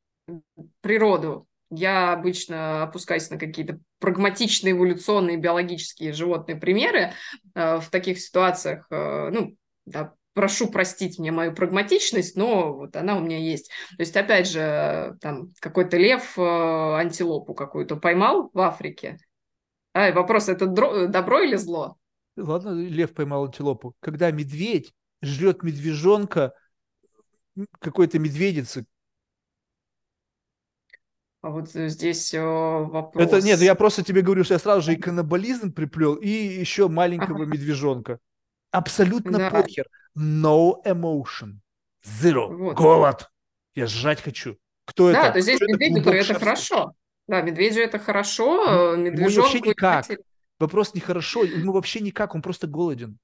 природу. 0.80 1.46
Я 1.70 2.12
обычно 2.12 2.82
опускаюсь 2.82 3.30
на 3.30 3.38
какие-то 3.38 3.78
прагматичные, 4.00 4.72
эволюционные, 4.72 5.36
биологические 5.36 6.12
животные 6.12 6.56
примеры 6.56 7.12
э, 7.54 7.78
в 7.78 7.88
таких 7.90 8.18
ситуациях. 8.18 8.86
Э, 8.90 9.30
ну, 9.30 9.56
да, 9.86 10.14
прошу 10.34 10.68
простить 10.68 11.20
мне 11.20 11.30
мою 11.30 11.54
прагматичность, 11.54 12.36
но 12.36 12.74
вот 12.74 12.96
она 12.96 13.16
у 13.16 13.20
меня 13.20 13.38
есть. 13.38 13.68
То 13.96 14.00
есть, 14.02 14.16
опять 14.16 14.48
же, 14.50 15.16
там 15.20 15.50
какой-то 15.60 15.96
лев 15.98 16.36
антилопу 16.36 17.54
какую-то 17.54 17.96
поймал 17.96 18.50
в 18.52 18.58
Африке. 18.58 19.18
А, 19.94 20.10
вопрос, 20.10 20.48
это 20.48 20.66
добро 20.66 21.40
или 21.40 21.54
зло? 21.54 21.96
Ладно, 22.36 22.70
лев 22.70 23.14
поймал 23.14 23.44
антилопу. 23.44 23.94
Когда 24.00 24.30
медведь 24.32 24.92
жрет 25.22 25.62
медвежонка 25.62 26.52
какой-то 27.78 28.18
медведицы. 28.18 28.86
А 31.42 31.50
вот 31.50 31.70
здесь 31.70 32.32
вопрос... 32.34 33.26
Это 33.26 33.40
нет, 33.40 33.60
я 33.60 33.74
просто 33.74 34.04
тебе 34.04 34.22
говорю, 34.22 34.44
что 34.44 34.54
я 34.54 34.60
сразу 34.60 34.82
же 34.82 34.94
и 34.94 34.96
каннибализм 34.96 35.72
приплел, 35.72 36.14
и 36.14 36.28
еще 36.28 36.88
маленького 36.88 37.42
ага. 37.42 37.46
медвежонка. 37.46 38.18
Абсолютно 38.70 39.38
да. 39.38 39.50
похер. 39.50 39.86
No 40.16 40.74
emotion. 40.84 41.58
Zero. 42.04 42.54
Вот. 42.54 42.76
Голод. 42.76 43.30
Я 43.74 43.86
сжать 43.86 44.20
хочу. 44.22 44.56
Кто 44.84 45.10
да, 45.10 45.18
это? 45.18 45.28
Да, 45.28 45.32
то 45.32 45.40
здесь 45.40 45.60
медведю 45.60 46.10
это 46.10 46.34
хорошо. 46.34 46.92
Да, 47.26 47.40
медведю 47.40 47.80
это 47.80 47.98
хорошо, 47.98 48.96
медвежонку... 48.96 49.42
вообще 49.42 49.60
никак. 49.60 50.06
Вопрос 50.58 50.94
нехорошо, 50.94 51.44
ему 51.44 51.72
вообще 51.72 52.00
никак, 52.00 52.34
он 52.34 52.42
просто 52.42 52.66
голоден. 52.66 53.18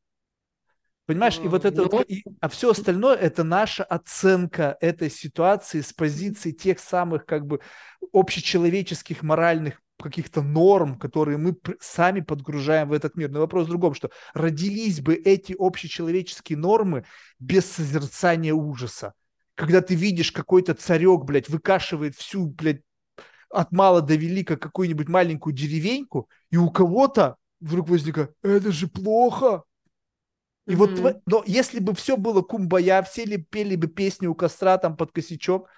Понимаешь, 1.08 1.40
и 1.42 1.48
вот 1.48 1.64
это 1.64 1.84
вот, 1.84 2.04
и, 2.10 2.22
а 2.42 2.50
все 2.50 2.72
остальное 2.72 3.16
это 3.16 3.42
наша 3.42 3.82
оценка 3.82 4.76
этой 4.82 5.08
ситуации 5.10 5.80
с 5.80 5.94
позиции 5.94 6.50
тех 6.50 6.78
самых 6.78 7.24
как 7.24 7.46
бы 7.46 7.60
общечеловеческих 8.12 9.22
моральных 9.22 9.80
каких-то 9.98 10.42
норм, 10.42 10.98
которые 10.98 11.38
мы 11.38 11.56
сами 11.80 12.20
подгружаем 12.20 12.90
в 12.90 12.92
этот 12.92 13.16
мир. 13.16 13.30
Но 13.30 13.40
вопрос 13.40 13.64
в 13.64 13.70
другом, 13.70 13.94
что 13.94 14.10
родились 14.34 15.00
бы 15.00 15.14
эти 15.14 15.56
общечеловеческие 15.58 16.58
нормы 16.58 17.06
без 17.38 17.64
созерцания 17.64 18.52
ужаса. 18.52 19.14
Когда 19.54 19.80
ты 19.80 19.94
видишь 19.94 20.30
какой-то 20.30 20.74
царек, 20.74 21.24
блядь, 21.24 21.48
выкашивает 21.48 22.16
всю, 22.16 22.48
блядь, 22.48 22.82
от 23.48 23.72
мала 23.72 24.02
до 24.02 24.14
велика 24.14 24.58
какую-нибудь 24.58 25.08
маленькую 25.08 25.54
деревеньку, 25.54 26.28
и 26.50 26.58
у 26.58 26.68
кого-то 26.68 27.36
вдруг 27.60 27.88
возникает, 27.88 28.34
это 28.42 28.72
же 28.72 28.88
плохо. 28.88 29.62
И 30.68 30.72
mm-hmm. 30.72 30.76
вот, 30.76 31.22
но 31.24 31.42
если 31.46 31.80
бы 31.80 31.94
все 31.94 32.18
было 32.18 32.42
кумбая, 32.42 33.02
все 33.02 33.24
ли 33.24 33.38
пели 33.38 33.74
бы 33.74 33.88
песни 33.88 34.26
у 34.26 34.34
костра 34.34 34.76
там 34.76 34.98
под 34.98 35.12
косячок, 35.12 35.70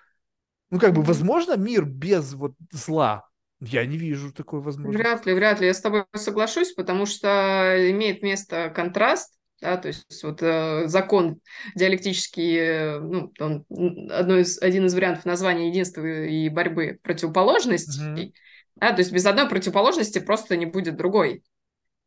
ну 0.70 0.80
как 0.80 0.90
mm-hmm. 0.90 0.94
бы 0.94 1.02
возможно 1.02 1.56
мир 1.56 1.84
без 1.84 2.34
вот 2.34 2.54
зла? 2.72 3.28
Я 3.60 3.86
не 3.86 3.96
вижу 3.96 4.32
такой 4.32 4.60
возможности. 4.60 5.00
Вряд 5.00 5.26
ли, 5.26 5.34
вряд 5.34 5.60
ли. 5.60 5.66
Я 5.66 5.74
с 5.74 5.80
тобой 5.80 6.06
соглашусь, 6.16 6.72
потому 6.72 7.06
что 7.06 7.76
имеет 7.90 8.22
место 8.22 8.72
контраст, 8.74 9.32
да, 9.60 9.76
то 9.76 9.88
есть 9.88 10.24
вот 10.24 10.42
э, 10.42 10.88
закон 10.88 11.40
диалектический, 11.76 12.56
э, 12.56 12.98
ну, 12.98 13.32
он 13.38 13.64
одно 14.10 14.38
из, 14.38 14.60
один 14.60 14.86
из 14.86 14.94
вариантов 14.94 15.24
названия 15.24 15.68
единства 15.68 16.04
и 16.04 16.48
борьбы 16.48 16.98
противоположностей, 17.02 18.28
mm-hmm. 18.28 18.32
да, 18.76 18.92
то 18.92 18.98
есть 19.00 19.12
без 19.12 19.24
одной 19.24 19.48
противоположности 19.48 20.18
просто 20.18 20.56
не 20.56 20.66
будет 20.66 20.96
другой. 20.96 21.44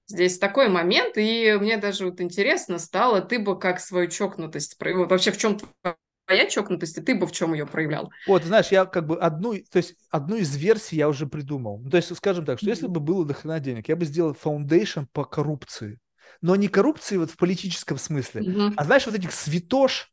Здесь 0.07 0.37
такой 0.37 0.69
момент, 0.69 1.17
и 1.17 1.57
мне 1.59 1.77
даже 1.77 2.05
вот 2.05 2.19
интересно 2.21 2.77
стало, 2.77 3.21
ты 3.21 3.39
бы 3.39 3.57
как 3.57 3.79
свою 3.79 4.09
чокнутость 4.09 4.77
проявил, 4.77 5.05
вообще 5.05 5.31
в 5.31 5.37
чем 5.37 5.57
твоя 6.25 6.49
чокнутость, 6.49 6.97
и 6.97 7.01
ты 7.01 7.15
бы 7.15 7.25
в 7.25 7.31
чем 7.31 7.53
ее 7.53 7.65
проявлял? 7.65 8.11
Вот, 8.27 8.43
знаешь, 8.43 8.67
я 8.67 8.85
как 8.85 9.07
бы 9.07 9.17
одну, 9.17 9.53
то 9.71 9.77
есть 9.77 9.95
одну 10.09 10.35
из 10.35 10.55
версий 10.55 10.97
я 10.97 11.09
уже 11.09 11.25
придумал. 11.25 11.79
Ну, 11.79 11.89
то 11.89 11.97
есть, 11.97 12.15
скажем 12.15 12.45
так, 12.45 12.59
что 12.59 12.69
если 12.69 12.87
бы 12.87 12.99
было 12.99 13.25
до 13.25 13.33
хрена 13.33 13.59
денег, 13.59 13.87
я 13.87 13.95
бы 13.95 14.05
сделал 14.05 14.33
foundation 14.33 15.01
по 15.11 15.25
коррупции. 15.25 15.99
Но 16.41 16.55
не 16.55 16.67
коррупции 16.67 17.17
вот 17.17 17.31
в 17.31 17.37
политическом 17.37 17.97
смысле, 17.97 18.41
mm-hmm. 18.41 18.73
а 18.75 18.83
знаешь, 18.85 19.05
вот 19.05 19.15
этих 19.15 19.31
святош, 19.31 20.12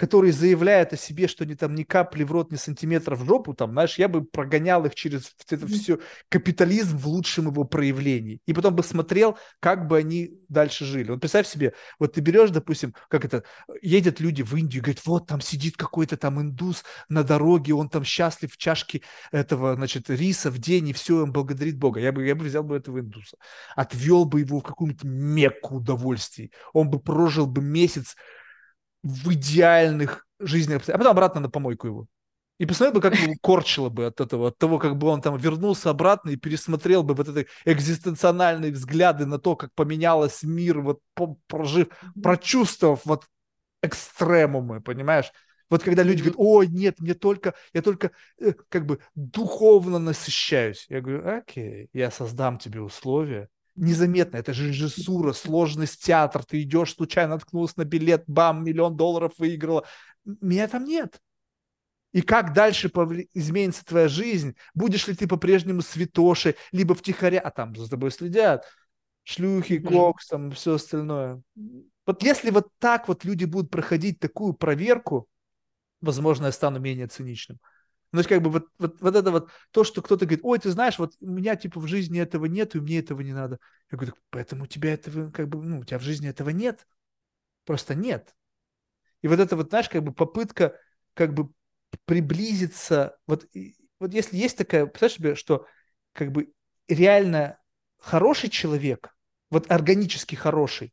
которые 0.00 0.32
заявляют 0.32 0.94
о 0.94 0.96
себе, 0.96 1.28
что 1.28 1.44
они 1.44 1.54
там 1.54 1.74
ни 1.74 1.82
капли 1.82 2.24
в 2.24 2.32
рот, 2.32 2.50
ни 2.50 2.56
сантиметра 2.56 3.16
в 3.16 3.26
жопу, 3.26 3.52
там, 3.52 3.72
знаешь, 3.72 3.98
я 3.98 4.08
бы 4.08 4.24
прогонял 4.24 4.86
их 4.86 4.94
через 4.94 5.34
это 5.50 5.66
все 5.66 5.98
капитализм 6.30 6.96
в 6.96 7.06
лучшем 7.06 7.48
его 7.48 7.64
проявлении. 7.64 8.40
И 8.46 8.54
потом 8.54 8.74
бы 8.74 8.82
смотрел, 8.82 9.36
как 9.60 9.88
бы 9.88 9.98
они 9.98 10.30
дальше 10.48 10.86
жили. 10.86 11.10
Вот 11.10 11.20
представь 11.20 11.46
себе, 11.46 11.74
вот 11.98 12.14
ты 12.14 12.22
берешь, 12.22 12.48
допустим, 12.48 12.94
как 13.10 13.26
это, 13.26 13.44
едят 13.82 14.20
люди 14.20 14.40
в 14.40 14.56
Индию, 14.56 14.82
говорят, 14.82 15.04
вот 15.04 15.26
там 15.26 15.42
сидит 15.42 15.76
какой-то 15.76 16.16
там 16.16 16.40
индус 16.40 16.82
на 17.10 17.22
дороге, 17.22 17.74
он 17.74 17.90
там 17.90 18.02
счастлив 18.02 18.50
в 18.50 18.56
чашке 18.56 19.02
этого, 19.32 19.74
значит, 19.74 20.08
риса 20.08 20.50
в 20.50 20.56
день, 20.56 20.88
и 20.88 20.92
все, 20.94 21.24
он 21.24 21.30
благодарит 21.30 21.76
Бога. 21.76 22.00
Я 22.00 22.12
бы, 22.12 22.24
я 22.24 22.34
бы 22.34 22.46
взял 22.46 22.62
бы 22.62 22.74
этого 22.74 23.00
индуса, 23.00 23.36
отвел 23.76 24.24
бы 24.24 24.40
его 24.40 24.60
в 24.60 24.62
какую-нибудь 24.62 25.04
мекку 25.04 25.76
удовольствий. 25.76 26.52
Он 26.72 26.88
бы 26.88 27.00
прожил 27.00 27.46
бы 27.46 27.60
месяц 27.60 28.16
в 29.02 29.32
идеальных 29.32 30.26
жизненных 30.38 30.88
а 30.88 30.98
потом 30.98 31.12
обратно 31.12 31.40
на 31.40 31.50
помойку 31.50 31.86
его. 31.86 32.06
И 32.58 32.66
посмотрел 32.66 32.94
бы, 32.94 33.00
как 33.00 33.18
его 33.18 33.34
корчило 33.40 33.88
бы 33.88 34.06
от 34.06 34.20
этого, 34.20 34.48
от 34.48 34.58
того, 34.58 34.78
как 34.78 34.98
бы 34.98 35.06
он 35.06 35.22
там 35.22 35.36
вернулся 35.38 35.88
обратно 35.88 36.28
и 36.28 36.36
пересмотрел 36.36 37.02
бы 37.02 37.14
вот 37.14 37.28
эти 37.28 37.48
экзистенциональные 37.64 38.72
взгляды 38.72 39.24
на 39.24 39.38
то, 39.38 39.56
как 39.56 39.72
поменялось 39.74 40.42
мир, 40.42 40.80
вот 40.80 41.00
прожив, 41.46 41.88
прочувствовав 42.22 43.00
вот 43.06 43.24
экстремумы, 43.82 44.82
понимаешь? 44.82 45.32
Вот 45.70 45.82
когда 45.82 46.02
люди 46.02 46.18
говорят, 46.18 46.36
ой, 46.38 46.66
нет, 46.66 47.00
мне 47.00 47.14
только, 47.14 47.54
я 47.72 47.80
только 47.80 48.10
э, 48.38 48.52
как 48.68 48.84
бы 48.84 48.98
духовно 49.14 49.98
насыщаюсь. 49.98 50.84
Я 50.90 51.00
говорю, 51.00 51.26
окей, 51.26 51.88
я 51.94 52.10
создам 52.10 52.58
тебе 52.58 52.82
условия, 52.82 53.48
незаметно. 53.80 54.36
Это 54.36 54.52
же 54.52 54.68
режиссура, 54.68 55.32
сложность 55.32 56.04
театр. 56.04 56.44
Ты 56.44 56.62
идешь, 56.62 56.94
случайно 56.94 57.34
наткнулся 57.34 57.74
на 57.78 57.84
билет, 57.84 58.24
бам, 58.26 58.64
миллион 58.64 58.96
долларов 58.96 59.32
выиграла. 59.38 59.84
Меня 60.24 60.68
там 60.68 60.84
нет. 60.84 61.20
И 62.12 62.22
как 62.22 62.52
дальше 62.52 62.88
изменится 63.34 63.84
твоя 63.84 64.08
жизнь? 64.08 64.56
Будешь 64.74 65.06
ли 65.06 65.14
ты 65.14 65.26
по-прежнему 65.26 65.80
святошей, 65.80 66.56
либо 66.72 66.94
втихаря, 66.94 67.40
а 67.40 67.50
там 67.50 67.74
за 67.74 67.88
тобой 67.88 68.10
следят, 68.10 68.64
шлюхи, 69.22 69.78
кокс, 69.78 70.26
там 70.26 70.50
все 70.50 70.74
остальное. 70.74 71.40
Вот 72.06 72.22
если 72.22 72.50
вот 72.50 72.68
так 72.78 73.08
вот 73.08 73.24
люди 73.24 73.44
будут 73.44 73.70
проходить 73.70 74.18
такую 74.18 74.54
проверку, 74.54 75.28
возможно, 76.00 76.46
я 76.46 76.52
стану 76.52 76.80
менее 76.80 77.06
циничным. 77.06 77.58
Ну, 78.12 78.16
то 78.16 78.18
есть, 78.18 78.28
как 78.28 78.42
бы 78.42 78.50
вот, 78.50 78.66
вот, 78.78 79.00
вот 79.00 79.16
это 79.16 79.30
вот 79.30 79.50
то, 79.70 79.84
что 79.84 80.02
кто-то 80.02 80.26
говорит, 80.26 80.44
ой, 80.44 80.58
ты 80.58 80.70
знаешь, 80.70 80.98
вот 80.98 81.14
у 81.20 81.30
меня 81.30 81.54
типа 81.54 81.78
в 81.78 81.86
жизни 81.86 82.20
этого 82.20 82.46
нет, 82.46 82.74
и 82.74 82.80
мне 82.80 82.98
этого 82.98 83.20
не 83.20 83.32
надо. 83.32 83.58
Я 83.90 83.98
говорю, 83.98 84.14
поэтому 84.30 84.64
у 84.64 84.66
тебя 84.66 84.92
этого, 84.92 85.30
как 85.30 85.48
бы, 85.48 85.62
ну, 85.62 85.78
у 85.80 85.84
тебя 85.84 85.98
в 85.98 86.02
жизни 86.02 86.28
этого 86.28 86.50
нет. 86.50 86.86
Просто 87.64 87.94
нет. 87.94 88.34
И 89.22 89.28
вот 89.28 89.38
это 89.38 89.54
вот, 89.54 89.68
знаешь, 89.68 89.88
как 89.88 90.02
бы 90.02 90.12
попытка 90.12 90.76
как 91.14 91.34
бы 91.34 91.50
приблизиться, 92.04 93.16
вот, 93.26 93.46
вот 93.98 94.14
если 94.14 94.36
есть 94.36 94.56
такая, 94.56 94.86
представляешь 94.86 95.16
себе, 95.16 95.34
что 95.34 95.66
как 96.12 96.32
бы 96.32 96.52
реально 96.88 97.58
хороший 97.98 98.48
человек, 98.48 99.14
вот 99.50 99.70
органически 99.70 100.34
хороший, 100.34 100.92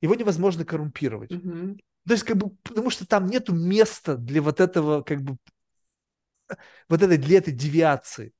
его 0.00 0.14
невозможно 0.14 0.64
коррумпировать. 0.64 1.30
Mm-hmm. 1.30 1.78
То 2.06 2.12
есть, 2.12 2.24
как 2.24 2.36
бы, 2.36 2.50
потому 2.62 2.90
что 2.90 3.06
там 3.06 3.26
нету 3.26 3.54
места 3.54 4.16
для 4.16 4.42
вот 4.42 4.60
этого, 4.60 5.02
как 5.02 5.22
бы, 5.22 5.36
вот 6.88 7.02
этой, 7.02 7.16
для 7.16 7.38
этой 7.38 7.52
девиации. 7.52 8.32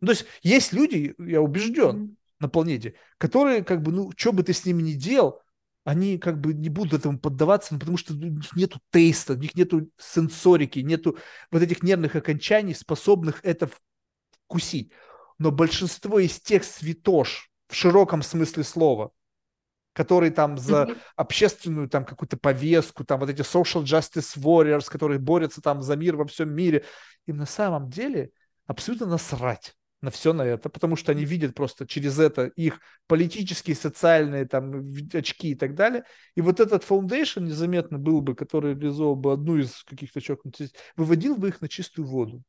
Ну, 0.00 0.06
то 0.06 0.12
есть 0.12 0.26
есть 0.42 0.72
люди, 0.72 1.14
я 1.18 1.40
убежден, 1.40 1.96
mm-hmm. 1.96 2.16
на 2.40 2.48
планете, 2.48 2.94
которые, 3.18 3.62
как 3.62 3.82
бы, 3.82 3.92
ну, 3.92 4.10
что 4.16 4.32
бы 4.32 4.42
ты 4.42 4.52
с 4.52 4.64
ними 4.64 4.82
ни 4.82 4.92
делал, 4.92 5.40
они 5.84 6.18
как 6.18 6.40
бы 6.40 6.54
не 6.54 6.68
будут 6.68 7.00
этому 7.00 7.18
поддаваться, 7.18 7.74
ну, 7.74 7.80
потому 7.80 7.96
что 7.96 8.14
у 8.14 8.16
них 8.16 8.54
нету 8.54 8.80
тейста, 8.90 9.34
у 9.34 9.36
них 9.36 9.54
нету 9.54 9.90
сенсорики, 9.98 10.78
нету 10.80 11.18
вот 11.50 11.62
этих 11.62 11.82
нервных 11.82 12.14
окончаний, 12.14 12.74
способных 12.74 13.40
это 13.42 13.68
вкусить. 14.46 14.92
Но 15.38 15.50
большинство 15.50 16.18
из 16.20 16.40
тех 16.40 16.62
святош 16.64 17.50
в 17.68 17.74
широком 17.74 18.22
смысле 18.22 18.62
слова, 18.62 19.12
которые 19.92 20.30
там 20.30 20.58
за 20.58 20.84
mm-hmm. 20.84 20.98
общественную 21.16 21.88
там 21.88 22.04
какую-то 22.04 22.36
повестку, 22.36 23.04
там 23.04 23.20
вот 23.20 23.30
эти 23.30 23.42
social 23.42 23.82
justice 23.82 24.36
warriors, 24.38 24.90
которые 24.90 25.18
борются 25.18 25.60
там 25.60 25.82
за 25.82 25.96
мир 25.96 26.16
во 26.16 26.26
всем 26.26 26.54
мире, 26.54 26.84
им 27.26 27.36
на 27.36 27.46
самом 27.46 27.90
деле 27.90 28.30
абсолютно 28.66 29.06
насрать 29.06 29.74
на 30.02 30.10
все 30.10 30.32
на 30.32 30.42
это, 30.42 30.68
потому 30.68 30.96
что 30.96 31.12
они 31.12 31.24
видят 31.24 31.54
просто 31.54 31.86
через 31.86 32.18
это 32.18 32.46
их 32.46 32.80
политические, 33.06 33.76
социальные 33.76 34.46
там 34.46 34.92
очки 35.14 35.50
и 35.50 35.54
так 35.54 35.76
далее. 35.76 36.04
И 36.34 36.40
вот 36.40 36.58
этот 36.58 36.84
foundation 36.84 37.42
незаметно 37.42 37.98
был 37.98 38.20
бы, 38.20 38.34
который 38.34 38.74
реализовал 38.74 39.14
бы 39.14 39.32
одну 39.32 39.58
из 39.58 39.84
каких-то 39.84 40.20
чокнутых, 40.20 40.70
выводил 40.96 41.36
бы 41.36 41.48
их 41.48 41.60
на 41.60 41.68
чистую 41.68 42.08
воду. 42.08 42.42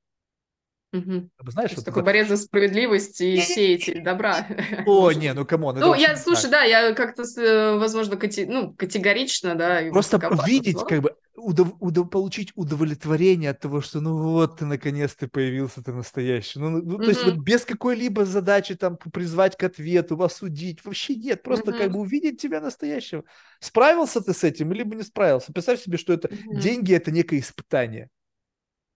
Угу. 0.93 1.29
Знаешь, 1.47 1.71
вот 1.75 1.85
такой 1.85 2.01
это... 2.01 2.05
борец 2.05 2.27
за 2.27 2.37
справедливость 2.37 3.19
и 3.19 3.37
сеятель 3.37 4.03
добра. 4.03 4.45
О, 4.85 5.11
не, 5.11 5.33
ну 5.33 5.43
come 5.43 5.64
on. 5.64 5.79
Ну, 5.79 5.95
я, 5.95 6.15
слушай, 6.15 6.51
да, 6.51 6.61
я 6.61 6.93
как-то, 6.93 7.23
э, 7.23 7.77
возможно, 7.77 8.15
кати... 8.15 8.45
ну, 8.45 8.73
категорично, 8.73 9.55
да. 9.55 9.81
Просто 9.91 10.21
видеть, 10.45 10.77
как 10.87 11.01
бы, 11.01 11.15
удов... 11.35 11.73
Удов... 11.79 12.11
получить 12.11 12.51
удовлетворение 12.53 13.49
от 13.49 13.59
того, 13.59 13.81
что 13.81 14.01
ну 14.01 14.17
вот 14.17 14.59
ты 14.59 14.65
наконец-то 14.65 15.27
появился, 15.27 15.81
ты 15.83 15.93
настоящий. 15.93 16.59
Ну, 16.59 16.69
ну 16.69 16.97
то 16.99 17.09
есть 17.09 17.25
вот 17.25 17.37
без 17.37 17.65
какой-либо 17.65 18.25
задачи 18.25 18.75
там 18.75 18.97
призвать 18.97 19.57
к 19.57 19.63
ответу, 19.63 20.21
осудить, 20.21 20.85
вообще 20.85 21.15
нет. 21.15 21.41
Просто 21.41 21.73
как 21.73 21.91
бы 21.91 22.01
увидеть 22.01 22.39
тебя 22.39 22.61
настоящего. 22.61 23.23
Справился 23.59 24.21
ты 24.21 24.33
с 24.33 24.43
этим, 24.43 24.71
либо 24.71 24.95
не 24.95 25.03
справился. 25.03 25.51
Представь 25.51 25.81
себе, 25.81 25.97
что 25.97 26.13
это 26.13 26.29
деньги– 26.51 26.93
это 26.95 27.09
некое 27.09 27.39
испытание. 27.39 28.09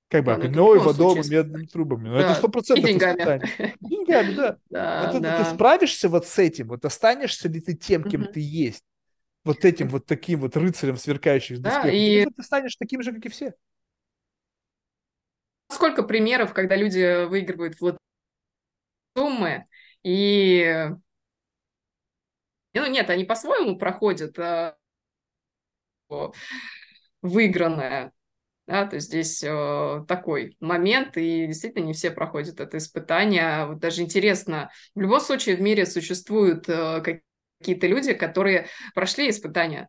Как 0.10 0.24
бы 0.24 0.34
огневой, 0.34 0.80
водой, 0.80 1.22
медными 1.30 1.66
трубами. 1.66 2.08
Ну, 2.08 2.16
да. 2.16 2.22
это 2.22 2.36
сто 2.36 2.48
процентов 2.48 2.90
испытание. 2.90 3.76
Деньгами, 3.82 4.34
да. 4.36 4.58
да, 4.70 5.12
вот 5.12 5.22
да. 5.22 5.44
Ты 5.44 5.54
справишься 5.54 6.08
вот 6.08 6.26
с 6.26 6.40
этим, 6.40 6.70
вот 6.70 6.86
останешься 6.86 7.50
ли 7.50 7.60
ты 7.60 7.74
тем, 7.74 8.04
кем 8.04 8.22
угу. 8.22 8.32
ты 8.32 8.40
есть, 8.40 8.86
вот 9.44 9.66
этим 9.66 9.90
вот 9.90 10.06
таким 10.06 10.40
вот 10.40 10.56
рыцарем 10.56 10.96
сверкающих 10.96 11.60
да, 11.60 11.82
доспехов, 11.84 11.94
и... 11.94 12.26
ты 12.34 12.44
станешь 12.44 12.76
таким 12.78 13.02
же, 13.02 13.12
как 13.12 13.26
и 13.26 13.30
все. 13.30 13.54
Сколько 15.70 16.04
примеров, 16.04 16.54
когда 16.54 16.78
люди 16.78 17.26
выигрывают 17.26 17.78
в 17.82 17.98
суммы, 19.14 19.68
и 20.04 20.90
ну 22.74 22.86
нет, 22.86 23.10
они 23.10 23.26
по-своему 23.26 23.78
проходят 23.78 24.40
а... 24.40 24.78
выигранное 27.22 28.14
да, 28.68 28.86
то 28.86 28.98
есть 28.98 29.08
здесь 29.08 29.42
э, 29.44 30.04
такой 30.10 30.58
момент, 30.60 31.16
и 31.16 31.48
действительно 31.48 31.86
не 31.86 31.94
все 31.94 32.12
проходят 32.12 32.60
это 32.60 32.78
испытание. 32.78 33.66
Вот 33.66 33.80
даже 33.80 34.02
интересно, 34.02 34.70
в 34.94 35.00
любом 35.00 35.22
случае 35.22 35.56
в 35.56 35.62
мире 35.62 35.86
существуют 35.86 36.68
э, 36.68 37.02
какие-то 37.60 37.88
люди, 37.88 38.14
которые 38.14 38.68
прошли 38.94 39.30
испытания 39.30 39.88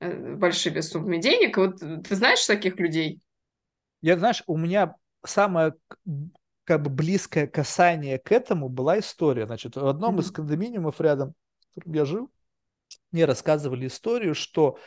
э, 0.00 0.34
большими 0.34 0.80
суммами 0.80 1.16
денег. 1.16 1.56
Вот 1.56 1.78
ты 1.78 2.14
знаешь 2.14 2.44
таких 2.44 2.78
людей? 2.78 3.20
Я, 4.02 4.18
знаешь, 4.18 4.42
у 4.46 4.58
меня 4.58 4.94
самая 5.24 5.74
как 6.64 6.82
бы 6.82 6.90
близкое 6.90 7.46
касание 7.46 8.18
к 8.18 8.30
этому 8.30 8.68
была 8.68 8.98
история. 8.98 9.46
Значит, 9.46 9.76
в 9.76 9.86
одном 9.86 10.20
из 10.20 10.30
кондоминиумов 10.30 11.00
рядом, 11.00 11.32
в 11.70 11.74
котором 11.76 11.94
я 11.94 12.04
жил, 12.04 12.30
мне 13.10 13.24
рассказывали 13.24 13.86
историю, 13.86 14.34
что 14.34 14.78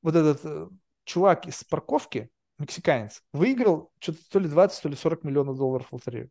вот 0.00 0.16
этот 0.16 0.40
э, 0.46 0.66
чувак 1.04 1.46
из 1.46 1.62
парковки, 1.62 2.30
мексиканец, 2.58 3.22
выиграл 3.32 3.92
что-то 3.98 4.18
то 4.30 4.38
ли 4.38 4.48
20, 4.48 4.82
то 4.82 4.88
ли 4.88 4.96
40 4.96 5.24
миллионов 5.24 5.56
долларов 5.56 5.88
в 5.90 5.92
лотерею. 5.92 6.30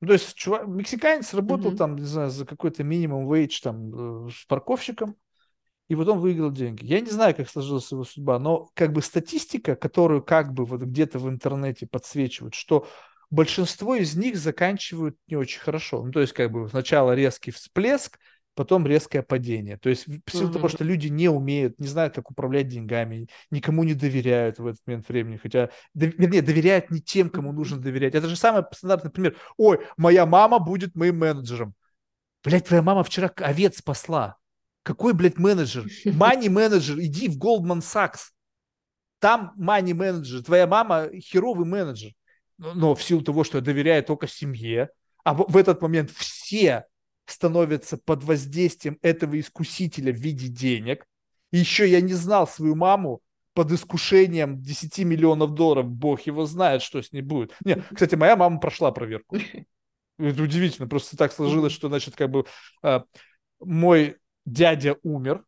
Ну, 0.00 0.06
то 0.06 0.12
есть 0.14 0.34
чувак, 0.34 0.66
мексиканец 0.66 1.34
работал 1.34 1.72
mm-hmm. 1.72 1.76
там, 1.76 1.96
не 1.96 2.04
знаю, 2.04 2.30
за 2.30 2.46
какой-то 2.46 2.82
минимум 2.82 3.30
вейдж 3.30 3.60
там 3.60 4.26
э, 4.26 4.30
с 4.30 4.46
парковщиком, 4.46 5.16
и 5.88 5.94
вот 5.94 6.08
он 6.08 6.20
выиграл 6.20 6.50
деньги. 6.50 6.86
Я 6.86 7.00
не 7.00 7.10
знаю, 7.10 7.34
как 7.34 7.50
сложилась 7.50 7.90
его 7.90 8.04
судьба, 8.04 8.38
но 8.38 8.70
как 8.74 8.92
бы 8.92 9.02
статистика, 9.02 9.74
которую 9.74 10.22
как 10.22 10.54
бы 10.54 10.64
вот 10.64 10.82
где-то 10.82 11.18
в 11.18 11.28
интернете 11.28 11.86
подсвечивают, 11.86 12.54
что 12.54 12.86
большинство 13.28 13.96
из 13.96 14.16
них 14.16 14.36
заканчивают 14.36 15.16
не 15.26 15.36
очень 15.36 15.60
хорошо. 15.60 16.04
Ну, 16.04 16.12
то 16.12 16.20
есть 16.20 16.32
как 16.32 16.50
бы 16.52 16.68
сначала 16.68 17.12
резкий 17.14 17.50
всплеск, 17.50 18.18
потом 18.60 18.86
резкое 18.86 19.22
падение. 19.22 19.78
То 19.78 19.88
есть 19.88 20.06
в 20.06 20.30
силу 20.30 20.50
mm-hmm. 20.50 20.52
того, 20.52 20.68
что 20.68 20.84
люди 20.84 21.08
не 21.08 21.30
умеют, 21.30 21.78
не 21.78 21.86
знают, 21.86 22.14
как 22.14 22.30
управлять 22.30 22.68
деньгами, 22.68 23.26
никому 23.50 23.84
не 23.84 23.94
доверяют 23.94 24.58
в 24.58 24.66
этот 24.66 24.86
момент 24.86 25.08
времени, 25.08 25.38
хотя, 25.38 25.70
вернее, 25.94 26.42
доверяют 26.42 26.90
не 26.90 27.00
тем, 27.00 27.30
кому 27.30 27.52
нужно 27.52 27.78
доверять. 27.78 28.14
Это 28.14 28.28
же 28.28 28.36
самый 28.36 28.64
стандартный 28.70 29.10
пример. 29.10 29.34
Ой, 29.56 29.78
моя 29.96 30.26
мама 30.26 30.58
будет 30.58 30.94
моим 30.94 31.20
менеджером. 31.20 31.72
Блять, 32.44 32.66
твоя 32.66 32.82
мама 32.82 33.02
вчера 33.02 33.32
овец 33.36 33.78
спасла. 33.78 34.36
Какой, 34.82 35.14
блядь, 35.14 35.38
менеджер? 35.38 35.86
Мани 36.04 36.50
менеджер, 36.50 36.98
иди 37.00 37.28
в 37.28 37.38
Goldman 37.38 37.80
Sachs. 37.80 38.28
Там 39.20 39.54
мани 39.56 39.94
менеджер, 39.94 40.42
твоя 40.44 40.66
мама 40.66 41.08
херовый 41.18 41.64
менеджер. 41.64 42.12
Но 42.58 42.94
в 42.94 43.02
силу 43.02 43.22
того, 43.22 43.42
что 43.42 43.56
я 43.56 43.64
доверяю 43.64 44.04
только 44.04 44.28
семье, 44.28 44.90
а 45.24 45.32
в 45.32 45.56
этот 45.56 45.80
момент 45.80 46.10
все 46.10 46.84
становятся 47.30 47.96
под 47.96 48.24
воздействием 48.24 48.98
этого 49.02 49.38
искусителя 49.38 50.12
в 50.12 50.16
виде 50.16 50.48
денег. 50.48 51.06
И 51.52 51.58
еще 51.58 51.88
я 51.88 52.00
не 52.00 52.14
знал 52.14 52.46
свою 52.46 52.74
маму 52.74 53.20
под 53.54 53.72
искушением 53.72 54.62
10 54.62 54.98
миллионов 55.00 55.54
долларов. 55.54 55.86
Бог 55.86 56.22
его 56.22 56.46
знает, 56.46 56.82
что 56.82 57.02
с 57.02 57.12
ней 57.12 57.22
будет. 57.22 57.54
Не, 57.64 57.76
кстати, 57.94 58.14
моя 58.14 58.36
мама 58.36 58.58
прошла 58.60 58.92
проверку. 58.92 59.36
Это 60.18 60.42
удивительно. 60.42 60.88
Просто 60.88 61.16
так 61.16 61.32
сложилось, 61.32 61.72
что, 61.72 61.88
значит, 61.88 62.14
как 62.16 62.30
бы 62.30 62.46
э, 62.82 63.00
мой 63.60 64.16
дядя 64.44 64.96
умер, 65.02 65.44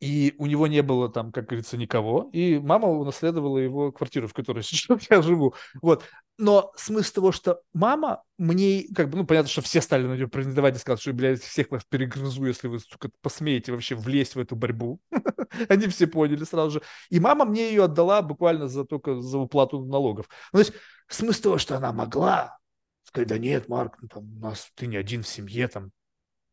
и 0.00 0.34
у 0.38 0.46
него 0.46 0.66
не 0.66 0.82
было 0.82 1.10
там, 1.10 1.30
как 1.30 1.46
говорится, 1.46 1.76
никого, 1.76 2.30
и 2.32 2.58
мама 2.58 2.88
унаследовала 2.88 3.58
его 3.58 3.92
квартиру, 3.92 4.28
в 4.28 4.32
которой 4.32 4.62
сейчас 4.64 5.10
я 5.10 5.22
живу. 5.22 5.54
Вот. 5.82 6.04
Но 6.38 6.72
смысл 6.74 7.14
того, 7.14 7.32
что 7.32 7.60
мама 7.74 8.22
мне, 8.38 8.86
как 8.94 9.10
бы, 9.10 9.18
ну, 9.18 9.26
понятно, 9.26 9.50
что 9.50 9.60
все 9.60 9.82
стали 9.82 10.06
на 10.06 10.14
нее 10.14 10.26
претендовать 10.26 10.76
и 10.76 10.78
сказать, 10.78 11.00
что, 11.00 11.12
блядь, 11.12 11.42
всех 11.42 11.70
вас 11.70 11.84
перегрызу, 11.84 12.46
если 12.46 12.68
вы, 12.68 12.80
сука, 12.80 13.10
посмеете 13.20 13.72
вообще 13.72 13.94
влезть 13.94 14.36
в 14.36 14.38
эту 14.38 14.56
борьбу. 14.56 15.00
Они 15.68 15.86
все 15.88 16.06
поняли 16.06 16.44
сразу 16.44 16.70
же. 16.70 16.82
И 17.10 17.20
мама 17.20 17.44
мне 17.44 17.68
ее 17.68 17.84
отдала 17.84 18.22
буквально 18.22 18.68
за 18.68 18.86
только 18.86 19.20
за 19.20 19.38
уплату 19.38 19.84
налогов. 19.84 20.30
Ну, 20.52 20.60
то 20.62 20.64
есть 20.64 20.72
смысл 21.08 21.42
того, 21.42 21.58
что 21.58 21.76
она 21.76 21.92
могла 21.92 22.58
сказать, 23.02 23.28
да 23.28 23.36
нет, 23.36 23.68
Марк, 23.68 23.98
ну, 24.00 24.08
там, 24.08 24.36
у 24.36 24.40
нас 24.40 24.70
ты 24.74 24.86
не 24.86 24.96
один 24.96 25.22
в 25.22 25.28
семье, 25.28 25.68
там, 25.68 25.90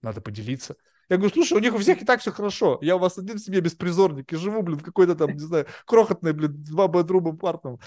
надо 0.02 0.22
поделиться. 0.22 0.76
Я 1.10 1.18
говорю, 1.18 1.34
слушай, 1.34 1.54
у 1.54 1.60
них 1.60 1.74
у 1.74 1.78
всех 1.78 2.02
и 2.02 2.06
так 2.06 2.20
все 2.20 2.32
хорошо. 2.32 2.80
Я 2.82 2.98
у 2.98 3.00
вас 3.00 3.18
один 3.18 3.38
в 3.38 3.42
семье 3.42 3.62
беспризорник 3.62 4.32
и 4.32 4.36
живу, 4.36 4.62
блин, 4.62 4.78
в 4.78 4.84
какой-то 4.84 5.16
там, 5.16 5.32
не 5.32 5.40
знаю, 5.40 5.68
крохотной, 5.86 6.34
блин, 6.34 6.64
два 6.64 6.88
бедрумом 6.88 7.38
парном. 7.38 7.80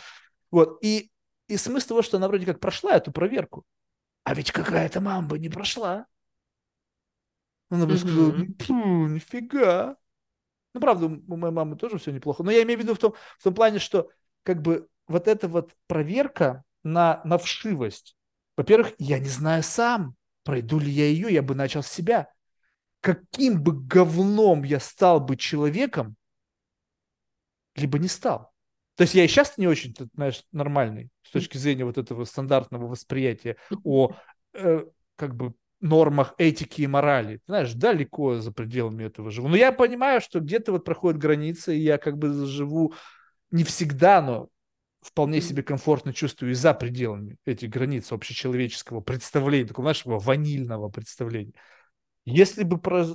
Вот. 0.50 0.78
И 0.82 1.10
и 1.50 1.56
смысл 1.56 1.88
того, 1.88 2.02
что 2.02 2.16
она 2.16 2.28
вроде 2.28 2.46
как 2.46 2.60
прошла 2.60 2.92
эту 2.92 3.10
проверку. 3.10 3.64
А 4.22 4.34
ведь 4.34 4.52
какая-то 4.52 5.00
мама 5.00 5.26
бы 5.26 5.38
не 5.38 5.48
прошла. 5.48 6.06
Она 7.70 7.86
бы 7.86 7.98
сказала, 7.98 8.32
нифига. 8.36 9.96
Ну, 10.72 10.80
правда, 10.80 11.06
у 11.06 11.36
моей 11.36 11.52
мамы 11.52 11.76
тоже 11.76 11.98
все 11.98 12.12
неплохо. 12.12 12.44
Но 12.44 12.52
я 12.52 12.62
имею 12.62 12.78
в 12.78 12.82
виду 12.82 12.94
в 12.94 12.98
том, 12.98 13.14
в 13.38 13.42
том 13.42 13.52
плане, 13.52 13.80
что 13.80 14.10
как 14.44 14.62
бы 14.62 14.86
вот 15.08 15.26
эта 15.26 15.48
вот 15.48 15.72
проверка 15.88 16.62
на, 16.84 17.20
на 17.24 17.36
вшивость. 17.36 18.16
Во-первых, 18.56 18.92
я 18.98 19.18
не 19.18 19.28
знаю 19.28 19.64
сам, 19.64 20.14
пройду 20.44 20.78
ли 20.78 20.90
я 20.90 21.06
ее, 21.06 21.32
я 21.32 21.42
бы 21.42 21.56
начал 21.56 21.82
с 21.82 21.88
себя. 21.88 22.32
Каким 23.00 23.62
бы 23.62 23.72
говном 23.72 24.62
я 24.62 24.80
стал 24.80 25.20
бы 25.20 25.36
человеком, 25.36 26.16
либо 27.74 27.98
не 27.98 28.08
стал. 28.08 28.52
То 28.96 29.02
есть 29.02 29.14
я 29.14 29.24
и 29.24 29.28
сейчас 29.28 29.56
не 29.56 29.66
очень, 29.66 29.94
знаешь, 30.14 30.44
нормальный 30.52 31.10
с 31.22 31.30
точки 31.30 31.56
зрения 31.56 31.84
вот 31.84 31.96
этого 31.96 32.24
стандартного 32.24 32.86
восприятия 32.86 33.56
о 33.84 34.12
э, 34.52 34.84
как 35.16 35.34
бы 35.34 35.54
нормах 35.80 36.34
этики 36.36 36.82
и 36.82 36.86
морали. 36.86 37.40
Знаешь, 37.46 37.72
далеко 37.72 38.36
за 38.36 38.52
пределами 38.52 39.04
этого 39.04 39.30
живу. 39.30 39.48
Но 39.48 39.56
я 39.56 39.72
понимаю, 39.72 40.20
что 40.20 40.40
где-то 40.40 40.72
вот 40.72 40.84
проходят 40.84 41.18
границы, 41.18 41.76
и 41.76 41.80
я 41.80 41.96
как 41.96 42.18
бы 42.18 42.46
живу 42.46 42.94
не 43.50 43.64
всегда, 43.64 44.20
но 44.20 44.48
вполне 45.00 45.40
себе 45.40 45.62
комфортно 45.62 46.12
чувствую 46.12 46.52
и 46.52 46.54
за 46.54 46.74
пределами 46.74 47.36
этих 47.46 47.70
границ 47.70 48.12
общечеловеческого 48.12 49.00
представления, 49.00 49.68
такого 49.68 49.86
нашего 49.86 50.18
ванильного 50.18 50.90
представления. 50.90 51.54
Если 52.24 52.64
бы 52.64 52.78
про... 52.78 53.06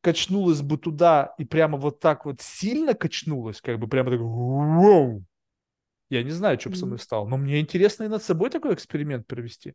качнулась 0.00 0.62
бы 0.62 0.78
туда 0.78 1.34
и 1.38 1.44
прямо 1.44 1.78
вот 1.78 2.00
так 2.00 2.24
вот 2.24 2.40
сильно 2.40 2.94
качнулась, 2.94 3.60
как 3.60 3.78
бы 3.78 3.88
прямо 3.88 4.10
так, 4.10 4.20
воу, 4.20 5.24
я 6.10 6.22
не 6.22 6.30
знаю, 6.30 6.58
что 6.58 6.70
бы 6.70 6.76
со 6.76 6.86
мной 6.86 6.98
стало, 6.98 7.26
но 7.26 7.36
мне 7.36 7.60
интересно 7.60 8.04
и 8.04 8.08
над 8.08 8.22
собой 8.22 8.50
такой 8.50 8.74
эксперимент 8.74 9.26
провести. 9.26 9.74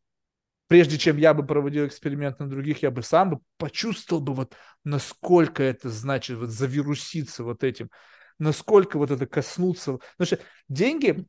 Прежде 0.68 0.98
чем 0.98 1.18
я 1.18 1.34
бы 1.34 1.46
проводил 1.46 1.86
эксперимент 1.86 2.40
на 2.40 2.50
других, 2.50 2.82
я 2.82 2.90
бы 2.90 3.04
сам 3.04 3.30
бы 3.32 3.40
почувствовал 3.58 4.22
бы 4.22 4.34
вот, 4.34 4.56
насколько 4.84 5.62
это 5.62 5.90
значит 5.90 6.38
вот 6.38 6.50
завируситься 6.50 7.44
вот 7.44 7.64
этим, 7.64 7.92
насколько 8.40 8.98
вот 8.98 9.12
это 9.12 9.28
коснуться. 9.28 10.00
Потому 10.18 10.26
что 10.26 10.40
деньги, 10.68 11.26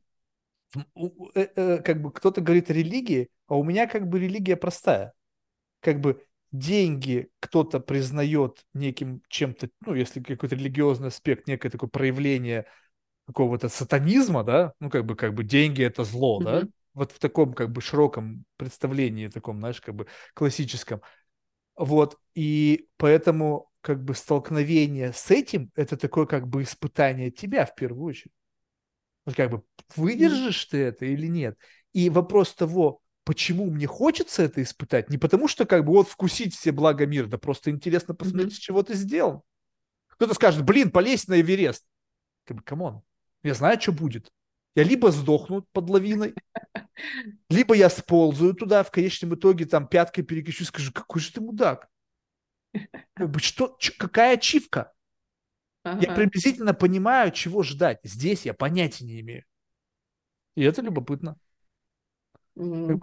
э, 0.75 1.47
э, 1.55 1.77
как 1.83 2.01
бы 2.01 2.11
кто-то 2.11 2.41
говорит 2.41 2.71
религии, 2.71 3.29
а 3.47 3.55
у 3.55 3.63
меня 3.63 3.85
как 3.85 4.09
бы 4.09 4.19
религия 4.19 4.55
простая. 4.55 5.13
Как 5.81 6.01
бы 6.01 6.25
деньги 6.57 7.29
кто-то 7.39 7.79
признает 7.79 8.65
неким 8.73 9.21
чем-то, 9.27 9.69
ну, 9.81 9.93
если 9.93 10.21
какой-то 10.21 10.55
религиозный 10.55 11.09
аспект, 11.09 11.47
некое 11.47 11.69
такое 11.69 11.89
проявление 11.89 12.65
какого-то 13.25 13.69
сатанизма, 13.69 14.43
да, 14.43 14.73
ну, 14.79 14.89
как 14.89 15.05
бы, 15.05 15.15
как 15.15 15.33
бы 15.33 15.43
деньги 15.43 15.83
это 15.83 16.03
зло, 16.03 16.39
mm-hmm. 16.39 16.43
да, 16.43 16.67
вот 16.93 17.11
в 17.11 17.19
таком 17.19 17.53
как 17.53 17.71
бы 17.71 17.81
широком 17.81 18.45
представлении, 18.57 19.27
таком, 19.27 19.59
знаешь, 19.59 19.81
как 19.81 19.95
бы 19.95 20.07
классическом. 20.33 21.01
Вот, 21.75 22.17
и 22.33 22.87
поэтому 22.97 23.69
как 23.81 24.03
бы 24.03 24.15
столкновение 24.15 25.13
с 25.13 25.29
этим, 25.29 25.71
это 25.75 25.95
такое 25.95 26.25
как 26.25 26.47
бы 26.47 26.63
испытание 26.63 27.31
тебя 27.31 27.65
в 27.65 27.75
первую 27.75 28.05
очередь. 28.05 28.33
Вот 29.25 29.35
как 29.35 29.51
бы 29.51 29.63
выдержишь 29.95 30.65
ты 30.65 30.77
это 30.77 31.05
или 31.05 31.27
нет. 31.27 31.57
И 31.93 32.09
вопрос 32.09 32.53
того, 32.53 33.01
почему 33.27 33.69
мне 33.69 33.87
хочется 33.87 34.43
это 34.43 34.63
испытать, 34.63 35.09
не 35.09 35.17
потому 35.17 35.49
что 35.49 35.65
как 35.65 35.83
бы 35.83 35.91
вот 35.91 36.07
вкусить 36.07 36.55
все 36.55 36.71
блага 36.71 37.05
мира, 37.05 37.27
да 37.27 37.37
просто 37.37 37.69
интересно 37.71 38.15
посмотреть, 38.15 38.53
mm-hmm. 38.53 38.55
с 38.55 38.59
чего 38.59 38.83
ты 38.83 38.93
сделан. 38.93 39.43
Кто-то 40.07 40.33
скажет, 40.33 40.63
блин, 40.63 40.91
полезь 40.91 41.27
на 41.27 41.41
Эверест. 41.41 41.85
Как 42.45 42.55
бы, 42.55 42.63
come 42.63 42.86
on, 42.86 43.03
я 43.43 43.53
знаю, 43.53 43.81
что 43.81 43.91
будет. 43.91 44.31
Я 44.75 44.83
либо 44.83 45.11
сдохну 45.11 45.63
под 45.73 45.89
лавиной, 45.89 46.35
либо 47.49 47.75
я 47.75 47.89
сползаю 47.89 48.53
туда, 48.53 48.83
в 48.83 48.91
конечном 48.91 49.35
итоге 49.35 49.65
там 49.65 49.89
пяткой 49.89 50.23
перекрещу 50.23 50.63
и 50.63 50.67
скажу, 50.67 50.93
какой 50.93 51.21
же 51.21 51.33
ты 51.33 51.41
мудак. 51.41 51.89
Что, 53.39 53.75
ч, 53.77 53.91
какая 53.91 54.35
ачивка? 54.35 54.93
Ага. 55.83 55.99
Я 56.01 56.15
приблизительно 56.15 56.73
понимаю, 56.73 57.31
чего 57.31 57.61
ждать. 57.61 57.99
Здесь 58.03 58.45
я 58.45 58.53
понятия 58.53 59.03
не 59.03 59.19
имею. 59.19 59.43
И 60.55 60.63
это 60.63 60.81
любопытно. 60.81 61.35
Mm-hmm 62.57 63.01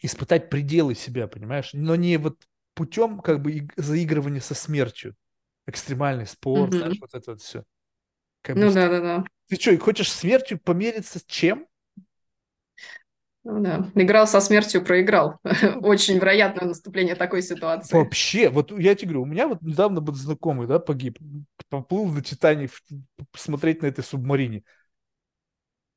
испытать 0.00 0.50
пределы 0.50 0.94
себя, 0.94 1.28
понимаешь? 1.28 1.70
Но 1.72 1.96
не 1.96 2.16
вот 2.16 2.42
путем 2.74 3.20
как 3.20 3.42
бы 3.42 3.68
заигрывания 3.76 4.40
со 4.40 4.54
смертью. 4.54 5.14
Экстремальный 5.66 6.26
спорт, 6.26 6.72
mm-hmm. 6.72 6.78
знаешь, 6.78 6.98
вот 7.00 7.14
это 7.14 7.30
вот 7.32 7.40
все. 7.42 7.64
Как 8.42 8.56
ну 8.56 8.72
да, 8.72 8.88
да, 8.88 9.00
да. 9.00 9.24
Ты 9.48 9.56
что, 9.56 9.76
хочешь 9.78 10.10
смертью 10.10 10.58
помериться 10.58 11.18
с 11.18 11.24
чем? 11.24 11.66
Ну 13.42 13.62
да, 13.62 13.90
играл 13.94 14.26
со 14.26 14.40
смертью, 14.40 14.84
проиграл. 14.84 15.38
Очень 15.82 16.16
вероятное 16.16 16.68
наступление 16.68 17.14
такой 17.14 17.42
ситуации. 17.42 17.96
Вообще, 17.96 18.50
вот 18.50 18.70
я 18.78 18.94
тебе 18.94 19.08
говорю, 19.08 19.22
у 19.22 19.26
меня 19.26 19.48
вот 19.48 19.62
недавно 19.62 20.00
был 20.00 20.14
знакомый, 20.14 20.66
да, 20.66 20.78
погиб, 20.78 21.18
поплыл 21.70 22.06
на 22.06 22.22
Титаник 22.22 22.70
посмотреть 23.32 23.82
на 23.82 23.86
этой 23.86 24.04
субмарине. 24.04 24.62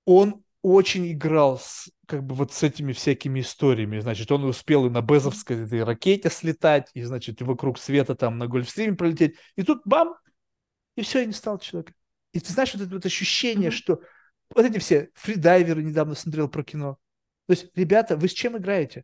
Он 0.05 0.42
очень 0.63 1.11
играл 1.11 1.59
с, 1.59 1.91
как 2.07 2.23
бы 2.23 2.33
вот 2.35 2.53
с 2.53 2.63
этими 2.63 2.93
всякими 2.93 3.41
историями. 3.41 3.99
Значит, 3.99 4.31
он 4.31 4.45
успел 4.45 4.87
и 4.87 4.89
на 4.89 5.01
Безовской 5.01 5.65
этой 5.65 5.83
ракете 5.83 6.29
слетать, 6.29 6.89
и, 6.93 7.03
значит, 7.03 7.41
и 7.41 7.43
вокруг 7.43 7.77
света 7.77 8.15
там 8.15 8.37
на 8.37 8.47
Гольфстриме 8.47 8.95
пролететь. 8.95 9.35
И 9.57 9.63
тут 9.63 9.81
бам, 9.83 10.15
и 10.95 11.01
все, 11.01 11.21
и 11.21 11.27
не 11.27 11.33
стал 11.33 11.59
человеком. 11.59 11.95
И 12.31 12.39
ты 12.39 12.51
знаешь, 12.51 12.73
вот 12.73 12.81
это 12.81 12.95
вот 12.95 13.05
ощущение, 13.05 13.69
mm-hmm. 13.69 13.73
что 13.73 13.99
вот 14.55 14.65
эти 14.65 14.79
все 14.79 15.09
фридайверы 15.15 15.83
недавно 15.83 16.15
смотрел 16.15 16.47
про 16.47 16.63
кино. 16.63 16.97
То 17.47 17.53
есть, 17.53 17.67
ребята, 17.75 18.15
вы 18.15 18.29
с 18.29 18.33
чем 18.33 18.57
играете? 18.57 19.03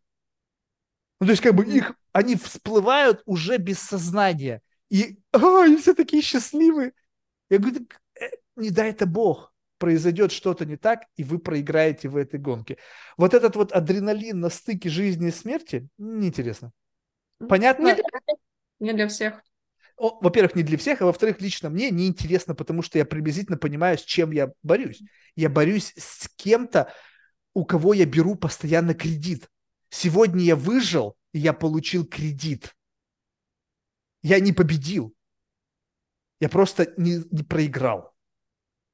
Ну, 1.20 1.28
то 1.28 1.32
есть, 1.32 1.44
как 1.44 1.56
бы 1.56 1.66
их, 1.66 1.94
они 2.14 2.38
всплывают 2.38 3.22
уже 3.26 3.58
без 3.58 3.80
сознания. 3.80 4.62
И, 4.90 5.20
а, 5.34 5.66
и 5.66 5.76
все 5.76 5.94
такие 5.94 6.24
счастливые. 6.24 6.94
Я 7.50 7.58
говорю, 7.58 7.86
э, 8.16 8.30
не 8.56 8.70
дай 8.70 8.92
это 8.92 9.06
Бог. 9.06 9.54
Произойдет 9.80 10.32
что-то 10.32 10.66
не 10.66 10.76
так, 10.76 11.06
и 11.16 11.24
вы 11.24 11.40
проиграете 11.40 12.10
в 12.10 12.18
этой 12.18 12.40
гонке. 12.40 12.78
Вот 13.18 13.34
этот 13.34 13.56
вот 13.56 13.72
адреналин 13.72 14.40
на 14.40 14.50
стыке 14.50 14.90
жизни 14.90 15.30
и 15.30 15.32
смерти, 15.32 15.88
неинтересно. 15.98 16.72
Понятно? 17.48 17.88
Не 17.88 17.94
для, 17.96 18.04
не 18.80 18.94
для 18.94 19.08
всех. 19.08 19.42
Во-первых, 19.98 20.56
не 20.56 20.64
для 20.64 20.78
всех, 20.78 21.02
а 21.02 21.06
во-вторых, 21.06 21.42
лично 21.42 21.70
мне 21.70 21.92
неинтересно, 21.92 22.56
потому 22.56 22.82
что 22.82 22.98
я 22.98 23.06
приблизительно 23.06 23.58
понимаю, 23.58 23.98
с 23.98 24.02
чем 24.02 24.32
я 24.32 24.52
борюсь. 24.64 25.02
Я 25.36 25.50
борюсь 25.50 25.94
с 25.98 26.30
кем-то, 26.36 26.94
у 27.54 27.66
кого 27.66 27.94
я 27.94 28.06
беру 28.06 28.36
постоянно 28.36 28.94
кредит. 28.94 29.50
Сегодня 29.90 30.44
я 30.44 30.56
выжил, 30.56 31.18
и 31.34 31.40
я 31.40 31.54
получил 31.54 32.06
кредит. 32.06 32.76
Я 34.22 34.40
не 34.40 34.54
победил. 34.54 35.14
Я 36.42 36.50
просто 36.50 36.94
не, 36.98 37.24
не 37.32 37.44
проиграл. 37.44 38.14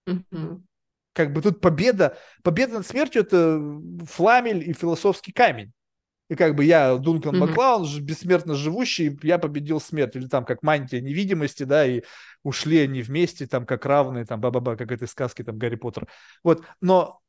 Mm-hmm. 0.08 0.62
Как 1.16 1.32
бы 1.32 1.42
тут 1.42 1.61
победа, 1.61 2.18
победа 2.44 2.74
над 2.74 2.85
смертью 2.85 3.22
это 3.22 3.61
фламель 4.06 4.69
и 4.69 4.74
философский 4.74 5.32
камень. 5.32 5.72
И 6.27 6.35
как 6.35 6.56
бы 6.56 6.66
я, 6.66 6.98
Дункан 6.98 7.35
mm-hmm. 7.35 7.40
Маклаун, 7.40 8.02
бессмертно 8.02 8.53
живущий, 8.53 9.18
я 9.24 9.38
победил 9.38 9.80
смерть. 9.80 10.18
Или 10.18 10.27
там 10.27 10.44
как 10.44 10.61
мантия 10.61 11.00
невидимости, 11.00 11.64
да, 11.64 11.85
и 11.85 12.02
ушли 12.44 12.80
они 12.80 13.02
вместе, 13.02 13.48
там 13.48 13.66
как 13.66 13.85
равные, 13.85 14.26
там 14.26 14.42
ба-ба-ба, 14.42 14.76
как 14.76 14.92
этой 14.92 15.08
сказки, 15.08 15.42
там 15.42 15.58
Гарри 15.58 15.76
Поттер. 15.76 16.10
Вот, 16.44 16.66
но 16.82 17.22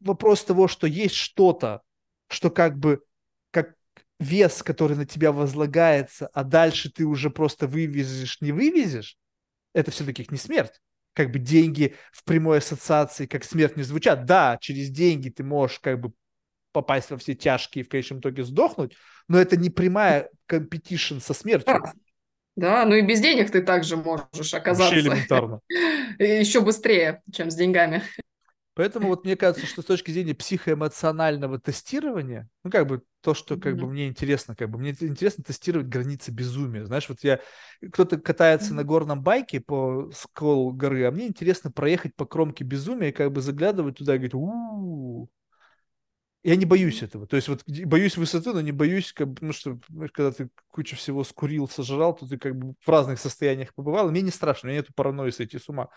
вопрос 0.00 0.42
того, 0.42 0.66
что 0.66 0.88
есть 0.88 1.14
что-то, 1.14 1.82
что 2.28 2.50
как 2.50 2.76
бы 2.78 3.04
как 3.52 3.74
вес, 4.18 4.64
который 4.64 4.96
на 4.96 5.06
тебя 5.06 5.30
возлагается, 5.30 6.26
а 6.32 6.42
дальше 6.42 6.90
ты 6.90 7.04
уже 7.04 7.30
просто 7.30 7.68
вывезешь, 7.68 8.40
не 8.40 8.50
вывезешь, 8.50 9.16
это 9.72 9.92
все-таки 9.92 10.26
не 10.30 10.38
смерть. 10.38 10.80
Как 11.14 11.30
бы 11.30 11.38
деньги 11.38 11.94
в 12.12 12.24
прямой 12.24 12.58
ассоциации 12.58 13.26
как 13.26 13.44
смерть 13.44 13.76
не 13.76 13.82
звучат. 13.82 14.24
Да, 14.24 14.58
через 14.60 14.90
деньги 14.90 15.28
ты 15.28 15.44
можешь 15.44 15.78
как 15.78 16.00
бы 16.00 16.12
попасть 16.72 17.10
во 17.10 17.18
все 17.18 17.34
тяжкие 17.34 17.84
и 17.84 17.86
в 17.86 17.90
конечном 17.90 18.20
итоге 18.20 18.44
сдохнуть, 18.44 18.96
но 19.28 19.38
это 19.38 19.56
не 19.56 19.70
прямая 19.70 20.30
competition 20.46 21.18
со 21.18 21.34
смертью. 21.34 21.82
Да, 22.54 22.84
ну 22.84 22.94
и 22.94 23.02
без 23.02 23.20
денег 23.20 23.50
ты 23.50 23.62
также 23.62 23.96
можешь 23.96 24.52
оказаться. 24.52 24.94
Еще 26.18 26.60
быстрее, 26.60 27.22
чем 27.32 27.50
с 27.50 27.54
деньгами. 27.54 28.02
Поэтому 28.74 29.08
вот 29.08 29.24
мне 29.24 29.36
кажется, 29.36 29.66
что 29.66 29.82
с 29.82 29.84
точки 29.84 30.10
зрения 30.10 30.34
психоэмоционального 30.34 31.58
тестирования, 31.58 32.48
ну 32.64 32.70
как 32.70 32.86
бы 32.86 33.02
то, 33.20 33.34
что 33.34 33.56
как 33.56 33.74
mm-hmm. 33.74 33.80
бы 33.80 33.86
мне 33.88 34.08
интересно, 34.08 34.56
как 34.56 34.70
бы 34.70 34.78
мне 34.78 34.96
интересно 34.98 35.44
тестировать 35.44 35.88
границы 35.88 36.30
безумия. 36.30 36.86
Знаешь, 36.86 37.08
вот 37.08 37.18
я 37.22 37.40
кто-то 37.92 38.18
катается 38.18 38.72
mm-hmm. 38.72 38.76
на 38.76 38.84
горном 38.84 39.22
байке 39.22 39.60
по 39.60 40.10
скол 40.14 40.72
горы, 40.72 41.04
а 41.04 41.10
мне 41.10 41.26
интересно 41.26 41.70
проехать 41.70 42.16
по 42.16 42.24
кромке 42.24 42.64
безумия 42.64 43.10
и 43.10 43.12
как 43.12 43.30
бы 43.30 43.42
заглядывать 43.42 43.98
туда 43.98 44.14
и 44.14 44.18
говорить, 44.18 44.34
у 44.34 45.28
я 46.44 46.56
не 46.56 46.64
боюсь 46.64 47.02
этого. 47.02 47.26
То 47.26 47.36
есть 47.36 47.48
вот 47.48 47.62
боюсь 47.66 48.16
высоты, 48.16 48.52
но 48.52 48.60
не 48.60 48.72
боюсь, 48.72 49.12
как, 49.12 49.28
ну 49.40 49.52
что, 49.52 49.78
когда 50.12 50.32
ты 50.32 50.50
кучу 50.70 50.96
всего 50.96 51.22
скурил, 51.22 51.68
сожрал, 51.68 52.16
то 52.16 52.26
ты 52.26 52.36
как 52.36 52.56
бы 52.56 52.74
в 52.80 52.88
разных 52.88 53.20
состояниях 53.20 53.72
побывал. 53.74 54.10
Мне 54.10 54.22
не 54.22 54.30
страшно, 54.30 54.68
у 54.68 54.70
меня 54.70 54.80
нету 54.80 54.92
паранойи 54.94 55.30
сойти 55.30 55.58
с 55.58 55.68
ума 55.68 55.88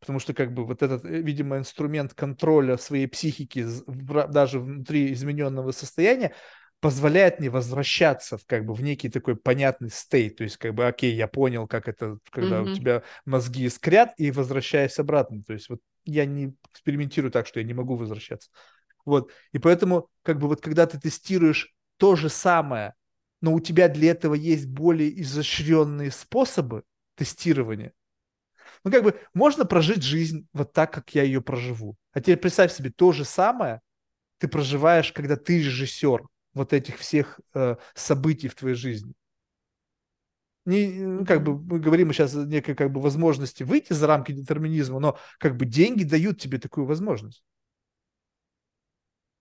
потому 0.00 0.18
что 0.18 0.34
как 0.34 0.52
бы 0.52 0.64
вот 0.64 0.82
этот, 0.82 1.04
э, 1.04 1.20
видимо, 1.20 1.58
инструмент 1.58 2.14
контроля 2.14 2.76
своей 2.76 3.06
психики 3.06 3.64
даже 3.86 4.58
внутри 4.58 5.12
измененного 5.12 5.70
состояния 5.72 6.34
позволяет 6.80 7.38
мне 7.38 7.50
возвращаться 7.50 8.38
в 8.38 8.46
как 8.46 8.64
бы 8.64 8.72
в 8.72 8.82
некий 8.82 9.10
такой 9.10 9.36
понятный 9.36 9.90
стейт, 9.90 10.38
то 10.38 10.44
есть 10.44 10.56
как 10.56 10.74
бы, 10.74 10.86
окей, 10.86 11.14
я 11.14 11.28
понял, 11.28 11.68
как 11.68 11.88
это, 11.88 12.18
когда 12.30 12.60
mm-hmm. 12.60 12.72
у 12.72 12.74
тебя 12.74 13.02
мозги 13.26 13.66
искрят, 13.66 14.14
и 14.16 14.30
возвращаюсь 14.30 14.98
обратно, 14.98 15.42
то 15.42 15.52
есть 15.52 15.68
вот 15.68 15.80
я 16.04 16.24
не 16.24 16.54
экспериментирую 16.72 17.30
так, 17.30 17.46
что 17.46 17.60
я 17.60 17.66
не 17.66 17.74
могу 17.74 17.96
возвращаться, 17.96 18.50
вот, 19.04 19.30
и 19.52 19.58
поэтому 19.58 20.08
как 20.22 20.38
бы 20.38 20.48
вот 20.48 20.62
когда 20.62 20.86
ты 20.86 20.98
тестируешь 20.98 21.74
то 21.98 22.16
же 22.16 22.30
самое, 22.30 22.94
но 23.42 23.52
у 23.52 23.60
тебя 23.60 23.88
для 23.88 24.12
этого 24.12 24.34
есть 24.34 24.66
более 24.66 25.20
изощренные 25.20 26.10
способы 26.10 26.84
тестирования, 27.14 27.92
ну, 28.84 28.90
как 28.90 29.02
бы 29.02 29.20
можно 29.34 29.64
прожить 29.64 30.02
жизнь 30.02 30.46
вот 30.52 30.72
так, 30.72 30.92
как 30.92 31.14
я 31.14 31.22
ее 31.22 31.40
проживу. 31.40 31.96
А 32.12 32.20
теперь 32.20 32.38
представь 32.38 32.72
себе 32.72 32.90
то 32.90 33.12
же 33.12 33.24
самое 33.24 33.80
ты 34.38 34.48
проживаешь, 34.48 35.12
когда 35.12 35.36
ты 35.36 35.58
режиссер 35.58 36.22
вот 36.54 36.72
этих 36.72 36.98
всех 36.98 37.40
э, 37.54 37.76
событий 37.94 38.48
в 38.48 38.54
твоей 38.54 38.74
жизни. 38.74 39.12
Не, 40.64 40.88
ну, 40.88 41.26
как 41.26 41.42
бы 41.42 41.58
мы 41.58 41.78
говорим 41.78 42.12
сейчас 42.12 42.34
о 42.34 42.44
некой 42.44 42.74
как 42.74 42.92
бы 42.92 43.00
возможности 43.00 43.62
выйти 43.62 43.92
за 43.92 44.06
рамки 44.06 44.32
детерминизма, 44.32 44.98
но 44.98 45.18
как 45.38 45.56
бы 45.56 45.66
деньги 45.66 46.04
дают 46.04 46.40
тебе 46.40 46.58
такую 46.58 46.86
возможность. 46.86 47.44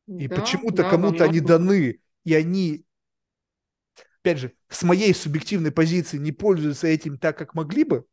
И 0.07 0.27
да, 0.27 0.35
почему-то 0.35 0.83
да, 0.83 0.89
кому-то 0.89 1.23
они 1.23 1.39
даны, 1.39 1.99
и 2.23 2.33
они, 2.33 2.83
опять 4.21 4.39
же, 4.39 4.53
с 4.67 4.83
моей 4.83 5.13
субъективной 5.13 5.71
позиции 5.71 6.17
не 6.17 6.31
пользуются 6.31 6.87
этим 6.87 7.17
так, 7.17 7.37
как 7.37 7.53
могли 7.53 7.83
бы, 7.83 8.05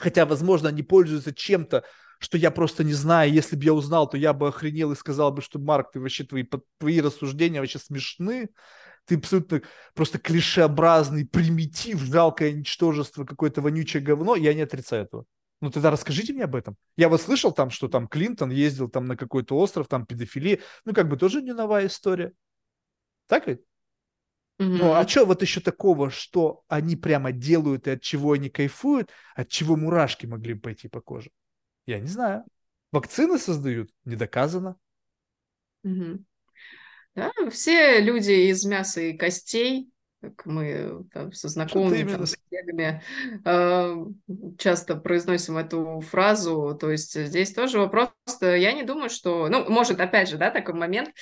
Хотя, 0.00 0.26
возможно, 0.26 0.68
они 0.68 0.82
пользуются 0.82 1.34
чем-то, 1.34 1.84
что 2.18 2.38
я 2.38 2.50
просто 2.50 2.84
не 2.84 2.92
знаю. 2.92 3.32
Если 3.32 3.56
бы 3.56 3.64
я 3.64 3.72
узнал, 3.72 4.08
то 4.08 4.16
я 4.16 4.32
бы 4.32 4.48
охренел 4.48 4.92
и 4.92 4.96
сказал 4.96 5.32
бы, 5.32 5.42
что, 5.42 5.58
Марк, 5.58 5.92
ты 5.92 6.00
вообще, 6.00 6.24
твои, 6.24 6.44
твои 6.78 7.00
рассуждения 7.00 7.60
вообще 7.60 7.78
смешны. 7.78 8.48
Ты 9.06 9.16
абсолютно 9.16 9.62
просто 9.94 10.18
клишеобразный 10.18 11.26
примитив, 11.26 12.00
жалкое 12.00 12.52
ничтожество, 12.52 13.24
какое-то 13.24 13.62
вонючее 13.62 14.02
говно. 14.02 14.34
Я 14.34 14.52
не 14.54 14.62
отрицаю 14.62 15.04
этого. 15.04 15.24
Ну 15.60 15.70
тогда 15.70 15.90
расскажите 15.90 16.32
мне 16.32 16.44
об 16.44 16.56
этом. 16.56 16.76
Я 16.96 17.08
вот 17.08 17.20
слышал 17.22 17.52
там, 17.52 17.70
что 17.70 17.88
там 17.88 18.08
Клинтон 18.08 18.50
ездил 18.50 18.88
там 18.88 19.06
на 19.06 19.16
какой-то 19.16 19.56
остров, 19.56 19.88
там 19.88 20.04
педофилия. 20.04 20.60
Ну 20.84 20.92
как 20.92 21.08
бы 21.08 21.16
тоже 21.16 21.40
не 21.40 21.52
новая 21.54 21.86
история. 21.86 22.32
Так 23.26 23.46
ведь? 23.46 23.60
Mm-hmm. 24.58 24.78
Ну, 24.78 24.92
а 24.94 25.06
что 25.06 25.26
вот 25.26 25.42
еще 25.42 25.60
такого, 25.60 26.10
что 26.10 26.62
они 26.68 26.96
прямо 26.96 27.30
делают 27.30 27.86
и 27.86 27.90
от 27.90 28.00
чего 28.00 28.32
они 28.32 28.48
кайфуют, 28.48 29.10
от 29.34 29.48
чего 29.48 29.76
мурашки 29.76 30.24
могли 30.26 30.54
бы 30.54 30.60
пойти 30.60 30.88
по 30.88 31.00
коже? 31.00 31.30
Я 31.84 32.00
не 32.00 32.08
знаю. 32.08 32.44
Вакцины 32.90 33.38
создают? 33.38 33.90
Не 34.04 34.16
доказано. 34.16 34.76
Mm-hmm. 35.84 36.22
Да, 37.16 37.32
все 37.50 38.00
люди 38.00 38.50
из 38.50 38.64
мяса 38.64 39.00
и 39.00 39.16
костей, 39.16 39.90
как 40.20 40.46
мы 40.46 41.04
там, 41.12 41.32
со 41.32 41.48
знакомыми, 41.48 42.10
там, 42.10 42.26
с 42.26 42.36
коллегами, 42.36 43.02
э, 43.44 43.96
часто 44.58 44.96
произносим 44.96 45.56
эту 45.56 46.00
фразу. 46.00 46.76
То 46.78 46.90
есть 46.90 47.18
здесь 47.18 47.52
тоже 47.52 47.78
вопрос, 47.78 48.10
я 48.40 48.72
не 48.72 48.82
думаю, 48.82 49.10
что... 49.10 49.48
Ну, 49.48 49.68
может, 49.70 50.00
опять 50.00 50.28
же, 50.28 50.38
да, 50.38 50.50
такой 50.50 50.74
момент, 50.74 51.14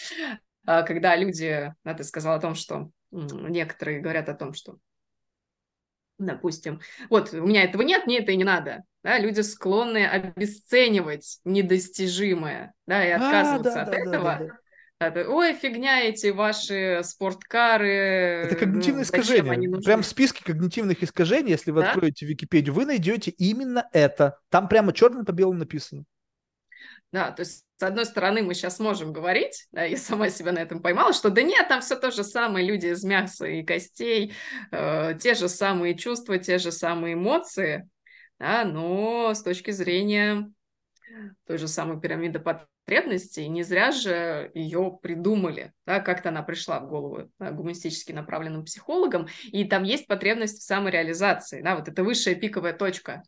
э, 0.66 0.84
когда 0.84 1.16
люди, 1.16 1.72
да, 1.84 1.94
ты 1.94 2.04
сказал 2.04 2.36
о 2.36 2.40
том, 2.40 2.54
что 2.54 2.90
некоторые 3.14 4.00
говорят 4.00 4.28
о 4.28 4.34
том, 4.34 4.54
что 4.54 4.78
допустим, 6.18 6.80
вот 7.10 7.32
у 7.32 7.46
меня 7.46 7.64
этого 7.64 7.82
нет, 7.82 8.06
мне 8.06 8.18
это 8.18 8.32
и 8.32 8.36
не 8.36 8.44
надо. 8.44 8.84
Да, 9.02 9.18
люди 9.18 9.40
склонны 9.40 10.06
обесценивать 10.06 11.40
недостижимое, 11.44 12.72
да, 12.86 13.06
и 13.06 13.10
а, 13.10 13.16
отказываться 13.16 13.70
а, 13.70 13.74
да, 13.74 13.82
от 13.82 13.90
да, 13.90 13.98
этого. 13.98 14.24
Да, 14.24 14.58
да, 15.00 15.10
да. 15.10 15.28
Ой, 15.28 15.54
фигня 15.54 16.00
эти 16.02 16.28
ваши 16.28 17.00
спорткары. 17.04 18.44
Это 18.46 18.56
когнитивное 18.56 19.00
ну, 19.00 19.02
искажение. 19.02 19.80
Прям 19.82 20.02
в 20.02 20.06
списке 20.06 20.42
когнитивных 20.42 21.02
искажений, 21.02 21.50
если 21.50 21.70
вы 21.70 21.82
да? 21.82 21.88
откроете 21.88 22.24
Википедию, 22.24 22.72
вы 22.72 22.86
найдете 22.86 23.30
именно 23.32 23.88
это. 23.92 24.38
Там 24.48 24.68
прямо 24.68 24.92
черным 24.94 25.26
по 25.26 25.32
белому 25.32 25.58
написано. 25.58 26.04
Да, 27.14 27.30
то 27.30 27.42
есть, 27.42 27.64
с 27.76 27.82
одной 27.84 28.06
стороны, 28.06 28.42
мы 28.42 28.54
сейчас 28.54 28.80
можем 28.80 29.12
говорить, 29.12 29.68
да, 29.70 29.84
я 29.84 29.96
сама 29.96 30.30
себя 30.30 30.50
на 30.50 30.58
этом 30.58 30.82
поймала, 30.82 31.12
что 31.12 31.30
да 31.30 31.42
нет, 31.42 31.68
там 31.68 31.80
все 31.80 31.94
то 31.94 32.10
же 32.10 32.24
самое, 32.24 32.66
люди 32.66 32.86
из 32.86 33.04
мяса 33.04 33.46
и 33.46 33.62
костей, 33.62 34.34
э, 34.72 35.14
те 35.20 35.34
же 35.34 35.48
самые 35.48 35.96
чувства, 35.96 36.38
те 36.38 36.58
же 36.58 36.72
самые 36.72 37.14
эмоции, 37.14 37.88
да, 38.40 38.64
но 38.64 39.32
с 39.32 39.44
точки 39.44 39.70
зрения 39.70 40.50
той 41.46 41.56
же 41.58 41.68
самой 41.68 42.00
пирамиды 42.00 42.40
потребностей, 42.40 43.46
не 43.46 43.62
зря 43.62 43.92
же 43.92 44.50
ее 44.52 44.98
придумали, 45.00 45.72
да, 45.86 46.00
как-то 46.00 46.30
она 46.30 46.42
пришла 46.42 46.80
в 46.80 46.88
голову 46.88 47.30
да, 47.38 47.52
гуманистически 47.52 48.10
направленным 48.10 48.64
психологам, 48.64 49.28
и 49.44 49.64
там 49.64 49.84
есть 49.84 50.08
потребность 50.08 50.58
в 50.58 50.64
самореализации, 50.64 51.62
да, 51.62 51.76
вот 51.76 51.86
это 51.86 52.02
высшая 52.02 52.34
пиковая 52.34 52.72
точка, 52.72 53.22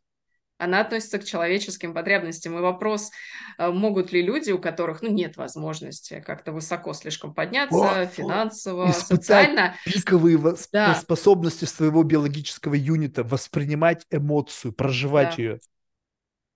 она 0.59 0.81
относится 0.81 1.19
к 1.19 1.25
человеческим 1.25 1.93
потребностям. 1.93 2.57
И 2.57 2.61
вопрос, 2.61 3.11
э, 3.59 3.71
могут 3.71 4.13
ли 4.13 4.23
люди, 4.23 4.51
у 4.53 4.59
которых 4.59 5.03
ну, 5.03 5.11
нет 5.11 5.37
возможности 5.37 6.23
как-то 6.25 6.53
высоко 6.53 6.93
слишком 6.93 7.35
подняться, 7.35 8.03
О, 8.03 8.07
финансово, 8.07 8.93
социально... 8.93 9.75
пиковые 9.85 10.39
да. 10.73 10.95
способности 10.95 11.65
своего 11.65 12.03
биологического 12.03 12.75
юнита, 12.75 13.23
воспринимать 13.23 14.05
эмоцию, 14.11 14.73
проживать 14.73 15.37
да. 15.37 15.43
ее. 15.43 15.61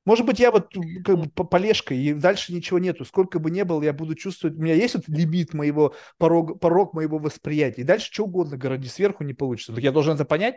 Может 0.06 0.24
быть, 0.24 0.40
я 0.40 0.50
вот 0.50 0.72
как 1.04 1.18
бы 1.18 1.28
полежка, 1.28 1.94
и 1.94 2.14
дальше 2.14 2.54
ничего 2.54 2.78
нету. 2.78 3.04
Сколько 3.04 3.38
бы 3.38 3.50
ни 3.50 3.62
было, 3.62 3.82
я 3.82 3.92
буду 3.92 4.14
чувствовать, 4.14 4.56
у 4.56 4.60
меня 4.60 4.74
есть 4.74 4.94
вот 4.94 5.06
лимит 5.08 5.52
моего, 5.52 5.94
порог, 6.16 6.58
порог 6.58 6.94
моего 6.94 7.18
восприятия. 7.18 7.82
И 7.82 7.84
дальше 7.84 8.10
что 8.10 8.24
угодно 8.24 8.56
городи 8.56 8.88
сверху 8.88 9.24
не 9.24 9.34
получится. 9.34 9.74
Так 9.74 9.84
я 9.84 9.92
должен 9.92 10.14
это 10.14 10.24
понять? 10.24 10.56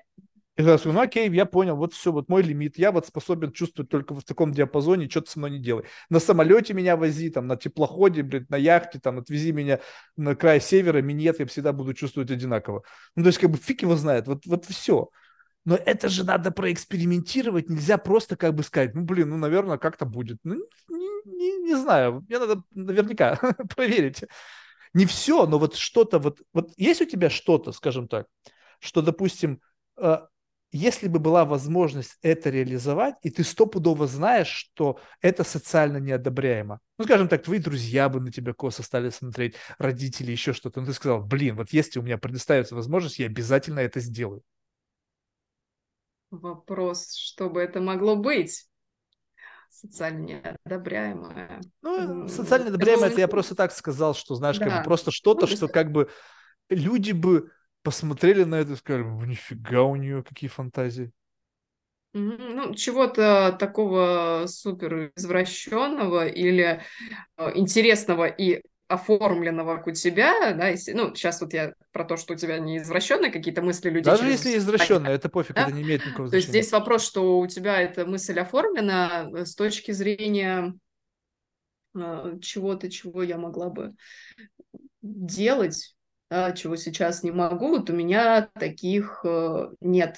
И 0.56 0.62
я 0.62 0.78
скажу, 0.78 0.94
ну 0.94 1.02
окей, 1.02 1.32
я 1.32 1.46
понял, 1.46 1.76
вот 1.76 1.94
все, 1.94 2.12
вот 2.12 2.30
мой 2.30 2.44
лимит, 2.44 2.78
я 2.78 2.92
вот 2.92 3.08
способен 3.08 3.52
чувствовать 3.52 3.90
только 3.90 4.14
в 4.14 4.24
таком 4.24 4.52
диапазоне, 4.52 5.10
что-то 5.10 5.32
со 5.32 5.40
мной 5.40 5.52
не 5.52 5.60
делай. 5.60 5.86
На 6.10 6.20
самолете 6.20 6.76
меня 6.76 6.96
вози, 6.96 7.32
там, 7.32 7.48
на 7.48 7.58
теплоходе, 7.58 8.22
блядь, 8.22 8.50
на 8.52 8.58
яхте, 8.58 9.00
там, 9.00 9.18
отвези 9.18 9.52
меня 9.52 9.80
на 10.16 10.36
край 10.36 10.62
севера, 10.62 11.02
минет, 11.02 11.40
я 11.40 11.48
всегда 11.48 11.74
буду 11.74 11.96
чувствовать 11.96 12.30
одинаково. 12.30 12.84
Ну, 13.16 13.24
то 13.24 13.28
есть, 13.28 13.40
как 13.40 13.50
бы, 13.50 13.58
фиг 13.58 13.82
его 13.82 13.96
знает, 13.96 14.28
вот, 14.28 14.46
вот 14.46 14.66
все. 14.66 15.10
Но 15.66 15.76
это 15.76 16.08
же 16.10 16.24
надо 16.24 16.52
проэкспериментировать, 16.52 17.70
нельзя 17.70 17.98
просто 17.98 18.36
как 18.36 18.54
бы 18.54 18.62
сказать, 18.64 18.94
ну, 18.94 19.02
блин, 19.02 19.30
ну, 19.30 19.38
наверное, 19.38 19.78
как-то 19.78 20.06
будет. 20.06 20.38
Ну, 20.44 20.56
не, 20.90 21.32
не, 21.32 21.58
не 21.64 21.76
знаю, 21.76 22.24
мне 22.28 22.38
надо 22.38 22.62
наверняка 22.76 23.38
проверить. 23.76 24.24
Не 24.94 25.08
все, 25.08 25.48
но 25.48 25.58
вот 25.58 25.76
что-то, 25.76 26.20
вот, 26.20 26.42
вот 26.54 26.72
есть 26.78 27.02
у 27.02 27.06
тебя 27.06 27.32
что-то, 27.32 27.72
скажем 27.72 28.08
так, 28.08 28.28
что, 28.80 29.02
допустим, 29.02 29.62
э, 29.98 30.18
если 30.74 31.08
бы 31.08 31.20
была 31.20 31.46
возможность 31.46 32.18
это 32.24 32.50
реализовать, 32.50 33.16
и 33.22 33.30
ты 33.30 33.44
стопудово 33.44 34.08
знаешь, 34.08 34.48
что 34.48 35.00
это 35.22 35.44
социально 35.44 35.98
неодобряемо. 35.98 36.80
Ну, 36.98 37.06
скажем 37.06 37.28
так, 37.28 37.44
твои 37.44 37.60
друзья 37.60 38.10
бы 38.10 38.20
на 38.20 38.32
тебя 38.32 38.54
косо 38.54 38.82
стали 38.82 39.10
смотреть, 39.10 39.56
родители, 39.78 40.32
еще 40.32 40.52
что-то. 40.52 40.82
Но 40.82 40.88
ты 40.88 40.94
сказал, 40.94 41.24
блин, 41.24 41.56
вот 41.56 41.70
если 41.72 42.00
у 42.00 42.02
меня 42.02 42.18
предоставится 42.18 42.76
возможность, 42.76 43.20
я 43.20 43.28
обязательно 43.28 43.80
это 43.80 44.00
сделаю. 44.00 44.42
Вопрос, 46.32 47.14
что 47.14 47.50
бы 47.50 47.62
это 47.62 47.80
могло 47.80 48.16
быть? 48.16 48.68
социально 49.70 50.20
неодобряемое. 50.20 51.60
Ну, 51.82 52.28
социально 52.28 52.66
неодобряемое, 52.66 53.10
это 53.10 53.20
я 53.20 53.28
просто 53.28 53.56
так 53.56 53.72
сказал, 53.72 54.14
что, 54.14 54.36
знаешь, 54.36 54.58
да. 54.60 54.66
как 54.66 54.78
бы 54.78 54.84
просто 54.84 55.12
что-то, 55.12 55.48
ну, 55.48 55.56
что 55.56 55.68
как 55.68 55.92
бы 55.92 56.10
люди 56.70 57.12
бы 57.12 57.52
посмотрели 57.84 58.44
на 58.44 58.56
это 58.56 58.74
и 58.74 58.76
сказали, 58.76 59.04
нифига 59.04 59.84
у 59.84 59.96
нее 59.96 60.24
какие 60.24 60.50
фантазии. 60.50 61.12
Ну, 62.14 62.76
чего-то 62.76 63.56
такого 63.60 64.46
супер 64.48 65.12
извращенного 65.16 66.28
или 66.28 66.84
э, 67.38 67.52
интересного 67.56 68.26
и 68.26 68.62
оформленного 68.88 69.78
как 69.78 69.88
у 69.88 69.92
тебя, 69.92 70.54
да, 70.54 70.68
если, 70.68 70.94
ну, 70.94 71.16
сейчас 71.16 71.42
вот 71.42 71.54
я 71.54 71.74
про 71.92 72.06
то, 72.06 72.16
что 72.16 72.34
у 72.34 72.38
тебя 72.38 72.60
не 72.60 72.78
извращенные 72.78 73.32
какие-то 73.32 73.64
мысли 73.64 73.90
людей. 73.90 74.04
Даже 74.04 74.24
через... 74.24 74.46
если 74.46 74.58
извращенные, 74.60 75.16
это 75.16 75.30
пофиг, 75.30 75.56
да? 75.56 75.64
это 75.64 75.72
не 75.72 75.82
имеет 75.82 76.06
никакого 76.06 76.28
значения. 76.28 76.32
То 76.32 76.36
есть 76.38 76.50
здесь 76.50 76.72
вопрос, 76.72 77.04
что 77.04 77.40
у 77.40 77.48
тебя 77.48 77.82
эта 77.82 78.06
мысль 78.06 78.40
оформлена 78.40 79.30
э, 79.34 79.46
с 79.46 79.56
точки 79.56 79.92
зрения 79.92 80.76
э, 81.96 82.38
чего-то, 82.42 82.92
чего 82.92 83.24
я 83.24 83.40
могла 83.40 83.70
бы 83.70 83.96
делать, 85.02 85.96
чего 86.56 86.76
сейчас 86.76 87.24
не 87.24 87.32
могу, 87.32 87.70
вот 87.70 87.90
у 87.90 87.94
меня 87.94 88.50
таких 88.54 89.22
э, 89.24 89.70
нет 89.82 90.18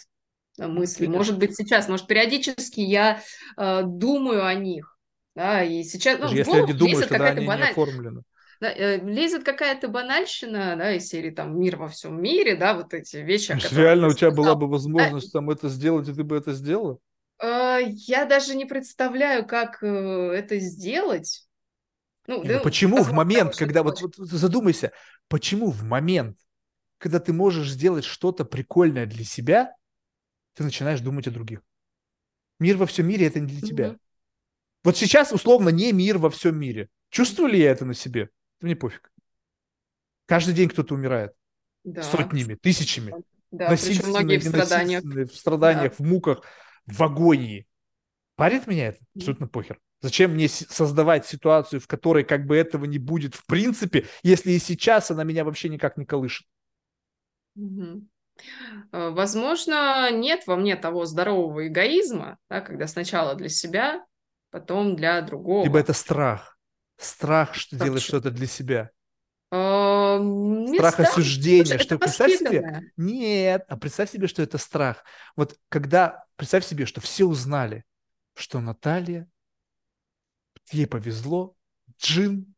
э, 0.60 0.68
мыслей. 0.68 1.08
Может 1.08 1.38
быть, 1.38 1.56
сейчас, 1.56 1.88
может, 1.88 2.08
периодически 2.08 2.82
я 2.82 3.22
э, 3.58 3.82
думаю 3.84 4.46
о 4.46 4.54
них, 4.54 4.98
да, 5.36 5.64
и 5.64 5.84
сейчас... 5.84 6.20
Ну, 6.20 6.32
если 6.32 6.52
я 6.52 6.62
не 6.64 6.74
думаю, 6.74 7.04
что 7.04 7.16
они 7.16 7.46
баналь... 7.46 7.68
не 7.68 7.72
оформлены. 7.72 8.22
Да, 8.62 8.72
э, 8.72 8.98
лезет 9.02 9.44
какая-то 9.44 9.90
банальщина, 9.90 10.76
да, 10.78 10.94
из 10.94 11.08
серии 11.08 11.32
там 11.32 11.60
«Мир 11.60 11.76
во 11.76 11.90
всем 11.90 12.22
мире», 12.22 12.56
да, 12.56 12.74
вот 12.74 12.94
эти 12.94 13.18
вещи, 13.18 13.58
Реально 13.74 14.08
у 14.08 14.14
тебя 14.14 14.32
была 14.32 14.56
бы 14.56 14.68
возможность 14.68 15.34
там 15.34 15.50
это 15.50 15.68
сделать, 15.68 16.08
и 16.08 16.14
ты 16.14 16.24
бы 16.24 16.38
это 16.38 16.54
сделала? 16.54 16.98
Э, 17.42 17.80
я 17.84 18.26
даже 18.26 18.56
не 18.56 18.66
представляю, 18.66 19.46
как 19.46 19.84
э, 19.84 19.88
это 19.88 20.60
сделать, 20.60 21.46
ну, 22.28 22.44
ну, 22.44 22.62
почему 22.62 23.04
в 23.04 23.12
момент, 23.12 23.56
когда 23.56 23.84
вот, 23.84 24.02
вот 24.02 24.16
задумайся, 24.16 24.92
почему 25.28 25.70
в 25.72 25.84
момент, 25.84 26.38
когда 26.98 27.20
ты 27.20 27.34
можешь 27.34 27.70
сделать 27.70 28.04
что-то 28.04 28.46
прикольное 28.46 29.06
для 29.06 29.24
себя, 29.24 29.76
ты 30.56 30.64
начинаешь 30.64 31.02
думать 31.02 31.28
о 31.28 31.32
других. 31.32 31.62
Мир 32.60 32.78
во 32.78 32.86
всем 32.86 33.08
мире 33.08 33.28
это 33.28 33.40
не 33.40 33.48
для 33.48 33.60
mm-hmm. 33.60 33.68
тебя. 33.68 33.98
Вот 34.84 34.98
сейчас 34.98 35.32
условно 35.32 35.70
не 35.70 35.92
мир 35.92 36.18
во 36.18 36.30
всем 36.30 36.58
мире. 36.58 36.90
Чувствую 37.10 37.52
ли 37.52 37.60
я 37.60 37.72
это 37.72 37.86
на 37.86 37.94
себе? 37.94 38.30
Да 38.60 38.68
мне 38.68 38.76
пофиг. 38.76 39.12
Каждый 40.26 40.54
день 40.54 40.70
кто-то 40.70 40.96
умирает. 40.96 41.34
Да. 41.84 42.02
Сотнями, 42.02 42.56
тысячами. 42.56 43.14
Да, 43.52 43.70
насильственно, 43.70 44.10
многие 44.10 44.38
в 44.38 44.44
страданиях. 44.44 45.04
В 45.04 45.36
страданиях, 45.36 45.98
да. 45.98 46.04
в 46.04 46.08
муках, 46.08 46.44
в 46.86 47.04
агонии. 47.04 47.68
Парит 48.36 48.68
меня 48.68 48.88
это? 48.88 49.00
Абсолютно 49.16 49.48
похер. 49.48 49.80
Зачем 50.02 50.32
мне 50.32 50.48
создавать 50.48 51.26
ситуацию, 51.26 51.80
в 51.80 51.88
которой 51.88 52.24
как 52.24 52.46
бы 52.46 52.56
этого 52.56 52.86
не 52.86 53.00
будет 53.00 53.36
в 53.36 53.46
принципе, 53.46 54.06
если 54.24 54.52
и 54.52 54.60
сейчас 54.60 55.10
она 55.12 55.24
меня 55.24 55.44
вообще 55.44 55.70
никак 55.70 55.98
не 55.98 56.06
колышет? 56.06 56.46
Угу. 57.56 58.08
Возможно, 58.92 60.12
нет 60.12 60.46
во 60.46 60.58
мне 60.58 60.76
того 60.76 61.06
здорового 61.06 61.68
эгоизма, 61.68 62.38
да, 62.50 62.62
когда 62.62 62.86
сначала 62.88 63.36
для 63.36 63.50
себя, 63.50 64.06
потом 64.52 64.96
для 64.96 65.22
другого. 65.22 65.64
Либо 65.64 65.80
это 65.80 65.94
страх. 65.94 66.58
Страх, 66.98 67.56
что 67.56 67.78
делать 67.78 68.02
что-то 68.02 68.32
для 68.32 68.48
себя. 68.48 68.92
Страх 69.48 70.76
страх 70.76 71.00
осуждения, 71.00 71.78
что 71.78 71.98
представь 71.98 72.34
себе, 72.34 72.92
нет, 72.98 73.64
а 73.70 73.78
представь 73.78 74.12
себе, 74.12 74.28
что 74.28 74.42
это 74.42 74.58
страх. 74.58 75.04
Вот 75.36 75.56
когда, 75.70 76.26
представь 76.36 76.66
себе, 76.66 76.86
что 76.86 77.00
все 77.00 77.26
узнали, 77.26 77.86
что 78.34 78.60
Наталья 78.60 79.30
ей 80.72 80.88
повезло, 80.88 81.56
джин, 82.02 82.54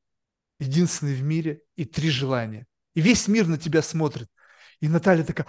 единственный 0.60 1.16
в 1.16 1.24
мире, 1.24 1.62
и 1.76 1.86
три 1.86 2.10
желания. 2.10 2.66
И 2.96 3.02
весь 3.02 3.28
мир 3.28 3.48
на 3.48 3.58
тебя 3.58 3.82
смотрит. 3.82 4.28
И 4.80 4.88
Наталья 4.88 5.24
такая, 5.24 5.48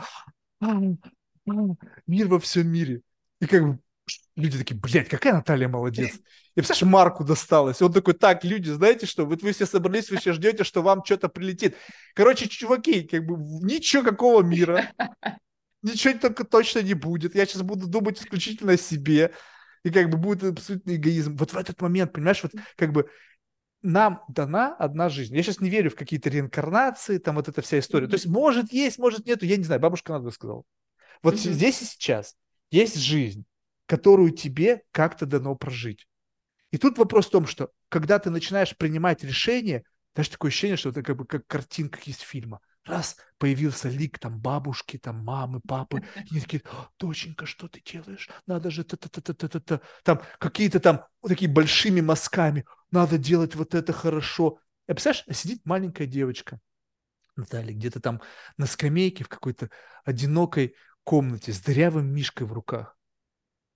а, 0.60 0.66
а, 0.70 1.52
мир 2.06 2.28
во 2.28 2.38
всем 2.38 2.68
мире. 2.68 3.02
И 3.40 3.46
как 3.46 3.62
бы 3.62 3.78
люди 4.36 4.58
такие, 4.58 4.78
блядь, 4.78 5.08
какая 5.08 5.34
Наталья 5.34 5.68
молодец. 5.68 6.14
И 6.14 6.60
представляешь, 6.60 6.92
Марку 6.92 7.24
досталось. 7.24 7.80
Он 7.82 7.92
такой, 7.92 8.14
так, 8.14 8.44
люди, 8.44 8.70
знаете 8.70 9.06
что, 9.06 9.26
вот 9.26 9.42
вы 9.42 9.52
все 9.52 9.66
собрались, 9.66 10.10
вы 10.10 10.16
все 10.16 10.32
ждете, 10.32 10.64
что 10.64 10.82
вам 10.82 11.04
что-то 11.04 11.28
прилетит. 11.28 11.76
Короче, 12.14 12.48
чуваки, 12.48 13.02
как 13.02 13.24
бы 13.26 13.36
ничего 13.64 14.02
какого 14.02 14.42
мира, 14.42 14.92
ничего 15.82 16.18
только 16.18 16.44
точно 16.44 16.80
не 16.80 16.94
будет. 16.94 17.34
Я 17.34 17.46
сейчас 17.46 17.62
буду 17.62 17.86
думать 17.86 18.20
исключительно 18.20 18.72
о 18.72 18.78
себе 18.78 19.32
и 19.84 19.90
как 19.90 20.10
бы 20.10 20.18
будет 20.18 20.44
абсолютный 20.44 20.96
эгоизм. 20.96 21.36
Вот 21.36 21.52
в 21.52 21.56
этот 21.56 21.80
момент, 21.80 22.12
понимаешь, 22.12 22.42
вот 22.42 22.52
как 22.76 22.92
бы 22.92 23.08
нам 23.82 24.22
дана 24.28 24.74
одна 24.76 25.08
жизнь. 25.08 25.36
Я 25.36 25.42
сейчас 25.42 25.60
не 25.60 25.70
верю 25.70 25.90
в 25.90 25.94
какие-то 25.94 26.30
реинкарнации, 26.30 27.18
там 27.18 27.36
вот 27.36 27.48
эта 27.48 27.62
вся 27.62 27.78
история. 27.78 28.06
Mm-hmm. 28.06 28.10
То 28.10 28.14
есть 28.16 28.26
может 28.26 28.72
есть, 28.72 28.98
может 28.98 29.26
нету, 29.26 29.46
я 29.46 29.56
не 29.56 29.64
знаю, 29.64 29.80
бабушка 29.80 30.12
надо 30.12 30.30
сказала. 30.30 30.64
Вот 31.22 31.34
mm-hmm. 31.34 31.52
здесь 31.52 31.82
и 31.82 31.84
сейчас 31.84 32.36
есть 32.70 32.96
жизнь, 32.96 33.44
которую 33.86 34.30
тебе 34.30 34.82
как-то 34.90 35.26
дано 35.26 35.54
прожить. 35.54 36.06
И 36.70 36.78
тут 36.78 36.98
вопрос 36.98 37.26
в 37.26 37.30
том, 37.30 37.46
что 37.46 37.70
когда 37.88 38.18
ты 38.18 38.30
начинаешь 38.30 38.76
принимать 38.76 39.24
решение, 39.24 39.84
даже 40.14 40.30
такое 40.30 40.50
ощущение, 40.50 40.76
что 40.76 40.90
это 40.90 41.02
как 41.02 41.16
бы 41.16 41.24
как 41.24 41.46
картинка 41.46 41.98
из 42.04 42.18
фильма 42.18 42.60
раз 42.88 43.16
появился 43.38 43.88
лик 43.88 44.18
там 44.18 44.40
бабушки, 44.40 44.98
там 44.98 45.24
мамы, 45.24 45.60
папы, 45.60 46.02
и 46.16 46.30
они 46.30 46.40
такие, 46.40 46.62
доченька, 46.98 47.46
что 47.46 47.68
ты 47.68 47.80
делаешь? 47.80 48.28
Надо 48.46 48.70
же, 48.70 48.84
та-та-та-та-та-та, 48.84 49.80
там 50.02 50.20
какие-то 50.38 50.80
там 50.80 51.04
вот 51.22 51.28
такие 51.28 51.50
большими 51.50 52.00
мазками, 52.00 52.64
надо 52.90 53.18
делать 53.18 53.54
вот 53.54 53.74
это 53.74 53.92
хорошо. 53.92 54.58
И 54.88 54.92
представляешь, 54.92 55.24
сидит 55.36 55.64
маленькая 55.64 56.06
девочка, 56.06 56.60
Наталья, 57.36 57.72
где-то 57.72 58.00
там 58.00 58.20
на 58.56 58.66
скамейке 58.66 59.24
в 59.24 59.28
какой-то 59.28 59.70
одинокой 60.04 60.74
комнате 61.04 61.52
с 61.52 61.60
дырявым 61.60 62.06
мишкой 62.06 62.46
в 62.46 62.52
руках. 62.52 62.96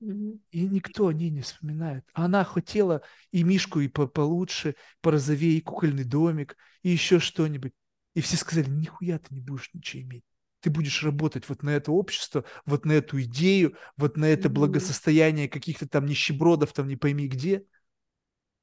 И 0.01 0.67
никто 0.67 1.07
о 1.07 1.13
ней 1.13 1.31
не 1.31 1.43
вспоминает. 1.43 2.05
Она 2.13 2.43
хотела 2.43 3.03
и 3.31 3.45
мишку, 3.45 3.79
и 3.79 3.87
получше, 3.87 4.75
порозовее, 5.01 5.59
и 5.59 5.61
кукольный 5.61 6.03
домик, 6.03 6.57
и 6.83 6.91
еще 6.91 7.21
что-нибудь. 7.21 7.73
И 8.15 8.21
все 8.21 8.37
сказали, 8.37 8.69
нихуя 8.69 9.19
ты 9.19 9.35
не 9.35 9.41
будешь 9.41 9.71
ничего 9.73 10.03
иметь. 10.03 10.25
Ты 10.61 10.71
будешь 10.71 11.03
работать 11.03 11.49
вот 11.49 11.63
на 11.63 11.71
это 11.71 11.91
общество, 11.91 12.45
вот 12.67 12.85
на 12.85 12.93
эту 12.93 13.21
идею, 13.23 13.77
вот 13.97 14.17
на 14.17 14.27
это 14.27 14.49
благосостояние 14.49 15.49
каких-то 15.49 15.89
там 15.89 16.07
нищебродов, 16.07 16.73
там 16.73 16.87
не 16.89 16.97
пойми 16.97 17.27
где. 17.27 17.65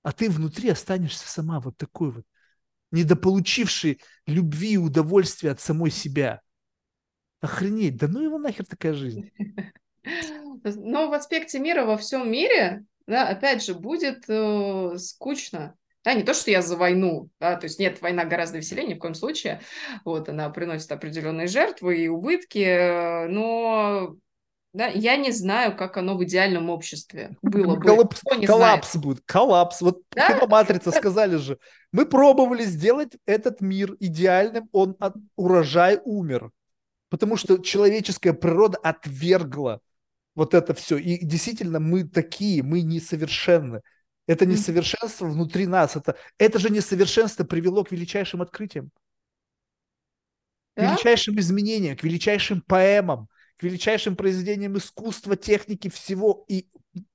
А 0.01 0.13
ты 0.13 0.29
внутри 0.29 0.69
останешься 0.69 1.29
сама 1.29 1.59
вот 1.59 1.77
такой 1.77 2.11
вот, 2.11 2.25
недополучивший 2.91 3.99
любви 4.25 4.73
и 4.73 4.77
удовольствия 4.77 5.51
от 5.51 5.59
самой 5.59 5.91
себя. 5.91 6.41
Охренеть, 7.41 7.97
да 7.97 8.07
ну 8.07 8.21
его 8.21 8.37
нахер 8.37 8.65
такая 8.65 8.93
жизнь. 8.93 9.31
Но 10.63 11.09
в 11.09 11.13
аспекте 11.13 11.59
мира 11.59 11.85
во 11.85 11.97
всем 11.97 12.31
мире, 12.31 12.85
да, 13.07 13.27
опять 13.27 13.63
же, 13.63 13.73
будет 13.73 14.23
э, 14.29 14.97
скучно. 14.97 15.75
Да, 16.09 16.15
не 16.15 16.23
то, 16.23 16.33
что 16.33 16.49
я 16.49 16.63
за 16.63 16.75
войну, 16.75 17.29
да, 17.39 17.55
то 17.55 17.65
есть 17.65 17.77
нет, 17.77 18.01
война 18.01 18.25
гораздо 18.25 18.57
веселее, 18.57 18.87
ни 18.87 18.95
в 18.95 18.97
коем 18.97 19.13
случае. 19.13 19.61
Вот, 20.03 20.27
она 20.27 20.49
приносит 20.49 20.91
определенные 20.91 21.45
жертвы 21.45 21.99
и 21.99 22.07
убытки, 22.07 23.27
но 23.27 24.15
Да, 24.73 24.85
я 24.87 25.17
не 25.17 25.31
знаю, 25.31 25.75
как 25.75 25.97
оно 25.97 26.15
в 26.15 26.23
идеальном 26.23 26.69
обществе 26.69 27.35
было 27.41 27.75
бы. 27.75 27.81
Коллапс, 27.81 28.21
коллапс 28.45 28.95
будет, 28.97 29.21
коллапс. 29.25 29.81
Вот 29.81 30.01
да? 30.11 30.33
кино 30.33 30.47
«Матрица» 30.47 30.91
сказали 30.91 31.37
же, 31.37 31.57
мы 31.91 32.05
пробовали 32.05 32.63
сделать 32.63 33.13
этот 33.25 33.61
мир 33.61 33.95
идеальным, 33.99 34.69
он 34.71 34.95
от 34.99 35.15
урожай 35.35 35.99
умер. 36.03 36.51
Потому 37.09 37.35
что 37.35 37.57
человеческая 37.57 38.33
природа 38.33 38.77
отвергла 38.83 39.81
вот 40.35 40.53
это 40.53 40.75
все. 40.75 40.97
И 40.97 41.25
действительно, 41.25 41.79
мы 41.79 42.03
такие, 42.03 42.61
мы 42.61 42.81
несовершенны. 42.81 43.81
Это 44.29 44.45
несовершенство 44.45 45.25
внутри 45.25 45.65
нас. 45.65 45.95
Это, 45.95 46.15
это 46.37 46.59
же 46.59 46.69
несовершенство 46.69 47.45
привело 47.45 47.83
к 47.83 47.91
величайшим 47.91 48.43
открытиям. 48.43 48.91
Да? 50.75 50.83
К 50.83 50.91
величайшим 50.91 51.39
изменениям, 51.39 51.97
к 51.97 52.03
величайшим 52.03 52.61
поэмам, 52.61 53.27
к 53.57 53.63
величайшим 53.63 54.15
произведениям 54.15 54.77
искусства, 54.77 55.35
техники, 55.35 55.89
всего. 55.89 56.45
И 56.47 56.67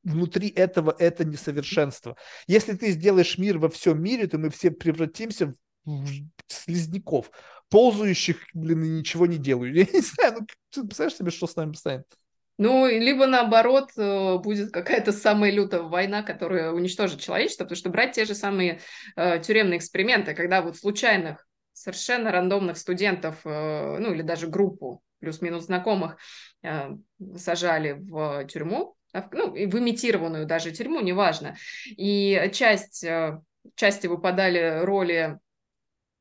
внутри 0.02 0.48
этого 0.48 0.92
это 0.98 1.24
несовершенство. 1.24 2.16
Если 2.48 2.72
ты 2.72 2.90
сделаешь 2.90 3.38
мир 3.38 3.58
во 3.58 3.68
всем 3.68 4.02
мире, 4.02 4.26
то 4.26 4.36
мы 4.38 4.50
все 4.50 4.72
превратимся 4.72 5.54
в 5.84 6.08
слизняков, 6.48 7.30
ползающих, 7.68 8.38
блин, 8.54 8.82
и 8.82 8.88
ничего 8.88 9.26
не 9.26 9.38
делают. 9.38 9.76
Я 9.76 9.84
не 9.84 10.00
знаю, 10.00 10.40
ну, 10.40 10.46
ты 10.70 10.80
представляешь 10.82 11.16
себе, 11.16 11.30
что 11.30 11.46
с 11.46 11.54
нами 11.54 11.74
станет? 11.74 12.08
Ну, 12.56 12.86
либо 12.86 13.26
наоборот, 13.26 13.90
э, 13.96 14.38
будет 14.38 14.70
какая-то 14.70 15.10
самая 15.10 15.50
лютая 15.50 15.82
война, 15.82 16.22
которая 16.22 16.70
уничтожит 16.70 17.20
человечество, 17.20 17.64
потому 17.64 17.76
что 17.76 17.90
брать 17.90 18.12
те 18.12 18.24
же 18.24 18.34
самые 18.34 18.80
э, 19.16 19.40
тюремные 19.40 19.78
эксперименты, 19.78 20.34
когда 20.34 20.62
вот 20.62 20.76
случайных, 20.76 21.46
совершенно 21.72 22.30
рандомных 22.30 22.78
студентов, 22.78 23.40
э, 23.44 23.98
ну 23.98 24.14
или 24.14 24.22
даже 24.22 24.46
группу 24.46 25.02
плюс-минус 25.18 25.64
знакомых 25.64 26.16
э, 26.62 26.90
сажали 27.36 27.92
в 27.98 28.44
тюрьму, 28.46 28.94
а 29.12 29.28
ну, 29.32 29.50
в 29.50 29.78
имитированную 29.78 30.46
даже 30.46 30.70
тюрьму, 30.70 31.00
неважно, 31.00 31.56
и 31.86 32.50
часть, 32.52 33.02
э, 33.02 33.40
части 33.74 34.06
выпадали 34.06 34.84
роли 34.84 35.38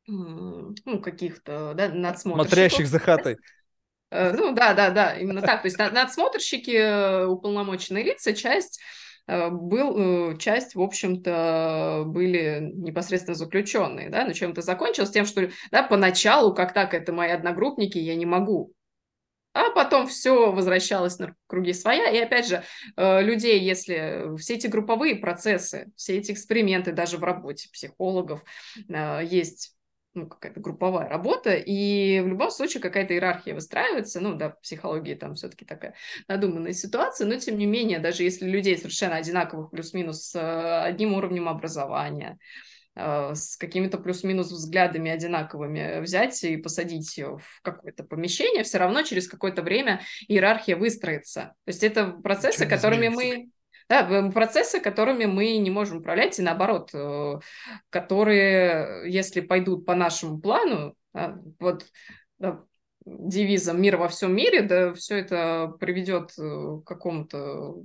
ну, 0.05 1.01
каких-то 1.01 1.73
да, 1.75 1.89
надсмотрщиков. 1.89 2.49
Смотрящих 2.49 2.87
за 2.87 2.99
хатой. 2.99 3.37
Э, 4.13 4.31
ну 4.31 4.53
да, 4.53 4.73
да, 4.73 4.91
да, 4.91 5.17
именно 5.17 5.41
так. 5.41 5.63
То 5.63 5.65
есть 5.65 5.77
надсмотрщики, 5.77 6.71
э, 6.71 7.25
уполномоченные 7.25 8.03
лица, 8.03 8.33
часть 8.33 8.79
э, 9.27 9.49
был, 9.49 10.37
часть, 10.37 10.75
в 10.75 10.81
общем-то, 10.81 12.03
были 12.05 12.71
непосредственно 12.75 13.35
заключенные, 13.35 14.09
да, 14.09 14.23
но 14.25 14.33
чем 14.33 14.51
это 14.51 14.61
закончилось? 14.61 15.09
Тем, 15.09 15.25
что, 15.25 15.49
да, 15.71 15.81
поначалу, 15.81 16.53
как 16.53 16.73
так, 16.73 16.93
это 16.93 17.11
мои 17.11 17.31
одногруппники, 17.31 17.97
я 17.97 18.15
не 18.15 18.27
могу. 18.27 18.73
А 19.55 19.71
потом 19.71 20.07
все 20.07 20.51
возвращалось 20.51 21.19
на 21.19 21.35
круги 21.47 21.73
своя. 21.73 22.09
И 22.09 22.17
опять 22.17 22.47
же, 22.47 22.63
людей, 22.97 23.59
если 23.59 24.35
все 24.37 24.55
эти 24.55 24.65
групповые 24.65 25.15
процессы, 25.15 25.91
все 25.95 26.17
эти 26.17 26.31
эксперименты 26.31 26.91
даже 26.91 27.19
в 27.19 27.23
работе 27.23 27.69
психологов 27.71 28.43
есть 29.21 29.75
ну, 30.13 30.27
какая-то 30.27 30.59
групповая 30.59 31.09
работа, 31.09 31.53
и 31.53 32.19
в 32.19 32.27
любом 32.27 32.51
случае 32.51 32.81
какая-то 32.81 33.13
иерархия 33.13 33.55
выстраивается, 33.55 34.19
ну, 34.19 34.35
да, 34.35 34.51
в 34.51 34.61
психологии 34.61 35.15
там 35.15 35.35
все-таки 35.35 35.65
такая 35.65 35.95
надуманная 36.27 36.73
ситуация, 36.73 37.27
но 37.27 37.35
тем 37.37 37.57
не 37.57 37.65
менее, 37.65 37.99
даже 37.99 38.23
если 38.23 38.47
людей 38.47 38.77
совершенно 38.77 39.15
одинаковых, 39.15 39.71
плюс-минус, 39.71 40.29
с 40.29 40.35
э, 40.35 40.83
одним 40.83 41.13
уровнем 41.13 41.49
образования, 41.49 42.37
э, 42.95 43.33
с 43.33 43.57
какими-то 43.57 43.97
плюс-минус 43.97 44.51
взглядами 44.51 45.09
одинаковыми 45.09 46.01
взять 46.01 46.43
и 46.43 46.57
посадить 46.57 47.17
в 47.17 47.61
какое-то 47.63 48.03
помещение, 48.03 48.63
все 48.63 48.77
равно 48.77 49.01
через 49.01 49.27
какое-то 49.27 49.63
время 49.63 50.01
иерархия 50.27 50.75
выстроится. 50.75 51.53
То 51.65 51.69
есть 51.69 51.83
это 51.83 52.07
процессы, 52.07 52.67
которыми 52.67 53.07
мы 53.07 53.49
да, 54.01 54.29
процессы, 54.31 54.79
которыми 54.79 55.25
мы 55.25 55.57
не 55.57 55.69
можем 55.69 55.99
управлять, 55.99 56.39
и 56.39 56.41
наоборот, 56.41 56.89
э, 56.93 57.39
которые, 57.89 59.11
если 59.11 59.41
пойдут 59.41 59.85
по 59.85 59.95
нашему 59.95 60.39
плану, 60.39 60.95
вот 61.59 61.85
девизом 63.05 63.81
«Мир 63.81 63.97
во 63.97 64.07
всем 64.07 64.35
мире», 64.35 64.61
да, 64.61 64.93
все 64.93 65.17
это 65.17 65.73
приведет 65.79 66.31
э, 66.37 66.79
к 66.83 66.87
какому-то 66.87 67.75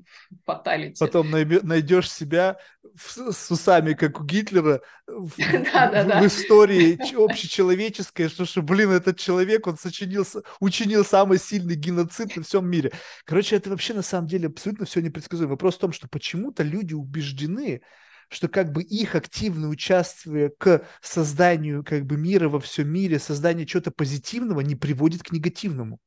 фаталити. 0.45 0.99
Потом 0.99 1.31
найдешь 1.31 2.11
себя 2.11 2.59
с 2.97 3.51
усами, 3.51 3.95
как 3.95 4.21
у 4.21 4.25
Гитлера, 4.25 4.81
в, 5.07 5.31
в 5.37 6.27
истории 6.27 6.99
общечеловеческой, 7.25 8.29
что, 8.29 8.45
что, 8.45 8.63
блин, 8.63 8.91
этот 8.91 9.19
человек, 9.19 9.67
он 9.67 9.77
сочинил, 9.77 10.25
учинил 10.61 11.05
самый 11.05 11.39
сильный 11.39 11.75
геноцид 11.75 12.37
на 12.37 12.43
всем 12.43 12.69
мире. 12.69 12.93
Короче, 13.25 13.57
это 13.57 13.71
вообще 13.71 13.95
на 13.95 14.03
самом 14.03 14.29
деле 14.29 14.49
абсолютно 14.49 14.87
все 14.87 15.01
непредсказуемо. 15.01 15.53
Вопрос 15.53 15.77
в 15.77 15.81
том, 15.81 15.93
что 15.93 16.09
почему-то 16.09 16.63
люди 16.63 16.95
убеждены, 16.95 17.83
что 18.29 18.49
как 18.49 18.73
бы 18.73 18.83
их 18.83 19.15
активное 19.15 19.69
участие 19.69 20.51
к 20.59 20.87
созданию 21.01 21.85
как 21.85 22.07
бы 22.07 22.17
мира 22.17 22.49
во 22.49 22.61
всем 22.61 22.89
мире, 22.89 23.19
созданию 23.19 23.67
чего-то 23.67 23.91
позитивного 23.91 24.61
не 24.61 24.75
приводит 24.75 25.23
к 25.23 25.33
негативному. 25.33 25.99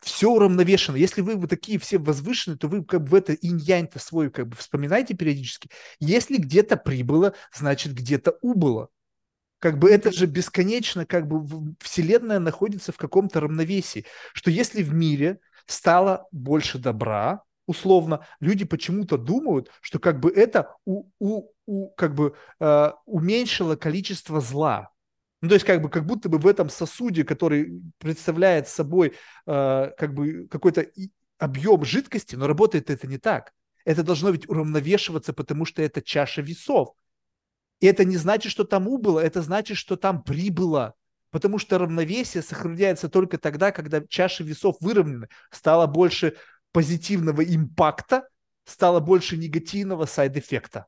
Все 0.00 0.30
уравновешено. 0.30 0.96
Если 0.96 1.20
вы 1.20 1.36
вот 1.36 1.48
такие 1.48 1.78
все 1.78 1.98
возвышенные, 1.98 2.58
то 2.58 2.68
вы 2.68 2.84
как 2.84 3.04
бы 3.04 3.08
в 3.08 3.14
это 3.14 3.32
инь-янь-то 3.32 3.98
свой 3.98 4.30
как 4.30 4.48
бы 4.48 4.56
вспоминайте 4.56 5.14
периодически. 5.14 5.70
Если 6.00 6.36
где-то 6.36 6.76
прибыло, 6.76 7.34
значит 7.52 7.94
где-то 7.94 8.36
убыло. 8.42 8.88
Как 9.58 9.78
бы 9.78 9.90
это 9.90 10.10
же 10.10 10.26
бесконечно, 10.26 11.04
как 11.04 11.28
бы 11.28 11.74
Вселенная 11.80 12.38
находится 12.38 12.92
в 12.92 12.96
каком-то 12.96 13.40
равновесии, 13.40 14.06
что 14.32 14.50
если 14.50 14.82
в 14.82 14.92
мире 14.92 15.38
стало 15.66 16.26
больше 16.32 16.78
добра, 16.78 17.42
условно, 17.66 18.26
люди 18.40 18.64
почему-то 18.64 19.16
думают, 19.18 19.70
что 19.80 19.98
как 19.98 20.18
бы 20.18 20.30
это 20.30 20.74
у, 20.86 21.04
у, 21.20 21.50
у, 21.70 21.90
как 21.90 22.14
бы, 22.14 22.34
э, 22.58 22.90
уменьшило 23.06 23.76
количество 23.76 24.40
зла. 24.40 24.90
Ну, 25.40 25.48
то 25.48 25.54
есть 25.54 25.64
как 25.64 25.80
бы 25.80 25.88
как 25.88 26.04
будто 26.04 26.28
бы 26.28 26.38
в 26.38 26.46
этом 26.46 26.68
сосуде, 26.68 27.24
который 27.24 27.80
представляет 27.98 28.68
собой 28.68 29.14
э, 29.46 29.90
как 29.96 30.12
бы 30.12 30.48
какой-то 30.50 30.86
объем 31.38 31.84
жидкости, 31.84 32.34
но 32.34 32.48
работает 32.48 32.90
это 32.90 33.06
не 33.06 33.18
так. 33.18 33.52
Это 33.84 34.02
должно 34.02 34.30
ведь 34.30 34.48
уравновешиваться, 34.48 35.32
потому 35.32 35.64
что 35.64 35.80
это 35.80 36.02
чаша 36.02 36.42
весов. 36.42 36.90
И 37.78 37.86
это 37.86 38.04
не 38.04 38.16
значит, 38.16 38.50
что 38.52 38.64
там 38.64 38.88
убыло, 38.88 39.20
это 39.20 39.40
значит, 39.40 39.76
что 39.78 39.96
там 39.96 40.22
прибыло. 40.22 40.94
Потому 41.30 41.58
что 41.58 41.78
равновесие 41.78 42.42
сохраняется 42.42 43.08
только 43.08 43.38
тогда, 43.38 43.70
когда 43.70 44.04
чаша 44.06 44.42
весов 44.42 44.76
выровнены. 44.80 45.28
Стало 45.52 45.86
больше 45.86 46.36
позитивного 46.72 47.42
импакта, 47.42 48.28
стало 48.64 48.98
больше 48.98 49.36
негативного 49.36 50.06
сайд-эффекта. 50.06 50.86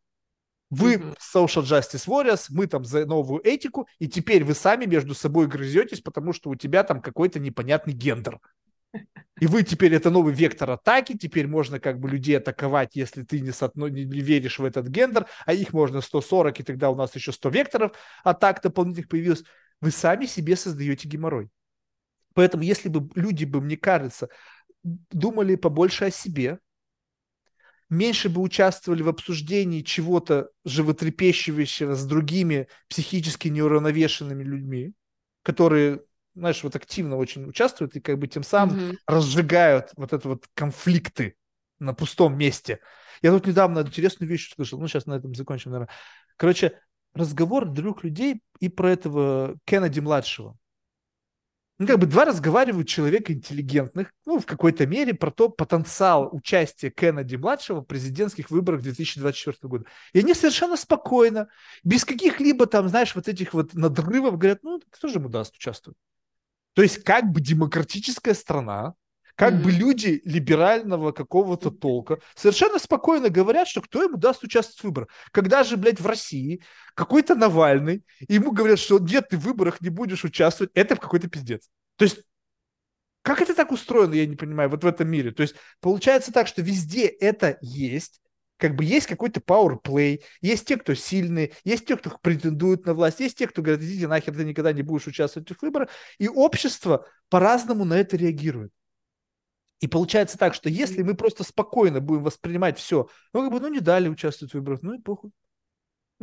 Вы 0.73 0.95
mm-hmm. 0.95 1.17
Social 1.35 1.65
Justice 1.65 2.09
Warriors, 2.09 2.47
мы 2.49 2.67
там 2.67 2.87
за 2.87 3.05
новую 3.05 3.47
этику, 3.47 3.87
и 3.99 4.09
теперь 4.09 4.43
вы 4.43 4.55
сами 4.55 4.87
между 4.87 5.15
собой 5.15 5.47
грызетесь, 5.47 6.01
потому 6.01 6.33
что 6.33 6.49
у 6.49 6.55
тебя 6.55 6.83
там 6.83 7.03
какой-то 7.03 7.39
непонятный 7.39 7.93
гендер. 7.93 8.41
И 9.39 9.47
вы 9.47 9.65
теперь, 9.65 9.93
это 9.93 10.09
новый 10.09 10.33
вектор 10.33 10.71
атаки, 10.71 11.15
теперь 11.15 11.47
можно 11.47 11.79
как 11.79 12.01
бы 12.01 12.09
людей 12.09 12.39
атаковать, 12.39 12.97
если 12.97 13.23
ты 13.23 13.41
не, 13.41 13.51
соотно, 13.51 13.87
не 13.87 14.21
веришь 14.21 14.59
в 14.59 14.65
этот 14.65 14.87
гендер, 14.87 15.27
а 15.45 15.53
их 15.53 15.75
можно 15.75 16.01
140, 16.01 16.61
и 16.61 16.63
тогда 16.63 16.89
у 16.89 16.95
нас 16.95 17.15
еще 17.15 17.33
100 17.33 17.51
векторов 17.51 17.93
атак 18.25 18.63
дополнительных 18.63 19.11
появилось. 19.11 19.45
Вы 19.83 19.91
сами 19.91 20.25
себе 20.25 20.57
создаете 20.57 21.07
геморрой. 21.07 21.51
Поэтому 22.33 22.63
если 22.63 22.89
бы 22.89 23.11
люди 23.15 23.45
бы, 23.45 23.61
мне 23.61 23.77
кажется, 23.77 24.31
думали 24.83 25.57
побольше 25.57 26.07
о 26.07 26.11
себе, 26.11 26.61
меньше 27.93 28.31
бы 28.31 28.41
участвовали 28.41 29.03
в 29.03 29.09
обсуждении 29.09 29.83
чего-то 29.83 30.49
животрепещущего 30.65 31.95
с 31.95 32.05
другими 32.07 32.69
психически 32.89 33.49
неуравновешенными 33.49 34.43
людьми, 34.43 34.95
которые, 35.43 36.03
знаешь, 36.35 36.63
вот 36.65 36.75
активно 36.75 37.17
очень 37.17 37.47
участвуют 37.47 37.95
и 37.95 38.01
как 38.01 38.19
бы 38.19 38.29
тем 38.29 38.45
самым 38.45 38.79
mm-hmm. 38.79 38.97
разжигают 39.07 39.91
вот 39.97 40.15
это 40.15 40.27
вот 40.27 40.47
конфликты 40.55 41.37
на 41.79 41.93
пустом 41.93 42.37
месте. 42.39 42.81
Я 43.21 43.31
тут 43.31 43.47
недавно 43.47 43.81
интересную 43.81 44.29
вещь 44.29 44.51
услышал, 44.51 44.81
ну 44.81 44.89
сейчас 44.89 45.05
на 45.05 45.15
этом 45.15 45.35
закончим, 45.35 45.73
наверное. 45.73 45.93
Короче, 46.37 46.81
разговор 47.13 47.67
двух 47.67 48.05
людей 48.05 48.41
и 48.59 48.71
про 48.71 48.91
этого 48.91 49.59
Кеннеди-младшего 49.67 50.57
ну, 51.83 51.89
как 51.89 51.99
бы 51.99 52.07
два 52.07 52.25
разговаривают 52.25 52.87
человека 52.87 53.33
интеллигентных, 53.33 54.13
ну, 54.25 54.39
в 54.39 54.47
какой-то 54.47 54.87
мере 54.87 55.15
про 55.15 55.33
то 55.33 55.49
потенциал 55.49 56.29
участия 56.31 56.91
Кеннеди-младшего 56.91 57.81
в 57.81 57.87
президентских 57.87 58.53
выборах 58.53 58.83
2024 58.83 59.57
года. 59.63 59.85
И 60.13 60.21
они 60.21 60.33
совершенно 60.33 60.77
спокойно, 60.77 61.49
без 61.83 62.05
каких-либо 62.05 62.67
там, 62.67 62.89
знаешь, 62.89 63.17
вот 63.17 63.27
этих 63.27 63.53
вот 63.53 63.75
надрывов 63.75 64.39
говорят, 64.39 64.61
ну, 64.63 64.81
кто 64.91 65.09
же 65.09 65.19
ему 65.19 65.29
даст 65.29 65.57
участвовать? 65.57 65.99
То 66.75 66.83
есть 66.83 67.03
как 67.03 67.33
бы 67.33 67.41
демократическая 67.41 68.35
страна, 68.35 68.95
как 69.43 69.55
mm-hmm. 69.55 69.63
бы 69.65 69.73
люди 69.73 70.23
либерального 70.25 71.11
какого-то 71.11 71.73
толка 71.73 72.21
совершенно 72.37 72.79
спокойно 72.79 73.29
говорят, 73.29 73.67
что 73.67 73.83
кто 73.83 74.01
ему 74.01 74.17
даст 74.17 74.45
участвовать 74.45 74.79
в 74.79 74.85
выборах. 74.85 75.09
Когда 75.33 75.65
же, 75.65 75.77
блядь, 75.77 75.99
в 75.99 76.07
России 76.07 76.63
какой-то 76.95 77.35
Навальный, 77.35 78.05
ему 78.29 78.53
говорят, 78.53 78.79
что 78.79 79.01
нет, 79.01 79.31
ты 79.31 79.37
в 79.37 79.41
выборах 79.41 79.81
не 79.81 79.89
будешь 79.89 80.23
участвовать, 80.23 80.71
это 80.75 80.95
какой-то 80.95 81.29
пиздец. 81.29 81.69
То 81.97 82.05
есть 82.05 82.23
Как 83.23 83.41
это 83.41 83.53
так 83.53 83.73
устроено, 83.73 84.15
я 84.15 84.27
не 84.27 84.37
понимаю, 84.37 84.71
вот 84.71 84.85
в 84.85 84.87
этом 84.87 85.09
мире. 85.09 85.33
То 85.33 85.43
есть 85.43 85.57
получается 85.81 86.33
так, 86.33 86.47
что 86.47 86.63
везде 86.63 87.07
это 87.07 87.59
есть, 87.63 88.21
как 88.59 88.77
бы 88.77 88.85
есть 88.85 89.09
какой-то 89.09 89.41
power 89.41 89.83
play, 89.83 90.23
есть 90.41 90.67
те, 90.69 90.77
кто 90.77 90.95
сильные, 90.95 91.51
есть 91.65 91.87
те, 91.87 91.97
кто 91.97 92.17
претендует 92.23 92.87
на 92.87 92.95
власть, 92.95 93.19
есть 93.19 93.39
те, 93.39 93.49
кто 93.49 93.61
говорит, 93.61 93.85
идите 93.85 94.07
нахер, 94.07 94.37
ты 94.37 94.45
никогда 94.45 94.73
не 94.73 94.83
будешь 94.83 95.09
участвовать 95.09 95.51
в 95.51 95.61
выборах, 95.63 95.89
и 96.19 96.29
общество 96.29 97.07
по-разному 97.29 97.85
на 97.85 97.95
это 97.95 98.17
реагирует. 98.17 98.71
И 99.83 99.89
получается 99.89 100.39
так, 100.39 100.55
что 100.55 100.69
если 100.69 101.03
мы 101.03 101.17
просто 101.17 101.43
спокойно 101.43 102.01
будем 102.01 102.23
воспринимать 102.23 102.79
все, 102.79 103.09
ну, 103.33 103.43
как 103.43 103.51
бы, 103.51 103.59
ну, 103.59 103.67
не 103.67 103.81
дали 103.81 104.09
участвовать 104.09 104.53
в 104.53 104.55
выборах, 104.55 104.79
ну 104.83 104.95
и 104.95 105.03
похуй. 105.03 105.33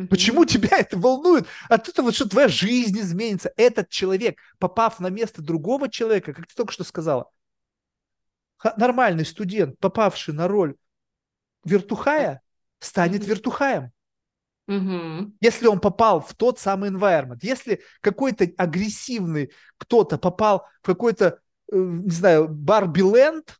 Почему 0.09 0.45
тебя 0.45 0.77
это 0.77 0.97
волнует? 0.97 1.45
От 1.67 1.89
этого 1.89 2.13
что 2.13 2.29
твоя 2.29 2.47
жизнь 2.47 2.97
изменится. 2.97 3.51
Этот 3.57 3.89
человек, 3.89 4.39
попав 4.59 5.01
на 5.01 5.07
место 5.07 5.41
другого 5.41 5.89
человека, 5.89 6.33
как 6.33 6.47
ты 6.47 6.55
только 6.55 6.71
что 6.71 6.85
сказала, 6.85 7.29
нормальный 8.77 9.25
студент, 9.25 9.77
попавший 9.79 10.33
на 10.33 10.47
роль 10.47 10.77
вертухая, 11.65 12.41
станет 12.79 13.25
вертухаем. 13.25 13.91
Угу. 14.69 15.33
Если 15.41 15.67
он 15.67 15.81
попал 15.81 16.21
в 16.21 16.33
тот 16.33 16.59
самый 16.59 16.91
environment, 16.91 17.39
если 17.41 17.81
какой-то 17.99 18.47
агрессивный 18.57 19.51
кто-то 19.77 20.17
попал 20.17 20.65
в 20.81 20.85
какой-то, 20.85 21.41
не 21.71 22.11
знаю, 22.11 22.47
Барби-ленд, 22.47 23.59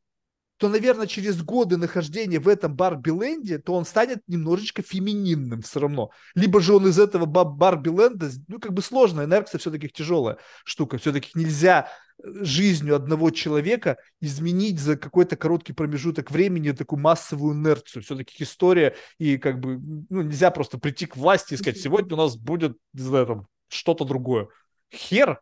то, 0.59 0.67
наверное, 0.67 1.07
через 1.07 1.41
годы 1.41 1.77
нахождения 1.77 2.38
в 2.39 2.49
этом 2.49 2.75
Барби-ленде, 2.75 3.59
то 3.59 3.73
он 3.73 3.85
станет 3.85 4.19
немножечко 4.27 4.81
фемининным 4.81 5.61
все 5.61 5.79
равно. 5.79 6.11
Либо 6.35 6.59
же 6.59 6.75
он 6.75 6.85
из 6.85 6.99
этого 6.99 7.25
Барби-ленда, 7.25 8.29
ну, 8.49 8.59
как 8.59 8.73
бы 8.73 8.81
сложно, 8.81 9.21
энергия 9.21 9.57
все-таки 9.57 9.88
тяжелая 9.88 10.38
штука. 10.65 10.97
Все-таки 10.97 11.31
нельзя 11.33 11.88
э, 12.21 12.43
жизнью 12.43 12.97
одного 12.97 13.29
человека 13.29 13.99
изменить 14.19 14.81
за 14.81 14.97
какой-то 14.97 15.38
короткий 15.38 15.71
промежуток 15.71 16.29
времени 16.29 16.71
такую 16.71 16.99
массовую 16.99 17.55
инерцию. 17.55 18.03
Все-таки 18.03 18.43
история, 18.43 18.97
и 19.17 19.38
как 19.38 19.61
бы, 19.61 19.79
ну, 20.09 20.23
нельзя 20.23 20.51
просто 20.51 20.77
прийти 20.77 21.05
к 21.05 21.15
власти 21.15 21.53
и 21.53 21.57
сказать, 21.57 21.79
сегодня 21.79 22.15
у 22.15 22.17
нас 22.17 22.35
будет, 22.35 22.77
не 22.91 23.01
знаю, 23.01 23.25
там, 23.27 23.47
что-то 23.69 24.03
другое. 24.03 24.49
Хер! 24.93 25.39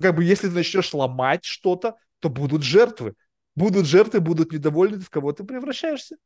Как 0.00 0.14
бы, 0.14 0.24
если 0.24 0.48
ты 0.48 0.54
начнешь 0.54 0.94
ломать 0.94 1.44
что-то, 1.44 1.96
то 2.20 2.28
будут 2.28 2.62
жертвы 2.62 3.14
будут 3.58 3.86
жертвы, 3.86 4.20
будут 4.20 4.52
недовольны, 4.52 5.00
в 5.00 5.10
кого 5.10 5.32
ты 5.32 5.44
превращаешься. 5.44 6.16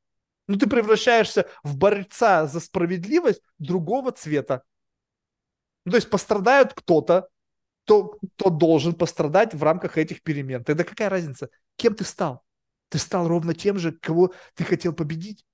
Ну, 0.47 0.57
ты 0.59 0.69
превращаешься 0.69 1.49
в 1.65 1.77
борца 1.77 2.47
за 2.47 2.61
справедливость 2.61 3.43
другого 3.59 4.13
цвета. 4.13 4.63
Ну, 5.85 5.93
то 5.93 5.97
есть 5.97 6.11
пострадает 6.11 6.75
кто-то, 6.75 7.29
кто, 7.85 8.19
кто 8.37 8.51
должен 8.51 8.95
пострадать 8.95 9.55
в 9.55 9.63
рамках 9.63 9.99
этих 9.99 10.23
перемен. 10.23 10.63
Тогда 10.63 10.85
какая 10.85 11.09
разница? 11.09 11.49
Кем 11.77 11.95
ты 11.95 12.05
стал? 12.05 12.45
Ты 12.89 12.99
стал 12.99 13.27
ровно 13.27 13.55
тем 13.55 13.79
же, 13.79 13.93
кого 13.93 14.33
ты 14.55 14.65
хотел 14.65 14.93
победить. 14.93 15.45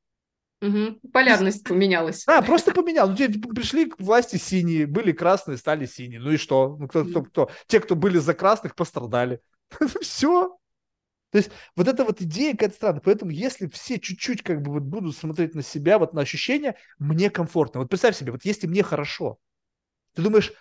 Угу. 0.60 1.10
Полярность 1.12 1.64
поменялась. 1.64 2.24
Да, 2.24 2.42
просто 2.42 2.72
поменял. 2.72 3.08
Ну, 3.08 3.54
пришли 3.54 3.86
к 3.86 4.00
власти 4.00 4.36
синие, 4.36 4.86
были 4.86 5.12
красные, 5.12 5.56
стали 5.56 5.86
синие. 5.86 6.20
Ну 6.20 6.32
и 6.32 6.36
что? 6.36 6.76
Ну, 6.78 6.88
кто, 6.88 7.04
кто, 7.04 7.22
кто? 7.22 7.50
Те, 7.66 7.80
кто 7.80 7.94
были 7.94 8.18
за 8.18 8.34
красных, 8.34 8.74
пострадали. 8.74 9.40
Все. 10.00 10.58
То 11.30 11.38
есть 11.38 11.50
вот 11.76 11.86
эта 11.88 12.04
вот 12.04 12.20
идея 12.22 12.52
какая-то 12.52 12.74
странная. 12.74 13.02
Поэтому 13.02 13.30
если 13.30 13.68
все 13.68 14.00
чуть-чуть 14.00 14.42
как 14.42 14.62
бы 14.62 14.72
вот 14.72 14.82
будут 14.82 15.16
смотреть 15.16 15.54
на 15.54 15.62
себя, 15.62 15.98
вот 15.98 16.14
на 16.14 16.22
ощущения, 16.22 16.76
мне 16.98 17.30
комфортно. 17.30 17.80
Вот 17.80 17.90
представь 17.90 18.16
себе, 18.16 18.32
вот 18.32 18.44
если 18.44 18.66
мне 18.66 18.82
хорошо, 18.82 19.38
ты 20.14 20.22
думаешь, 20.22 20.52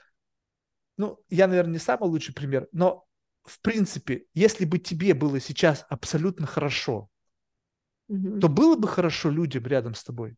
ну, 0.98 1.20
я, 1.30 1.48
наверное, 1.48 1.74
не 1.74 1.80
самый 1.80 2.10
лучший 2.10 2.34
пример, 2.34 2.68
но 2.74 3.06
в 3.44 3.62
принципе, 3.62 4.26
если 4.34 4.66
бы 4.66 4.78
тебе 4.78 5.14
было 5.14 5.40
сейчас 5.40 5.86
абсолютно 5.90 6.46
хорошо, 6.46 7.10
угу. 8.08 8.40
то 8.40 8.50
было 8.50 8.76
бы 8.76 8.88
хорошо 8.88 9.30
людям 9.30 9.66
рядом 9.66 9.96
с 9.96 10.04
тобой. 10.04 10.36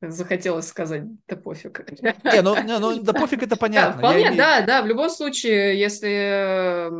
Захотелось 0.00 0.66
сказать, 0.66 1.04
да 1.28 1.36
пофиг. 1.36 1.88
Не, 2.24 2.42
ну, 2.42 2.60
не, 2.60 2.78
ну 2.78 3.00
да 3.02 3.12
пофиг 3.12 3.42
это 3.44 3.56
понятно. 3.56 3.92
Да, 3.92 3.98
вполне, 3.98 4.22
имею... 4.22 4.36
да, 4.36 4.60
да, 4.62 4.82
в 4.82 4.86
любом 4.86 5.08
случае, 5.10 5.78
если 5.78 6.90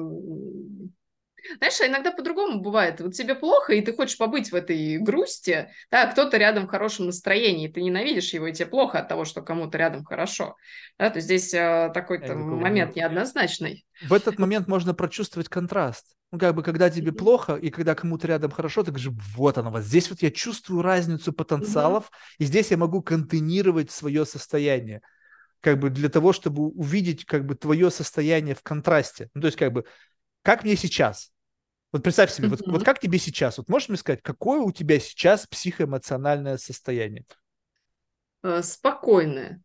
знаешь, 1.59 1.81
а 1.81 1.87
иногда 1.87 2.13
по-другому 2.13 2.61
бывает. 2.61 3.01
Вот 3.01 3.15
тебе 3.15 3.35
плохо, 3.35 3.73
и 3.73 3.81
ты 3.81 3.93
хочешь 3.93 4.19
побыть 4.19 4.53
в 4.53 4.55
этой 4.55 4.99
грусти, 4.99 5.71
да, 5.91 6.07
кто-то 6.07 6.37
рядом 6.37 6.67
в 6.67 6.71
хорошем 6.71 7.07
настроении, 7.07 7.69
ты 7.69 7.83
ненавидишь 7.83 8.33
его, 8.33 8.47
и 8.47 8.53
тебе 8.53 8.67
плохо 8.67 9.01
от 9.01 9.09
того, 9.09 9.25
что 9.25 9.43
кому-то 9.43 9.79
рядом 9.79 10.05
хорошо. 10.05 10.57
Да, 10.99 11.11
то 11.11 11.21
здесь 11.21 11.53
э, 11.55 11.91
такой-то 11.93 12.35
момент 12.35 12.97
неоднозначный. 12.97 13.85
В 14.03 14.13
этот 14.13 14.39
момент 14.39 14.69
можно 14.69 14.95
прочувствовать 14.95 15.49
контраст. 15.49 16.15
Ну, 16.31 16.39
как 16.39 16.55
бы, 16.55 16.63
когда 16.63 16.89
тебе 16.89 17.11
mm-hmm. 17.11 17.17
плохо, 17.17 17.55
и 17.57 17.71
когда 17.71 17.95
кому-то 17.95 18.27
рядом 18.27 18.51
хорошо, 18.51 18.83
ты 18.83 18.91
говоришь, 18.91 19.11
вот 19.37 19.59
оно, 19.59 19.71
вот 19.71 19.83
здесь 19.83 20.09
вот 20.09 20.23
я 20.23 20.31
чувствую 20.31 20.83
разницу 20.83 21.33
потенциалов, 21.33 22.05
mm-hmm. 22.05 22.37
и 22.39 22.45
здесь 22.45 22.71
я 22.71 22.77
могу 22.77 23.03
контейнировать 23.03 23.91
свое 23.91 24.25
состояние 24.25 25.03
как 25.61 25.79
бы 25.79 25.91
для 25.91 26.09
того, 26.09 26.33
чтобы 26.33 26.65
увидеть 26.71 27.25
как 27.25 27.47
бы 27.47 27.55
твое 27.55 27.89
состояние 27.93 28.57
в 28.57 28.63
контрасте. 28.63 29.31
Ну, 29.33 29.43
то 29.43 29.47
есть 29.47 29.57
как 29.57 29.73
бы 29.73 29.85
как 30.43 30.65
мне 30.65 30.77
сейчас? 30.77 31.32
Вот 31.93 32.03
представь 32.03 32.33
себе, 32.33 32.49
mm-hmm. 32.49 32.51
вот, 32.51 32.67
вот 32.67 32.85
как 32.85 32.99
тебе 32.99 33.19
сейчас? 33.19 33.59
Вот 33.59 33.69
можешь 33.69 33.91
мне 33.91 33.99
сказать, 33.99 34.23
какое 34.23 34.61
у 34.61 34.73
тебя 34.73 34.99
сейчас 34.99 35.47
психоэмоциональное 35.47 36.57
состояние? 36.57 37.25
Э, 38.43 38.63
спокойное. 38.63 39.61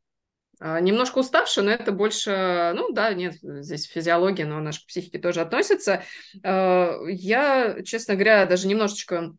А, 0.60 0.80
немножко 0.82 1.20
уставшая, 1.20 1.64
но 1.64 1.72
это 1.72 1.92
больше, 1.92 2.74
ну 2.76 2.92
да, 2.92 3.14
нет, 3.14 3.36
здесь 3.42 3.86
физиология, 3.86 4.46
но 4.46 4.60
наша 4.60 4.82
к 4.82 4.88
психике 4.88 5.20
тоже 5.20 5.42
относится. 5.42 6.04
Э, 6.44 6.96
я, 7.08 7.82
честно 7.84 8.16
говоря, 8.16 8.46
даже 8.46 8.68
немножечко 8.68 9.34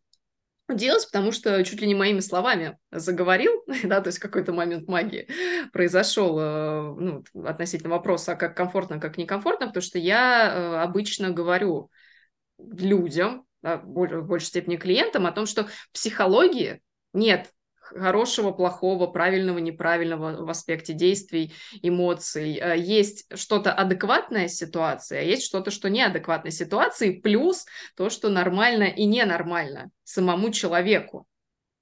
удивилась, 0.66 1.06
потому 1.06 1.32
что 1.32 1.62
чуть 1.64 1.80
ли 1.80 1.88
не 1.88 1.94
моими 1.94 2.20
словами 2.20 2.78
заговорил, 2.90 3.64
да, 3.84 4.00
то 4.00 4.08
есть 4.08 4.18
какой-то 4.18 4.52
момент 4.52 4.88
магии 4.88 5.28
произошел 5.72 6.38
э, 6.38 6.94
ну, 6.98 7.24
относительно 7.44 7.90
вопроса, 7.90 8.34
как 8.34 8.56
комфортно, 8.56 8.98
как 8.98 9.18
некомфортно, 9.18 9.66
потому 9.66 9.82
что 9.82 9.98
я 9.98 10.82
обычно 10.82 11.30
говорю 11.30 11.90
людям, 12.58 13.44
да, 13.62 13.78
в 13.78 14.26
большей 14.26 14.46
степени 14.46 14.76
клиентам, 14.76 15.26
о 15.26 15.32
том, 15.32 15.46
что 15.46 15.64
в 15.64 15.92
психологии 15.92 16.80
нет 17.12 17.50
хорошего, 17.90 18.52
плохого, 18.52 19.06
правильного, 19.06 19.58
неправильного 19.58 20.44
в 20.44 20.50
аспекте 20.50 20.92
действий, 20.92 21.54
эмоций. 21.82 22.58
Э, 22.60 22.78
есть 22.78 23.26
что-то 23.34 23.72
адекватная 23.72 24.48
ситуация, 24.48 25.20
а 25.20 25.24
есть 25.24 25.44
что-то, 25.44 25.70
что 25.70 25.88
неадекватная 25.88 26.52
ситуация, 26.52 27.20
плюс 27.20 27.66
то, 27.96 28.10
что 28.10 28.28
нормально 28.28 28.84
и 28.84 29.04
ненормально 29.04 29.90
самому 30.04 30.50
человеку. 30.50 31.26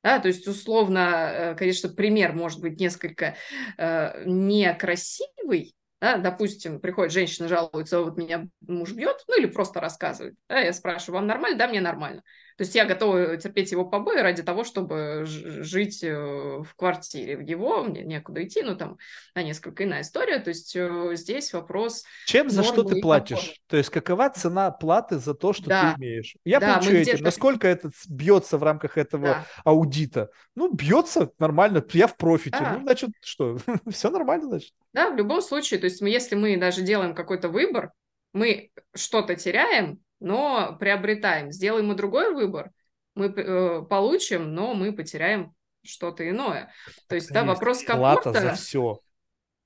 Да, 0.02 0.20
то 0.20 0.28
есть, 0.28 0.46
условно, 0.46 0.98
э, 0.98 1.54
конечно, 1.56 1.88
пример 1.88 2.32
может 2.32 2.60
быть 2.60 2.78
несколько 2.78 3.36
э, 3.76 4.22
некрасивый, 4.24 5.74
да, 6.00 6.18
допустим, 6.18 6.80
приходит 6.80 7.12
женщина, 7.12 7.48
жалуется, 7.48 8.00
вот 8.02 8.16
меня 8.16 8.48
муж 8.66 8.92
бьет, 8.92 9.24
ну 9.28 9.38
или 9.38 9.46
просто 9.46 9.80
рассказывает. 9.80 10.36
Да, 10.48 10.58
я 10.60 10.72
спрашиваю, 10.72 11.20
вам 11.20 11.26
нормально? 11.26 11.58
Да, 11.58 11.68
мне 11.68 11.80
нормально. 11.80 12.22
То 12.56 12.64
есть 12.64 12.74
я 12.74 12.86
готова 12.86 13.36
терпеть 13.36 13.70
его 13.70 13.84
побои 13.84 14.18
ради 14.18 14.42
того, 14.42 14.64
чтобы 14.64 15.24
жить 15.26 16.02
э, 16.02 16.14
в 16.14 16.74
квартире. 16.74 17.36
В 17.36 17.42
его 17.42 17.82
мне 17.82 18.02
некуда 18.02 18.44
идти, 18.44 18.62
ну 18.62 18.76
там 18.76 18.96
на 19.34 19.42
несколько 19.42 19.84
иная 19.84 20.00
история. 20.00 20.38
То 20.38 20.48
есть 20.48 20.74
э, 20.74 21.10
здесь 21.14 21.52
вопрос... 21.52 22.04
Чем 22.24 22.48
за 22.48 22.62
что 22.62 22.82
ты 22.82 23.00
платишь? 23.02 23.36
Комфорта. 23.36 23.60
То 23.66 23.76
есть 23.76 23.90
какова 23.90 24.30
цена 24.30 24.70
платы 24.70 25.18
за 25.18 25.34
то, 25.34 25.52
что 25.52 25.66
да. 25.66 25.92
ты 25.92 26.00
имеешь? 26.00 26.34
Я 26.44 26.60
да, 26.60 26.74
плачу 26.74 26.92
этим. 26.92 27.22
Насколько 27.22 27.68
это 27.68 27.90
бьется 28.08 28.56
в 28.56 28.62
рамках 28.62 28.96
этого 28.96 29.26
да. 29.26 29.46
аудита? 29.64 30.30
Ну, 30.54 30.72
бьется 30.72 31.32
нормально, 31.38 31.84
я 31.92 32.06
в 32.06 32.16
профите. 32.16 32.58
Да. 32.58 32.72
Ну, 32.78 32.82
значит, 32.84 33.10
что? 33.22 33.58
Все 33.90 34.08
нормально, 34.08 34.46
значит. 34.46 34.72
Да, 34.94 35.10
в 35.10 35.16
любом 35.16 35.42
случае. 35.42 35.78
То 35.78 35.84
есть 35.84 36.00
если 36.00 36.36
мы 36.36 36.56
даже 36.56 36.80
делаем 36.80 37.14
какой-то 37.14 37.50
выбор, 37.50 37.92
мы 38.32 38.70
что-то 38.94 39.34
теряем, 39.34 40.00
но 40.20 40.76
приобретаем. 40.78 41.52
Сделаем 41.52 41.88
мы 41.88 41.94
другой 41.94 42.34
выбор, 42.34 42.70
мы 43.14 43.26
э, 43.26 43.82
получим, 43.88 44.54
но 44.54 44.74
мы 44.74 44.92
потеряем 44.92 45.54
что-то 45.82 46.28
иное. 46.28 46.72
То 47.08 47.14
есть, 47.14 47.30
да, 47.32 47.44
вопрос 47.44 47.82
комфорта... 47.82 48.30
Плата 48.30 48.40
за 48.40 48.54
все. 48.54 49.00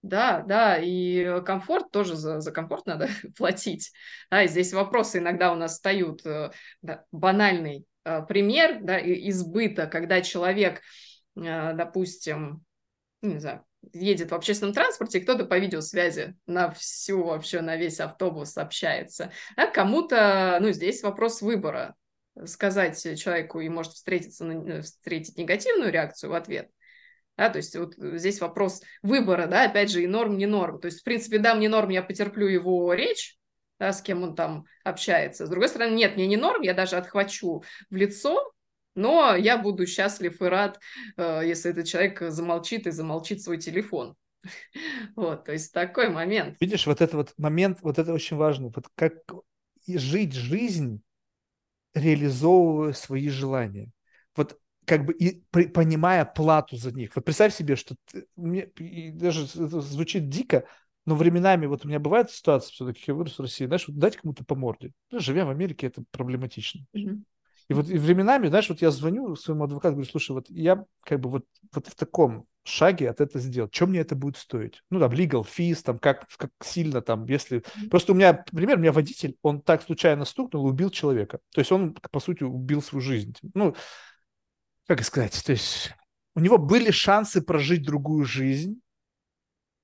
Да, 0.02 0.42
да, 0.46 0.78
и 0.78 1.42
комфорт 1.44 1.90
тоже 1.90 2.16
за, 2.16 2.40
за 2.40 2.52
комфорт 2.52 2.86
надо 2.86 3.08
платить. 3.36 3.92
Да, 4.30 4.42
и 4.42 4.48
здесь 4.48 4.72
вопросы 4.72 5.18
иногда 5.18 5.52
у 5.52 5.56
нас 5.56 5.72
встают. 5.72 6.24
Э, 6.24 6.50
да, 6.80 7.04
банальный 7.12 7.84
э, 8.04 8.22
пример 8.22 8.78
да, 8.82 8.98
избыта, 8.98 9.86
когда 9.86 10.22
человек, 10.22 10.80
э, 11.36 11.74
допустим, 11.74 12.64
не 13.20 13.38
знаю, 13.38 13.64
едет 13.92 14.30
в 14.30 14.34
общественном 14.34 14.74
транспорте, 14.74 15.20
кто-то 15.20 15.44
по 15.44 15.58
видеосвязи 15.58 16.36
на 16.46 16.70
всю 16.70 17.24
вообще, 17.24 17.60
на 17.60 17.76
весь 17.76 18.00
автобус 18.00 18.56
общается. 18.56 19.32
А 19.56 19.66
кому-то, 19.66 20.58
ну, 20.60 20.70
здесь 20.72 21.02
вопрос 21.02 21.42
выбора. 21.42 21.94
Сказать 22.44 23.02
человеку 23.18 23.60
и 23.60 23.68
может 23.68 23.92
встретиться, 23.92 24.46
э, 24.46 24.82
встретить 24.82 25.36
негативную 25.36 25.92
реакцию 25.92 26.30
в 26.30 26.34
ответ. 26.34 26.70
Да, 27.36 27.48
то 27.48 27.56
есть 27.56 27.74
вот 27.74 27.94
здесь 27.96 28.40
вопрос 28.40 28.82
выбора, 29.02 29.46
да, 29.46 29.64
опять 29.64 29.90
же, 29.90 30.02
и 30.02 30.06
норм, 30.06 30.36
не 30.36 30.46
норм. 30.46 30.78
То 30.78 30.86
есть, 30.86 31.00
в 31.00 31.04
принципе, 31.04 31.38
да, 31.38 31.54
мне 31.54 31.68
норм, 31.68 31.88
я 31.88 32.02
потерплю 32.02 32.46
его 32.46 32.92
речь, 32.92 33.38
да, 33.78 33.92
с 33.92 34.02
кем 34.02 34.22
он 34.22 34.34
там 34.34 34.66
общается. 34.84 35.46
С 35.46 35.48
другой 35.48 35.68
стороны, 35.68 35.94
нет, 35.94 36.16
мне 36.16 36.26
не 36.26 36.36
норм, 36.36 36.60
я 36.60 36.74
даже 36.74 36.96
отхвачу 36.96 37.64
в 37.88 37.96
лицо, 37.96 38.52
но 39.00 39.34
я 39.34 39.58
буду 39.58 39.86
счастлив 39.86 40.40
и 40.40 40.44
рад, 40.44 40.78
э, 41.16 41.42
если 41.44 41.70
этот 41.70 41.86
человек 41.86 42.20
замолчит 42.20 42.86
и 42.86 42.90
замолчит 42.90 43.42
свой 43.42 43.58
телефон. 43.58 44.16
Вот, 45.16 45.44
то 45.44 45.52
есть 45.52 45.72
такой 45.72 46.08
момент. 46.08 46.56
Видишь, 46.60 46.86
вот 46.86 47.00
этот 47.00 47.14
вот 47.14 47.34
момент, 47.36 47.78
вот 47.82 47.98
это 47.98 48.12
очень 48.12 48.36
важно. 48.36 48.70
Вот 48.74 48.86
как 48.94 49.14
жить 49.86 50.32
жизнь, 50.32 51.02
реализовывая 51.94 52.92
свои 52.92 53.28
желания. 53.28 53.90
Вот 54.36 54.58
как 54.84 55.04
бы 55.04 55.12
и 55.12 55.42
при, 55.50 55.66
понимая 55.66 56.24
плату 56.24 56.76
за 56.76 56.92
них. 56.92 57.14
Вот 57.14 57.24
представь 57.24 57.54
себе, 57.54 57.76
что 57.76 57.96
ты, 58.10 58.26
мне, 58.36 58.70
даже 59.12 59.44
это 59.44 59.80
звучит 59.80 60.28
дико, 60.28 60.64
но 61.06 61.14
временами, 61.14 61.66
вот 61.66 61.84
у 61.84 61.88
меня 61.88 61.98
бывает 61.98 62.30
ситуация, 62.30 62.72
все-таки 62.72 63.04
я 63.08 63.14
вырос 63.14 63.38
в 63.38 63.42
России, 63.42 63.66
знаешь, 63.66 63.88
вот 63.88 63.98
дать 63.98 64.16
кому-то 64.16 64.44
по 64.44 64.54
морде. 64.54 64.92
Ну, 65.10 65.20
живя 65.20 65.44
в 65.44 65.50
Америке, 65.50 65.86
это 65.86 66.04
проблематично. 66.10 66.84
Mm-hmm. 66.94 67.22
И 67.70 67.72
вот 67.72 67.88
и 67.88 67.98
временами, 67.98 68.48
знаешь, 68.48 68.68
вот 68.68 68.82
я 68.82 68.90
звоню 68.90 69.36
своему 69.36 69.62
адвокату, 69.62 69.94
говорю, 69.94 70.10
слушай, 70.10 70.32
вот 70.32 70.50
я 70.50 70.84
как 71.04 71.20
бы 71.20 71.30
вот, 71.30 71.44
вот 71.72 71.86
в 71.86 71.94
таком 71.94 72.48
шаге 72.64 73.08
от 73.08 73.20
этого 73.20 73.40
сделать. 73.40 73.72
Что 73.72 73.86
мне 73.86 74.00
это 74.00 74.16
будет 74.16 74.38
стоить? 74.38 74.82
Ну, 74.90 74.98
там, 74.98 75.12
legal 75.12 75.46
fees, 75.46 75.80
там, 75.84 76.00
как, 76.00 76.26
как 76.36 76.50
сильно 76.64 77.00
там, 77.00 77.26
если... 77.26 77.62
Просто 77.88 78.10
у 78.10 78.16
меня, 78.16 78.44
например, 78.50 78.76
у 78.76 78.80
меня 78.80 78.90
водитель, 78.90 79.36
он 79.42 79.60
так 79.60 79.82
случайно 79.82 80.24
стукнул 80.24 80.66
и 80.66 80.70
убил 80.72 80.90
человека. 80.90 81.38
То 81.54 81.60
есть 81.60 81.70
он, 81.70 81.94
по 81.94 82.18
сути, 82.18 82.42
убил 82.42 82.82
свою 82.82 83.02
жизнь. 83.02 83.36
Ну, 83.54 83.76
как 84.88 85.04
сказать, 85.04 85.40
то 85.44 85.52
есть 85.52 85.94
у 86.34 86.40
него 86.40 86.58
были 86.58 86.90
шансы 86.90 87.40
прожить 87.40 87.86
другую 87.86 88.24
жизнь, 88.24 88.80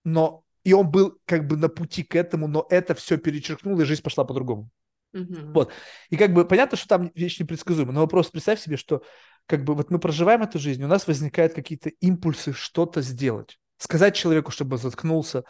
но 0.02 0.42
и 0.64 0.72
он 0.72 0.90
был 0.90 1.20
как 1.24 1.46
бы 1.46 1.56
на 1.56 1.68
пути 1.68 2.02
к 2.02 2.16
этому, 2.16 2.48
но 2.48 2.66
это 2.68 2.96
все 2.96 3.16
перечеркнуло, 3.16 3.82
и 3.82 3.84
жизнь 3.84 4.02
пошла 4.02 4.24
по-другому. 4.24 4.70
Mm-hmm. 5.16 5.52
Вот. 5.52 5.72
И 6.10 6.16
как 6.16 6.32
бы 6.32 6.44
понятно, 6.44 6.76
что 6.76 6.88
там 6.88 7.10
вещь 7.14 7.40
непредсказуема, 7.40 7.92
но 7.92 8.00
вопрос, 8.00 8.28
представь 8.30 8.60
себе, 8.60 8.76
что 8.76 9.02
как 9.46 9.64
бы 9.64 9.74
вот 9.74 9.90
мы 9.90 9.98
проживаем 9.98 10.42
эту 10.42 10.58
жизнь, 10.58 10.82
у 10.84 10.88
нас 10.88 11.06
возникают 11.06 11.54
какие-то 11.54 11.90
импульсы 12.00 12.52
что-то 12.52 13.00
сделать. 13.00 13.58
Сказать 13.78 14.14
человеку, 14.14 14.50
чтобы 14.50 14.76
заткнулся, 14.76 15.44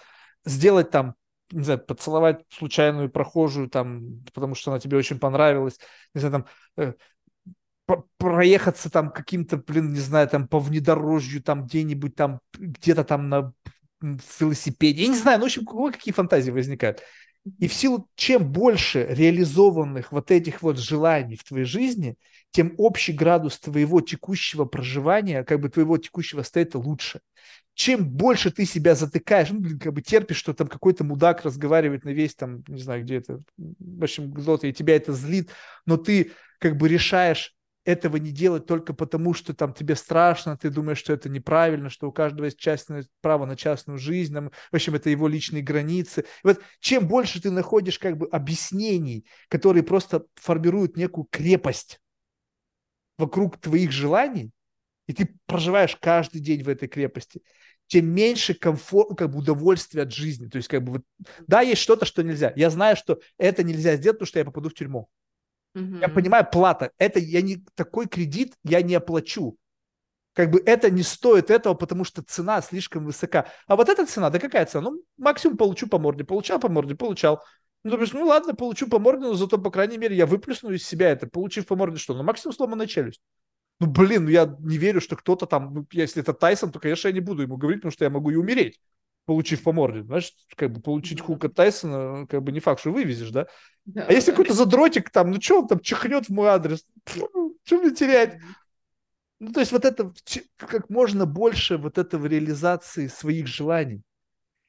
сделать 0.44 0.90
там, 0.90 1.14
не 1.50 1.64
знаю, 1.64 1.80
поцеловать 1.80 2.42
случайную 2.50 3.10
прохожую 3.10 3.68
там, 3.68 4.22
потому 4.34 4.54
что 4.54 4.70
она 4.70 4.80
тебе 4.80 4.96
очень 4.96 5.18
понравилась, 5.18 5.78
не 6.14 6.20
знаю, 6.20 6.32
там, 6.32 6.46
э, 6.76 6.92
проехаться 8.18 8.90
там 8.90 9.10
каким-то, 9.10 9.56
блин, 9.56 9.92
не 9.92 10.00
знаю, 10.00 10.28
там 10.28 10.48
по 10.48 10.58
внедорожью, 10.58 11.42
там 11.42 11.66
где-нибудь 11.66 12.14
там, 12.14 12.40
где-то 12.52 13.04
там 13.04 13.28
на 13.28 13.52
велосипеде, 14.40 15.02
я 15.02 15.08
не 15.08 15.16
знаю, 15.16 15.38
ну, 15.38 15.44
в 15.44 15.46
общем, 15.46 15.64
какие 15.92 16.12
фантазии 16.12 16.50
возникают. 16.50 17.02
И 17.58 17.68
в 17.68 17.74
силу, 17.74 18.08
чем 18.16 18.50
больше 18.52 19.06
реализованных 19.08 20.10
вот 20.10 20.30
этих 20.30 20.62
вот 20.62 20.78
желаний 20.78 21.36
в 21.36 21.44
твоей 21.44 21.64
жизни, 21.64 22.16
тем 22.50 22.74
общий 22.78 23.12
градус 23.12 23.58
твоего 23.58 24.00
текущего 24.00 24.64
проживания, 24.64 25.44
как 25.44 25.60
бы 25.60 25.68
твоего 25.68 25.96
текущего 25.98 26.42
состояния 26.42 26.70
лучше. 26.74 27.20
Чем 27.74 28.08
больше 28.08 28.50
ты 28.50 28.64
себя 28.64 28.94
затыкаешь, 28.94 29.50
ну, 29.50 29.78
как 29.78 29.92
бы 29.92 30.00
терпишь, 30.00 30.38
что 30.38 30.54
там 30.54 30.66
какой-то 30.66 31.04
мудак 31.04 31.44
разговаривает 31.44 32.04
на 32.04 32.10
весь 32.10 32.34
там, 32.34 32.64
не 32.66 32.80
знаю, 32.80 33.02
где 33.02 33.16
это, 33.16 33.42
в 33.58 34.02
общем, 34.02 34.32
кто-то, 34.32 34.66
и 34.66 34.72
тебя 34.72 34.96
это 34.96 35.12
злит, 35.12 35.50
но 35.84 35.98
ты 35.98 36.32
как 36.58 36.76
бы 36.76 36.88
решаешь 36.88 37.55
этого 37.86 38.16
не 38.16 38.32
делать 38.32 38.66
только 38.66 38.92
потому, 38.92 39.32
что 39.32 39.54
там 39.54 39.72
тебе 39.72 39.94
страшно, 39.94 40.58
ты 40.58 40.70
думаешь, 40.70 40.98
что 40.98 41.12
это 41.12 41.28
неправильно, 41.28 41.88
что 41.88 42.08
у 42.08 42.12
каждого 42.12 42.46
есть 42.46 42.58
частное 42.58 43.06
право 43.20 43.46
на 43.46 43.56
частную 43.56 43.98
жизнь, 43.98 44.34
там, 44.34 44.50
в 44.70 44.74
общем, 44.74 44.96
это 44.96 45.08
его 45.08 45.28
личные 45.28 45.62
границы. 45.62 46.22
И 46.22 46.24
вот 46.48 46.60
чем 46.80 47.06
больше 47.06 47.40
ты 47.40 47.50
находишь 47.50 47.98
как 47.98 48.18
бы 48.18 48.26
объяснений, 48.26 49.24
которые 49.48 49.84
просто 49.84 50.26
формируют 50.34 50.96
некую 50.96 51.28
крепость 51.30 52.00
вокруг 53.18 53.58
твоих 53.58 53.92
желаний, 53.92 54.50
и 55.06 55.12
ты 55.12 55.38
проживаешь 55.46 55.96
каждый 55.96 56.40
день 56.40 56.64
в 56.64 56.68
этой 56.68 56.88
крепости, 56.88 57.40
тем 57.86 58.06
меньше 58.06 58.54
комфорт, 58.54 59.16
как 59.16 59.30
бы 59.30 59.38
удовольствия 59.38 60.02
от 60.02 60.12
жизни. 60.12 60.48
То 60.48 60.56
есть, 60.56 60.66
как 60.66 60.82
бы, 60.82 60.94
вот, 60.94 61.02
да, 61.46 61.60
есть 61.60 61.80
что-то, 61.80 62.04
что 62.04 62.24
нельзя. 62.24 62.52
Я 62.56 62.68
знаю, 62.70 62.96
что 62.96 63.20
это 63.38 63.62
нельзя 63.62 63.94
сделать, 63.94 64.18
потому 64.18 64.26
что 64.26 64.40
я 64.40 64.44
попаду 64.44 64.70
в 64.70 64.74
тюрьму. 64.74 65.08
Угу. 65.76 65.98
Я 66.00 66.08
понимаю, 66.08 66.48
плата. 66.50 66.90
Это 66.96 67.20
я 67.20 67.42
не 67.42 67.64
такой 67.74 68.08
кредит 68.08 68.54
я 68.64 68.80
не 68.80 68.94
оплачу. 68.94 69.56
Как 70.32 70.50
бы 70.50 70.62
это 70.64 70.90
не 70.90 71.02
стоит 71.02 71.50
этого, 71.50 71.74
потому 71.74 72.04
что 72.04 72.22
цена 72.22 72.60
слишком 72.62 73.04
высока. 73.04 73.46
А 73.66 73.76
вот 73.76 73.88
эта 73.88 74.06
цена, 74.06 74.30
да 74.30 74.38
какая 74.38 74.66
цена? 74.66 74.90
Ну, 74.90 75.02
максимум 75.18 75.56
получу 75.56 75.86
по 75.86 75.98
морде. 75.98 76.24
Получал 76.24 76.58
по 76.58 76.68
морде, 76.68 76.94
получал. 76.94 77.42
Ну, 77.84 77.90
думаешь, 77.90 78.12
ну 78.12 78.26
ладно, 78.26 78.54
получу 78.54 78.88
по 78.88 78.98
морде, 78.98 79.26
но 79.26 79.34
зато, 79.34 79.58
по 79.58 79.70
крайней 79.70 79.98
мере, 79.98 80.16
я 80.16 80.26
выплесну 80.26 80.70
из 80.70 80.84
себя 80.84 81.10
это, 81.10 81.26
получив 81.26 81.66
по 81.66 81.76
морде 81.76 81.98
что? 81.98 82.14
Ну, 82.14 82.22
максимум 82.22 82.54
сломанная 82.54 82.86
челюсть. 82.86 83.20
Ну, 83.78 83.86
блин, 83.86 84.24
ну 84.24 84.30
я 84.30 84.56
не 84.60 84.78
верю, 84.78 85.00
что 85.00 85.16
кто-то 85.16 85.46
там, 85.46 85.74
ну, 85.74 85.86
если 85.92 86.22
это 86.22 86.32
Тайсон, 86.32 86.72
то, 86.72 86.80
конечно, 86.80 87.08
я 87.08 87.14
не 87.14 87.20
буду 87.20 87.42
ему 87.42 87.58
говорить, 87.58 87.80
потому 87.80 87.92
что 87.92 88.04
я 88.04 88.10
могу 88.10 88.30
и 88.30 88.36
умереть, 88.36 88.80
получив 89.26 89.62
по 89.62 89.72
морде. 89.72 90.02
Знаешь, 90.02 90.32
как 90.54 90.72
бы 90.72 90.80
получить 90.80 91.20
хук 91.20 91.44
от 91.44 91.54
Тайсона, 91.54 92.26
как 92.26 92.42
бы 92.42 92.52
не 92.52 92.60
факт, 92.60 92.80
что 92.80 92.92
вывезешь, 92.92 93.30
да? 93.30 93.46
Да, 93.84 94.06
а 94.08 94.12
если 94.12 94.30
какой-то 94.30 94.54
задротик 94.54 95.10
там, 95.10 95.30
ну 95.30 95.40
что 95.40 95.60
он 95.60 95.68
там 95.68 95.80
чихнет 95.80 96.26
в 96.26 96.32
мой 96.32 96.48
адрес? 96.48 96.86
Что 97.04 97.78
мне 97.78 97.94
терять? 97.94 98.38
Ну, 99.38 99.52
то 99.52 99.60
есть 99.60 99.72
вот 99.72 99.84
это, 99.84 100.12
как 100.56 100.88
можно 100.88 101.26
больше 101.26 101.76
вот 101.76 101.98
этого 101.98 102.26
реализации 102.26 103.06
своих 103.08 103.46
желаний. 103.46 104.02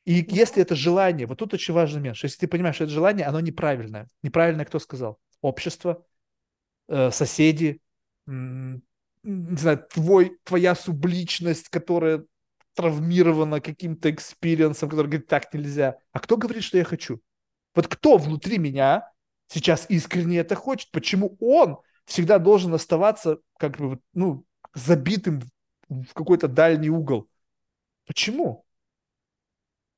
И 0.03 0.25
если 0.29 0.61
это 0.61 0.75
желание, 0.75 1.27
вот 1.27 1.37
тут 1.37 1.53
очень 1.53 1.73
важный 1.73 1.99
момент, 1.99 2.17
что 2.17 2.25
если 2.25 2.39
ты 2.39 2.47
понимаешь, 2.47 2.75
что 2.75 2.85
это 2.85 2.93
желание, 2.93 3.25
оно 3.25 3.39
неправильное. 3.39 4.07
Неправильное 4.23 4.65
кто 4.65 4.79
сказал? 4.79 5.19
Общество, 5.41 6.05
э, 6.89 7.11
соседи, 7.11 7.81
не 8.25 8.81
знаю, 9.23 9.85
твой, 9.93 10.37
твоя 10.43 10.75
субличность, 10.75 11.69
которая 11.69 12.25
травмирована 12.77 13.59
каким-то 13.59 14.11
experience 14.11 14.70
ом, 14.70 14.87
который 14.89 15.07
говорит, 15.07 15.27
так 15.27 15.51
нельзя. 15.53 15.97
А 16.11 16.19
кто 16.19 16.37
говорит, 16.37 16.63
что 16.63 16.77
я 16.77 16.83
хочу? 16.83 17.19
Вот 17.73 17.87
кто 17.87 18.17
внутри 18.17 18.59
меня 18.59 19.11
сейчас 19.47 19.87
искренне 19.89 20.37
это 20.37 20.55
хочет? 20.55 20.91
Почему 20.91 21.35
он 21.41 21.79
всегда 22.05 22.37
должен 22.37 22.73
оставаться 22.73 23.39
как 23.57 23.77
бы, 23.77 23.99
ну, 24.13 24.45
забитым 24.75 25.41
в 25.89 26.13
какой-то 26.13 26.47
дальний 26.47 26.89
угол? 26.89 27.27
Почему? 28.05 28.63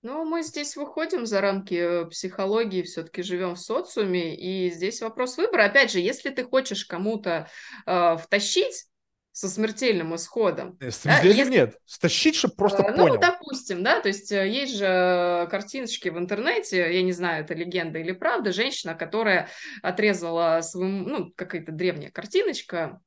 Ну, 0.02 0.24
мы 0.24 0.44
здесь 0.44 0.78
выходим 0.78 1.26
за 1.26 1.42
рамки 1.42 1.74
э, 1.74 2.06
психологии, 2.06 2.84
все-таки 2.84 3.22
живем 3.22 3.56
в 3.56 3.60
социуме, 3.60 4.34
и 4.34 4.72
здесь 4.72 5.02
вопрос 5.02 5.36
выбора. 5.36 5.66
Опять 5.66 5.92
же, 5.92 6.00
если 6.00 6.30
ты 6.30 6.46
хочешь 6.46 6.86
кому-то 6.86 7.50
э, 7.86 8.18
втащить 8.18 8.86
со 9.32 9.48
смертельным 9.48 10.16
исходом. 10.16 10.78
Нет, 10.82 10.94
смертельным 10.94 11.34
да, 11.34 11.38
если... 11.38 11.52
нет. 11.52 11.78
Стащить, 11.86 12.36
чтобы 12.36 12.56
просто 12.56 12.84
а, 12.84 12.92
понял. 12.92 13.16
Ну, 13.16 13.20
допустим, 13.20 13.84
да, 13.84 14.02
то 14.02 14.08
есть 14.10 14.32
э, 14.32 14.48
есть 14.48 14.76
же 14.76 15.48
картиночки 15.50 16.10
в 16.10 16.18
интернете, 16.18 16.94
я 16.94 17.02
не 17.02 17.12
знаю, 17.12 17.44
это 17.44 17.54
легенда 17.54 18.00
или 18.00 18.12
правда, 18.12 18.52
женщина, 18.52 18.96
которая 18.96 19.50
отрезала 19.82 20.62
своему, 20.62 21.08
ну, 21.08 21.34
какая-то 21.36 21.72
древняя 21.72 22.12
картиночка 22.12 23.02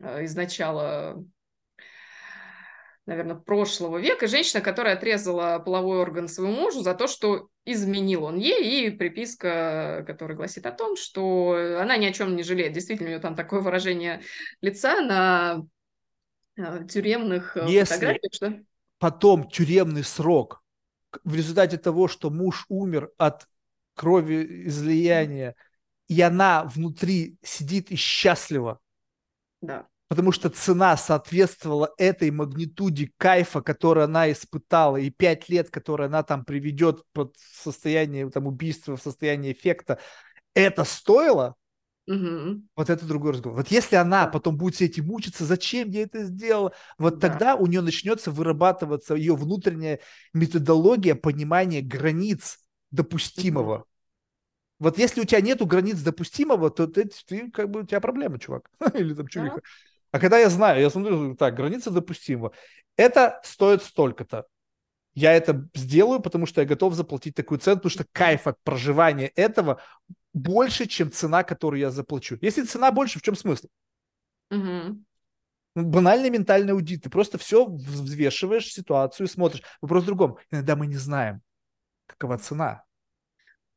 э, 0.00 0.24
из 0.24 0.34
начала 0.34 1.22
наверное, 3.06 3.36
прошлого 3.36 3.98
века, 3.98 4.26
женщина, 4.26 4.60
которая 4.60 4.96
отрезала 4.96 5.58
половой 5.60 5.98
орган 5.98 6.28
своему 6.28 6.54
мужу 6.54 6.82
за 6.82 6.94
то, 6.94 7.06
что 7.06 7.48
изменил 7.64 8.24
он 8.24 8.36
ей, 8.36 8.88
и 8.88 8.90
приписка, 8.90 10.04
которая 10.06 10.36
гласит 10.36 10.66
о 10.66 10.72
том, 10.72 10.96
что 10.96 11.78
она 11.80 11.96
ни 11.96 12.06
о 12.06 12.12
чем 12.12 12.34
не 12.34 12.42
жалеет. 12.42 12.72
Действительно, 12.72 13.08
у 13.08 13.12
нее 13.12 13.20
там 13.20 13.36
такое 13.36 13.60
выражение 13.60 14.22
лица 14.60 15.00
на 15.00 15.64
э, 16.56 16.86
тюремных 16.88 17.56
э, 17.56 17.66
Если 17.68 17.94
фотографиях, 17.94 18.32
что... 18.34 18.60
потом 18.98 19.48
тюремный 19.48 20.04
срок 20.04 20.62
в 21.22 21.34
результате 21.34 21.78
того, 21.78 22.08
что 22.08 22.30
муж 22.30 22.66
умер 22.68 23.10
от 23.18 23.46
крови 23.94 24.66
излияния, 24.66 25.54
и 26.08 26.20
она 26.20 26.64
внутри 26.64 27.38
сидит 27.42 27.90
и 27.90 27.96
счастлива, 27.96 28.80
да 29.60 29.86
потому 30.08 30.32
что 30.32 30.50
цена 30.50 30.96
соответствовала 30.96 31.92
этой 31.98 32.30
магнитуде 32.30 33.10
кайфа, 33.16 33.60
которую 33.60 34.04
она 34.04 34.30
испытала, 34.30 34.96
и 34.96 35.10
пять 35.10 35.48
лет, 35.48 35.70
которые 35.70 36.06
она 36.06 36.22
там 36.22 36.44
приведет 36.44 37.02
под 37.12 37.34
состояние 37.38 38.30
там, 38.30 38.46
убийства, 38.46 38.96
в 38.96 39.02
состояние 39.02 39.52
эффекта, 39.52 39.98
это 40.54 40.84
стоило? 40.84 41.56
Угу. 42.06 42.62
Вот 42.76 42.88
это 42.88 43.04
другой 43.04 43.32
разговор. 43.32 43.58
Вот 43.58 43.68
если 43.68 43.96
она 43.96 44.28
потом 44.28 44.56
будет 44.56 44.76
все 44.76 44.84
эти 44.84 45.00
мучиться, 45.00 45.44
зачем 45.44 45.90
я 45.90 46.02
это 46.02 46.22
сделала, 46.24 46.72
вот 46.98 47.18
да. 47.18 47.28
тогда 47.28 47.56
у 47.56 47.66
нее 47.66 47.80
начнется 47.80 48.30
вырабатываться 48.30 49.16
ее 49.16 49.34
внутренняя 49.34 49.98
методология 50.32 51.16
понимания 51.16 51.82
границ 51.82 52.60
допустимого. 52.92 53.78
Угу. 53.78 53.84
Вот 54.78 54.98
если 54.98 55.20
у 55.22 55.24
тебя 55.24 55.40
нету 55.40 55.66
границ 55.66 56.00
допустимого, 56.00 56.70
то 56.70 56.86
ты, 56.86 57.10
ты 57.26 57.50
как 57.50 57.70
бы 57.70 57.80
у 57.80 57.86
тебя 57.86 58.00
проблема, 58.00 58.38
чувак. 58.38 58.70
Или 58.94 59.14
там 59.14 59.26
чувиха. 59.26 59.56
Да. 59.56 59.62
А 60.16 60.18
когда 60.18 60.38
я 60.38 60.48
знаю, 60.48 60.80
я 60.80 60.88
смотрю, 60.88 61.36
так, 61.36 61.54
граница 61.54 61.90
допустимого, 61.90 62.52
это 62.96 63.38
стоит 63.44 63.82
столько-то. 63.82 64.46
Я 65.14 65.34
это 65.34 65.68
сделаю, 65.74 66.20
потому 66.20 66.46
что 66.46 66.62
я 66.62 66.66
готов 66.66 66.94
заплатить 66.94 67.34
такую 67.34 67.58
цену, 67.58 67.76
потому 67.76 67.90
что 67.90 68.06
кайф 68.12 68.46
от 68.46 68.56
проживания 68.62 69.26
этого 69.36 69.78
больше, 70.32 70.86
чем 70.86 71.12
цена, 71.12 71.42
которую 71.42 71.80
я 71.80 71.90
заплачу. 71.90 72.38
Если 72.40 72.62
цена 72.62 72.90
больше, 72.92 73.18
в 73.18 73.22
чем 73.22 73.36
смысл? 73.36 73.66
Угу. 74.50 75.04
Банальный 75.74 76.30
ментальный 76.30 76.72
аудит. 76.72 77.02
Ты 77.02 77.10
просто 77.10 77.36
все 77.36 77.66
взвешиваешь 77.66 78.72
ситуацию, 78.72 79.28
смотришь. 79.28 79.64
Вопрос 79.82 80.04
в 80.04 80.06
другом. 80.06 80.38
Иногда 80.50 80.76
мы 80.76 80.86
не 80.86 80.96
знаем, 80.96 81.42
какова 82.06 82.38
цена. 82.38 82.85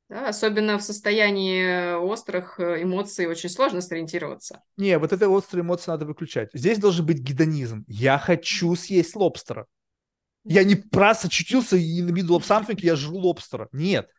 Да, 0.10 0.28
особенно 0.28 0.80
в 0.80 0.82
состоянии 0.82 1.94
острых 1.94 2.60
э, 2.60 2.82
эмоций 2.82 3.28
очень 3.28 3.50
сложно 3.50 3.80
сориентироваться. 3.80 4.64
Не, 4.76 4.98
вот 4.98 5.14
это 5.14 5.30
острые 5.30 5.62
эмоции 5.62 5.92
надо 5.92 6.06
выключать. 6.06 6.50
Здесь 6.52 6.80
должен 6.80 7.06
быть 7.06 7.20
гедонизм. 7.20 7.86
Я 7.88 8.18
хочу 8.18 8.76
съесть 8.76 9.16
лобстера. 9.16 9.68
Я 10.44 10.64
не 10.64 10.84
раз 10.92 11.26
очутился 11.26 11.78
и 11.78 12.02
на 12.02 12.10
middle 12.10 12.40
of 12.40 12.42
something, 12.42 12.80
я 12.82 12.96
жру 12.96 13.18
лобстера. 13.18 13.70
Нет. 13.72 14.10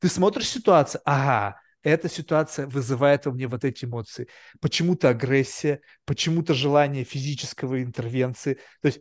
Ты 0.00 0.08
смотришь 0.08 0.48
ситуацию, 0.48 1.02
ага, 1.04 1.60
эта 1.82 2.08
ситуация 2.08 2.66
вызывает 2.66 3.26
во 3.26 3.32
мне 3.32 3.46
вот 3.46 3.64
эти 3.64 3.84
эмоции. 3.84 4.28
Почему-то 4.60 5.10
агрессия, 5.10 5.80
почему-то 6.06 6.54
желание 6.54 7.04
физического 7.04 7.82
интервенции. 7.82 8.54
То 8.80 8.86
есть 8.86 9.00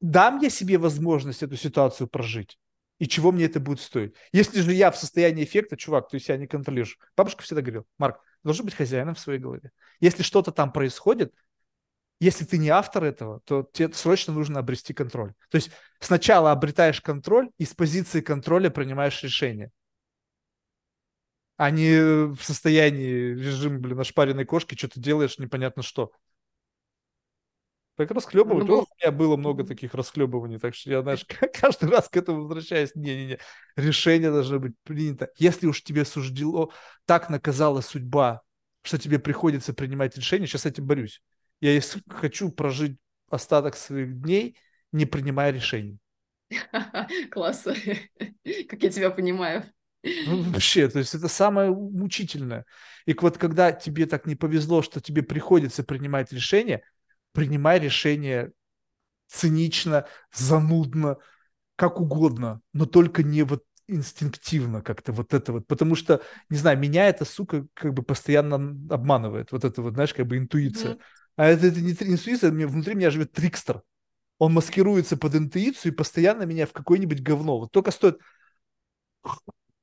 дам 0.00 0.38
я 0.40 0.50
себе 0.50 0.78
возможность 0.78 1.42
эту 1.42 1.56
ситуацию 1.56 2.06
прожить? 2.06 2.58
И 2.98 3.08
чего 3.08 3.32
мне 3.32 3.46
это 3.46 3.60
будет 3.60 3.80
стоить? 3.80 4.14
Если 4.32 4.60
же 4.60 4.72
я 4.72 4.90
в 4.90 4.96
состоянии 4.96 5.44
эффекта, 5.44 5.76
чувак, 5.76 6.08
ты 6.08 6.18
себя 6.18 6.36
не 6.36 6.46
контролируешь. 6.46 6.98
Бабушка 7.16 7.42
всегда 7.42 7.60
говорила, 7.60 7.84
Марк, 7.98 8.20
должен 8.44 8.64
быть 8.64 8.74
хозяином 8.74 9.14
в 9.14 9.20
своей 9.20 9.40
голове. 9.40 9.72
Если 10.00 10.22
что-то 10.22 10.52
там 10.52 10.72
происходит, 10.72 11.34
если 12.20 12.44
ты 12.44 12.58
не 12.58 12.68
автор 12.68 13.04
этого, 13.04 13.40
то 13.40 13.68
тебе 13.72 13.92
срочно 13.92 14.32
нужно 14.32 14.60
обрести 14.60 14.94
контроль. 14.94 15.34
То 15.50 15.56
есть 15.56 15.70
сначала 15.98 16.52
обретаешь 16.52 17.00
контроль 17.00 17.50
и 17.58 17.64
с 17.64 17.74
позиции 17.74 18.20
контроля 18.20 18.70
принимаешь 18.70 19.22
решение. 19.22 19.70
А 21.56 21.70
не 21.70 22.32
в 22.34 22.38
состоянии 22.40 23.34
режима, 23.34 23.78
блин, 23.78 24.00
ошпаренной 24.00 24.44
кошки, 24.44 24.76
что-то 24.76 25.00
делаешь 25.00 25.38
непонятно 25.38 25.82
что. 25.82 26.12
Так 27.96 28.10
расхлебывать. 28.10 28.66
Ну, 28.66 28.80
у 28.80 28.86
меня 29.00 29.12
было 29.12 29.36
много 29.36 29.64
таких 29.64 29.94
расхлебываний, 29.94 30.58
так 30.58 30.74
что 30.74 30.90
я, 30.90 31.02
знаешь, 31.02 31.24
каждый 31.60 31.88
раз 31.90 32.08
к 32.08 32.16
этому 32.16 32.42
возвращаюсь. 32.42 32.90
Не-не-не, 32.94 33.38
решение 33.76 34.30
должно 34.30 34.58
быть 34.58 34.74
принято. 34.82 35.30
Если 35.36 35.66
уж 35.66 35.82
тебе 35.82 36.04
суждено, 36.04 36.70
так 37.04 37.30
наказала 37.30 37.80
судьба, 37.80 38.42
что 38.82 38.98
тебе 38.98 39.18
приходится 39.18 39.72
принимать 39.74 40.16
решение, 40.16 40.48
сейчас 40.48 40.62
с 40.62 40.66
этим 40.66 40.86
борюсь. 40.86 41.22
Я 41.60 41.80
хочу 42.08 42.50
прожить 42.50 42.98
остаток 43.30 43.76
своих 43.76 44.20
дней, 44.20 44.56
не 44.90 45.06
принимая 45.06 45.52
решений. 45.52 45.98
Классно. 47.30 47.74
Как 48.68 48.82
я 48.82 48.90
тебя 48.90 49.10
понимаю. 49.10 49.64
Вообще, 50.26 50.88
то 50.88 50.98
есть 50.98 51.14
это 51.14 51.28
самое 51.28 51.70
мучительное. 51.70 52.66
И 53.06 53.14
вот 53.18 53.38
когда 53.38 53.72
тебе 53.72 54.04
так 54.04 54.26
не 54.26 54.34
повезло, 54.34 54.82
что 54.82 55.00
тебе 55.00 55.22
приходится 55.22 55.82
принимать 55.82 56.30
решение, 56.30 56.82
принимай 57.34 57.78
решение 57.78 58.52
цинично, 59.28 60.06
занудно, 60.32 61.18
как 61.76 62.00
угодно, 62.00 62.60
но 62.72 62.86
только 62.86 63.22
не 63.22 63.42
вот 63.42 63.64
инстинктивно 63.86 64.80
как-то 64.80 65.12
вот 65.12 65.34
это 65.34 65.52
вот, 65.52 65.66
потому 65.66 65.94
что, 65.94 66.22
не 66.48 66.56
знаю, 66.56 66.78
меня 66.78 67.08
эта 67.08 67.24
сука 67.24 67.66
как 67.74 67.92
бы 67.92 68.02
постоянно 68.02 68.56
обманывает, 68.88 69.52
вот 69.52 69.64
это 69.64 69.82
вот, 69.82 69.94
знаешь, 69.94 70.14
как 70.14 70.26
бы 70.26 70.38
интуиция. 70.38 70.92
Mm-hmm. 70.92 71.00
А 71.36 71.46
это, 71.46 71.66
это 71.66 71.80
не 71.80 71.90
интуиция, 71.92 72.50
внутри 72.50 72.94
меня 72.94 73.10
живет 73.10 73.32
трикстер. 73.32 73.82
Он 74.38 74.52
маскируется 74.52 75.16
под 75.16 75.34
интуицию 75.34 75.92
и 75.92 75.94
постоянно 75.94 76.44
меня 76.44 76.66
в 76.66 76.72
какое-нибудь 76.72 77.20
говно. 77.20 77.58
Вот 77.58 77.72
только 77.72 77.90
стоит 77.90 78.18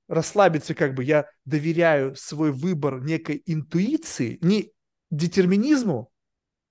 расслабиться, 0.07 0.75
как 0.75 0.93
бы 0.93 1.03
я 1.03 1.27
доверяю 1.45 2.15
свой 2.15 2.51
выбор 2.51 3.01
некой 3.01 3.41
интуиции, 3.45 4.39
не 4.41 4.71
детерминизму, 5.09 6.10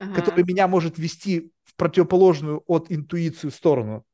ага. 0.00 0.14
который 0.14 0.44
меня 0.44 0.66
может 0.66 0.98
вести 0.98 1.52
в 1.64 1.76
противоположную 1.76 2.64
от 2.66 2.90
интуицию 2.90 3.52
сторону. 3.52 4.04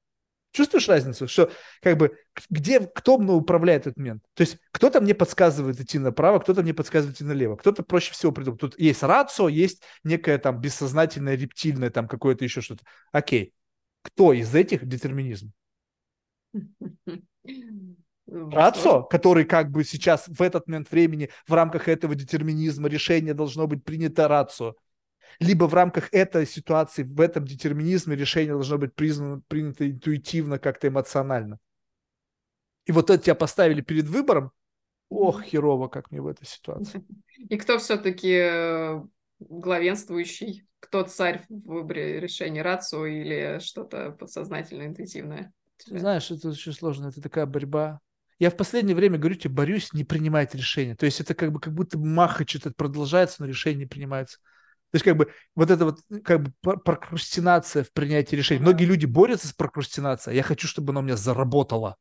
Чувствуешь 0.53 0.89
разницу, 0.89 1.29
что 1.29 1.51
как 1.83 1.99
бы 1.99 2.17
где 2.49 2.81
кто 2.81 3.19
мной 3.19 3.37
управляет 3.37 3.83
этот 3.83 3.99
момент? 3.99 4.23
То 4.35 4.41
есть 4.41 4.59
кто-то 4.73 5.01
мне 5.01 5.15
подсказывает 5.15 5.81
идти 5.81 5.99
направо, 5.99 6.39
кто-то 6.39 6.63
мне 6.63 6.73
подсказывает 6.73 7.17
идти 7.17 7.25
налево, 7.25 7.57
кто-то 7.57 7.83
проще 7.83 8.13
всего 8.13 8.33
придумал. 8.33 8.59
Тут 8.59 8.79
есть 8.79 9.03
рацио, 9.03 9.49
есть 9.49 9.83
некое 10.03 10.39
там 10.39 10.61
бессознательное, 10.61 11.37
рептильное, 11.37 11.91
там 11.91 12.09
какое-то 12.09 12.45
еще 12.45 12.63
что-то. 12.63 12.85
Окей, 13.13 13.53
кто 14.03 14.33
из 14.33 14.55
этих 14.55 14.87
детерминизм? 14.87 15.53
Рацио, 18.27 19.05
который 19.05 19.45
как 19.45 19.71
бы 19.71 19.85
сейчас 19.85 20.27
в 20.27 20.43
этот 20.43 20.67
момент 20.67 20.91
времени 20.91 21.31
в 21.47 21.53
рамках 21.53 21.87
этого 21.87 22.15
детерминизма 22.15 22.89
решение 22.89 23.35
должно 23.35 23.67
быть 23.67 23.85
принято 23.85 24.27
рацио 24.27 24.75
либо 25.41 25.65
в 25.65 25.75
рамках 25.75 26.13
этой 26.13 26.47
ситуации, 26.47 27.03
в 27.03 27.21
этом 27.21 27.45
детерминизме 27.45 28.17
решение 28.17 28.53
должно 28.53 28.79
быть 28.79 28.95
признано, 28.95 29.43
принято 29.49 29.89
интуитивно, 29.89 30.59
как-то 30.59 30.89
эмоционально. 30.89 31.59
И 32.87 32.93
вот 32.93 33.11
это 33.11 33.23
тебя 33.23 33.35
поставили 33.35 33.81
перед 33.81 34.07
выбором, 34.07 34.53
ох, 35.09 35.43
херово, 35.43 35.89
как 35.89 36.11
мне 36.11 36.21
в 36.21 36.27
этой 36.27 36.47
ситуации. 36.47 37.05
И 37.49 37.57
кто 37.57 37.79
все-таки 37.79 38.33
э, 38.33 39.03
главенствующий? 39.41 40.67
Кто 40.79 41.03
царь 41.03 41.45
в 41.49 41.69
выборе 41.69 42.21
решения, 42.21 42.63
рацию 42.63 43.07
или 43.07 43.59
что-то 43.61 44.13
подсознательное, 44.13 44.87
интуитивное? 44.87 45.53
Знаешь, 45.85 46.31
это 46.31 46.51
очень 46.51 46.73
сложно, 46.73 47.09
это 47.09 47.21
такая 47.21 47.47
борьба. 47.47 48.01
Я 48.39 48.51
в 48.51 48.57
последнее 48.57 48.95
время 48.95 49.19
говорю 49.19 49.35
тебе, 49.35 49.55
борюсь, 49.55 49.93
не 49.93 50.05
принимать 50.05 50.55
решения. 50.55 50.95
То 50.95 51.07
есть 51.07 51.21
это 51.21 51.35
как 51.35 51.53
бы 51.53 51.61
как 51.61 51.75
будто 51.75 51.99
маха 51.99 52.47
что-то 52.47 52.73
продолжается, 52.73 53.37
но 53.41 53.49
решение 53.49 53.81
не 53.81 53.87
принимается. 53.87 54.39
То 54.97 54.99
есть 54.99 55.05
как 55.05 55.17
бы 55.19 55.31
вот 55.55 55.71
это 55.71 55.85
вот 55.85 56.01
как 56.25 56.43
бы 56.43 56.53
прокрастинация 56.79 57.85
в 57.85 57.93
принятии 57.93 58.35
решений. 58.35 58.63
Многие 58.63 58.87
люди 58.87 59.05
борются 59.05 59.47
с 59.47 59.53
прокрастинацией. 59.53 60.39
Я 60.39 60.43
хочу, 60.43 60.67
чтобы 60.67 60.93
она 60.93 61.01
у 61.01 61.03
меня 61.03 61.17
заработала. 61.17 61.97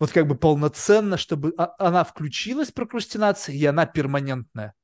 Вот 0.00 0.10
как 0.10 0.26
бы 0.26 0.34
полноценно, 0.34 1.16
чтобы 1.16 1.54
а, 1.56 1.76
она 1.78 2.02
включилась, 2.02 2.72
прокрастинация, 2.72 3.54
и 3.54 3.64
она 3.64 3.86
перманентная. 3.86 4.74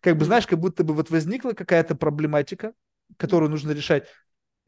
Как 0.00 0.16
бы, 0.16 0.24
знаешь, 0.24 0.46
как 0.46 0.60
будто 0.60 0.84
бы 0.84 0.94
вот 0.94 1.10
возникла 1.10 1.50
какая-то 1.50 1.96
проблематика, 1.96 2.74
которую 3.16 3.50
нужно 3.50 3.72
решать. 3.72 4.06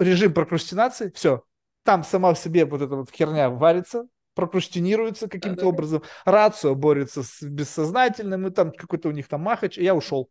Режим 0.00 0.34
прокрастинации, 0.34 1.12
все. 1.14 1.44
Там 1.84 2.02
сама 2.02 2.34
в 2.34 2.40
себе 2.40 2.64
вот 2.64 2.82
эта 2.82 2.96
вот 2.96 3.12
херня 3.12 3.50
варится, 3.50 4.08
прокрастинируется 4.34 5.28
каким-то 5.28 5.60
да, 5.60 5.66
образом. 5.68 6.02
Рацио 6.24 6.74
борется 6.74 7.22
с 7.22 7.40
бессознательным, 7.42 8.48
и 8.48 8.50
там 8.50 8.72
какой-то 8.72 9.10
у 9.10 9.12
них 9.12 9.28
там 9.28 9.42
махач, 9.42 9.78
и 9.78 9.84
я 9.84 9.94
ушел. 9.94 10.28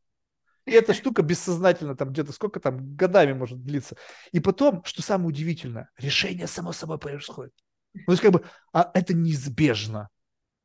И 0.65 0.71
эта 0.71 0.93
штука 0.93 1.21
бессознательно 1.21 1.95
там 1.95 2.09
где-то 2.11 2.31
сколько 2.31 2.59
там 2.59 2.95
годами 2.95 3.33
может 3.33 3.63
длиться. 3.63 3.95
И 4.31 4.39
потом, 4.39 4.83
что 4.83 5.01
самое 5.01 5.29
удивительное, 5.29 5.89
решение 5.97 6.47
само 6.47 6.71
собой 6.71 6.97
происходит. 6.97 7.53
Ну, 7.93 8.01
то 8.07 8.11
есть 8.11 8.21
как 8.21 8.31
бы 8.31 8.43
а 8.73 8.91
это 8.93 9.13
неизбежно. 9.13 10.09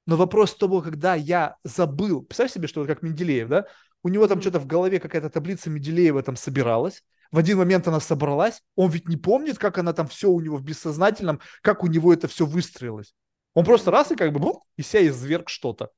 Но 0.06 0.16
вопрос 0.16 0.56
того, 0.56 0.80
когда 0.80 1.14
я 1.14 1.56
забыл, 1.62 2.22
представь 2.22 2.52
себе, 2.52 2.66
что 2.66 2.80
вот 2.80 2.86
как 2.86 3.02
Менделеев, 3.02 3.48
да, 3.48 3.66
у 4.02 4.08
него 4.08 4.26
там 4.26 4.40
что-то 4.40 4.58
в 4.58 4.66
голове 4.66 4.98
какая-то 4.98 5.30
таблица 5.30 5.70
Менделеева 5.70 6.22
там 6.22 6.36
собиралась, 6.36 7.04
в 7.30 7.38
один 7.38 7.58
момент 7.58 7.86
она 7.86 8.00
собралась, 8.00 8.62
он 8.74 8.90
ведь 8.90 9.08
не 9.08 9.16
помнит, 9.16 9.58
как 9.58 9.78
она 9.78 9.92
там 9.92 10.08
все 10.08 10.30
у 10.30 10.40
него 10.40 10.56
в 10.56 10.64
бессознательном, 10.64 11.40
как 11.62 11.84
у 11.84 11.86
него 11.86 12.12
это 12.12 12.26
все 12.26 12.44
выстроилось. 12.44 13.14
Он 13.54 13.64
просто 13.64 13.90
раз 13.90 14.10
и 14.10 14.16
как 14.16 14.32
бы, 14.32 14.40
бум, 14.40 14.62
и 14.76 14.82
себя 14.82 15.06
изверг 15.06 15.48
что-то. 15.48 15.90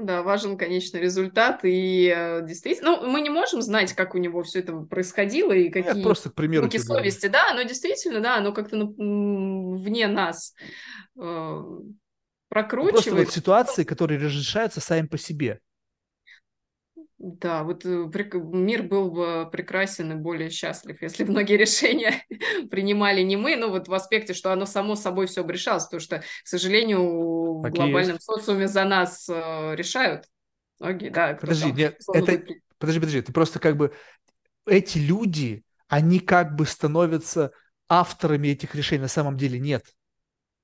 Да, 0.00 0.22
важен 0.22 0.56
конечный 0.56 1.00
результат. 1.00 1.60
И 1.64 2.12
э, 2.14 2.44
действительно, 2.46 3.00
ну, 3.00 3.10
мы 3.10 3.20
не 3.20 3.30
можем 3.30 3.62
знать, 3.62 3.92
как 3.92 4.14
у 4.14 4.18
него 4.18 4.42
все 4.42 4.60
это 4.60 4.72
происходило 4.72 5.52
и 5.52 5.70
какие 5.70 5.94
Нет, 5.94 6.02
просто 6.04 6.30
к 6.30 6.34
примеру, 6.34 6.64
руки 6.64 6.78
совести. 6.78 7.26
Да, 7.26 7.54
но 7.54 7.62
действительно, 7.62 8.20
да, 8.20 8.36
оно 8.36 8.52
как-то 8.52 8.76
вне 8.76 10.08
нас 10.08 10.54
э, 11.20 11.62
прокручивает. 12.48 12.92
Просто 12.94 13.14
вот 13.14 13.30
ситуации, 13.30 13.84
которые 13.84 14.18
разрешаются 14.20 14.80
сами 14.80 15.06
по 15.06 15.18
себе. 15.18 15.60
Да, 17.22 17.64
вот 17.64 17.84
э, 17.84 18.08
мир 18.34 18.82
был 18.82 19.10
бы 19.10 19.46
прекрасен 19.52 20.10
и 20.12 20.14
более 20.14 20.48
счастлив, 20.48 21.02
если 21.02 21.24
многие 21.24 21.56
решения 21.58 22.24
принимали 22.70 23.20
не 23.20 23.36
мы, 23.36 23.56
но 23.56 23.68
вот 23.68 23.88
в 23.88 23.94
аспекте, 23.94 24.32
что 24.32 24.52
оно 24.52 24.64
само 24.64 24.96
собой 24.96 25.26
все 25.26 25.44
бы 25.44 25.52
решалось, 25.52 25.84
потому 25.84 26.00
что, 26.00 26.20
к 26.20 26.46
сожалению, 26.46 27.60
так 27.62 27.72
в 27.72 27.74
глобальном 27.74 28.14
есть. 28.14 28.24
социуме 28.24 28.68
за 28.68 28.84
нас 28.84 29.28
э, 29.28 29.74
решают 29.76 30.24
многие, 30.78 31.10
да. 31.10 31.34
Подожди, 31.38 31.68
там, 31.68 31.76
нет, 31.76 32.00
это... 32.14 32.32
Будет... 32.32 32.62
подожди, 32.78 33.00
подожди, 33.00 33.20
ты 33.20 33.32
просто 33.34 33.58
как 33.58 33.76
бы 33.76 33.92
эти 34.66 34.96
люди, 34.96 35.62
они 35.88 36.20
как 36.20 36.56
бы 36.56 36.64
становятся 36.64 37.52
авторами 37.86 38.48
этих 38.48 38.74
решений, 38.74 39.02
на 39.02 39.08
самом 39.08 39.36
деле 39.36 39.58
нет. 39.58 39.84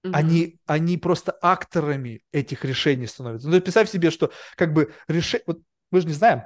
Угу. 0.04 0.14
Они, 0.14 0.58
они 0.64 0.96
просто 0.96 1.36
акторами 1.42 2.22
этих 2.32 2.64
решений 2.64 3.06
становятся. 3.06 3.50
Ну, 3.50 3.60
представь 3.60 3.90
себе, 3.90 4.10
что 4.10 4.32
как 4.56 4.72
бы 4.72 4.94
решение... 5.06 5.44
Вот 5.46 5.60
мы 5.96 6.02
же 6.02 6.06
не 6.08 6.12
знаем, 6.12 6.42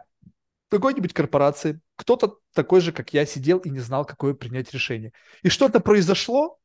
в 0.68 0.70
какой-нибудь 0.70 1.12
корпорации 1.12 1.80
кто-то 1.96 2.36
такой 2.54 2.80
же, 2.80 2.92
как 2.92 3.12
я, 3.12 3.26
сидел 3.26 3.58
и 3.58 3.68
не 3.68 3.80
знал, 3.80 4.04
какое 4.04 4.32
принять 4.32 4.72
решение. 4.72 5.12
И 5.42 5.48
что-то 5.48 5.80
произошло, 5.80 6.60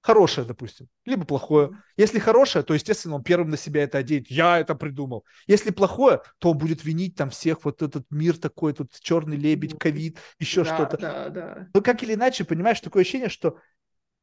Хорошее, 0.00 0.46
допустим, 0.46 0.86
либо 1.04 1.26
плохое. 1.26 1.70
Если 1.96 2.20
хорошее, 2.20 2.64
то, 2.64 2.72
естественно, 2.72 3.16
он 3.16 3.24
первым 3.24 3.50
на 3.50 3.56
себя 3.56 3.82
это 3.82 3.98
оденет. 3.98 4.30
Я 4.30 4.58
это 4.58 4.76
придумал. 4.76 5.26
Если 5.48 5.70
плохое, 5.70 6.22
то 6.38 6.52
он 6.52 6.58
будет 6.58 6.84
винить 6.84 7.16
там 7.16 7.30
всех, 7.30 7.64
вот 7.64 7.82
этот 7.82 8.06
мир 8.08 8.38
такой, 8.38 8.72
тут 8.72 8.92
черный 9.00 9.36
лебедь, 9.36 9.76
ковид, 9.76 10.18
еще 10.38 10.62
да, 10.62 10.74
что-то. 10.74 10.96
Да, 10.98 11.28
да. 11.28 11.68
Но 11.74 11.82
как 11.82 12.02
или 12.04 12.14
иначе, 12.14 12.44
понимаешь, 12.44 12.80
такое 12.80 13.02
ощущение, 13.02 13.28
что 13.28 13.58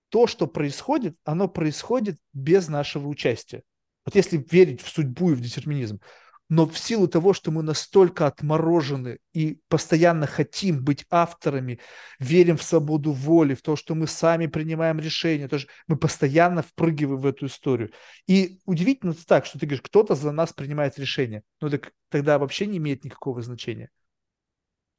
то, 0.09 0.27
что 0.27 0.47
происходит, 0.47 1.17
оно 1.25 1.49
происходит 1.49 2.17
без 2.31 2.69
нашего 2.69 3.07
участия. 3.09 3.61
Вот 4.05 4.15
если 4.15 4.43
верить 4.49 4.81
в 4.81 4.88
судьбу 4.89 5.31
и 5.31 5.35
в 5.35 5.41
детерминизм 5.41 5.99
но 6.48 6.67
в 6.67 6.77
силу 6.77 7.07
того, 7.07 7.33
что 7.33 7.51
мы 7.51 7.64
настолько 7.64 8.27
отморожены 8.27 9.17
и 9.33 9.59
постоянно 9.67 10.27
хотим 10.27 10.83
быть 10.83 11.06
авторами, 11.09 11.80
верим 12.19 12.57
в 12.57 12.64
свободу 12.64 13.11
воли, 13.11 13.56
в 13.56 13.61
то, 13.64 13.75
что 13.75 13.95
мы 13.95 14.06
сами 14.06 14.45
принимаем 14.45 14.99
решения, 14.99 15.48
то, 15.48 15.57
что 15.57 15.72
мы 15.88 15.98
постоянно 15.98 16.61
впрыгиваем 16.61 17.19
в 17.19 17.25
эту 17.25 17.48
историю. 17.48 17.91
И 18.27 18.59
удивительно 18.65 19.15
так, 19.27 19.45
что 19.45 19.57
ты 19.57 19.65
говоришь, 19.65 19.82
кто-то 19.82 20.14
за 20.14 20.32
нас 20.32 20.53
принимает 20.53 20.99
решение. 20.99 21.41
Ну 21.61 21.69
так 21.69 21.91
тогда 22.09 22.38
вообще 22.38 22.67
не 22.67 22.77
имеет 22.77 23.03
никакого 23.03 23.41
значения. 23.41 23.90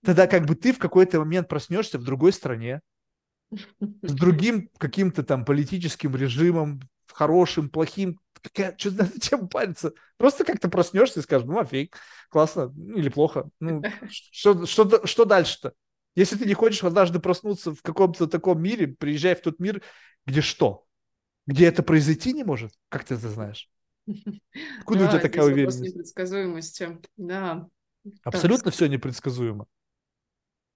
Тогда 0.04 0.26
как 0.26 0.46
бы 0.46 0.56
ты 0.56 0.72
в 0.72 0.78
какой-то 0.78 1.20
момент 1.20 1.48
проснешься 1.48 1.98
в 1.98 2.04
другой 2.04 2.32
стране, 2.32 2.80
с 3.50 4.12
другим 4.12 4.68
каким-то 4.78 5.22
там 5.22 5.44
политическим 5.44 6.16
режимом, 6.16 6.80
хорошим, 7.16 7.70
плохим, 7.70 8.20
какая, 8.42 8.76
что, 8.76 8.90
зачем 8.90 9.48
париться? 9.48 9.92
Просто 10.18 10.44
как-то 10.44 10.68
проснешься 10.68 11.20
и 11.20 11.22
скажешь, 11.22 11.48
ну, 11.48 11.58
офиг, 11.58 11.96
классно 12.28 12.72
или 12.94 13.08
плохо. 13.08 13.48
Ну, 13.58 13.82
что, 14.10 14.66
что, 14.66 15.06
что 15.06 15.24
дальше-то? 15.24 15.72
Если 16.14 16.36
ты 16.36 16.44
не 16.44 16.54
хочешь 16.54 16.84
однажды 16.84 17.18
проснуться 17.18 17.74
в 17.74 17.80
каком-то 17.82 18.26
таком 18.26 18.62
мире, 18.62 18.88
приезжай 18.88 19.34
в 19.34 19.40
тот 19.40 19.58
мир, 19.58 19.82
где 20.26 20.42
что? 20.42 20.84
Где 21.46 21.66
это 21.66 21.82
произойти 21.82 22.32
не 22.32 22.44
может? 22.44 22.72
Как 22.90 23.04
ты 23.04 23.14
это 23.14 23.30
знаешь? 23.30 23.70
Откуда 24.78 25.00
да, 25.00 25.06
у 25.06 25.08
тебя 25.10 25.20
такая 25.20 25.44
уверенность? 25.46 25.80
непредсказуемости, 25.80 26.98
да. 27.16 27.68
Абсолютно 28.24 28.66
так. 28.66 28.74
все 28.74 28.86
непредсказуемо. 28.86 29.66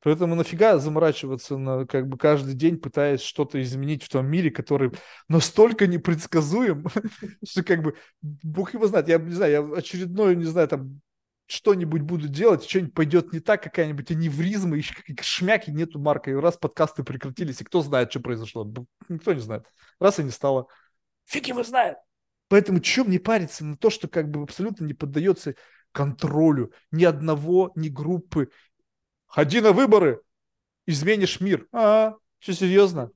Поэтому 0.02 0.34
нафига 0.34 0.78
заморачиваться 0.78 1.58
на 1.58 1.86
как 1.86 2.08
бы 2.08 2.16
каждый 2.16 2.54
день, 2.54 2.78
пытаясь 2.78 3.20
что-то 3.20 3.62
изменить 3.62 4.02
в 4.02 4.08
том 4.08 4.26
мире, 4.26 4.50
который 4.50 4.92
настолько 5.28 5.86
непредсказуем, 5.86 6.86
что 7.46 7.62
как 7.62 7.82
бы 7.82 7.96
бог 8.22 8.72
его 8.72 8.86
знает, 8.86 9.08
я 9.08 9.18
не 9.18 9.32
знаю, 9.32 9.52
я 9.52 9.78
очередной, 9.78 10.36
не 10.36 10.44
знаю, 10.44 10.68
там 10.68 11.00
что-нибудь 11.46 12.02
буду 12.02 12.28
делать, 12.28 12.64
что-нибудь 12.64 12.94
пойдет 12.94 13.32
не 13.32 13.40
так, 13.40 13.62
какая-нибудь 13.62 14.10
аневризма, 14.10 14.76
еще 14.76 14.94
шмяки, 15.20 15.70
нету 15.70 15.98
марка, 15.98 16.30
и 16.30 16.34
раз 16.34 16.56
подкасты 16.56 17.02
прекратились, 17.02 17.60
и 17.60 17.64
кто 17.64 17.82
знает, 17.82 18.10
что 18.10 18.20
произошло? 18.20 18.72
Никто 19.08 19.34
не 19.34 19.40
знает. 19.40 19.64
Раз 19.98 20.20
и 20.20 20.24
не 20.24 20.30
стало. 20.30 20.68
Фиг 21.26 21.48
его 21.48 21.62
знает. 21.62 21.98
Поэтому 22.48 22.80
чем 22.80 23.08
мне 23.08 23.18
париться 23.18 23.64
на 23.64 23.76
то, 23.76 23.90
что 23.90 24.08
как 24.08 24.30
бы 24.30 24.42
абсолютно 24.42 24.84
не 24.84 24.94
поддается 24.94 25.54
контролю 25.92 26.72
ни 26.90 27.04
одного, 27.04 27.72
ни 27.74 27.88
группы, 27.88 28.50
Ходи 29.30 29.60
на 29.60 29.72
выборы, 29.72 30.20
изменишь 30.86 31.40
мир. 31.40 31.68
А, 31.72 32.14
что, 32.40 32.52
серьезно? 32.52 33.10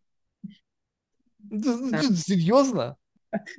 Серьезно? 1.51 2.97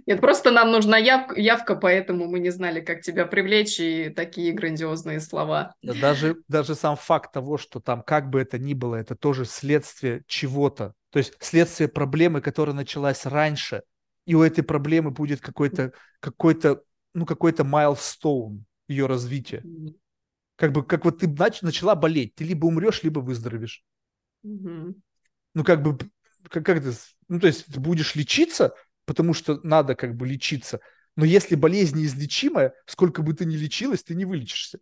Нет, 0.06 0.22
просто 0.22 0.52
нам 0.52 0.72
нужна 0.72 0.98
явка, 0.98 1.38
явка, 1.38 1.76
поэтому 1.76 2.28
мы 2.28 2.40
не 2.40 2.50
знали, 2.50 2.80
как 2.80 3.02
тебя 3.02 3.26
привлечь, 3.26 3.78
и 3.82 4.10
такие 4.10 4.54
грандиозные 4.54 5.20
слова. 5.20 5.76
Даже, 5.82 6.38
даже 6.48 6.76
сам 6.76 6.96
факт 6.96 7.34
того, 7.34 7.58
что 7.58 7.82
там 7.82 8.02
как 8.02 8.30
бы 8.30 8.40
это 8.40 8.58
ни 8.58 8.74
было, 8.74 8.96
это 8.96 9.16
тоже 9.16 9.44
следствие 9.44 10.24
чего-то. 10.28 10.94
То 11.10 11.20
есть 11.20 11.34
следствие 11.40 11.90
проблемы, 11.90 12.40
которая 12.40 12.74
началась 12.74 13.26
раньше, 13.26 13.84
и 14.26 14.34
у 14.34 14.44
этой 14.44 14.64
проблемы 14.64 15.12
будет 15.12 15.42
какой-то, 15.42 15.92
какой-то, 16.22 16.82
ну, 17.14 17.26
какой-то 17.26 17.64
milestone 17.64 18.62
ее 18.88 19.08
развития. 19.08 19.62
Как 20.56 20.72
бы, 20.72 20.84
как 20.86 21.06
вот 21.06 21.20
ты 21.20 21.28
нач- 21.28 21.60
начала 21.62 21.96
болеть, 21.96 22.36
ты 22.36 22.44
либо 22.44 22.66
умрешь, 22.66 23.04
либо 23.04 23.20
выздоровеешь. 23.20 23.84
Угу. 24.44 24.96
Ну, 25.54 25.64
как 25.64 25.82
бы, 25.82 25.98
как, 26.50 26.66
как 26.66 26.84
ты, 26.84 26.94
ну, 27.28 27.40
то 27.40 27.48
есть 27.48 27.66
ты 27.66 27.80
будешь 27.80 28.16
лечиться, 28.16 28.74
потому 29.06 29.34
что 29.34 29.60
надо 29.64 29.96
как 29.96 30.16
бы 30.16 30.28
лечиться, 30.28 30.80
но 31.16 31.26
если 31.26 31.56
болезнь 31.56 31.98
неизлечимая, 31.98 32.74
сколько 32.86 33.22
бы 33.22 33.34
ты 33.34 33.46
ни 33.46 33.56
лечилась, 33.56 34.04
ты 34.04 34.16
не 34.16 34.26
вылечишься. 34.26 34.80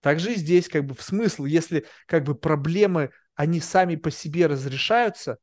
Также 0.00 0.32
и 0.32 0.36
здесь 0.36 0.68
как 0.68 0.84
бы 0.84 0.94
в 0.94 1.02
смысл, 1.02 1.44
если 1.44 1.86
как 2.06 2.24
бы 2.24 2.34
проблемы, 2.34 3.10
они 3.34 3.60
сами 3.60 3.96
по 3.96 4.10
себе 4.10 4.46
разрешаются, 4.46 5.38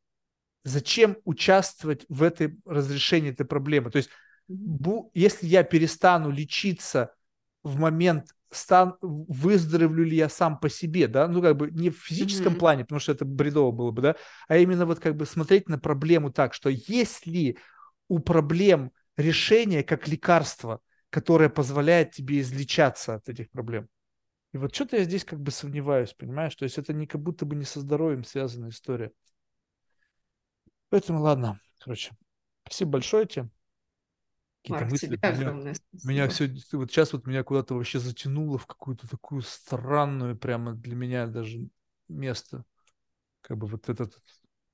зачем 0.64 1.18
участвовать 1.26 2.06
в 2.10 2.24
этой 2.24 2.58
разрешении 2.66 3.32
этой 3.32 3.46
проблемы? 3.46 3.92
То 3.92 3.98
есть, 3.98 4.10
бу, 4.48 5.12
если 5.14 5.48
я 5.48 5.64
перестану 5.64 6.32
лечиться 6.32 7.16
в 7.64 7.78
момент 7.78 8.28
стан, 8.52 8.96
выздоровлю 9.02 10.04
ли 10.04 10.18
я 10.18 10.30
сам 10.30 10.60
по 10.60 10.70
себе, 10.70 11.08
да, 11.08 11.28
ну 11.28 11.42
как 11.42 11.58
бы 11.58 11.70
не 11.72 11.90
в 11.90 11.98
физическом 11.98 12.54
mm-hmm. 12.54 12.60
плане, 12.60 12.84
потому 12.84 13.00
что 13.00 13.12
это 13.12 13.26
бредово 13.26 13.72
было 13.72 13.92
бы, 13.92 14.02
да, 14.02 14.16
а 14.48 14.58
именно 14.58 14.86
вот 14.86 15.00
как 15.00 15.16
бы 15.16 15.26
смотреть 15.26 15.70
на 15.70 15.78
проблему 15.78 16.32
так, 16.32 16.54
что 16.54 16.70
есть 16.70 17.28
ли 17.28 17.58
у 18.08 18.20
проблем 18.20 18.92
решение 19.18 19.84
как 19.84 20.08
лекарство, 20.08 20.82
которое 21.10 21.50
позволяет 21.50 22.12
тебе 22.12 22.40
излечаться 22.40 23.16
от 23.16 23.30
этих 23.30 23.50
проблем. 23.52 23.88
И 24.52 24.58
вот 24.58 24.74
что-то 24.74 24.98
я 24.98 25.04
здесь 25.04 25.26
как 25.26 25.40
бы 25.40 25.52
сомневаюсь, 25.52 26.14
понимаешь? 26.14 26.56
То 26.56 26.64
есть 26.64 26.80
это 26.80 26.92
не 26.92 27.06
как 27.06 27.22
будто 27.22 27.46
бы 27.46 27.56
не 27.56 27.66
со 27.66 27.82
здоровьем 27.82 28.24
связанная 28.24 28.70
история. 28.70 29.12
Поэтому 30.90 31.22
ладно, 31.22 31.60
короче, 31.80 32.14
спасибо 32.64 32.94
большое 32.94 33.28
тебе 33.28 33.50
какие-то 34.70 34.82
Марк, 34.84 34.92
мысли. 34.92 35.20
Меня, 35.22 35.74
меня 36.04 36.30
все, 36.30 36.50
вот 36.74 36.92
сейчас 36.92 37.14
вот 37.14 37.28
меня 37.28 37.44
куда-то 37.44 37.76
вообще 37.76 38.00
затянуло 38.00 38.58
в 38.58 38.68
какую-то 38.68 39.08
такую 39.08 39.42
странную 39.42 40.38
прямо 40.38 40.74
для 40.74 40.96
меня 40.96 41.28
даже 41.28 41.68
место. 42.08 42.66
Как 43.42 43.58
бы 43.58 43.68
вот 43.68 43.90
этот, 43.90 44.22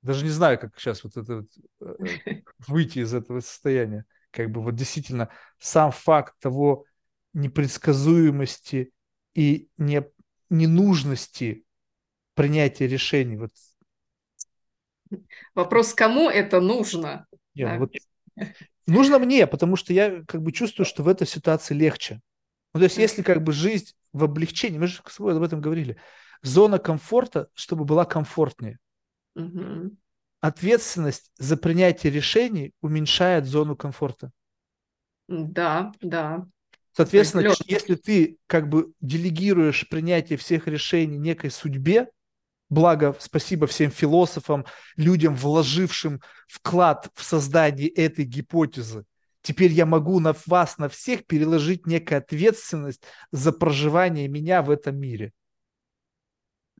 даже 0.02 0.24
не 0.24 0.30
знаю, 0.30 0.58
как 0.58 0.78
сейчас 0.78 1.04
вот 1.04 1.16
это 1.16 1.46
э, 1.80 1.94
э, 2.26 2.42
выйти 2.66 3.00
из 3.00 3.14
этого 3.14 3.40
состояния. 3.40 4.04
Как 4.30 4.50
бы 4.50 4.62
вот 4.62 4.74
действительно 4.74 5.30
сам 5.58 5.92
факт 5.92 6.34
того 6.40 6.84
непредсказуемости 7.32 8.92
и 9.34 9.68
не, 9.76 10.02
ненужности 10.50 11.64
принятия 12.34 12.86
решений. 12.86 13.36
Вот. 13.36 13.50
Вопрос, 15.54 15.94
кому 15.94 16.28
это 16.28 16.60
нужно? 16.60 17.26
Нет, 17.54 17.70
да? 17.70 17.78
вот 17.78 17.92
Нужно 18.86 19.18
мне, 19.18 19.46
потому 19.46 19.76
что 19.76 19.92
я 19.92 20.22
как 20.26 20.42
бы 20.42 20.52
чувствую, 20.52 20.86
что 20.86 21.02
в 21.02 21.08
этой 21.08 21.26
ситуации 21.26 21.74
легче. 21.74 22.20
Ну, 22.74 22.80
то 22.80 22.84
есть, 22.84 22.98
если 22.98 23.22
как 23.22 23.42
бы 23.42 23.52
жизнь 23.52 23.94
в 24.12 24.24
облегчении, 24.24 24.78
мы 24.78 24.86
же 24.86 25.00
с 25.06 25.16
тобой 25.16 25.36
об 25.36 25.42
этом 25.42 25.60
говорили, 25.60 25.96
зона 26.42 26.78
комфорта, 26.78 27.48
чтобы 27.54 27.84
была 27.84 28.04
комфортнее. 28.04 28.78
Угу. 29.34 29.96
Ответственность 30.40 31.32
за 31.38 31.56
принятие 31.56 32.12
решений 32.12 32.72
уменьшает 32.80 33.46
зону 33.46 33.76
комфорта. 33.76 34.30
Да, 35.28 35.92
да. 36.00 36.46
Соответственно, 36.92 37.52
если 37.66 37.94
ты 37.94 38.38
как 38.46 38.68
бы 38.68 38.92
делегируешь 39.00 39.88
принятие 39.88 40.38
всех 40.38 40.66
решений 40.66 41.18
некой 41.18 41.50
судьбе, 41.50 42.08
Благо, 42.68 43.14
спасибо 43.20 43.66
всем 43.66 43.90
философам, 43.90 44.64
людям, 44.96 45.36
вложившим 45.36 46.20
вклад 46.48 47.08
в 47.14 47.22
создание 47.22 47.88
этой 47.88 48.24
гипотезы. 48.24 49.04
Теперь 49.42 49.70
я 49.70 49.86
могу 49.86 50.18
на 50.18 50.34
вас, 50.46 50.76
на 50.78 50.88
всех 50.88 51.24
переложить 51.26 51.86
некую 51.86 52.18
ответственность 52.18 53.04
за 53.30 53.52
проживание 53.52 54.26
меня 54.26 54.62
в 54.62 54.70
этом 54.70 54.98
мире. 54.98 55.32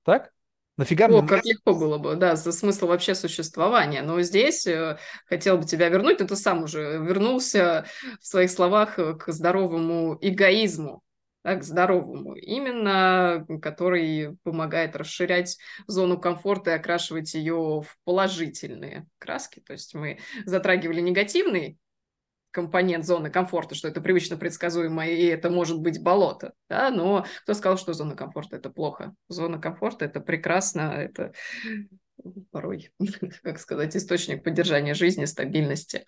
Так? 0.05 0.33
Нафига 0.77 1.07
О, 1.07 1.09
мне... 1.09 1.29
как 1.29 1.45
легко 1.45 1.75
было 1.75 1.97
бы, 1.97 2.17
да, 2.17 2.35
за 2.35 2.51
смысл 2.51 2.89
вообще 2.89 3.15
существования. 3.15 4.03
Но 4.03 4.21
здесь 4.23 4.67
э, 4.67 4.99
хотел 5.27 5.59
бы 5.59 5.65
тебя 5.65 5.89
вернуть, 5.89 6.19
но 6.19 6.27
ты 6.27 6.37
сам 6.37 6.65
уже 6.65 6.99
вернулся 6.99 7.87
в 8.21 8.27
своих 8.27 8.51
словах 8.51 8.99
э, 8.99 9.15
к 9.15 9.33
здоровому 9.33 10.19
эгоизму 10.21 11.03
да, 11.47 11.55
к 11.55 11.63
здоровому, 11.63 12.35
именно 12.35 13.47
который 13.63 14.37
помогает 14.43 14.97
расширять 14.97 15.59
зону 15.87 16.19
комфорта 16.19 16.73
и 16.73 16.75
окрашивать 16.75 17.35
ее 17.35 17.83
в 17.83 17.97
положительные 18.03 19.07
краски. 19.19 19.61
То 19.61 19.73
есть 19.73 19.95
мы 19.95 20.19
затрагивали 20.45 21.01
негативный 21.01 21.79
компонент 22.51 23.05
зоны 23.05 23.31
комфорта, 23.31 23.77
что 23.77 23.87
это 23.87 24.01
привычно 24.01 24.37
предсказуемо, 24.37 25.07
и 25.07 25.25
это 25.27 25.49
может 25.49 25.79
быть 25.79 26.03
болото, 26.03 26.53
да, 26.69 26.91
но 26.91 27.25
кто 27.43 27.55
сказал, 27.55 27.79
что 27.79 27.93
зона 27.93 28.17
комфорта– 28.17 28.57
это 28.59 28.71
плохо? 28.71 29.15
Зона 29.29 29.61
комфорта– 29.61 30.05
это 30.07 30.21
прекрасно, 30.21 30.95
это 30.99 31.33
порой, 32.51 32.91
как 33.45 33.61
сказать, 33.61 33.95
источник 33.95 34.43
поддержания 34.43 34.95
жизни, 34.95 35.27
стабильности. 35.27 36.07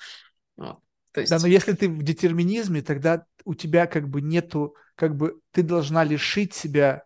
Вот. 0.56 0.80
То 1.12 1.20
есть... 1.20 1.30
Да, 1.30 1.38
но 1.38 1.46
если 1.46 1.74
ты 1.74 1.88
в 1.88 2.02
детерминизме, 2.02 2.82
тогда 2.82 3.24
у 3.44 3.54
тебя 3.54 3.86
как 3.86 4.08
бы 4.08 4.20
нету, 4.20 4.74
как 4.98 5.14
бы 5.14 5.40
ты 5.52 5.62
должна 5.62 6.02
лишить 6.02 6.54
себя 6.54 7.04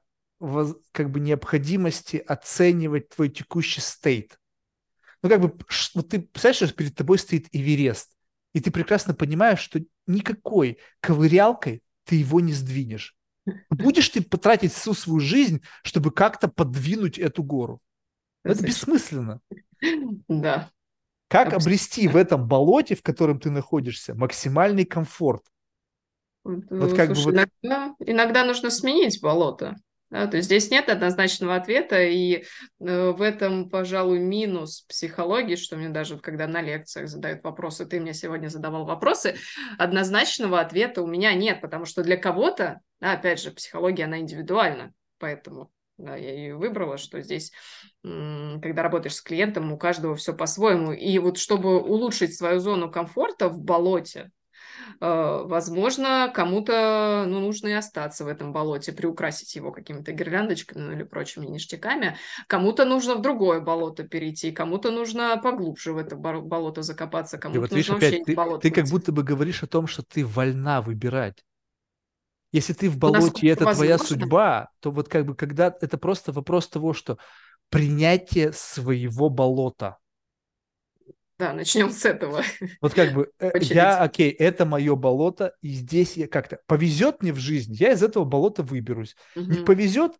как 0.92 1.10
бы 1.10 1.20
необходимости 1.20 2.16
оценивать 2.16 3.10
твой 3.10 3.28
текущий 3.28 3.82
стейт. 3.82 4.38
Ну, 5.22 5.28
как 5.28 5.42
бы, 5.42 5.54
вот 5.94 6.08
ты 6.08 6.20
представляешь, 6.20 6.56
что 6.56 6.72
перед 6.72 6.94
тобой 6.96 7.18
стоит 7.18 7.48
Эверест, 7.52 8.10
и 8.54 8.60
ты 8.60 8.70
прекрасно 8.70 9.12
понимаешь, 9.12 9.60
что 9.60 9.78
никакой 10.06 10.78
ковырялкой 11.00 11.82
ты 12.04 12.16
его 12.16 12.40
не 12.40 12.54
сдвинешь. 12.54 13.14
Будешь 13.68 14.08
ты 14.08 14.22
потратить 14.22 14.72
всю 14.72 14.94
свою 14.94 15.20
жизнь, 15.20 15.60
чтобы 15.84 16.12
как-то 16.12 16.48
подвинуть 16.48 17.18
эту 17.18 17.42
гору? 17.42 17.82
Это 18.42 18.64
бессмысленно. 18.64 19.40
Да. 20.28 20.70
Как 21.28 21.52
обрести 21.52 22.08
в 22.08 22.16
этом 22.16 22.48
болоте, 22.48 22.94
в 22.96 23.02
котором 23.02 23.38
ты 23.38 23.50
находишься, 23.50 24.14
максимальный 24.14 24.86
комфорт? 24.86 25.44
Вот, 26.44 26.96
как 26.96 27.14
Слушай, 27.14 27.24
бы 27.24 27.40
вот... 27.40 27.48
иногда, 27.62 27.94
иногда 28.00 28.44
нужно 28.44 28.70
сменить 28.70 29.20
болото. 29.22 29.76
Да, 30.10 30.26
то 30.26 30.36
есть 30.36 30.46
здесь 30.46 30.70
нет 30.70 30.90
однозначного 30.90 31.56
ответа, 31.56 32.02
и 32.02 32.44
э, 32.80 33.10
в 33.12 33.22
этом, 33.22 33.70
пожалуй, 33.70 34.18
минус 34.18 34.82
психологии, 34.82 35.56
что 35.56 35.76
мне 35.76 35.88
даже, 35.88 36.18
когда 36.18 36.46
на 36.46 36.60
лекциях 36.60 37.08
задают 37.08 37.42
вопросы, 37.42 37.86
ты 37.86 37.98
мне 37.98 38.12
сегодня 38.12 38.48
задавал 38.48 38.84
вопросы, 38.84 39.36
однозначного 39.78 40.60
ответа 40.60 41.00
у 41.00 41.06
меня 41.06 41.32
нет, 41.32 41.62
потому 41.62 41.86
что 41.86 42.02
для 42.02 42.18
кого-то, 42.18 42.80
да, 43.00 43.12
опять 43.12 43.40
же, 43.40 43.52
психология, 43.52 44.04
она 44.04 44.18
индивидуальна, 44.18 44.92
поэтому 45.18 45.70
да, 45.96 46.14
я 46.16 46.34
ее 46.34 46.56
выбрала, 46.56 46.98
что 46.98 47.22
здесь, 47.22 47.52
когда 48.02 48.82
работаешь 48.82 49.14
с 49.14 49.22
клиентом, 49.22 49.72
у 49.72 49.78
каждого 49.78 50.16
все 50.16 50.34
по-своему. 50.34 50.92
И 50.92 51.18
вот 51.18 51.38
чтобы 51.38 51.80
улучшить 51.80 52.36
свою 52.36 52.60
зону 52.60 52.90
комфорта 52.90 53.48
в 53.48 53.60
болоте, 53.60 54.30
возможно, 55.00 56.30
кому-то 56.34 57.24
ну, 57.26 57.40
нужно 57.40 57.68
и 57.68 57.72
остаться 57.72 58.24
в 58.24 58.28
этом 58.28 58.52
болоте, 58.52 58.92
приукрасить 58.92 59.54
его 59.54 59.72
какими-то 59.72 60.12
гирляндочками 60.12 60.82
ну, 60.82 60.92
или 60.92 61.02
прочими 61.02 61.46
ништяками. 61.46 62.16
Кому-то 62.46 62.84
нужно 62.84 63.14
в 63.14 63.22
другое 63.22 63.60
болото 63.60 64.04
перейти, 64.04 64.52
кому-то 64.52 64.90
нужно 64.90 65.38
поглубже 65.42 65.92
в 65.92 65.98
это 65.98 66.16
болото 66.16 66.82
закопаться, 66.82 67.38
кому-то 67.38 67.60
вот, 67.60 67.70
нужно 67.70 67.94
видишь, 67.94 68.08
опять, 68.08 68.24
ты, 68.24 68.34
болото 68.34 68.60
ты 68.60 68.70
как 68.70 68.86
будто 68.86 69.12
бы 69.12 69.22
говоришь 69.22 69.62
о 69.62 69.66
том, 69.66 69.86
что 69.86 70.02
ты 70.02 70.24
вольна 70.24 70.82
выбирать. 70.82 71.44
Если 72.52 72.74
ты 72.74 72.90
в 72.90 72.98
болоте, 72.98 73.46
и 73.46 73.50
это 73.50 73.64
возможно. 73.64 73.96
твоя 73.96 73.98
судьба, 73.98 74.68
то 74.80 74.90
вот 74.90 75.08
как 75.08 75.24
бы 75.24 75.34
когда 75.34 75.74
это 75.80 75.96
просто 75.96 76.32
вопрос 76.32 76.68
того, 76.68 76.92
что 76.92 77.16
принятие 77.70 78.52
своего 78.52 79.30
болота. 79.30 79.96
Да, 81.38 81.52
начнем 81.52 81.90
с 81.90 82.04
этого. 82.04 82.42
Вот 82.80 82.94
как 82.94 83.12
бы 83.14 83.30
э, 83.38 83.50
я, 83.60 83.98
окей, 83.98 84.30
это 84.30 84.64
мое 84.64 84.94
болото, 84.94 85.54
и 85.60 85.70
здесь 85.70 86.16
я 86.16 86.28
как-то 86.28 86.60
повезет 86.66 87.22
мне 87.22 87.32
в 87.32 87.38
жизнь, 87.38 87.72
я 87.74 87.92
из 87.92 88.02
этого 88.02 88.24
болота 88.24 88.62
выберусь. 88.62 89.16
Угу. 89.34 89.44
Не 89.46 89.64
повезет, 89.64 90.12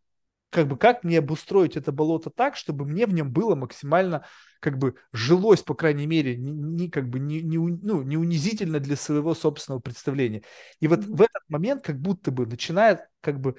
как 0.50 0.68
бы 0.68 0.76
как 0.76 1.04
мне 1.04 1.18
обустроить 1.18 1.76
это 1.76 1.92
болото 1.92 2.30
так, 2.30 2.56
чтобы 2.56 2.84
мне 2.84 3.06
в 3.06 3.14
нем 3.14 3.32
было 3.32 3.54
максимально 3.54 4.26
как 4.60 4.78
бы 4.78 4.94
жилось, 5.12 5.62
по 5.62 5.74
крайней 5.74 6.06
мере, 6.06 6.36
не, 6.36 6.52
не 6.52 6.90
как 6.90 7.08
бы 7.08 7.18
не, 7.18 7.42
не, 7.42 7.56
ну, 7.58 8.02
не 8.02 8.16
унизительно 8.16 8.78
для 8.80 8.96
своего 8.96 9.34
собственного 9.34 9.80
представления. 9.80 10.42
И 10.80 10.88
вот 10.88 11.00
mm 11.00 11.16
в 11.16 11.20
этот 11.22 11.42
момент 11.48 11.82
как 11.82 12.00
будто 12.00 12.30
бы 12.30 12.46
начинает 12.46 13.00
как 13.20 13.40
бы 13.40 13.56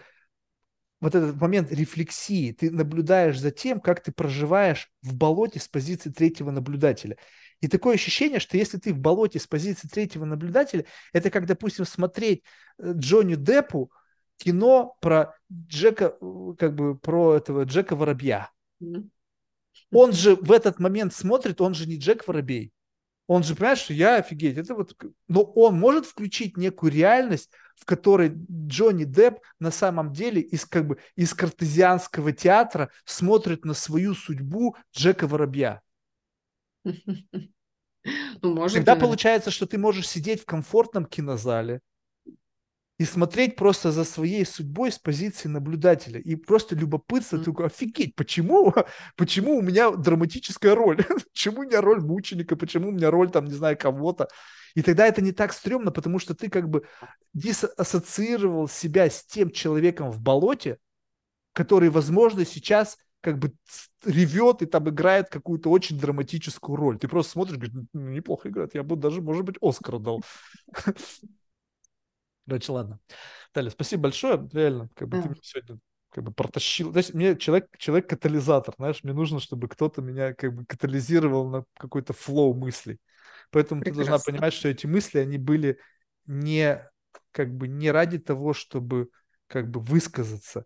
вот 1.04 1.16
этот 1.16 1.36
момент 1.36 1.70
рефлексии, 1.72 2.54
ты 2.54 2.72
наблюдаешь 2.72 3.38
за 3.38 3.52
тем, 3.52 3.82
как 3.82 4.02
ты 4.02 4.14
проживаешь 4.14 4.90
в 5.02 5.14
болоте 5.14 5.60
с 5.60 5.68
позиции 5.68 6.10
третьего 6.10 6.50
наблюдателя. 6.50 7.18
И 7.64 7.70
такое 7.70 7.96
ощущение, 7.96 8.42
что 8.42 8.58
если 8.58 8.78
ты 8.78 8.94
в 8.94 9.00
болоте 9.00 9.40
с 9.40 9.48
позиции 9.48 9.88
третьего 9.88 10.26
наблюдателя, 10.26 10.84
это 11.14 11.32
как, 11.32 11.46
допустим, 11.46 11.86
смотреть 11.86 12.44
э, 12.78 12.92
Джонни 12.94 13.36
Деппу 13.36 13.90
кино 14.36 14.98
про 15.00 15.38
Джека, 15.50 16.18
э, 16.20 16.54
как 16.60 16.76
бы 16.76 16.98
про 16.98 17.36
этого 17.38 17.64
Джека 17.64 17.96
Воробья. 17.96 18.52
Он 19.92 20.12
же 20.12 20.36
в 20.36 20.52
этот 20.52 20.80
момент 20.80 21.14
смотрит, 21.14 21.62
он 21.62 21.74
же 21.74 21.88
не 21.88 21.96
Джек 21.98 22.28
Воробей. 22.28 22.74
Он 23.28 23.44
же 23.44 23.56
понимает, 23.56 23.80
что 23.80 23.94
я 23.94 24.18
офигеть. 24.18 24.58
Это 24.58 24.76
вот... 24.76 25.02
Но 25.30 25.44
он 25.44 25.80
может 25.80 26.06
включить 26.06 26.58
некую 26.58 26.92
реальность, 26.92 27.50
в 27.78 27.86
которой 27.86 28.34
Джонни 28.52 29.06
Депп 29.06 29.40
на 29.60 29.72
самом 29.72 30.12
деле 30.12 30.42
из, 30.42 30.66
как 30.66 30.86
бы, 30.86 30.98
из 31.16 31.34
картезианского 31.34 32.34
театра 32.34 32.90
смотрит 33.06 33.64
на 33.64 33.74
свою 33.74 34.16
судьбу 34.16 34.76
Джека 34.94 35.28
Воробья. 35.28 35.82
Ну, 38.42 38.54
может, 38.56 38.78
Тогда 38.78 38.96
получается, 38.96 39.52
что 39.52 39.66
ты 39.66 39.78
можешь 39.78 40.08
сидеть 40.08 40.42
в 40.42 40.46
комфортном 40.46 41.06
кинозале 41.06 41.80
и 43.00 43.06
смотреть 43.06 43.56
просто 43.56 43.92
за 43.92 44.04
своей 44.04 44.46
судьбой 44.46 44.92
с 44.92 45.00
позиции 45.00 45.50
наблюдателя. 45.50 46.20
И 46.20 46.36
просто 46.36 46.76
любопытство, 46.76 47.38
mm. 47.38 47.44
такой, 47.44 47.66
офигеть, 47.66 48.16
почему, 48.16 48.74
почему 49.18 49.58
у 49.58 49.62
меня 49.62 49.92
драматическая 49.92 50.76
роль? 50.76 51.04
почему 51.32 51.62
у 51.62 51.64
меня 51.64 51.82
роль 51.82 52.02
мученика? 52.02 52.56
Почему 52.56 52.90
у 52.90 52.92
меня 52.92 53.10
роль, 53.12 53.32
там, 53.32 53.46
не 53.46 53.54
знаю, 53.54 53.78
кого-то? 53.78 54.28
И 54.76 54.82
тогда 54.82 55.08
это 55.08 55.22
не 55.22 55.32
так 55.32 55.54
стрёмно, 55.54 55.92
потому 55.92 56.20
что 56.20 56.34
ты 56.34 56.50
как 56.50 56.70
бы 56.70 56.84
диссоциировал 57.34 58.68
себя 58.68 59.10
с 59.10 59.26
тем 59.26 59.52
человеком 59.52 60.12
в 60.12 60.20
болоте, 60.20 60.78
который, 61.54 61.90
возможно, 61.90 62.46
сейчас 62.46 62.98
как 63.24 63.40
бы 63.40 63.54
ревет 64.04 64.62
и 64.62 64.66
там 64.66 64.90
играет 64.90 65.30
какую-то 65.30 65.70
очень 65.70 65.98
драматическую 65.98 66.76
роль. 66.76 67.00
Ты 67.00 67.08
просто 67.08 67.32
смотришь, 67.32 67.56
говоришь, 67.56 67.74
ну, 67.94 68.10
неплохо 68.10 68.50
играет, 68.50 68.76
я 68.76 68.84
бы 68.84 68.98
даже, 68.98 69.22
может 69.22 69.46
быть, 69.46 69.56
Оскар 69.62 69.98
дал. 69.98 70.22
Короче, 72.46 72.72
ладно. 72.74 73.00
Таля, 73.54 73.70
спасибо 73.70 74.04
большое, 74.04 74.50
реально, 74.52 74.90
как 74.94 75.08
бы 75.08 75.22
ты 75.22 75.30
меня 75.30 75.40
сегодня 75.42 75.80
как 76.10 76.26
бы 76.26 76.34
протащил. 76.34 76.92
То 76.92 76.98
есть 76.98 77.14
мне 77.14 77.38
человек, 77.38 77.70
человек 77.78 78.10
катализатор, 78.10 78.76
знаешь, 78.78 79.04
мне 79.04 79.14
нужно, 79.14 79.40
чтобы 79.40 79.70
кто-то 79.70 80.02
меня 80.02 80.34
как 80.34 80.54
бы 80.54 80.66
катализировал 80.66 81.50
на 81.50 81.64
какой-то 81.78 82.12
флоу 82.12 82.54
мыслей. 82.54 83.00
Поэтому 83.52 83.82
Прекрасно. 83.82 84.04
ты 84.04 84.10
должна 84.12 84.32
понимать, 84.32 84.54
что 84.54 84.68
эти 84.68 84.86
мысли, 84.86 85.20
они 85.20 85.38
были 85.38 85.80
не 86.26 86.86
как 87.32 87.56
бы 87.56 87.70
не 87.70 87.90
ради 87.90 88.20
того, 88.20 88.54
чтобы 88.54 89.10
как 89.48 89.72
бы 89.72 89.80
высказаться, 89.80 90.66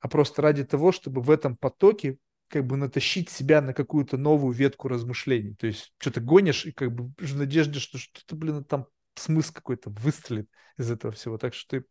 а 0.00 0.08
просто 0.08 0.42
ради 0.42 0.64
того, 0.64 0.92
чтобы 0.92 1.22
в 1.22 1.30
этом 1.30 1.56
потоке 1.56 2.18
как 2.48 2.66
бы 2.66 2.76
натащить 2.76 3.28
себя 3.30 3.60
на 3.60 3.74
какую-то 3.74 4.16
новую 4.16 4.54
ветку 4.54 4.88
размышлений. 4.88 5.54
То 5.54 5.66
есть 5.66 5.92
что-то 5.98 6.20
гонишь 6.20 6.66
и 6.66 6.72
как 6.72 6.92
бы 6.92 7.12
в 7.18 7.36
надежде, 7.36 7.78
что 7.78 7.98
что-то, 7.98 8.36
блин, 8.36 8.64
там 8.64 8.86
смысл 9.14 9.52
какой-то 9.52 9.90
выстрелит 9.90 10.48
из 10.78 10.90
этого 10.90 11.12
всего. 11.12 11.36
Так 11.36 11.54
что 11.54 11.80
ты 11.80 11.86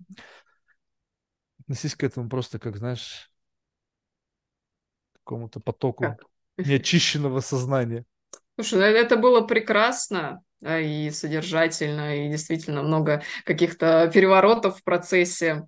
относись 1.60 1.96
к 1.96 2.04
этому 2.04 2.30
просто 2.30 2.60
как, 2.60 2.78
знаешь, 2.78 3.30
к 5.14 5.20
какому-то 5.20 5.60
потоку 5.60 6.04
как? 6.04 6.24
неочищенного 6.58 7.42
сознания. 7.42 8.06
Слушай, 8.56 8.80
ну, 8.80 8.86
это 8.86 9.18
было 9.18 9.42
прекрасно 9.42 10.42
и 10.66 11.12
содержательно, 11.12 12.26
и 12.26 12.30
действительно 12.30 12.82
много 12.82 13.22
каких-то 13.46 14.10
переворотов 14.12 14.80
в 14.80 14.84
процессе 14.84 15.68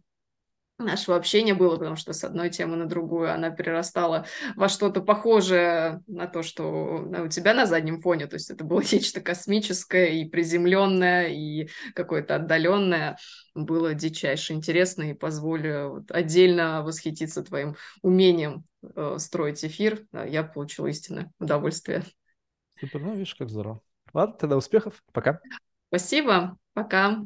нашего 0.79 1.17
общения 1.17 1.53
было, 1.53 1.75
потому 1.75 1.95
что 1.95 2.13
с 2.13 2.23
одной 2.23 2.49
темы 2.49 2.77
на 2.77 2.85
другую 2.85 3.31
она 3.33 3.49
перерастала 3.49 4.25
во 4.55 4.69
что-то 4.69 5.01
похожее 5.01 6.01
на 6.07 6.27
то, 6.27 6.41
что 6.41 7.05
у 7.25 7.27
тебя 7.27 7.53
на 7.53 7.65
заднем 7.65 8.01
фоне. 8.01 8.27
То 8.27 8.35
есть 8.35 8.49
это 8.49 8.63
было 8.63 8.81
нечто 8.91 9.21
космическое 9.21 10.07
и 10.07 10.25
приземленное, 10.25 11.27
и 11.27 11.69
какое-то 11.93 12.35
отдаленное. 12.35 13.17
Было 13.53 13.93
дичайше 13.93 14.53
интересно, 14.53 15.11
и 15.11 15.13
позволю 15.13 15.89
вот 15.89 16.11
отдельно 16.11 16.81
восхититься 16.83 17.43
твоим 17.43 17.75
умением 18.01 18.63
э, 18.81 19.15
строить 19.19 19.63
эфир. 19.65 20.05
Я 20.13 20.43
получила 20.43 20.87
истинное 20.87 21.31
удовольствие. 21.39 22.03
Супер, 22.79 23.01
ну 23.01 23.13
видишь, 23.13 23.35
как 23.35 23.49
здорово. 23.49 23.81
Ладно, 24.13 24.35
тогда 24.39 24.57
успехов. 24.57 25.03
Пока. 25.11 25.39
Спасибо. 25.89 26.57
Пока. 26.73 27.25